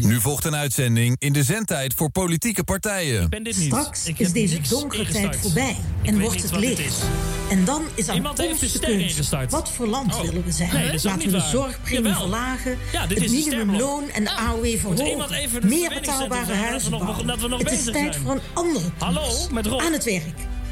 nu 0.00 0.20
volgt 0.20 0.44
een 0.44 0.54
uitzending 0.54 1.16
in 1.18 1.32
de 1.32 1.42
zendtijd 1.42 1.94
voor 1.94 2.10
politieke 2.10 2.64
partijen. 2.64 3.28
ben 3.30 3.42
dit 3.44 3.56
niet. 3.58 3.66
Straks 3.66 4.06
Ik 4.06 4.18
is 4.18 4.32
deze 4.32 4.60
donkere 4.68 5.04
tijd 5.12 5.36
voorbij 5.36 5.76
Ik 6.02 6.08
en 6.08 6.20
wordt 6.20 6.42
het 6.42 6.56
licht. 6.56 7.02
En 7.50 7.64
dan 7.64 7.82
is 7.94 8.08
aan 8.08 8.16
Iemand 8.16 8.38
ons 8.38 8.60
de. 8.60 9.46
Wat 9.48 9.70
voor 9.70 9.86
land 9.86 10.14
Oh. 10.14 10.20
willen 10.20 10.44
we 10.44 10.52
zijn? 10.52 10.72
Nee, 10.72 10.84
dat 10.84 10.94
is 10.94 11.06
ook 11.06 11.12
Laten 11.12 11.30
we 11.30 11.36
de 11.36 11.44
zorgpremie 11.50 12.12
verlagen, 12.14 12.78
Ja, 12.92 13.06
dit 13.06 13.18
het 13.20 13.30
minimumloon 13.30 14.10
en 14.10 14.24
de 14.24 14.30
AOW 14.30 14.78
verhogen, 14.78 15.06
iemand 15.06 15.30
even 15.30 15.60
de 15.60 15.66
meer 15.66 15.88
betaalbare 15.88 16.54
huizen 16.54 16.90
nog- 16.90 17.04
bouwen. 17.04 17.26
dat 17.26 17.40
we 17.40 17.48
nog 17.48 17.58
Het 17.58 17.70
is 17.70 17.76
bezig 17.78 17.92
tijd 17.92 18.12
zijn. 18.14 18.24
voor 18.26 18.34
een 18.34 18.40
andere 18.54 18.84
Hallo, 18.98 19.32
met 19.52 19.66
Rob. 19.66 19.80
Aan 19.80 19.92
het 19.92 20.04
werk. 20.04 20.22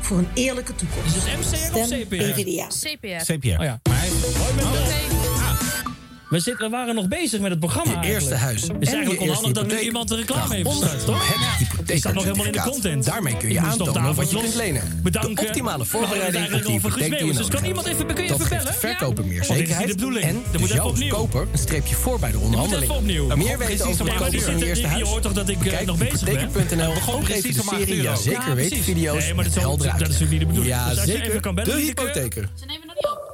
Voor 0.00 0.18
een 0.18 0.28
eerlijke 0.34 0.74
toekomst. 0.74 1.16
Is 1.16 1.22
het 1.24 1.38
MCR 1.70 1.76
of 1.76 1.88
CPR? 1.88 2.14
PvdA. 2.16 2.66
CPR. 2.68 3.32
CPR. 3.32 3.46
Oh 3.48 3.64
ja. 3.64 3.80
Maar 3.88 3.98
hij... 3.98 4.08
We, 6.34 6.40
zitten, 6.40 6.64
we 6.70 6.76
waren 6.76 6.94
nog 6.94 7.08
bezig 7.08 7.40
met 7.40 7.50
het 7.50 7.58
programma 7.60 7.90
Je 7.90 7.96
eerste 7.96 8.10
eigenlijk. 8.34 8.40
huis. 8.42 8.62
Het 8.62 8.70
En 8.70 8.80
is 8.80 8.88
je 8.88 8.94
eigenlijk 8.94 9.22
eerste 9.24 9.38
onhandig 9.44 9.62
dat 9.62 9.62
nu 9.62 9.68
hypotheek. 9.68 9.86
iemand 9.86 10.08
de 10.08 10.16
reclame 10.16 10.54
heeft 10.54 10.68
Vraag 10.68 10.80
gestart, 10.90 11.04
toch? 11.04 11.76
Het 11.78 11.90
Ik 11.90 11.98
staat 11.98 12.14
nog 12.14 12.22
helemaal 12.24 12.46
in 12.46 12.52
de 12.52 12.60
content. 12.60 13.04
Daarmee 13.04 13.36
kun 13.36 13.48
je 13.48 13.60
nog 13.60 13.64
aantonen 13.70 14.14
wat 14.14 14.30
je 14.30 14.38
kunt 14.38 14.54
lenen. 14.54 15.00
Bedanken. 15.02 15.34
De 15.34 15.40
optimale 15.40 15.78
het 15.78 15.88
voorbereiding 15.88 16.28
op 16.28 16.34
eigenlijk 16.34 16.66
die 16.66 16.74
hypotheek 16.80 17.18
je. 17.18 17.32
Dus 17.32 17.48
kan 17.48 17.64
iemand 17.64 17.86
even, 17.86 18.06
kun 18.06 18.22
je 18.24 18.28
bellen? 18.36 18.64
de 18.66 18.72
verkoper 18.72 19.24
meer 19.26 19.42
Oh, 19.42 19.48
niet 19.48 19.58
zekerheid. 19.58 19.88
de 19.88 19.94
bedoeling. 19.94 20.24
En 20.24 20.42
dus 20.60 20.70
jou 20.70 20.90
als 20.90 21.06
koper 21.08 21.46
een 21.52 21.58
streepje 21.58 21.94
voor 21.94 22.18
bij 22.18 22.30
de 22.30 22.38
onderhandeling. 22.38 22.92
Meer 23.36 23.58
weten 23.58 23.86
over 23.86 24.04
de 24.04 24.14
koop 24.14 24.30
dit 24.30 24.42
van 24.42 24.58
je 24.58 24.66
eerste 24.66 24.82
je 24.82 24.88
huis? 24.88 25.08
hoort 25.08 25.22
toch 25.22 25.32
dat 25.32 25.48
ik, 25.48 25.66
eh, 25.66 25.86
nog 25.86 25.98
bezig 25.98 26.24
ben? 26.24 26.38
hypotheek.nl 26.38 26.92
Begon 26.94 27.14
ook 27.14 27.22
precies 27.24 27.44
even 27.44 27.62
de 27.70 27.76
serie 27.76 28.02
Ja. 28.02 28.14
Zeker 28.16 28.54
Weet 28.54 28.74
video's 28.74 29.22
Nee, 29.24 29.34
maar 29.34 29.44
dat 29.44 29.56
is 29.56 29.98
natuurlijk 30.00 30.30
niet 30.30 30.40
de 30.40 30.46
bedoeling. 30.46 30.74
Ja, 30.74 30.88
Dus 30.88 31.04
je 31.04 31.10
zeker. 31.10 31.28
even 31.28 31.40
kan 31.40 31.54
bellen, 31.54 31.70
De 31.70 31.76
Lieke. 31.76 32.00
hypotheker. 32.02 32.48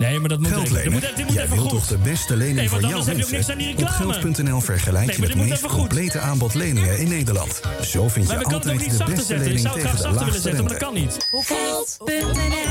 Nee, 0.00 0.18
maar 0.20 0.28
dat 0.28 0.38
moet 0.38 0.48
Geld 0.48 0.62
even. 0.62 0.76
Lenen? 0.76 0.92
moet, 0.92 1.00
dit 1.16 1.24
moet 1.24 1.34
Jij 1.34 1.44
even 1.44 1.56
wilt 1.56 1.68
goed. 1.70 1.78
toch 1.78 1.86
de 1.88 1.98
beste 1.98 2.36
lening 2.36 2.56
Nee, 2.56 2.68
voor 2.68 2.80
jouw 2.80 2.88
anders 2.88 3.06
heb 3.06 3.16
je 3.16 3.24
ook 3.24 3.30
niks 3.30 3.48
aan 3.50 3.58
die 3.58 3.66
mensen? 3.66 4.06
Op 4.06 4.22
geld.nl 4.22 4.60
vergelijk 4.60 5.06
Nee, 5.06 5.14
je 5.14 5.20
maar 5.20 5.28
het 5.28 5.48
meest 5.48 5.66
complete 5.66 6.18
aanbod 6.18 6.54
leningen 6.54 6.98
in 6.98 7.08
Nederland. 7.08 7.60
Zo 7.82 8.08
vind 8.08 8.26
Maar 8.28 8.38
je 8.38 8.44
altijd 8.44 8.78
niet 8.78 8.90
de 8.90 8.96
zachter 8.96 9.14
beste 9.14 9.26
zetten. 9.26 9.36
Ik 9.36 9.52
lening 9.52 9.60
zou 9.60 9.80
het 9.80 9.88
graag 9.88 10.00
tegen 10.00 10.12
de 10.12 10.18
zachter 10.18 10.24
willen 10.24 10.32
laagste 10.32 10.40
zetten, 10.40 10.64
maar 10.64 10.78
dat 10.78 10.82
rente. 10.82 11.20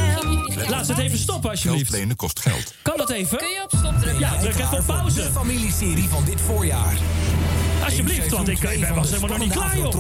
kan 0.10 0.28
niet. 0.58 0.70
Laat 0.70 0.88
het 0.88 0.98
even 0.98 1.18
stoppen, 1.18 1.50
alsjeblieft. 1.50 1.92
lenen 1.92 2.16
kost 2.16 2.40
geld. 2.40 2.74
Kan 2.82 2.98
dat 2.98 3.10
even? 3.10 3.38
Kun 3.38 3.48
je 3.48 3.62
op 3.64 3.80
stop 3.80 4.00
drukken? 4.00 4.20
Ja, 4.20 4.38
druk 4.38 4.56
even 4.56 4.78
op 4.78 4.86
pauze. 4.86 5.16
De 5.22 5.32
familieserie 5.32 6.08
van 6.10 6.24
dit 6.26 6.42
voorjaar. 6.42 6.98
Alsjeblieft, 7.84 8.30
want 8.30 8.48
ik, 8.48 8.60
ik 8.60 8.80
ben 8.80 8.96
was 8.96 9.10
helemaal 9.10 9.30
nog 9.30 9.40
niet 9.40 9.52
klaar, 9.52 9.78
joh. 9.78 9.92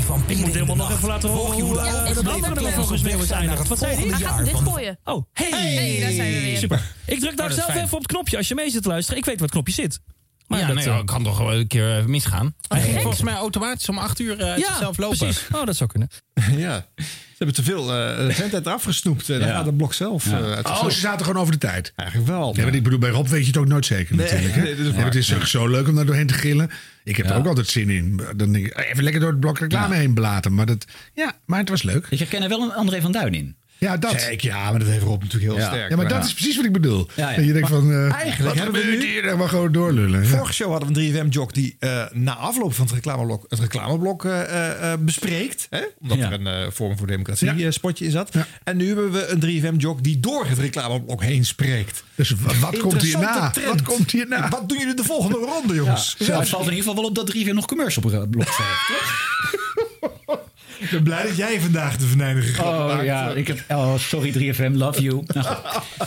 van 0.00 0.22
Ik 0.26 0.36
moet 0.36 0.52
helemaal 0.52 0.76
nog 0.76 0.90
even 0.90 1.08
laten 1.08 1.28
horen 1.30 1.60
hoe 1.60 1.74
dat 2.14 2.28
andere 2.28 2.60
nog 2.60 2.72
volgens 2.72 3.02
mij 3.02 3.16
was 3.16 3.30
eindigd. 3.30 3.68
Wat 3.68 3.78
zei 3.78 3.94
hij? 3.94 4.06
Hij 4.08 4.18
gaat 4.18 4.34
hem 4.34 4.44
dichtgooien. 4.44 4.98
Oh, 5.04 5.24
hey. 5.32 5.50
Hey, 5.50 6.00
daar 6.00 6.12
zijn 6.12 6.32
we 6.32 6.40
weer. 6.40 6.56
Super. 6.56 6.82
Ik 7.06 7.20
druk 7.20 7.36
daar 7.36 7.50
Oh, 7.50 7.56
zelf 7.56 7.68
even 7.68 7.92
op 7.92 7.98
het 7.98 8.06
knopje 8.06 8.36
als 8.36 8.48
je 8.48 8.54
mee 8.54 8.70
zit 8.70 8.82
te 8.82 8.88
luisteren. 8.88 9.18
Ik 9.18 9.24
weet 9.24 9.34
waar 9.34 9.44
het 9.44 9.52
knopje 9.52 9.72
zit. 9.72 10.00
Maar 10.48 10.58
ja, 10.58 10.66
dat, 10.66 10.74
nee, 10.76 10.84
eh, 10.88 10.96
dat 10.96 11.04
kan 11.04 11.22
toch 11.24 11.38
wel 11.38 11.52
een 11.54 11.66
keer 11.66 11.98
eh, 11.98 12.04
misgaan. 12.04 12.54
Hij 12.68 12.80
ging 12.80 12.92
gek. 12.92 13.02
volgens 13.02 13.22
mij 13.22 13.34
automatisch 13.34 13.88
om 13.88 13.98
acht 13.98 14.18
uur 14.20 14.42
uit 14.42 14.60
Ja, 14.60 14.66
zichzelf 14.66 14.96
lopen. 14.98 15.18
precies. 15.18 15.46
Oh, 15.52 15.64
dat 15.66 15.76
zou 15.76 15.90
kunnen. 15.90 16.08
ja. 16.66 16.86
Ze 16.96 17.44
hebben 17.44 17.56
te 17.64 17.70
veel 17.70 17.98
uh, 18.28 18.34
zendtijd 18.34 18.66
eraf 18.66 18.82
gesnoept. 18.82 19.30
En 19.30 19.38
dan 19.38 19.48
Ja. 19.48 19.54
gaat 19.54 19.66
het 19.66 19.76
blok 19.76 19.94
zelf 19.94 20.30
Ja. 20.30 20.60
Oh, 20.62 20.84
ze 20.88 20.98
zaten 21.00 21.26
gewoon 21.26 21.40
over 21.40 21.52
de 21.52 21.58
tijd. 21.58 21.92
Eigenlijk 21.96 22.28
wel. 22.30 22.52
Ja, 22.56 22.64
maar 22.64 22.74
ik 22.74 22.82
bedoel, 22.82 22.98
bij 22.98 23.10
Rob 23.10 23.26
weet 23.26 23.40
je 23.40 23.46
het 23.46 23.56
ook 23.56 23.66
nooit 23.66 23.86
zeker 23.86 24.16
Nee, 24.16 24.24
natuurlijk. 24.26 24.54
Hè? 24.54 24.62
nee, 24.62 24.76
dat 24.76 24.86
is 24.86 24.94
Ja, 24.94 25.04
het 25.04 25.14
is 25.14 25.28
Ja. 25.28 25.44
zo 25.46 25.66
leuk 25.68 25.88
om 25.88 25.94
daar 25.94 26.06
doorheen 26.06 26.26
te 26.26 26.34
gillen. 26.34 26.70
Ik 27.04 27.16
heb 27.16 27.26
Ja. 27.26 27.32
er 27.32 27.38
ook 27.38 27.46
altijd 27.46 27.68
zin 27.68 27.90
in. 27.90 28.20
Dan 28.36 28.52
denk 28.52 28.66
ik, 28.66 28.78
even 28.78 29.02
lekker 29.02 29.20
door 29.20 29.30
het 29.30 29.40
blok 29.40 29.58
reclame 29.58 29.94
heen 29.94 30.14
blaten. 30.14 30.54
Maar, 30.54 30.66
dat, 30.66 30.84
ja, 31.14 31.32
maar 31.46 31.58
het 31.58 31.68
was 31.68 31.82
leuk. 31.82 32.06
Ik 32.10 32.18
herken 32.18 32.42
er 32.42 32.48
wel 32.48 32.62
een 32.62 32.72
André 32.74 33.00
van 33.00 33.12
Duin 33.12 33.34
in. 33.34 33.56
Ja, 33.78 33.96
dat. 33.96 34.14
Kijk, 34.14 34.40
ja, 34.40 34.70
maar 34.70 34.78
dat 34.78 34.88
heeft 34.88 35.02
Rob 35.02 35.22
natuurlijk 35.22 35.52
heel 35.52 35.60
Ja. 35.62 35.68
sterk. 35.68 35.90
Ja, 35.90 35.96
maar 35.96 36.08
dat 36.08 36.18
Ja. 36.18 36.24
is 36.24 36.32
precies 36.34 36.56
wat 36.56 36.64
ik 36.64 36.72
bedoel. 36.72 37.08
Ja, 37.14 37.30
ja. 37.30 37.36
Dat 37.36 37.44
je 37.44 37.52
denkt 37.52 37.68
Maar 37.70 37.78
van, 37.80 37.90
eh, 37.92 38.12
eigenlijk 38.12 38.54
wat 38.54 38.64
hebben 38.64 38.80
we 38.82 38.86
nu- 38.96 39.06
hier? 39.06 39.36
Maar 39.38 39.48
gewoon 39.48 39.72
doorlullen. 39.72 40.22
Ja. 40.22 40.28
Vorige 40.28 40.52
show 40.52 40.70
hadden 40.70 40.88
we 40.94 41.00
een 41.00 41.12
3FM-jock 41.12 41.54
die 41.54 41.76
eh, 41.78 42.04
na 42.12 42.34
afloop 42.34 42.74
van 42.74 42.84
het 42.84 42.94
reclameblok 42.94 43.44
het 43.48 43.58
reclameblok 43.58 44.24
eh, 44.24 44.92
bespreekt. 44.98 45.66
Hè? 45.70 45.80
Omdat 46.00 46.18
Ja. 46.18 46.26
er 46.26 46.32
een 46.32 46.46
eh, 46.46 46.70
Vorm 46.70 46.98
voor 46.98 47.06
Democratie 47.06 47.70
spotje 47.70 48.04
in 48.04 48.10
zat. 48.10 48.30
En 48.64 48.76
nu 48.76 48.86
hebben 48.86 49.12
we 49.12 49.26
een 49.26 49.40
3FM-jock 49.40 50.02
die 50.04 50.20
door 50.20 50.46
het 50.46 50.58
reclameblok 50.58 51.22
heen 51.22 51.44
spreekt. 51.44 52.04
Dus 52.14 52.34
wat, 52.60 52.78
komt 52.78 53.02
hierna? 53.02 53.50
Trend. 53.50 53.68
Wat 53.68 53.82
komt 53.82 54.10
hierna? 54.10 54.48
Wat 54.48 54.68
doen 54.68 54.78
jullie 54.78 54.94
de 54.94 55.04
volgende 55.04 55.36
ronde, 55.38 55.74
jongens? 55.74 56.14
Ja, 56.18 56.38
het 56.38 56.48
valt 56.48 56.62
in 56.66 56.68
ieder 56.72 56.84
geval 56.84 56.94
wel 56.94 57.04
op 57.04 57.14
dat 57.14 57.26
3 57.26 57.54
nog 57.54 57.66
commercial 57.66 58.26
blok 58.30 58.44
heeft. 58.46 59.86
Ik 60.78 60.90
ben 60.90 61.02
blij 61.02 61.22
dat 61.22 61.36
jij 61.36 61.60
vandaag 61.60 61.96
de 61.96 62.06
venijnige 62.06 62.52
grap 62.52 62.66
Oh 62.66 62.86
maakt. 62.86 63.04
ja, 63.04 63.30
ik 63.30 63.46
heb. 63.46 63.64
Oh, 63.68 63.94
sorry 63.96 64.54
3FM, 64.54 64.72
love 64.72 65.02
you. 65.02 65.22
Nou. 65.26 65.56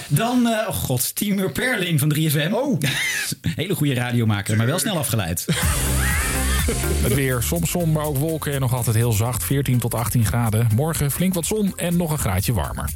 Dan, 0.08 0.48
eh, 0.48 0.68
oh 0.68 0.76
god, 0.76 1.16
Timur 1.16 1.52
Perlin 1.52 2.00
van 2.00 2.14
3FM. 2.16 2.52
Oh. 2.52 2.80
Hele 3.56 3.76
goede 3.76 3.94
radiomaker, 3.94 4.58
maar 4.58 4.66
wel 4.66 4.80
snel 4.80 4.98
afgeleid. 4.98 5.46
Het 7.04 7.14
weer, 7.14 7.42
soms 7.44 7.72
zon, 7.72 7.92
maar 7.92 8.04
ook 8.06 8.18
wolken 8.18 8.54
en 8.54 8.60
nog 8.60 8.74
altijd 8.74 8.96
heel 8.96 9.12
zacht. 9.12 9.44
14 9.44 9.80
tot 9.80 9.94
18 9.94 10.26
graden. 10.26 10.68
Morgen 10.76 11.12
flink 11.12 11.34
wat 11.34 11.46
zon 11.46 11.74
en 11.76 11.98
nog 11.98 12.12
een 12.12 12.18
graadje 12.18 12.54
warmer. 12.54 12.90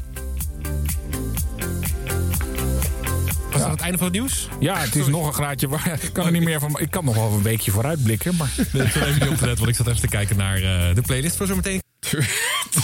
Was 3.56 3.64
dat 3.64 3.74
het 3.74 3.82
einde 3.82 3.98
van 3.98 4.08
het 4.08 4.16
nieuws? 4.16 4.48
Ja, 4.60 4.78
het 4.78 4.96
is 4.96 5.08
nog 5.08 5.28
een 5.28 5.34
graadje. 5.34 5.68
Ik 6.02 6.14
kan 6.14 6.26
er 6.26 6.32
niet 6.32 6.44
meer 6.44 6.60
van. 6.60 6.80
Ik 6.80 6.92
kan 6.92 7.06
nog 7.06 7.16
wel 7.16 7.32
een 7.32 7.42
weekje 7.42 7.72
vooruit 7.72 8.04
blikken. 8.04 8.36
Maar... 8.36 8.50
Nee, 8.72 8.84
ik 8.84 8.92
zat 8.92 9.04
even 9.04 9.20
niet 9.22 9.30
op 9.30 9.38
te 9.38 9.46
letten, 9.46 9.66
want 9.66 9.70
ik 9.70 9.76
zat 9.76 9.88
even 9.88 10.02
te 10.02 10.08
kijken 10.08 10.38
naar 10.38 10.56
eh, 10.56 10.96
de 10.96 11.02
playlist 11.02 11.36
voor 11.36 11.48
zometeen. 11.48 11.82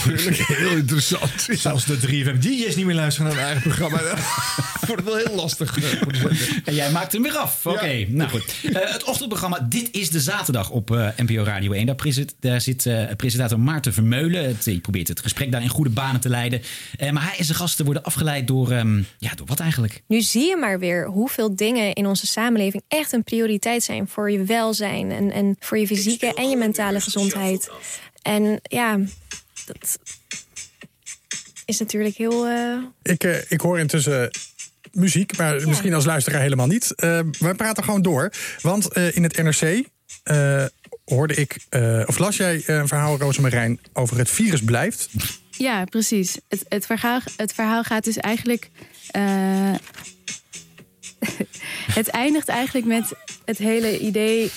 Tuurlijk, 0.04 0.36
heel 0.46 0.70
interessant. 0.76 1.48
Zelfs 1.60 1.84
de 1.84 1.96
3FM-DJ's 1.98 2.76
niet 2.76 2.86
meer 2.86 2.94
luisteren 2.94 3.28
naar 3.28 3.36
hun 3.38 3.46
eigen 3.46 3.70
programma. 3.70 3.98
wordt 4.86 5.04
het 5.04 5.04
wel 5.04 5.16
heel 5.16 5.34
lastig. 5.34 5.78
eh. 5.78 6.58
En 6.64 6.74
jij 6.74 6.90
maakt 6.90 7.12
hem 7.12 7.22
weer 7.22 7.36
af. 7.36 7.66
Oké, 7.66 8.06
nou 8.08 8.30
goed. 8.30 8.44
Eh, 8.72 8.92
het 8.92 9.04
ochtendprogramma 9.04 9.66
Dit 9.68 9.88
is 9.92 10.10
de 10.10 10.20
Zaterdag 10.20 10.70
op 10.70 10.90
eh, 10.90 11.08
NPO 11.16 11.42
Radio 11.42 11.72
1. 11.72 11.86
Daar, 11.86 11.94
present- 11.94 12.34
daar 12.40 12.60
zit 12.60 12.88
presentator 13.16 13.60
Maarten 13.60 13.92
Vermeulen. 13.92 14.44
Het, 14.46 14.64
die 14.64 14.80
probeert 14.80 15.08
het 15.08 15.20
gesprek 15.20 15.52
daar 15.52 15.62
in 15.62 15.68
goede 15.68 15.90
banen 15.90 16.20
te 16.20 16.28
leiden. 16.28 16.62
Eh, 16.98 17.10
maar 17.10 17.22
hij 17.24 17.38
en 17.38 17.44
zijn 17.44 17.58
gasten 17.58 17.84
worden 17.84 18.02
afgeleid 18.02 18.46
door... 18.46 18.70
ehm, 18.70 19.02
ja, 19.18 19.34
door 19.34 19.46
wat 19.46 19.60
eigenlijk? 19.60 20.02
Nu 20.06 20.20
zie 20.20 20.48
je 20.48 20.56
maar 20.56 20.78
weer 20.78 21.06
hoeveel 21.06 21.56
dingen 21.56 21.92
in 21.92 22.06
onze 22.06 22.26
samenleving 22.26 22.82
echt 22.88 23.12
een 23.12 23.24
prioriteit 23.24 23.82
zijn 23.82 24.08
voor 24.08 24.30
je 24.30 24.44
welzijn 24.44 25.10
en, 25.10 25.30
en 25.32 25.56
voor 25.60 25.78
je 25.78 25.86
fysieke 25.86 26.34
en 26.34 26.50
je 26.50 26.56
mentale 26.56 27.00
gezondheid. 27.00 27.70
En 28.22 28.60
ja, 28.62 28.98
dat 29.66 29.98
is 31.64 31.78
natuurlijk 31.78 32.16
heel. 32.16 32.46
eh, 32.46 32.78
Ik, 33.02 33.24
eh, 33.24 33.36
ik 33.50 33.60
hoor 33.60 33.78
intussen 33.78 34.30
muziek, 34.92 35.36
maar 35.36 35.68
misschien 35.68 35.94
als 35.94 36.04
luisteraar 36.04 36.40
helemaal 36.40 36.66
niet. 36.66 36.94
Eh 36.94 37.20
we 37.38 37.54
praten 37.56 37.84
gewoon 37.84 38.02
door. 38.02 38.32
Want 38.60 38.88
eh, 38.92 39.16
in 39.16 39.22
het 39.22 39.36
NRC 39.42 39.84
eh, 40.22 40.64
hoorde 41.04 41.34
ik, 41.34 41.56
eh, 41.68 42.02
of 42.06 42.18
las 42.18 42.36
jij 42.36 42.62
een 42.66 42.88
verhaal, 42.88 43.18
Rosemarijn, 43.18 43.80
over 43.92 44.18
het 44.18 44.30
virus 44.30 44.62
blijft. 44.62 45.08
Ja, 45.50 45.84
precies. 45.84 46.36
Het, 46.48 46.64
het, 46.68 46.86
verhaal, 46.86 47.20
het 47.36 47.52
verhaal 47.52 47.82
gaat 47.82 48.04
dus 48.04 48.16
eigenlijk. 48.16 48.70
eh, 49.10 49.74
het 51.98 52.08
eindigt 52.08 52.48
eigenlijk 52.48 52.86
met 52.86 53.12
het 53.44 53.58
hele 53.58 53.98
idee. 53.98 54.50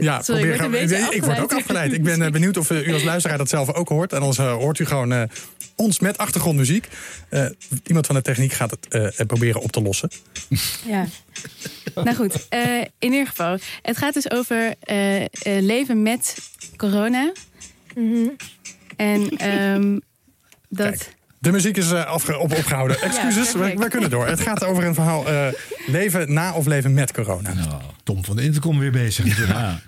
Ja, 0.00 0.22
sorry, 0.22 0.40
probeer 0.40 0.54
ik, 0.54 0.60
word 0.60 0.72
een 0.82 0.88
gaan- 0.88 1.00
beetje 1.00 1.16
ik 1.16 1.24
word 1.24 1.40
ook 1.40 1.52
afgeleid. 1.52 1.92
Ik 1.92 2.02
ben 2.02 2.22
eh, 2.22 2.30
benieuwd 2.30 2.56
of 2.56 2.70
eh, 2.70 2.86
u 2.86 2.92
als 2.92 3.02
luisteraar 3.02 3.38
dat 3.38 3.48
zelf 3.48 3.72
ook 3.72 3.88
hoort. 3.88 4.12
En 4.12 4.18
anders 4.18 4.38
eh, 4.38 4.52
hoort 4.52 4.78
u 4.78 4.86
gewoon 4.86 5.12
eh, 5.12 5.22
ons 5.76 5.98
met 6.00 6.18
achtergrondmuziek. 6.18 6.88
Eh, 7.28 7.46
iemand 7.86 8.06
van 8.06 8.14
de 8.14 8.22
techniek 8.22 8.52
gaat 8.52 8.70
het 8.70 8.88
eh, 8.88 9.26
proberen 9.26 9.60
op 9.60 9.72
te 9.72 9.82
lossen. 9.82 10.10
Ja. 10.86 11.06
nou 11.94 12.14
goed, 12.14 12.46
eh, 12.48 12.78
in 12.80 13.12
ieder 13.12 13.26
geval. 13.26 13.58
Het 13.82 13.96
gaat 13.96 14.14
dus 14.14 14.30
over 14.30 14.74
leven 15.42 16.02
met 16.02 16.36
corona. 16.76 17.32
Mhm. 17.94 18.28
En 18.96 19.28
ehm, 19.36 19.98
dat... 20.68 21.08
De 21.42 21.52
muziek 21.52 21.76
is 21.76 21.90
eh, 21.92 22.04
afge- 22.04 22.38
op, 22.38 22.52
opgehouden. 22.56 23.00
Excuses, 23.00 23.52
Ja, 23.52 23.58
perfect. 23.58 23.78
wij 23.78 23.88
kunnen 23.88 24.10
door. 24.10 24.26
Het 24.26 24.40
gaat 24.40 24.64
over 24.64 24.84
een 24.84 24.94
verhaal 24.94 25.28
eh, 25.28 25.46
leven 25.86 26.32
na 26.32 26.52
of 26.52 26.66
leven 26.66 26.94
met 26.94 27.12
corona. 27.12 27.52
Tom 28.04 28.24
van 28.24 28.36
de 28.36 28.42
Intercom 28.42 28.78
weer 28.78 28.90
bezig. 28.90 29.24
Ik 29.26 29.32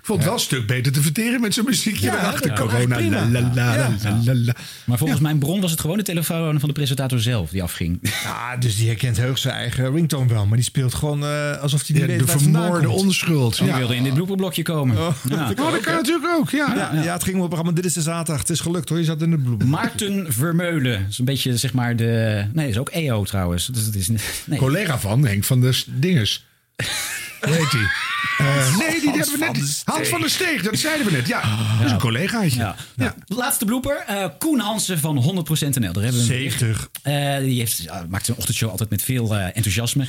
vond 0.01 0.17
het 0.19 0.23
wel 0.23 0.33
een 0.33 0.39
stuk 0.39 0.67
beter 0.67 0.91
te 0.91 1.01
verteren 1.01 1.41
met 1.41 1.53
zo'n 1.53 1.65
muziekje 1.65 2.05
ja, 2.05 2.33
Corona, 2.55 2.95
prima. 2.95 3.25
la, 3.29 3.41
la, 3.41 3.51
la, 3.53 3.73
Ja. 3.75 3.89
la, 4.03 4.19
la, 4.23 4.33
la. 4.33 4.53
Maar 4.85 4.97
volgens 4.97 5.19
mijn 5.19 5.37
bron 5.37 5.61
was 5.61 5.71
het 5.71 5.79
gewoon 5.81 5.97
de 5.97 6.03
telefoon 6.03 6.59
van 6.59 6.69
de 6.69 6.75
presentator 6.75 7.19
zelf 7.19 7.49
die 7.49 7.63
afging. 7.63 7.99
Ja, 8.23 8.57
dus 8.57 8.75
die 8.77 8.87
herkent 8.87 9.17
heus 9.17 9.41
zijn 9.41 9.55
eigen 9.55 9.91
ringtone 9.93 10.27
wel. 10.27 10.45
Maar 10.45 10.55
die 10.57 10.65
speelt 10.65 10.93
gewoon 10.93 11.23
eh, 11.25 11.61
alsof 11.61 11.87
hij 11.87 12.17
de 12.17 12.27
vandaan 12.27 12.39
vermoorde 12.63 12.89
onschuld. 12.89 13.57
Die 13.57 13.67
Ja. 13.67 13.77
wilde 13.77 13.95
in 13.95 14.03
dit 14.03 14.13
blooperblokje 14.13 14.61
komen. 14.63 14.97
Oh, 14.97 15.07
Ja. 15.29 15.47
dat 15.53 15.79
kan 15.81 15.93
natuurlijk 15.93 16.27
ook, 16.39 16.49
ja. 16.49 16.73
Ja, 16.75 17.01
ja. 17.03 17.13
het 17.13 17.23
ging 17.23 17.35
op 17.35 17.41
het 17.41 17.49
programma 17.49 17.71
Dit 17.75 17.85
is 17.85 17.93
de 17.93 18.01
Zaterdag. 18.01 18.39
Het 18.41 18.49
is 18.49 18.59
gelukt 18.59 18.89
hoor, 18.89 18.97
je 18.97 19.03
zat 19.03 19.21
in 19.21 19.29
de 19.29 19.37
bloem. 19.37 19.69
Maarten 19.69 20.25
Vermeulen. 20.33 20.99
Dat 21.01 21.09
is 21.09 21.19
een 21.19 21.25
beetje 21.25 21.42
zeg 21.51 21.73
maar 21.73 21.95
de... 21.95 22.45
Nee, 22.53 22.65
dat 22.65 22.73
is 22.73 22.77
ook 22.79 22.89
EO 22.89 23.23
trouwens. 23.23 23.65
Dus 23.67 23.85
het 23.85 23.95
is, 23.95 24.07
nee. 24.45 24.59
Collega 24.59 24.99
van 24.99 25.25
Henk 25.25 25.43
van 25.43 25.61
de 25.61 25.71
S- 25.73 25.85
Dinges. 25.89 26.45
Hoe 27.41 27.53
heet 27.53 27.71
die? 27.71 27.87
Eh, 28.37 28.77
nee, 28.77 28.99
die 29.01 29.09
hebben 29.09 29.31
we 29.31 29.37
net. 29.39 29.55
de. 29.55 29.81
Hans 29.91 30.07
van 30.07 30.19
der 30.21 30.29
Steeg, 30.29 30.61
dat 30.63 30.77
zeiden 30.77 31.05
we 31.05 31.11
net. 31.11 31.27
Ja, 31.27 31.41
dat 31.77 31.85
is 31.85 31.91
een 31.91 31.99
collegaatje. 31.99 32.59
Ja. 32.59 32.75
Ja. 32.95 33.15
Laatste 33.27 33.65
blooper. 33.65 34.03
eh, 34.07 34.25
Koen 34.39 34.59
Hansen 34.59 34.99
van 34.99 35.17
100% 35.17 35.19
NL. 35.79 35.93
Daar 35.93 36.03
hebben 36.03 36.27
we 36.27 36.33
hem. 36.33 36.49
70. 36.51 36.89
Eh, 37.01 37.37
die 37.37 37.59
heeft, 37.59 37.85
maakt 38.09 38.25
zijn 38.25 38.37
ochtendshow 38.37 38.69
altijd 38.69 38.89
met 38.89 39.01
veel 39.01 39.35
enthousiasme. 39.35 40.07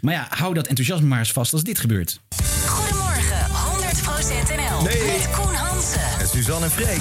Maar 0.00 0.14
ja, 0.14 0.26
hou 0.30 0.54
dat 0.54 0.66
enthousiasme 0.66 1.06
maar 1.06 1.18
eens 1.18 1.32
vast 1.32 1.52
als 1.52 1.62
dit 1.62 1.78
gebeurt. 1.78 2.20
Goedemorgen, 2.66 3.46
100% 3.46 4.56
NL. 4.56 4.82
Nee. 4.82 5.18
Met 5.18 5.30
Koen 5.30 5.54
Hansen. 5.54 6.00
En 6.20 6.28
Suzanne 6.28 6.64
en 6.64 6.70
Freek. 6.72 7.00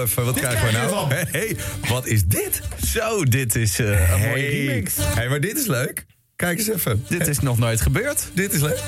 Even, 0.00 0.24
wat 0.24 0.36
krijgen 0.36 0.66
we 0.66 0.72
nou? 0.72 1.14
Hey, 1.14 1.56
wat 1.88 2.06
is 2.06 2.24
dit? 2.24 2.60
Zo, 2.86 3.24
dit 3.24 3.54
is 3.54 3.78
eh, 3.78 4.10
een 4.10 4.20
mooie 4.20 4.46
remix. 4.48 4.94
Hey, 4.98 5.28
maar 5.28 5.40
dit 5.40 5.58
is 5.58 5.66
leuk. 5.66 6.06
Kijk 6.36 6.58
eens 6.58 6.68
even. 6.68 7.04
Dit 7.08 7.26
is 7.26 7.38
nog 7.38 7.58
nooit 7.58 7.80
gebeurd. 7.80 8.30
Dit 8.34 8.52
is 8.52 8.60
leuk. 8.60 8.80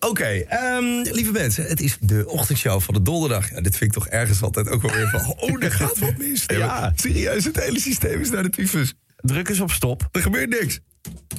Oké, 0.00 0.24
ehm, 0.24 0.84
lieve 1.02 1.30
mensen, 1.30 1.64
het 1.64 1.80
is 1.80 1.96
de 2.00 2.28
ochtendshow 2.28 2.80
van 2.80 2.94
de 2.94 3.02
donderdag. 3.02 3.50
Ja, 3.50 3.60
dit 3.60 3.76
vind 3.76 3.90
ik 3.90 4.02
toch 4.02 4.08
ergens 4.08 4.42
altijd 4.42 4.68
ook 4.68 4.82
wel 4.82 4.92
weer 4.94 5.08
van... 5.08 5.34
Oh, 5.36 5.62
er 5.64 5.72
gaat 5.72 5.98
wat 5.98 6.16
mis. 6.16 6.44
Ja. 6.56 6.92
Serieus, 6.96 7.44
het 7.44 7.60
hele 7.60 7.80
systeem 7.80 8.20
is 8.20 8.30
naar 8.30 8.42
de 8.42 8.50
tyfus. 8.50 8.94
Druk 9.16 9.48
eens 9.48 9.60
op 9.60 9.70
stop. 9.70 10.08
Er 10.12 10.22
gebeurt 10.22 10.48
niks. 10.48 10.80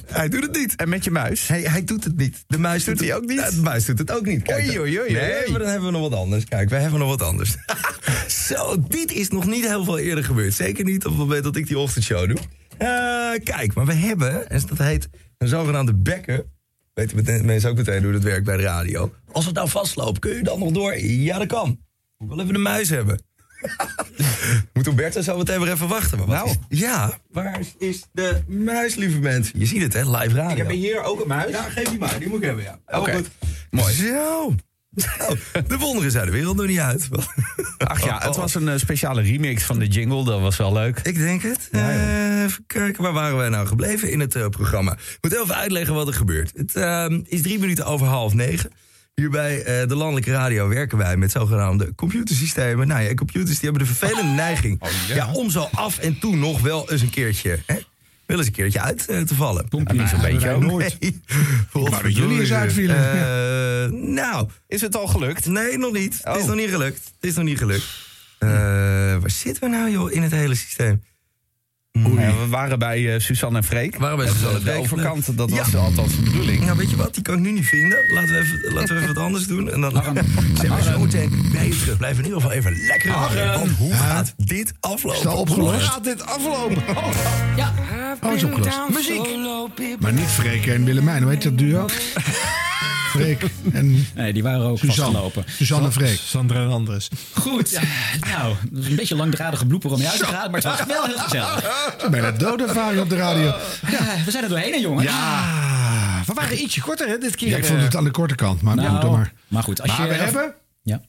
Hij 0.06 0.28
doet 0.28 0.42
het 0.42 0.56
niet. 0.56 0.76
En 0.76 0.88
met 0.88 1.04
je 1.04 1.10
muis? 1.10 1.48
Hij, 1.48 1.60
hij 1.60 1.84
doet 1.84 2.04
het 2.04 2.16
niet. 2.16 2.44
De 2.46 2.58
muis 2.58 2.84
doet, 2.84 3.00
hij 3.00 3.16
ook 3.16 3.26
niet? 3.26 3.50
de 3.50 3.60
muis 3.62 3.84
doet 3.84 3.98
het 3.98 4.12
ook 4.12 4.26
niet. 4.26 4.42
Kijk, 4.42 4.64
oei, 4.64 4.78
oei, 4.78 5.00
oei, 5.00 5.12
nee, 5.12 5.50
maar 5.50 5.58
dan 5.58 5.68
hebben 5.68 5.92
we 5.92 5.98
nog 5.98 6.08
wat 6.10 6.18
anders. 6.18 6.44
Kijk, 6.44 6.68
wij 6.68 6.80
hebben 6.80 6.98
nog 6.98 7.08
wat 7.08 7.22
anders. 7.22 7.56
Zo, 8.46 8.82
dit 8.88 9.12
is 9.12 9.28
nog 9.28 9.46
niet 9.46 9.66
heel 9.66 9.84
veel 9.84 9.98
eerder 9.98 10.24
gebeurd. 10.24 10.54
Zeker 10.54 10.84
niet 10.84 11.04
op 11.04 11.10
het 11.10 11.20
moment 11.20 11.44
dat 11.44 11.56
ik 11.56 11.66
die 11.66 11.78
ochtendshow 11.78 12.28
doe. 12.28 12.38
Eh, 12.78 13.44
kijk, 13.44 13.74
maar 13.74 13.86
we 13.86 13.94
hebben, 13.94 14.50
en 14.50 14.62
dat 14.68 14.78
heet 14.78 15.08
een 15.38 15.48
zogenaamde 15.48 15.94
bekken. 15.94 16.56
Weten 16.94 17.44
mensen 17.46 17.70
ook 17.70 17.76
meteen 17.76 18.02
hoe 18.02 18.12
dat 18.12 18.22
werkt 18.22 18.44
bij 18.44 18.56
de 18.56 18.62
radio. 18.62 19.14
Als 19.32 19.46
het 19.46 19.54
nou 19.54 19.68
vastloopt, 19.68 20.18
kun 20.18 20.36
je 20.36 20.42
dan 20.42 20.58
nog 20.58 20.72
door? 20.72 20.98
Ja, 20.98 21.38
dat 21.38 21.46
kan. 21.46 21.80
Moet 22.18 22.28
wel 22.28 22.40
even 22.40 22.52
de 22.52 22.58
muis 22.58 22.88
hebben. 22.88 23.22
Moet 24.72 24.86
Roberto 24.86 25.20
zo 25.20 25.36
meteen 25.38 25.60
weer 25.60 25.72
even 25.72 25.88
wachten. 25.88 26.18
Maar 26.18 26.26
wat 26.26 26.36
Nou. 26.36 26.56
is- 26.68 26.78
ja, 26.78 27.18
waar 27.30 27.60
is 27.78 28.02
de 28.12 28.42
muis, 28.48 28.94
lieve 28.94 29.18
mensen? 29.18 29.58
Je 29.58 29.66
ziet 29.66 29.82
het, 29.82 29.92
hè? 29.92 30.10
Live 30.18 30.34
radio. 30.34 30.50
Ik 30.50 30.56
heb 30.56 30.68
hier 30.70 31.02
ook 31.02 31.20
een 31.20 31.28
muis. 31.28 31.50
Ja, 31.50 31.62
geef 31.62 31.88
die 31.88 31.98
maar. 31.98 32.18
Die 32.18 32.28
moet 32.28 32.38
ik 32.38 32.44
hebben, 32.44 32.64
ja. 32.64 32.78
Oké. 32.98 33.22
Mooi. 33.70 33.92
Zo. 33.94 34.54
De 35.66 35.76
wonderen 35.78 36.10
zijn 36.10 36.26
de 36.26 36.32
wereld 36.32 36.56
nog 36.56 36.66
niet 36.66 36.78
uit. 36.78 37.08
Ach 37.78 38.04
ja, 38.04 38.18
het 38.22 38.36
was 38.36 38.54
een 38.54 38.68
eh, 38.68 38.76
speciale 38.78 39.22
remix 39.22 39.62
van 39.64 39.78
de 39.78 39.86
jingle. 39.86 40.24
Dat 40.24 40.40
was 40.40 40.56
wel 40.56 40.72
leuk. 40.72 40.98
Ik 41.02 41.16
denk 41.16 41.42
het. 41.42 41.68
Eh, 41.72 42.42
even 42.42 42.64
kijken, 42.66 43.02
waar 43.02 43.12
waren 43.12 43.36
wij 43.36 43.48
nou 43.48 43.66
gebleven 43.66 44.10
in 44.10 44.20
het 44.20 44.34
eh, 44.34 44.48
programma? 44.48 44.92
Ik 44.92 45.18
moet 45.20 45.32
even 45.42 45.54
uitleggen 45.54 45.94
wat 45.94 46.06
er 46.08 46.14
gebeurt. 46.14 46.52
Het 46.56 46.74
ehm, 46.74 47.20
is 47.24 47.42
drie 47.42 47.58
minuten 47.58 47.86
over 47.86 48.06
half 48.06 48.34
negen. 48.34 48.70
Hier 49.18 49.30
bij 49.30 49.62
eh, 49.62 49.88
de 49.88 49.94
landelijke 49.94 50.30
radio 50.30 50.68
werken 50.68 50.98
wij 50.98 51.16
met 51.16 51.30
zogenaamde 51.30 51.94
computersystemen. 51.94 52.86
Nou 52.86 53.02
ja, 53.02 53.14
computers 53.14 53.58
die 53.58 53.70
hebben 53.70 53.86
de 53.88 53.94
vervelende 53.94 54.32
neiging... 54.42 54.82
ja. 55.08 55.32
om 55.32 55.50
zo 55.50 55.68
af 55.72 55.98
en 55.98 56.18
toe 56.18 56.36
nog 56.36 56.60
wel 56.60 56.90
eens 56.90 57.00
een 57.02 57.10
keertje... 57.10 57.58
Hè, 57.66 57.74
wel 58.26 58.36
eens 58.38 58.46
een 58.46 58.52
keertje 58.52 58.80
uit 58.80 59.06
eh, 59.08 59.20
te 59.20 59.34
vallen. 59.34 59.68
Pomp 59.68 59.90
jullie 59.90 60.06
zo'n 60.08 60.20
beetje 60.20 60.50
ook? 60.50 60.62
nooit. 60.72 60.98
Maar 61.72 62.02
dat 62.02 62.16
jullie 62.16 62.40
eens 62.40 62.52
uitvielen. 62.52 62.96
Eh, 62.96 63.90
nou. 63.90 64.48
Is 64.66 64.80
het 64.80 64.96
al 64.96 65.06
gelukt? 65.06 65.46
Nee, 65.46 65.78
nog 65.78 65.92
niet. 65.92 66.20
Het 66.22 66.36
is 66.36 66.42
Oh. 66.42 66.48
nog 66.48 66.56
niet 66.56 66.70
gelukt. 66.70 67.00
Het 67.20 67.30
is 67.30 67.34
nog 67.34 67.44
niet 67.44 67.58
gelukt. 67.58 67.84
Eh, 68.38 68.48
waar 68.48 69.30
zitten 69.30 69.62
we 69.62 69.68
nou, 69.76 69.90
joh, 69.90 70.12
in 70.12 70.22
het 70.22 70.32
hele 70.32 70.54
systeem? 70.54 71.02
Ja, 72.16 72.26
we 72.38 72.46
waren 72.48 72.78
bij 72.78 73.14
eh, 73.14 73.20
Suzanne 73.20 73.58
en 73.58 73.64
Freek. 73.64 73.96
Waren 73.96 74.16
bij 74.16 74.26
Eh, 74.26 74.32
Suzanne 74.32 74.58
en 74.58 74.64
De 74.64 74.72
overkant, 74.72 75.36
dat 75.36 75.50
Ja. 75.50 75.56
was 75.56 75.74
althans 75.76 76.16
de 76.16 76.22
bedoeling. 76.22 76.64
Nou, 76.64 76.76
weet 76.76 76.90
je 76.90 76.96
wat? 76.96 77.14
Die 77.14 77.22
kan 77.22 77.34
ik 77.34 77.40
nu 77.40 77.52
niet 77.52 77.66
vinden. 77.66 77.98
Laten 78.10 78.30
we 78.32 78.38
even, 78.38 78.72
laten 78.74 78.94
we 78.94 79.00
even 79.02 79.14
wat 79.14 79.24
anders 79.24 79.46
doen. 79.46 79.70
En 79.70 79.80
dan 79.80 79.90
zijn 80.60 80.74
we 80.74 80.82
zo 80.82 80.98
meteen 80.98 81.48
bij 81.52 81.66
je 81.66 81.78
terug. 81.78 81.96
Blijf 81.96 82.18
in 82.18 82.24
ieder 82.24 82.40
geval 82.40 82.56
even 82.56 82.76
lekker 82.86 83.10
hangen. 83.10 83.52
Want 83.58 83.70
hoe 83.70 83.92
gaat 83.92 84.34
dit 84.36 84.72
aflopen? 84.80 85.18
Is 85.18 85.24
dat 85.24 85.34
opgelost? 85.34 85.70
Hoe 85.80 85.80
gaat 85.80 86.04
dit 86.04 86.26
aflopen? 86.26 86.82
Ja. 87.56 87.72
Oh, 88.22 88.32
is 88.34 88.44
opgelost. 88.44 88.78
Muziek. 88.94 89.28
Maar 90.00 90.12
niet 90.12 90.24
Freek 90.28 90.66
en 90.66 90.84
Willemijn. 90.84 91.22
Hoe 91.22 91.32
heet 91.32 91.42
dat 91.42 91.58
duo? 91.58 91.86
Freek 93.20 93.42
en 93.72 94.06
Nee, 94.14 94.32
die 94.32 94.42
waren 94.42 94.60
ook 94.66 94.78
Suzanne. 94.78 95.02
vastgelopen. 95.02 95.44
Suzanne 95.56 95.92
Freek. 95.92 96.18
Sandra 96.24 96.62
en 96.62 96.68
Andres. 96.68 97.08
Goed. 97.34 97.80
Nou, 98.20 98.54
dat 98.70 98.82
is 98.84 98.88
een 98.90 98.96
beetje 98.96 99.14
een 99.14 99.20
langdradige 99.20 99.66
blooper 99.66 99.90
om 99.92 100.00
je 100.00 100.08
uit 100.10 100.18
te 100.18 100.24
gaan. 100.26 100.50
Maar 100.50 100.60
het 100.62 100.78
was 100.78 100.86
wel 100.86 101.04
heel 101.04 101.18
gezellig. 101.18 101.86
Bijna 102.10 102.30
doodervaring 102.30 103.00
op 103.02 103.08
de 103.08 103.16
radio. 103.16 103.44
Ja, 103.90 104.24
we 104.24 104.30
zijn 104.30 104.42
er 104.42 104.48
doorheen, 104.48 104.72
hè, 104.72 104.78
jongens. 104.78 105.04
Ja, 105.06 106.22
we 106.26 106.32
waren 106.32 106.62
ietsje 106.62 106.80
korter 106.80 107.08
hè, 107.08 107.18
dit 107.18 107.36
keer. 107.36 107.48
Ja, 107.48 107.56
ik 107.56 107.64
vond 107.64 107.80
het 107.82 107.96
aan 107.96 108.04
de 108.04 108.10
korte 108.10 108.34
kant. 108.34 108.62
Maar 108.62 108.76
Nou, 108.76 108.92
ja, 108.94 109.00
doe 109.00 109.10
maar. 109.10 109.32
maar 109.48 109.62
goed, 109.62 109.80
als 109.82 109.90
Maar 109.96 110.06
je... 110.06 110.12
we 110.12 110.18
hebben... 110.18 110.54
Ja. 110.82 111.00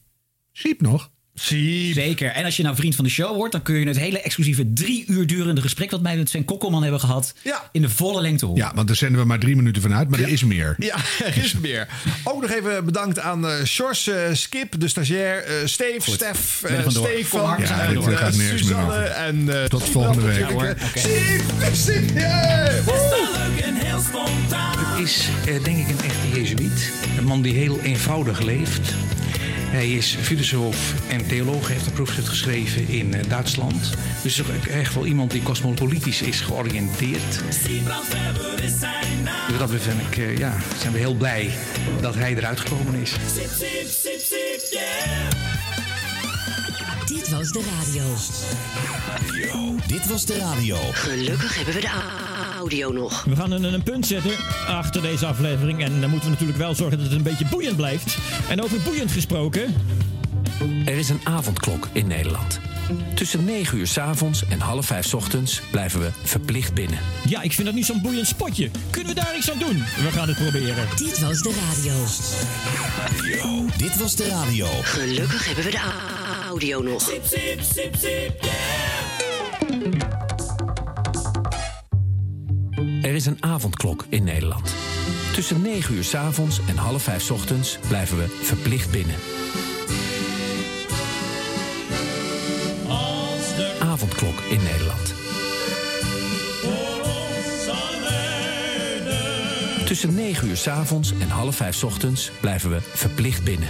Siep 0.52 0.82
nog. 0.82 1.10
Siep. 1.40 1.94
Zeker. 1.94 2.30
En 2.32 2.46
als 2.46 2.58
je 2.58 2.64
nou 2.64 2.76
vriend 2.76 2.96
van 2.96 3.04
de 3.04 3.10
show 3.10 3.36
wordt, 3.36 3.52
dan 3.52 3.62
kun 3.62 3.76
je 3.80 3.88
het 3.88 3.98
hele 3.98 4.22
exclusieve 4.22 4.74
drie 4.74 5.04
uur 5.08 5.28
durende 5.28 5.62
gesprek 5.62 5.92
wat 5.92 6.02
wij 6.02 6.18
met 6.18 6.30
Sven 6.30 6.46
Kokkelman 6.46 6.82
hebben 6.82 7.00
gehad, 7.00 7.34
Ja. 7.44 7.70
in 7.72 7.82
de 7.82 7.90
volle 7.90 8.22
lengte 8.22 8.46
horen. 8.46 8.62
Ja, 8.64 8.72
want 8.76 8.88
daar 8.88 8.96
zenden 8.96 9.22
we 9.22 9.28
maar 9.28 9.40
drie 9.40 9.56
minuten 9.56 9.82
van 9.82 9.94
uit. 9.94 10.10
Maar 10.10 10.20
er 10.20 10.28
is 10.30 10.44
meer. 10.44 10.76
Ja, 10.78 10.96
er 11.26 11.38
is 11.44 11.54
meer. 11.54 11.88
Ook 12.24 12.42
nog 12.42 12.52
even 12.52 12.86
bedankt 12.86 13.20
aan 13.20 13.48
eh 13.48 13.64
Sjors, 13.66 14.08
eh, 14.08 14.16
Skip, 14.34 14.80
de 14.80 14.88
stagiair, 14.88 15.44
eh 15.44 15.54
Steve, 15.66 16.12
Stef. 16.12 16.64
Stefan, 16.88 17.58
zijn 17.66 18.18
en, 18.18 18.58
Suzanne 18.58 18.86
over. 18.86 19.04
en... 19.04 19.62
eh, 19.62 19.64
Tot 19.68 19.84
volgende 19.90 20.22
week. 20.22 20.40
Ja, 20.40 20.52
hoor. 20.52 20.64
eh, 20.64 20.86
Oké. 20.88 21.00
Siep, 21.00 21.42
Siep, 21.74 22.10
yeah! 22.18 22.86
Woe! 22.86 23.28
Het 24.88 25.08
is 25.08 25.28
eh, 25.46 25.64
denk 25.64 25.78
ik 25.78 25.90
een 25.90 26.06
echte 26.10 26.40
jezuïet. 26.42 26.92
Een 27.18 27.24
man 27.24 27.42
die 27.42 27.54
heel 27.54 27.80
eenvoudig 27.82 28.40
leeft. 28.42 28.94
Hij 29.70 29.90
is 29.90 30.16
filosoof 30.22 30.94
en 31.08 31.28
theoloog. 31.28 31.66
Hij 31.66 31.74
heeft 31.74 31.86
een 31.86 31.94
proefschrift 31.94 32.28
geschreven 32.28 32.88
in 32.88 33.14
eh, 33.14 33.30
Duitsland. 33.30 33.90
Dus 34.24 34.42
echt 34.70 34.94
wel 34.94 35.06
iemand 35.06 35.32
die 35.32 35.44
cosmopolitisch 35.44 36.22
is 36.22 36.42
georiënteerd. 36.42 37.42
Dus 39.48 39.58
dat 39.58 39.70
ben 39.70 40.00
ik, 40.10 40.18
eh, 40.18 40.38
ja, 40.38 40.58
zijn 40.80 40.94
we 40.94 41.00
heel 41.00 41.14
blij 41.14 41.50
dat 42.02 42.16
hij 42.16 42.36
eruit 42.36 42.60
gekomen 42.60 43.02
is. 43.02 43.12
Dit 47.06 47.30
was 47.30 47.52
de 47.52 47.64
radio. 47.78 48.04
Dit 49.88 50.08
was 50.08 50.26
de 50.26 50.38
radio. 50.38 50.78
Gelukkig 50.92 51.56
hebben 51.56 51.74
we 51.74 51.82
de 51.82 51.88
audio 52.60 52.92
nog. 52.92 53.24
We 53.24 53.36
gaan 53.36 53.52
een, 53.52 53.74
een 53.74 53.84
punt 53.84 54.08
zetten 54.08 54.32
achter 54.68 55.02
deze 55.02 55.26
aflevering. 55.26 55.84
En 55.84 56.02
dan 56.02 56.10
moeten 56.10 56.28
we 56.28 56.34
natuurlijk 56.34 56.60
wel 56.60 56.76
zorgen 56.76 56.98
dat 56.98 57.08
het 57.08 57.16
een 57.16 57.24
beetje 57.24 57.46
boeiend 57.46 57.76
blijft. 57.76 58.18
En 58.50 58.64
over 58.64 58.82
boeiend 58.82 59.12
gesproken. 59.12 59.74
Er 60.86 60.98
is 60.98 61.10
een 61.10 61.20
avondklok 61.24 61.88
in 61.92 62.08
Nederland. 62.08 62.60
Tussen 63.16 63.46
9 63.46 63.78
uur 63.78 63.88
's 63.88 63.98
avonds 63.98 64.46
en 64.46 64.60
half 64.60 64.86
5 64.86 65.06
's 65.06 65.14
ochtends 65.14 65.62
blijven 65.72 66.00
we 66.00 66.10
verplicht 66.24 66.74
binnen. 66.74 67.00
Ja, 67.26 67.42
ik 67.42 67.52
vind 67.54 67.68
dat 67.68 67.76
niet 67.76 67.86
zo'n 67.86 68.02
boeiend 68.02 68.28
spotje. 68.28 68.70
Kunnen 68.90 69.16
we 69.16 69.22
daar 69.22 69.38
iets 69.38 69.52
aan 69.52 69.60
doen? 69.60 69.78
We 69.78 70.12
gaan 70.12 70.28
het 70.28 70.38
proberen. 70.38 70.88
Dit 70.96 71.20
was 71.20 71.42
de 71.42 71.54
radio. 71.70 71.94
Dit 73.78 73.98
was 73.98 74.16
de 74.16 74.28
radio. 74.28 74.68
Gelukkig 74.82 75.46
hebben 75.46 75.64
we 75.64 75.72
de 75.72 75.82
audio 76.48 76.82
nog. 76.82 77.12
Er 79.82 80.09
is 83.20 83.26
een 83.26 83.44
avondklok 83.44 84.06
in 84.10 84.24
Nederland. 84.24 84.74
Tussen 85.34 85.62
9 85.62 85.96
uur 85.96 86.04
s 86.04 86.16
avonds 86.16 86.60
en 86.68 86.78
half 86.78 87.04
5 87.04 87.24
s 87.24 87.30
ochtends 87.30 87.80
blijven 87.88 88.18
we 88.18 88.28
verplicht 88.42 88.92
binnen. 88.92 89.16
Avondklok 93.80 94.40
in 94.50 94.60
Nederland. 94.64 95.14
Tussen 99.86 100.16
9 100.16 100.48
uur 100.48 100.58
s 100.58 100.68
avonds 100.68 101.14
en 101.20 101.30
half 101.30 101.56
5 101.56 101.76
s 101.76 101.84
ochtends 101.84 102.32
blijven 102.40 102.70
we 102.70 102.82
verplicht 102.82 103.44
binnen. 103.44 103.70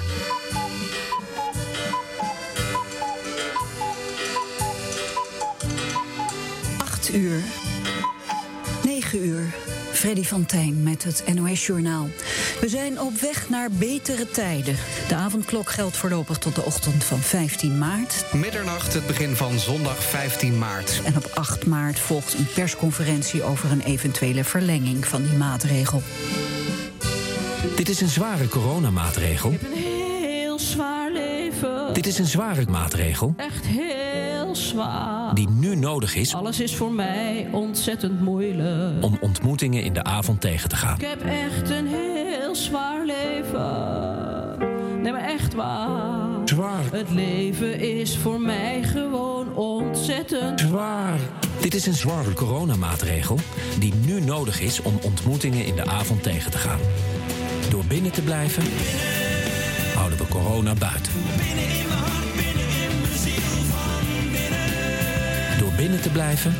8 6.77 7.13
uur. 7.13 7.58
9 9.11 9.27
uur. 9.27 9.53
Freddy 9.91 10.23
van 10.23 10.45
Tijn 10.45 10.83
met 10.83 11.03
het 11.03 11.23
NOS-journaal. 11.33 12.09
We 12.61 12.69
zijn 12.69 12.99
op 12.99 13.13
weg 13.13 13.49
naar 13.49 13.69
betere 13.71 14.27
tijden. 14.27 14.75
De 15.07 15.15
avondklok 15.15 15.69
geldt 15.69 15.97
voorlopig 15.97 16.37
tot 16.37 16.55
de 16.55 16.61
ochtend 16.61 17.03
van 17.03 17.19
15 17.19 17.77
maart. 17.77 18.25
Middernacht, 18.33 18.93
het 18.93 19.07
begin 19.07 19.35
van 19.35 19.59
zondag 19.59 20.03
15 20.03 20.57
maart. 20.57 21.01
En 21.03 21.15
op 21.17 21.31
8 21.33 21.65
maart 21.65 21.99
volgt 21.99 22.33
een 22.33 22.47
persconferentie 22.53 23.43
over 23.43 23.71
een 23.71 23.81
eventuele 23.81 24.43
verlenging 24.43 25.05
van 25.05 25.23
die 25.23 25.37
maatregel. 25.37 26.01
Dit 27.75 27.89
is 27.89 28.01
een 28.01 28.07
zware 28.07 28.47
coronamaatregel. 28.47 29.51
Een 29.51 29.81
heel 29.81 30.59
zwaar 30.59 31.11
leven. 31.11 31.93
Dit 31.93 32.07
is 32.07 32.19
een 32.19 32.25
zware 32.25 32.65
maatregel 32.69 33.33
Echt 33.37 33.65
heel 33.65 34.28
zwaar. 34.55 35.35
die 35.35 35.49
nu 35.49 35.75
nodig 35.75 36.15
is 36.15 36.33
Alles 36.35 36.59
is 36.59 36.75
voor 36.75 36.91
mij 36.91 37.47
ontzettend 37.51 38.21
moeilijk. 38.21 39.03
om 39.03 39.17
ontmoetingen 39.21 39.83
in 39.83 39.93
de 39.93 40.03
avond 40.03 40.41
tegen 40.41 40.69
te 40.69 40.75
gaan. 40.75 40.95
Ik 40.95 41.05
heb 41.07 41.23
echt 41.23 41.69
een 41.69 41.87
heel 41.87 42.55
zwaar 42.55 43.05
leven. 43.05 45.01
Nee, 45.01 45.11
maar 45.11 45.23
echt 45.23 45.53
waar. 45.53 46.27
Zwaar. 46.45 46.83
Het 46.91 47.09
leven 47.09 47.79
is 47.79 48.17
voor 48.17 48.41
mij 48.41 48.83
gewoon 48.83 49.55
ontzettend 49.55 50.59
Zwaar. 50.59 51.19
Dit 51.61 51.73
is 51.73 51.85
een 51.85 51.93
zware 51.93 52.33
coronamaatregel 52.33 53.37
die 53.79 53.93
nu 54.05 54.21
nodig 54.21 54.61
is 54.61 54.81
om 54.81 54.93
ontmoetingen 55.03 55.65
in 55.65 55.75
de 55.75 55.85
avond 55.85 56.23
tegen 56.23 56.51
te 56.51 56.57
gaan. 56.57 56.79
Door 57.69 57.83
binnen 57.85 58.11
te 58.11 58.21
blijven, 58.21 58.63
houden 59.95 60.17
we 60.17 60.27
corona 60.27 60.73
buiten. 60.73 61.11
Door 65.59 65.71
binnen 65.71 66.01
te 66.01 66.09
blijven, 66.09 66.55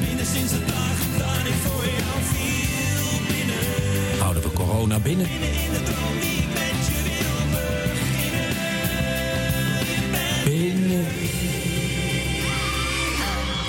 houden 4.20 4.44
we 4.44 4.52
corona 4.54 5.00
binnen. 5.00 5.28
Binnen. 10.46 11.08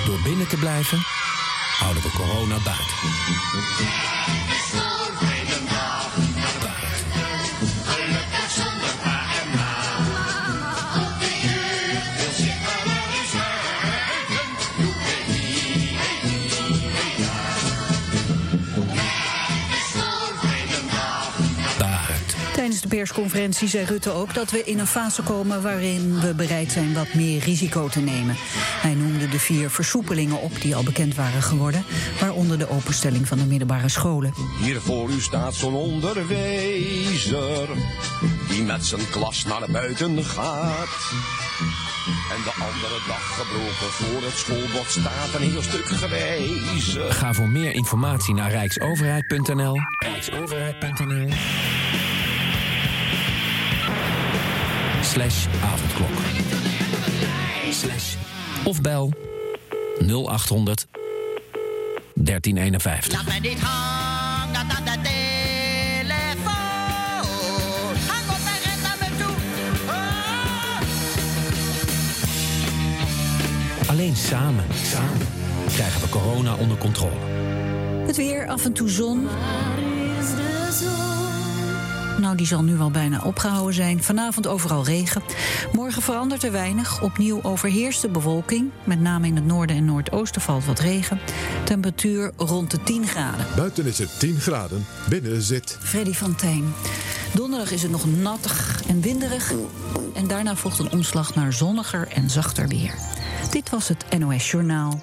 Door 0.05 0.21
binnen 0.23 0.47
te 0.47 0.57
blijven, 0.57 0.99
houden 1.79 2.03
we 2.03 2.09
corona 2.09 2.57
buiten. 2.63 4.60
Tijdens 22.71 22.91
de 22.91 22.97
persconferentie 22.97 23.67
zei 23.67 23.85
Rutte 23.85 24.11
ook 24.11 24.33
dat 24.33 24.51
we 24.51 24.63
in 24.63 24.79
een 24.79 24.87
fase 24.87 25.21
komen 25.21 25.61
waarin 25.61 26.19
we 26.19 26.33
bereid 26.33 26.71
zijn 26.71 26.93
wat 26.93 27.13
meer 27.13 27.43
risico 27.43 27.87
te 27.87 27.99
nemen. 27.99 28.35
Hij 28.81 28.93
noemde 28.93 29.29
de 29.29 29.39
vier 29.39 29.69
versoepelingen 29.69 30.41
op 30.41 30.61
die 30.61 30.75
al 30.75 30.83
bekend 30.83 31.15
waren 31.15 31.41
geworden, 31.41 31.83
waaronder 32.19 32.57
de 32.57 32.69
openstelling 32.69 33.27
van 33.27 33.37
de 33.37 33.45
middelbare 33.45 33.89
scholen. 33.89 34.33
Hier 34.61 34.81
voor 34.81 35.09
u 35.09 35.21
staat 35.21 35.55
zo'n 35.55 35.73
onderwijzer 35.73 37.67
die 38.49 38.63
met 38.63 38.85
zijn 38.85 39.09
klas 39.09 39.45
naar 39.45 39.71
buiten 39.71 40.23
gaat. 40.23 40.89
En 42.35 42.43
de 42.43 42.53
andere 42.53 42.99
dag 43.07 43.35
gebroken 43.37 43.91
voor 43.91 44.21
het 44.23 44.37
schoolbord 44.37 44.89
staat 44.89 45.33
een 45.35 45.49
heel 45.49 45.61
stuk 45.61 45.85
gewijzigd. 45.85 47.13
Ga 47.13 47.33
voor 47.33 47.49
meer 47.49 47.73
informatie 47.73 48.33
naar 48.33 48.51
rijksoverheid.nl. 48.51 49.75
Rijksoverheid.nl. 49.97 51.29
Slash 55.11 55.47
avondklok. 55.63 56.09
Slash. 57.71 58.15
Of 58.63 58.81
bel 58.81 59.13
0800 59.99 60.87
1351. 62.13 63.11
Laat 63.11 63.25
mij 63.25 63.39
niet 63.39 63.59
hangen 63.59 64.55
aan 64.55 64.83
de 64.83 64.97
telefoon. 65.03 66.45
Hang 68.07 68.29
op 68.29 68.45
en 68.45 68.59
ren 68.63 68.81
naar 68.81 68.97
me 68.99 69.07
toe. 69.17 69.35
Alleen 73.87 74.15
samen, 74.15 74.65
samen 74.83 75.27
krijgen 75.73 76.01
we 76.01 76.09
corona 76.09 76.55
onder 76.55 76.77
controle. 76.77 77.25
Het 78.05 78.15
weer, 78.15 78.47
af 78.47 78.65
en 78.65 78.73
toe 78.73 78.89
zon. 78.89 79.27
Nou, 82.19 82.35
die 82.35 82.45
zal 82.45 82.63
nu 82.63 82.79
al 82.79 82.91
bijna 82.91 83.21
opgehouden 83.23 83.73
zijn. 83.73 84.03
Vanavond 84.03 84.47
overal 84.47 84.85
regen. 84.85 85.23
Morgen 85.71 86.01
verandert 86.01 86.43
er 86.43 86.51
weinig. 86.51 87.01
Opnieuw 87.01 87.39
overheerst 87.43 88.01
de 88.01 88.09
bewolking. 88.09 88.71
Met 88.83 88.99
name 88.99 89.27
in 89.27 89.35
het 89.35 89.45
noorden 89.45 89.75
en 89.75 89.85
noordoosten 89.85 90.41
valt 90.41 90.65
wat 90.65 90.79
regen. 90.79 91.19
Temperatuur 91.63 92.31
rond 92.37 92.71
de 92.71 92.83
10 92.83 93.07
graden. 93.07 93.45
Buiten 93.55 93.85
is 93.85 93.99
het 93.99 94.19
10 94.19 94.39
graden, 94.39 94.85
binnen 95.09 95.41
zit... 95.41 95.77
Freddy 95.81 96.13
van 96.13 96.35
Tijn. 96.35 96.73
Donderdag 97.33 97.71
is 97.71 97.81
het 97.81 97.91
nog 97.91 98.05
nattig 98.05 98.81
en 98.87 99.01
winderig. 99.01 99.53
En 100.13 100.27
daarna 100.27 100.55
volgt 100.55 100.79
een 100.79 100.91
omslag 100.91 101.35
naar 101.35 101.53
zonniger 101.53 102.07
en 102.07 102.29
zachter 102.29 102.67
weer. 102.67 102.93
Dit 103.51 103.69
was 103.69 103.87
het 103.87 104.05
NOS 104.19 104.51
Journaal. 104.51 105.01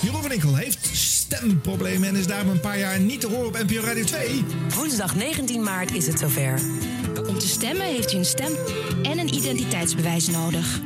Jeroen 0.00 0.22
van 0.22 0.32
Inkel 0.32 0.54
heeft 0.54 0.88
stemproblemen 1.28 2.08
en 2.08 2.16
is 2.16 2.26
daarom 2.26 2.48
een 2.48 2.60
paar 2.60 2.78
jaar 2.78 3.00
niet 3.00 3.20
te 3.20 3.26
horen 3.26 3.46
op 3.46 3.58
NPO 3.66 3.80
Radio 3.80 4.04
2. 4.04 4.44
Woensdag 4.74 5.16
19 5.16 5.62
maart 5.62 5.94
is 5.94 6.06
het 6.06 6.18
zover. 6.18 6.60
Om 7.28 7.38
te 7.38 7.48
stemmen 7.48 7.86
heeft 7.86 8.12
u 8.12 8.16
een 8.16 8.24
stem 8.24 8.52
en 9.02 9.18
een 9.18 9.34
identiteitsbewijs 9.34 10.28
nodig. 10.28 10.80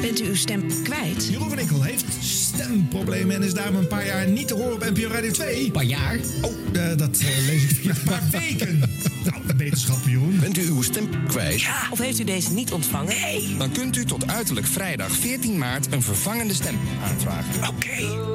Bent 0.00 0.20
u 0.20 0.26
uw 0.26 0.34
stem 0.34 0.82
kwijt? 0.82 1.28
Jeroen 1.28 1.48
van 1.48 1.58
Inkel 1.58 1.82
heeft 1.82 2.04
stemproblemen 2.20 3.36
en 3.36 3.42
is 3.42 3.54
daarom 3.54 3.76
een 3.76 3.86
paar 3.86 4.06
jaar 4.06 4.26
niet 4.26 4.48
te 4.48 4.54
horen 4.54 4.72
op 4.72 4.80
NPO 4.80 5.08
Radio 5.08 5.30
2. 5.30 5.64
Een 5.64 5.72
paar 5.72 5.84
jaar? 5.84 6.18
Oh, 6.42 6.52
eh, 6.72 6.96
dat 6.96 7.18
eh, 7.18 7.46
lees 7.46 7.62
ik 7.62 7.68
verkeerd. 7.68 7.96
Een 7.96 8.04
paar 8.04 8.22
weken. 8.30 8.78
nou, 9.24 9.42
wetenschap, 9.56 9.98
Jeroen. 10.06 10.38
Bent 10.40 10.58
u 10.58 10.66
uw 10.66 10.82
stem 10.82 11.26
kwijt? 11.26 11.66
Of 11.90 11.98
heeft 11.98 12.18
u 12.18 12.24
deze 12.24 12.52
niet 12.52 12.72
ontvangen? 12.72 13.14
Nee. 13.20 13.56
Dan 13.58 13.72
kunt 13.72 13.96
u 13.96 14.04
tot 14.04 14.26
uiterlijk 14.26 14.66
vrijdag 14.66 15.10
14 15.10 15.58
maart 15.58 15.92
een 15.92 16.02
vervangende 16.02 16.54
stem 16.54 16.78
aanvragen. 17.02 17.68
Oké. 17.68 18.33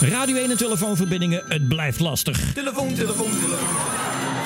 Radio 0.00 0.36
1 0.36 0.50
en 0.50 0.56
telefoonverbindingen, 0.56 1.42
het 1.48 1.68
blijft 1.68 2.00
lastig. 2.00 2.52
Telefoon, 2.52 2.94
telefoon. 2.94 3.30
Telefoon, 3.30 4.37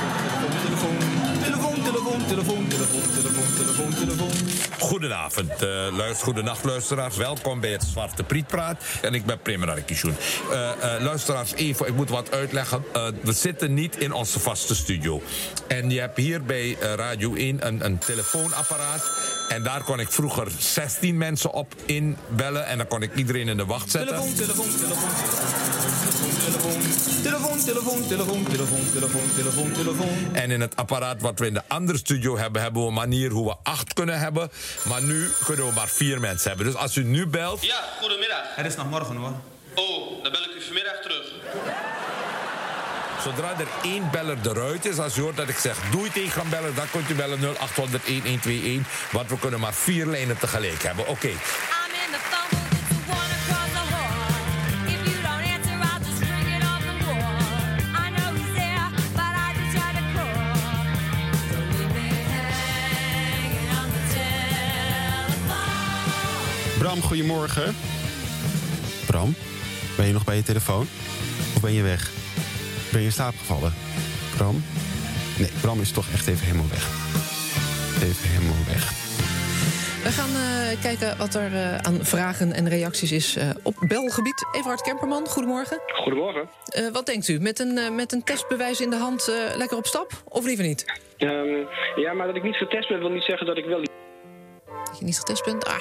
telefoon, 2.35 2.69
telefoon, 2.69 3.03
telefoon, 3.15 3.55
telefoon, 3.55 3.95
telefoon. 3.95 4.31
Goedenavond, 4.79 5.63
uh, 5.63 5.97
luister, 5.97 6.25
goedenacht 6.25 6.65
luisteraars. 6.65 7.17
Welkom 7.17 7.61
bij 7.61 7.71
het 7.71 7.83
Zwarte 7.83 8.23
Prietpraat. 8.23 8.83
En 9.03 9.15
ik 9.15 9.25
ben 9.25 9.39
Premier 9.39 9.71
Arkisjoen. 9.71 10.15
Uh, 10.51 10.71
uh, 10.79 11.05
luisteraars, 11.05 11.55
even, 11.55 11.87
ik 11.87 11.95
moet 11.95 12.09
wat 12.09 12.31
uitleggen. 12.31 12.85
We 13.23 13.33
zitten 13.33 13.75
niet 13.75 13.97
in 13.97 14.13
onze 14.13 14.41
vaste 14.41 14.75
studio. 14.75 15.23
En 15.69 15.91
je 15.91 16.01
hebt 16.01 16.17
hier 16.17 16.43
bij 16.43 16.77
Radio 16.81 17.35
1 17.35 17.67
een, 17.67 17.85
een 17.85 17.99
telefoonapparaat. 17.99 19.11
En 19.49 19.63
daar 19.63 19.83
kon 19.83 20.01
ik 20.01 20.13
vroeger 20.13 20.47
16 20.59 21.19
mensen 21.19 21.53
op 21.53 21.75
inbellen. 21.87 22.67
En 22.67 22.77
dan 22.79 22.87
kon 22.87 23.03
ik 23.03 23.15
iedereen 23.15 23.49
in 23.49 23.57
de 23.57 23.65
wacht 23.65 23.91
zetten. 23.91 24.17
Telefoon, 24.17 24.35
telefoon, 24.35 24.77
telefoon. 24.81 25.11
Telefoon, 27.23 27.65
telefoon, 27.65 28.07
telefoon, 28.07 28.45
telefoon, 28.45 28.93
telefoon, 28.93 29.33
telefoon, 29.35 29.73
telefoon. 29.73 30.35
En 30.35 30.51
in 30.51 30.61
het 30.61 30.77
apparaat 30.77 31.21
wat 31.21 31.39
we 31.39 31.47
in 31.47 31.55
de 31.55 31.63
andere 31.69 31.99
studio 31.99 32.39
hebben, 32.39 32.63
hebben 32.63 32.83
we 32.83 32.89
een 32.89 32.95
manier 32.95 33.31
hoe 33.31 33.47
we 33.47 33.55
acht 33.63 33.93
kunnen 33.93 34.19
hebben. 34.19 34.51
Maar 34.89 35.03
nu 35.03 35.29
kunnen 35.45 35.67
we 35.67 35.73
maar 35.73 35.89
vier 35.89 36.21
mensen 36.21 36.49
hebben. 36.49 36.67
Dus 36.67 36.77
als 36.77 36.97
u 36.97 37.05
nu 37.05 37.27
belt. 37.27 37.65
Ja, 37.65 37.81
goedemiddag. 38.01 38.43
Het 38.55 38.67
is 38.67 38.77
nog 38.77 38.91
morgen 38.91 39.17
hoor. 39.17 39.33
Oh, 39.75 40.23
dan 40.23 40.33
bel 40.33 40.43
ik 40.43 40.55
u 40.57 40.63
vanmiddag 40.63 41.03
terug. 41.03 41.33
Zodra 43.23 43.59
er 43.59 43.67
één 43.83 44.11
beller 44.11 44.37
eruit 44.43 44.85
is, 44.85 44.99
als 44.99 45.17
u 45.17 45.21
hoort 45.21 45.37
dat 45.37 45.49
ik 45.49 45.57
zeg 45.57 45.79
doei 45.91 46.11
tegen 46.11 46.49
bellen, 46.49 46.75
dan 46.75 46.91
kunt 46.91 47.11
u 47.11 47.15
bellen 47.15 47.39
0800 47.39 48.07
1121. 48.07 49.13
Want 49.13 49.31
we 49.31 49.39
kunnen 49.39 49.61
maar 49.61 49.75
vier 49.75 50.07
lijnen 50.07 50.39
tegelijk 50.39 50.83
hebben. 50.83 51.09
Oké. 51.09 51.11
Okay. 51.11 51.37
Bram, 66.79 67.03
goedemorgen. 67.03 67.77
Bram, 69.07 69.35
ben 69.97 70.07
je 70.07 70.13
nog 70.13 70.25
bij 70.25 70.37
je 70.37 70.43
telefoon? 70.43 70.89
Of 71.55 71.61
ben 71.61 71.73
je 71.73 71.83
weg? 71.83 72.22
Ben 72.93 73.01
je 73.01 73.07
in 73.07 73.13
slaap 73.13 73.35
gevallen? 73.39 73.73
Bram? 74.37 74.65
Nee, 75.39 75.51
Bram 75.61 75.81
is 75.81 75.93
toch 75.93 76.07
echt 76.13 76.27
even 76.29 76.45
helemaal 76.47 76.69
weg. 76.69 76.87
Even 78.03 78.29
helemaal 78.29 78.65
weg. 78.67 79.01
We 80.03 80.11
gaan 80.11 80.31
eh, 80.31 80.83
kijken 80.83 81.19
wat 81.19 81.35
er 81.35 81.53
eh, 81.55 81.77
aan 81.77 82.05
vragen 82.05 82.53
en 82.53 82.69
reacties 82.69 83.13
is 83.13 83.37
eh, 83.37 83.51
op 83.63 83.75
belgebied. 83.81 84.47
Everhard 84.53 84.83
Kemperman, 84.83 85.27
goedemorgen. 85.27 85.81
Goedemorgen. 85.87 86.49
Eh, 86.65 86.89
wat 86.93 87.07
denkt 87.07 87.29
u? 87.29 87.39
Met 87.41 87.59
een, 87.59 87.95
met 87.95 88.13
een 88.13 88.25
testbewijs 88.25 88.81
in 88.81 88.91
de 88.91 88.97
hand 88.97 89.33
lekker 89.57 89.77
op 89.77 89.87
stap? 89.87 90.11
Of 90.29 90.45
liever 90.45 90.65
niet? 90.65 91.01
Ehm, 91.17 91.65
ja, 91.97 92.13
maar 92.13 92.27
dat 92.27 92.37
ik 92.37 92.43
niet 92.43 92.57
getest 92.57 92.89
ben, 92.89 92.99
wil 92.99 93.11
niet 93.11 93.23
zeggen 93.23 93.47
dat 93.47 93.57
ik 93.57 93.65
wel. 93.65 93.81
Dat 94.85 94.99
je 94.99 95.05
niet 95.05 95.19
getest 95.19 95.45
bent? 95.45 95.65
Ah, 95.65 95.81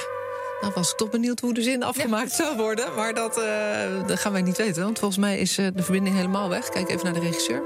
dan 0.61 0.71
was 0.73 0.91
ik 0.91 0.97
toch 0.97 1.09
benieuwd 1.09 1.39
hoe 1.39 1.53
de 1.53 1.61
zin 1.61 1.83
afgemaakt 1.83 2.31
zou 2.31 2.57
worden. 2.57 2.95
Maar 2.95 3.13
dat, 3.13 3.37
eh, 3.37 4.07
dat 4.07 4.19
gaan 4.19 4.31
wij 4.31 4.41
niet 4.41 4.57
weten. 4.57 4.83
Want 4.83 4.99
volgens 4.99 5.19
mij 5.19 5.37
is 5.37 5.57
eh, 5.57 5.67
de 5.73 5.83
verbinding 5.83 6.15
helemaal 6.15 6.49
weg. 6.49 6.69
Kijk 6.69 6.89
even 6.89 7.03
naar 7.03 7.13
de 7.13 7.19
regisseur. 7.19 7.63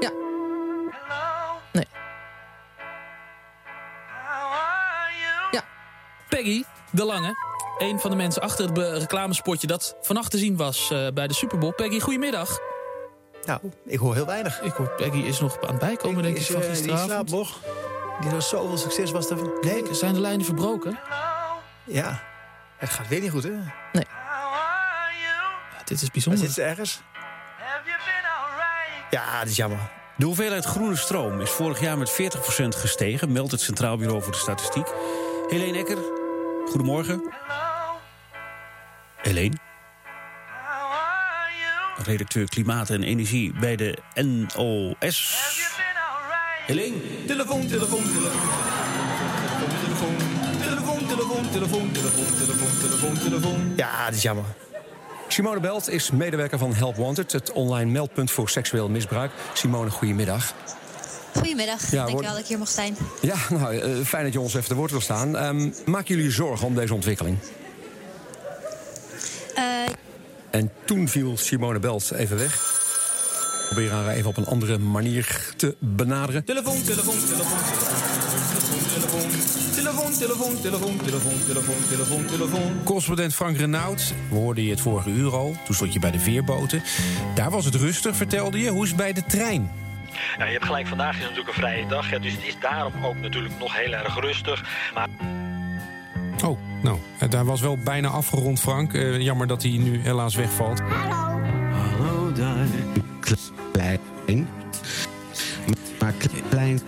Ja. 0.00 0.10
Nee. 1.72 1.86
Ja. 5.50 5.64
Peggy 6.28 6.64
de 6.90 7.04
Lange. 7.04 7.34
Een 7.78 8.00
van 8.00 8.10
de 8.10 8.16
mensen 8.16 8.42
achter 8.42 8.68
het 8.68 8.98
reclamespotje 8.98 9.66
dat 9.66 9.96
vannacht 10.00 10.30
te 10.30 10.38
zien 10.38 10.56
was 10.56 10.90
eh, 10.90 11.06
bij 11.14 11.26
de 11.26 11.34
Super 11.34 11.58
Bowl. 11.58 11.72
Peggy, 11.72 12.00
goedemiddag. 12.00 12.58
Nou, 13.44 13.60
ik 13.84 13.98
hoor 13.98 14.14
heel 14.14 14.26
weinig. 14.26 14.60
Ik 14.60 14.72
hoor 14.72 14.88
Peggy 14.88 15.18
is 15.18 15.40
nog 15.40 15.60
aan 15.60 15.68
het 15.68 15.78
bijkomen, 15.78 16.22
denk 16.22 16.36
ik, 16.36 16.42
van 16.42 16.54
eh, 16.54 16.60
die 16.60 16.70
gisteravond. 16.70 17.10
slaapt 17.10 17.30
nog. 17.30 17.58
Die 18.20 18.30
had 18.30 18.44
zoveel 18.44 18.76
succes 18.76 19.10
was 19.10 19.30
er. 19.30 19.36
Nee. 19.36 19.82
Kijk, 19.82 19.94
zijn 19.94 20.14
de 20.14 20.20
lijnen 20.20 20.44
verbroken? 20.44 20.98
Ja. 21.84 22.22
Het 22.78 22.90
gaat 22.90 23.08
weer 23.08 23.20
niet 23.20 23.30
goed, 23.30 23.42
hè? 23.42 23.50
Nee. 23.92 24.06
Ja, 25.72 25.84
dit 25.84 26.02
is 26.02 26.10
bijzonder. 26.10 26.44
Zit 26.44 26.52
ze 26.52 26.62
ergens? 26.62 27.00
Ja, 29.10 29.38
dat 29.38 29.48
is 29.48 29.56
jammer. 29.56 29.78
De 30.16 30.24
hoeveelheid 30.24 30.64
groene 30.64 30.96
stroom 30.96 31.40
is 31.40 31.50
vorig 31.50 31.80
jaar 31.80 31.98
met 31.98 32.12
40% 32.12 32.14
gestegen, 32.68 33.32
meldt 33.32 33.50
het 33.50 33.60
Centraal 33.60 33.96
Bureau 33.96 34.22
voor 34.22 34.32
de 34.32 34.38
Statistiek. 34.38 34.86
Helene 35.48 35.78
Ecker, 35.78 35.98
goedemorgen. 36.68 37.32
Helene? 39.16 39.56
Redacteur 42.04 42.48
Klimaat 42.48 42.90
en 42.90 43.02
Energie 43.02 43.52
bij 43.60 43.76
de 43.76 43.98
NOS. 44.14 45.46
Helene? 46.66 47.24
Telefoon, 47.26 47.66
telefoon, 47.66 47.66
telefoon. 47.66 48.02
Telefoon, 48.02 48.87
telefoon, 51.52 51.90
telefoon, 51.92 52.24
telefoon, 52.38 52.78
telefoon, 52.80 53.18
telefoon. 53.18 53.72
Ja, 53.76 54.04
dat 54.06 54.14
is 54.14 54.22
jammer. 54.22 54.44
Simone 55.28 55.60
Belt 55.60 55.88
is 55.88 56.10
medewerker 56.10 56.58
van 56.58 56.74
Help 56.74 56.96
Wanted, 56.96 57.32
het 57.32 57.52
online 57.52 57.90
meldpunt 57.90 58.30
voor 58.30 58.48
seksueel 58.48 58.88
misbruik. 58.88 59.30
Simone, 59.52 59.90
goedemiddag. 59.90 60.52
Goedemiddag, 61.34 61.90
Ja, 61.90 61.96
dank 61.96 62.10
hoor- 62.10 62.22
wel 62.22 62.30
dat 62.30 62.40
ik 62.40 62.46
hier 62.46 62.58
mag 62.58 62.68
zijn. 62.68 62.96
Ja, 63.20 63.36
nou, 63.50 63.76
eh, 63.78 64.04
fijn 64.04 64.24
dat 64.24 64.32
je 64.32 64.40
ons 64.40 64.54
even 64.54 64.68
te 64.68 64.74
woord 64.74 64.90
wil 64.90 65.00
staan. 65.00 65.36
Ehm, 65.36 65.70
maken 65.84 66.14
jullie 66.16 66.30
zorgen 66.30 66.66
om 66.66 66.74
deze 66.74 66.94
ontwikkeling? 66.94 67.38
Eh, 69.54 69.62
En 70.50 70.70
toen 70.84 71.08
viel 71.08 71.36
Simone 71.36 71.78
Belt 71.78 72.10
even 72.12 72.38
weg. 72.38 72.76
Probeer 73.66 73.90
haar 73.90 74.08
even 74.08 74.28
op 74.30 74.36
een 74.36 74.46
andere 74.46 74.78
manier 74.78 75.52
te 75.56 75.76
benaderen. 75.78 76.44
Telefoon, 76.44 76.82
telefoon, 76.82 77.14
telefoon, 77.28 77.58
telefoon, 78.58 80.12
telefoon, 80.12 80.56
telefoon, 80.56 80.56
telefoon, 80.60 81.38
telefoon, 81.44 81.86
telefoon, 81.88 82.26
telefoon. 82.26 82.82
Correspondent 82.84 83.34
Frank 83.34 83.56
Renaud, 83.56 84.14
we 84.28 84.36
hoorden 84.36 84.64
je 84.64 84.70
het 84.70 84.80
vorige 84.80 85.10
uur 85.10 85.32
al. 85.32 85.56
Toen 85.64 85.74
stond 85.74 85.92
je 85.92 85.98
bij 85.98 86.10
de 86.10 86.18
veerboten. 86.18 86.82
Daar 87.34 87.50
was 87.50 87.64
het 87.64 87.74
rustig, 87.74 88.16
vertelde 88.16 88.58
je. 88.58 88.70
Hoe 88.70 88.82
is 88.82 88.88
het 88.88 88.96
bij 88.98 89.12
de 89.12 89.24
trein? 89.24 89.70
Ja, 90.38 90.44
je 90.44 90.52
hebt 90.52 90.64
gelijk, 90.64 90.86
vandaag 90.86 91.14
is 91.16 91.20
natuurlijk 91.20 91.48
een 91.48 91.54
vrije 91.54 91.86
dag. 91.86 92.10
Ja, 92.10 92.18
dus 92.18 92.32
het 92.32 92.46
is 92.46 92.56
daarom 92.60 93.04
ook 93.04 93.16
natuurlijk 93.16 93.54
nog 93.58 93.76
heel 93.76 93.92
erg 93.92 94.20
rustig. 94.20 94.64
Maar 94.94 95.08
Oh, 96.44 96.58
nou, 96.82 96.98
daar 97.28 97.44
was 97.44 97.60
wel 97.60 97.78
bijna 97.84 98.08
afgerond, 98.08 98.60
Frank. 98.60 98.94
Eh, 98.94 99.20
jammer 99.20 99.46
dat 99.46 99.62
hij 99.62 99.70
nu 99.72 100.00
helaas 100.02 100.34
wegvalt. 100.34 100.80
Hallo 100.80 102.32
daar. 102.32 102.66
Klein. 103.72 104.48
Maar 106.00 106.12
klein. 106.50 106.80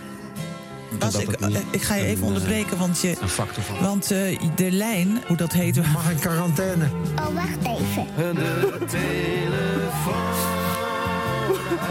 Bas, 1.01 1.15
ik, 1.15 1.29
ik 1.71 1.81
ga 1.81 1.95
je 1.95 2.05
even 2.05 2.25
onderbreken, 2.25 2.77
want, 2.77 3.01
je, 3.01 3.15
Een 3.21 3.29
factor 3.29 3.63
van. 3.63 3.79
want 3.79 4.11
eh, 4.11 4.39
de 4.55 4.71
lijn, 4.71 5.21
hoe 5.27 5.37
dat 5.37 5.51
heet... 5.51 5.75
Mag 5.93 6.11
in 6.11 6.19
quarantaine. 6.19 6.85
oh, 7.19 7.25
wacht 7.35 7.79
even. 7.79 8.07
De 8.35 8.77
telefoon 8.87 10.23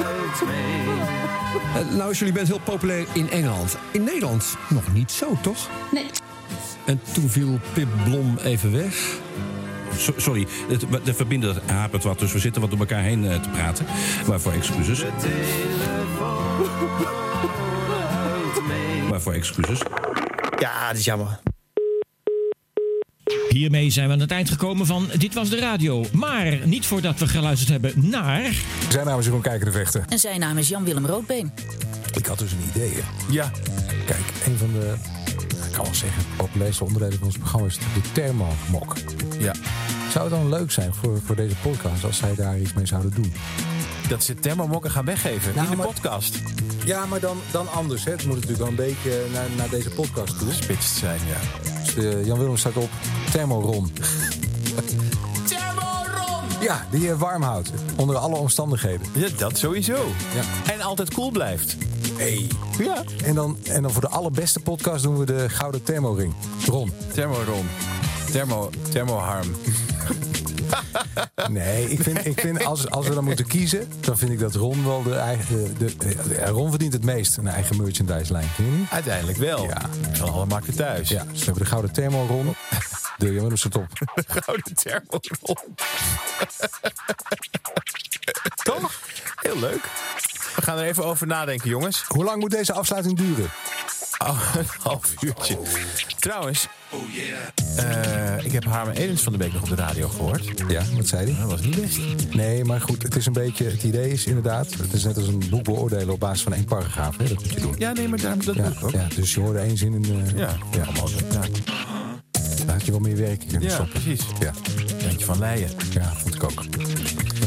uit 0.04 0.48
mee. 0.48 1.82
Eh, 1.82 1.96
nou, 1.96 2.12
jullie 2.12 2.32
bent 2.34 2.48
heel 2.48 2.60
populair 2.64 3.06
in 3.12 3.30
Engeland. 3.30 3.76
In 3.90 4.04
Nederland 4.04 4.56
nog 4.68 4.92
niet 4.92 5.10
zo, 5.10 5.36
toch? 5.40 5.68
Nee. 5.90 6.06
En 6.84 7.00
toen 7.12 7.28
viel 7.28 7.58
Pip 7.72 7.88
Blom 8.04 8.38
even 8.42 8.72
weg. 8.72 9.18
So- 9.96 10.14
sorry, 10.16 10.46
het, 10.68 10.84
de 11.04 11.14
verbinder 11.14 11.60
hapert 11.66 12.04
wat, 12.04 12.18
dus 12.18 12.32
we 12.32 12.38
zitten 12.38 12.60
wat 12.60 12.70
door 12.70 12.80
elkaar 12.80 13.02
heen 13.02 13.24
eh, 13.30 13.40
te 13.40 13.48
praten. 13.48 13.86
Waarvoor 14.26 14.52
excuses. 14.52 15.02
Waarvoor 19.24 19.40
excuses. 19.40 19.78
Ja, 20.58 20.88
dat 20.88 20.98
is 20.98 21.04
jammer. 21.04 21.38
Hiermee 23.48 23.90
zijn 23.90 24.06
we 24.06 24.12
aan 24.12 24.20
het 24.20 24.30
eind 24.30 24.50
gekomen 24.50 24.86
van 24.86 25.08
Dit 25.18 25.34
Was 25.34 25.48
De 25.50 25.58
Radio. 25.58 26.04
Maar 26.12 26.58
niet 26.66 26.86
voordat 26.86 27.18
we 27.18 27.28
geluisterd 27.28 27.68
hebben 27.70 28.08
naar... 28.10 28.52
Zijn 28.88 29.06
naam 29.06 29.18
is 29.18 29.24
Jeroen 29.24 29.40
Kijker 29.40 29.64
de 29.64 29.72
Vechter. 29.72 30.04
En 30.08 30.18
zijn 30.18 30.40
naam 30.40 30.58
is 30.58 30.68
Jan-Willem 30.68 31.06
Roodbeen. 31.06 31.52
Ik 32.14 32.26
had 32.26 32.38
dus 32.38 32.52
een 32.52 32.58
idee. 32.74 32.90
hè. 32.94 33.00
Ja. 33.32 33.50
Kijk, 34.06 34.22
een 34.46 34.56
van 34.58 34.72
de, 34.72 34.94
ik 35.66 35.72
kan 35.72 35.84
wel 35.84 35.94
zeggen, 35.94 36.22
populairste 36.36 36.84
onderdelen 36.84 37.18
van 37.18 37.26
ons 37.26 37.38
programma 37.38 37.66
is 37.68 37.76
de 37.78 38.12
thermomok. 38.12 38.94
Ja. 39.38 39.54
Zou 40.12 40.24
het 40.30 40.40
dan 40.40 40.48
leuk 40.48 40.70
zijn 40.70 40.94
voor, 40.94 41.20
voor 41.24 41.36
deze 41.36 41.54
podcast 41.62 42.04
als 42.04 42.16
zij 42.16 42.34
daar 42.34 42.58
iets 42.58 42.72
mee 42.72 42.86
zouden 42.86 43.10
doen? 43.14 43.32
Dat 44.08 44.24
ze 44.24 44.34
thermomokken 44.34 44.90
gaan 44.90 45.04
weggeven 45.04 45.52
Nou, 45.54 45.64
in 45.64 45.70
de 45.70 45.76
maar- 45.76 45.86
podcast. 45.86 46.38
Ja, 46.90 47.06
maar 47.06 47.20
dan, 47.20 47.38
dan 47.50 47.68
anders. 47.68 48.04
Hè. 48.04 48.10
Het 48.10 48.24
moet 48.24 48.34
natuurlijk 48.34 48.58
wel 48.58 48.68
een 48.68 48.74
beetje 48.74 49.24
naar, 49.32 49.46
naar 49.56 49.68
deze 49.68 49.90
podcast 49.90 50.38
toe. 50.38 50.52
Spitst 50.52 50.96
zijn, 50.96 51.20
ja. 51.26 51.70
Dus 51.84 51.94
de 51.94 52.22
Jan 52.24 52.38
Willem 52.38 52.56
staat 52.56 52.76
op 52.76 52.90
Thermoron. 53.32 53.92
Thermoron! 55.48 56.44
Ja, 56.60 56.86
die 56.90 57.00
je 57.00 57.16
warm 57.16 57.42
houdt. 57.42 57.70
Onder 57.96 58.16
alle 58.16 58.36
omstandigheden. 58.36 59.06
Ja, 59.12 59.28
dat 59.36 59.58
sowieso. 59.58 60.08
Ja. 60.34 60.72
En 60.72 60.80
altijd 60.80 61.14
cool 61.14 61.30
blijft. 61.30 61.76
Hey. 62.16 62.46
Ja. 62.78 63.02
En 63.24 63.34
dan, 63.34 63.58
en 63.64 63.82
dan 63.82 63.90
voor 63.90 64.02
de 64.02 64.08
allerbeste 64.08 64.60
podcast 64.60 65.02
doen 65.02 65.18
we 65.18 65.26
de 65.26 65.48
Gouden 65.48 65.82
Thermoring. 65.82 66.34
Ron. 66.66 66.92
Thermoron. 67.12 67.68
Thermo, 68.30 68.70
thermoharm. 68.90 69.54
Nee, 71.48 71.90
ik 71.90 72.02
vind, 72.02 72.26
ik 72.26 72.40
vind 72.40 72.64
als, 72.64 72.90
als 72.90 73.08
we 73.08 73.14
dan 73.14 73.24
moeten 73.24 73.46
kiezen, 73.46 73.88
dan 74.00 74.18
vind 74.18 74.30
ik 74.30 74.38
dat 74.38 74.54
Ron 74.54 74.84
wel 74.84 75.02
de 75.02 75.14
eigen. 75.14 75.78
De, 75.78 75.96
de- 75.96 76.44
Ron 76.46 76.68
verdient 76.70 76.92
het 76.92 77.04
meest 77.04 77.36
een 77.36 77.46
eigen 77.48 77.76
merchandise 77.82 78.32
lijn. 78.32 78.48
Vind 78.54 78.68
je 78.72 78.76
niet? 78.78 78.90
Uiteindelijk 78.90 79.38
wel. 79.38 79.64
Ja. 79.64 79.80
Van 80.12 80.32
alle 80.32 80.46
markten 80.46 80.74
thuis. 80.76 81.08
Ja, 81.08 81.24
dus 81.30 81.38
we 81.38 81.44
hebben 81.44 81.62
de 81.62 81.68
Gouden 81.68 81.92
Thermo 81.92 82.26
Ron. 82.28 82.54
De 83.16 83.26
Jan 83.32 83.34
Willem 83.42 83.56
staat 83.56 83.76
op. 83.76 83.86
Gouden 84.26 84.74
thermoron. 84.74 85.20
Toch? 88.62 89.00
Heel 89.40 89.58
leuk. 89.58 89.88
We 90.56 90.62
gaan 90.62 90.78
er 90.78 90.84
even 90.84 91.04
over 91.04 91.26
nadenken, 91.26 91.68
jongens. 91.68 92.04
Hoe 92.08 92.24
lang 92.24 92.40
moet 92.40 92.50
deze 92.50 92.72
afsluiting 92.72 93.16
duren? 93.16 93.50
Oh, 94.18 94.54
een 94.58 94.66
half 94.82 95.14
uurtje. 95.20 95.58
Trouwens, 96.18 96.66
eh, 97.76 98.44
ik 98.44 98.52
heb 98.52 98.64
Harmen 98.64 98.96
Edens 98.96 99.22
van 99.22 99.32
de 99.32 99.38
Beek 99.38 99.52
nog 99.52 99.62
op 99.62 99.68
de 99.68 99.74
radio 99.74 100.08
gehoord. 100.08 100.44
Ja, 100.68 100.82
wat 100.96 101.06
zei 101.08 101.30
hij? 101.32 101.40
Dat 101.40 101.50
was 101.50 101.60
niet 101.60 101.80
best. 101.80 101.98
Nee, 102.34 102.64
maar 102.64 102.80
goed, 102.80 103.02
het 103.02 103.16
is 103.16 103.26
een 103.26 103.32
beetje. 103.32 103.64
Het 103.64 103.82
idee 103.82 104.10
is 104.12 104.26
inderdaad. 104.26 104.74
Het 104.74 104.92
is 104.92 105.04
net 105.04 105.16
als 105.16 105.26
een 105.26 105.42
boek 105.50 105.64
beoordelen 105.64 106.08
op 106.14 106.20
basis 106.20 106.42
van 106.42 106.52
één 106.54 106.64
paragraaf. 106.64 107.16
Hè? 107.16 107.28
Dat 107.28 107.34
moet 107.42 107.52
je 107.52 107.60
doen. 107.60 107.74
Ja, 107.78 107.92
nee, 107.92 108.08
maar 108.08 108.20
daarom 108.20 108.44
dat 108.44 108.54
Ja, 108.54 108.72
ook. 108.82 108.90
ja, 108.90 109.06
dus 109.14 109.34
je 109.34 109.40
hoorde 109.40 109.58
één 109.58 109.76
zin 109.76 109.94
in 109.94 110.02
de. 110.02 110.22
Ja, 110.36 110.56
ja. 110.70 110.82
allemaal 110.84 111.08
zo. 111.08 111.16
Ja. 111.30 111.40
Daar 112.66 112.74
had 112.76 112.84
je 112.86 112.90
wel 112.90 113.00
meer 113.00 113.16
werk 113.16 113.42
in 113.44 113.60
Ja, 113.60 113.70
stoppen. 113.70 114.00
precies. 114.02 114.20
Ja. 114.40 114.52
Eentje 115.08 115.24
van 115.24 115.38
Leijen. 115.38 115.70
Ja, 115.92 116.12
vond 116.16 116.34
ik 116.34 116.42
ook. 116.44 116.62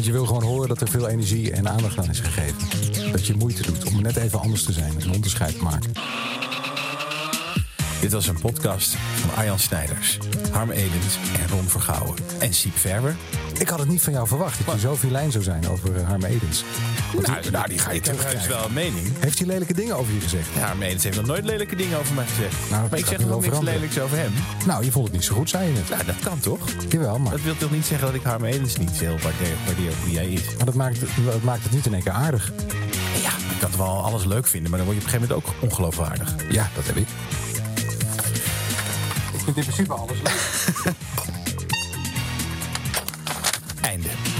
Want 0.03 0.15
je 0.15 0.21
wil 0.21 0.33
gewoon 0.33 0.51
horen 0.51 0.67
dat 0.67 0.81
er 0.81 0.87
veel 0.87 1.07
energie 1.07 1.51
en 1.51 1.69
aandacht 1.69 1.97
aan 1.97 2.09
is 2.09 2.19
gegeven. 2.19 3.11
Dat 3.11 3.27
je 3.27 3.33
moeite 3.35 3.61
doet 3.61 3.85
om 3.85 4.01
net 4.01 4.15
even 4.15 4.39
anders 4.39 4.63
te 4.63 4.71
zijn. 4.71 5.01
Een 5.01 5.13
onderscheid 5.13 5.57
te 5.57 5.63
maken. 5.63 5.91
Dit 8.01 8.11
was 8.11 8.27
een 8.27 8.39
podcast 8.39 8.95
van 8.95 9.35
Arjan 9.35 9.59
Snijders, 9.59 10.17
Harm 10.51 10.71
Edens 10.71 11.17
en 11.39 11.47
Ron 11.49 11.63
Vergouwen. 11.63 12.15
En 12.39 12.53
Siep 12.53 12.77
Verwer. 12.77 13.15
Ik 13.59 13.69
had 13.69 13.79
het 13.79 13.87
niet 13.87 14.01
van 14.01 14.13
jou 14.13 14.27
verwacht 14.27 14.65
dat 14.65 14.73
je 14.75 14.79
zo 14.79 14.97
lijn 15.09 15.31
zou 15.31 15.43
zijn 15.43 15.67
over 15.67 15.95
uh, 15.95 16.07
Harm 16.07 16.23
Edens. 16.23 16.63
Want 17.13 17.27
Nou, 17.27 17.49
nou, 17.51 17.67
die 17.67 17.77
ga 17.77 17.91
je 17.91 17.99
terugkrijgen. 17.99 18.49
wel 18.49 18.65
een 18.65 18.73
mening. 18.73 19.07
Heeft 19.19 19.37
hij 19.37 19.47
lelijke 19.47 19.73
dingen 19.73 19.97
over 19.97 20.13
je 20.13 20.19
gezegd? 20.19 20.47
Ja, 20.55 20.65
Harm 20.65 20.81
Edens 20.81 21.03
heeft 21.03 21.15
nog 21.17 21.25
nooit 21.25 21.43
lelijke 21.45 21.75
dingen 21.75 21.99
over 21.99 22.13
mij 22.13 22.25
gezegd. 22.25 22.55
Nou, 22.69 22.89
maar 22.89 22.99
ik 22.99 23.05
zeg 23.05 23.17
nu 23.17 23.25
nog 23.25 23.27
wel 23.27 23.39
niks 23.39 23.47
veranderen. 23.49 23.79
lelijks 23.79 23.99
over 23.99 24.17
hem. 24.17 24.31
Nou, 24.65 24.83
je 24.85 24.91
vond 24.91 25.05
het 25.05 25.13
niet 25.15 25.23
zo 25.23 25.35
goed, 25.35 25.49
zei 25.49 25.67
je 25.67 25.73
net. 25.73 25.89
Nou, 25.89 26.05
dat 26.05 26.19
kan 26.23 26.39
toch? 26.39 26.67
Jawel, 26.89 27.19
maar, 27.19 27.31
Dat 27.31 27.41
wil 27.41 27.57
toch 27.57 27.71
niet 27.71 27.85
zeggen 27.85 28.07
dat 28.07 28.15
ik 28.15 28.23
Harm 28.23 28.43
Edens 28.43 28.75
niet 28.77 28.99
heel 28.99 29.17
waardeer, 29.19 29.55
waardeer 29.65 29.89
op 29.89 30.03
wie 30.03 30.13
jij 30.13 30.27
is. 30.27 30.41
maar 30.57 30.65
dat, 30.65 30.73
maakt, 30.75 30.99
dat 31.25 31.41
maakt 31.43 31.63
het 31.63 31.71
niet 31.71 31.85
in 31.85 31.93
één 31.93 32.03
keer 32.03 32.11
aardig. 32.11 32.51
Ja, 33.21 33.29
ik 33.29 33.59
kan 33.59 33.69
het 33.69 33.77
wel 33.77 34.03
alles 34.03 34.25
leuk 34.25 34.47
vinden, 34.47 34.69
maar 34.69 34.79
dan 34.79 34.87
word 34.87 34.99
je 35.01 35.05
op 35.07 35.13
een 35.13 35.19
gegeven 35.19 35.35
moment 35.43 35.61
ook 35.61 35.71
ongeloofwaardig. 35.71 36.35
Ja, 36.49 36.69
dat 36.75 36.85
heb 36.85 36.95
ik. 36.95 37.07
vindt 39.43 39.59
in 39.59 39.65
principe 39.65 39.93
alles 39.93 40.17
leuk. 40.23 40.93
Einde. 43.83 44.32